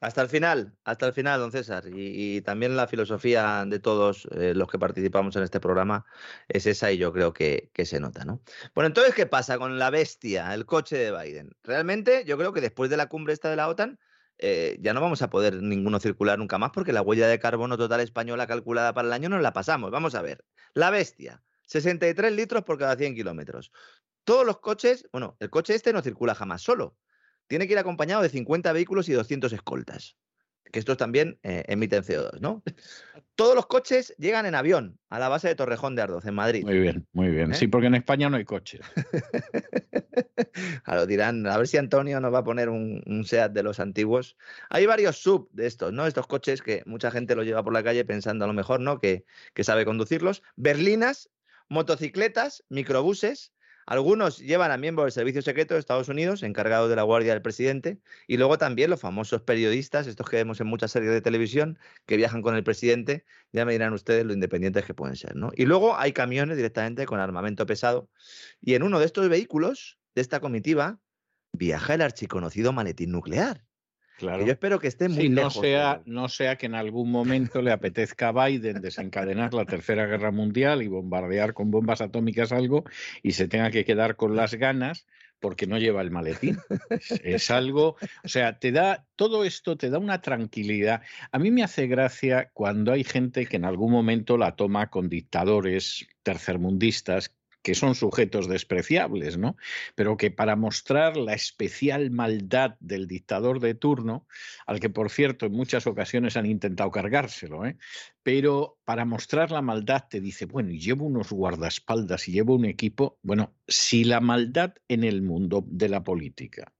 Hasta 0.00 0.20
el 0.22 0.28
final, 0.28 0.74
hasta 0.84 1.06
el 1.06 1.12
final, 1.12 1.40
don 1.40 1.52
César. 1.52 1.84
Y, 1.88 2.42
también 2.42 2.76
la 2.76 2.86
filosofía 2.86 3.64
de 3.66 3.80
todos 3.80 4.28
eh, 4.32 4.52
los 4.54 4.68
que 4.68 4.78
participamos 4.78 5.34
en 5.36 5.42
este 5.42 5.60
programa 5.60 6.04
es 6.48 6.66
esa 6.66 6.92
y 6.92 6.98
yo 6.98 7.12
creo 7.12 7.32
que, 7.32 7.70
se 7.84 8.00
nota, 8.00 8.24
¿no? 8.24 8.42
Bueno, 8.74 8.88
entonces, 8.88 9.14
¿qué 9.14 9.26
pasa 9.26 9.58
con 9.58 9.78
la 9.78 9.90
bestia, 9.90 10.52
el 10.54 10.66
coche 10.66 10.96
de 10.96 11.12
Biden? 11.12 11.50
Realmente 11.62 12.24
yo 12.26 12.36
creo 12.36 12.52
que 12.52 12.60
después 12.60 12.90
de 12.90 12.96
la 12.96 13.08
cumbre 13.08 13.32
esta 13.32 13.48
de 13.48 13.56
la 13.56 13.68
OTAN 13.68 13.98
eh, 14.38 14.76
ya 14.80 14.92
no 14.92 15.00
vamos 15.00 15.22
a 15.22 15.30
poder 15.30 15.62
ninguno 15.62 15.98
circular 15.98 16.38
nunca 16.38 16.58
más 16.58 16.70
porque 16.72 16.92
la 16.92 17.00
huella 17.00 17.26
de 17.26 17.38
carbono 17.38 17.78
total 17.78 18.00
española 18.00 18.46
calculada 18.46 18.92
para 18.92 19.08
el 19.08 19.14
año 19.14 19.28
nos 19.30 19.42
la 19.42 19.52
pasamos. 19.52 19.90
Vamos 19.90 20.14
a 20.14 20.22
ver. 20.22 20.44
La 20.74 20.90
bestia, 20.90 21.42
63 21.66 22.32
litros 22.32 22.64
por 22.64 22.78
cada 22.78 22.96
100 22.96 23.14
kilómetros. 23.14 23.72
Todos 24.24 24.44
los 24.44 24.58
coches, 24.58 25.08
bueno, 25.12 25.36
el 25.40 25.48
coche 25.50 25.74
este 25.74 25.92
no 25.92 26.02
circula 26.02 26.34
jamás 26.34 26.60
solo 26.60 26.96
tiene 27.46 27.66
que 27.66 27.74
ir 27.74 27.78
acompañado 27.78 28.22
de 28.22 28.28
50 28.28 28.72
vehículos 28.72 29.08
y 29.08 29.12
200 29.12 29.52
escoltas. 29.52 30.16
Que 30.72 30.80
estos 30.80 30.96
también 30.96 31.38
eh, 31.44 31.64
emiten 31.68 32.02
CO2, 32.02 32.40
¿no? 32.40 32.62
Todos 33.36 33.54
los 33.54 33.66
coches 33.66 34.14
llegan 34.18 34.46
en 34.46 34.54
avión 34.54 34.98
a 35.10 35.18
la 35.18 35.28
base 35.28 35.48
de 35.48 35.54
Torrejón 35.54 35.94
de 35.94 36.02
Ardoz, 36.02 36.24
en 36.26 36.34
Madrid. 36.34 36.64
Muy 36.64 36.80
bien, 36.80 37.06
muy 37.12 37.30
bien. 37.30 37.54
Sí, 37.54 37.66
¿Eh? 37.66 37.68
porque 37.68 37.86
en 37.86 37.94
España 37.94 38.28
no 38.28 38.36
hay 38.36 38.44
coches. 38.44 38.80
lo 40.86 41.06
dirán, 41.06 41.46
a 41.46 41.56
ver 41.56 41.68
si 41.68 41.76
Antonio 41.76 42.20
nos 42.20 42.32
va 42.32 42.38
a 42.38 42.44
poner 42.44 42.68
un, 42.68 43.24
SEAT 43.24 43.52
de 43.52 43.62
los 43.62 43.78
antiguos. 43.78 44.36
Hay 44.70 44.86
varios 44.86 45.18
sub 45.18 45.48
de 45.52 45.66
estos, 45.66 45.92
¿no? 45.92 46.06
Estos 46.06 46.26
coches 46.26 46.62
que 46.62 46.82
mucha 46.86 47.10
gente 47.10 47.36
los 47.36 47.44
lleva 47.44 47.62
por 47.62 47.72
la 47.72 47.84
calle 47.84 48.04
pensando 48.04 48.44
a 48.44 48.48
lo 48.48 48.54
mejor, 48.54 48.80
¿no? 48.80 48.98
Que, 48.98 49.24
que 49.54 49.64
sabe 49.64 49.84
conducirlos. 49.84 50.42
Berlinas, 50.56 51.30
motocicletas, 51.68 52.64
microbuses, 52.68 53.52
algunos 53.86 54.38
llevan 54.38 54.72
a 54.72 54.76
miembros 54.76 55.06
del 55.06 55.12
Servicio 55.12 55.42
Secreto 55.42 55.74
de 55.74 55.80
Estados 55.80 56.08
Unidos, 56.08 56.42
encargados 56.42 56.90
de 56.90 56.96
la 56.96 57.04
guardia 57.04 57.32
del 57.32 57.42
presidente, 57.42 58.00
y 58.26 58.36
luego 58.36 58.58
también 58.58 58.90
los 58.90 59.00
famosos 59.00 59.42
periodistas, 59.42 60.08
estos 60.08 60.28
que 60.28 60.36
vemos 60.36 60.60
en 60.60 60.66
muchas 60.66 60.90
series 60.90 61.12
de 61.12 61.20
televisión, 61.20 61.78
que 62.04 62.16
viajan 62.16 62.42
con 62.42 62.56
el 62.56 62.64
presidente, 62.64 63.24
ya 63.52 63.64
me 63.64 63.72
dirán 63.72 63.92
ustedes 63.92 64.24
lo 64.24 64.32
independientes 64.32 64.84
que 64.84 64.94
pueden 64.94 65.16
ser, 65.16 65.36
¿no? 65.36 65.52
Y 65.54 65.66
luego 65.66 65.96
hay 65.96 66.12
camiones 66.12 66.56
directamente 66.56 67.06
con 67.06 67.20
armamento 67.20 67.64
pesado, 67.64 68.10
y 68.60 68.74
en 68.74 68.82
uno 68.82 68.98
de 68.98 69.06
estos 69.06 69.28
vehículos, 69.28 69.98
de 70.14 70.22
esta 70.22 70.40
comitiva, 70.40 70.98
viaja 71.52 71.94
el 71.94 72.02
archiconocido 72.02 72.72
maletín 72.72 73.12
nuclear. 73.12 73.65
Claro. 74.16 74.40
Que 74.40 74.46
yo 74.46 74.52
espero 74.52 74.78
que 74.78 74.88
esté 74.88 75.08
muy 75.08 75.24
Sí, 75.24 75.28
no 75.28 75.36
lejos. 75.36 75.54
sea, 75.54 76.02
no 76.06 76.28
sea 76.28 76.56
que 76.56 76.66
en 76.66 76.74
algún 76.74 77.10
momento 77.10 77.60
le 77.62 77.70
apetezca 77.72 78.28
a 78.28 78.46
Biden 78.48 78.80
desencadenar 78.80 79.52
la 79.54 79.66
Tercera 79.66 80.06
Guerra 80.06 80.30
Mundial 80.30 80.82
y 80.82 80.88
bombardear 80.88 81.52
con 81.52 81.70
bombas 81.70 82.00
atómicas 82.00 82.50
algo 82.52 82.84
y 83.22 83.32
se 83.32 83.46
tenga 83.46 83.70
que 83.70 83.84
quedar 83.84 84.16
con 84.16 84.34
las 84.34 84.54
ganas 84.54 85.06
porque 85.38 85.66
no 85.66 85.76
lleva 85.76 86.00
el 86.00 86.10
maletín. 86.10 86.56
Es, 86.88 87.10
es 87.22 87.50
algo, 87.50 87.96
o 88.24 88.28
sea, 88.28 88.58
te 88.58 88.72
da, 88.72 89.06
todo 89.16 89.44
esto 89.44 89.76
te 89.76 89.90
da 89.90 89.98
una 89.98 90.22
tranquilidad. 90.22 91.02
A 91.30 91.38
mí 91.38 91.50
me 91.50 91.62
hace 91.62 91.86
gracia 91.86 92.48
cuando 92.54 92.92
hay 92.92 93.04
gente 93.04 93.44
que 93.44 93.56
en 93.56 93.66
algún 93.66 93.92
momento 93.92 94.38
la 94.38 94.56
toma 94.56 94.88
con 94.88 95.10
dictadores 95.10 96.06
tercermundistas 96.22 97.35
que 97.66 97.74
son 97.74 97.96
sujetos 97.96 98.46
despreciables, 98.46 99.38
¿no? 99.38 99.56
Pero 99.96 100.16
que 100.16 100.30
para 100.30 100.54
mostrar 100.54 101.16
la 101.16 101.34
especial 101.34 102.12
maldad 102.12 102.76
del 102.78 103.08
dictador 103.08 103.58
de 103.58 103.74
turno, 103.74 104.28
al 104.68 104.78
que 104.78 104.88
por 104.88 105.10
cierto 105.10 105.46
en 105.46 105.52
muchas 105.52 105.88
ocasiones 105.88 106.36
han 106.36 106.46
intentado 106.46 106.92
cargárselo, 106.92 107.66
¿eh? 107.66 107.76
pero 108.22 108.78
para 108.84 109.04
mostrar 109.04 109.50
la 109.50 109.62
maldad 109.62 110.04
te 110.08 110.20
dice, 110.20 110.46
bueno, 110.46 110.70
y 110.70 110.78
llevo 110.78 111.06
unos 111.06 111.32
guardaespaldas 111.32 112.28
y 112.28 112.32
llevo 112.34 112.54
un 112.54 112.66
equipo, 112.66 113.18
bueno, 113.22 113.52
si 113.66 114.04
la 114.04 114.20
maldad 114.20 114.74
en 114.86 115.02
el 115.02 115.22
mundo 115.22 115.64
de 115.66 115.88
la 115.88 116.04
política 116.04 116.72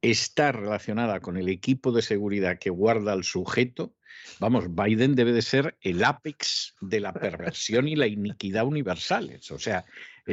está 0.00 0.52
relacionada 0.52 1.18
con 1.18 1.38
el 1.38 1.48
equipo 1.48 1.90
de 1.90 2.02
seguridad 2.02 2.60
que 2.60 2.70
guarda 2.70 3.12
al 3.12 3.24
sujeto, 3.24 3.96
vamos, 4.38 4.74
Biden 4.74 5.14
debe 5.14 5.32
de 5.32 5.42
ser 5.42 5.76
el 5.80 6.04
ápex 6.04 6.74
de 6.80 7.00
la 7.00 7.12
perversión 7.12 7.88
y 7.88 7.96
la 7.96 8.06
iniquidad 8.06 8.64
universales. 8.64 9.50
O 9.50 9.58
sea, 9.58 9.84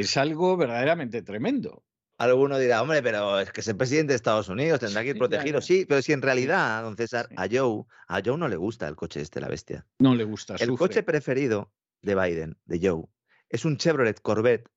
es 0.01 0.17
algo 0.17 0.57
verdaderamente 0.57 1.21
tremendo. 1.21 1.83
Alguno 2.19 2.57
dirá, 2.57 2.81
hombre, 2.81 3.03
pero 3.03 3.39
es 3.39 3.51
que 3.51 3.61
es 3.61 3.67
el 3.67 3.77
presidente 3.77 4.13
de 4.13 4.15
Estados 4.15 4.49
Unidos, 4.49 4.79
tendrá 4.79 5.03
que 5.03 5.09
ir 5.09 5.17
protegido. 5.19 5.61
Sí, 5.61 5.85
pero 5.87 6.01
si 6.01 6.13
en 6.13 6.21
realidad, 6.23 6.81
don 6.81 6.97
César, 6.97 7.29
a 7.37 7.47
Joe, 7.51 7.83
a 8.07 8.21
Joe 8.25 8.37
no 8.39 8.47
le 8.47 8.55
gusta 8.55 8.87
el 8.87 8.95
coche 8.95 9.21
este, 9.21 9.39
la 9.39 9.47
bestia. 9.47 9.85
No 9.99 10.15
le 10.15 10.23
gusta. 10.23 10.53
El 10.55 10.67
sufre. 10.67 10.77
coche 10.77 11.03
preferido 11.03 11.71
de 12.01 12.15
Biden, 12.15 12.57
de 12.65 12.79
Joe, 12.81 13.03
es 13.49 13.65
un 13.65 13.77
Chevrolet 13.77 14.19
Corvette 14.19 14.67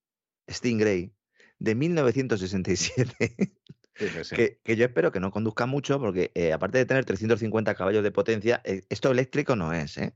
Stingray 0.51 1.15
de 1.59 1.75
1967, 1.75 3.55
Fíjese. 3.95 4.37
que, 4.37 4.61
que 4.63 4.77
yo 4.77 4.85
espero 4.85 5.13
que 5.13 5.21
no 5.21 5.31
conduzca 5.31 5.67
mucho, 5.67 5.99
porque 5.99 6.31
eh, 6.35 6.53
aparte 6.53 6.79
de 6.79 6.87
tener 6.87 7.05
350 7.05 7.75
caballos 7.75 8.03
de 8.03 8.11
potencia, 8.11 8.61
eh, 8.65 8.83
esto 8.89 9.11
eléctrico 9.11 9.57
no 9.57 9.73
es, 9.73 9.97
¿eh? 9.99 10.15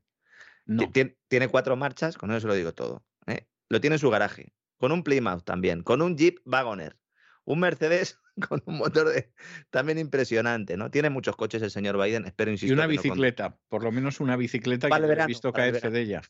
No. 0.66 0.82
Ti- 0.84 0.92
tien- 0.92 1.16
Tiene 1.28 1.48
cuatro 1.48 1.76
marchas, 1.76 2.16
con 2.16 2.30
eso 2.30 2.40
se 2.40 2.46
lo 2.48 2.54
digo 2.54 2.72
todo. 2.72 3.04
¿eh? 3.26 3.46
Lo 3.68 3.80
tiene 3.80 3.96
en 3.96 4.00
su 4.00 4.10
garaje, 4.10 4.52
con 4.84 4.92
un 4.92 5.02
Plymouth 5.02 5.44
también, 5.44 5.82
con 5.82 6.02
un 6.02 6.14
Jeep 6.14 6.40
Wagoner, 6.44 6.98
un 7.46 7.58
Mercedes 7.60 8.18
con 8.50 8.62
un 8.66 8.76
motor 8.76 9.08
de, 9.08 9.32
también 9.70 9.96
impresionante, 9.98 10.76
¿no? 10.76 10.90
Tiene 10.90 11.08
muchos 11.08 11.36
coches 11.36 11.62
el 11.62 11.70
señor 11.70 11.96
Biden, 11.96 12.26
espero, 12.26 12.50
Y 12.50 12.54
insisto. 12.54 12.74
una 12.74 12.82
no 12.82 12.90
bicicleta, 12.90 13.56
por 13.70 13.82
lo 13.82 13.90
menos 13.90 14.20
una 14.20 14.36
bicicleta 14.36 14.90
Para 14.90 15.00
que 15.00 15.06
yo 15.06 15.06
he 15.06 15.08
verano, 15.14 15.28
visto 15.28 15.52
caerse 15.54 15.88
de 15.88 16.00
ella. 16.02 16.20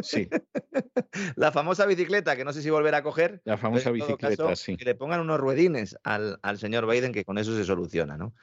Sí, 0.00 0.26
La 1.36 1.52
famosa 1.52 1.84
bicicleta, 1.84 2.34
que 2.34 2.46
no 2.46 2.54
sé 2.54 2.62
si 2.62 2.70
volverá 2.70 2.98
a 2.98 3.02
coger. 3.02 3.42
la 3.44 3.58
famosa 3.58 3.90
bicicleta, 3.90 4.30
caso, 4.30 4.56
sí. 4.56 4.78
Que 4.78 4.86
le 4.86 4.94
pongan 4.94 5.20
unos 5.20 5.38
ruedines 5.38 5.98
al, 6.02 6.38
al 6.42 6.56
señor 6.56 6.88
Biden, 6.90 7.12
que 7.12 7.26
con 7.26 7.36
eso 7.36 7.54
se 7.54 7.64
soluciona, 7.64 8.16
¿no? 8.16 8.34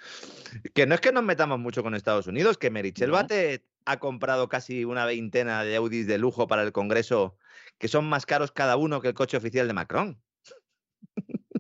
Que 0.76 0.86
no 0.86 0.94
es 0.94 1.02
que 1.02 1.12
nos 1.12 1.24
metamos 1.24 1.58
mucho 1.58 1.82
con 1.82 1.96
Estados 1.96 2.28
Unidos, 2.28 2.60
que 2.60 2.70
Merichel 2.70 3.10
No. 3.10 3.16
Bate 3.16 3.66
ha 3.86 3.98
comprado 3.98 4.48
casi 4.48 4.86
una 4.86 5.06
veintena 5.06 5.64
de 5.64 5.76
Audis 5.76 6.06
de 6.06 6.20
lujo 6.20 6.46
para 6.48 6.62
el 6.62 6.72
Congreso, 6.72 7.38
que 7.78 7.88
son 7.88 8.06
más 8.06 8.26
caros 8.26 8.52
cada 8.52 8.78
uno 8.78 9.02
que 9.02 9.10
el 9.10 9.14
coche 9.14 9.38
oficial 9.38 9.68
de 9.68 9.74
Macron. 9.74 10.22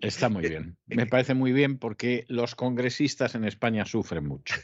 Está 0.02 0.30
muy 0.30 0.48
bien. 0.48 0.78
Me 0.88 1.06
parece 1.06 1.34
muy 1.34 1.52
bien 1.52 1.78
porque 1.78 2.26
los 2.28 2.56
congresistas 2.56 3.36
en 3.36 3.46
España 3.46 3.86
sufren 3.86 4.26
mucho. 4.26 4.56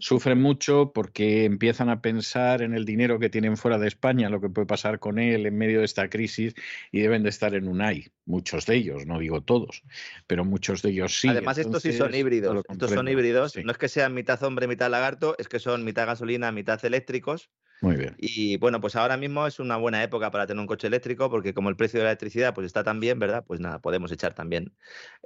Sufren 0.00 0.40
mucho 0.40 0.92
porque 0.92 1.44
empiezan 1.44 1.88
a 1.88 2.00
pensar 2.02 2.62
en 2.62 2.74
el 2.74 2.84
dinero 2.84 3.18
que 3.18 3.30
tienen 3.30 3.56
fuera 3.56 3.78
de 3.78 3.88
España, 3.88 4.28
lo 4.28 4.40
que 4.40 4.48
puede 4.48 4.66
pasar 4.66 4.98
con 4.98 5.18
él 5.18 5.46
en 5.46 5.56
medio 5.56 5.78
de 5.80 5.84
esta 5.84 6.08
crisis 6.08 6.54
y 6.92 7.00
deben 7.00 7.22
de 7.22 7.30
estar 7.30 7.54
en 7.54 7.68
un 7.68 7.80
ay. 7.80 8.08
Muchos 8.26 8.66
de 8.66 8.76
ellos, 8.76 9.06
no 9.06 9.18
digo 9.18 9.40
todos, 9.40 9.82
pero 10.26 10.44
muchos 10.44 10.82
de 10.82 10.90
ellos 10.90 11.18
sí. 11.18 11.28
Además, 11.28 11.56
estos 11.56 11.82
sí 11.82 11.94
son 11.94 12.14
híbridos. 12.14 12.62
Estos 12.68 12.90
son 12.90 13.08
híbridos. 13.08 13.52
Sí, 13.52 13.64
No 13.64 13.72
es 13.72 13.78
que 13.78 13.88
sean 13.88 14.12
mitad 14.12 14.42
hombre, 14.42 14.66
mitad 14.66 14.90
lagarto, 14.90 15.34
es 15.38 15.48
que 15.48 15.58
son 15.58 15.82
mitad 15.84 16.06
gasolina, 16.06 16.52
mitad 16.52 16.84
eléctricos. 16.84 17.48
Muy 17.80 17.96
bien. 17.96 18.14
Y 18.18 18.56
bueno, 18.56 18.80
pues 18.80 18.96
ahora 18.96 19.16
mismo 19.16 19.46
es 19.46 19.60
una 19.60 19.76
buena 19.76 20.02
época 20.02 20.30
para 20.30 20.46
tener 20.46 20.60
un 20.60 20.66
coche 20.66 20.88
eléctrico, 20.88 21.30
porque 21.30 21.54
como 21.54 21.68
el 21.68 21.76
precio 21.76 22.00
de 22.00 22.04
la 22.04 22.10
electricidad 22.10 22.52
pues 22.54 22.66
está 22.66 22.82
tan 22.82 22.98
bien, 23.00 23.18
¿verdad? 23.18 23.44
Pues 23.46 23.60
nada, 23.60 23.78
podemos 23.80 24.10
echar 24.10 24.34
también 24.34 24.74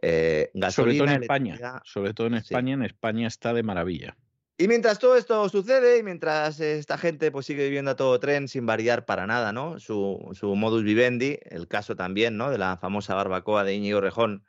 eh, 0.03 0.51
Sobre 0.53 0.61
gasolina. 0.61 1.05
todo 1.07 1.15
en 1.17 1.23
España. 1.23 1.83
Sobre 1.85 2.15
todo 2.15 2.27
en 2.27 2.33
Sí. 2.35 2.39
España. 2.41 2.75
En 2.75 2.83
España 2.83 3.27
está 3.29 3.55
de 3.55 3.63
maravilla. 3.63 4.17
Y 4.59 4.69
mientras 4.69 4.99
todo 4.99 5.17
esto 5.17 5.49
sucede 5.49 5.99
y 5.99 6.03
mientras 6.03 6.61
esta 6.61 6.99
gente 6.99 7.33
pues 7.33 7.47
sigue 7.47 7.65
viviendo 7.65 7.93
a 7.93 7.97
todo 7.97 8.21
tren 8.21 8.47
sin 8.49 8.67
variar 8.67 9.07
para 9.07 9.27
nada, 9.27 9.53
¿no? 9.53 9.81
Su, 9.81 10.29
su 10.35 10.55
modus 10.55 10.85
vivendi, 10.85 11.39
el 11.45 11.67
caso 11.69 11.97
también, 11.97 12.37
¿no? 12.37 12.51
De 12.51 12.59
la 12.59 12.77
famosa 12.77 13.15
barbacoa 13.15 13.65
de 13.65 13.75
Íñigo 13.75 14.01
Rejón, 14.03 14.45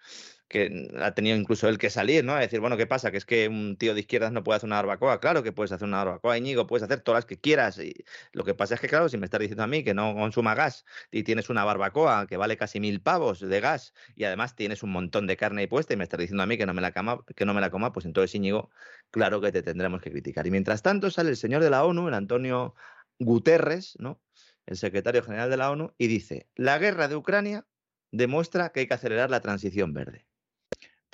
que 0.54 0.92
ha 1.02 1.16
tenido 1.16 1.36
incluso 1.36 1.68
él 1.68 1.80
que 1.80 1.90
salir, 1.90 2.24
¿no? 2.24 2.34
A 2.36 2.40
decir, 2.40 2.60
bueno, 2.60 2.78
¿qué 2.78 2.86
pasa? 2.86 3.10
Que 3.10 3.18
es 3.18 3.26
que 3.26 3.48
un 3.48 3.76
tío 3.76 3.96
de 3.96 4.02
izquierdas 4.02 4.32
no 4.32 4.44
puede 4.44 4.58
hacer 4.58 4.68
una 4.68 4.76
barbacoa. 4.76 5.20
Claro 5.20 5.42
que 5.42 5.52
puedes 5.52 5.72
hacer 5.72 5.88
una 5.88 6.04
barbacoa, 6.04 6.38
Íñigo, 6.38 6.68
puedes 6.68 6.84
hacer 6.84 7.02
todas 7.02 7.18
las 7.18 7.26
que 7.26 7.40
quieras. 7.40 7.80
Y 7.80 8.06
lo 8.34 8.44
que 8.44 8.54
pasa 8.54 8.76
es 8.76 8.80
que, 8.80 8.88
claro, 8.88 9.10
si 9.10 9.18
me 9.18 9.26
estás 9.26 9.40
diciendo 9.40 9.64
a 9.64 9.68
mí 9.68 9.84
que 9.84 9.96
no 9.96 10.14
consuma 10.14 10.54
gas 10.54 10.86
y 11.12 11.24
tienes 11.24 11.50
una 11.50 11.66
barbacoa 11.66 12.28
que 12.28 12.38
vale 12.38 12.56
casi 12.56 12.80
mil 12.80 13.02
pavos 13.02 13.40
de 13.40 13.60
gas 13.62 13.96
y 14.16 14.26
además 14.26 14.56
tienes 14.56 14.84
un 14.84 14.92
montón 14.92 15.26
de 15.26 15.38
carne 15.38 15.62
ahí 15.62 15.68
puesta 15.68 15.96
y 15.96 15.98
me 15.98 16.04
estás 16.04 16.20
diciendo 16.20 16.44
a 16.44 16.46
mí 16.46 16.56
que 16.56 16.68
no 16.68 16.76
me 16.76 16.82
la, 16.84 16.92
cama, 16.92 17.26
que 17.36 17.46
no 17.46 17.56
me 17.56 17.62
la 17.62 17.72
coma, 17.72 17.92
pues 17.92 18.06
entonces, 18.06 18.36
Íñigo, 18.36 18.70
claro 19.10 19.42
que 19.42 19.52
te 19.52 19.64
tendremos 19.64 20.02
que 20.02 20.12
criticar. 20.12 20.46
Y 20.46 20.52
mientras 20.52 20.84
tanto 20.84 21.10
sale 21.10 21.32
el 21.32 21.38
señor 21.38 21.64
de 21.64 21.72
la 21.72 21.84
ONU, 21.84 22.10
el 22.10 22.14
Antonio 22.14 22.76
Guterres, 23.18 23.96
¿no? 23.98 24.22
el 24.68 24.78
secretario 24.78 25.24
general 25.24 25.50
de 25.50 25.58
la 25.58 25.72
ONU, 25.72 25.94
y 25.98 26.06
dice, 26.06 26.48
la 26.56 26.78
guerra 26.78 27.08
de 27.08 27.16
Ucrania 27.16 27.66
demuestra 28.12 28.70
que 28.70 28.82
hay 28.82 28.88
que 28.88 28.94
acelerar 28.94 29.32
la 29.32 29.42
transición 29.42 29.94
verde. 29.94 30.28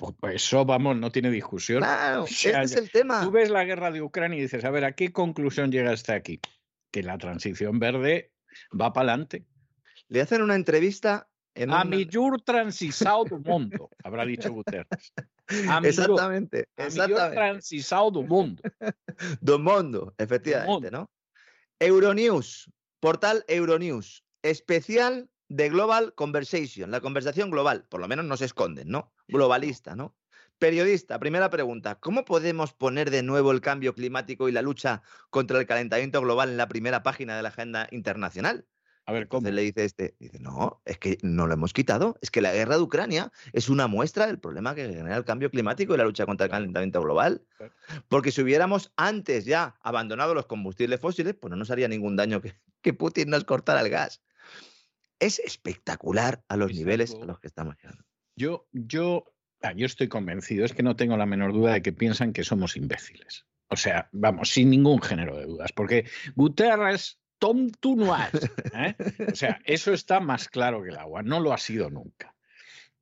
Pues, 0.00 0.14
pues 0.18 0.34
eso, 0.36 0.64
vamos, 0.64 0.96
no 0.96 1.12
tiene 1.12 1.30
discusión. 1.30 1.80
Claro, 1.82 2.22
O 2.24 2.26
sea, 2.26 2.62
este 2.62 2.78
es 2.78 2.84
el 2.86 2.90
tema. 2.90 3.22
Tú 3.22 3.30
ves 3.30 3.50
la 3.50 3.64
guerra 3.64 3.90
de 3.90 4.00
Ucrania 4.00 4.38
y 4.38 4.42
dices, 4.42 4.64
a 4.64 4.70
ver, 4.70 4.84
¿a 4.86 4.92
qué 4.92 5.12
conclusión 5.12 5.70
llega 5.70 5.92
hasta 5.92 6.14
aquí? 6.14 6.40
Que 6.90 7.02
la 7.02 7.18
transición 7.18 7.78
verde 7.78 8.32
va 8.72 8.94
para 8.94 9.12
adelante. 9.12 9.44
Le 10.08 10.22
hacen 10.22 10.40
una 10.40 10.54
entrevista 10.54 11.28
en 11.54 11.70
A 11.70 11.82
un- 11.82 11.90
millor 11.90 12.40
transisao 12.40 13.24
do 13.26 13.38
mundo, 13.38 13.90
habrá 14.02 14.24
dicho 14.24 14.50
Guterres. 14.50 15.12
A 15.68 15.80
millor, 15.80 15.86
Exactamente, 15.86 16.68
a 16.78 16.86
exactamente. 16.86 17.36
transisao 17.36 18.10
do 18.10 18.22
mundo. 18.22 18.62
Do 19.42 19.58
mundo, 19.58 20.14
efectivamente, 20.16 20.70
mundo. 20.72 20.90
¿no? 20.90 21.10
Euronews, 21.78 22.70
portal 23.00 23.44
Euronews, 23.48 24.24
especial 24.42 25.28
de 25.50 25.68
Global 25.68 26.14
Conversation, 26.14 26.92
la 26.92 27.00
conversación 27.00 27.50
global, 27.50 27.84
por 27.88 28.00
lo 28.00 28.06
menos 28.06 28.24
no 28.24 28.36
se 28.36 28.44
esconden, 28.44 28.88
¿no? 28.88 29.12
Globalista, 29.26 29.96
¿no? 29.96 30.16
Periodista, 30.60 31.18
primera 31.18 31.50
pregunta, 31.50 31.96
¿cómo 31.96 32.24
podemos 32.24 32.72
poner 32.72 33.10
de 33.10 33.24
nuevo 33.24 33.50
el 33.50 33.60
cambio 33.60 33.92
climático 33.92 34.48
y 34.48 34.52
la 34.52 34.62
lucha 34.62 35.02
contra 35.28 35.58
el 35.58 35.66
calentamiento 35.66 36.20
global 36.20 36.50
en 36.50 36.56
la 36.56 36.68
primera 36.68 37.02
página 37.02 37.36
de 37.36 37.42
la 37.42 37.48
agenda 37.48 37.88
internacional? 37.90 38.64
A 39.06 39.12
ver, 39.12 39.26
¿cómo? 39.26 39.38
Entonces 39.38 39.54
le 39.56 39.62
dice 39.62 39.84
este, 39.84 40.14
dice, 40.20 40.38
no, 40.38 40.80
es 40.84 40.98
que 40.98 41.18
no 41.22 41.48
lo 41.48 41.54
hemos 41.54 41.72
quitado, 41.72 42.16
es 42.22 42.30
que 42.30 42.40
la 42.40 42.52
guerra 42.52 42.76
de 42.76 42.82
Ucrania 42.82 43.32
es 43.52 43.68
una 43.68 43.88
muestra 43.88 44.28
del 44.28 44.38
problema 44.38 44.76
que 44.76 44.86
genera 44.86 45.16
el 45.16 45.24
cambio 45.24 45.50
climático 45.50 45.94
y 45.94 45.98
la 45.98 46.04
lucha 46.04 46.26
contra 46.26 46.44
el 46.44 46.52
calentamiento 46.52 47.02
global. 47.02 47.42
Porque 48.08 48.30
si 48.30 48.40
hubiéramos 48.40 48.92
antes 48.94 49.46
ya 49.46 49.74
abandonado 49.82 50.32
los 50.32 50.46
combustibles 50.46 51.00
fósiles, 51.00 51.34
pues 51.34 51.50
no 51.50 51.56
nos 51.56 51.72
haría 51.72 51.88
ningún 51.88 52.14
daño 52.14 52.40
que, 52.40 52.54
que 52.82 52.92
Putin 52.92 53.30
nos 53.30 53.42
cortara 53.42 53.80
el 53.80 53.90
gas. 53.90 54.22
Es 55.20 55.38
espectacular 55.38 56.42
a 56.48 56.56
los 56.56 56.72
Es 56.72 56.76
niveles 56.78 57.14
a 57.14 57.24
los 57.24 57.38
que 57.38 57.46
estamos 57.46 57.76
llegando. 57.76 58.04
Yo, 58.34 58.66
yo, 58.72 59.24
ah, 59.62 59.72
yo 59.72 59.86
estoy 59.86 60.08
convencido, 60.08 60.64
es 60.64 60.72
que 60.72 60.82
no 60.82 60.96
tengo 60.96 61.16
la 61.16 61.26
menor 61.26 61.52
duda 61.52 61.74
de 61.74 61.82
que 61.82 61.92
piensan 61.92 62.32
que 62.32 62.42
somos 62.42 62.76
imbéciles. 62.76 63.46
O 63.68 63.76
sea, 63.76 64.08
vamos, 64.12 64.50
sin 64.50 64.70
ningún 64.70 65.00
género 65.00 65.36
de 65.36 65.44
dudas, 65.44 65.70
porque 65.72 66.06
Guterres, 66.34 67.20
Tom, 67.38 67.70
has. 68.12 68.50
¿eh? 68.74 68.94
O 69.30 69.36
sea, 69.36 69.60
eso 69.64 69.92
está 69.92 70.18
más 70.20 70.48
claro 70.48 70.82
que 70.82 70.88
el 70.88 70.96
agua, 70.96 71.22
no 71.22 71.38
lo 71.38 71.52
ha 71.52 71.58
sido 71.58 71.88
nunca. 71.90 72.34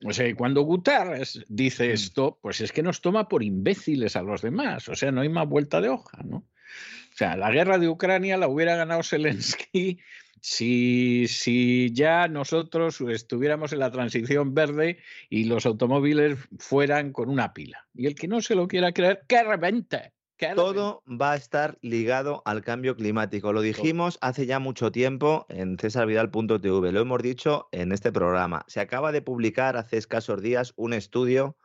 O 0.05 0.13
sea, 0.13 0.33
cuando 0.37 0.63
Guterres 0.63 1.45
dice 1.49 1.89
Mm. 1.89 1.93
esto, 1.93 2.39
pues 2.41 2.61
es 2.61 2.71
que 2.71 2.83
nos 2.83 3.01
toma 3.01 3.29
por 3.29 3.43
imbéciles 3.43 4.15
a 4.17 4.23
los 4.23 4.43
demás. 4.43 4.89
O 4.89 4.95
sea, 4.95 5.11
no 5.11 5.23
hay 5.23 5.29
más 5.29 5.49
vuelta 5.49 5.81
de 5.81 5.89
hoja, 5.89 6.23
¿no? 6.25 6.37
O 6.39 7.17
sea, 7.19 7.37
la 7.37 7.51
guerra 7.51 7.79
de 7.79 7.89
Ucrania 7.89 8.37
la 8.37 8.47
hubiera 8.47 8.77
ganado 8.77 9.03
Zelensky 9.03 9.99
si, 10.41 11.27
si 11.29 11.93
ya 11.93 12.29
nosotros 12.29 13.01
estuviéramos 13.01 13.73
en 13.73 13.81
la 13.81 13.91
transición 13.91 14.55
verde 14.55 14.99
y 15.29 15.45
los 15.45 15.67
automóviles 15.67 16.39
fueran 16.59 17.13
con 17.13 17.29
una 17.29 17.53
pila. 17.53 17.87
Y 17.95 18.07
el 18.07 18.15
que 18.15 18.29
no 18.29 18.41
se 18.41 18.55
lo 18.55 18.69
quiera 18.69 18.93
creer, 18.93 19.23
que 19.29 19.43
revente. 19.43 20.13
Todo 20.55 21.03
va 21.09 21.33
a 21.33 21.37
estar 21.37 21.79
ligado 21.83 22.43
al 22.45 22.63
cambio 22.63 22.95
climático. 22.95 23.53
Lo 23.53 23.61
dijimos 23.61 24.19
hace 24.21 24.47
ya 24.47 24.61
mucho 24.61 24.93
tiempo 24.93 25.47
en 25.49 25.77
cesarvidal.tv. 25.79 26.93
Lo 26.93 27.01
hemos 27.01 27.23
dicho 27.23 27.69
en 27.73 27.91
este 27.91 28.13
programa. 28.13 28.65
Se 28.69 28.79
acaba 28.79 29.11
de 29.11 29.21
publicar 29.21 29.77
hace 29.77 29.97
escasos 29.97 30.41
días 30.41 30.75
un 30.77 30.93
estudio 30.93 31.57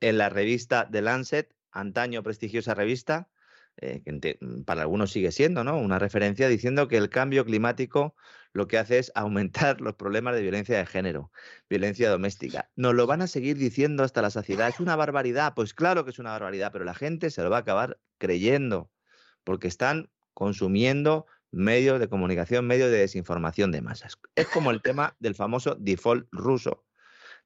en 0.00 0.18
la 0.18 0.30
revista 0.30 0.88
The 0.90 1.02
Lancet 1.02 1.54
antaño 1.70 2.22
prestigiosa 2.22 2.74
revista, 2.74 3.28
eh, 3.80 4.02
que 4.04 4.38
para 4.64 4.82
algunos 4.82 5.12
sigue 5.12 5.32
siendo 5.32 5.64
¿no? 5.64 5.78
una 5.78 5.98
referencia, 5.98 6.48
diciendo 6.48 6.88
que 6.88 6.96
el 6.96 7.08
cambio 7.08 7.44
climático 7.44 8.14
lo 8.52 8.66
que 8.66 8.78
hace 8.78 8.98
es 8.98 9.12
aumentar 9.14 9.80
los 9.80 9.94
problemas 9.94 10.34
de 10.34 10.42
violencia 10.42 10.76
de 10.78 10.86
género, 10.86 11.30
violencia 11.68 12.10
doméstica. 12.10 12.70
Nos 12.76 12.94
lo 12.94 13.06
van 13.06 13.22
a 13.22 13.26
seguir 13.26 13.56
diciendo 13.56 14.02
hasta 14.02 14.22
la 14.22 14.30
saciedad. 14.30 14.68
¿Es 14.68 14.80
una 14.80 14.96
barbaridad? 14.96 15.54
Pues 15.54 15.74
claro 15.74 16.04
que 16.04 16.10
es 16.10 16.18
una 16.18 16.30
barbaridad, 16.30 16.72
pero 16.72 16.84
la 16.84 16.94
gente 16.94 17.30
se 17.30 17.42
lo 17.42 17.50
va 17.50 17.58
a 17.58 17.60
acabar 17.60 17.98
creyendo, 18.18 18.90
porque 19.44 19.68
están 19.68 20.10
consumiendo 20.34 21.26
medios 21.50 22.00
de 22.00 22.08
comunicación, 22.08 22.66
medios 22.66 22.90
de 22.90 22.98
desinformación 22.98 23.70
de 23.72 23.80
masas. 23.80 24.18
Es 24.34 24.48
como 24.48 24.70
el 24.70 24.82
tema 24.82 25.16
del 25.18 25.34
famoso 25.34 25.76
default 25.78 26.26
ruso. 26.30 26.84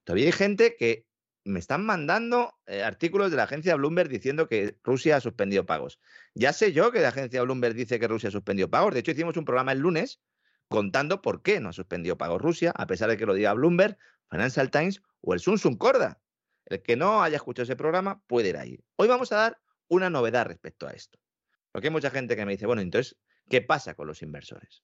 Todavía 0.03 0.25
hay 0.25 0.31
gente 0.31 0.75
que 0.77 1.05
me 1.45 1.59
están 1.59 1.85
mandando 1.85 2.57
eh, 2.65 2.83
artículos 2.83 3.31
de 3.31 3.37
la 3.37 3.43
agencia 3.43 3.75
Bloomberg 3.75 4.09
diciendo 4.09 4.47
que 4.47 4.77
Rusia 4.83 5.17
ha 5.17 5.21
suspendido 5.21 5.65
pagos. 5.65 5.99
Ya 6.33 6.53
sé 6.53 6.73
yo 6.73 6.91
que 6.91 7.01
la 7.01 7.09
agencia 7.09 7.41
Bloomberg 7.43 7.75
dice 7.75 7.99
que 7.99 8.07
Rusia 8.07 8.29
ha 8.29 8.31
suspendido 8.31 8.69
pagos. 8.69 8.93
De 8.93 9.01
hecho, 9.01 9.11
hicimos 9.11 9.37
un 9.37 9.45
programa 9.45 9.73
el 9.73 9.79
lunes 9.79 10.21
contando 10.69 11.21
por 11.21 11.41
qué 11.41 11.59
no 11.59 11.69
ha 11.69 11.73
suspendido 11.73 12.17
pagos 12.17 12.41
Rusia, 12.41 12.71
a 12.75 12.87
pesar 12.87 13.09
de 13.09 13.17
que 13.17 13.25
lo 13.25 13.33
diga 13.33 13.53
Bloomberg, 13.53 13.97
Financial 14.29 14.71
Times 14.71 15.01
o 15.21 15.33
el 15.33 15.39
Sun 15.39 15.57
Corda. 15.77 16.19
El 16.65 16.81
que 16.81 16.95
no 16.95 17.21
haya 17.21 17.35
escuchado 17.35 17.63
ese 17.63 17.75
programa 17.75 18.23
puede 18.25 18.49
ir 18.49 18.57
ahí. 18.57 18.79
Hoy 18.95 19.07
vamos 19.07 19.31
a 19.31 19.35
dar 19.35 19.61
una 19.89 20.09
novedad 20.09 20.45
respecto 20.45 20.87
a 20.87 20.91
esto. 20.91 21.19
Porque 21.71 21.87
hay 21.87 21.91
mucha 21.91 22.09
gente 22.09 22.35
que 22.35 22.45
me 22.45 22.53
dice, 22.53 22.65
bueno, 22.65 22.81
entonces, 22.81 23.17
¿qué 23.49 23.61
pasa 23.61 23.95
con 23.95 24.07
los 24.07 24.21
inversores? 24.21 24.83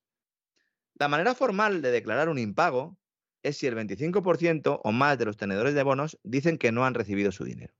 La 0.96 1.08
manera 1.08 1.34
formal 1.34 1.82
de 1.82 1.92
declarar 1.92 2.28
un 2.28 2.38
impago 2.38 2.99
es 3.44 3.58
si 3.58 3.68
el 3.68 3.76
25% 3.76 4.82
o 4.84 4.92
más 4.92 5.18
de 5.18 5.26
los 5.26 5.38
tenedores 5.38 5.74
de 5.74 5.84
bonos 5.84 6.20
dicen 6.24 6.58
que 6.58 6.72
no 6.72 6.86
han 6.86 6.94
recibido 6.94 7.32
su 7.32 7.44
dinero. 7.44 7.74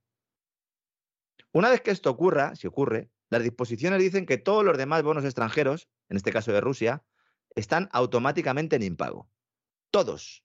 Una 1.52 1.70
vez 1.70 1.80
que 1.80 1.90
esto 1.90 2.10
ocurra, 2.10 2.54
si 2.54 2.66
ocurre, 2.66 3.10
las 3.28 3.42
disposiciones 3.42 4.00
dicen 4.00 4.26
que 4.26 4.38
todos 4.38 4.64
los 4.64 4.78
demás 4.78 5.02
bonos 5.02 5.24
extranjeros, 5.24 5.88
en 6.08 6.16
este 6.16 6.32
caso 6.32 6.52
de 6.52 6.60
Rusia, 6.60 7.04
están 7.54 7.88
automáticamente 7.92 8.76
en 8.76 8.82
impago. 8.82 9.28
Todos. 9.90 10.44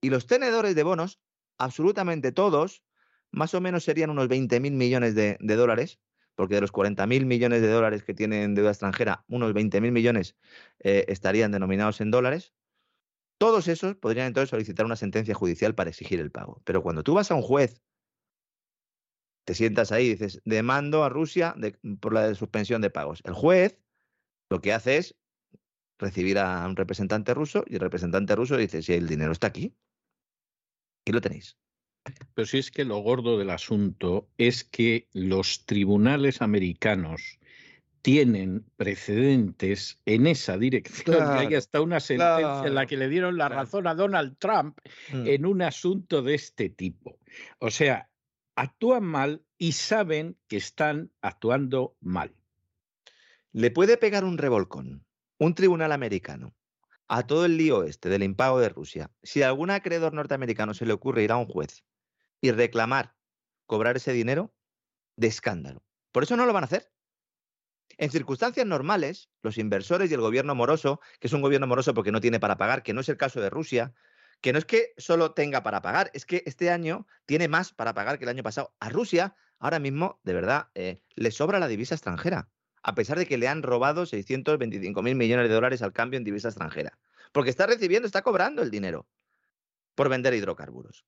Y 0.00 0.10
los 0.10 0.26
tenedores 0.26 0.74
de 0.74 0.82
bonos, 0.82 1.20
absolutamente 1.58 2.32
todos, 2.32 2.82
más 3.30 3.54
o 3.54 3.60
menos 3.60 3.84
serían 3.84 4.10
unos 4.10 4.28
20.000 4.28 4.70
millones 4.72 5.14
de, 5.14 5.36
dólares, 5.40 6.00
porque 6.34 6.56
de 6.56 6.60
los 6.60 6.72
40.000 6.72 7.24
millones 7.24 7.62
de 7.62 7.68
dólares 7.68 8.02
que 8.02 8.14
tienen 8.14 8.54
deuda 8.54 8.70
extranjera, 8.70 9.24
unos 9.28 9.52
20.000 9.52 9.90
millones 9.90 10.36
eh, 10.80 11.04
estarían 11.08 11.52
denominados 11.52 12.00
en 12.00 12.10
dólares. 12.10 12.52
Todos 13.38 13.68
esos 13.68 13.96
podrían 13.96 14.28
entonces 14.28 14.50
solicitar 14.50 14.86
una 14.86 14.96
sentencia 14.96 15.34
judicial 15.34 15.74
para 15.74 15.90
exigir 15.90 16.20
el 16.20 16.30
pago. 16.30 16.62
Pero 16.64 16.82
cuando 16.82 17.02
tú 17.02 17.14
vas 17.14 17.30
a 17.30 17.34
un 17.34 17.42
juez, 17.42 17.82
te 19.44 19.54
sientas 19.54 19.90
ahí 19.90 20.06
y 20.06 20.10
dices, 20.10 20.40
demando 20.44 21.02
a 21.04 21.08
Rusia 21.08 21.54
por 22.00 22.14
la 22.14 22.34
suspensión 22.34 22.80
de 22.80 22.90
pagos. 22.90 23.22
El 23.24 23.34
juez 23.34 23.78
lo 24.50 24.60
que 24.60 24.72
hace 24.72 24.98
es 24.98 25.16
recibir 25.98 26.38
a 26.38 26.66
un 26.66 26.76
representante 26.76 27.34
ruso 27.34 27.64
y 27.66 27.74
el 27.74 27.80
representante 27.80 28.36
ruso 28.36 28.56
dice, 28.56 28.82
si 28.82 28.92
el 28.92 29.08
dinero 29.08 29.32
está 29.32 29.48
aquí, 29.48 29.76
y 31.04 31.12
lo 31.12 31.20
tenéis. 31.20 31.58
Pero 32.34 32.46
si 32.46 32.58
es 32.58 32.70
que 32.70 32.84
lo 32.84 32.98
gordo 32.98 33.38
del 33.38 33.50
asunto 33.50 34.28
es 34.36 34.64
que 34.64 35.08
los 35.12 35.66
tribunales 35.66 36.42
americanos 36.42 37.38
tienen 38.02 38.64
precedentes 38.76 39.98
en 40.04 40.26
esa 40.26 40.58
dirección. 40.58 41.22
Hay 41.22 41.54
hasta 41.54 41.80
una 41.80 42.00
sentencia 42.00 42.66
en 42.66 42.74
la 42.74 42.86
que 42.86 42.96
le 42.96 43.08
dieron 43.08 43.38
la 43.38 43.48
razón 43.48 43.86
a 43.86 43.94
Donald 43.94 44.36
Trump 44.38 44.78
mm. 45.12 45.26
en 45.26 45.46
un 45.46 45.62
asunto 45.62 46.22
de 46.22 46.34
este 46.34 46.68
tipo. 46.68 47.18
O 47.58 47.70
sea, 47.70 48.10
actúan 48.56 49.04
mal 49.04 49.42
y 49.56 49.72
saben 49.72 50.36
que 50.48 50.56
están 50.56 51.10
actuando 51.20 51.96
mal. 52.00 52.34
Le 53.52 53.70
puede 53.70 53.96
pegar 53.96 54.24
un 54.24 54.38
revolcón 54.38 55.04
un 55.42 55.56
tribunal 55.56 55.90
americano 55.90 56.54
a 57.08 57.26
todo 57.26 57.46
el 57.46 57.56
lío 57.56 57.82
este 57.82 58.08
del 58.08 58.22
impago 58.22 58.60
de 58.60 58.68
Rusia 58.68 59.10
si 59.24 59.42
a 59.42 59.48
algún 59.48 59.70
acreedor 59.70 60.14
norteamericano 60.14 60.72
se 60.72 60.86
le 60.86 60.92
ocurre 60.92 61.24
ir 61.24 61.32
a 61.32 61.36
un 61.36 61.46
juez 61.46 61.82
y 62.40 62.52
reclamar 62.52 63.16
cobrar 63.66 63.96
ese 63.96 64.12
dinero, 64.12 64.54
de 65.16 65.26
escándalo. 65.26 65.82
Por 66.12 66.22
eso 66.22 66.36
no 66.36 66.46
lo 66.46 66.52
van 66.52 66.62
a 66.62 66.66
hacer. 66.66 66.91
En 67.98 68.10
circunstancias 68.10 68.66
normales, 68.66 69.30
los 69.42 69.58
inversores 69.58 70.10
y 70.10 70.14
el 70.14 70.20
gobierno 70.20 70.54
moroso, 70.54 71.00
que 71.20 71.26
es 71.26 71.32
un 71.32 71.42
gobierno 71.42 71.66
moroso 71.66 71.94
porque 71.94 72.12
no 72.12 72.20
tiene 72.20 72.40
para 72.40 72.56
pagar, 72.56 72.82
que 72.82 72.92
no 72.92 73.00
es 73.00 73.08
el 73.08 73.16
caso 73.16 73.40
de 73.40 73.50
Rusia, 73.50 73.94
que 74.40 74.52
no 74.52 74.58
es 74.58 74.64
que 74.64 74.92
solo 74.96 75.32
tenga 75.32 75.62
para 75.62 75.82
pagar, 75.82 76.10
es 76.14 76.26
que 76.26 76.42
este 76.46 76.70
año 76.70 77.06
tiene 77.26 77.48
más 77.48 77.72
para 77.72 77.94
pagar 77.94 78.18
que 78.18 78.24
el 78.24 78.30
año 78.30 78.42
pasado. 78.42 78.74
A 78.80 78.88
Rusia, 78.88 79.36
ahora 79.58 79.78
mismo, 79.78 80.20
de 80.24 80.34
verdad, 80.34 80.68
eh, 80.74 81.00
le 81.14 81.30
sobra 81.30 81.60
la 81.60 81.68
divisa 81.68 81.94
extranjera, 81.94 82.50
a 82.82 82.94
pesar 82.94 83.18
de 83.18 83.26
que 83.26 83.38
le 83.38 83.48
han 83.48 83.62
robado 83.62 84.04
625 84.04 85.02
mil 85.02 85.14
millones 85.14 85.48
de 85.48 85.54
dólares 85.54 85.82
al 85.82 85.92
cambio 85.92 86.18
en 86.18 86.24
divisa 86.24 86.48
extranjera. 86.48 86.98
Porque 87.32 87.50
está 87.50 87.66
recibiendo, 87.66 88.06
está 88.06 88.22
cobrando 88.22 88.62
el 88.62 88.70
dinero 88.70 89.06
por 89.94 90.08
vender 90.08 90.34
hidrocarburos. 90.34 91.04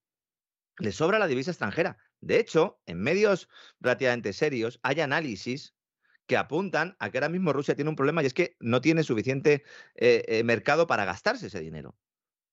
Le 0.79 0.93
sobra 0.93 1.19
la 1.19 1.27
divisa 1.27 1.51
extranjera. 1.51 1.99
De 2.21 2.39
hecho, 2.39 2.81
en 2.87 3.01
medios 3.01 3.49
relativamente 3.81 4.33
serios 4.33 4.81
hay 4.83 5.01
análisis 5.01 5.75
que 6.27 6.37
apuntan 6.37 6.97
a 6.99 7.11
que 7.11 7.19
ahora 7.19 7.29
mismo 7.29 7.53
Rusia 7.53 7.75
tiene 7.75 7.91
un 7.91 7.97
problema 7.97 8.23
y 8.23 8.27
es 8.27 8.35
que 8.35 8.57
no 8.61 8.81
tiene 8.81 9.03
suficiente 9.03 9.65
eh, 9.95 10.25
eh, 10.27 10.45
mercado 10.45 10.87
para 10.87 11.05
gastarse 11.05 11.49
ese 11.49 11.61
dinero. 11.61 11.97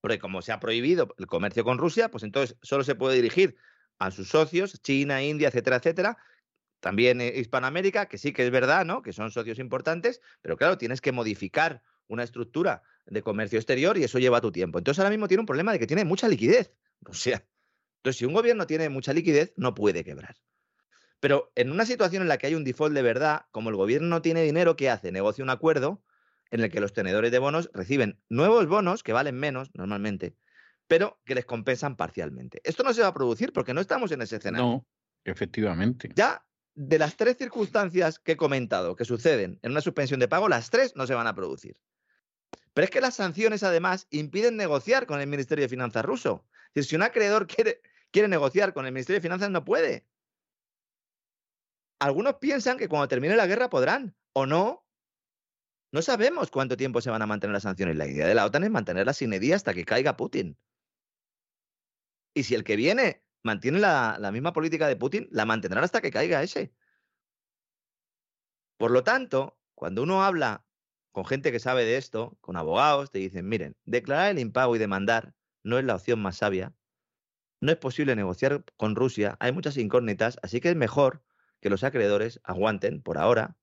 Porque 0.02 0.20
como 0.20 0.42
se 0.42 0.52
ha 0.52 0.60
prohibido 0.60 1.14
el 1.18 1.28
comercio 1.28 1.64
con 1.64 1.78
Rusia, 1.78 2.10
pues 2.10 2.24
entonces 2.24 2.58
solo 2.62 2.84
se 2.84 2.96
puede 2.96 3.16
dirigir 3.16 3.56
a 4.00 4.12
sus 4.12 4.30
socios, 4.30 4.82
China, 4.82 5.24
India, 5.24 5.48
etcétera, 5.48 5.78
etcétera. 5.78 6.18
También 6.80 7.22
eh, 7.22 7.34
Hispanoamérica, 7.36 8.08
que 8.08 8.18
sí 8.18 8.34
que 8.34 8.44
es 8.44 8.52
verdad, 8.52 8.86
¿no? 8.86 9.04
Que 9.04 9.14
son 9.14 9.32
socios 9.32 9.60
importantes, 9.60 10.22
pero 10.42 10.58
claro, 10.58 10.78
tienes 10.78 11.00
que 11.00 11.12
modificar 11.12 11.84
una 12.08 12.24
estructura 12.24 12.84
de 13.06 13.22
comercio 13.22 13.60
exterior 13.60 13.98
y 13.98 14.04
eso 14.04 14.20
lleva 14.20 14.42
tu 14.42 14.52
tiempo. 14.52 14.80
Entonces 14.80 15.00
ahora 15.00 15.12
mismo 15.12 15.28
tiene 15.28 15.42
un 15.42 15.46
problema 15.46 15.72
de 15.72 15.80
que 15.80 15.88
tiene 15.88 16.04
mucha 16.04 16.28
liquidez. 16.28 16.74
Sea, 17.12 17.46
entonces 17.98 18.18
si 18.20 18.26
un 18.26 18.34
gobierno 18.34 18.66
tiene 18.68 18.90
mucha 18.90 19.14
liquidez, 19.14 19.54
no 19.56 19.74
puede 19.76 20.04
quebrar. 20.04 20.36
Pero 21.22 21.52
en 21.56 21.72
una 21.72 21.86
situación 21.86 22.24
en 22.24 22.28
la 22.28 22.38
que 22.38 22.48
hay 22.48 22.56
un 22.56 22.64
default 22.64 22.94
de 22.94 23.04
verdad, 23.04 23.46
como 23.52 23.70
el 23.70 23.76
gobierno 23.76 24.10
no 24.10 24.22
tiene 24.22 24.42
dinero, 24.42 24.76
¿qué 24.76 24.90
hace? 24.90 25.12
Negocia 25.12 25.44
un 25.44 25.52
acuerdo 25.52 26.04
en 26.50 26.62
el 26.62 26.72
que 26.72 26.82
los 26.82 26.94
tenedores 26.94 27.32
de 27.32 27.40
bonos 27.40 27.70
reciben 27.74 28.20
nuevos 28.28 28.68
bonos 28.68 29.04
que 29.04 29.14
valen 29.14 29.36
menos 29.36 29.70
normalmente, 29.74 30.36
pero 30.88 31.22
que 31.24 31.36
les 31.36 31.46
compensan 31.46 31.96
parcialmente. 31.96 32.60
Esto 32.64 32.84
no 32.84 32.94
se 32.94 33.04
va 33.04 33.08
a 33.08 33.14
producir 33.14 33.54
porque 33.54 33.74
no 33.74 33.82
estamos 33.82 34.12
en 34.12 34.24
ese 34.24 34.38
escenario. 34.38 34.66
No, 34.66 34.88
efectivamente. 35.24 36.10
Ya 36.16 36.44
de 36.74 36.98
las 36.98 37.16
tres 37.16 37.38
circunstancias 37.38 38.18
que 38.18 38.34
he 38.34 38.38
comentado 38.38 38.96
que 38.96 39.06
suceden 39.06 39.60
en 39.62 39.72
una 39.72 39.82
suspensión 39.82 40.20
de 40.20 40.28
pago, 40.28 40.50
las 40.50 40.72
tres 40.72 40.96
no 40.96 41.06
se 41.06 41.14
van 41.14 41.28
a 41.28 41.36
producir. 41.36 41.78
Pero 42.74 42.86
es 42.86 42.90
que 42.90 43.02
las 43.02 43.16
sanciones, 43.16 43.62
además, 43.62 44.08
impiden 44.10 44.58
negociar 44.58 45.06
con 45.06 45.22
el 45.22 45.28
Ministerio 45.28 45.64
de 45.64 45.70
Finanzas 45.70 46.04
ruso. 46.04 46.48
Es 46.70 46.74
decir, 46.74 46.90
si 46.90 46.96
un 46.96 47.04
acreedor 47.04 47.46
quiere, 47.46 47.82
quiere 48.10 48.28
negociar 48.28 48.74
con 48.74 48.88
el 48.88 48.92
Ministerio 48.92 49.18
de 49.18 49.22
Finanzas, 49.22 49.52
no 49.52 49.64
puede. 49.64 50.08
Algunos 52.02 52.38
piensan 52.38 52.80
que 52.80 52.90
cuando 52.90 53.08
termine 53.08 53.36
la 53.36 53.46
guerra 53.46 53.70
podrán, 53.70 54.16
o 54.34 54.48
no. 54.48 54.84
No 55.94 56.02
sabemos 56.02 56.50
cuánto 56.50 56.76
tiempo 56.76 57.00
se 57.00 57.12
van 57.12 57.22
a 57.22 57.28
mantener 57.28 57.54
las 57.54 57.62
sanciones. 57.62 57.96
La 57.96 58.08
idea 58.08 58.26
de 58.26 58.34
la 58.34 58.44
OTAN 58.44 58.64
es 58.64 58.72
mantenerlas 58.72 59.18
sin 59.18 59.32
hasta 59.54 59.76
que 59.76 59.86
caiga 59.86 60.18
Putin. 60.18 60.58
Y 62.34 62.42
si 62.42 62.56
el 62.56 62.64
que 62.64 62.76
viene 62.76 63.24
mantiene 63.44 63.78
la, 63.78 64.18
la, 64.20 64.32
misma 64.32 64.52
política 64.52 64.88
de 64.88 64.96
Putin, 64.96 65.28
la 65.30 65.46
mantendrán 65.46 65.84
hasta 65.84 66.02
que 66.02 66.10
caiga 66.10 66.42
ese. 66.42 66.74
Por 68.78 68.90
lo 68.90 69.04
tanto, 69.04 69.60
cuando 69.76 70.02
uno 70.02 70.24
habla 70.24 70.66
con 71.12 71.24
gente 71.26 71.52
que 71.52 71.60
sabe 71.60 71.86
de 71.86 71.98
esto, 71.98 72.36
con 72.42 72.58
abogados, 72.58 73.12
te 73.12 73.20
dicen, 73.20 73.48
miren, 73.48 73.78
declarar 73.86 74.32
el 74.32 74.40
impago 74.40 74.76
y 74.76 74.80
demandar 74.80 75.36
no 75.62 75.78
es 75.78 75.86
la 75.86 75.98
opción 75.98 76.20
más 76.20 76.38
sabia. 76.38 76.74
No 77.60 77.72
es 77.72 77.78
posible 77.78 78.16
negociar 78.16 78.66
con 78.76 78.96
Rusia, 78.96 79.38
hay 79.40 79.52
muchas 79.52 79.78
incógnitas, 79.78 80.40
así 80.42 80.62
que 80.62 80.72
es 80.72 80.76
mejor 80.76 81.22
que 81.62 81.70
los 81.70 81.84
acreedores 81.84 82.42
aguanten 82.44 83.02
por 83.02 83.18
ahora 83.18 83.56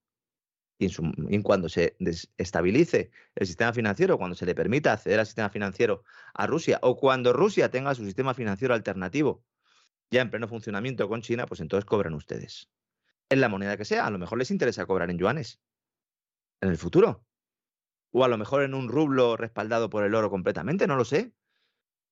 y 0.81 1.41
cuando 1.43 1.67
se 1.67 1.97
estabilice 2.37 3.11
el 3.35 3.45
sistema 3.45 3.73
financiero, 3.73 4.17
cuando 4.17 4.35
se 4.35 4.45
le 4.45 4.55
permita 4.55 4.93
acceder 4.93 5.19
al 5.19 5.25
sistema 5.25 5.49
financiero 5.49 6.05
a 6.33 6.47
Rusia 6.47 6.79
o 6.81 6.95
cuando 6.95 7.33
Rusia 7.33 7.69
tenga 7.69 7.93
su 7.95 8.05
sistema 8.05 8.33
financiero 8.33 8.73
alternativo 8.73 9.43
ya 10.09 10.21
en 10.21 10.29
pleno 10.29 10.47
funcionamiento 10.47 11.07
con 11.07 11.21
China, 11.21 11.45
pues 11.45 11.59
entonces 11.59 11.85
cobran 11.85 12.13
ustedes. 12.13 12.69
En 13.29 13.41
la 13.41 13.49
moneda 13.49 13.77
que 13.77 13.85
sea, 13.85 14.07
a 14.07 14.09
lo 14.09 14.17
mejor 14.17 14.39
les 14.39 14.51
interesa 14.51 14.85
cobrar 14.85 15.09
en 15.11 15.17
yuanes 15.17 15.61
en 16.61 16.69
el 16.69 16.77
futuro. 16.77 17.25
O 18.11 18.23
a 18.23 18.27
lo 18.27 18.37
mejor 18.37 18.63
en 18.63 18.73
un 18.73 18.89
rublo 18.89 19.37
respaldado 19.37 19.89
por 19.89 20.03
el 20.03 20.15
oro 20.15 20.31
completamente, 20.31 20.87
no 20.87 20.95
lo 20.95 21.05
sé. 21.05 21.33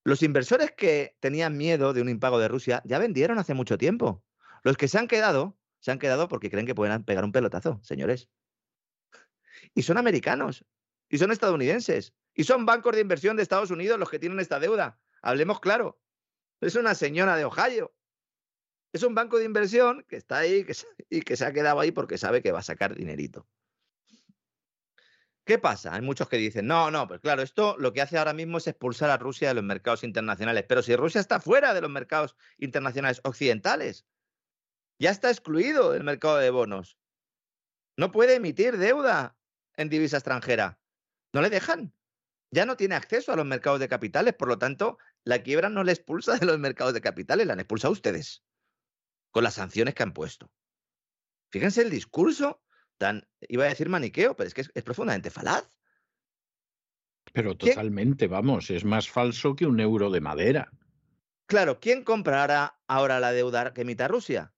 Los 0.04 0.22
inversores 0.22 0.72
que 0.72 1.18
tenían 1.20 1.58
miedo 1.58 1.94
de 1.94 2.02
un 2.02 2.10
impago 2.10 2.40
de 2.40 2.48
Rusia 2.48 2.82
ya 2.86 3.00
vendieron 3.00 3.40
hace 3.40 3.56
mucho 3.56 3.78
tiempo. 3.78 4.24
Los 4.64 4.78
que 4.78 4.88
se 4.88 5.00
han 5.00 5.08
quedado, 5.08 5.57
se 5.80 5.92
han 5.92 6.00
quedado 6.00 6.28
porque 6.28 6.50
creen 6.50 6.66
que 6.66 6.76
pueden 6.76 7.04
pegar 7.04 7.24
un 7.24 7.32
pelotazo, 7.32 7.80
señores. 7.84 8.30
Y 9.74 9.84
son 9.84 9.98
americanos, 9.98 10.66
y 11.10 11.18
son 11.18 11.32
estadounidenses, 11.32 12.14
y 12.34 12.44
son 12.44 12.66
bancos 12.66 12.96
de 12.96 13.02
inversión 13.02 13.38
de 13.38 13.44
Estados 13.44 13.72
Unidos 13.72 14.00
los 14.00 14.10
que 14.10 14.20
tienen 14.20 14.40
esta 14.40 14.60
deuda. 14.60 15.00
Hablemos 15.22 15.60
claro. 15.60 16.00
Es 16.62 16.76
una 16.76 16.96
señora 16.96 17.36
de 17.36 17.46
Ohio. 17.46 17.94
Es 18.94 19.04
un 19.04 19.14
banco 19.16 19.38
de 19.38 19.46
inversión 19.46 20.06
que 20.08 20.16
está 20.16 20.40
ahí 20.40 20.66
y 21.10 21.22
que 21.22 21.38
se 21.38 21.46
ha 21.46 21.54
quedado 21.54 21.80
ahí 21.80 21.92
porque 21.92 22.18
sabe 22.18 22.42
que 22.42 22.52
va 22.52 22.60
a 22.60 22.64
sacar 22.64 22.96
dinerito. 22.96 23.48
¿Qué 25.48 25.58
pasa? 25.58 25.96
Hay 25.96 26.02
muchos 26.02 26.28
que 26.28 26.36
dicen, 26.36 26.68
no, 26.68 26.92
no, 26.92 27.08
pues 27.08 27.22
claro, 27.22 27.42
esto 27.42 27.78
lo 27.78 27.94
que 27.94 28.02
hace 28.02 28.18
ahora 28.18 28.34
mismo 28.34 28.58
es 28.58 28.68
expulsar 28.68 29.10
a 29.10 29.18
Rusia 29.18 29.48
de 29.48 29.54
los 29.54 29.64
mercados 29.64 30.04
internacionales. 30.04 30.66
Pero 30.68 30.82
si 30.82 30.94
Rusia 30.96 31.22
está 31.22 31.40
fuera 31.40 31.74
de 31.74 31.80
los 31.80 31.90
mercados 31.90 32.36
internacionales 32.58 33.22
occidentales, 33.24 34.06
ya 35.00 35.12
está 35.12 35.30
excluido 35.30 35.92
del 35.92 36.04
mercado 36.04 36.38
de 36.38 36.50
bonos. 36.50 36.98
No 37.98 38.12
puede 38.12 38.36
emitir 38.36 38.78
deuda 38.78 39.38
en 39.76 39.90
divisa 39.90 40.18
extranjera. 40.18 40.80
No 41.34 41.42
le 41.42 41.50
dejan. 41.50 41.94
Ya 42.52 42.66
no 42.66 42.78
tiene 42.78 42.96
acceso 42.96 43.32
a 43.32 43.36
los 43.36 43.46
mercados 43.46 43.80
de 43.80 43.90
capitales. 43.90 44.34
Por 44.34 44.48
lo 44.48 44.58
tanto, 44.58 44.98
la 45.24 45.44
quiebra 45.44 45.70
no 45.70 45.84
le 45.84 45.92
expulsa 45.92 46.38
de 46.38 46.46
los 46.46 46.58
mercados 46.60 46.94
de 46.94 47.02
capitales, 47.02 47.46
la 47.46 47.54
han 47.54 47.60
expulsado 47.60 47.92
ustedes. 47.92 48.44
Con 49.32 49.44
las 49.44 49.56
sanciones 49.56 49.94
que 49.94 50.04
han 50.04 50.14
puesto. 50.14 50.52
Fíjense 51.52 51.82
el 51.82 51.90
discurso 51.90 52.64
tan, 52.98 53.28
iba 53.42 53.66
a 53.66 53.70
decir 53.70 53.90
maniqueo, 53.90 54.36
pero 54.36 54.48
es 54.48 54.54
que 54.54 54.62
es, 54.62 54.72
es 54.74 54.84
profundamente 54.84 55.30
falaz. 55.30 55.70
Pero 57.34 57.58
¿Quién- 57.58 57.76
totalmente, 57.76 58.28
vamos, 58.28 58.70
es 58.70 58.86
más 58.86 59.10
falso 59.10 59.56
que 59.56 59.66
un 59.66 59.80
euro 59.80 60.10
de 60.10 60.22
madera. 60.22 60.72
Claro, 61.46 61.80
¿quién 61.80 62.04
comprará 62.04 62.80
ahora 62.88 63.20
la 63.20 63.32
deuda 63.32 63.74
que 63.74 63.82
emita 63.82 64.08
Rusia? 64.08 64.54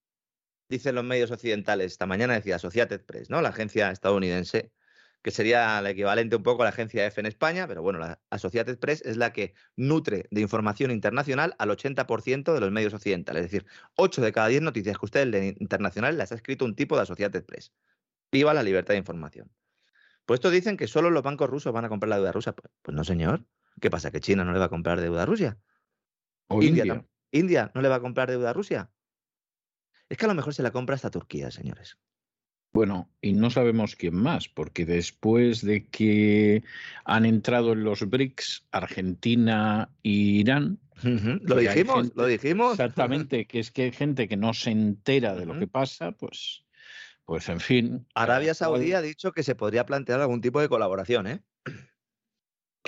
Dicen 0.70 0.96
los 0.96 1.04
medios 1.04 1.32
occidentales. 1.32 1.92
Esta 1.94 2.06
mañana 2.06 2.36
decía 2.36 2.58
Associated 2.58 3.04
Press, 3.04 3.30
¿no? 3.30 3.42
La 3.42 3.50
agencia 3.50 3.90
estadounidense, 3.92 4.72
que 5.22 5.32
sería 5.32 5.82
la 5.82 5.90
equivalente 5.90 6.36
un 6.36 6.44
poco 6.44 6.62
a 6.62 6.66
la 6.66 6.70
agencia 6.70 7.06
F 7.08 7.20
en 7.20 7.26
España, 7.26 7.68
pero 7.68 7.82
bueno, 7.82 8.00
la 8.00 8.22
Associated 8.30 8.78
Press 8.78 9.02
es 9.02 9.18
la 9.18 9.34
que 9.34 9.54
nutre 9.76 10.28
de 10.30 10.42
información 10.42 10.92
internacional 10.92 11.56
al 11.58 11.70
80% 11.72 12.54
de 12.54 12.60
los 12.60 12.72
medios 12.72 12.94
occidentales. 12.94 13.46
Es 13.46 13.52
decir, 13.52 13.66
8 13.96 14.22
de 14.22 14.32
cada 14.32 14.48
10 14.48 14.62
noticias 14.62 14.98
que 14.98 15.06
usted 15.06 15.28
lee 15.28 15.56
internacionales 15.60 16.18
las 16.18 16.32
ha 16.32 16.36
escrito 16.36 16.66
un 16.66 16.76
tipo 16.76 16.96
de 16.96 17.02
Associated 17.02 17.44
Press. 17.46 17.74
Viva 18.32 18.54
la 18.54 18.64
libertad 18.64 18.94
de 18.94 19.00
información. 19.00 19.52
Pues 20.26 20.38
estos 20.38 20.52
dicen 20.52 20.78
que 20.78 20.88
solo 20.88 21.10
los 21.10 21.24
bancos 21.24 21.50
rusos 21.50 21.74
van 21.74 21.86
a 21.86 21.90
comprar 21.90 22.10
la 22.10 22.18
deuda 22.18 22.32
rusa. 22.32 22.54
Pues, 22.54 22.72
pues 22.84 22.96
no, 22.96 23.04
señor. 23.04 23.44
¿Qué 23.82 23.90
pasa? 23.90 24.12
¿Que 24.12 24.20
China 24.20 24.44
no 24.44 24.54
le 24.54 24.60
va 24.60 24.66
a 24.66 24.70
comprar 24.70 25.02
deuda 25.02 25.24
a 25.24 25.26
Rusia? 25.26 25.58
O 26.48 26.62
India, 26.62 26.84
India. 26.84 27.06
India 27.32 27.72
no 27.74 27.82
le 27.82 27.90
va 27.90 27.96
a 27.96 28.00
comprar 28.00 28.30
deuda 28.30 28.52
a 28.52 28.54
Rusia. 28.54 28.92
Es 30.10 30.18
que 30.18 30.26
a 30.26 30.28
lo 30.28 30.36
mejor 30.36 30.54
se 30.54 30.64
la 30.64 30.72
compra 30.72 30.96
hasta 30.96 31.12
Turquía, 31.12 31.52
señores. 31.52 31.98
Bueno, 32.72 33.10
y 33.22 33.34
no 33.34 33.50
sabemos 33.50 33.96
quién 33.96 34.16
más, 34.16 34.48
porque 34.48 34.86
después 34.86 35.64
de 35.64 35.88
que 35.88 36.64
han 37.04 37.26
entrado 37.26 37.74
en 37.74 37.84
los 37.84 38.08
BRICS 38.08 38.68
Argentina 38.72 39.90
e 40.04 40.10
Irán, 40.10 40.80
Lo 41.02 41.56
dijimos, 41.56 42.02
gente- 42.02 42.14
lo 42.16 42.26
dijimos. 42.28 42.74
exactamente, 42.74 43.46
que 43.48 43.60
es 43.60 43.72
que 43.72 43.84
hay 43.84 43.92
gente 43.92 44.28
que 44.28 44.38
no 44.38 44.54
se 44.54 44.72
entera 44.72 45.36
de 45.36 45.46
lo 45.46 45.58
que 45.58 45.66
pasa, 45.68 46.12
pues, 46.12 46.64
pues 47.26 47.50
en 47.50 47.60
fin. 47.60 48.08
Arabia 48.14 48.48
cual- 48.50 48.56
Saudí 48.56 48.94
ha 48.94 49.02
dicho 49.02 49.32
que 49.32 49.44
se 49.44 49.56
podría 49.56 49.86
plantear 49.86 50.20
algún 50.22 50.42
tipo 50.42 50.60
de 50.62 50.70
colaboración, 50.70 51.26
¿eh? 51.28 51.42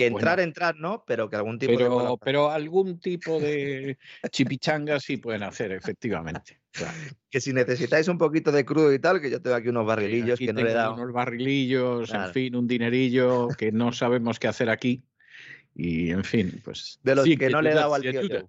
Que 0.02 0.10
Bueno. 0.10 0.18
entrar, 0.28 0.40
entrar, 0.40 0.76
no, 0.78 1.04
pero 1.06 1.30
que 1.30 1.36
algún 1.36 1.60
tipo 1.60 1.72
de 1.74 1.78
Pero, 1.78 1.90
colaboración. 1.90 2.20
pero 2.24 2.50
algún 2.52 3.00
tipo 3.00 3.40
de 3.40 3.98
chipichangas 4.32 5.04
sí 5.04 5.18
pueden 5.18 5.44
hacer, 5.44 5.72
efectivamente. 5.74 6.60
Claro. 6.72 6.98
Que 7.30 7.40
si 7.42 7.54
necesitáis 7.54 8.08
un 8.08 8.18
poquito 8.18 8.52
de 8.52 8.66
crudo 8.66 8.92
y 8.94 9.00
tal, 9.00 9.22
que 9.22 9.30
yo 9.30 9.42
tengo 9.42 9.56
aquí 9.56 9.68
unos 9.70 9.86
barrilillos 9.86 10.36
Aquí 10.36 10.48
que 10.48 10.54
no 10.54 10.62
le 10.64 10.72
he 10.72 10.74
dado. 10.74 10.96
unos 10.96 11.12
barrilillos, 11.14 12.10
Claro. 12.10 12.28
en 12.28 12.34
fin, 12.34 12.56
un 12.56 12.68
dinerillo 12.68 13.50
que 13.58 13.72
no 13.72 13.92
sabemos 13.92 14.40
qué 14.40 14.48
hacer 14.48 14.70
aquí. 14.70 15.04
Y 15.76 16.10
en 16.12 16.24
fin, 16.24 16.62
pues. 16.64 17.00
De 17.04 17.16
los 17.16 17.26
sí, 17.26 17.38
que 17.38 17.50
no 17.50 17.62
le 17.62 17.72
he 17.72 17.76
dado 17.76 17.94
al 17.94 18.02
tío 18.02 18.20
ayuda. 18.22 18.46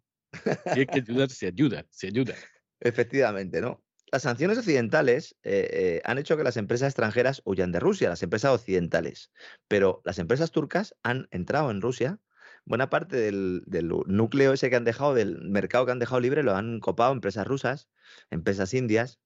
Sí, 0.73 0.81
hay 0.81 0.87
que 0.87 0.99
ayudar, 1.01 1.29
se 1.31 1.47
ayuda, 1.49 1.85
se 1.91 2.07
ayuda. 2.07 2.35
Efectivamente, 2.81 3.61
¿no? 3.61 3.83
Las 4.13 4.25
sanciones 4.25 4.59
occidentales 4.59 5.39
eh, 5.43 5.69
eh, 5.73 6.03
han 6.05 6.19
hecho 6.19 6.37
que 6.37 6.45
las 6.45 6.59
empresas 6.59 6.89
extranjeras 6.89 7.41
huyan 7.47 7.73
de 7.73 7.81
Rusia, 7.81 8.11
las 8.11 8.23
empresas 8.23 8.53
occidentales. 8.53 9.33
Pero 9.69 10.03
las 10.05 10.19
empresas 10.19 10.51
turcas 10.51 10.95
han 11.03 11.29
entrado 11.31 11.71
en 11.71 11.81
Rusia. 11.81 12.21
Buena 12.67 12.91
parte 12.91 13.17
del, 13.17 13.63
del 13.67 13.89
núcleo 13.89 14.53
ese 14.53 14.69
que 14.69 14.77
han 14.77 14.85
dejado, 14.85 15.15
del 15.15 15.41
mercado 15.41 15.87
que 15.87 15.93
han 15.93 15.99
dejado 15.99 16.21
libre, 16.21 16.43
lo 16.43 16.55
han 16.55 16.79
copado 16.81 17.11
empresas 17.11 17.47
rusas, 17.47 17.89
empresas 18.31 18.75
indias. 18.75 19.19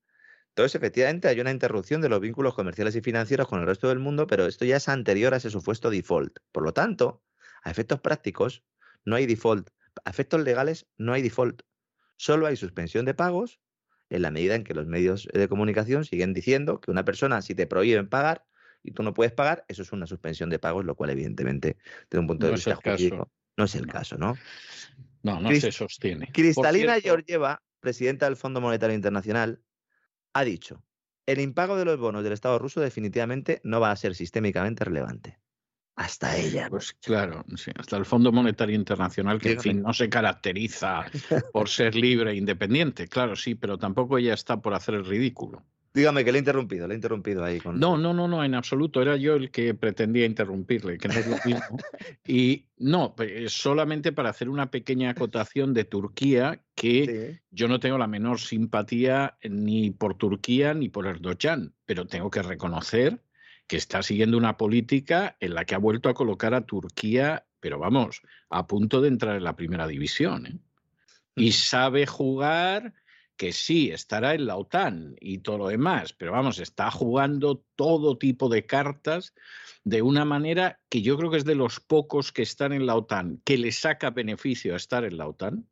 Entonces, 0.50 0.76
efectivamente, 0.76 1.26
hay 1.26 1.40
una 1.40 1.50
interrupción 1.50 2.00
de 2.00 2.08
los 2.08 2.20
vínculos 2.20 2.54
comerciales 2.54 2.94
y 2.94 3.00
financieros 3.00 3.48
con 3.48 3.58
el 3.58 3.66
resto 3.66 3.88
del 3.88 3.98
mundo, 3.98 4.28
pero 4.28 4.46
esto 4.46 4.64
ya 4.64 4.76
es 4.76 4.88
anterior 4.88 5.34
a 5.34 5.38
ese 5.38 5.50
supuesto 5.50 5.90
default. 5.90 6.38
Por 6.52 6.62
lo 6.62 6.72
tanto, 6.72 7.24
a 7.64 7.72
efectos 7.72 8.00
prácticos, 8.00 8.62
no 9.04 9.16
hay 9.16 9.26
default. 9.26 9.68
A 10.04 10.10
efectos 10.10 10.42
legales, 10.42 10.86
no 10.96 11.12
hay 11.12 11.22
default. 11.22 11.62
Solo 12.16 12.46
hay 12.46 12.54
suspensión 12.54 13.04
de 13.04 13.14
pagos 13.14 13.60
en 14.10 14.22
la 14.22 14.30
medida 14.30 14.54
en 14.54 14.64
que 14.64 14.74
los 14.74 14.86
medios 14.86 15.28
de 15.32 15.48
comunicación 15.48 16.04
siguen 16.04 16.32
diciendo 16.32 16.80
que 16.80 16.90
una 16.90 17.04
persona, 17.04 17.42
si 17.42 17.54
te 17.54 17.66
prohíben 17.66 18.08
pagar 18.08 18.44
y 18.82 18.92
tú 18.92 19.02
no 19.02 19.14
puedes 19.14 19.32
pagar, 19.32 19.64
eso 19.68 19.82
es 19.82 19.92
una 19.92 20.06
suspensión 20.06 20.50
de 20.50 20.58
pagos, 20.58 20.84
lo 20.84 20.94
cual, 20.94 21.10
evidentemente, 21.10 21.76
desde 22.10 22.20
un 22.20 22.26
punto 22.26 22.46
de 22.46 22.52
No 22.52 22.56
es 22.56 22.66
vista 22.66 22.70
el 22.72 22.78
caso. 22.80 22.96
jurídico, 22.96 23.32
no 23.56 23.64
es 23.64 23.74
el 23.74 23.86
No. 23.86 23.92
caso, 23.92 24.16
¿no? 24.18 24.34
No, 25.22 25.40
no 25.40 25.52
se 25.54 25.72
sostiene. 25.72 26.28
Cristalina 26.32 27.00
Georgieva, 27.00 27.62
presidenta 27.80 28.26
del 28.26 28.36
Fondo 28.36 28.60
Monetario 28.60 28.94
Internacional, 28.94 29.62
ha 30.34 30.44
dicho: 30.44 30.84
el 31.26 31.40
impago 31.40 31.76
de 31.76 31.84
los 31.84 31.98
bonos 31.98 32.22
del 32.22 32.32
Estado 32.32 32.58
ruso 32.58 32.80
definitivamente 32.80 33.60
no 33.64 33.80
va 33.80 33.90
a 33.90 33.96
ser 33.96 34.14
sistémicamente 34.14 34.84
relevante. 34.84 35.38
Hasta 35.96 36.36
ella. 36.36 36.68
Pues 36.68 36.92
claro, 36.92 37.44
sí, 37.56 37.70
hasta 37.74 37.96
el 37.96 38.04
Fondo 38.04 38.30
Monetario 38.30 38.76
Internacional, 38.76 39.40
que 39.40 39.52
en 39.52 39.60
fin 39.60 39.82
no 39.82 39.94
se 39.94 40.10
caracteriza 40.10 41.06
por 41.52 41.68
ser 41.70 41.94
libre 41.94 42.32
e 42.32 42.36
independiente, 42.36 43.08
claro, 43.08 43.34
sí, 43.34 43.54
pero 43.54 43.78
tampoco 43.78 44.18
ella 44.18 44.34
está 44.34 44.60
por 44.60 44.74
hacer 44.74 44.94
el 44.94 45.06
ridículo. 45.06 45.64
Dígame 45.94 46.26
que 46.26 46.30
le 46.32 46.36
he 46.36 46.40
interrumpido, 46.40 46.86
le 46.86 46.92
he 46.92 46.96
interrumpido 46.96 47.42
ahí 47.42 47.58
con. 47.58 47.80
No, 47.80 47.96
no, 47.96 48.12
no, 48.12 48.28
no, 48.28 48.44
en 48.44 48.54
absoluto. 48.54 49.00
Era 49.00 49.16
yo 49.16 49.34
el 49.36 49.50
que 49.50 49.72
pretendía 49.72 50.26
interrumpirle, 50.26 50.98
que 50.98 51.08
no 51.08 51.14
es 51.14 51.26
lo 51.26 51.36
mismo. 51.42 51.78
Y 52.26 52.66
no, 52.76 53.14
pues, 53.16 53.50
solamente 53.54 54.12
para 54.12 54.28
hacer 54.28 54.50
una 54.50 54.70
pequeña 54.70 55.08
acotación 55.08 55.72
de 55.72 55.84
Turquía, 55.84 56.60
que 56.74 57.40
Sí. 57.40 57.40
yo 57.50 57.68
no 57.68 57.80
tengo 57.80 57.96
la 57.96 58.06
menor 58.08 58.40
simpatía 58.40 59.38
ni 59.48 59.90
por 59.90 60.18
Turquía 60.18 60.74
ni 60.74 60.90
por 60.90 61.06
Erdogan, 61.06 61.72
pero 61.86 62.06
tengo 62.06 62.30
que 62.30 62.42
reconocer 62.42 63.22
que 63.66 63.76
está 63.76 64.02
siguiendo 64.02 64.36
una 64.36 64.56
política 64.56 65.36
en 65.40 65.54
la 65.54 65.64
que 65.64 65.74
ha 65.74 65.78
vuelto 65.78 66.08
a 66.08 66.14
colocar 66.14 66.54
a 66.54 66.66
Turquía, 66.66 67.46
pero 67.60 67.78
vamos, 67.78 68.22
a 68.48 68.66
punto 68.66 69.00
de 69.00 69.08
entrar 69.08 69.36
en 69.36 69.44
la 69.44 69.56
primera 69.56 69.86
división. 69.86 70.46
¿eh? 70.46 70.58
Y 71.34 71.52
sabe 71.52 72.06
jugar 72.06 72.94
que 73.36 73.52
sí, 73.52 73.90
estará 73.90 74.34
en 74.34 74.46
la 74.46 74.56
OTAN 74.56 75.16
y 75.20 75.38
todo 75.38 75.58
lo 75.58 75.68
demás, 75.68 76.12
pero 76.12 76.32
vamos, 76.32 76.58
está 76.58 76.90
jugando 76.90 77.64
todo 77.76 78.16
tipo 78.16 78.48
de 78.48 78.64
cartas 78.64 79.34
de 79.84 80.02
una 80.02 80.24
manera 80.24 80.80
que 80.88 81.02
yo 81.02 81.18
creo 81.18 81.30
que 81.30 81.36
es 81.36 81.44
de 81.44 81.54
los 81.54 81.80
pocos 81.80 82.32
que 82.32 82.42
están 82.42 82.72
en 82.72 82.86
la 82.86 82.96
OTAN, 82.96 83.42
que 83.44 83.58
le 83.58 83.72
saca 83.72 84.10
beneficio 84.10 84.74
a 84.74 84.78
estar 84.78 85.04
en 85.04 85.18
la 85.18 85.28
OTAN. 85.28 85.68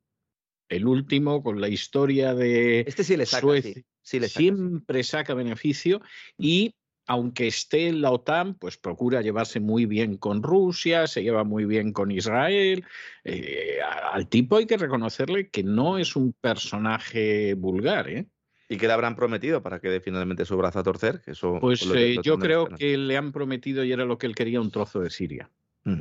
El 0.69 0.87
último, 0.87 1.43
con 1.43 1.61
la 1.61 1.69
historia 1.69 2.35
de 2.35 2.81
Este 2.81 3.05
sí 3.05 3.17
le 3.17 3.27
saca. 3.27 3.41
Suecia, 3.41 3.75
sí, 3.75 3.85
sí 4.03 4.21
le 4.21 4.29
saca, 4.29 4.39
sí. 4.39 4.45
siempre 4.45 5.05
saca 5.05 5.35
beneficio 5.35 6.01
y 6.39 6.75
aunque 7.07 7.47
esté 7.47 7.89
en 7.89 8.01
la 8.01 8.11
OTAN, 8.11 8.55
pues 8.55 8.77
procura 8.79 9.21
llevarse 9.23 9.61
muy 9.61 9.87
bien 9.87 10.17
con 10.17 10.43
Rusia, 10.43 11.07
se 11.07 11.23
lleva 11.23 11.45
muy 11.45 11.65
bien 11.65 11.93
con 11.93 12.11
Israel. 12.11 12.85
Eh, 13.25 13.79
al 14.13 14.29
tipo 14.29 14.57
hay 14.57 14.67
que 14.67 14.77
reconocerle 14.77 15.49
que 15.51 15.63
no 15.63 15.99
es 15.99 16.17
un 16.17 16.33
personaje 16.33 17.55
vulgar, 17.55 18.09
¿eh? 18.09 18.27
¿Y 18.69 18.79
qué 18.79 18.87
le 18.87 18.95
habrán 18.95 19.15
prometido 19.15 19.63
para 19.63 19.79
que 19.81 19.89
dé 19.91 20.01
finalmente 20.01 20.47
su 20.47 20.57
brazo 20.57 20.79
a 20.79 20.83
torcer? 20.83 21.23
Eso, 21.27 21.59
Pues 21.61 21.85
lo- 21.85 21.95
lo 21.95 22.01
eh, 22.01 22.19
yo 22.23 22.39
creo 22.39 22.69
que 22.69 22.97
le 22.97 23.17
han 23.17 23.31
prometido 23.33 23.85
y 23.85 23.93
era 23.93 24.05
lo 24.07 24.17
que 24.17 24.27
él 24.27 24.35
quería, 24.35 24.61
un 24.61 24.71
trozo 24.71 25.01
de 25.01 25.11
Siria. 25.11 25.51
Mm. 25.85 26.01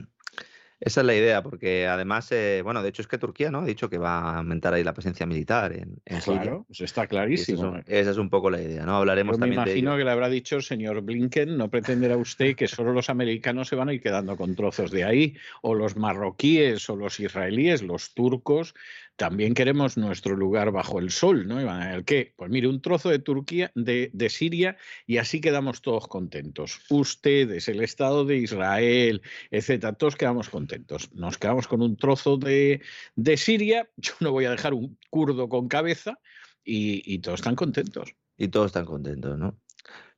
Esa 0.86 1.00
es 1.00 1.08
la 1.08 1.16
idea, 1.16 1.42
porque 1.42 1.88
además, 1.88 2.30
eh, 2.34 2.60
bueno, 2.62 2.84
de 2.84 2.90
hecho 2.90 3.02
es 3.02 3.08
que 3.08 3.18
Turquía 3.18 3.50
no 3.50 3.60
ha 3.60 3.66
dicho 3.66 3.90
que 3.90 3.98
va 3.98 4.20
a 4.20 4.38
aumentar 4.40 4.74
ahí 4.74 4.84
la 4.84 4.94
presencia 4.94 5.26
militar 5.26 5.72
en, 5.72 6.02
en 6.04 6.22
Siria. 6.22 6.42
Claro, 6.42 6.66
pues 6.68 6.82
está 6.82 7.04
es, 7.04 7.10
clarísimo. 7.10 7.70
un- 7.70 7.78
¿eh? 7.80 7.84
esa 7.88 8.12
es 8.12 8.18
un 8.18 8.30
poco 8.30 8.50
la 8.50 8.62
idea, 8.62 8.86
¿no? 8.86 8.98
Hablaremos 8.98 9.36
Yo 9.36 9.38
me 9.40 9.46
también 9.46 9.64
de 9.64 9.72
imagino 9.72 9.96
que 9.98 10.04
le 10.04 10.12
habrá 10.12 10.28
dicho 10.28 10.58
el 10.58 10.64
señor 10.64 11.02
Blinken, 11.02 11.56
no 11.58 11.70
pretenderá 11.70 12.18
usted 12.18 12.56
que 12.58 12.68
solo 12.68 12.92
los 12.92 13.10
americanos 13.10 13.70
se 13.70 13.78
van 13.78 13.88
a 13.88 13.94
ir 13.94 14.02
quedando 14.02 14.36
con 14.36 14.56
trozos 14.56 14.92
de 14.92 15.06
ahí, 15.06 15.38
o 15.62 15.74
los 15.74 15.96
marroquíes, 15.96 16.90
o 16.90 16.98
los 16.98 17.18
israelíes, 17.20 17.82
los 17.82 18.14
turcos, 18.14 18.76
también 19.16 19.54
queremos 19.54 19.98
nuestro 19.98 20.36
lugar 20.36 20.72
bajo 20.72 21.00
el 21.00 21.12
sol, 21.12 21.48
¿no? 21.48 21.58
Ver 21.58 22.04
qué, 22.04 22.34
pues 22.36 22.50
mire, 22.50 22.68
un 22.68 22.82
trozo 22.82 23.10
de 23.10 23.20
Turquía, 23.20 23.72
de, 23.76 24.10
de 24.14 24.30
Siria, 24.30 24.78
y 25.06 25.18
así 25.18 25.40
quedamos 25.42 25.82
todos 25.82 26.08
contentos. 26.08 26.82
Ustedes, 26.90 27.68
el 27.68 27.84
Estado 27.84 28.26
de 28.26 28.38
Israel, 28.38 29.22
etcétera, 29.52 29.94
todos 29.94 30.16
quedamos 30.16 30.50
contentos. 30.50 31.14
Nos 31.14 31.38
quedamos 31.38 31.68
con 31.68 31.82
un 31.82 31.96
trozo 31.98 32.38
de, 32.38 32.82
de 33.16 33.38
Siria, 33.38 33.90
yo 33.98 34.14
no 34.20 34.32
voy 34.32 34.46
a 34.46 34.52
dejar 34.52 34.74
un 34.74 34.98
kurdo 35.10 35.50
con 35.50 35.68
cabeza, 35.68 36.20
y, 36.64 37.02
y 37.06 37.20
todos 37.20 37.42
están 37.42 37.56
contentos. 37.56 38.16
Y 38.38 38.48
todos 38.48 38.68
están 38.68 38.86
contentos, 38.86 39.38
¿no? 39.38 39.60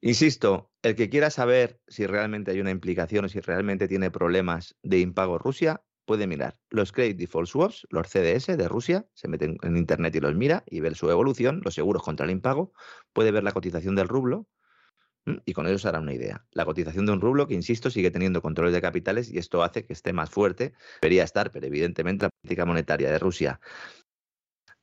Insisto, 0.01 0.71
el 0.83 0.95
que 0.95 1.09
quiera 1.09 1.31
saber 1.31 1.81
si 1.87 2.05
realmente 2.05 2.51
hay 2.51 2.59
una 2.59 2.71
implicación 2.71 3.25
o 3.25 3.29
si 3.29 3.39
realmente 3.39 3.87
tiene 3.87 4.11
problemas 4.11 4.77
de 4.83 4.99
impago 4.99 5.39
Rusia, 5.39 5.81
puede 6.05 6.27
mirar 6.27 6.57
los 6.69 6.91
Credit 6.91 7.17
Default 7.17 7.47
Swaps, 7.47 7.87
los 7.89 8.07
CDS 8.07 8.57
de 8.57 8.67
Rusia, 8.67 9.05
se 9.13 9.27
mete 9.27 9.57
en 9.61 9.77
internet 9.77 10.15
y 10.15 10.19
los 10.19 10.35
mira 10.35 10.63
y 10.67 10.79
ver 10.79 10.95
su 10.95 11.09
evolución, 11.09 11.61
los 11.63 11.73
seguros 11.73 12.03
contra 12.03 12.25
el 12.25 12.31
impago, 12.31 12.73
puede 13.13 13.31
ver 13.31 13.43
la 13.43 13.51
cotización 13.51 13.95
del 13.95 14.07
rublo 14.07 14.47
y 15.45 15.53
con 15.53 15.65
ello 15.67 15.79
se 15.79 15.87
hará 15.87 15.99
una 15.99 16.13
idea. 16.13 16.45
La 16.51 16.65
cotización 16.65 17.05
de 17.07 17.11
un 17.11 17.21
rublo 17.21 17.47
que, 17.47 17.55
insisto, 17.55 17.89
sigue 17.89 18.11
teniendo 18.11 18.41
controles 18.41 18.73
de 18.73 18.81
capitales 18.81 19.31
y 19.31 19.39
esto 19.39 19.63
hace 19.63 19.83
que 19.83 19.93
esté 19.93 20.13
más 20.13 20.29
fuerte, 20.29 20.73
debería 21.01 21.23
estar, 21.23 21.51
pero 21.51 21.65
evidentemente 21.65 22.25
la 22.25 22.29
política 22.29 22.65
monetaria 22.65 23.11
de 23.11 23.19
Rusia 23.19 23.59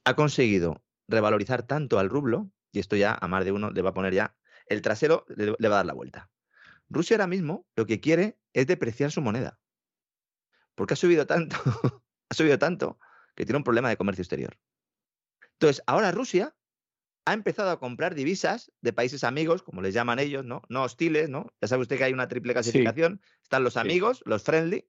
ha 0.04 0.16
conseguido 0.16 0.82
revalorizar 1.06 1.62
tanto 1.62 1.98
al 2.00 2.10
rublo, 2.10 2.50
y 2.72 2.80
esto 2.80 2.96
ya 2.96 3.16
a 3.20 3.28
más 3.28 3.44
de 3.44 3.52
uno 3.52 3.70
le 3.70 3.82
va 3.82 3.90
a 3.90 3.94
poner 3.94 4.14
ya, 4.14 4.36
el 4.66 4.82
trasero 4.82 5.24
le, 5.28 5.54
le 5.56 5.68
va 5.68 5.76
a 5.76 5.78
dar 5.78 5.86
la 5.86 5.92
vuelta. 5.92 6.30
Rusia 6.88 7.16
ahora 7.16 7.28
mismo 7.28 7.66
lo 7.76 7.86
que 7.86 8.00
quiere 8.00 8.36
es 8.52 8.66
depreciar 8.66 9.12
su 9.12 9.20
moneda 9.20 9.61
porque 10.74 10.94
ha 10.94 10.96
subido 10.96 11.26
tanto, 11.26 11.56
ha 12.30 12.34
subido 12.34 12.58
tanto 12.58 12.98
que 13.34 13.44
tiene 13.44 13.58
un 13.58 13.64
problema 13.64 13.88
de 13.88 13.96
comercio 13.96 14.22
exterior. 14.22 14.58
Entonces, 15.54 15.82
ahora 15.86 16.12
Rusia 16.12 16.54
ha 17.24 17.32
empezado 17.32 17.70
a 17.70 17.78
comprar 17.78 18.14
divisas 18.14 18.72
de 18.80 18.92
países 18.92 19.22
amigos, 19.22 19.62
como 19.62 19.80
les 19.80 19.94
llaman 19.94 20.18
ellos, 20.18 20.44
¿no? 20.44 20.62
No 20.68 20.82
hostiles, 20.82 21.28
¿no? 21.28 21.52
Ya 21.60 21.68
sabe 21.68 21.82
usted 21.82 21.96
que 21.96 22.04
hay 22.04 22.12
una 22.12 22.28
triple 22.28 22.52
clasificación. 22.52 23.20
Están 23.42 23.62
los 23.62 23.76
amigos, 23.76 24.22
los 24.26 24.42
friendly, 24.42 24.88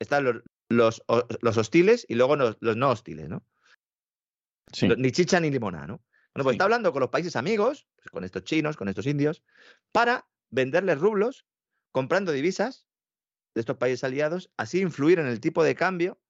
están 0.00 0.24
los, 0.68 1.02
los, 1.08 1.56
hostiles 1.56 2.04
y 2.08 2.16
luego 2.16 2.36
los, 2.36 2.56
no 2.60 2.90
hostiles, 2.90 3.28
¿no? 3.28 3.46
Ni 4.96 5.12
chicha 5.12 5.38
ni 5.38 5.50
limona, 5.50 5.86
¿no? 5.86 6.02
Bueno, 6.34 6.44
pues 6.44 6.54
está 6.54 6.64
hablando 6.64 6.92
con 6.92 7.00
los 7.00 7.10
países 7.10 7.36
amigos, 7.36 7.86
pues 7.96 8.10
con 8.10 8.24
estos 8.24 8.42
chinos, 8.44 8.76
con 8.76 8.88
estos 8.88 9.06
indios, 9.06 9.44
para 9.92 10.26
venderles 10.50 10.98
rublos, 10.98 11.46
comprando 11.92 12.32
divisas 12.32 12.86
de 13.54 13.60
estos 13.60 13.76
países 13.76 14.04
aliados, 14.04 14.50
así 14.56 14.80
influir 14.80 15.18
en 15.18 15.26
el 15.26 15.40
tipo 15.40 15.64
de 15.64 15.74
cambio 15.74 16.20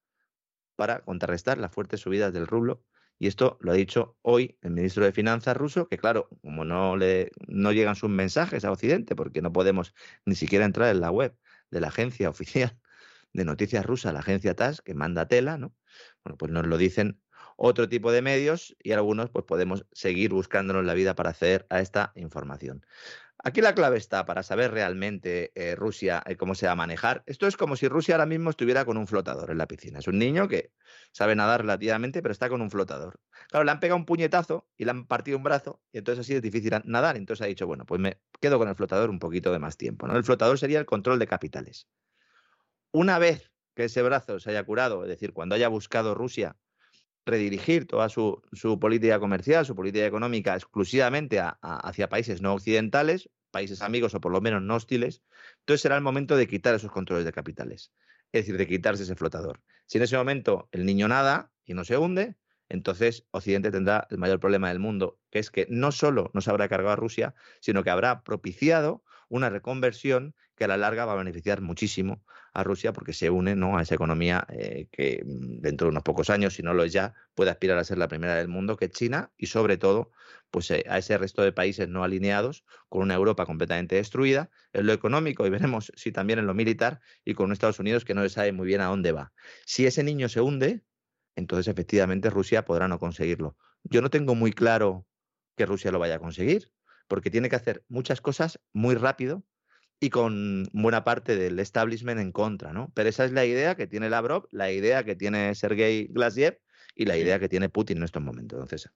para 0.77 1.01
contrarrestar 1.01 1.59
las 1.59 1.73
fuertes 1.73 2.01
subidas 2.01 2.33
del 2.33 2.47
rublo. 2.47 2.85
Y 3.19 3.29
esto 3.29 3.57
lo 3.61 3.71
ha 3.71 3.75
dicho 3.75 4.17
hoy 4.23 4.59
el 4.63 4.73
ministro 4.73 5.05
de 5.05 5.13
Finanzas 5.13 5.57
ruso, 5.57 5.89
que 5.89 5.99
claro, 5.99 6.29
como 6.43 6.65
no, 6.65 6.97
le, 6.97 7.31
no 7.47 7.71
llegan 7.73 7.95
sus 7.95 8.11
mensajes 8.11 8.65
a 8.65 8.73
Occidente, 8.73 9.15
porque 9.15 9.43
no 9.43 9.53
podemos 9.53 9.95
ni 10.25 10.35
siquiera 10.35 10.65
entrar 10.65 10.91
en 10.91 11.01
la 11.01 11.11
web 11.11 11.37
de 11.71 11.81
la 11.81 11.89
agencia 11.89 12.29
oficial 12.31 12.79
de 13.33 13.45
noticias 13.45 13.87
rusa, 13.87 14.13
la 14.13 14.21
agencia 14.21 14.55
TAS, 14.55 14.83
que 14.83 14.95
manda 14.95 15.29
tela, 15.29 15.57
¿no? 15.57 15.75
Bueno, 16.25 16.37
pues 16.37 16.53
nos 16.53 16.67
lo 16.67 16.77
dicen 16.77 17.21
otro 17.57 17.89
tipo 17.89 18.13
de 18.13 18.23
medios 18.23 18.77
y 18.83 18.93
algunos 18.93 19.31
pues 19.31 19.45
podemos 19.45 19.87
seguir 19.93 20.33
buscándonos 20.33 20.85
la 20.85 20.95
vida 20.95 21.15
para 21.15 21.31
acceder 21.31 21.67
a 21.71 21.81
esta 21.81 22.13
información. 22.17 22.85
Aquí 23.45 23.61
la 23.61 23.75
clave 23.75 23.99
está 23.99 24.25
para 24.25 24.45
saber 24.45 24.71
realmente 24.71 25.51
eh, 25.57 25.75
Rusia 25.75 26.23
eh, 26.27 26.37
cómo 26.37 26.55
se 26.55 26.67
va 26.67 26.73
a 26.73 26.77
manejar. 26.77 27.25
Esto 27.27 27.49
es 27.49 27.57
como 27.57 27.75
si 27.75 27.89
Rusia 27.89 28.15
ahora 28.15 28.27
mismo 28.27 28.51
estuviera 28.51 28.85
con 28.85 28.97
un 28.97 29.09
flotador 29.09 29.51
en 29.51 29.59
la 29.59 29.67
piscina. 29.67 29.99
Es 29.99 30.07
un 30.07 30.17
niño 30.17 30.47
que 30.47 30.73
sabe 31.11 31.35
nadar 31.35 31.63
relativamente, 31.63 32.23
pero 32.23 32.31
está 32.31 32.49
con 32.49 32.63
un 32.63 32.71
flotador. 32.71 33.19
Claro, 33.49 33.65
le 33.65 33.73
han 33.73 33.81
pegado 33.81 33.97
un 33.97 34.07
puñetazo 34.07 34.69
y 34.77 34.85
le 34.85 34.93
han 34.93 35.07
partido 35.09 35.39
un 35.39 35.43
brazo 35.43 35.83
y 35.91 35.99
entonces 35.99 36.25
así 36.25 36.35
es 36.35 36.43
difícil 36.43 36.73
nadar. 36.85 37.17
Entonces 37.17 37.43
ha 37.45 37.49
dicho, 37.49 37.67
bueno, 37.67 37.85
pues 37.85 38.01
me 38.01 38.21
quedo 38.41 38.61
con 38.61 38.69
el 38.69 38.77
flotador 38.77 39.11
un 39.11 39.19
poquito 39.19 39.53
de 39.53 39.59
más 39.59 39.77
tiempo. 39.77 40.07
El 40.07 40.23
flotador 40.23 40.57
sería 40.57 40.79
el 40.79 40.87
control 40.87 41.19
de 41.19 41.27
capitales. 41.27 41.89
Una 42.93 43.19
vez 43.19 43.51
que 43.75 43.85
ese 43.85 44.03
brazo 44.03 44.39
se 44.39 44.51
haya 44.51 44.63
curado, 44.63 45.03
es 45.03 45.09
decir, 45.09 45.33
cuando 45.33 45.57
haya 45.57 45.67
buscado 45.67 46.15
Rusia 46.15 46.57
redirigir 47.25 47.87
toda 47.87 48.09
su, 48.09 48.43
política 48.81 49.19
comercial, 49.21 49.65
su 49.65 49.77
política 49.77 50.07
económica 50.07 50.55
exclusivamente 50.55 51.41
hacia 51.41 52.09
países 52.09 52.43
no 52.43 52.55
occidentales, 52.55 53.31
países 53.51 53.83
amigos 53.83 54.15
o 54.15 54.21
por 54.21 54.33
lo 54.33 54.41
menos 54.41 54.63
no 54.63 54.77
hostiles, 54.77 55.23
entonces 55.61 55.83
será 55.83 55.97
el 55.97 56.03
momento 56.03 56.37
de 56.37 56.49
quitar 56.49 56.75
esos 56.75 56.91
controles 56.91 57.25
de 57.25 57.33
capitales, 57.33 57.93
es 58.33 58.43
decir, 58.43 58.57
de 58.57 58.67
quitarse 58.67 59.05
ese 59.05 59.15
flotador. 59.15 59.61
Si 59.87 59.99
en 59.99 60.05
ese 60.05 60.17
momento 60.17 60.69
el 60.73 60.87
niño 60.87 61.07
nada 61.09 61.53
y 61.65 61.75
no 61.75 61.85
se 61.85 61.97
hunde, 61.97 62.37
entonces 62.69 63.27
Occidente 63.31 63.71
tendrá 63.71 64.07
el 64.11 64.19
mayor 64.19 64.41
problema 64.41 64.71
del 64.71 64.79
mundo, 64.79 65.19
que 65.31 65.39
es 65.39 65.51
que 65.51 65.67
no 65.69 65.93
solo 65.93 66.31
no 66.33 66.41
se 66.41 66.51
habrá 66.51 66.69
cargado 66.69 66.95
a 66.95 66.97
Rusia, 66.97 67.35
sino 67.61 67.85
que 67.85 67.91
habrá 67.91 68.23
propiciado 68.23 69.05
una 69.29 69.51
reconversión 69.51 70.35
que 70.57 70.65
a 70.65 70.69
la 70.69 70.79
larga 70.79 71.05
va 71.05 71.13
a 71.13 71.17
beneficiar 71.17 71.61
muchísimo 71.61 72.25
a 72.55 72.63
Rusia 72.65 72.93
porque 72.93 73.13
se 73.13 73.31
une 73.31 73.57
¿no? 73.57 73.79
a 73.79 73.83
esa 73.83 73.95
economía 73.95 74.47
eh, 74.51 74.89
que 74.91 75.23
mm, 75.25 75.61
dentro 75.61 75.87
de 75.87 75.91
unos 75.91 76.03
pocos 76.03 76.31
años, 76.31 76.55
si 76.55 76.63
no 76.63 76.75
lo 76.75 76.85
es 76.85 76.93
ya, 76.93 77.15
puede 77.35 77.51
aspirar 77.51 77.79
a 77.79 77.85
ser 77.85 77.99
la 77.99 78.09
primera 78.09 78.37
del 78.37 78.49
mundo, 78.49 78.77
que 78.77 78.87
es 78.87 78.91
China, 78.93 79.33
y 79.37 79.47
sobre 79.47 79.77
todo 79.77 80.11
pues, 80.51 80.71
eh, 80.71 80.85
a 80.89 80.99
ese 80.99 81.17
resto 81.19 81.43
de 81.43 81.53
países 81.53 81.89
no 81.89 82.05
alineados, 82.05 82.65
con 82.89 83.03
una 83.03 83.15
Europa 83.15 83.47
completamente 83.47 83.97
destruida, 83.97 84.51
en 84.73 84.87
lo 84.87 84.93
económico 84.93 85.47
y 85.47 85.51
veremos 85.51 85.93
si 85.97 86.13
también 86.13 86.39
en 86.39 86.47
lo 86.47 86.55
militar, 86.55 87.01
y 87.25 87.35
con 87.35 87.53
Estados 87.53 87.79
Unidos 87.79 88.05
que 88.05 88.15
no 88.15 88.23
se 88.23 88.29
sabe 88.29 88.53
muy 88.53 88.67
bien 88.67 88.81
a 88.81 88.87
dónde 88.87 89.13
va. 89.13 89.33
Si 89.67 89.87
ese 89.87 90.05
niño 90.05 90.29
se 90.29 90.41
hunde, 90.41 90.85
entonces 91.37 91.69
efectivamente 91.69 92.31
Rusia 92.31 92.65
podrá 92.65 92.89
no 92.89 92.99
conseguirlo. 92.99 93.57
Yo 93.85 94.03
no 94.03 94.11
tengo 94.11 94.35
muy 94.35 94.53
claro 94.53 95.07
que 95.57 95.67
Rusia 95.67 95.91
lo 95.91 95.99
vaya 95.99 96.17
a 96.17 96.19
conseguir 96.19 96.71
porque 97.09 97.31
tiene 97.31 97.49
que 97.49 97.57
hacer 97.57 97.85
muchas 97.89 98.21
cosas 98.21 98.59
muy 98.73 98.95
rápido 98.95 99.45
y 100.03 100.11
con 100.11 100.69
buena 100.73 101.05
parte 101.05 101.37
del 101.37 101.61
establishment 101.61 102.21
en 102.21 102.33
contra, 102.33 102.73
¿no? 102.73 102.91
Pero 102.93 103.09
esa 103.09 103.25
es 103.25 103.31
la 103.31 103.45
idea 103.45 103.77
que 103.77 103.87
tiene 103.87 104.11
Lavrov, 104.11 104.49
la 104.51 104.73
idea 104.73 105.05
que 105.05 105.15
tiene 105.15 105.55
Sergei 105.55 106.09
Glasiev 106.11 106.59
y 106.97 107.05
la 107.05 107.17
idea 107.17 107.39
que 107.39 107.49
tiene 107.49 107.69
Putin 107.69 107.99
en 107.99 108.03
estos 108.03 108.21
momentos, 108.21 108.57
entonces. 108.59 108.91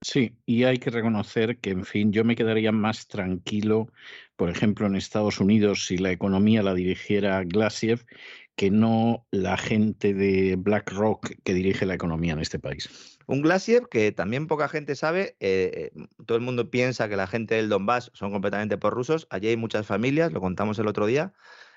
Sí, 0.00 0.36
y 0.46 0.62
hay 0.62 0.78
que 0.78 0.90
reconocer 0.90 1.58
que, 1.58 1.70
en 1.70 1.84
fin, 1.84 2.12
yo 2.12 2.22
me 2.22 2.36
quedaría 2.36 2.70
más 2.70 3.08
tranquilo, 3.08 3.88
por 4.36 4.48
ejemplo, 4.48 4.86
en 4.86 4.94
Estados 4.94 5.40
Unidos, 5.40 5.86
si 5.86 5.98
la 5.98 6.12
economía 6.12 6.62
la 6.62 6.74
dirigiera 6.74 7.42
Glasiev, 7.42 8.06
que 8.54 8.70
no 8.70 9.26
la 9.32 9.56
gente 9.56 10.14
de 10.14 10.54
BlackRock 10.56 11.34
que 11.42 11.54
dirige 11.54 11.84
la 11.84 11.94
economía 11.94 12.34
en 12.34 12.38
este 12.38 12.60
país. 12.60 13.13
Un 13.26 13.42
glacier 13.42 13.88
que 13.88 14.12
también 14.12 14.46
poca 14.46 14.68
gente 14.68 14.94
sabe, 14.96 15.36
eh, 15.40 15.92
eh, 15.94 16.06
todo 16.26 16.36
el 16.36 16.44
mundo 16.44 16.70
piensa 16.70 17.08
que 17.08 17.16
la 17.16 17.26
gente 17.26 17.54
del 17.54 17.68
Donbass 17.68 18.10
son 18.14 18.30
completamente 18.32 18.76
rusos. 18.90 19.26
allí 19.30 19.48
hay 19.48 19.56
muchas 19.56 19.86
familias, 19.86 20.32
lo 20.32 20.40
contamos 20.40 20.78
el 20.78 20.86
otro 20.88 21.06
día. 21.06 21.32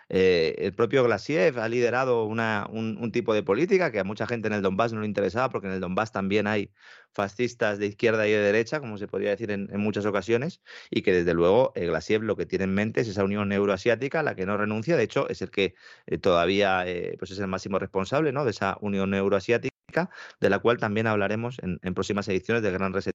Eh, 0.09 0.55
el 0.59 0.73
propio 0.73 1.03
Glasiev 1.03 1.59
ha 1.59 1.67
liderado 1.67 2.23
una, 2.25 2.65
un, 2.71 3.11
tipo 3.11 3.33
de 3.33 3.43
política 3.43 3.91
que 3.91 3.99
a 3.99 4.03
mucha 4.05 4.25
gente 4.25 4.47
en 4.47 4.53
el 4.53 4.61
Donbass 4.61 4.93
no 4.93 5.01
le 5.01 5.07
interesaba, 5.07 5.49
porque 5.49 5.67
en 5.67 5.73
el 5.73 5.81
Donbass 5.81 6.11
también 6.13 6.47
hay 6.47 6.71
fascistas 7.13 7.77
de 7.79 7.87
izquierda 7.87 8.27
y 8.27 8.31
de 8.31 8.39
derecha, 8.39 8.79
como 8.79 8.97
se 8.97 9.07
podría 9.07 9.31
decir 9.31 9.51
en, 9.51 9.69
muchas 9.79 10.05
ocasiones, 10.05 10.61
y 10.89 11.01
que 11.01 11.13
desde 11.13 11.33
luego 11.33 11.73
eh, 11.75 11.87
Glasiev 11.87 12.23
lo 12.23 12.37
que 12.37 12.45
tiene 12.45 12.65
en 12.65 12.73
mente 12.73 13.01
es 13.01 13.09
esa 13.09 13.23
unión 13.23 13.51
euroasiática 13.51 14.23
la 14.23 14.35
que 14.35 14.45
no 14.45 14.57
renuncia. 14.57 14.95
De 14.95 15.03
hecho, 15.03 15.27
es 15.29 15.41
el 15.41 15.51
que 15.51 15.75
todavía 16.21 16.85
pues 17.19 17.31
es 17.31 17.39
el 17.39 17.47
máximo 17.47 17.79
responsable 17.79 18.31
¿no? 18.31 18.45
de 18.45 18.51
esa 18.51 18.77
unión 18.81 19.13
euroasiática 19.13 19.76
de 20.39 20.49
la 20.49 20.59
cual 20.59 20.77
también 20.77 21.07
hablaremos 21.07 21.57
en, 21.59 21.93
próximas 21.93 22.27
ediciones 22.27 22.63
de 22.63 22.71
Gran 22.71 22.93
Reset. 22.93 23.13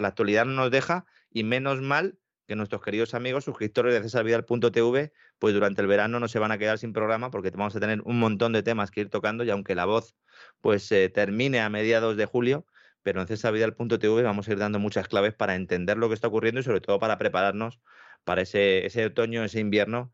La 0.00 0.08
actualidad 0.08 0.44
no 0.44 0.52
nos 0.52 0.70
deja 0.70 1.04
y 1.30 1.42
menos 1.44 1.80
mal 1.80 2.18
que 2.46 2.56
nuestros 2.56 2.82
queridos 2.82 3.14
amigos 3.14 3.44
suscriptores 3.44 3.94
de 3.94 4.02
cesarvidal.tv, 4.02 5.12
pues 5.38 5.54
durante 5.54 5.80
el 5.80 5.88
verano 5.88 6.20
no 6.20 6.28
se 6.28 6.38
van 6.38 6.52
a 6.52 6.58
quedar 6.58 6.78
sin 6.78 6.92
programa 6.92 7.30
porque 7.30 7.50
vamos 7.50 7.74
a 7.74 7.80
tener 7.80 8.00
un 8.02 8.18
montón 8.18 8.52
de 8.52 8.62
temas 8.62 8.90
que 8.90 9.02
ir 9.02 9.10
tocando 9.10 9.44
y 9.44 9.50
aunque 9.50 9.74
la 9.74 9.84
voz 9.84 10.14
pues 10.60 10.90
eh, 10.92 11.08
termine 11.08 11.60
a 11.60 11.68
mediados 11.68 12.16
de 12.16 12.26
julio, 12.26 12.66
pero 13.02 13.20
en 13.20 13.26
cesarvidal.tv 13.26 14.22
vamos 14.22 14.48
a 14.48 14.52
ir 14.52 14.58
dando 14.58 14.78
muchas 14.78 15.08
claves 15.08 15.34
para 15.34 15.56
entender 15.56 15.98
lo 15.98 16.08
que 16.08 16.14
está 16.14 16.28
ocurriendo 16.28 16.60
y 16.60 16.64
sobre 16.64 16.80
todo 16.80 16.98
para 16.98 17.18
prepararnos 17.18 17.80
para 18.24 18.42
ese, 18.42 18.86
ese 18.86 19.06
otoño, 19.06 19.42
ese 19.44 19.60
invierno 19.60 20.12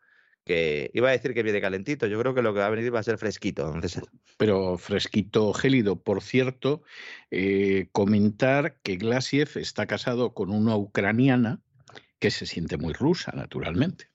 que 0.49 0.91
iba 0.95 1.09
a 1.09 1.13
decir 1.13 1.33
que 1.35 1.45
viene 1.45 1.61
calentito, 1.61 2.09
yo 2.09 2.19
creo 2.19 2.35
que 2.35 2.43
lo 2.43 2.53
que 2.53 2.59
va 2.59 2.67
a 2.67 2.71
venir 2.71 2.93
va 2.93 2.99
a 2.99 3.05
ser 3.05 3.19
fresquito. 3.19 3.67
Entonces... 3.67 4.03
Pero 4.37 4.79
fresquito, 4.79 5.53
gélido. 5.53 6.03
Por 6.03 6.23
cierto, 6.23 6.83
eh, 7.31 7.89
comentar 7.93 8.79
que 8.83 8.97
Glasiev 8.97 9.51
está 9.57 9.87
casado 9.87 10.35
con 10.35 10.51
una 10.51 10.77
ucraniana 10.77 11.61
que 12.19 12.33
se 12.33 12.47
siente 12.47 12.77
muy 12.79 12.95
rusa, 12.95 13.31
naturalmente. 13.33 14.11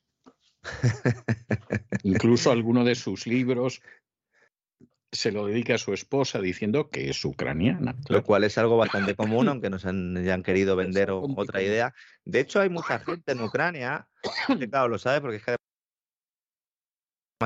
Incluso 2.04 2.52
alguno 2.52 2.84
de 2.84 2.96
sus 2.96 3.28
libros 3.28 3.82
se 5.14 5.32
lo 5.32 5.46
dedica 5.46 5.76
a 5.76 5.78
su 5.78 5.94
esposa 5.94 6.42
diciendo 6.42 6.90
que 6.90 7.10
es 7.10 7.24
ucraniana. 7.24 7.96
Lo 8.10 8.24
cual 8.24 8.44
es 8.44 8.58
algo 8.58 8.78
bastante 8.78 9.16
común, 9.16 9.48
aunque 9.48 9.70
nos 9.70 9.86
han, 9.86 10.18
hayan 10.18 10.44
querido 10.44 10.76
vender 10.76 11.12
otra 11.12 11.62
idea. 11.62 11.94
De 12.26 12.40
hecho, 12.40 12.60
hay 12.60 12.70
mucha 12.70 13.00
gente 13.00 13.32
en 13.32 13.42
Ucrania, 13.42 14.08
que 14.60 14.70
claro, 14.70 14.90
lo 14.90 14.98
sabe 14.98 15.22
porque 15.22 15.38
es 15.38 15.44
que 15.44 15.56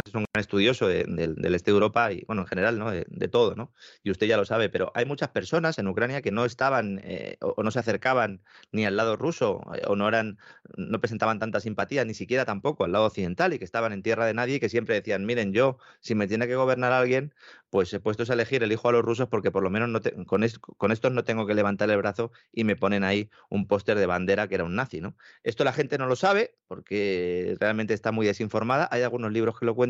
es 0.05 0.13
un 0.13 0.25
gran 0.33 0.41
estudioso 0.41 0.87
del 0.87 1.55
este 1.55 1.71
de 1.71 1.75
Europa 1.75 2.11
y, 2.11 2.23
bueno, 2.25 2.43
en 2.43 2.47
general, 2.47 2.79
¿no? 2.79 2.91
De, 2.91 3.27
todo, 3.27 3.55
¿no? 3.55 3.73
Y 4.03 4.11
usted 4.11 4.27
ya 4.27 4.37
lo 4.37 4.45
sabe, 4.45 4.69
pero 4.69 4.91
hay 4.95 5.05
muchas 5.05 5.29
personas 5.29 5.77
en 5.79 5.87
Ucrania 5.87 6.21
que 6.21 6.31
no 6.31 6.45
estaban 6.45 7.01
eh, 7.03 7.37
o, 7.41 7.61
no 7.63 7.71
se 7.71 7.79
acercaban 7.79 8.41
ni 8.71 8.85
al 8.85 8.95
lado 8.95 9.15
ruso 9.17 9.61
eh, 9.75 9.81
o 9.87 9.95
no 9.95 10.07
eran 10.07 10.37
no 10.77 10.99
presentaban 10.99 11.39
tanta 11.39 11.59
simpatía, 11.59 12.05
ni 12.05 12.13
siquiera 12.13 12.45
tampoco 12.45 12.85
al 12.85 12.91
lado 12.91 13.05
occidental, 13.05 13.53
y 13.53 13.59
que 13.59 13.65
estaban 13.65 13.93
en 13.93 14.03
tierra 14.03 14.25
de 14.25 14.33
nadie 14.33 14.55
y 14.55 14.59
que 14.59 14.69
siempre 14.69 14.95
decían, 14.95 15.25
miren, 15.25 15.53
yo, 15.53 15.77
si 15.99 16.15
me 16.15 16.27
tiene 16.27 16.47
que 16.47 16.55
gobernar 16.55 16.93
alguien, 16.93 17.33
pues 17.69 17.93
he 17.93 17.99
puesto 17.99 18.23
a 18.27 18.33
elegir, 18.33 18.63
elijo 18.63 18.89
a 18.89 18.91
los 18.91 19.03
rusos 19.03 19.27
porque 19.27 19.51
por 19.51 19.63
lo 19.63 19.69
menos 19.69 19.89
no 19.89 20.01
con, 20.25 20.45
con, 20.77 20.91
estos 20.91 21.11
no 21.11 21.23
tengo 21.23 21.45
que 21.45 21.53
levantar 21.53 21.89
el 21.89 21.97
brazo 21.97 22.31
y 22.51 22.63
me 22.63 22.75
ponen 22.75 23.03
ahí 23.03 23.29
un 23.49 23.67
póster 23.67 23.97
de 23.97 24.05
bandera 24.05 24.47
que 24.47 24.55
era 24.55 24.63
un 24.63 24.75
nazi, 24.75 25.01
¿no? 25.01 25.15
Esto 25.43 25.63
la 25.63 25.73
gente 25.73 25.97
no 25.97 26.07
lo 26.07 26.15
sabe 26.15 26.55
porque 26.67 27.55
realmente 27.59 27.93
está 27.93 28.11
muy 28.11 28.25
desinformada. 28.25 28.87
Hay 28.91 29.01
algunos 29.01 29.31
libros 29.31 29.59
que 29.59 29.65
lo 29.65 29.75
cuentan. 29.75 29.86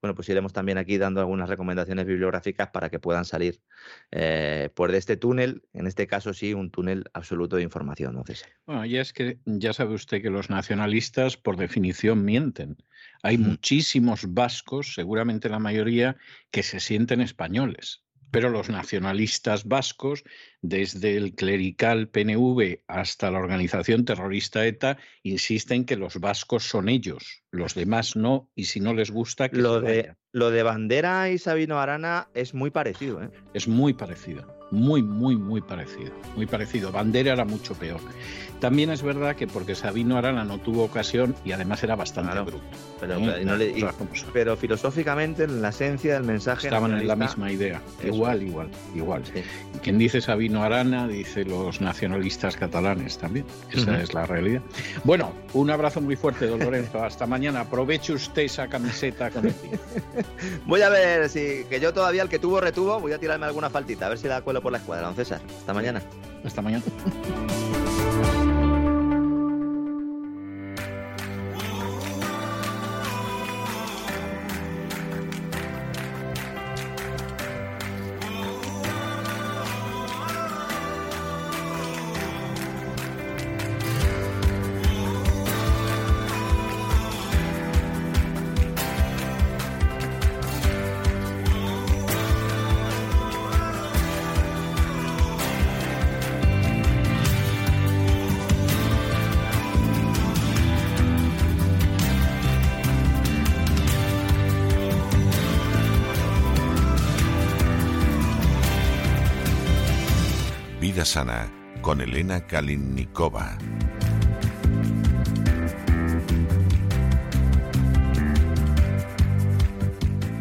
Bueno, 0.00 0.14
pues 0.14 0.28
iremos 0.28 0.52
también 0.52 0.78
aquí 0.78 0.98
dando 0.98 1.20
algunas 1.20 1.48
recomendaciones 1.48 2.06
bibliográficas 2.06 2.68
para 2.68 2.90
que 2.90 2.98
puedan 2.98 3.24
salir 3.24 3.60
eh, 4.10 4.70
pues 4.74 4.92
de 4.92 4.98
este 4.98 5.16
túnel, 5.16 5.62
en 5.72 5.86
este 5.86 6.06
caso 6.06 6.32
sí, 6.32 6.54
un 6.54 6.70
túnel 6.70 7.04
absoluto 7.12 7.56
de 7.56 7.62
información. 7.62 8.14
¿no, 8.14 8.24
Bueno, 8.66 8.86
ya 8.86 9.00
es 9.00 9.12
que 9.12 9.38
ya 9.44 9.72
sabe 9.72 9.94
usted 9.94 10.22
que 10.22 10.30
los 10.30 10.50
nacionalistas 10.50 11.36
por 11.36 11.56
definición 11.56 12.24
mienten. 12.24 12.76
Hay 13.22 13.38
muchísimos 13.38 14.32
vascos, 14.32 14.94
seguramente 14.94 15.48
la 15.48 15.58
mayoría, 15.58 16.16
que 16.50 16.62
se 16.62 16.80
sienten 16.80 17.20
españoles. 17.20 18.05
Pero 18.30 18.50
los 18.50 18.68
nacionalistas 18.68 19.66
vascos, 19.66 20.24
desde 20.62 21.16
el 21.16 21.34
clerical 21.34 22.08
PNV 22.08 22.80
hasta 22.88 23.30
la 23.30 23.38
organización 23.38 24.04
terrorista 24.04 24.66
ETA, 24.66 24.98
insisten 25.22 25.84
que 25.84 25.96
los 25.96 26.18
vascos 26.18 26.64
son 26.64 26.88
ellos, 26.88 27.42
los 27.50 27.74
demás 27.74 28.16
no, 28.16 28.50
y 28.54 28.64
si 28.64 28.80
no 28.80 28.94
les 28.94 29.10
gusta, 29.10 29.48
que 29.48 29.58
lo, 29.58 29.80
de, 29.80 30.14
lo 30.32 30.50
de 30.50 30.62
Bandera 30.62 31.30
y 31.30 31.38
Sabino 31.38 31.78
Arana 31.78 32.28
es 32.34 32.54
muy 32.54 32.70
parecido. 32.70 33.22
¿eh? 33.22 33.30
Es 33.54 33.68
muy 33.68 33.94
parecido, 33.94 34.55
muy, 34.70 35.02
muy, 35.02 35.36
muy 35.36 35.60
parecido. 35.60 36.12
Muy 36.34 36.46
parecido. 36.46 36.92
Bandera 36.92 37.32
era 37.32 37.44
mucho 37.44 37.74
peor. 37.74 38.00
También 38.60 38.90
es 38.90 39.02
verdad 39.02 39.36
que 39.36 39.46
porque 39.46 39.74
Sabino 39.74 40.16
Arana 40.16 40.44
no 40.44 40.58
tuvo 40.58 40.84
ocasión 40.84 41.34
y 41.44 41.52
además 41.52 41.82
era 41.82 41.94
bastante 41.94 42.38
bruto. 42.40 42.64
Pero, 44.32 44.56
filosóficamente, 44.56 45.44
en 45.44 45.60
la 45.60 45.68
esencia 45.68 46.14
del 46.14 46.24
mensaje. 46.24 46.68
Estaban 46.68 46.92
en 46.98 47.06
la 47.06 47.16
misma 47.16 47.52
idea. 47.52 47.82
Igual, 48.02 48.42
igual, 48.42 48.68
igual. 48.94 49.22
Y 49.74 49.78
quien 49.78 49.98
dice 49.98 50.20
Sabino 50.20 50.62
Arana 50.62 51.06
dice 51.06 51.44
los 51.44 51.80
nacionalistas 51.80 52.56
catalanes 52.56 53.18
también. 53.18 53.44
Esa 53.70 54.00
es 54.00 54.14
la 54.14 54.24
realidad. 54.24 54.62
Bueno, 55.04 55.32
un 55.52 55.70
abrazo 55.70 56.00
muy 56.00 56.16
fuerte, 56.16 56.46
don 56.46 56.60
Lorenzo. 56.60 57.04
Hasta 57.04 57.26
mañana. 57.26 57.60
Aproveche 57.60 58.14
usted 58.14 58.42
esa 58.42 58.68
camiseta 58.68 59.30
con 59.30 59.46
el 59.46 59.54
Voy 60.66 60.80
a 60.80 60.88
ver 60.88 61.28
si. 61.28 61.64
Que 61.68 61.78
yo 61.78 61.92
todavía, 61.92 62.22
el 62.22 62.28
que 62.28 62.38
tuvo, 62.38 62.60
retuvo. 62.60 63.00
Voy 63.00 63.12
a 63.12 63.18
tirarme 63.18 63.44
alguna 63.44 63.68
faltita. 63.68 64.06
A 64.06 64.08
ver 64.08 64.18
si 64.18 64.28
la 64.28 64.40
por 64.60 64.72
la 64.72 64.78
escuadra, 64.78 65.06
don 65.06 65.16
César. 65.16 65.40
Hasta 65.58 65.74
mañana. 65.74 66.02
Hasta 66.44 66.62
mañana. 66.62 66.84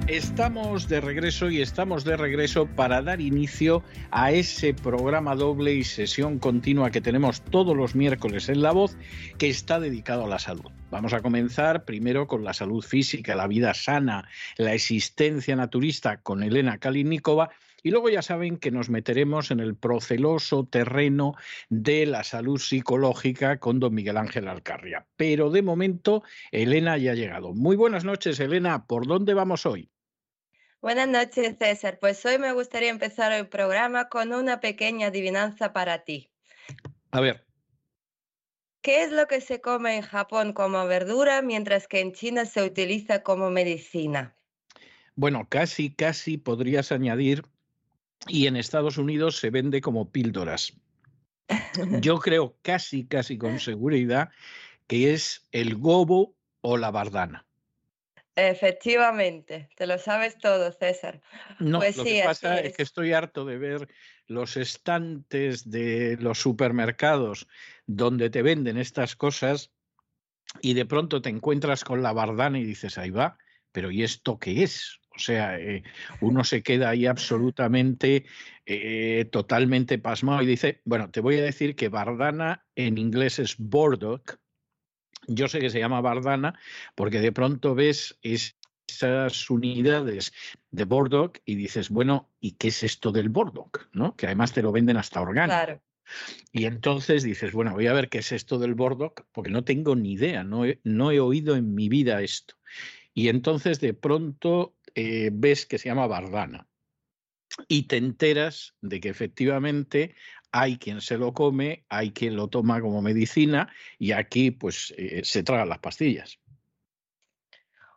Estamos 0.08 0.90
de 0.90 1.00
regreso 1.00 1.50
y 1.50 1.62
estamos 1.62 2.04
de 2.04 2.18
regreso 2.18 2.68
para 2.68 3.02
dar 3.02 3.22
inicio 3.22 3.82
a 4.12 4.34
ese 4.34 4.74
programa 4.74 5.36
doble 5.36 5.74
y 5.74 5.86
sesión 5.86 6.38
continua 6.38 6.92
que 6.92 7.00
tenemos 7.00 7.42
todos 7.42 7.78
los 7.78 7.95
miércoles 7.95 8.50
en 8.50 8.62
La 8.62 8.74
Voz, 8.74 8.98
que 9.38 9.48
está 9.48 9.80
dedicado 9.80 10.26
a 10.26 10.28
la 10.28 10.40
salud. 10.40 10.70
Vamos 10.92 11.14
a 11.14 11.22
comenzar 11.22 11.86
primero 11.86 12.28
con 12.28 12.44
la 12.44 12.54
salud 12.54 12.84
física, 12.84 13.36
la 13.36 13.48
vida 13.48 13.74
sana, 13.74 14.28
la 14.58 14.74
existencia 14.74 15.56
naturista 15.56 16.18
con 16.18 16.44
Elena 16.44 16.78
Kalinnikova 16.78 17.52
y 17.86 17.92
luego 17.92 18.10
ya 18.10 18.24
saben 18.24 18.58
que 18.58 18.72
nos 18.72 18.90
meteremos 18.90 19.52
en 19.52 19.60
el 19.60 19.76
proceloso 19.76 20.66
terreno 20.66 21.36
de 21.70 22.08
la 22.08 22.24
salud 22.24 22.58
psicológica 22.58 23.60
con 23.60 23.80
don 23.80 23.94
Miguel 23.94 24.18
Ángel 24.18 24.48
Alcarria. 24.48 25.06
Pero 25.16 25.52
de 25.52 25.62
momento, 25.62 26.24
Elena 26.52 26.98
ya 26.98 27.12
ha 27.12 27.14
llegado. 27.14 27.54
Muy 27.54 27.76
buenas 27.76 28.04
noches, 28.04 28.40
Elena. 28.40 28.88
¿Por 28.88 29.06
dónde 29.06 29.36
vamos 29.36 29.68
hoy? 29.68 29.92
Buenas 30.82 31.08
noches, 31.08 31.58
César. 31.60 32.00
Pues 32.00 32.26
hoy 32.26 32.40
me 32.40 32.54
gustaría 32.54 32.90
empezar 32.90 33.32
el 33.32 33.48
programa 33.50 34.10
con 34.10 34.34
una 34.34 34.60
pequeña 34.60 35.08
adivinanza 35.10 35.72
para 35.72 36.04
ti. 36.04 36.32
A 37.12 37.22
ver. 37.22 37.46
¿Qué 38.82 39.04
es 39.04 39.12
lo 39.12 39.28
que 39.28 39.42
se 39.42 39.62
come 39.62 39.98
en 39.98 40.02
Japón 40.02 40.54
como 40.54 40.88
verdura 40.88 41.44
mientras 41.44 41.88
que 41.88 42.00
en 42.00 42.14
China 42.14 42.46
se 42.46 42.64
utiliza 42.64 43.22
como 43.22 43.52
medicina? 43.52 44.36
Bueno, 45.14 45.46
casi, 45.48 45.94
casi 45.94 46.40
podrías 46.40 46.92
añadir 46.92 47.44
y 48.27 48.48
en 48.48 48.56
Estados 48.56 48.98
Unidos 48.98 49.38
se 49.38 49.50
vende 49.50 49.82
como 49.82 50.11
píldoras. 50.11 50.74
Yo 52.02 52.19
creo 52.19 52.58
casi, 52.61 53.06
casi 53.06 53.38
con 53.38 53.60
seguridad 53.60 54.30
que 54.88 55.14
es 55.14 55.48
el 55.52 55.76
gobo 55.76 56.35
o 56.61 56.77
la 56.77 56.92
bardana. 56.92 57.45
Efectivamente, 58.35 59.69
te 59.77 59.88
lo 59.88 59.98
sabes 59.98 60.38
todo, 60.38 60.72
César. 60.74 61.22
No, 61.60 61.80
pues 61.80 61.95
lo 61.95 62.03
que 62.03 62.22
pasa 62.26 62.60
es. 62.60 62.76
que 62.76 62.84
estoy 62.84 63.14
harto 63.14 63.45
de 63.45 63.58
ver 63.58 63.88
los 64.27 64.58
estantes 64.58 65.69
de 65.69 66.18
los 66.19 66.40
supermercados 66.40 67.48
donde 67.88 68.30
te 68.30 68.42
venden 68.42 68.77
estas 68.77 69.16
cosas 69.16 69.72
y 70.61 70.74
de 70.74 70.85
pronto 70.85 71.22
te 71.22 71.30
encuentras 71.30 71.85
con 71.85 72.03
la 72.03 72.11
bardana 72.11 72.60
y 72.60 72.66
dices, 72.66 72.98
ahí 72.98 73.10
va, 73.10 73.38
pero 73.72 73.90
¿y 73.90 74.03
esto 74.03 74.38
qué 74.38 74.64
es? 74.64 75.00
O 75.16 75.19
sea, 75.19 75.60
eh, 75.60 75.84
uno 76.22 76.44
se 76.44 76.61
queda 76.61 76.90
ahí 76.90 77.06
absolutamente, 77.06 78.26
eh, 78.66 79.26
totalmente 79.32 79.98
pasmado 79.98 80.42
y 80.42 80.45
dice, 80.45 80.82
bueno, 80.85 81.10
te 81.10 81.22
voy 81.22 81.38
a 81.38 81.44
decir 81.44 81.76
que 81.76 81.90
Bardana 81.90 82.66
en 82.76 82.98
inglés 82.98 83.40
es 83.40 83.56
Bordock. 83.58 84.40
Yo 85.27 85.48
sé 85.48 85.60
que 85.60 85.69
se 85.69 85.80
llama 85.80 86.02
Bardana 86.02 86.60
porque 86.95 87.22
de 87.22 87.32
pronto 87.32 87.76
ves 87.76 88.19
esas 88.22 89.50
unidades 89.50 90.34
de 90.72 90.85
Bordock 90.85 91.40
y 91.45 91.56
dices, 91.56 91.90
bueno, 91.90 92.30
¿y 92.40 92.52
qué 92.53 92.68
es 92.68 92.84
esto 92.84 93.11
del 93.11 93.30
Bordock? 93.30 93.90
¿No? 93.94 94.16
Que 94.16 94.27
además 94.27 94.53
te 94.53 94.61
lo 94.61 94.72
venden 94.72 94.98
hasta 94.98 95.22
orgánico. 95.22 95.56
Claro. 95.56 95.82
Y 96.52 96.66
entonces 96.66 97.24
dices, 97.24 97.52
bueno, 97.52 97.74
voy 97.74 97.88
a 97.88 97.94
ver 97.94 98.10
qué 98.10 98.19
es 98.19 98.32
esto 98.32 98.60
del 98.60 98.76
Bordock, 98.76 99.26
porque 99.32 99.50
no 99.50 99.64
tengo 99.64 99.95
ni 99.95 100.14
idea, 100.14 100.44
no 100.44 100.64
no 100.84 101.11
he 101.11 101.19
oído 101.19 101.56
en 101.56 101.74
mi 101.74 101.90
vida 101.90 102.22
esto. 102.22 102.56
Y 103.16 103.30
entonces 103.30 103.80
de 103.80 103.94
pronto 103.94 104.75
eh, 104.95 105.30
ves 105.32 105.65
que 105.65 105.77
se 105.77 105.90
llama 105.90 106.07
Bardana 106.07 106.67
y 107.67 107.88
te 107.88 107.98
enteras 107.98 108.75
de 108.82 108.99
que 108.99 109.09
efectivamente 109.09 110.15
hay 110.51 110.77
quien 110.77 111.01
se 111.01 111.17
lo 111.17 111.33
come, 111.33 111.85
hay 111.90 112.11
quien 112.11 112.35
lo 112.35 112.48
toma 112.48 112.82
como 112.82 113.01
medicina 113.01 113.72
y 113.99 114.14
aquí 114.14 114.51
pues 114.51 114.93
eh, 114.98 115.22
se 115.24 115.43
tragan 115.43 115.69
las 115.69 115.80
pastillas. 115.80 116.40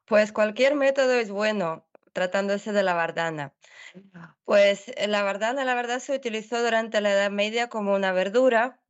Pues 0.06 0.32
cualquier 0.32 0.74
método 0.74 1.14
es 1.14 1.30
bueno 1.30 1.86
tratándose 2.12 2.72
de 2.72 2.82
la 2.82 2.94
bardana. 2.94 3.54
Pues 4.44 4.88
eh, 4.96 5.06
la 5.06 5.22
bardana 5.22 5.64
la 5.64 5.74
verdad 5.74 6.00
se 6.00 6.14
utilizó 6.16 6.62
durante 6.62 7.00
la 7.00 7.12
Edad 7.12 7.30
Media 7.30 7.68
como 7.68 7.94
una 7.94 8.12
verdura, 8.12 8.80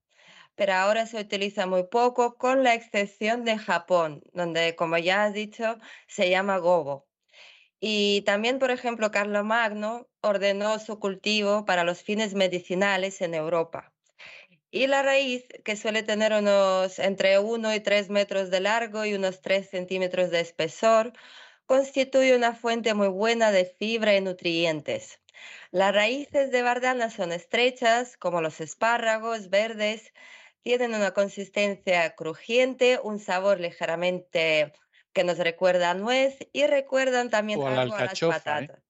pero 0.55 0.75
ahora 0.75 1.07
se 1.07 1.21
utiliza 1.21 1.67
muy 1.67 1.85
poco 1.85 2.37
con 2.39 2.63
la 2.63 2.75
excepción 2.75 3.45
de 3.45 3.59
Japón, 3.59 4.23
donde 4.33 4.77
como 4.77 4.97
ya 4.99 5.25
has 5.25 5.35
dicho 5.35 5.79
se 6.07 6.31
llama 6.31 6.59
gobo. 6.59 7.08
Y 7.81 8.23
también, 8.23 8.59
por 8.59 8.71
ejemplo, 8.71 9.11
Carlomagno 9.11 10.09
ordenó 10.21 10.79
su 10.79 10.99
cultivo 10.99 11.65
para 11.65 11.85
los 11.85 12.03
fines 12.03 12.35
medicinales 12.35 13.21
en 13.21 13.35
Europa. 13.35 13.93
Y 14.71 14.87
la 14.87 15.03
raíz, 15.03 15.47
que 15.65 15.77
suele 15.77 16.03
tener 16.03 16.33
unos 16.33 16.99
entre 16.99 17.39
1 17.39 17.75
y 17.75 17.81
3 17.81 18.11
metros 18.11 18.51
de 18.51 18.61
largo 18.61 19.05
y 19.05 19.15
unos 19.15 19.41
3 19.43 19.69
centímetros 19.71 20.31
de 20.31 20.41
espesor, 20.41 21.13
constituye 21.67 22.37
una 22.37 22.55
fuente 22.55 22.95
muy 22.95 23.09
buena 23.09 23.53
de 23.53 23.65
fibra 23.67 24.17
y 24.17 24.21
nutrientes. 24.21 25.21
Las 25.71 25.95
raíces 25.95 26.51
de 26.53 26.63
bardana 26.63 27.11
son 27.11 27.33
estrechas, 27.33 28.17
como 28.19 28.41
los 28.43 28.61
espárragos 28.61 29.51
verdes, 29.51 30.13
Tienen 30.63 30.95
una 30.95 31.13
consistencia 31.15 32.15
crujiente, 32.17 33.01
un 33.03 33.19
sabor 33.21 33.61
ligeramente 33.61 34.73
que 35.19 35.25
nos 35.25 35.39
recuerda 35.39 35.91
a 35.91 35.95
nuez 35.95 36.39
y 36.53 36.65
recuerdan 36.69 37.29
también 37.29 37.61
a 37.61 37.71
la 37.71 37.81
algo 37.81 37.97
a 37.97 38.03
las 38.03 38.11
alcachofa, 38.11 38.37
¿eh? 38.37 38.69
patatas. 38.69 38.83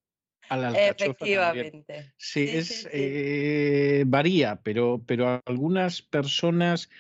A 0.51 0.57
la 0.59 0.69
alcachofa 0.69 1.15
también. 1.15 1.67
Efectivamente. 1.71 2.13
Sí, 2.19 2.47
Sí, 2.47 2.59
es, 2.59 2.69
sí. 2.83 2.89
eh, 2.93 4.05
varía, 4.07 4.61
pero, 4.63 5.03
pero 5.07 5.41
algunas 5.47 6.03
personas, 6.03 6.91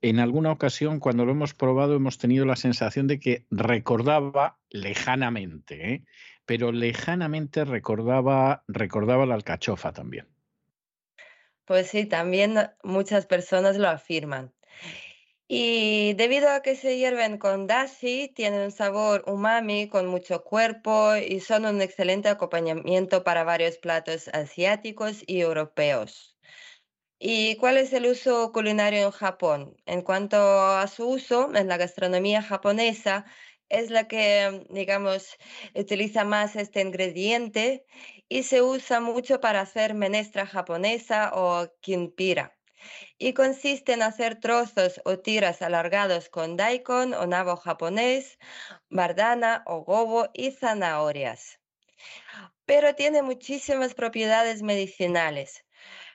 en 0.00 0.18
alguna 0.18 0.50
ocasión, 0.50 0.98
cuando 0.98 1.26
lo 1.26 1.32
hemos 1.32 1.52
probado, 1.52 1.94
hemos 1.94 2.16
tenido 2.16 2.46
la 2.46 2.56
sensación 2.56 3.06
de 3.06 3.20
que 3.20 3.44
recordaba 3.50 4.56
lejanamente, 4.70 5.92
¿eh? 5.92 6.04
pero 6.46 6.72
lejanamente 6.72 7.66
recordaba, 7.66 8.64
recordaba 8.66 9.26
la 9.26 9.34
alcachofa 9.34 9.92
también. 9.92 10.26
Pues 11.66 11.88
sí, 11.88 12.06
también 12.06 12.56
muchas 12.82 13.26
personas 13.26 13.76
lo 13.76 13.90
afirman. 13.90 14.54
Y 15.52 16.14
debido 16.14 16.48
a 16.48 16.62
que 16.62 16.76
se 16.76 16.96
hierven 16.96 17.36
con 17.36 17.66
dashi, 17.66 18.28
tienen 18.28 18.60
un 18.60 18.70
sabor 18.70 19.24
umami 19.26 19.88
con 19.88 20.06
mucho 20.06 20.44
cuerpo 20.44 21.16
y 21.16 21.40
son 21.40 21.66
un 21.66 21.82
excelente 21.82 22.28
acompañamiento 22.28 23.24
para 23.24 23.42
varios 23.42 23.76
platos 23.78 24.28
asiáticos 24.28 25.24
y 25.26 25.40
europeos. 25.40 26.36
¿Y 27.18 27.56
cuál 27.56 27.78
es 27.78 27.92
el 27.92 28.06
uso 28.06 28.52
culinario 28.52 29.06
en 29.06 29.10
Japón? 29.12 29.76
En 29.86 30.02
cuanto 30.02 30.36
a 30.38 30.86
su 30.88 31.08
uso 31.08 31.54
en 31.54 31.68
la 31.68 31.78
gastronomía 31.78 32.42
japonesa, 32.42 33.26
es 33.68 33.90
la 33.90 34.08
que, 34.08 34.66
digamos, 34.70 35.36
utiliza 35.74 36.24
más 36.24 36.56
este 36.56 36.80
ingrediente 36.82 37.86
y 38.28 38.44
se 38.44 38.62
usa 38.62 39.00
mucho 39.00 39.40
para 39.40 39.62
hacer 39.62 39.94
menestra 39.94 40.46
japonesa 40.46 41.32
o 41.34 41.68
kinpira. 41.80 42.59
Y 43.22 43.34
consiste 43.34 43.92
en 43.92 44.00
hacer 44.00 44.40
trozos 44.40 45.02
o 45.04 45.18
tiras 45.18 45.60
alargados 45.60 46.30
con 46.30 46.56
daikon 46.56 47.12
o 47.12 47.26
nabo 47.26 47.54
japonés, 47.56 48.38
bardana 48.88 49.62
o 49.66 49.84
gobo 49.84 50.30
y 50.32 50.52
zanahorias. 50.52 51.60
Pero 52.64 52.94
tiene 52.94 53.20
muchísimas 53.20 53.92
propiedades 53.92 54.62
medicinales. 54.62 55.66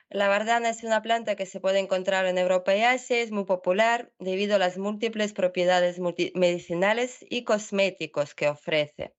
La 0.08 0.26
bardana 0.26 0.68
es 0.70 0.82
una 0.82 1.00
planta 1.00 1.36
que 1.36 1.46
se 1.46 1.60
puede 1.60 1.78
encontrar 1.78 2.26
en 2.26 2.38
Europa 2.38 2.74
y 2.74 2.82
Asia, 2.82 3.20
es 3.20 3.30
muy 3.30 3.44
popular 3.44 4.10
debido 4.18 4.56
a 4.56 4.58
las 4.58 4.76
múltiples 4.76 5.32
propiedades 5.32 6.00
medicinales 6.00 7.24
y 7.30 7.44
cosméticos 7.44 8.34
que 8.34 8.48
ofrece. 8.48 9.14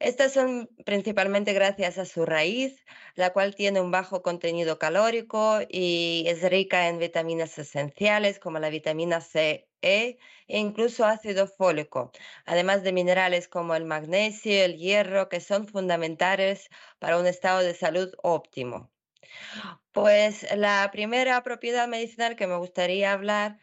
Estas 0.00 0.32
son 0.32 0.70
principalmente 0.86 1.52
gracias 1.52 1.98
a 1.98 2.06
su 2.06 2.24
raíz, 2.24 2.84
la 3.16 3.34
cual 3.34 3.54
tiene 3.54 3.82
un 3.82 3.90
bajo 3.90 4.22
contenido 4.22 4.78
calórico 4.78 5.60
y 5.68 6.24
es 6.26 6.42
rica 6.42 6.88
en 6.88 6.98
vitaminas 6.98 7.58
esenciales 7.58 8.38
como 8.38 8.58
la 8.58 8.70
vitamina 8.70 9.20
C, 9.20 9.68
E 9.82 10.18
e 10.48 10.58
incluso 10.58 11.04
ácido 11.04 11.46
fólico, 11.46 12.12
además 12.46 12.82
de 12.82 12.92
minerales 12.92 13.46
como 13.46 13.74
el 13.74 13.84
magnesio, 13.84 14.64
el 14.64 14.78
hierro, 14.78 15.28
que 15.28 15.40
son 15.40 15.68
fundamentales 15.68 16.70
para 16.98 17.18
un 17.18 17.26
estado 17.26 17.60
de 17.60 17.74
salud 17.74 18.10
óptimo. 18.22 18.90
Pues 19.92 20.46
la 20.56 20.88
primera 20.92 21.42
propiedad 21.42 21.88
medicinal 21.88 22.36
que 22.36 22.46
me 22.46 22.56
gustaría 22.56 23.12
hablar 23.12 23.58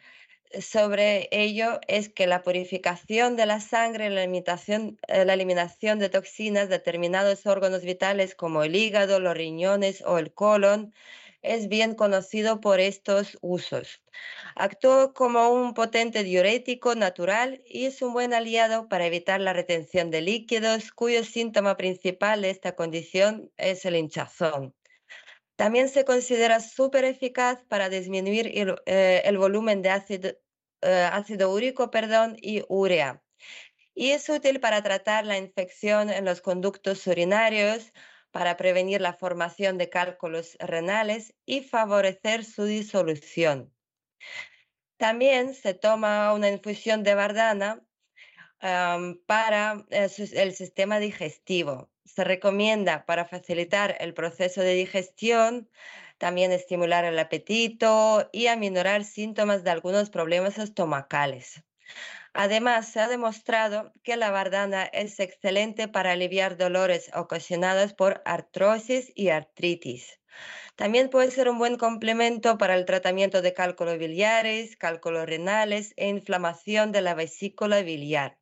sobre 0.60 1.28
ello 1.30 1.80
es 1.88 2.08
que 2.08 2.26
la 2.26 2.42
purificación 2.42 3.36
de 3.36 3.46
la 3.46 3.60
sangre, 3.60 4.10
la 4.10 4.24
eh, 4.24 5.24
la 5.24 5.34
eliminación 5.34 5.98
de 5.98 6.08
toxinas 6.08 6.68
de 6.68 6.78
determinados 6.78 7.46
órganos 7.46 7.82
vitales 7.82 8.34
como 8.34 8.62
el 8.62 8.76
hígado, 8.76 9.20
los 9.20 9.34
riñones 9.36 10.02
o 10.06 10.18
el 10.18 10.32
colon 10.32 10.92
es 11.42 11.68
bien 11.68 11.94
conocido 11.94 12.60
por 12.60 12.80
estos 12.80 13.38
usos. 13.40 14.02
Actúa 14.56 15.12
como 15.14 15.50
un 15.50 15.74
potente 15.74 16.24
diurético 16.24 16.94
natural 16.94 17.62
y 17.66 17.86
es 17.86 18.02
un 18.02 18.12
buen 18.12 18.34
aliado 18.34 18.88
para 18.88 19.06
evitar 19.06 19.40
la 19.40 19.52
retención 19.52 20.10
de 20.10 20.22
líquidos, 20.22 20.92
cuyo 20.92 21.24
síntoma 21.24 21.76
principal 21.76 22.42
de 22.42 22.50
esta 22.50 22.74
condición 22.76 23.50
es 23.56 23.84
el 23.84 23.96
hinchazón. 23.96 24.77
También 25.58 25.88
se 25.88 26.04
considera 26.04 26.60
súper 26.60 27.04
eficaz 27.04 27.64
para 27.64 27.88
disminuir 27.88 28.46
el, 28.54 28.76
eh, 28.86 29.22
el 29.24 29.38
volumen 29.38 29.82
de 29.82 29.90
ácido, 29.90 30.30
eh, 30.82 31.08
ácido 31.12 31.52
úrico 31.52 31.90
perdón, 31.90 32.36
y 32.40 32.62
urea. 32.68 33.24
Y 33.92 34.12
es 34.12 34.28
útil 34.28 34.60
para 34.60 34.84
tratar 34.84 35.26
la 35.26 35.36
infección 35.36 36.10
en 36.10 36.24
los 36.24 36.42
conductos 36.42 37.04
urinarios, 37.08 37.92
para 38.30 38.56
prevenir 38.56 39.00
la 39.00 39.14
formación 39.14 39.78
de 39.78 39.90
cálculos 39.90 40.56
renales 40.60 41.34
y 41.44 41.62
favorecer 41.62 42.44
su 42.44 42.62
disolución. 42.62 43.74
También 44.96 45.54
se 45.54 45.74
toma 45.74 46.32
una 46.34 46.50
infusión 46.50 47.02
de 47.02 47.16
bardana 47.16 47.84
para 48.60 49.84
eh, 49.90 50.08
el 50.34 50.54
sistema 50.54 50.98
digestivo. 50.98 51.90
Se 52.04 52.24
recomienda 52.24 53.06
para 53.06 53.24
facilitar 53.24 53.96
el 54.00 54.14
proceso 54.14 54.60
de 54.60 54.74
digestión, 54.74 55.68
también 56.18 56.50
estimular 56.50 57.04
el 57.04 57.18
apetito 57.18 58.28
y 58.32 58.48
aminorar 58.48 59.04
síntomas 59.04 59.62
de 59.62 59.70
algunos 59.70 60.10
problemas 60.10 60.58
estomacales. 60.58 61.62
Además, 62.34 62.88
se 62.88 63.00
ha 63.00 63.08
demostrado 63.08 63.92
que 64.02 64.16
la 64.16 64.30
bardana 64.30 64.84
es 64.84 65.18
excelente 65.20 65.88
para 65.88 66.12
aliviar 66.12 66.56
dolores 66.56 67.10
ocasionados 67.14 67.94
por 67.94 68.22
artrosis 68.24 69.12
y 69.14 69.30
artritis. 69.30 70.20
También 70.76 71.10
puede 71.10 71.30
ser 71.30 71.48
un 71.48 71.58
buen 71.58 71.76
complemento 71.76 72.58
para 72.58 72.76
el 72.76 72.84
tratamiento 72.84 73.42
de 73.42 73.54
cálculos 73.54 73.98
biliares, 73.98 74.76
cálculos 74.76 75.26
renales 75.26 75.94
e 75.96 76.08
inflamación 76.08 76.92
de 76.92 77.00
la 77.00 77.14
vesícula 77.14 77.82
biliar. 77.82 78.38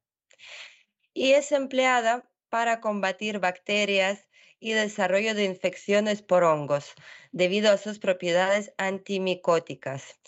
Y 1.12 1.32
es 1.32 1.52
empleada 1.52 2.28
para 2.48 2.81
combatir 2.81 3.39
bacterias 3.39 4.26
y 4.58 4.73
desarrollo 4.73 5.34
de 5.34 5.44
infecciones 5.44 6.23
por 6.23 6.44
hongos, 6.44 6.94
debido 7.32 7.70
a 7.70 7.78
sus 7.78 7.98
propiedades 7.98 8.73
antimicóticas. 8.78 10.18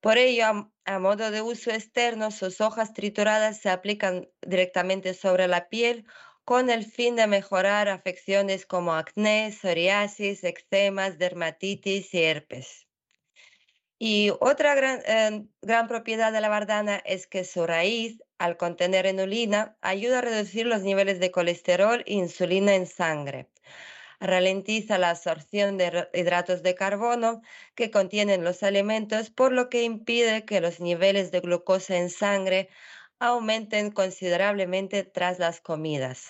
Por 0.00 0.18
ello, 0.18 0.68
a, 0.84 0.98
modo 0.98 1.30
de 1.30 1.42
uso 1.42 1.70
externo, 1.70 2.30
sus 2.30 2.60
hojas 2.60 2.92
trituradas 2.92 3.60
se 3.60 3.70
aplican 3.70 4.28
directamente 4.40 5.14
sobre 5.14 5.46
la 5.46 5.68
piel 5.68 6.04
con 6.44 6.70
el 6.70 6.84
fin 6.84 7.14
de 7.14 7.28
mejorar 7.28 7.88
afecciones 7.88 8.66
como 8.66 8.94
acné, 8.94 9.52
psoriasis, 9.52 10.42
eczemas, 10.42 11.18
dermatitis 11.18 12.12
y 12.14 12.24
herpes. 12.24 12.88
Y 13.98 14.32
otra 14.40 14.74
gran, 14.74 15.00
eh, 15.06 15.46
gran 15.60 15.86
propiedad 15.86 16.32
de 16.32 16.40
la 16.40 16.48
bardana 16.48 16.96
es 17.04 17.28
que 17.28 17.44
su 17.44 17.64
raíz, 17.64 18.20
al 18.42 18.56
contener 18.56 19.06
inulina, 19.06 19.76
ayuda 19.82 20.18
a 20.18 20.22
reducir 20.22 20.66
los 20.66 20.82
niveles 20.82 21.20
de 21.20 21.30
colesterol 21.30 22.02
e 22.06 22.14
insulina 22.14 22.74
en 22.74 22.88
sangre. 22.88 23.48
Ralentiza 24.18 24.98
la 24.98 25.10
absorción 25.10 25.78
de 25.78 26.08
hidratos 26.12 26.64
de 26.64 26.74
carbono 26.74 27.42
que 27.76 27.92
contienen 27.92 28.42
los 28.42 28.64
alimentos, 28.64 29.30
por 29.30 29.52
lo 29.52 29.68
que 29.68 29.84
impide 29.84 30.44
que 30.44 30.60
los 30.60 30.80
niveles 30.80 31.30
de 31.30 31.38
glucosa 31.38 31.96
en 31.96 32.10
sangre 32.10 32.68
aumenten 33.20 33.92
considerablemente 33.92 35.04
tras 35.04 35.38
las 35.38 35.60
comidas. 35.60 36.26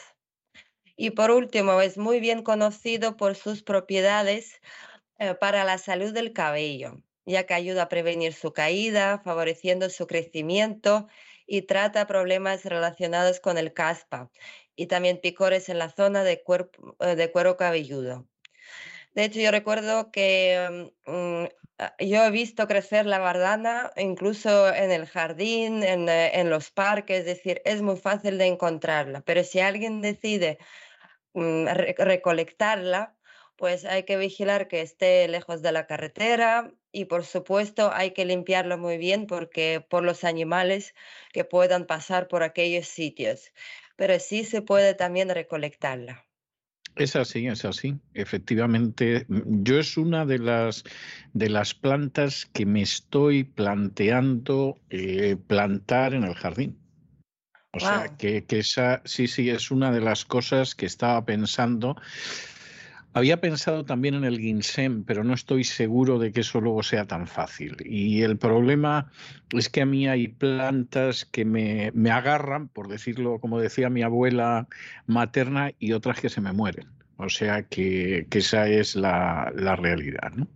Y 0.97 1.13
por 1.13 1.31
último, 1.31 1.81
es 1.81 1.97
muy 1.97 2.21
bien 2.21 2.43
conocido 2.43 3.17
por 3.17 3.37
sus 3.37 3.63
propiedades 3.63 4.61
eh, 5.19 5.35
para 5.35 5.65
la 5.65 5.79
salud 5.79 6.13
del 6.13 6.35
cabello, 6.35 7.03
ya 7.25 7.47
que 7.47 7.55
ayuda 7.55 7.85
a 7.85 7.89
prevenir 7.89 8.35
su 8.35 8.53
caída, 8.53 9.23
favoreciendo 9.25 9.89
su 9.89 10.07
crecimiento 10.07 11.09
y 11.47 11.63
trata 11.63 12.07
problemas 12.07 12.65
relacionados 12.65 13.41
con 13.41 13.59
el 13.59 13.73
caspa 13.75 14.31
y 14.77 14.87
también 14.87 15.21
picores 15.21 15.69
en 15.69 15.79
la 15.79 15.91
zona 15.91 16.25
de, 16.25 16.43
cuerpo- 16.43 16.97
eh, 17.01 17.17
de 17.17 17.31
cuero 17.33 17.57
cabelludo. 17.57 18.29
De 19.15 19.25
hecho, 19.25 19.41
yo 19.41 19.51
recuerdo 19.51 20.11
que 20.11 20.93
mm, 21.07 21.45
ah, 21.79 21.95
yo 21.99 22.25
he 22.25 22.31
visto 22.31 22.67
crecer 22.67 23.07
la 23.07 23.19
bardana 23.19 23.93
incluso 23.97 24.73
en 24.75 24.91
el 24.91 25.07
jardín, 25.07 25.83
en, 25.83 26.09
eh, 26.09 26.41
en 26.41 26.51
los 26.51 26.71
parques, 26.71 27.21
es 27.21 27.27
decir, 27.27 27.63
es 27.65 27.83
muy 27.83 27.97
fácil 27.97 28.39
de 28.39 28.47
encontrarla, 28.47 29.23
pero 29.23 29.45
si 29.45 29.61
alguien 29.61 30.01
decide 30.03 30.59
mm, 31.35 31.67
re- 31.69 31.95
recolectarla, 31.99 33.17
pues 33.63 33.85
hay 33.85 34.03
que 34.03 34.17
vigilar 34.17 34.67
que 34.67 34.81
esté 34.81 35.29
lejos 35.29 35.63
de 35.63 35.71
la 35.71 35.87
carretera 35.87 36.73
y 36.91 37.05
por 37.05 37.25
supuesto 37.25 37.93
hay 37.95 38.11
que 38.11 38.25
limpiarlo 38.25 38.77
muy 38.77 38.99
bien 38.99 39.29
porque 39.29 39.87
por 39.89 40.03
los 40.03 40.25
animales 40.25 40.97
que 41.33 41.45
puedan 41.45 41.87
pasar 41.87 42.27
por 42.27 42.43
aquellos 42.43 42.89
sitios. 42.89 43.53
Pero 43.95 44.19
sí 44.19 44.43
se 44.43 44.63
puede 44.63 44.95
también 44.95 45.29
recolectarla. 45.29 46.27
Es 46.97 47.15
así, 47.15 47.47
es 47.47 47.65
así. 47.65 47.95
Efectivamente, 48.15 49.27
mm, 49.29 49.63
yo 49.63 49.79
es 49.79 49.97
una 49.97 50.27
de 50.27 50.41
las 50.41 50.83
de 51.33 51.49
las 51.49 51.73
plantas 51.73 52.47
que 52.47 52.67
me 52.67 52.83
estoy 52.83 53.45
planteando 53.45 54.81
eh, 54.91 55.37
plantar 55.47 56.15
en 56.15 56.25
el 56.25 56.35
jardín. 56.35 56.83
O 57.75 57.81
sea, 57.81 58.17
que, 58.19 58.45
que 58.45 58.59
esa 58.59 59.01
sí, 59.07 59.29
sí, 59.29 59.49
es 59.49 59.71
una 59.71 59.91
de 59.93 60.01
las 60.01 60.27
cosas 60.27 60.75
que 60.75 60.85
estaba 60.85 61.25
pensando. 61.25 61.97
Había 63.15 63.41
pensado 63.41 63.85
también 63.85 64.15
en 64.15 64.25
el 64.25 64.39
ginseng, 64.39 65.05
pero 65.05 65.23
no 65.23 65.35
estoy 65.35 65.65
seguro 65.65 66.19
de 66.19 66.33
que 66.33 66.41
eso 66.41 66.61
luego 66.61 66.83
sea 66.83 67.07
tan 67.07 67.27
fácil. 67.27 67.77
Y 67.85 68.23
el 68.23 68.39
problema 68.39 69.11
es 69.51 69.69
que 69.69 69.83
a 69.83 69.87
mí 69.87 70.09
hay 70.09 70.29
plantas 70.29 71.27
que 71.27 71.45
me, 71.45 71.91
me 71.95 72.11
agarran, 72.11 72.69
por 72.69 72.89
decirlo 72.89 73.39
como 73.39 73.61
decía 73.61 73.91
mi 73.91 74.03
abuela 74.03 74.67
materna, 75.07 75.73
y 75.79 75.93
otras 75.93 76.21
que 76.21 76.31
se 76.31 76.41
me 76.41 76.53
mueren. 76.53 76.89
O 77.17 77.29
sea 77.29 77.65
que, 77.65 78.27
que 78.31 78.39
esa 78.39 78.67
es 78.69 78.97
la, 78.97 79.53
la 79.55 79.77
realidad, 79.77 80.33
¿no? 80.35 80.49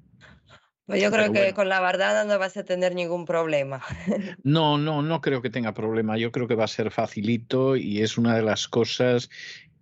Pues 0.87 1.03
yo 1.03 1.11
creo 1.11 1.33
que 1.33 1.53
con 1.53 1.69
la 1.69 1.81
bardana 1.81 2.23
no 2.25 2.39
vas 2.39 2.57
a 2.57 2.65
tener 2.65 2.95
ningún 2.95 3.25
problema. 3.25 3.83
No, 4.45 4.79
no, 4.79 5.03
no 5.03 5.21
creo 5.21 5.43
que 5.43 5.51
tenga 5.51 5.75
problema. 5.75 6.17
Yo 6.17 6.31
creo 6.31 6.47
que 6.47 6.55
va 6.55 6.65
a 6.65 6.69
ser 6.69 6.93
facilito 6.93 7.75
y 7.75 8.03
es 8.03 8.17
una 8.17 8.37
de 8.37 8.43
las 8.43 8.69
cosas 8.69 9.29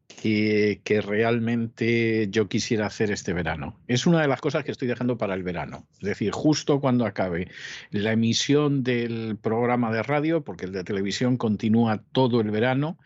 que, 0.08 1.02
realmente 1.04 2.28
yo 2.30 2.48
quisiera 2.48 2.86
hacer 2.86 3.10
este 3.10 3.32
verano. 3.32 3.78
Es 3.88 4.06
una 4.06 4.22
de 4.22 4.28
las 4.28 4.40
cosas 4.40 4.64
que 4.64 4.70
estoy 4.70 4.88
dejando 4.88 5.18
para 5.18 5.34
el 5.34 5.42
verano. 5.42 5.86
Es 6.00 6.08
decir, 6.08 6.32
justo 6.32 6.80
cuando 6.80 7.04
acabe 7.04 7.48
la 7.90 8.12
emisión 8.12 8.82
del 8.82 9.36
programa 9.40 9.92
de 9.92 10.02
radio, 10.02 10.42
porque 10.42 10.64
el 10.64 10.72
de 10.72 10.84
televisión 10.84 11.36
continúa 11.36 12.02
todo 12.12 12.40
el 12.40 12.50
verano, 12.50 12.98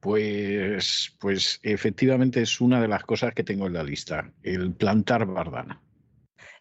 pues, 0.00 1.14
pues 1.20 1.60
efectivamente 1.62 2.42
es 2.42 2.60
una 2.60 2.80
de 2.80 2.88
las 2.88 3.04
cosas 3.04 3.34
que 3.34 3.44
tengo 3.44 3.66
en 3.66 3.74
la 3.74 3.84
lista, 3.84 4.30
el 4.42 4.72
plantar 4.72 5.26
bardana. 5.26 5.80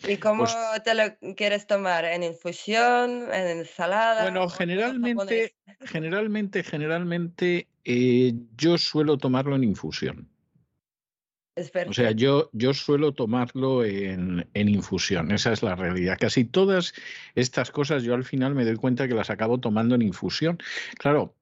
¿Y 0.08 0.18
cómo 0.18 0.46
pues, 0.46 0.84
te 0.84 0.94
lo 0.96 1.36
quieres 1.36 1.68
tomar? 1.68 2.06
¿En 2.06 2.24
infusión? 2.24 3.34
¿En 3.34 3.60
ensalada? 3.60 4.24
Bueno, 4.24 4.50
generalmente, 4.50 5.56
generalmente, 5.82 6.64
generalmente 6.64 7.68
eh, 7.86 8.34
yo 8.58 8.78
suelo 8.78 9.18
tomarlo 9.18 9.56
en 9.56 9.64
infusión. 9.64 10.30
O 11.88 11.94
sea, 11.94 12.12
yo, 12.12 12.50
yo 12.52 12.74
suelo 12.74 13.14
tomarlo 13.14 13.86
en, 13.86 14.48
en, 14.56 14.70
infusión, 14.70 15.32
esa 15.32 15.54
es 15.54 15.62
la 15.62 15.76
realidad. 15.76 16.18
Casi 16.20 16.46
todas 16.46 16.94
estas 17.36 17.70
cosas 17.70 18.02
yo 18.02 18.16
al 18.16 18.24
final 18.24 18.56
me 18.56 18.66
doy 18.66 18.76
cuenta 18.76 19.08
que 19.08 19.14
las 19.14 19.30
acabo 19.30 19.60
tomando 19.60 19.94
en 19.94 20.02
infusión. 20.02 20.58
Claro, 20.98 21.36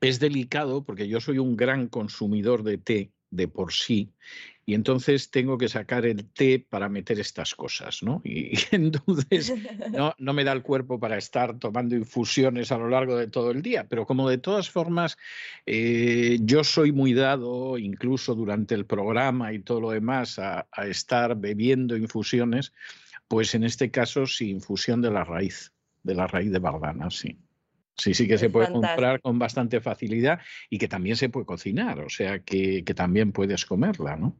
es 0.00 0.18
delicado 0.18 0.82
porque 0.82 1.06
yo 1.06 1.20
soy 1.20 1.38
un 1.38 1.56
gran 1.56 1.86
consumidor 1.86 2.64
de 2.64 2.78
té 2.78 3.12
de 3.30 3.46
por 3.46 3.72
sí 3.72 4.12
y 4.68 4.74
entonces 4.74 5.30
tengo 5.30 5.56
que 5.56 5.68
sacar 5.68 6.04
el 6.04 6.28
té 6.28 6.58
para 6.58 6.88
meter 6.88 7.20
estas 7.20 7.54
cosas, 7.54 8.02
¿no? 8.02 8.20
Y, 8.24 8.52
entonces 8.72 9.54
no, 9.92 10.12
no, 10.18 10.32
me 10.32 10.42
da 10.42 10.52
el 10.52 10.62
cuerpo 10.62 10.98
para 10.98 11.16
estar 11.16 11.56
tomando 11.60 11.94
infusiones 11.94 12.72
a 12.72 12.78
lo 12.78 12.88
largo 12.88 13.16
de 13.16 13.28
todo 13.28 13.52
el 13.52 13.62
día, 13.62 13.86
pero 13.88 14.06
como 14.06 14.28
de 14.28 14.38
todas 14.38 14.68
formas 14.68 15.16
eh, 15.66 16.38
yo 16.42 16.64
soy 16.64 16.90
muy 16.90 17.14
dado, 17.14 17.78
incluso 17.78 18.34
durante 18.34 18.74
el 18.74 18.86
programa 18.86 19.52
y 19.52 19.60
todo 19.60 19.80
lo 19.80 19.90
demás, 19.92 20.40
a, 20.40 20.66
a 20.72 20.86
estar 20.88 21.36
bebiendo 21.36 21.96
infusiones, 21.96 22.72
pues 23.28 23.54
en 23.54 23.62
este 23.62 23.92
caso 23.92 24.26
sí, 24.26 24.50
infusión 24.50 25.00
de 25.00 25.12
la 25.12 25.22
raíz, 25.22 25.72
de 26.02 26.14
la 26.16 26.26
raíz 26.26 26.50
de 26.50 26.58
bardana, 26.58 27.08
sí. 27.10 27.38
Sí, 27.96 28.14
sí 28.14 28.28
que 28.28 28.36
se 28.36 28.50
puede 28.50 28.70
comprar 28.70 29.20
con 29.20 29.38
bastante 29.38 29.80
facilidad 29.80 30.40
y 30.68 30.78
que 30.78 30.88
también 30.88 31.16
se 31.16 31.28
puede 31.28 31.46
cocinar, 31.46 32.00
o 32.00 32.10
sea 32.10 32.40
que, 32.40 32.84
que, 32.84 32.94
también 32.94 33.32
puedes 33.32 33.64
comerla, 33.64 34.16
¿no? 34.16 34.36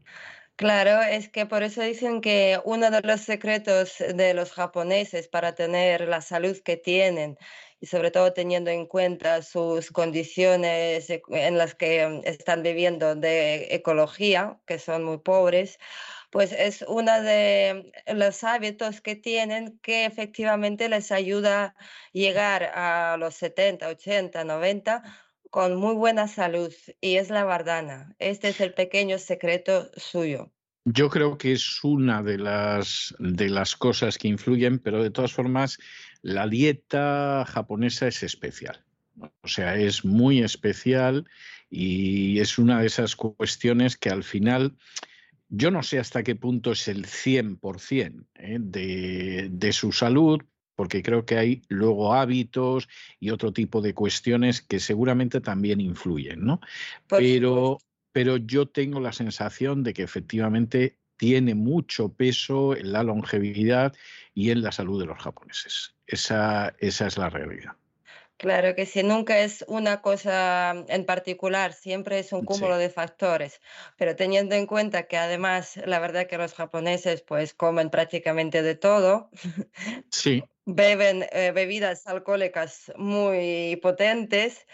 Claro, 0.57 1.03
es 1.03 1.29
que 1.29 1.45
por 1.45 1.63
eso 1.63 1.83
dicen 1.83 2.23
que 2.23 2.59
uno 2.65 2.91
de 2.91 3.03
los 3.03 3.21
secretos 3.21 3.97
de 3.99 4.33
los 4.33 4.53
japoneses 4.53 5.29
para 5.29 5.55
tener 5.55 6.09
la 6.09 6.23
salud 6.23 6.57
que 6.65 6.79
tienen 6.79 7.37
y 7.79 7.87
sobre 7.87 8.11
todo 8.11 8.33
teniendo 8.33 8.71
en 8.71 8.87
cuenta 8.87 9.43
sus 9.43 9.91
condiciones 9.91 11.09
en 11.11 11.59
las 11.59 11.75
que 11.75 12.23
están 12.25 12.63
viviendo 12.63 13.15
de 13.15 13.75
ecología, 13.75 14.59
que 14.67 14.79
son 14.79 15.05
muy 15.05 15.19
pobres, 15.19 15.79
pues 16.31 16.53
es 16.53 16.85
uno 16.89 17.21
de 17.23 17.93
los 18.15 18.45
hábitos 18.45 19.01
que 19.01 19.17
tienen 19.17 19.79
que 19.81 20.05
efectivamente 20.05 20.89
les 20.89 21.13
ayuda 21.13 21.65
a 21.65 21.75
llegar 22.13 22.65
a 22.75 23.17
los 23.19 23.35
70, 23.37 23.89
80, 23.89 24.45
90 24.45 25.03
con 25.51 25.77
muy 25.77 25.95
buena 25.95 26.29
salud 26.29 26.73
y 27.01 27.17
es 27.17 27.31
la 27.31 27.45
bardana. 27.45 28.15
Este 28.19 28.49
es 28.49 28.61
el 28.61 28.75
pequeño 28.75 29.19
secreto 29.19 29.91
suyo. 29.97 30.53
Yo 30.85 31.09
creo 31.11 31.37
que 31.37 31.53
es 31.53 31.83
una 31.83 32.23
de 32.23 32.39
las, 32.39 33.15
de 33.19 33.49
las 33.49 33.75
cosas 33.75 34.19
que 34.19 34.29
influyen, 34.29 34.79
pero 34.79 35.03
de 35.03 35.11
todas 35.11 35.33
formas 35.33 35.79
la 36.23 36.47
dieta 36.47 37.45
japonesa 37.49 38.07
es 38.07 38.23
especial. 38.23 38.85
O 39.43 39.49
sea, 39.49 39.77
es 39.77 40.05
muy 40.05 40.43
especial 40.43 41.25
y 41.71 42.39
es 42.39 42.59
una 42.59 42.81
de 42.81 42.87
esas 42.87 43.17
cuestiones 43.17 43.97
que 43.97 44.11
al 44.11 44.23
final 44.23 44.77
yo 45.49 45.71
no 45.71 45.83
sé 45.83 45.99
hasta 45.99 46.23
qué 46.23 46.35
punto 46.35 46.73
es 46.73 46.89
el 46.89 47.07
100% 47.07 48.27
¿eh? 48.35 48.59
de, 48.61 49.49
de 49.51 49.73
su 49.73 49.93
salud, 49.93 50.43
porque 50.75 51.03
creo 51.03 51.25
que 51.25 51.39
hay 51.39 51.63
luego 51.69 52.15
hábitos 52.15 52.89
y 53.19 53.31
otro 53.31 53.53
tipo 53.53 53.81
de 53.81 53.95
cuestiones 53.95 54.61
que 54.61 54.79
seguramente 54.79 55.41
también 55.41 55.81
influyen, 55.81 56.45
¿no? 56.45 56.61
pero, 57.09 57.79
pero 58.13 58.37
yo 58.37 58.67
tengo 58.67 59.01
la 59.01 59.13
sensación 59.13 59.83
de 59.83 59.95
que 59.95 60.03
efectivamente 60.03 60.99
tiene 61.17 61.55
mucho 61.55 62.13
peso 62.13 62.77
en 62.77 62.93
la 62.93 63.03
longevidad 63.03 63.95
y 64.35 64.51
en 64.51 64.63
la 64.63 64.71
salud 64.71 65.01
de 65.01 65.07
los 65.07 65.19
japoneses. 65.19 65.95
Esa, 66.07 66.75
esa 66.79 67.07
es 67.07 67.17
la 67.17 67.31
realidad. 67.31 67.73
Claro 68.41 68.75
que 68.75 68.85
sí, 68.85 69.03
nunca 69.03 69.39
es 69.41 69.65
una 69.67 70.03
cosa 70.03 70.73
en 70.89 71.07
particular, 71.07 71.73
siempre 71.73 72.19
es 72.19 72.33
un 72.35 72.43
cúmulo 72.43 72.77
Sí. 72.77 72.77
de 72.77 72.91
factores, 72.91 73.63
pero 73.97 74.15
teniendo 74.15 74.55
en 74.55 74.67
cuenta 74.67 75.05
que 75.09 75.17
además 75.17 75.79
la 75.87 75.99
verdad 76.01 76.27
que 76.27 76.37
los 76.37 76.53
japoneses 76.53 77.23
pues 77.23 77.55
comen 77.55 77.89
prácticamente 77.89 78.61
de 78.63 78.75
todo, 78.75 79.31
Sí. 80.13 80.49
beben 80.67 81.25
eh, 81.33 81.53
bebidas 81.53 82.07
alcohólicas 82.07 82.93
muy 82.97 83.77
potentes, 83.83 84.67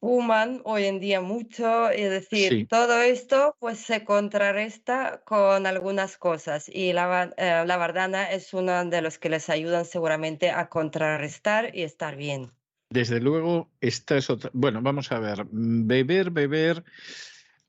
fuman 0.00 0.62
hoy 0.64 0.86
en 0.86 1.00
día 1.00 1.20
mucho, 1.22 1.90
es 1.90 2.10
decir, 2.10 2.58
Sí. 2.58 2.68
todo 2.68 3.02
esto 3.02 3.56
pues 3.60 3.80
se 3.80 4.04
contrarresta 4.04 5.22
con 5.24 5.66
algunas 5.66 6.18
cosas 6.18 6.68
y 6.68 6.92
la, 6.94 7.34
eh, 7.38 7.64
la 7.66 7.76
bardana 7.78 8.30
es 8.32 8.54
uno 8.54 8.84
de 8.86 9.02
los 9.02 9.18
que 9.18 9.30
les 9.30 9.50
ayudan 9.50 9.84
seguramente 9.86 10.50
a 10.50 10.68
contrarrestar 10.70 11.76
y 11.76 11.82
estar 11.84 12.16
bien. 12.16 12.52
Desde 12.96 13.20
luego, 13.20 13.70
esta 13.82 14.16
es 14.16 14.30
otra. 14.30 14.50
Bueno, 14.54 14.80
vamos 14.80 15.12
a 15.12 15.20
ver. 15.20 15.46
Beber, 15.50 16.30
beber. 16.30 16.82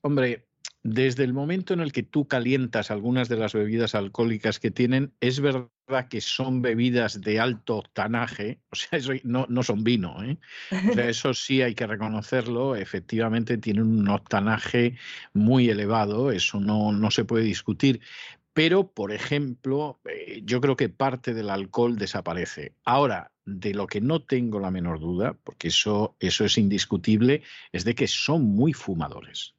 Hombre, 0.00 0.46
desde 0.82 1.22
el 1.24 1.34
momento 1.34 1.74
en 1.74 1.80
el 1.80 1.92
que 1.92 2.02
tú 2.02 2.26
calientas 2.26 2.90
algunas 2.90 3.28
de 3.28 3.36
las 3.36 3.52
bebidas 3.52 3.94
alcohólicas 3.94 4.58
que 4.58 4.70
tienen, 4.70 5.12
es 5.20 5.40
verdad 5.40 5.68
que 6.08 6.22
son 6.22 6.62
bebidas 6.62 7.20
de 7.20 7.40
alto 7.40 7.76
octanaje, 7.76 8.60
o 8.70 8.76
sea, 8.76 8.98
eso 8.98 9.12
no, 9.22 9.44
no 9.50 9.62
son 9.62 9.84
vino, 9.84 10.22
¿eh? 10.24 10.38
O 10.90 10.94
sea, 10.94 11.10
eso 11.10 11.34
sí 11.34 11.60
hay 11.60 11.74
que 11.74 11.86
reconocerlo, 11.86 12.74
efectivamente 12.74 13.58
tienen 13.58 13.84
un 13.84 14.08
octanaje 14.08 14.96
muy 15.34 15.68
elevado, 15.68 16.30
eso 16.30 16.58
no, 16.58 16.92
no 16.92 17.10
se 17.10 17.26
puede 17.26 17.44
discutir. 17.44 18.00
Pero, 18.54 18.90
por 18.90 19.12
ejemplo, 19.12 20.00
eh, 20.04 20.40
yo 20.44 20.60
creo 20.60 20.74
que 20.74 20.88
parte 20.88 21.34
del 21.34 21.50
alcohol 21.50 21.96
desaparece. 21.96 22.72
Ahora, 22.84 23.30
de 23.48 23.72
lo 23.72 23.86
que 23.86 24.00
no 24.00 24.20
tengo 24.22 24.60
la 24.60 24.70
menor 24.70 25.00
duda, 25.00 25.36
porque 25.42 25.68
eso, 25.68 26.16
eso 26.20 26.44
es 26.44 26.58
indiscutible, 26.58 27.42
es 27.72 27.84
de 27.84 27.94
que 27.94 28.06
son 28.06 28.44
muy 28.44 28.72
fumadores 28.72 29.54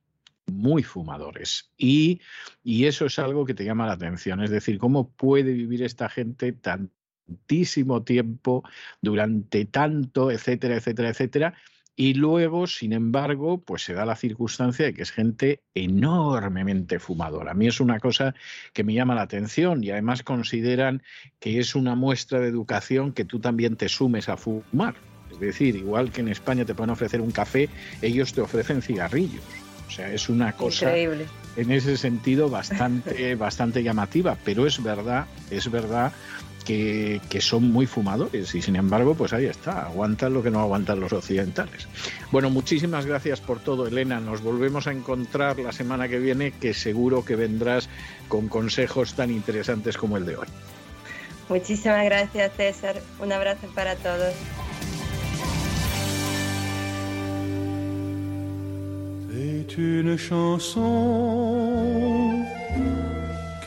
muy 0.51 0.81
fumadores. 0.81 1.71
Y, 1.77 2.21
y, 2.63 2.85
eso 2.85 3.05
es 3.05 3.19
algo 3.19 3.45
que 3.45 3.53
te 3.53 3.63
llama 3.63 3.85
la 3.85 3.93
atención. 3.93 4.41
Es 4.41 4.49
decir, 4.49 4.79
¿cómo 4.79 5.11
puede 5.11 5.53
vivir 5.53 5.83
esta 5.83 6.09
gente 6.09 6.53
tantísimo 6.53 8.01
tiempo, 8.01 8.63
durante 8.99 9.65
tanto, 9.65 10.31
etcétera, 10.31 10.77
etcétera, 10.77 11.09
etcétera? 11.09 11.53
Y 12.01 12.13
luego, 12.13 12.65
sin 12.65 12.93
embargo, 12.93 13.57
pues 13.57 13.83
se 13.83 13.93
da 13.93 14.05
la 14.05 14.15
circunstancia 14.15 14.85
de 14.85 14.93
que 14.93 15.01
es 15.01 15.11
gente 15.11 15.59
enormemente 15.75 16.97
fumadora. 16.97 17.51
A 17.51 17.53
mí 17.53 17.67
es 17.67 17.81
una 17.81 17.99
cosa 17.99 18.35
que 18.71 18.85
me 18.85 18.93
llama 18.93 19.15
la 19.15 19.23
atención 19.23 19.83
y 19.83 19.91
además 19.91 20.23
consideran 20.23 21.03
que 21.41 21.59
es 21.59 21.75
una 21.75 21.95
muestra 21.95 22.39
de 22.39 22.47
educación 22.47 23.11
que 23.11 23.25
tú 23.25 23.41
también 23.41 23.75
te 23.75 23.89
sumes 23.89 24.29
a 24.29 24.37
fumar. 24.37 24.95
Es 25.29 25.41
decir, 25.41 25.75
igual 25.75 26.09
que 26.13 26.21
en 26.21 26.29
España 26.29 26.63
te 26.63 26.73
pueden 26.73 26.91
ofrecer 26.91 27.19
un 27.19 27.31
café, 27.31 27.67
ellos 28.01 28.31
te 28.31 28.39
ofrecen 28.39 28.81
cigarrillos. 28.81 29.43
O 29.89 29.91
sea, 29.91 30.09
es 30.13 30.29
una 30.29 30.53
cosa 30.53 30.85
Increíble. 30.85 31.25
en 31.57 31.69
ese 31.69 31.97
sentido 31.97 32.49
bastante, 32.49 33.35
bastante 33.35 33.83
llamativa, 33.83 34.37
pero 34.45 34.65
es 34.65 34.81
verdad, 34.81 35.25
es 35.51 35.69
verdad 35.69 36.13
que, 36.65 37.21
que, 37.29 37.41
son 37.41 37.71
muy 37.71 37.85
fumadores 37.85 38.53
y 38.55 38.61
sin 38.61 38.75
embargo, 38.75 39.15
pues 39.15 39.33
ahí 39.33 39.45
está, 39.45 39.83
aguantan 39.85 40.33
lo 40.33 40.43
que 40.43 40.51
no 40.51 40.59
aguantan 40.59 40.99
los 40.99 41.13
occidentales. 41.13 41.87
Bueno, 42.31 42.49
muchísimas 42.49 43.05
gracias 43.05 43.41
por 43.41 43.59
todo, 43.59 43.87
Elena. 43.87 44.19
Nos 44.19 44.41
volvemos 44.41 44.87
a 44.87 44.91
encontrar 44.91 45.59
la 45.59 45.71
semana 45.71 46.07
que 46.07 46.19
viene, 46.19 46.51
que 46.51 46.73
seguro 46.73 47.25
que 47.25 47.35
vendrás 47.35 47.89
con 48.27 48.47
consejos 48.47 49.13
tan 49.13 49.31
interesantes 49.31 49.97
como 49.97 50.17
el 50.17 50.25
de 50.25 50.37
hoy. 50.37 50.47
Muchísimas 51.49 52.05
gracias, 52.05 52.51
César. 52.55 53.01
Un 53.19 53.31
abrazo 53.31 53.67
para 53.73 53.95
todos. 53.95 54.33
C'est 59.69 59.77
une 59.77 60.17
chanson 60.17 60.79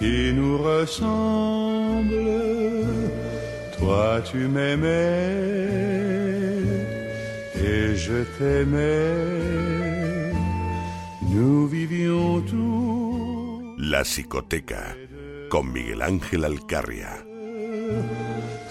qui 0.02 0.32
nous 0.34 0.58
ressemble. 0.58 2.28
Toi 3.78 4.20
tu 4.31 4.40
m'aimais 4.55 5.39
et 7.70 7.94
je 8.05 8.18
t'aimais. 8.36 9.12
Nous 11.32 11.68
vivions 11.68 12.40
tout. 12.50 13.76
La 13.78 14.02
psicoteca 14.02 14.84
con 15.52 15.64
Miguel 15.72 16.02
Ángel 16.02 16.44
Alcarria. 16.50 17.14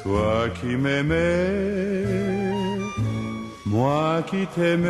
Toi 0.04 0.50
qui 0.58 0.72
m'aimais, 0.84 2.04
moi 3.66 4.22
qui 4.30 4.42
t'aimais, 4.54 4.90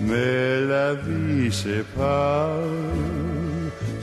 mais 0.00 0.60
la 0.72 0.94
vie 0.94 1.52
sépare 1.52 3.25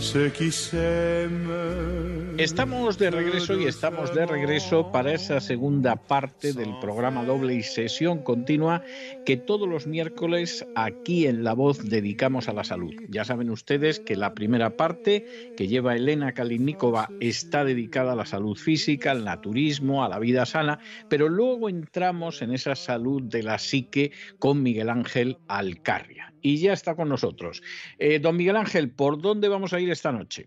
ceux 0.04 0.28
qui 0.28 0.52
s'aiment. 0.52 2.33
Estamos 2.38 2.98
de 2.98 3.12
regreso 3.12 3.60
y 3.60 3.66
estamos 3.66 4.14
de 4.16 4.26
regreso 4.26 4.92
para 4.92 5.14
esa 5.14 5.40
segunda 5.40 5.96
parte 5.96 6.52
del 6.52 6.80
programa 6.80 7.24
doble 7.24 7.54
y 7.54 7.62
sesión 7.62 8.24
continua 8.24 8.84
que 9.24 9.38
todos 9.38 9.70
los 9.70 9.86
miércoles 9.86 10.66
aquí 10.76 11.28
en 11.28 11.44
La 11.44 11.54
Voz 11.54 11.88
dedicamos 11.88 12.50
a 12.50 12.54
la 12.54 12.64
salud. 12.64 12.92
Ya 13.10 13.24
saben 13.24 13.52
ustedes 13.52 14.00
que 14.00 14.16
la 14.16 14.34
primera 14.34 14.76
parte 14.76 15.54
que 15.56 15.68
lleva 15.68 15.96
Elena 15.96 16.34
Kalinikova 16.34 17.08
está 17.20 17.64
dedicada 17.64 18.14
a 18.14 18.16
la 18.16 18.26
salud 18.26 18.58
física, 18.58 19.12
al 19.12 19.24
naturismo, 19.24 20.04
a 20.04 20.10
la 20.10 20.18
vida 20.18 20.48
sana, 20.48 20.80
pero 21.10 21.30
luego 21.30 21.70
entramos 21.70 22.42
en 22.42 22.52
esa 22.52 22.76
salud 22.76 23.22
de 23.22 23.44
la 23.44 23.60
psique 23.60 24.12
con 24.40 24.64
Miguel 24.64 24.90
Ángel 24.90 25.38
Alcarria. 25.48 26.34
Y 26.42 26.58
ya 26.58 26.74
está 26.74 26.96
con 26.96 27.08
nosotros. 27.08 27.62
Eh, 28.00 28.20
don 28.20 28.36
Miguel 28.36 28.58
Ángel, 28.58 28.90
¿por 28.90 29.22
dónde 29.22 29.48
vamos 29.48 29.72
a 29.72 29.80
ir 29.80 29.90
esta 29.90 30.12
noche? 30.12 30.46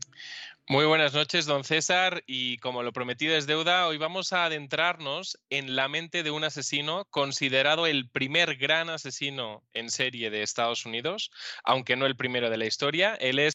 Muy 0.68 0.84
buenas 0.84 1.14
noches, 1.14 1.46
don 1.46 1.62
César, 1.62 2.24
y 2.26 2.56
como 2.56 2.82
lo 2.82 2.92
prometido 2.92 3.36
es 3.36 3.46
deuda, 3.46 3.86
hoy 3.86 3.98
vamos 3.98 4.32
a 4.32 4.46
adentrarnos 4.46 5.38
en 5.48 5.76
la 5.76 5.86
mente 5.86 6.24
de 6.24 6.32
un 6.32 6.42
asesino 6.42 7.04
considerado 7.04 7.86
el 7.86 8.10
primer 8.10 8.56
gran 8.56 8.90
asesino 8.90 9.62
en 9.74 9.90
serie 9.90 10.28
de 10.28 10.42
Estados 10.42 10.84
Unidos, 10.84 11.30
aunque 11.62 11.94
no 11.94 12.04
el 12.04 12.16
primero 12.16 12.50
de 12.50 12.56
la 12.56 12.66
historia. 12.66 13.14
Él 13.14 13.38
es 13.38 13.52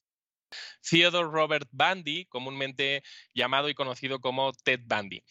Theodore 0.89 1.27
Robert 1.29 1.67
Bundy, 1.71 2.27
comúnmente 2.27 3.03
llamado 3.33 3.67
y 3.67 3.73
conocido 3.73 4.21
como 4.21 4.53
Ted 4.53 4.79
Bundy. 4.85 5.21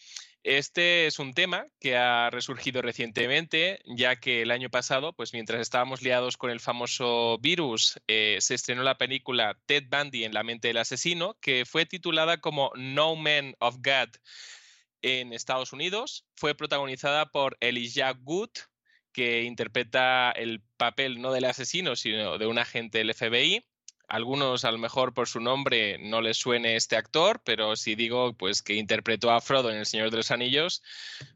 Este 0.43 1.05
es 1.05 1.19
un 1.19 1.33
tema 1.33 1.67
que 1.79 1.95
ha 1.97 2.31
resurgido 2.31 2.81
recientemente, 2.81 3.79
ya 3.85 4.15
que 4.15 4.41
el 4.41 4.49
año 4.49 4.71
pasado, 4.71 5.13
pues 5.13 5.33
mientras 5.33 5.61
estábamos 5.61 6.01
liados 6.01 6.35
con 6.35 6.49
el 6.49 6.59
famoso 6.59 7.37
virus, 7.39 7.99
eh, 8.07 8.37
se 8.39 8.55
estrenó 8.55 8.81
la 8.81 8.97
película 8.97 9.59
Ted 9.67 9.83
Bundy 9.87 10.23
en 10.23 10.33
la 10.33 10.41
mente 10.41 10.69
del 10.69 10.77
asesino, 10.77 11.37
que 11.41 11.65
fue 11.65 11.85
titulada 11.85 12.41
como 12.41 12.71
No 12.75 13.15
Man 13.15 13.55
of 13.59 13.75
God 13.83 14.09
en 15.03 15.31
Estados 15.31 15.73
Unidos. 15.73 16.25
Fue 16.35 16.55
protagonizada 16.55 17.27
por 17.27 17.55
Elijah 17.59 18.17
Wood, 18.23 18.49
que 19.13 19.43
interpreta 19.43 20.31
el 20.31 20.63
papel 20.77 21.21
no 21.21 21.31
del 21.33 21.45
asesino, 21.45 21.95
sino 21.95 22.39
de 22.39 22.47
un 22.47 22.57
agente 22.57 22.97
del 22.97 23.13
FBI 23.13 23.63
algunos 24.11 24.65
a 24.65 24.71
lo 24.71 24.77
mejor 24.77 25.13
por 25.13 25.29
su 25.29 25.39
nombre 25.39 25.97
no 25.97 26.21
les 26.21 26.35
suene 26.35 26.75
este 26.75 26.97
actor, 26.97 27.41
pero 27.45 27.77
si 27.77 27.95
digo 27.95 28.33
pues 28.33 28.61
que 28.61 28.73
interpretó 28.73 29.31
a 29.31 29.39
Frodo 29.39 29.71
en 29.71 29.77
El 29.77 29.85
Señor 29.85 30.11
de 30.11 30.17
los 30.17 30.31
Anillos, 30.31 30.83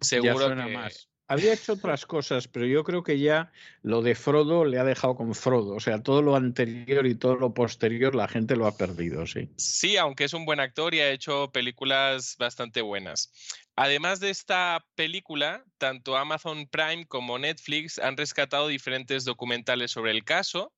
seguro 0.01 0.49
que 0.49 0.73
más. 0.73 1.07
Había 1.27 1.53
hecho 1.53 1.73
otras 1.73 2.05
cosas, 2.05 2.47
pero 2.47 2.67
yo 2.67 2.83
creo 2.83 3.01
que 3.01 3.17
ya 3.17 3.51
lo 3.81 4.03
de 4.03 4.13
Frodo 4.13 4.63
le 4.63 4.77
ha 4.77 4.83
dejado 4.83 5.15
con 5.15 5.33
Frodo. 5.33 5.73
O 5.73 5.79
sea, 5.79 6.03
todo 6.03 6.21
lo 6.21 6.35
anterior 6.35 7.07
y 7.07 7.15
todo 7.15 7.35
lo 7.35 7.51
posterior 7.51 8.13
la 8.13 8.27
gente 8.27 8.55
lo 8.55 8.67
ha 8.67 8.77
perdido, 8.77 9.25
sí. 9.25 9.49
Sí, 9.57 9.97
aunque 9.97 10.25
es 10.25 10.33
un 10.33 10.45
buen 10.45 10.59
actor 10.59 10.93
y 10.93 10.99
ha 10.99 11.09
hecho 11.09 11.49
películas 11.51 12.35
bastante 12.37 12.81
buenas. 12.81 13.31
Además 13.75 14.19
de 14.19 14.29
esta 14.29 14.85
película, 14.93 15.63
tanto 15.79 16.15
Amazon 16.15 16.67
Prime 16.67 17.07
como 17.07 17.39
Netflix 17.39 17.97
han 17.97 18.17
rescatado 18.17 18.67
diferentes 18.67 19.25
documentales 19.25 19.89
sobre 19.89 20.11
el 20.11 20.23
caso 20.23 20.74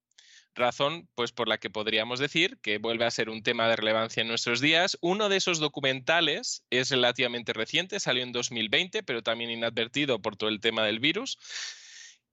razón 0.58 1.08
pues 1.16 1.32
por 1.32 1.48
la 1.48 1.58
que 1.58 1.70
podríamos 1.70 2.20
decir 2.20 2.60
que 2.62 2.78
vuelve 2.78 3.06
a 3.06 3.12
ser 3.12 3.30
un 3.30 3.44
tema 3.44 3.68
de 3.68 3.76
relevancia 3.76 4.22
en 4.22 4.28
nuestros 4.28 4.60
días. 4.60 4.98
Uno 5.02 5.30
de 5.30 5.38
esos 5.38 5.60
documentales 5.60 6.66
es 6.70 6.90
relativamente 6.90 7.54
reciente, 7.54 8.00
salió 8.00 8.24
en 8.24 8.32
2020, 8.32 9.04
pero 9.04 9.24
también 9.24 9.52
inadvertido 9.52 10.22
por 10.22 10.36
todo 10.36 10.50
el 10.50 10.60
tema 10.60 10.84
del 10.84 11.00
virus. 11.00 11.38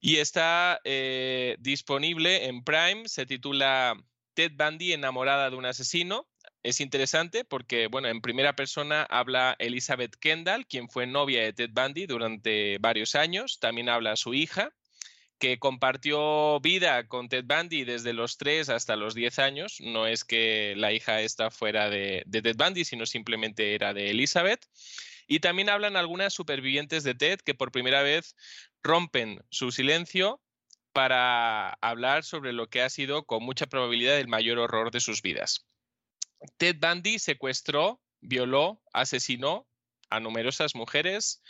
Y 0.00 0.16
está 0.16 0.80
eh, 0.84 1.56
disponible 1.60 2.46
en 2.46 2.62
Prime, 2.64 3.08
se 3.08 3.24
titula 3.26 3.96
Ted 4.34 4.52
Bundy 4.54 4.92
enamorada 4.92 5.48
de 5.48 5.56
un 5.56 5.66
asesino. 5.66 6.28
Es 6.62 6.80
interesante 6.80 7.44
porque, 7.44 7.86
bueno, 7.86 8.08
en 8.08 8.20
primera 8.20 8.54
persona 8.54 9.04
habla 9.04 9.54
Elizabeth 9.58 10.16
Kendall, 10.16 10.66
quien 10.66 10.88
fue 10.88 11.06
novia 11.06 11.42
de 11.42 11.52
Ted 11.52 11.70
Bundy 11.72 12.06
durante 12.06 12.78
varios 12.78 13.14
años. 13.14 13.58
También 13.60 13.88
habla 13.88 14.16
su 14.16 14.34
hija, 14.34 14.72
que 15.44 15.58
compartió 15.58 16.58
vida 16.60 17.06
con 17.06 17.28
Ted 17.28 17.44
Bundy 17.44 17.84
desde 17.84 18.14
los 18.14 18.38
3 18.38 18.70
hasta 18.70 18.96
los 18.96 19.14
10 19.14 19.38
años. 19.40 19.76
No 19.78 20.06
es 20.06 20.24
que 20.24 20.72
la 20.74 20.90
hija 20.90 21.20
esta 21.20 21.50
fuera 21.50 21.90
de, 21.90 22.24
Ted 22.32 22.56
Bundy, 22.56 22.86
sino 22.86 23.04
simplemente 23.04 23.74
era 23.74 23.92
de 23.92 24.08
Elizabeth. 24.08 24.64
Y 25.26 25.40
también 25.40 25.68
hablan 25.68 25.96
algunas 25.96 26.32
supervivientes 26.32 27.04
de 27.04 27.14
Ted 27.14 27.40
que 27.40 27.54
por 27.54 27.72
primera 27.72 28.02
vez 28.02 28.36
rompen 28.82 29.44
su 29.50 29.70
silencio 29.70 30.40
para 30.94 31.74
hablar 31.82 32.24
sobre 32.24 32.54
lo 32.54 32.70
que 32.70 32.80
ha 32.80 32.88
sido 32.88 33.26
con 33.26 33.42
mucha 33.42 33.66
probabilidad 33.66 34.18
el 34.18 34.28
mayor 34.28 34.58
horror 34.58 34.92
de 34.92 35.00
sus 35.00 35.20
vidas. 35.20 35.66
Ted 36.56 36.76
Bundy 36.80 37.18
secuestró, 37.18 38.00
violó, 38.22 38.80
asesinó 38.94 39.68
a 40.08 40.20
numerosas 40.20 40.74
mujeres, 40.74 41.42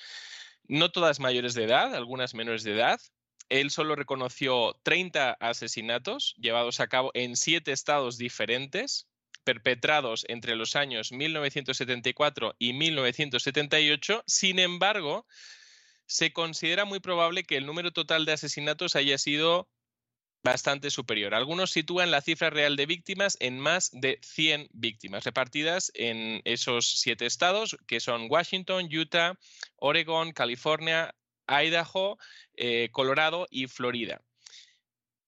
no 0.64 0.90
todas 0.90 1.20
mayores 1.20 1.54
de 1.54 1.62
edad, 1.62 1.94
algunas 1.94 2.34
menores 2.34 2.64
de 2.64 2.72
edad, 2.72 3.00
él 3.48 3.70
solo 3.70 3.94
reconoció 3.96 4.78
30 4.82 5.32
asesinatos 5.32 6.34
llevados 6.38 6.80
a 6.80 6.86
cabo 6.86 7.10
en 7.14 7.36
siete 7.36 7.72
estados 7.72 8.18
diferentes, 8.18 9.08
perpetrados 9.44 10.24
entre 10.28 10.56
los 10.56 10.76
años 10.76 11.12
1974 11.12 12.56
y 12.58 12.72
1978. 12.72 14.24
Sin 14.26 14.58
embargo, 14.58 15.26
se 16.06 16.32
considera 16.32 16.84
muy 16.84 17.00
probable 17.00 17.44
que 17.44 17.56
el 17.56 17.66
número 17.66 17.92
total 17.92 18.24
de 18.24 18.32
asesinatos 18.32 18.96
haya 18.96 19.18
sido 19.18 19.68
bastante 20.42 20.90
superior. 20.90 21.34
Algunos 21.34 21.70
sitúan 21.70 22.10
la 22.10 22.20
cifra 22.20 22.50
real 22.50 22.76
de 22.76 22.84
víctimas 22.84 23.38
en 23.40 23.58
más 23.58 23.90
de 23.92 24.18
100 24.22 24.68
víctimas, 24.72 25.24
repartidas 25.24 25.90
en 25.94 26.42
esos 26.44 27.00
siete 27.00 27.24
estados, 27.24 27.78
que 27.86 27.98
son 27.98 28.26
Washington, 28.28 28.88
Utah, 28.92 29.38
Oregon, 29.76 30.32
California, 30.32 31.14
Idaho, 31.46 32.18
eh, 32.56 32.88
Colorado 32.92 33.46
y 33.50 33.66
Florida. 33.66 34.22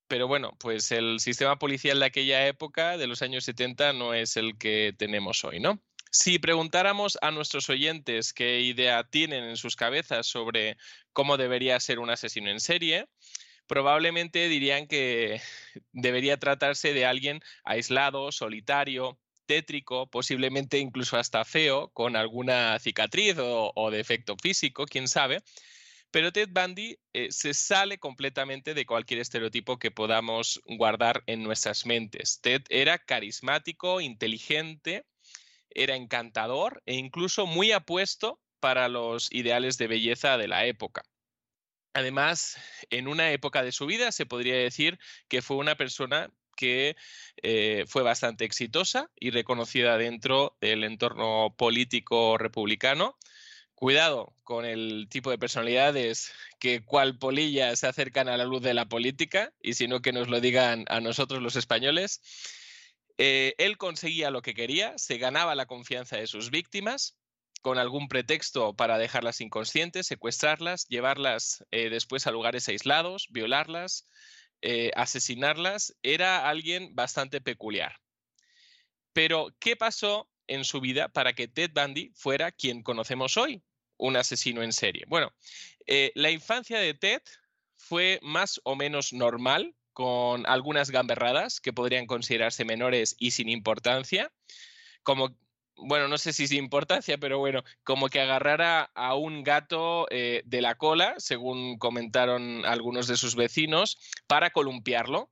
Pero 0.08 0.28
bueno, 0.28 0.56
pues 0.60 0.92
el 0.92 1.18
sistema 1.20 1.58
policial 1.58 1.98
de 1.98 2.06
aquella 2.06 2.46
época, 2.46 2.96
de 2.96 3.06
los 3.06 3.22
años 3.22 3.44
70, 3.44 3.92
no 3.92 4.14
es 4.14 4.36
el 4.36 4.56
que 4.56 4.94
tenemos 4.96 5.44
hoy, 5.44 5.58
¿no? 5.58 5.82
Si 6.12 6.38
preguntáramos 6.38 7.18
a 7.20 7.30
nuestros 7.30 7.68
oyentes 7.68 8.32
qué 8.32 8.60
idea 8.60 9.04
tienen 9.04 9.44
en 9.44 9.56
sus 9.56 9.74
cabezas 9.76 10.26
sobre 10.26 10.76
cómo 11.12 11.36
debería 11.36 11.78
ser 11.80 11.98
un 11.98 12.10
asesino 12.10 12.50
en 12.50 12.60
serie, 12.60 13.08
probablemente 13.66 14.48
dirían 14.48 14.86
que 14.86 15.40
debería 15.92 16.38
tratarse 16.38 16.92
de 16.94 17.04
alguien 17.04 17.40
aislado, 17.64 18.30
solitario, 18.30 19.18
tétrico, 19.46 20.08
posiblemente 20.08 20.78
incluso 20.78 21.16
hasta 21.16 21.44
feo, 21.44 21.88
con 21.92 22.16
alguna 22.16 22.78
cicatriz 22.78 23.38
o, 23.38 23.72
o 23.74 23.90
defecto 23.90 24.36
físico, 24.40 24.86
quién 24.86 25.08
sabe, 25.08 25.42
pero 26.10 26.32
Ted 26.32 26.48
Bundy 26.50 26.98
eh, 27.12 27.28
se 27.30 27.54
sale 27.54 27.98
completamente 27.98 28.74
de 28.74 28.86
cualquier 28.86 29.20
estereotipo 29.20 29.78
que 29.78 29.90
podamos 29.90 30.60
guardar 30.66 31.22
en 31.26 31.42
nuestras 31.42 31.86
mentes. 31.86 32.40
Ted 32.40 32.62
era 32.68 32.98
carismático, 32.98 34.00
inteligente, 34.00 35.04
era 35.70 35.96
encantador 35.96 36.82
e 36.86 36.94
incluso 36.94 37.46
muy 37.46 37.72
apuesto 37.72 38.40
para 38.60 38.88
los 38.88 39.30
ideales 39.32 39.78
de 39.78 39.86
belleza 39.86 40.38
de 40.38 40.48
la 40.48 40.64
época. 40.66 41.02
Además, 41.92 42.58
en 42.90 43.08
una 43.08 43.32
época 43.32 43.62
de 43.62 43.72
su 43.72 43.86
vida 43.86 44.12
se 44.12 44.26
podría 44.26 44.56
decir 44.56 44.98
que 45.28 45.42
fue 45.42 45.56
una 45.56 45.76
persona 45.76 46.30
que 46.56 46.96
eh, 47.42 47.84
fue 47.86 48.02
bastante 48.02 48.44
exitosa 48.44 49.10
y 49.20 49.30
reconocida 49.30 49.96
dentro 49.96 50.56
del 50.60 50.84
entorno 50.84 51.54
político 51.56 52.38
republicano. 52.38 53.16
Cuidado 53.76 54.34
con 54.42 54.64
el 54.64 55.06
tipo 55.10 55.30
de 55.30 55.36
personalidades 55.36 56.32
que 56.58 56.82
cual 56.82 57.18
polilla 57.18 57.76
se 57.76 57.86
acercan 57.86 58.26
a 58.26 58.38
la 58.38 58.46
luz 58.46 58.62
de 58.62 58.72
la 58.72 58.86
política 58.86 59.52
y 59.60 59.74
si 59.74 59.86
no 59.86 60.00
que 60.00 60.14
nos 60.14 60.28
lo 60.28 60.40
digan 60.40 60.86
a 60.88 61.00
nosotros 61.00 61.42
los 61.42 61.56
españoles. 61.56 62.22
Eh, 63.18 63.54
él 63.58 63.76
conseguía 63.76 64.30
lo 64.30 64.40
que 64.40 64.54
quería, 64.54 64.96
se 64.96 65.18
ganaba 65.18 65.54
la 65.54 65.66
confianza 65.66 66.16
de 66.16 66.26
sus 66.26 66.50
víctimas 66.50 67.18
con 67.60 67.76
algún 67.76 68.08
pretexto 68.08 68.74
para 68.74 68.96
dejarlas 68.96 69.42
inconscientes, 69.42 70.06
secuestrarlas, 70.06 70.86
llevarlas 70.88 71.62
eh, 71.70 71.90
después 71.90 72.26
a 72.26 72.30
lugares 72.30 72.66
aislados, 72.68 73.26
violarlas, 73.28 74.08
eh, 74.62 74.90
asesinarlas. 74.96 75.94
Era 76.02 76.48
alguien 76.48 76.94
bastante 76.94 77.42
peculiar. 77.42 78.00
Pero, 79.12 79.54
¿qué 79.58 79.76
pasó 79.76 80.30
en 80.46 80.64
su 80.64 80.80
vida 80.80 81.08
para 81.08 81.34
que 81.34 81.48
Ted 81.48 81.72
Bundy 81.74 82.12
fuera 82.14 82.52
quien 82.52 82.82
conocemos 82.82 83.36
hoy, 83.36 83.62
un 83.98 84.16
asesino 84.16 84.62
en 84.62 84.72
serie? 84.72 85.04
Bueno, 85.08 85.32
eh, 85.86 86.12
la 86.14 86.30
infancia 86.30 86.78
de 86.78 86.94
Ted 86.94 87.22
fue 87.76 88.18
más 88.22 88.60
o 88.64 88.76
menos 88.76 89.12
normal, 89.12 89.74
con 89.92 90.46
algunas 90.46 90.90
gamberradas 90.90 91.60
que 91.60 91.72
podrían 91.72 92.06
considerarse 92.06 92.66
menores 92.66 93.16
y 93.18 93.30
sin 93.30 93.48
importancia, 93.48 94.30
como 95.02 95.34
bueno, 95.76 96.08
no 96.08 96.18
sé 96.18 96.32
si 96.32 96.46
sin 96.46 96.64
importancia, 96.64 97.18
pero 97.18 97.38
bueno, 97.38 97.62
como 97.84 98.08
que 98.08 98.20
agarrara 98.20 98.90
a 98.94 99.14
un 99.14 99.42
gato 99.42 100.06
eh, 100.10 100.42
de 100.46 100.62
la 100.62 100.76
cola, 100.76 101.14
según 101.18 101.78
comentaron 101.78 102.64
algunos 102.64 103.06
de 103.06 103.16
sus 103.16 103.36
vecinos, 103.36 103.98
para 104.26 104.50
columpiarlo. 104.50 105.30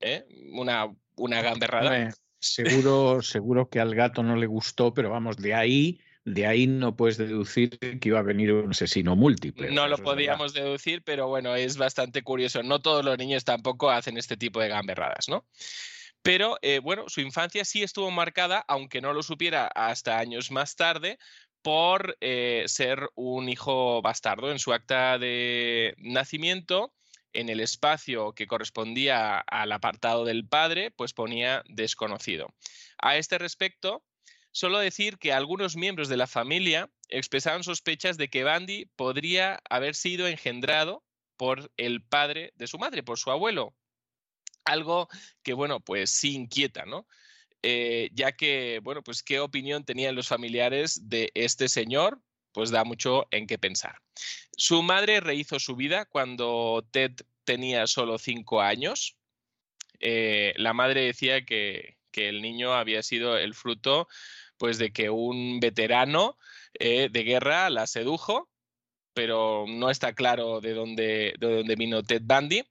¿eh? 0.00 0.26
Una, 0.52 0.94
una 1.16 1.42
gamberrada. 1.42 2.14
seguro, 2.38 3.22
seguro 3.22 3.68
que 3.68 3.80
al 3.80 3.94
gato 3.94 4.22
no 4.22 4.36
le 4.36 4.46
gustó, 4.46 4.92
pero 4.92 5.10
vamos, 5.10 5.38
de 5.38 5.54
ahí 5.54 6.00
de 6.26 6.44
ahí 6.44 6.66
no 6.66 6.96
puedes 6.96 7.16
deducir 7.16 7.78
que 7.78 8.08
iba 8.08 8.18
a 8.18 8.22
venir 8.22 8.52
un 8.52 8.72
asesino 8.72 9.14
múltiple. 9.14 9.70
No 9.70 9.86
lo 9.86 9.96
podíamos 9.96 10.52
deducir, 10.52 11.02
pero 11.02 11.28
bueno, 11.28 11.54
es 11.54 11.76
bastante 11.76 12.22
curioso. 12.22 12.64
No 12.64 12.80
todos 12.80 13.04
los 13.04 13.16
niños 13.16 13.44
tampoco 13.44 13.90
hacen 13.90 14.18
este 14.18 14.36
tipo 14.36 14.60
de 14.60 14.68
gamberradas, 14.68 15.28
¿no? 15.28 15.46
Pero 16.22 16.58
eh, 16.62 16.80
bueno, 16.80 17.04
su 17.08 17.20
infancia 17.20 17.64
sí 17.64 17.84
estuvo 17.84 18.10
marcada, 18.10 18.64
aunque 18.66 19.00
no 19.00 19.12
lo 19.12 19.22
supiera 19.22 19.68
hasta 19.68 20.18
años 20.18 20.50
más 20.50 20.74
tarde, 20.74 21.16
por 21.62 22.16
eh, 22.20 22.64
ser 22.66 23.08
un 23.14 23.48
hijo 23.48 24.02
bastardo. 24.02 24.50
En 24.50 24.58
su 24.58 24.72
acta 24.72 25.18
de 25.18 25.94
nacimiento, 25.98 26.92
en 27.32 27.50
el 27.50 27.60
espacio 27.60 28.32
que 28.32 28.48
correspondía 28.48 29.38
al 29.38 29.70
apartado 29.70 30.24
del 30.24 30.44
padre, 30.44 30.90
pues 30.90 31.12
ponía 31.12 31.62
desconocido. 31.68 32.52
A 32.98 33.16
este 33.16 33.38
respecto, 33.38 34.02
solo 34.56 34.78
decir 34.78 35.18
que 35.18 35.34
algunos 35.34 35.76
miembros 35.76 36.08
de 36.08 36.16
la 36.16 36.26
familia 36.26 36.88
expresaron 37.10 37.62
sospechas 37.62 38.16
de 38.16 38.30
que 38.30 38.42
Bandy 38.42 38.86
podría 38.96 39.60
haber 39.68 39.94
sido 39.94 40.26
engendrado 40.26 41.04
por 41.36 41.70
el 41.76 42.02
padre 42.02 42.54
de 42.54 42.66
su 42.66 42.78
madre, 42.78 43.02
por 43.02 43.18
su 43.18 43.30
abuelo. 43.30 43.74
Algo 44.64 45.08
que, 45.42 45.52
bueno, 45.52 45.80
pues 45.80 46.08
sí 46.08 46.34
inquieta, 46.34 46.86
¿no? 46.86 47.06
Eh, 47.62 48.08
ya 48.14 48.32
que, 48.32 48.80
bueno, 48.82 49.02
pues 49.02 49.22
qué 49.22 49.40
opinión 49.40 49.84
tenían 49.84 50.14
los 50.14 50.28
familiares 50.28 51.06
de 51.06 51.30
este 51.34 51.68
señor, 51.68 52.22
pues 52.52 52.70
da 52.70 52.82
mucho 52.82 53.28
en 53.32 53.46
qué 53.46 53.58
pensar. 53.58 53.98
Su 54.56 54.82
madre 54.82 55.20
rehizo 55.20 55.60
su 55.60 55.76
vida 55.76 56.06
cuando 56.06 56.82
Ted 56.92 57.12
tenía 57.44 57.86
solo 57.86 58.16
cinco 58.16 58.62
años. 58.62 59.18
Eh, 60.00 60.54
la 60.56 60.72
madre 60.72 61.02
decía 61.02 61.44
que, 61.44 61.98
que 62.16 62.30
el 62.30 62.40
niño 62.40 62.72
había 62.72 63.02
sido 63.02 63.36
el 63.36 63.54
fruto 63.54 64.08
pues 64.58 64.78
de 64.78 64.92
que 64.92 65.10
un 65.10 65.60
veterano 65.60 66.36
eh, 66.74 67.08
de 67.10 67.22
guerra 67.22 67.70
la 67.70 67.86
sedujo, 67.86 68.48
pero 69.14 69.64
no 69.68 69.90
está 69.90 70.14
claro 70.14 70.60
de 70.60 70.74
dónde, 70.74 71.34
de 71.38 71.56
dónde 71.56 71.76
vino 71.76 72.02
Ted 72.02 72.22
Bundy. 72.24 72.64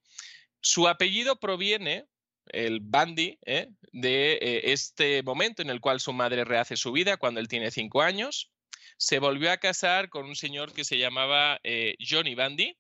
Su 0.62 0.88
apellido 0.88 1.40
proviene, 1.40 2.06
el 2.48 2.80
Bundy, 2.82 3.40
eh, 3.46 3.70
de 3.92 4.34
eh, 4.34 4.72
este 4.72 5.24
momento 5.24 5.62
en 5.62 5.70
el 5.70 5.82
cual 5.82 6.00
su 6.00 6.14
madre 6.14 6.44
rehace 6.44 6.78
su 6.78 6.92
vida 6.92 7.18
cuando 7.18 7.40
él 7.40 7.48
tiene 7.48 7.72
cinco 7.72 8.02
años. 8.02 8.52
Se 8.98 9.20
volvió 9.20 9.52
a 9.52 9.58
casar 9.58 10.10
con 10.10 10.26
un 10.26 10.36
señor 10.36 10.72
que 10.72 10.86
se 10.86 10.98
llamaba 10.98 11.60
Johnny 12.00 12.34
Bundy, 12.34 12.78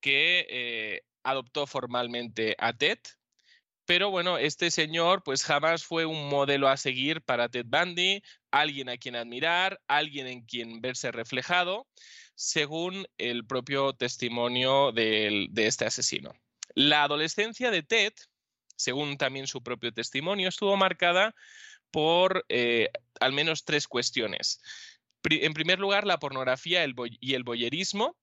que 0.00 1.02
adoptó 1.22 1.68
formalmente 1.68 2.56
a 2.58 2.72
Ted 2.72 2.98
pero 3.86 4.10
bueno, 4.10 4.36
este 4.36 4.70
señor 4.70 5.22
pues 5.22 5.44
jamás 5.44 5.84
fue 5.84 6.04
un 6.06 6.28
modelo 6.28 6.68
a 6.68 6.76
seguir 6.76 7.22
para 7.22 7.48
Ted 7.48 7.66
Bundy, 7.66 8.22
alguien 8.50 8.88
a 8.88 8.96
quien 8.96 9.16
admirar, 9.16 9.80
alguien 9.86 10.26
en 10.26 10.42
quien 10.42 10.80
verse 10.80 11.12
reflejado, 11.12 11.86
según 12.34 13.06
el 13.16 13.46
propio 13.46 13.92
testimonio 13.92 14.92
de 14.92 15.48
este 15.54 15.86
asesino. 15.86 16.32
La 16.74 17.04
adolescencia 17.04 17.70
de 17.70 17.82
Ted, 17.82 18.12
según 18.76 19.16
también 19.16 19.46
su 19.46 19.62
propio 19.62 19.92
testimonio, 19.92 20.48
estuvo 20.48 20.76
marcada 20.76 21.34
por 21.90 22.44
eh, 22.48 22.90
al 23.20 23.32
menos 23.32 23.64
tres 23.64 23.88
cuestiones. 23.88 24.60
En 25.22 25.54
primer 25.54 25.78
lugar, 25.78 26.06
la 26.06 26.18
pornografía 26.18 26.86
y 27.20 27.34
el 27.34 27.42
boyerismo, 27.42 28.16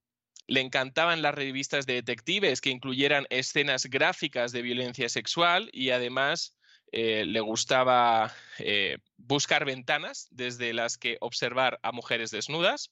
le 0.47 0.61
encantaban 0.61 1.21
las 1.21 1.35
revistas 1.35 1.85
de 1.85 1.93
detectives 1.93 2.61
que 2.61 2.69
incluyeran 2.69 3.25
escenas 3.29 3.85
gráficas 3.85 4.51
de 4.51 4.61
violencia 4.61 5.09
sexual 5.09 5.69
y 5.71 5.91
además 5.91 6.55
eh, 6.91 7.25
le 7.25 7.39
gustaba 7.39 8.33
eh, 8.59 8.97
buscar 9.17 9.65
ventanas 9.65 10.27
desde 10.31 10.73
las 10.73 10.97
que 10.97 11.17
observar 11.21 11.79
a 11.81 11.91
mujeres 11.91 12.29
desnudas. 12.31 12.91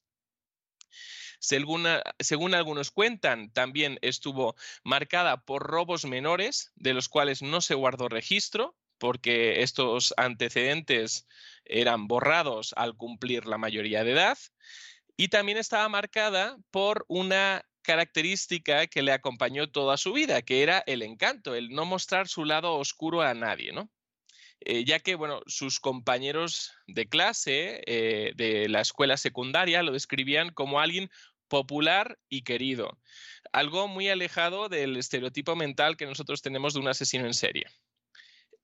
Según, 1.39 1.88
según, 2.19 2.53
algunos 2.53 2.91
cuentan, 2.91 3.51
también 3.51 3.97
estuvo 4.01 4.55
marcada 4.83 5.43
por 5.43 5.63
robos 5.63 6.05
menores, 6.05 6.71
de 6.75 6.93
los 6.93 7.09
cuales 7.09 7.41
no 7.41 7.61
se 7.61 7.73
guardó 7.73 8.09
registro, 8.09 8.75
porque 8.99 9.63
estos 9.63 10.13
antecedentes 10.17 11.27
eran 11.65 12.07
borrados 12.07 12.73
al 12.77 12.95
cumplir 12.95 13.47
la 13.47 13.57
mayoría 13.57 14.03
de 14.03 14.11
edad 14.11 14.38
y 15.22 15.27
también 15.27 15.59
estaba 15.59 15.88
marcada 15.88 16.58
por 16.72 17.06
una 17.08 17.64
característica 17.83 18.88
que 18.88 19.03
le 19.03 19.11
acompañó 19.11 19.69
toda 19.69 19.95
su 19.95 20.14
vida, 20.14 20.41
que 20.41 20.64
era 20.64 20.83
el 20.88 21.03
encanto, 21.03 21.53
el 21.53 21.69
no 21.69 21.85
mostrar 21.85 22.27
su 22.27 22.43
lado 22.43 22.74
oscuro 22.74 23.22
a 23.22 23.35
nadie, 23.35 23.72
¿no? 23.72 23.91
Eh, 24.61 24.83
ya 24.83 24.98
que, 24.98 25.14
bueno, 25.14 25.41
sus 25.45 25.80
compañeros 25.80 26.74
de 26.88 27.08
clase 27.08 27.83
eh, 27.85 28.32
de 28.35 28.67
la 28.67 28.82
escuela 28.82 29.16
secundaria 29.16 29.83
lo 29.83 29.91
describían 29.91 30.56
como 30.56 30.80
alguien 30.80 31.11
popular 31.48 32.17
y 32.27 32.41
querido, 32.41 33.00
algo 33.51 33.88
muy 33.88 34.09
alejado 34.09 34.69
del 34.69 34.98
estereotipo 34.98 35.56
mental 35.56 35.98
que 35.98 36.08
nosotros 36.08 36.41
tenemos 36.41 36.74
de 36.74 36.80
un 36.80 36.88
asesino 36.88 37.27
en 37.27 37.35
serie. 37.35 37.67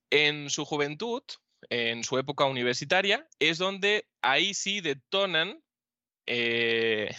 En 0.09 0.49
su 0.49 0.65
juventud, 0.65 1.21
en 1.69 2.03
su 2.03 2.17
época 2.17 2.45
universitaria, 2.45 3.27
es 3.37 3.59
donde 3.59 4.07
ahí 4.23 4.55
sí 4.55 4.81
detonan 4.81 5.61
eh, 6.27 7.09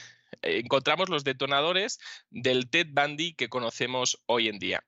encontramos 0.43 1.09
los 1.09 1.25
detonadores 1.25 1.99
del 2.31 2.71
Ted 2.71 2.89
Bundy 2.91 3.35
que 3.35 3.49
conocemos 3.49 4.23
hoy 4.27 4.49
en 4.49 4.59
día. 4.59 4.85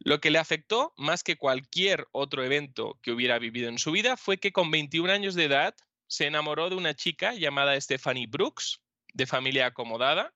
Lo 0.00 0.20
que 0.20 0.30
le 0.30 0.38
afectó 0.38 0.94
más 0.96 1.22
que 1.22 1.36
cualquier 1.36 2.06
otro 2.12 2.44
evento 2.44 2.98
que 3.02 3.12
hubiera 3.12 3.38
vivido 3.38 3.68
en 3.68 3.78
su 3.78 3.90
vida 3.92 4.16
fue 4.16 4.38
que 4.38 4.52
con 4.52 4.70
21 4.70 5.12
años 5.12 5.34
de 5.34 5.44
edad 5.44 5.74
se 6.06 6.26
enamoró 6.26 6.70
de 6.70 6.76
una 6.76 6.94
chica 6.94 7.34
llamada 7.34 7.78
Stephanie 7.80 8.26
Brooks, 8.28 8.80
de 9.12 9.26
familia 9.26 9.66
acomodada, 9.66 10.32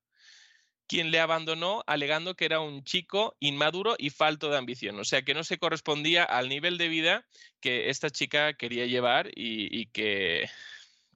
quien 0.87 1.11
le 1.11 1.21
abandonó 1.21 1.83
alegando 1.87 2.35
que 2.35 2.45
era 2.45 2.61
un 2.61 2.85
chico 2.85 3.37
inmaduro 3.41 3.95
y 3.99 4.11
falto 4.11 4.51
de 4.51 4.59
ambición, 4.59 4.99
o 4.99 5.05
sea 5.05 5.23
que 5.23 5.33
no 5.33 5.45
se 5.45 5.59
correspondía 5.59 6.25
al 6.25 6.49
nivel 6.49 6.77
de 6.77 6.89
vida 6.89 7.27
que 7.61 7.89
esta 7.89 8.11
chica 8.11 8.55
quería 8.55 8.85
llevar 8.87 9.31
y, 9.35 9.87
que, 9.87 10.51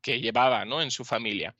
que, 0.01 0.21
llevaba 0.21 0.65
¿no? 0.65 0.81
en 0.81 0.91
su 0.91 1.05
familia. 1.05 1.55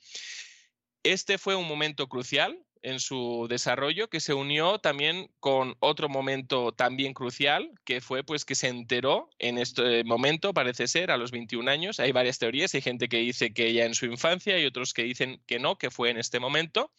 Este 1.03 1.37
fue 1.37 1.55
un 1.55 1.67
momento 1.67 2.07
crucial 2.07 2.59
en 2.81 2.99
su 2.99 3.47
desarrollo 3.49 4.09
que 4.09 4.19
se 4.19 4.33
unió 4.33 4.79
también 4.79 5.29
con 5.39 5.75
otro 5.79 6.09
momento 6.09 6.71
también 6.71 7.13
crucial 7.13 7.71
que 7.83 8.01
fue 8.01 8.23
pues 8.23 8.45
que 8.45 8.55
se 8.55 8.67
enteró 8.67 9.29
en 9.39 9.57
este 9.57 10.03
momento 10.03 10.53
parece 10.53 10.87
ser 10.87 11.11
a 11.11 11.17
los 11.17 11.31
21 11.31 11.69
años. 11.69 11.99
Hay 11.99 12.11
varias 12.11 12.39
teorías 12.39 12.73
hay 12.73 12.81
gente 12.81 13.09
que 13.09 13.17
dice 13.17 13.53
que 13.53 13.73
ya 13.73 13.85
en 13.85 13.95
su 13.95 14.05
infancia 14.05 14.59
y 14.59 14.65
otros 14.65 14.93
que 14.93 15.03
dicen 15.03 15.41
que 15.47 15.59
no 15.59 15.77
que 15.77 15.91
fue 15.91 16.09
en 16.09 16.17
este 16.17 16.39
momento. 16.39 16.91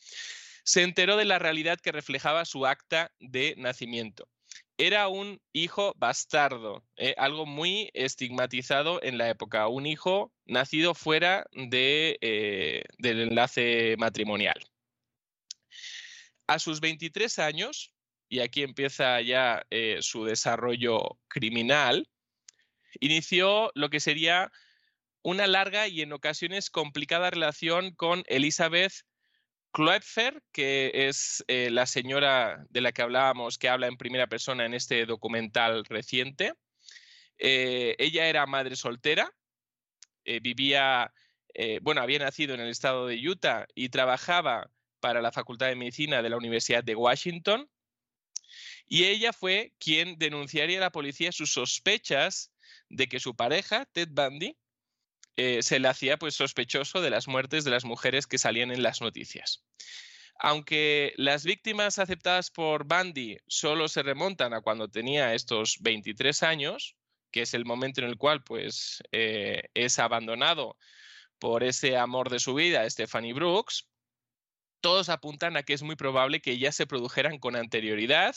Se 0.65 0.83
enteró 0.83 1.17
de 1.17 1.25
la 1.25 1.39
realidad 1.39 1.79
que 1.81 1.93
reflejaba 1.93 2.45
su 2.45 2.67
acta 2.67 3.13
de 3.21 3.55
nacimiento 3.57 4.29
era 4.79 5.09
un 5.09 5.43
hijo 5.53 5.93
bastardo, 5.97 6.87
eh, 6.97 7.15
algo 7.19 7.47
muy 7.47 7.91
estigmatizado 7.95 9.03
en 9.03 9.19
la 9.19 9.29
época, 9.29 9.67
un 9.67 9.87
hijo 9.87 10.33
nacido 10.47 10.95
fuera 10.95 11.45
de, 11.53 12.17
eh, 12.21 12.85
del 12.99 13.21
enlace 13.23 13.97
matrimonial. 13.99 14.59
A 16.47 16.61
sus 16.61 16.81
23 16.81 17.41
años, 17.41 17.93
y 18.29 18.39
aquí 18.39 18.63
empieza 18.63 19.21
ya 19.21 19.67
eh, 19.71 19.99
su 20.01 20.25
desarrollo 20.25 21.19
criminal, 21.27 22.09
inició 23.01 23.73
lo 23.75 23.91
que 23.91 23.99
sería 23.99 24.53
una 25.23 25.49
larga 25.49 25.89
y 25.89 26.03
en 26.03 26.13
ocasiones 26.13 26.71
complicada 26.71 27.31
relación 27.31 27.95
con 27.97 28.23
Elizabeth 28.29 28.93
Kloepfer, 29.73 30.43
que 30.53 30.91
es 30.95 31.45
eh, 31.49 31.71
la 31.71 31.87
señora 31.87 32.65
de 32.71 32.81
la 32.81 32.93
que 32.93 33.03
hablábamos, 33.03 33.59
que 33.59 33.69
habla 33.69 33.87
en 33.87 33.97
primera 33.97 34.27
persona 34.27 34.65
en 34.65 34.75
este 34.75 35.07
documental 35.07 35.85
reciente. 35.85 36.55
Eh, 37.39 37.95
ella 37.99 38.27
era 38.27 38.47
madre 38.47 38.77
soltera, 38.77 39.33
eh, 40.25 40.41
vivía, 40.41 41.13
bueno, 41.83 42.01
había 42.01 42.21
nacido 42.21 42.55
en 42.55 42.61
el 42.61 42.69
estado 42.69 43.09
de 43.09 43.17
Utah 43.17 43.67
y 43.75 43.89
trabajaba 43.89 44.71
para 45.01 45.21
la 45.21 45.33
Facultad 45.33 45.67
de 45.67 45.75
Medicina 45.75 46.23
de 46.23 46.31
la 46.31 46.37
Universidad 46.37 46.85
de 46.85 46.95
Washington. 46.95 47.69
Y 48.87 49.05
ella 49.05 49.33
fue 49.33 49.73
quien 49.79 50.19
denunciaría 50.19 50.79
a 50.79 50.83
la 50.83 50.93
policía 50.93 51.33
sus 51.33 51.53
sospechas 51.53 52.53
de 52.89 53.09
que 53.09 53.19
su 53.19 53.35
pareja, 53.35 53.87
Ted 53.87 54.09
Bundy, 54.13 54.57
eh, 55.39 55.63
se 55.63 55.79
le 55.79 55.87
hacía 55.87 56.17
pues 56.17 56.35
sospechoso 56.35 57.01
de 57.01 57.11
las 57.11 57.29
muertes 57.29 57.63
de 57.63 57.71
las 57.71 57.85
mujeres 57.85 58.27
que 58.27 58.39
salían 58.39 58.73
en 58.73 58.83
las 58.83 59.01
noticias. 59.01 59.63
Aunque 60.41 61.15
las 61.17 61.45
víctimas 61.45 62.01
aceptadas 62.01 62.51
por 62.51 62.85
Bundy 62.85 63.39
solo 63.47 63.87
se 63.87 64.03
remontan 64.03 64.53
a 64.53 64.63
cuando 64.63 64.89
tenía 64.89 65.35
estos 65.35 65.77
23 65.79 66.43
años, 66.43 66.97
que 67.31 67.43
es 67.43 67.55
el 67.55 67.65
momento 67.65 68.01
en 68.01 68.09
el 68.09 68.17
cual 68.17 68.43
pues, 68.43 69.01
eh, 69.13 69.63
es 69.75 70.01
abandonado 70.01 70.77
por 71.39 71.63
ese 71.63 71.97
amor 71.97 72.31
de 72.31 72.41
su 72.41 72.55
vida, 72.55 72.91
Stephanie 72.91 73.33
Brooks, 73.33 73.87
todos 74.81 75.09
apuntan 75.09 75.57
a 75.57 75.63
que 75.63 75.73
es 75.73 75.83
muy 75.83 75.95
probable 75.95 76.41
que 76.41 76.59
ya 76.59 76.73
se 76.73 76.87
produjeran 76.87 77.39
con 77.39 77.55
anterioridad. 77.55 78.35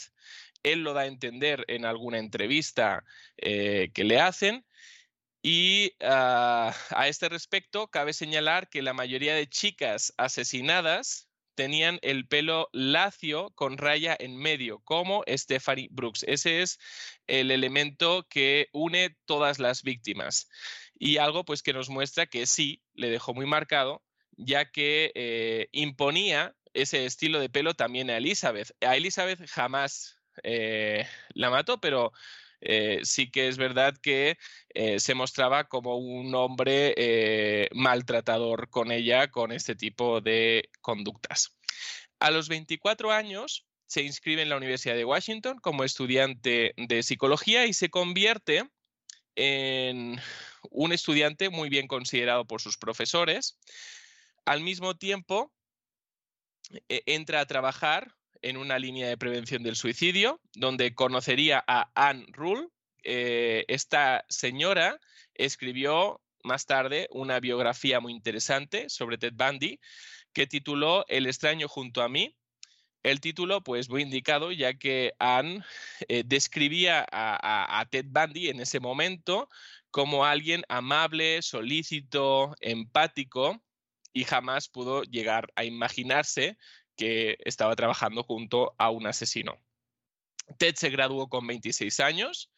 Él 0.62 0.84
lo 0.84 0.92
da 0.92 1.00
a 1.00 1.06
entender 1.06 1.64
en 1.66 1.84
alguna 1.84 2.18
entrevista 2.18 3.02
eh, 3.38 3.90
que 3.92 4.04
le 4.04 4.20
hacen. 4.20 4.64
Y 5.42 5.92
ah, 6.00 6.72
a 6.90 7.08
este 7.08 7.28
respecto, 7.28 7.88
cabe 7.88 8.12
señalar 8.12 8.68
que 8.68 8.80
la 8.80 8.92
mayoría 8.92 9.34
de 9.34 9.48
chicas 9.48 10.14
asesinadas 10.16 11.28
tenían 11.54 11.98
el 12.02 12.26
pelo 12.26 12.68
lacio 12.72 13.50
con 13.54 13.76
raya 13.76 14.16
en 14.18 14.36
medio, 14.36 14.80
como 14.80 15.24
Stephanie 15.28 15.88
Brooks. 15.90 16.24
Ese 16.28 16.62
es 16.62 16.78
el 17.26 17.50
elemento 17.50 18.26
que 18.28 18.68
une 18.72 19.16
todas 19.26 19.58
las 19.58 19.82
víctimas. 19.82 20.48
Y 20.98 21.18
algo 21.18 21.44
pues 21.44 21.62
que 21.62 21.72
nos 21.72 21.90
muestra 21.90 22.26
que 22.26 22.46
sí, 22.46 22.82
le 22.94 23.10
dejó 23.10 23.34
muy 23.34 23.46
marcado, 23.46 24.02
ya 24.36 24.70
que 24.70 25.12
eh, 25.14 25.68
imponía 25.72 26.54
ese 26.72 27.04
estilo 27.04 27.40
de 27.40 27.50
pelo 27.50 27.74
también 27.74 28.10
a 28.10 28.16
Elizabeth. 28.16 28.70
A 28.80 28.96
Elizabeth 28.96 29.46
jamás 29.48 30.16
eh, 30.42 31.06
la 31.34 31.50
mató, 31.50 31.80
pero 31.80 32.12
eh, 32.62 33.00
sí 33.02 33.30
que 33.30 33.48
es 33.48 33.56
verdad 33.56 33.94
que 34.00 34.38
se 34.98 35.14
mostraba 35.14 35.64
como 35.64 35.98
un 35.98 36.34
hombre 36.34 37.68
maltratador 37.74 38.70
con 38.70 38.90
ella, 38.90 39.30
con 39.30 39.52
este 39.52 39.74
tipo 39.74 40.20
de 40.22 40.70
conductas. 40.80 41.56
A 42.20 42.30
los 42.30 42.48
24 42.48 43.12
años 43.12 43.66
se 43.86 44.02
inscribe 44.02 44.40
en 44.40 44.48
la 44.48 44.56
Universidad 44.56 44.94
de 44.94 45.04
Washington 45.04 45.58
como 45.58 45.84
estudiante 45.84 46.72
de 46.76 47.02
psicología 47.02 47.66
y 47.66 47.74
se 47.74 47.90
convierte 47.90 48.62
en 49.34 50.18
un 50.70 50.92
estudiante 50.92 51.50
muy 51.50 51.68
bien 51.68 51.86
considerado 51.86 52.46
por 52.46 52.62
sus 52.62 52.78
profesores. 52.78 53.58
Al 54.46 54.60
mismo 54.60 54.96
tiempo, 54.96 55.52
e, 56.88 57.02
entra 57.06 57.40
a 57.40 57.46
trabajar 57.46 58.14
en 58.42 58.56
una 58.56 58.78
línea 58.78 59.08
de 59.08 59.16
prevención 59.16 59.62
del 59.62 59.76
suicidio, 59.76 60.40
donde 60.54 60.94
conocería 60.94 61.64
a 61.66 61.90
Anne 61.94 62.26
Rule. 62.32 62.68
Eh, 63.04 63.64
esta 63.68 64.24
señora 64.28 65.00
escribió 65.34 66.20
más 66.44 66.66
tarde 66.66 67.08
una 67.10 67.40
biografía 67.40 68.00
muy 68.00 68.12
interesante 68.12 68.88
sobre 68.88 69.18
Ted 69.18 69.34
Bundy 69.34 69.80
que 70.32 70.46
tituló 70.46 71.04
El 71.08 71.26
extraño 71.26 71.68
junto 71.68 72.02
a 72.02 72.08
mí. 72.08 72.36
El 73.02 73.20
título, 73.20 73.62
pues, 73.62 73.88
muy 73.88 74.02
indicado, 74.02 74.52
ya 74.52 74.74
que 74.74 75.12
Anne 75.18 75.64
eh, 76.08 76.22
describía 76.24 77.04
a 77.10 77.86
Ted 77.90 78.06
Bundy 78.08 78.48
en 78.48 78.60
ese 78.60 78.78
momento 78.78 79.48
como 79.90 80.24
alguien 80.24 80.62
amable, 80.68 81.42
solícito, 81.42 82.54
empático, 82.60 83.60
y 84.12 84.24
jamás 84.24 84.68
pudo 84.68 85.02
llegar 85.02 85.52
a 85.56 85.64
imaginarse 85.64 86.58
que 87.02 87.36
estaba 87.44 87.74
trabajando 87.74 88.22
junto 88.22 88.76
a 88.78 88.90
un 88.90 89.08
asesino. 89.08 89.58
Ted 90.56 90.76
se 90.76 90.88
graduó 90.88 91.28
con 91.28 91.44
26 91.48 91.98
años 91.98 92.48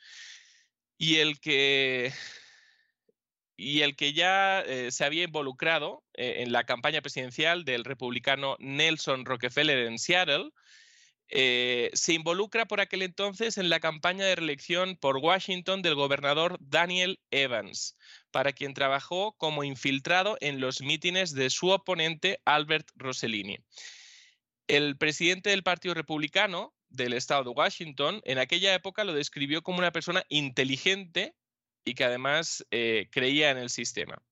y 0.99 1.17
el 1.17 1.41
que, 1.41 2.13
y 3.57 3.81
el 3.81 3.97
que 3.97 4.13
ya 4.13 4.61
eh, 4.61 4.91
se 4.91 5.07
había 5.07 5.25
involucrado 5.25 6.05
eh, 6.13 6.43
en 6.43 6.53
la 6.53 6.65
campaña 6.65 7.01
presidencial 7.01 7.65
del 7.65 7.85
republicano 7.85 8.57
Nelson 8.59 9.25
Rockefeller 9.25 9.87
en 9.87 9.99
Seattle, 9.99 10.51
eh, 11.31 11.89
se 11.95 12.13
involucra 12.13 12.67
por 12.67 12.83
aquel 12.83 13.01
entonces 13.01 13.57
en 13.57 13.71
la 13.71 13.81
campaña 13.81 14.27
de 14.27 14.37
reelección 14.37 14.99
por 14.99 15.17
Washington 15.17 15.81
del 15.81 15.95
gobernador 15.95 16.59
Daniel 16.61 17.19
Evans, 17.31 17.97
para 18.31 18.53
quien 18.53 18.75
trabajó 18.75 19.33
como 19.39 19.65
infiltrado 19.65 20.37
en 20.43 20.61
los 20.61 20.83
mítines 20.83 21.33
de 21.33 21.49
su 21.49 21.71
oponente 21.71 22.43
Albert 22.45 22.91
Rossellini. 22.95 23.57
El 24.67 24.97
presidente 24.97 25.51
del 25.51 25.62
Partido 25.62 25.94
Republicano 25.94 26.75
del 26.89 27.12
estado 27.12 27.44
de 27.44 27.51
Washington 27.51 28.20
en 28.25 28.39
aquella 28.39 28.75
época 28.75 29.05
lo 29.05 29.12
describió 29.12 29.62
como 29.62 29.78
una 29.78 29.93
persona 29.93 30.25
inteligente 30.28 31.34
y 31.84 31.94
que 31.94 32.05
además 32.05 32.65
eh, 32.70 33.09
creía 33.10 33.51
en 33.51 33.59
el 33.59 33.68
sistema. 33.68 34.23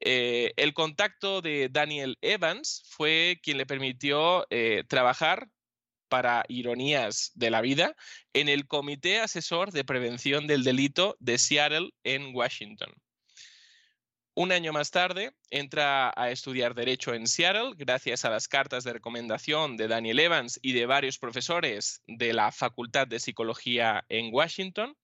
Eh, 0.00 0.52
el 0.56 0.74
contacto 0.74 1.40
de 1.40 1.68
Daniel 1.70 2.18
Evans 2.20 2.82
fue 2.88 3.40
quien 3.42 3.58
le 3.58 3.66
permitió 3.66 4.46
eh, 4.50 4.84
trabajar 4.88 5.48
para 6.08 6.44
ironías 6.48 7.30
de 7.34 7.50
la 7.50 7.60
vida, 7.60 7.94
en 8.32 8.48
el 8.48 8.66
Comité 8.66 9.20
Asesor 9.20 9.70
de 9.70 9.84
Prevención 9.84 10.46
del 10.46 10.64
Delito 10.64 11.16
de 11.20 11.38
Seattle 11.38 11.90
en 12.02 12.34
Washington. 12.34 12.92
Un 14.34 14.52
año 14.52 14.72
más 14.72 14.92
tarde, 14.92 15.32
entra 15.50 16.12
a 16.16 16.30
estudiar 16.30 16.74
Derecho 16.74 17.14
en 17.14 17.26
Seattle 17.26 17.72
gracias 17.76 18.24
a 18.24 18.30
las 18.30 18.46
cartas 18.46 18.84
de 18.84 18.92
recomendación 18.92 19.76
de 19.76 19.88
Daniel 19.88 20.20
Evans 20.20 20.60
y 20.62 20.72
de 20.72 20.86
varios 20.86 21.18
profesores 21.18 22.00
de 22.06 22.32
la 22.32 22.52
Facultad 22.52 23.08
de 23.08 23.18
Psicología 23.18 24.04
en 24.08 24.32
Washington. 24.32 24.96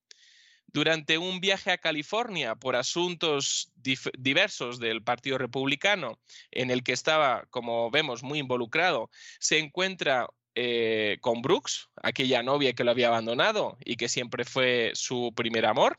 Durante 0.68 1.18
un 1.18 1.40
viaje 1.40 1.72
a 1.72 1.78
California 1.78 2.54
por 2.54 2.76
asuntos 2.76 3.72
diversos 3.74 4.78
del 4.78 5.02
Partido 5.02 5.38
Republicano, 5.38 6.20
en 6.52 6.70
el 6.70 6.84
que 6.84 6.92
estaba, 6.92 7.46
como 7.50 7.90
vemos, 7.90 8.22
muy 8.22 8.38
involucrado, 8.38 9.10
se 9.40 9.58
encuentra 9.58 10.28
eh, 10.54 11.18
con 11.20 11.42
Brooks, 11.42 11.90
aquella 12.02 12.42
novia 12.42 12.74
que 12.74 12.84
lo 12.84 12.92
había 12.92 13.08
abandonado 13.08 13.76
y 13.84 13.96
que 13.96 14.08
siempre 14.08 14.44
fue 14.44 14.92
su 14.94 15.32
primer 15.34 15.66
amor. 15.66 15.98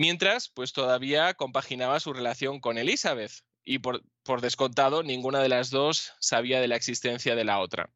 Mientras, 0.00 0.48
pues 0.48 0.72
todavía 0.72 1.34
compaginaba 1.34 2.00
su 2.00 2.14
relación 2.14 2.58
con 2.58 2.78
Elizabeth 2.78 3.32
y 3.62 3.80
por, 3.80 4.00
descontado 4.40 5.02
ninguna 5.02 5.40
de 5.40 5.50
las 5.50 5.68
dos 5.68 6.14
sabía 6.20 6.58
de 6.62 6.68
la 6.68 6.76
existencia 6.76 7.34
de 7.34 7.44
la 7.44 7.58
otra. 7.58 7.92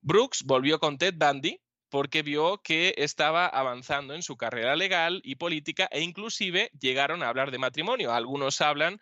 Brooks 0.00 0.42
volvió 0.42 0.80
con 0.80 0.98
Ted 0.98 1.14
Bundy 1.16 1.60
porque 1.90 2.22
vio 2.22 2.60
que 2.60 2.92
estaba 2.96 3.46
avanzando 3.46 4.14
en 4.14 4.24
su 4.24 4.36
carrera 4.36 4.74
legal 4.74 5.20
y 5.22 5.36
política 5.36 5.88
e 5.92 6.00
inclusive 6.00 6.72
llegaron 6.80 7.22
a 7.22 7.28
hablar 7.28 7.52
de 7.52 7.58
matrimonio. 7.58 8.12
Algunos 8.12 8.60
hablan 8.60 8.98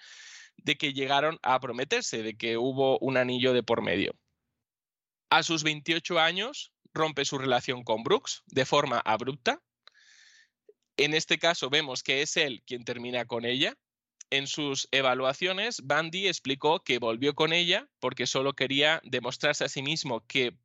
de 0.59 0.77
que 0.77 0.93
llegaron 0.93 1.39
a 1.43 1.59
prometerse, 1.59 2.23
de 2.23 2.37
que 2.37 2.59
hubo 2.59 2.99
un 2.99 3.17
anillo 3.17 3.55
de 3.55 3.63
por 3.63 3.81
medio. 3.81 4.15
A 5.31 5.43
sus 5.43 5.63
28 5.63 6.21
años 6.21 6.75
rompe 6.93 7.25
su 7.25 7.39
relación 7.39 7.83
con 7.83 8.03
Brooks 8.03 8.43
de 8.49 8.67
forma 8.67 8.99
abrupta 8.99 9.63
en 10.97 11.15
este 11.15 11.39
caso 11.39 11.71
vemos 11.71 12.03
que 12.03 12.23
es 12.23 12.37
él 12.37 12.63
quien 12.67 12.85
termina 12.85 13.25
con 13.25 13.45
ella. 13.45 13.77
En 14.31 14.47
sus 14.47 14.89
evaluaciones, 14.93 15.83
Bandy 15.85 16.27
explicó 16.27 16.81
que 16.81 16.99
volvió 16.99 17.35
con 17.35 17.53
ella 17.53 17.89
porque 18.01 18.27
solo 18.27 18.55
quería 18.55 19.01
demostrarse 19.05 19.65
a 19.65 19.69
sí 19.69 19.83
mismo 19.83 20.27
que, 20.27 20.57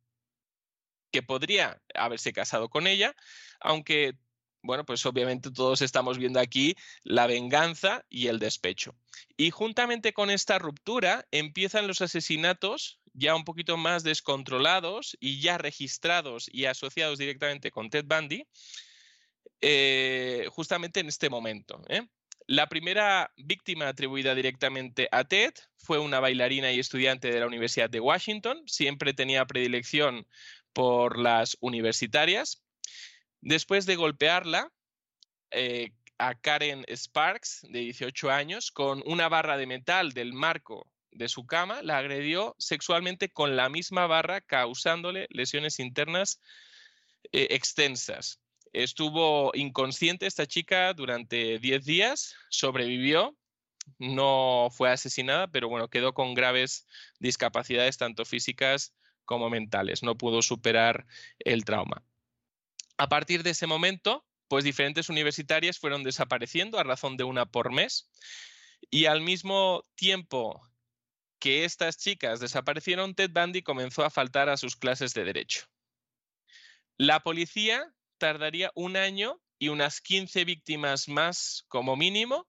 que 1.10 1.22
podría 1.22 1.82
haberse 1.94 2.32
casado 2.32 2.70
con 2.70 2.86
ella, 2.86 3.14
aunque, 3.60 4.14
bueno, 4.62 4.86
pues 4.86 5.04
obviamente 5.04 5.50
todos 5.50 5.82
estamos 5.82 6.16
viendo 6.16 6.40
aquí 6.40 6.76
la 7.02 7.26
venganza 7.26 8.06
y 8.08 8.28
el 8.28 8.38
despecho. 8.38 8.94
Y 9.36 9.50
juntamente 9.50 10.14
con 10.14 10.30
esta 10.30 10.58
ruptura 10.58 11.26
empiezan 11.30 11.86
los 11.86 12.00
asesinatos 12.00 13.00
ya 13.12 13.34
un 13.34 13.44
poquito 13.44 13.76
más 13.76 14.02
descontrolados 14.02 15.16
y 15.20 15.40
ya 15.40 15.58
registrados 15.58 16.48
y 16.50 16.66
asociados 16.66 17.18
directamente 17.18 17.70
con 17.70 17.90
Ted 17.90 18.04
Bundy, 18.06 18.46
eh, 19.60 20.46
justamente 20.50 21.00
en 21.00 21.08
este 21.08 21.30
momento. 21.30 21.82
¿eh? 21.88 22.06
La 22.46 22.68
primera 22.68 23.32
víctima 23.36 23.88
atribuida 23.88 24.34
directamente 24.34 25.08
a 25.10 25.24
Ted 25.24 25.52
fue 25.76 25.98
una 25.98 26.20
bailarina 26.20 26.72
y 26.72 26.78
estudiante 26.78 27.30
de 27.30 27.40
la 27.40 27.46
Universidad 27.46 27.90
de 27.90 28.00
Washington. 28.00 28.62
Siempre 28.66 29.14
tenía 29.14 29.46
predilección 29.46 30.26
por 30.72 31.18
las 31.18 31.56
universitarias. 31.60 32.62
Después 33.40 33.84
de 33.86 33.96
golpearla 33.96 34.72
eh, 35.50 35.92
a 36.18 36.34
Karen 36.34 36.84
Sparks, 36.88 37.66
de 37.68 37.80
18 37.80 38.30
años, 38.30 38.70
con 38.70 39.02
una 39.06 39.28
barra 39.28 39.56
de 39.56 39.66
metal 39.66 40.12
del 40.12 40.32
marco 40.32 40.86
de 41.10 41.28
su 41.28 41.46
cama, 41.46 41.82
la 41.82 41.98
agredió 41.98 42.54
sexualmente 42.58 43.28
con 43.28 43.56
la 43.56 43.68
misma 43.68 44.06
barra, 44.06 44.40
causándole 44.40 45.26
lesiones 45.30 45.80
internas 45.80 46.40
extensas. 47.32 48.40
Estuvo 48.72 49.50
inconsciente 49.54 50.26
esta 50.26 50.46
chica 50.46 50.92
durante 50.94 51.58
10 51.58 51.84
días, 51.84 52.34
sobrevivió, 52.50 53.36
no 53.98 54.68
fue 54.70 54.90
asesinada, 54.90 55.48
pero 55.48 55.68
bueno, 55.68 55.88
quedó 55.88 56.12
con 56.12 56.34
graves 56.34 56.86
discapacidades 57.18 57.96
tanto 57.96 58.24
físicas 58.24 58.94
como 59.24 59.50
mentales, 59.50 60.02
no 60.02 60.16
pudo 60.16 60.42
superar 60.42 61.06
el 61.38 61.64
trauma. 61.64 62.02
A 62.96 63.08
partir 63.08 63.42
de 63.42 63.50
ese 63.50 63.66
momento, 63.66 64.24
pues 64.48 64.64
diferentes 64.64 65.08
universitarias 65.08 65.78
fueron 65.78 66.02
desapareciendo 66.02 66.78
a 66.78 66.84
razón 66.84 67.16
de 67.16 67.24
una 67.24 67.46
por 67.46 67.72
mes 67.72 68.10
y 68.90 69.06
al 69.06 69.20
mismo 69.20 69.84
tiempo 69.94 70.68
que 71.38 71.64
estas 71.64 71.98
chicas 71.98 72.40
desaparecieron, 72.40 73.14
Ted 73.14 73.30
Bundy 73.30 73.62
comenzó 73.62 74.04
a 74.04 74.10
faltar 74.10 74.48
a 74.48 74.56
sus 74.56 74.76
clases 74.76 75.14
de 75.14 75.24
derecho. 75.24 75.66
La 76.96 77.20
policía 77.20 77.94
tardaría 78.18 78.70
un 78.74 78.96
año 78.96 79.40
y 79.58 79.68
unas 79.68 80.00
15 80.00 80.44
víctimas 80.44 81.08
más 81.08 81.64
como 81.68 81.96
mínimo, 81.96 82.46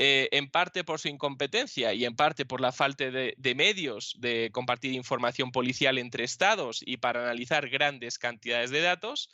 eh, 0.00 0.28
en 0.30 0.48
parte 0.48 0.84
por 0.84 1.00
su 1.00 1.08
incompetencia 1.08 1.92
y 1.92 2.04
en 2.04 2.14
parte 2.14 2.46
por 2.46 2.60
la 2.60 2.70
falta 2.70 3.10
de, 3.10 3.54
medios 3.56 4.14
de 4.18 4.48
compartir 4.52 4.92
información 4.92 5.50
policial 5.50 5.98
entre 5.98 6.22
estados 6.22 6.82
y 6.86 6.98
para 6.98 7.22
analizar 7.22 7.68
grandes 7.68 8.16
cantidades 8.16 8.70
de 8.70 8.80
datos, 8.80 9.28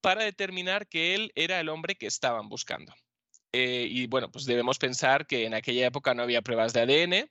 para 0.00 0.22
determinar 0.22 0.86
que 0.86 1.16
él 1.16 1.32
era 1.34 1.58
el 1.58 1.68
hombre 1.68 1.96
que 1.96 2.06
estaban 2.06 2.48
buscando. 2.48 2.94
Eh, 3.52 3.88
y 3.90 4.06
bueno, 4.06 4.30
pues 4.30 4.44
debemos 4.44 4.78
pensar 4.78 5.26
que 5.26 5.44
en 5.44 5.54
aquella 5.54 5.86
época 5.86 6.14
no 6.14 6.22
había 6.22 6.40
pruebas 6.40 6.72
de 6.72 6.82
ADN 6.82 7.30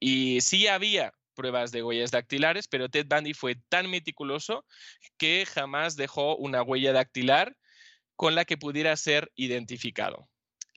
y 0.00 0.40
sí 0.40 0.68
había 0.68 1.12
pruebas 1.32 1.72
de 1.72 1.82
huellas 1.82 2.10
dactilares, 2.10 2.68
pero 2.68 2.88
Ted 2.88 3.06
Bundy 3.08 3.34
fue 3.34 3.56
tan 3.68 3.90
meticuloso 3.90 4.64
que 5.16 5.46
jamás 5.46 5.96
dejó 5.96 6.36
una 6.36 6.62
huella 6.62 6.92
dactilar 6.92 7.56
con 8.16 8.34
la 8.34 8.44
que 8.44 8.56
pudiera 8.56 8.96
ser 8.96 9.32
identificado. 9.34 10.28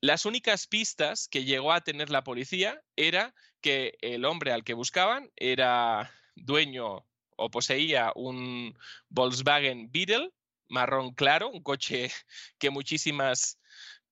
Las 0.02 0.26
únicas 0.26 0.68
pistas 0.68 1.28
que 1.28 1.46
llegó 1.46 1.72
a 1.72 1.82
tener 1.82 2.10
la 2.10 2.24
policía 2.24 2.82
era 2.96 3.34
que 3.62 3.98
el 4.02 4.26
hombre 4.26 4.52
al 4.52 4.64
que 4.64 4.74
buscaban 4.74 5.32
era 5.36 6.12
dueño 6.36 7.06
o 7.38 7.50
poseía 7.50 8.12
un 8.16 8.78
Volkswagen 9.10 9.92
Beetle 9.92 10.32
marrón 10.68 11.14
claro, 11.14 11.50
un 11.50 11.62
coche 11.62 12.12
que 12.58 12.70
muchísimas 12.70 13.60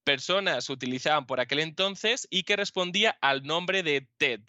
personas 0.04 0.70
utilizaban 0.70 1.26
por 1.26 1.40
aquel 1.40 1.60
entonces 1.60 2.28
y 2.30 2.44
que 2.44 2.56
respondía 2.56 3.18
al 3.22 3.44
nombre 3.44 3.84
de 3.84 4.08
Ted, 4.18 4.42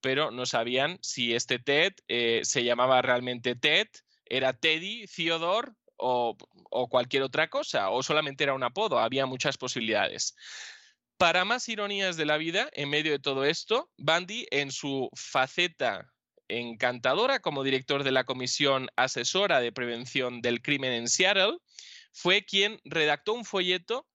pero 0.00 0.30
no 0.30 0.46
sabían 0.46 0.98
si 1.02 1.34
este 1.34 1.58
Ted 1.58 1.92
eh, 2.08 2.40
se 2.44 2.64
llamaba 2.64 3.02
realmente 3.02 3.54
Ted, 3.54 3.88
era 4.24 4.52
Teddy, 4.52 5.06
Theodore 5.06 5.72
o, 5.96 6.36
o 6.70 6.88
cualquier 6.88 7.22
otra 7.22 7.48
cosa, 7.48 7.90
o 7.90 8.02
solamente 8.02 8.44
era 8.44 8.54
un 8.54 8.62
apodo, 8.62 8.98
había 8.98 9.26
muchas 9.26 9.58
posibilidades. 9.58 10.34
Para 11.18 11.44
más 11.44 11.68
ironías 11.68 12.16
de 12.16 12.24
la 12.24 12.38
vida, 12.38 12.70
en 12.72 12.88
medio 12.88 13.12
de 13.12 13.18
todo 13.18 13.44
esto, 13.44 13.90
Bundy, 13.98 14.46
en 14.50 14.72
su 14.72 15.10
faceta 15.14 16.10
encantadora 16.48 17.40
como 17.40 17.62
director 17.62 18.04
de 18.04 18.10
la 18.10 18.24
Comisión 18.24 18.88
Asesora 18.96 19.60
de 19.60 19.72
Prevención 19.72 20.40
del 20.40 20.62
Crimen 20.62 20.92
en 20.92 21.08
Seattle, 21.08 21.58
fue 22.12 22.44
quien 22.44 22.80
redactó 22.84 23.34
un 23.34 23.44
folleto 23.44 24.06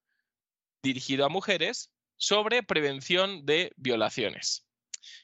dirigido 0.82 1.24
a 1.24 1.28
mujeres 1.28 1.90
sobre 2.16 2.62
prevención 2.62 3.44
de 3.46 3.72
violaciones. 3.76 4.65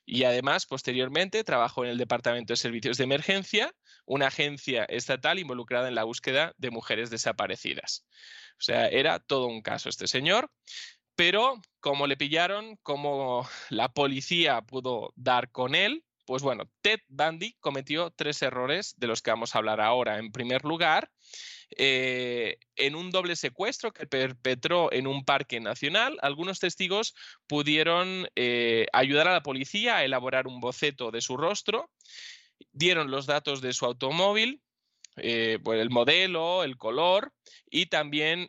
Y 0.04 0.24
además, 0.24 0.66
posteriormente, 0.66 1.44
trabajó 1.44 1.84
en 1.84 1.90
el 1.90 1.98
Departamento 1.98 2.52
de 2.52 2.56
Servicios 2.56 2.98
de 2.98 3.04
Emergencia, 3.04 3.74
una 4.06 4.28
agencia 4.28 4.84
estatal 4.84 5.38
involucrada 5.38 5.88
en 5.88 5.94
la 5.94 6.04
búsqueda 6.04 6.54
de 6.58 6.70
mujeres 6.70 7.10
desaparecidas. 7.10 8.04
O 8.58 8.62
sea, 8.62 8.88
era 8.88 9.18
todo 9.18 9.46
un 9.46 9.62
caso 9.62 9.88
este 9.88 10.06
señor. 10.06 10.50
Pero 11.14 11.60
como 11.80 12.06
le 12.06 12.16
pillaron, 12.16 12.76
como 12.82 13.46
la 13.68 13.92
policía 13.92 14.62
pudo 14.62 15.12
dar 15.16 15.50
con 15.50 15.74
él, 15.74 16.04
pues 16.24 16.42
bueno, 16.42 16.70
Ted 16.80 17.00
Bundy 17.08 17.56
cometió 17.60 18.10
tres 18.10 18.42
errores 18.42 18.94
de 18.96 19.06
los 19.06 19.22
que 19.22 19.30
vamos 19.30 19.54
a 19.54 19.58
hablar 19.58 19.80
ahora. 19.80 20.18
En 20.18 20.30
primer 20.30 20.64
lugar, 20.64 21.10
eh, 21.76 22.58
en 22.76 22.94
un 22.94 23.10
doble 23.10 23.36
secuestro 23.36 23.92
que 23.92 24.06
perpetró 24.06 24.92
en 24.92 25.06
un 25.06 25.24
parque 25.24 25.60
nacional, 25.60 26.18
algunos 26.22 26.60
testigos 26.60 27.14
pudieron 27.46 28.28
eh, 28.36 28.86
ayudar 28.92 29.28
a 29.28 29.32
la 29.32 29.42
policía 29.42 29.96
a 29.96 30.04
elaborar 30.04 30.46
un 30.46 30.60
boceto 30.60 31.10
de 31.10 31.20
su 31.20 31.36
rostro, 31.36 31.90
dieron 32.72 33.10
los 33.10 33.26
datos 33.26 33.60
de 33.60 33.72
su 33.72 33.84
automóvil, 33.84 34.62
eh, 35.16 35.58
pues 35.62 35.80
el 35.80 35.90
modelo, 35.90 36.64
el 36.64 36.76
color 36.76 37.32
y 37.70 37.86
también, 37.86 38.48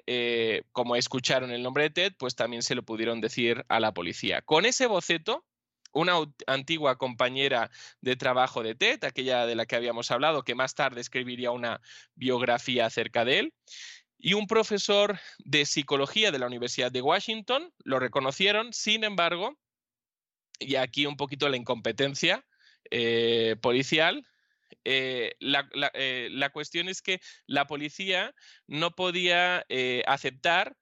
como 0.72 0.96
escucharon 0.96 1.52
el 1.52 1.64
nombre 1.64 1.84
de 1.84 1.90
Ted, 1.90 2.14
pues 2.18 2.36
también 2.36 2.62
se 2.62 2.76
lo 2.76 2.84
pudieron 2.84 3.22
decir 3.22 3.66
a 3.68 3.80
la 3.80 3.94
policía. 3.94 4.42
Con 4.42 4.66
ese 4.66 4.86
boceto, 4.86 5.46
una 5.94 6.16
antigua 6.48 6.98
compañera 6.98 7.72
de 8.02 8.16
trabajo 8.16 8.64
de 8.64 8.76
Ted, 8.76 9.04
aquella 9.04 9.46
de 9.46 9.56
la 9.56 9.66
que 9.66 9.76
habíamos 9.76 10.12
hablado, 10.12 10.44
que 10.44 10.56
más 10.56 10.76
tarde 10.76 11.02
escribiría 11.02 11.52
una 11.52 11.82
biografía 12.16 12.86
acerca 12.86 13.24
de 13.26 13.40
él, 13.40 13.54
y 14.18 14.34
un 14.34 14.48
profesor 14.48 15.20
de 15.40 15.66
psicología 15.66 16.32
de 16.32 16.40
la 16.40 16.48
Universidad 16.48 16.92
de 16.92 17.02
Washington, 17.02 17.74
lo 17.84 18.00
reconocieron, 18.00 18.72
sin 18.72 19.04
embargo, 19.04 19.58
y 20.60 20.76
aquí 20.76 21.06
un 21.06 21.18
poquito 21.18 21.50
la 21.50 21.58
incompetencia 21.58 22.46
eh, 22.90 23.56
policial, 23.62 24.26
eh, 24.86 25.34
eh, 25.40 26.30
la, 26.32 26.50
cuestión 26.52 26.90
es 26.90 27.02
que 27.02 27.20
la 27.48 27.68
policía 27.68 28.34
no 28.68 28.96
podía 28.96 29.66
aceptar 30.08 30.76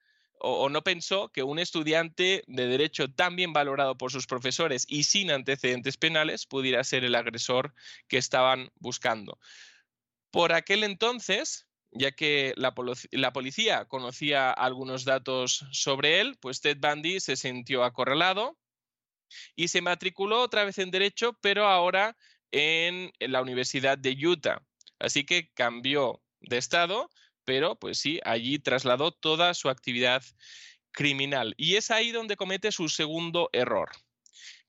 o, 0.44 0.70
no 0.70 0.84
pensó 0.84 1.30
que 1.30 1.44
un 1.44 1.60
estudiante 1.60 2.44
de 2.48 2.68
derecho 2.68 3.12
tan 3.12 3.36
bien 3.36 3.54
valorado 3.54 3.98
por 3.98 4.12
sus 4.12 4.26
profesores 4.26 4.86
y 4.88 5.04
sin 5.04 5.32
antecedentes 5.32 5.98
penales 5.98 6.46
pudiera 6.46 6.84
ser 6.84 7.04
el 7.04 7.16
agresor 7.16 7.74
que 8.08 8.18
estaban 8.18 8.70
buscando. 8.80 9.40
Por 10.32 10.54
aquel 10.54 10.84
entonces, 10.84 11.68
ya 11.92 12.12
que 12.12 12.54
la, 12.56 12.74
la, 13.12 13.34
policía 13.34 13.86
conocía 13.86 14.52
algunos 14.52 15.06
datos 15.06 15.66
sobre 15.72 16.22
él, 16.22 16.38
pues 16.40 16.62
Ted 16.62 16.78
Bundy 16.80 17.20
se 17.20 17.36
sintió 17.36 17.84
acorralado 17.84 18.58
y 19.56 19.68
se 19.68 19.82
matriculó 19.82 20.42
otra 20.42 20.64
vez 20.64 20.78
en 20.80 20.92
Derecho, 20.92 21.38
pero 21.42 21.68
ahora 21.68 22.18
en 22.52 23.12
la 23.20 23.42
Universidad 23.42 23.98
de 23.98 24.18
Utah. 24.26 24.62
Así 25.00 25.26
que 25.26 25.52
cambió 25.54 26.22
de 26.40 26.58
estado 26.58 27.10
pero 27.52 27.76
pues 27.76 27.98
sí, 27.98 28.22
allí 28.24 28.60
trasladó 28.60 29.12
toda 29.12 29.54
su 29.54 29.68
actividad 29.68 30.24
criminal. 30.94 31.54
Y 31.58 31.76
es 31.76 31.92
ahí 31.92 32.12
donde 32.12 32.38
comete 32.38 32.72
su 32.72 32.88
segundo 32.88 33.50
error. 33.52 33.90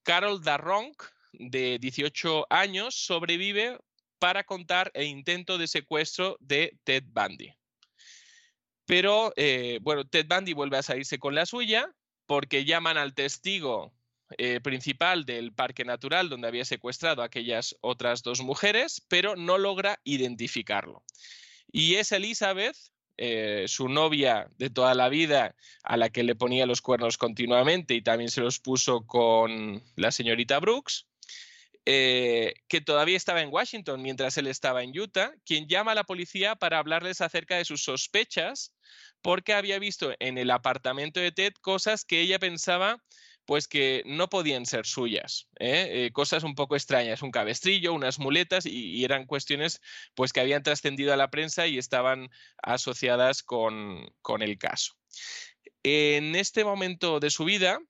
Carol 0.02 0.43
Darronk, 0.43 1.01
de 1.33 1.78
18 1.78 2.44
años, 2.51 2.97
sobrevive 2.97 3.78
para 4.19 4.43
contar 4.43 4.91
el 4.94 5.07
intento 5.07 5.59
de 5.59 5.69
secuestro 5.69 6.36
de 6.41 6.77
Ted 6.83 7.05
Bundy. 7.07 7.55
Pero, 8.85 9.33
eh, 9.36 9.78
bueno, 9.83 10.05
Ted 10.05 10.27
Bundy 10.27 10.52
vuelve 10.52 10.78
a 10.78 10.83
salirse 10.83 11.20
con 11.20 11.36
la 11.36 11.47
suya 11.47 11.89
porque 12.27 12.65
llaman 12.65 12.99
al 12.99 13.15
testigo 13.15 13.93
eh, 14.39 14.59
principal 14.61 15.25
del 15.25 15.52
parque 15.52 15.85
natural 15.85 16.28
donde 16.28 16.49
había 16.49 16.65
secuestrado 16.65 17.23
a 17.23 17.27
aquellas 17.27 17.77
otras 17.81 18.25
dos 18.25 18.41
mujeres, 18.41 19.01
pero 19.07 19.36
no 19.36 19.57
logra 19.57 20.01
identificarlo. 20.02 21.05
Y 21.73 21.97
es 21.97 22.12
Elizabeth, 22.12 22.76
eh, 23.17 23.65
su 23.67 23.89
novia 23.89 24.49
de 24.59 24.70
toda 24.70 24.94
la 24.94 25.09
vida, 25.09 25.57
a 25.83 25.97
la 25.97 26.10
que 26.10 26.23
le 26.23 26.34
ponía 26.34 26.67
los 26.67 26.83
cuernos 26.83 27.18
continuamente 27.18 27.94
y 27.94 28.02
también 28.02 28.31
se 28.31 28.42
los 28.42 28.60
puso 28.60 29.07
con 29.07 29.83
la 29.97 30.12
señorita 30.12 30.60
Brooks, 30.60 31.07
eh, 31.84 32.55
que 32.68 32.81
todavía 32.81 33.17
estaba 33.17 33.42
en 33.42 33.52
Washington 33.52 34.02
mientras 34.02 34.36
él 34.36 34.47
estaba 34.47 34.84
en 34.84 34.97
Utah, 34.97 35.33
quien 35.44 35.67
llama 35.67 35.92
a 35.92 35.97
la 35.97 36.05
policía 36.05 36.55
para 36.55 36.78
hablarles 36.78 37.20
acerca 37.20 37.57
de 37.57 37.65
sus 37.65 37.83
sospechas 37.83 38.73
porque 39.23 39.55
había 39.55 39.78
visto 39.78 40.12
en 40.18 40.36
el 40.36 40.51
apartamento 40.51 41.20
de 41.20 41.33
Ted 41.33 41.55
cosas 41.60 42.05
que 42.05 42.20
ella 42.20 42.39
pensaba 42.39 43.02
pues 43.45 43.69
que 43.69 44.03
no 44.07 44.29
podían 44.29 44.67
ser 44.67 44.87
suyas, 44.87 45.49
¿eh? 45.59 46.07
Eh, 46.07 46.12
cosas 46.12 46.45
un 46.45 46.55
poco 46.55 46.77
extrañas, 46.77 47.23
un 47.23 47.31
cabestrillo, 47.31 47.93
unas 47.93 48.19
muletas 48.19 48.67
y, 48.67 49.05
eran 49.05 49.27
cuestiones 49.27 49.81
pues 50.15 50.33
que 50.33 50.41
habían 50.41 50.62
trascendido 50.62 51.12
a 51.12 51.17
la 51.17 51.31
prensa 51.31 51.67
y 51.67 51.79
estaban 51.79 52.29
asociadas 52.62 53.43
con, 53.43 54.07
con 54.23 54.43
el 54.43 54.59
caso. 54.59 54.95
En 55.83 56.37
este 56.37 56.65
momento 56.65 57.19
de 57.19 57.31
su 57.31 57.45
vida, 57.45 57.81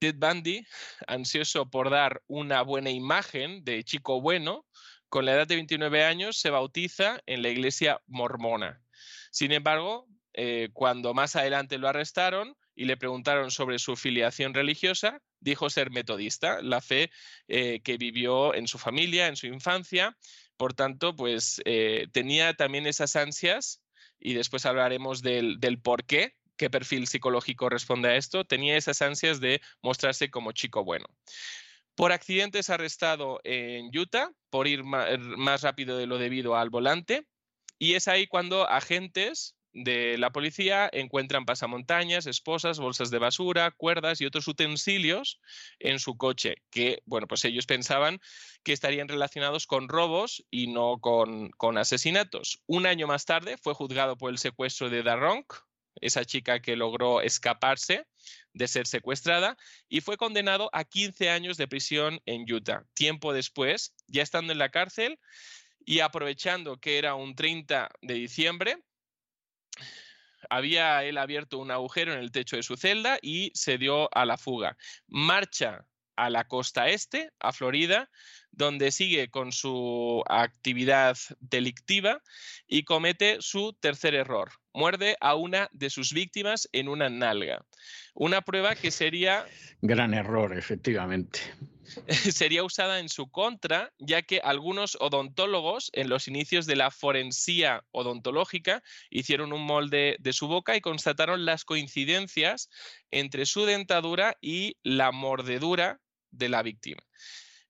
Ted 0.00 0.16
Bundy, 0.16 0.66
ansioso 1.06 1.70
por 1.70 1.90
dar 1.90 2.22
una 2.26 2.62
buena 2.62 2.90
imagen 2.90 3.64
de 3.64 3.84
chico 3.84 4.20
bueno, 4.20 4.66
con 5.08 5.24
la 5.24 5.34
edad 5.34 5.46
de 5.46 5.54
29 5.54 6.04
años 6.04 6.38
se 6.38 6.50
bautiza 6.50 7.20
en 7.26 7.42
la 7.42 7.48
iglesia 7.48 8.02
mormona. 8.06 8.82
Sin 9.30 9.52
embargo, 9.52 10.08
eh, 10.32 10.70
cuando 10.72 11.14
más 11.14 11.36
adelante 11.36 11.78
lo 11.78 11.88
arrestaron, 11.88 12.56
y 12.74 12.84
le 12.84 12.96
preguntaron 12.96 13.50
sobre 13.50 13.78
su 13.78 13.96
filiación 13.96 14.54
religiosa, 14.54 15.20
dijo 15.40 15.70
ser 15.70 15.90
metodista, 15.90 16.60
la 16.62 16.80
fe 16.80 17.10
eh, 17.48 17.80
que 17.82 17.96
vivió 17.96 18.54
en 18.54 18.66
su 18.66 18.78
familia, 18.78 19.28
en 19.28 19.36
su 19.36 19.46
infancia. 19.46 20.16
Por 20.56 20.74
tanto, 20.74 21.14
pues 21.14 21.60
eh, 21.64 22.06
tenía 22.12 22.54
también 22.54 22.86
esas 22.86 23.16
ansias, 23.16 23.82
y 24.18 24.34
después 24.34 24.66
hablaremos 24.66 25.22
del, 25.22 25.60
del 25.60 25.80
por 25.80 26.04
qué, 26.04 26.34
qué 26.56 26.70
perfil 26.70 27.06
psicológico 27.06 27.68
responde 27.68 28.08
a 28.08 28.16
esto, 28.16 28.44
tenía 28.44 28.76
esas 28.76 29.02
ansias 29.02 29.40
de 29.40 29.60
mostrarse 29.82 30.30
como 30.30 30.52
chico 30.52 30.84
bueno. 30.84 31.06
Por 31.94 32.10
accidente 32.10 32.58
es 32.58 32.70
arrestado 32.70 33.40
en 33.44 33.96
Utah 33.96 34.30
por 34.50 34.66
ir 34.66 34.82
más 34.82 35.62
rápido 35.62 35.96
de 35.96 36.06
lo 36.06 36.18
debido 36.18 36.56
al 36.56 36.70
volante 36.70 37.26
y 37.78 37.94
es 37.94 38.08
ahí 38.08 38.26
cuando 38.26 38.68
agentes 38.68 39.54
de 39.74 40.16
la 40.18 40.30
policía 40.30 40.88
encuentran 40.92 41.44
pasamontañas, 41.44 42.26
esposas, 42.26 42.78
bolsas 42.78 43.10
de 43.10 43.18
basura, 43.18 43.72
cuerdas 43.72 44.20
y 44.20 44.26
otros 44.26 44.46
utensilios 44.46 45.40
en 45.80 45.98
su 45.98 46.16
coche, 46.16 46.56
que, 46.70 47.02
bueno, 47.04 47.26
pues 47.26 47.44
ellos 47.44 47.66
pensaban 47.66 48.20
que 48.62 48.72
estarían 48.72 49.08
relacionados 49.08 49.66
con 49.66 49.88
robos 49.88 50.44
y 50.50 50.68
no 50.68 51.00
con, 51.00 51.50
con 51.50 51.76
asesinatos. 51.76 52.62
Un 52.66 52.86
año 52.86 53.08
más 53.08 53.24
tarde 53.24 53.58
fue 53.58 53.74
juzgado 53.74 54.16
por 54.16 54.30
el 54.30 54.38
secuestro 54.38 54.88
de 54.90 55.02
Darronk, 55.02 55.52
esa 56.00 56.24
chica 56.24 56.60
que 56.60 56.76
logró 56.76 57.20
escaparse 57.20 58.06
de 58.52 58.68
ser 58.68 58.86
secuestrada 58.86 59.56
y 59.88 60.00
fue 60.00 60.16
condenado 60.16 60.70
a 60.72 60.84
15 60.84 61.30
años 61.30 61.56
de 61.56 61.68
prisión 61.68 62.20
en 62.26 62.50
Utah. 62.50 62.84
Tiempo 62.94 63.32
después, 63.32 63.94
ya 64.06 64.22
estando 64.22 64.52
en 64.52 64.58
la 64.58 64.70
cárcel 64.70 65.18
y 65.84 66.00
aprovechando 66.00 66.78
que 66.78 66.98
era 66.98 67.14
un 67.14 67.34
30 67.34 67.90
de 68.02 68.14
diciembre, 68.14 68.78
había 70.50 71.04
él 71.04 71.18
abierto 71.18 71.58
un 71.58 71.70
agujero 71.70 72.12
en 72.12 72.20
el 72.20 72.32
techo 72.32 72.56
de 72.56 72.62
su 72.62 72.76
celda 72.76 73.18
y 73.22 73.50
se 73.54 73.78
dio 73.78 74.14
a 74.14 74.24
la 74.24 74.36
fuga. 74.36 74.76
Marcha 75.08 75.84
a 76.16 76.30
la 76.30 76.44
costa 76.44 76.88
este, 76.88 77.30
a 77.40 77.52
Florida, 77.52 78.08
donde 78.52 78.92
sigue 78.92 79.30
con 79.30 79.50
su 79.52 80.22
actividad 80.28 81.16
delictiva 81.40 82.22
y 82.68 82.84
comete 82.84 83.38
su 83.40 83.72
tercer 83.72 84.14
error. 84.14 84.52
Muerde 84.72 85.16
a 85.20 85.34
una 85.34 85.68
de 85.72 85.90
sus 85.90 86.12
víctimas 86.12 86.68
en 86.72 86.88
una 86.88 87.08
nalga. 87.08 87.64
Una 88.14 88.42
prueba 88.42 88.76
que 88.76 88.90
sería... 88.90 89.44
Gran 89.82 90.14
error, 90.14 90.56
efectivamente. 90.56 91.40
sería 92.32 92.64
usada 92.64 93.00
en 93.00 93.08
su 93.08 93.30
contra, 93.30 93.92
ya 93.98 94.22
que 94.22 94.40
algunos 94.40 94.96
odontólogos 95.00 95.90
en 95.92 96.08
los 96.08 96.28
inicios 96.28 96.66
de 96.66 96.76
la 96.76 96.90
forensía 96.90 97.84
odontológica 97.90 98.82
hicieron 99.10 99.52
un 99.52 99.64
molde 99.64 100.16
de 100.20 100.32
su 100.32 100.48
boca 100.48 100.76
y 100.76 100.80
constataron 100.80 101.44
las 101.44 101.64
coincidencias 101.64 102.70
entre 103.10 103.46
su 103.46 103.64
dentadura 103.64 104.36
y 104.40 104.76
la 104.82 105.12
mordedura 105.12 106.00
de 106.30 106.48
la 106.48 106.62
víctima. 106.62 107.02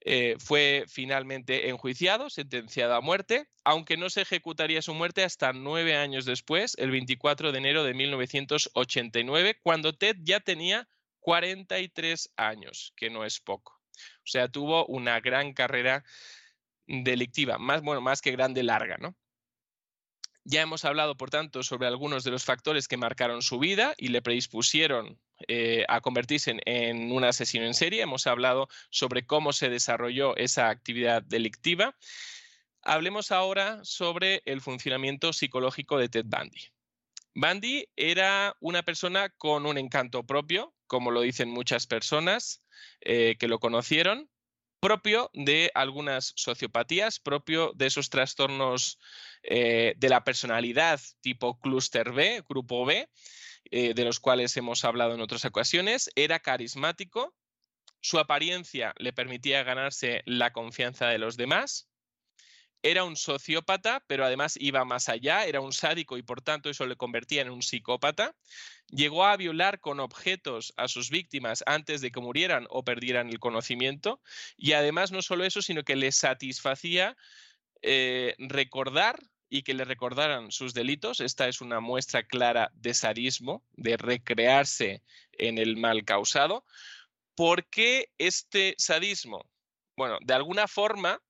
Eh, 0.06 0.36
fue 0.38 0.84
finalmente 0.86 1.70
enjuiciado, 1.70 2.28
sentenciado 2.28 2.94
a 2.94 3.00
muerte, 3.00 3.48
aunque 3.64 3.96
no 3.96 4.10
se 4.10 4.20
ejecutaría 4.20 4.82
su 4.82 4.92
muerte 4.92 5.24
hasta 5.24 5.54
nueve 5.54 5.96
años 5.96 6.26
después, 6.26 6.76
el 6.76 6.90
24 6.90 7.52
de 7.52 7.58
enero 7.58 7.84
de 7.84 7.94
1989, 7.94 9.58
cuando 9.62 9.94
Ted 9.94 10.16
ya 10.20 10.40
tenía 10.40 10.86
43 11.20 12.34
años, 12.36 12.92
que 12.96 13.08
no 13.08 13.24
es 13.24 13.40
poco. 13.40 13.73
O 14.18 14.26
sea, 14.26 14.48
tuvo 14.48 14.86
una 14.86 15.20
gran 15.20 15.52
carrera 15.52 16.05
delictiva, 16.86 17.58
más, 17.58 17.82
bueno, 17.82 18.00
más 18.00 18.20
que 18.20 18.32
grande, 18.32 18.62
larga, 18.62 18.97
¿no? 18.98 19.16
Ya 20.47 20.60
hemos 20.60 20.84
hablado, 20.84 21.16
por 21.16 21.31
tanto, 21.31 21.62
sobre 21.62 21.86
algunos 21.86 22.23
de 22.23 22.31
los 22.31 22.44
factores 22.44 22.86
que 22.86 22.98
marcaron 22.98 23.40
su 23.40 23.58
vida 23.58 23.94
y 23.97 24.08
le 24.08 24.20
predispusieron 24.20 25.18
eh, 25.48 25.86
a 25.89 26.02
convertirse 26.02 26.55
en, 26.66 27.12
un 27.12 27.24
asesino 27.24 27.64
en 27.64 27.73
serie. 27.73 28.02
Hemos 28.02 28.26
hablado 28.26 28.68
sobre 28.90 29.24
cómo 29.24 29.55
se 29.55 29.70
desarrolló 29.70 30.36
esa 30.36 30.68
actividad 30.68 31.23
delictiva. 31.23 31.97
Hablemos 32.82 33.32
ahora 33.32 33.81
sobre 33.84 34.42
el 34.44 34.60
funcionamiento 34.60 35.32
psicológico 35.32 35.97
de 35.97 36.10
Ted 36.10 36.26
Bundy. 36.26 36.60
Bundy 37.34 37.89
era 37.97 38.55
una 38.60 38.82
persona 38.82 39.31
con 39.31 39.64
un 39.64 39.78
encanto 39.78 40.24
propio, 40.24 40.74
como 40.94 41.10
lo 41.10 41.23
dicen 41.23 41.50
muchas 41.50 41.89
personas 41.89 42.62
eh, 43.00 43.34
que 43.40 43.48
lo 43.48 43.58
conocieron, 43.58 44.31
propio 44.78 45.28
de 45.34 45.73
algunas 45.74 46.32
sociopatías, 46.36 47.18
propio 47.18 47.73
de 47.74 47.86
esos 47.86 48.10
trastornos 48.10 49.00
eh, 49.42 49.94
de 49.97 50.08
la 50.08 50.23
personalidad 50.23 51.00
tipo 51.20 51.58
clúster 51.58 52.12
B, 52.12 52.44
grupo 52.48 52.84
B, 52.84 53.10
eh, 53.73 53.92
de 53.92 54.05
los 54.05 54.20
cuales 54.20 54.56
hemos 54.56 54.84
hablado 54.84 55.14
en 55.14 55.20
otras 55.20 55.44
ocasiones. 55.44 56.12
Era 56.14 56.39
carismático, 56.39 57.34
su 58.00 58.20
apariencia 58.20 58.94
le 58.97 59.12
permitía 59.12 59.64
ganarse 59.64 60.23
la 60.26 60.52
confianza 60.52 61.08
de 61.08 61.18
los 61.18 61.36
demás. 61.36 61.89
Era 62.84 63.04
un 63.04 63.16
sociópata, 63.16 64.04
pero 64.06 64.26
además 64.26 64.58
iba 64.60 64.84
más 64.84 65.08
allá, 65.08 65.46
era 65.46 65.62
un 65.62 65.72
sádico 65.72 66.18
y 66.18 66.22
por 66.22 66.42
tanto 66.42 66.68
eso 66.68 66.84
le 66.84 66.96
convertía 66.96 67.40
en 67.40 67.48
un 67.48 67.62
psicópata. 67.62 68.36
Llegó 68.90 69.24
a 69.24 69.38
violar 69.38 69.80
con 69.80 70.00
objetos 70.00 70.74
a 70.76 70.86
sus 70.86 71.08
víctimas 71.08 71.64
antes 71.64 72.02
de 72.02 72.10
que 72.10 72.20
murieran 72.20 72.66
o 72.68 72.84
perdieran 72.84 73.30
el 73.30 73.40
conocimiento. 73.40 74.20
Y 74.58 74.72
además 74.72 75.12
no 75.12 75.22
solo 75.22 75.46
eso, 75.46 75.62
sino 75.62 75.82
que 75.82 75.96
le 75.96 76.12
satisfacía 76.12 77.16
eh, 77.80 78.34
recordar 78.36 79.18
y 79.48 79.62
que 79.62 79.72
le 79.72 79.86
recordaran 79.86 80.52
sus 80.52 80.74
delitos. 80.74 81.20
Esta 81.20 81.48
es 81.48 81.62
una 81.62 81.80
muestra 81.80 82.24
clara 82.24 82.70
de 82.74 82.92
sadismo, 82.92 83.64
de 83.72 83.96
recrearse 83.96 85.02
en 85.32 85.56
el 85.56 85.78
mal 85.78 86.04
causado. 86.04 86.66
¿Por 87.34 87.64
qué 87.64 88.10
este 88.18 88.74
sadismo? 88.76 89.48
Bueno, 89.96 90.18
de 90.20 90.34
alguna 90.34 90.68
forma 90.68 91.22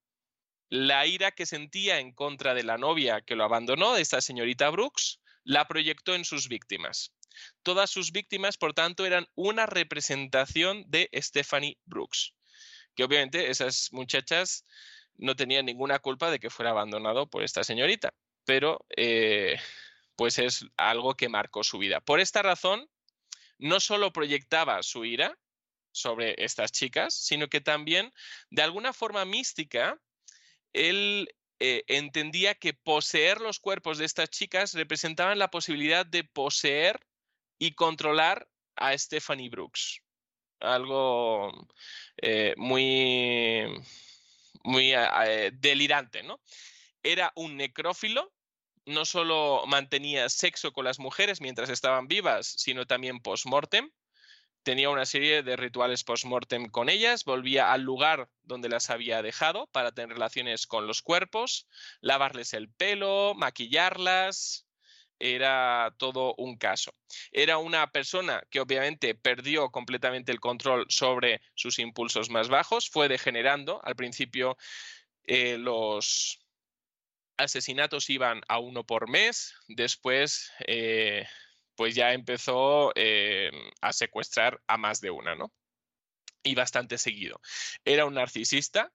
la 0.69 1.05
ira 1.05 1.31
que 1.31 1.45
sentía 1.45 1.99
en 1.99 2.11
contra 2.13 2.53
de 2.53 2.63
la 2.63 2.77
novia 2.77 3.21
que 3.21 3.35
lo 3.35 3.43
abandonó, 3.43 3.93
de 3.93 4.01
esta 4.01 4.21
señorita 4.21 4.69
Brooks, 4.69 5.19
la 5.43 5.67
proyectó 5.67 6.15
en 6.15 6.25
sus 6.25 6.47
víctimas. 6.47 7.13
Todas 7.63 7.89
sus 7.89 8.11
víctimas, 8.11 8.57
por 8.57 8.73
tanto, 8.73 9.05
eran 9.05 9.27
una 9.35 9.65
representación 9.65 10.83
de 10.87 11.09
Stephanie 11.13 11.77
Brooks, 11.85 12.33
que 12.95 13.03
obviamente 13.03 13.49
esas 13.49 13.89
muchachas 13.91 14.65
no 15.17 15.35
tenían 15.35 15.65
ninguna 15.65 15.99
culpa 15.99 16.31
de 16.31 16.39
que 16.39 16.49
fuera 16.49 16.71
abandonado 16.71 17.29
por 17.29 17.43
esta 17.43 17.63
señorita, 17.63 18.13
pero 18.45 18.85
eh, 18.95 19.59
pues 20.15 20.39
es 20.39 20.65
algo 20.77 21.15
que 21.15 21.29
marcó 21.29 21.63
su 21.63 21.77
vida. 21.77 22.01
Por 22.01 22.19
esta 22.19 22.41
razón, 22.41 22.89
no 23.57 23.79
solo 23.79 24.11
proyectaba 24.11 24.81
su 24.83 25.05
ira 25.05 25.37
sobre 25.91 26.35
estas 26.37 26.71
chicas, 26.71 27.13
sino 27.13 27.47
que 27.47 27.61
también, 27.61 28.13
de 28.49 28.61
alguna 28.61 28.91
forma 28.91 29.23
mística, 29.23 29.99
él 30.75 31.33
eh, 31.59 31.83
entendía 31.87 32.53
que 32.53 32.73
poseer 32.73 33.39
los 33.39 33.59
cuerpos 33.59 33.97
de 33.97 34.05
estas 34.05 34.29
chicas 34.29 34.73
representaban 34.73 35.39
la 35.39 35.49
posibilidad 35.49 36.05
de 36.05 36.25
poseer 36.25 36.99
y 37.57 37.71
controlar 37.71 38.47
a 38.75 38.97
Stephanie 38.97 39.49
Brooks. 39.49 40.01
Algo 40.59 41.67
eh, 42.17 42.53
muy, 42.57 43.63
muy 44.63 44.93
eh, 44.93 45.51
delirante, 45.53 46.23
¿no? 46.23 46.41
Era 47.03 47.31
un 47.35 47.55
necrófilo, 47.55 48.33
no 48.85 49.05
solo 49.05 49.63
mantenía 49.67 50.27
sexo 50.27 50.73
con 50.73 50.83
las 50.83 50.99
mujeres 50.99 51.39
mientras 51.39 51.69
estaban 51.69 52.07
vivas, 52.07 52.47
sino 52.57 52.85
también 52.85 53.21
post-mortem 53.21 53.89
tenía 54.65 54.89
una 54.89 55.05
serie 55.05 55.43
de 55.43 55.55
rituales 55.55 56.03
post-mortem 56.03 56.69
con 56.69 56.89
ellas, 56.89 57.23
volvía 57.23 57.71
al 57.71 57.83
lugar 57.83 58.29
donde 58.43 58.67
las 58.67 58.89
había 58.89 59.21
dejado 59.21 59.67
para 59.67 59.91
tener 59.91 60.09
relaciones 60.09 60.65
con 60.65 60.87
los 60.87 61.03
cuerpos, 61.03 61.67
lavarles 62.01 62.53
el 62.53 62.67
pelo, 62.69 63.35
maquillarlas, 63.35 64.65
era 65.19 65.93
todo 65.99 66.33
un 66.37 66.57
caso. 66.57 66.91
Era 67.31 67.59
una 67.59 67.91
persona 67.91 68.41
que 68.49 68.59
obviamente 68.59 69.13
perdió 69.13 69.69
completamente 69.69 70.31
el 70.31 70.39
control 70.39 70.87
sobre 70.89 71.41
sus 71.53 71.77
impulsos 71.77 72.31
más 72.31 72.49
bajos, 72.49 72.89
fue 72.89 73.07
degenerando. 73.07 73.79
Al 73.83 73.95
principio 73.95 74.57
eh, 75.25 75.59
los 75.59 76.39
asesinatos 77.37 78.09
iban 78.09 78.41
a 78.47 78.57
uno 78.57 78.83
por 78.83 79.09
mes, 79.09 79.53
después 79.67 80.51
eh, 80.65 81.27
pues 81.75 81.95
ya 81.95 82.13
empezó 82.13 82.91
eh, 82.95 83.51
a 83.81 83.93
secuestrar 83.93 84.61
a 84.67 84.77
más 84.77 85.01
de 85.01 85.11
una, 85.11 85.35
¿no? 85.35 85.51
Y 86.43 86.55
bastante 86.55 86.97
seguido. 86.97 87.39
Era 87.83 88.05
un 88.05 88.15
narcisista 88.15 88.91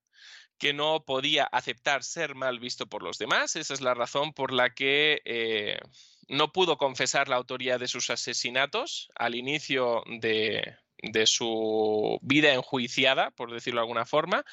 que 0.59 0.73
no 0.75 1.05
podía 1.05 1.45
aceptar 1.45 2.05
ser 2.05 2.35
mal 2.35 2.61
visto 2.61 2.87
por 2.87 3.03
los 3.03 3.19
demás. 3.19 3.57
Esa 3.57 3.75
es 3.75 3.81
la 3.81 3.95
razón 3.95 4.35
por 4.35 4.53
la 4.53 4.71
que 4.71 5.23
eh, 5.25 5.81
no 6.29 6.53
pudo 6.53 6.77
confesar 6.77 7.29
la 7.29 7.37
autoría 7.37 7.79
de 7.79 7.89
sus 7.89 8.11
asesinatos 8.11 9.11
al 9.17 9.35
inicio 9.35 10.05
de, 10.21 10.77
de 11.03 11.27
su 11.27 12.19
vida 12.23 12.53
enjuiciada, 12.53 13.31
por 13.31 13.53
decirlo 13.53 13.81
de 13.81 13.85
alguna 13.85 14.05
forma. 14.05 14.45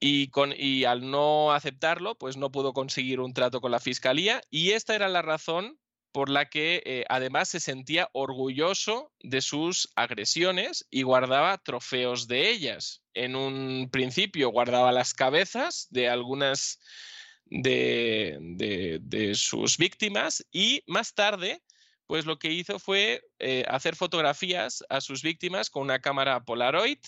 Y, 0.00 0.28
con, 0.28 0.52
y, 0.56 0.84
al 0.84 1.08
no 1.10 1.52
aceptarlo, 1.52 2.16
pues 2.16 2.36
no 2.36 2.50
pudo 2.50 2.72
conseguir 2.72 3.20
un 3.20 3.34
trato 3.34 3.60
con 3.60 3.70
la 3.70 3.78
fiscalía. 3.78 4.40
Y 4.50 4.72
esta 4.72 4.96
era 4.96 5.08
la 5.08 5.22
razón 5.22 5.78
por 6.12 6.28
la 6.28 6.48
que 6.48 6.82
eh, 6.84 7.04
además 7.08 7.48
se 7.48 7.60
sentía 7.60 8.08
orgulloso 8.12 9.12
de 9.20 9.40
sus 9.40 9.90
agresiones 9.96 10.86
y 10.90 11.02
guardaba 11.02 11.58
trofeos 11.58 12.28
de 12.28 12.50
ellas. 12.50 13.02
En 13.14 13.34
un 13.34 13.88
principio 13.90 14.50
guardaba 14.50 14.92
las 14.92 15.14
cabezas 15.14 15.88
de 15.90 16.08
algunas 16.08 16.78
de, 17.46 19.32
sus 19.34 19.76
víctimas 19.76 20.46
y 20.52 20.82
más 20.86 21.14
tarde 21.14 21.62
pues 22.06 22.26
lo 22.26 22.38
que 22.38 22.52
hizo 22.52 22.78
fue 22.78 23.22
eh, 23.38 23.64
hacer 23.68 23.96
fotografías 23.96 24.84
a 24.90 25.00
sus 25.00 25.22
víctimas 25.22 25.70
con 25.70 25.82
una 25.82 26.00
cámara 26.00 26.44
Polaroid 26.44 26.98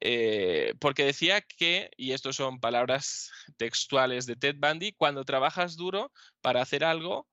eh, 0.00 0.74
porque 0.78 1.04
decía 1.04 1.40
que, 1.40 1.90
y 1.96 2.12
estas 2.12 2.36
son 2.36 2.60
palabras 2.60 3.30
textuales 3.56 4.26
de 4.26 4.36
Ted 4.36 4.56
Bundy, 4.58 4.92
cuando 4.92 5.24
trabajas 5.24 5.76
duro 5.76 6.12
para 6.40 6.62
hacer 6.62 6.84
algo, 6.84 7.26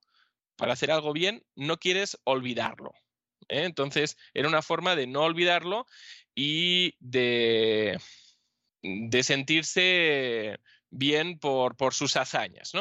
para 0.64 0.72
hacer 0.75 0.92
algo 0.92 1.11
bien, 1.11 1.45
no 1.58 1.77
quieres 1.77 2.17
olvidarlo. 2.24 2.93
¿eh? 3.50 3.66
Entonces, 3.66 4.16
era 4.33 4.48
una 4.48 4.61
forma 4.61 4.95
de 4.95 5.08
no 5.08 5.24
olvidarlo 5.24 5.85
y 6.33 6.95
de, 7.01 8.00
sentirse 9.24 10.61
bien 10.90 11.38
por, 11.38 11.75
sus 11.93 12.16
hazañas. 12.16 12.72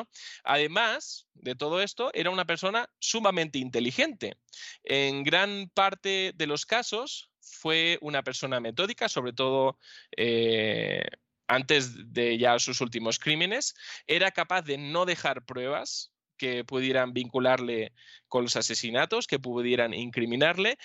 Además 0.44 1.26
de 1.34 1.56
todo 1.56 1.82
esto, 1.82 2.12
era 2.14 2.30
una 2.30 2.44
persona 2.44 2.88
sumamente 3.00 3.58
inteligente. 3.58 4.36
En 4.84 5.24
gran 5.24 5.68
parte 5.74 6.34
de 6.36 6.46
los 6.46 6.64
casos 6.64 7.32
fue 7.40 7.98
una 8.00 8.22
persona 8.22 8.60
metódica, 8.60 9.08
sobre 9.08 9.32
todo 9.32 9.76
eh, 10.16 11.02
antes 11.48 12.12
de 12.12 12.38
ya 12.38 12.60
sus 12.60 12.80
últimos 12.80 13.18
crímenes. 13.18 13.74
Era 14.06 14.30
capaz 14.30 14.62
de 14.62 14.78
no 14.78 15.04
dejar 15.04 15.44
pruebas 15.44 16.11
que 16.42 16.64
pudieran 16.64 17.12
vincularle 17.12 17.92
con 18.26 18.42
los 18.42 18.56
asesinatos, 18.56 19.28
que 19.28 19.38
pudieran 19.38 19.94
incriminarle. 19.94 20.76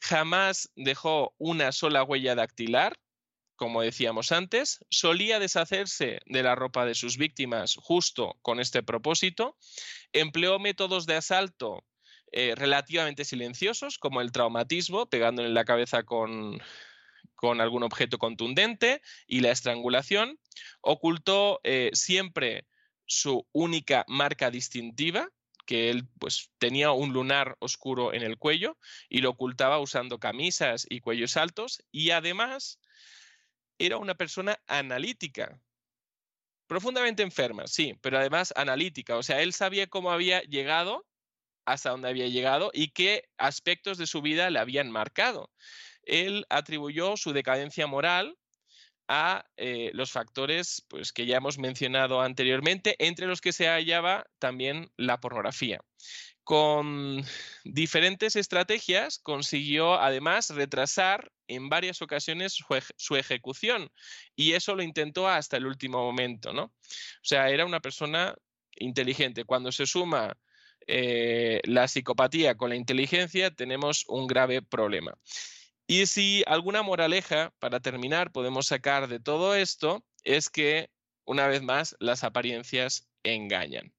Jamás 0.00 0.70
dejó 0.76 1.34
una 1.38 1.72
sola 1.72 2.04
huella 2.04 2.36
dactilar, 2.36 2.96
como 3.56 3.82
decíamos 3.82 4.30
antes, 4.30 4.78
solía 4.90 5.40
deshacerse 5.40 6.20
de 6.26 6.42
la 6.44 6.54
ropa 6.54 6.86
de 6.86 6.94
sus 6.94 7.16
víctimas 7.16 7.74
justo 7.80 8.38
con 8.42 8.60
este 8.60 8.84
propósito, 8.84 9.56
empleó 10.12 10.60
métodos 10.60 11.04
de 11.06 11.16
asalto 11.16 11.84
eh, 12.30 12.54
relativamente 12.54 13.24
silenciosos, 13.24 13.98
como 13.98 14.20
el 14.20 14.30
traumatismo, 14.30 15.06
pegándole 15.06 15.48
en 15.48 15.54
la 15.54 15.64
cabeza 15.64 16.04
con, 16.04 16.62
con 17.34 17.60
algún 17.60 17.82
objeto 17.82 18.18
contundente, 18.18 19.02
y 19.26 19.40
la 19.40 19.50
estrangulación, 19.50 20.38
ocultó 20.80 21.58
eh, 21.64 21.90
siempre 21.92 22.66
su 23.12 23.46
única 23.52 24.04
marca 24.08 24.50
distintiva, 24.50 25.28
que 25.66 25.90
él 25.90 26.08
pues 26.18 26.50
tenía 26.58 26.92
un 26.92 27.12
lunar 27.12 27.56
oscuro 27.60 28.14
en 28.14 28.22
el 28.22 28.38
cuello 28.38 28.78
y 29.08 29.18
lo 29.18 29.30
ocultaba 29.30 29.78
usando 29.78 30.18
camisas 30.18 30.86
y 30.88 31.00
cuellos 31.00 31.36
altos 31.36 31.82
y 31.92 32.10
además 32.10 32.80
era 33.78 33.98
una 33.98 34.14
persona 34.14 34.58
analítica. 34.66 35.60
Profundamente 36.66 37.22
enferma, 37.22 37.66
sí, 37.66 37.94
pero 38.00 38.18
además 38.18 38.54
analítica. 38.56 39.16
O 39.18 39.22
sea, 39.22 39.42
él 39.42 39.52
sabía 39.52 39.86
cómo 39.88 40.10
había 40.10 40.40
llegado 40.42 41.06
hasta 41.66 41.90
dónde 41.90 42.08
había 42.08 42.28
llegado 42.28 42.70
y 42.72 42.92
qué 42.92 43.28
aspectos 43.36 43.98
de 43.98 44.06
su 44.06 44.22
vida 44.22 44.48
le 44.50 44.58
habían 44.58 44.90
marcado. 44.90 45.50
Él 46.02 46.46
atribuyó 46.48 47.16
su 47.16 47.32
decadencia 47.32 47.86
moral 47.86 48.36
a 49.08 49.44
eh, 49.56 49.90
los 49.94 50.12
factores 50.12 50.84
pues, 50.88 51.12
que 51.12 51.26
ya 51.26 51.36
hemos 51.36 51.58
mencionado 51.58 52.20
anteriormente, 52.20 52.96
entre 52.98 53.26
los 53.26 53.40
que 53.40 53.52
se 53.52 53.66
hallaba 53.66 54.26
también 54.38 54.90
la 54.96 55.20
pornografía. 55.20 55.80
Con 56.44 57.24
diferentes 57.64 58.34
estrategias 58.34 59.18
consiguió 59.18 59.94
además 59.94 60.50
retrasar 60.50 61.30
en 61.46 61.68
varias 61.68 62.02
ocasiones 62.02 62.58
su, 62.96 63.16
ejecución 63.16 63.90
y 64.34 64.54
eso 64.54 64.74
lo 64.74 64.82
intentó 64.82 65.28
hasta 65.28 65.56
el 65.56 65.66
último 65.66 65.98
momento, 65.98 66.52
¿no? 66.52 66.64
O 66.64 66.72
sea, 67.22 67.48
era 67.50 67.64
una 67.64 67.80
persona 67.80 68.34
inteligente. 68.74 69.44
Cuando 69.44 69.70
se 69.70 69.86
suma 69.86 70.36
eh, 70.88 71.60
la 71.64 71.86
psicopatía 71.86 72.56
con 72.56 72.70
la 72.70 72.76
inteligencia, 72.76 73.52
tenemos 73.52 74.04
un 74.08 74.26
grave 74.26 74.62
problema. 74.62 75.14
Y 75.92 76.06
si 76.06 76.42
alguna 76.46 76.82
moraleja, 76.82 77.52
para 77.58 77.80
terminar, 77.80 78.32
podemos 78.32 78.68
sacar 78.68 79.08
de 79.08 79.20
todo 79.20 79.54
esto, 79.54 80.02
es 80.24 80.48
que, 80.48 80.88
una 81.26 81.46
vez 81.48 81.60
más, 81.60 81.96
las 82.00 82.24
apariencias 82.24 83.10
engañan. 83.22 83.92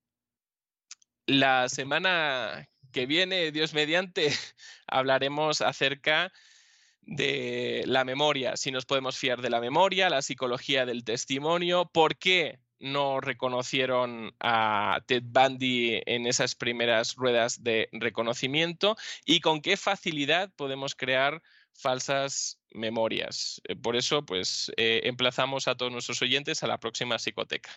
La 1.28 1.70
semana 1.70 2.68
que 2.92 3.06
viene, 3.06 3.52
Dios 3.52 3.76
mediante, 3.76 4.30
hablaremos 4.88 5.62
acerca 5.62 6.34
de 7.04 7.84
la 7.86 8.04
memoria, 8.04 8.58
si 8.58 8.72
nos 8.72 8.88
podemos 8.88 9.16
fiar 9.16 9.44
de 9.44 9.52
la 9.52 9.62
memoria, 9.62 10.10
la 10.10 10.24
psicología 10.24 10.88
del 10.88 11.04
testimonio, 11.04 11.92
por 11.94 12.18
qué 12.18 12.58
no 12.80 13.22
reconocieron 13.22 14.34
a 14.40 15.00
Ted 15.06 15.26
Bundy 15.28 16.02
en 16.08 16.26
esas 16.26 16.56
primeras 16.56 17.16
ruedas 17.16 17.64
de 17.64 17.88
reconocimiento 17.92 18.98
y 19.26 19.42
con 19.42 19.62
qué 19.62 19.78
facilidad 19.78 20.52
podemos 20.56 20.96
crear 20.96 21.44
falsas 21.74 22.60
memorias. 22.72 23.62
Eh, 23.68 23.76
por 23.76 23.96
eso, 23.96 24.26
pues, 24.26 24.72
eh, 24.78 25.02
emplazamos 25.04 25.68
a 25.68 25.76
todos 25.76 25.92
nuestros 25.92 26.22
oyentes 26.22 26.64
a 26.64 26.68
la 26.68 26.80
próxima 26.80 27.20
psicoteca. 27.20 27.70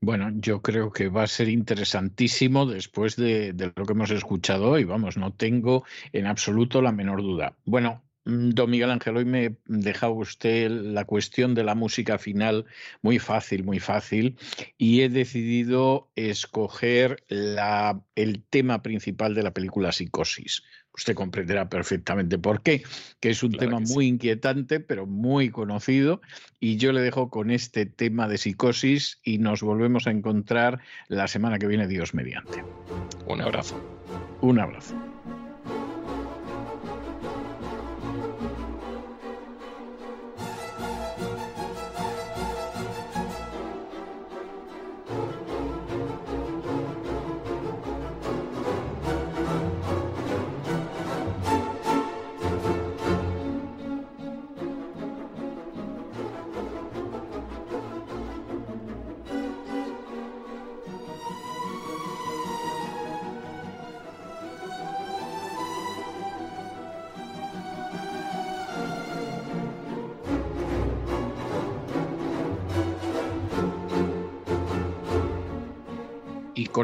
Bueno, 0.00 0.30
yo 0.34 0.62
creo 0.62 0.90
que 0.90 1.08
va 1.08 1.22
a 1.22 1.28
ser 1.28 1.48
interesantísimo 1.48 2.66
después 2.66 3.16
de, 3.16 3.52
de, 3.52 3.72
lo 3.76 3.84
que 3.84 3.92
hemos 3.92 4.10
escuchado 4.10 4.70
hoy. 4.70 4.84
Vamos, 4.84 5.16
no 5.16 5.32
tengo 5.32 5.84
en 6.12 6.26
absoluto 6.26 6.82
la 6.82 6.92
menor 6.92 7.22
duda. 7.22 7.56
Bueno, 7.64 8.02
don 8.24 8.70
Miguel 8.70 8.90
Ángel, 8.90 9.16
hoy 9.16 9.24
me 9.24 9.56
dejaba 9.66 10.12
usted 10.14 10.70
la 10.70 11.04
cuestión 11.04 11.54
de 11.54 11.64
la 11.64 11.74
música 11.74 12.18
final 12.18 12.66
muy 13.02 13.18
fácil, 13.18 13.64
muy 13.64 13.80
fácil, 13.80 14.36
y 14.76 15.02
he 15.02 15.08
decidido 15.08 16.10
escoger 16.16 17.22
la, 17.28 18.00
el 18.14 18.42
tema 18.42 18.82
principal 18.82 19.34
de 19.34 19.42
la 19.42 19.52
película 19.52 19.92
Psicosis. 19.92 20.62
Usted 20.92 21.14
comprenderá 21.14 21.68
perfectamente 21.68 22.36
por 22.36 22.62
qué, 22.62 22.82
que 23.20 23.30
es 23.30 23.42
un 23.42 23.52
claro 23.52 23.66
tema 23.66 23.80
muy 23.80 24.04
sí. 24.04 24.08
inquietante, 24.08 24.80
pero 24.80 25.06
muy 25.06 25.50
conocido, 25.50 26.20
y 26.58 26.76
yo 26.76 26.92
le 26.92 27.00
dejo 27.00 27.30
con 27.30 27.50
este 27.50 27.86
tema 27.86 28.28
de 28.28 28.38
psicosis 28.38 29.20
y 29.22 29.38
nos 29.38 29.62
volvemos 29.62 30.06
a 30.06 30.10
encontrar 30.10 30.80
la 31.08 31.28
semana 31.28 31.58
que 31.58 31.68
viene, 31.68 31.86
Dios 31.86 32.12
mediante. 32.12 32.64
Un 33.26 33.40
abrazo. 33.40 33.80
Un 34.40 34.58
abrazo. 34.58 34.94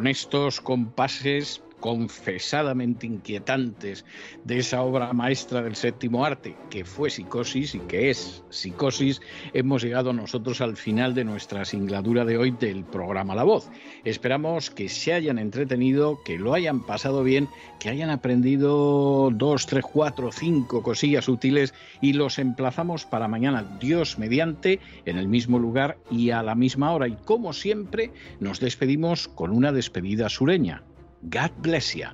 Con 0.07 0.11
estos 0.13 0.61
compases 0.61 1.66
confesadamente 1.81 3.07
inquietantes 3.07 4.05
de 4.45 4.59
esa 4.59 4.83
obra 4.83 5.13
maestra 5.13 5.63
del 5.63 5.77
séptimo 5.77 6.25
arte, 6.25 6.57
que 6.71 6.85
fue 6.85 7.11
Psicosis 7.11 7.75
y 7.75 7.81
que 7.81 8.11
es 8.11 8.43
Psicosis, 8.51 9.21
hemos 9.53 9.83
llegado 9.83 10.13
nosotros 10.13 10.61
al 10.61 10.77
final 10.77 11.15
de 11.15 11.25
nuestra 11.25 11.65
singladura 11.65 12.25
de 12.25 12.39
hoy 12.39 12.51
del 12.51 12.85
programa 12.85 13.35
La 13.35 13.45
Voz. 13.45 13.69
Esperamos 14.05 14.71
que 14.71 14.89
se 14.89 15.13
hayan 15.13 15.39
entretenido, 15.39 16.23
que 16.25 16.39
lo 16.39 16.55
hayan 16.55 16.85
pasado 16.85 17.23
bien, 17.23 17.49
que 17.79 17.91
hayan 17.91 18.11
aprendido 18.11 19.31
dos, 19.33 19.67
tres, 19.67 19.85
cuatro, 19.85 20.33
cinco 20.33 20.83
cosillas 20.83 21.29
útiles 21.29 21.75
y 22.01 22.15
los 22.15 22.39
emplazamos 22.39 23.05
para 23.05 23.29
mañana, 23.29 23.79
Dios 23.81 24.19
mediante, 24.19 24.81
en 25.05 25.19
el 25.19 25.29
mismo 25.29 25.59
lugar 25.59 25.99
y 26.11 26.31
a 26.31 26.43
la 26.43 26.55
misma 26.55 26.93
hora. 26.93 27.09
Y 27.09 27.17
como 27.25 27.53
siempre, 27.53 28.13
nos 28.41 28.61
despedimos 28.61 29.29
con 29.29 29.51
una 29.51 29.73
despedida 29.73 30.29
sureña. 30.29 30.83
God 31.29 31.51
bless 31.61 31.97
you. 31.97 32.07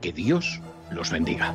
Que 0.00 0.12
Dios 0.12 0.60
los 0.90 1.10
bendiga. 1.10 1.54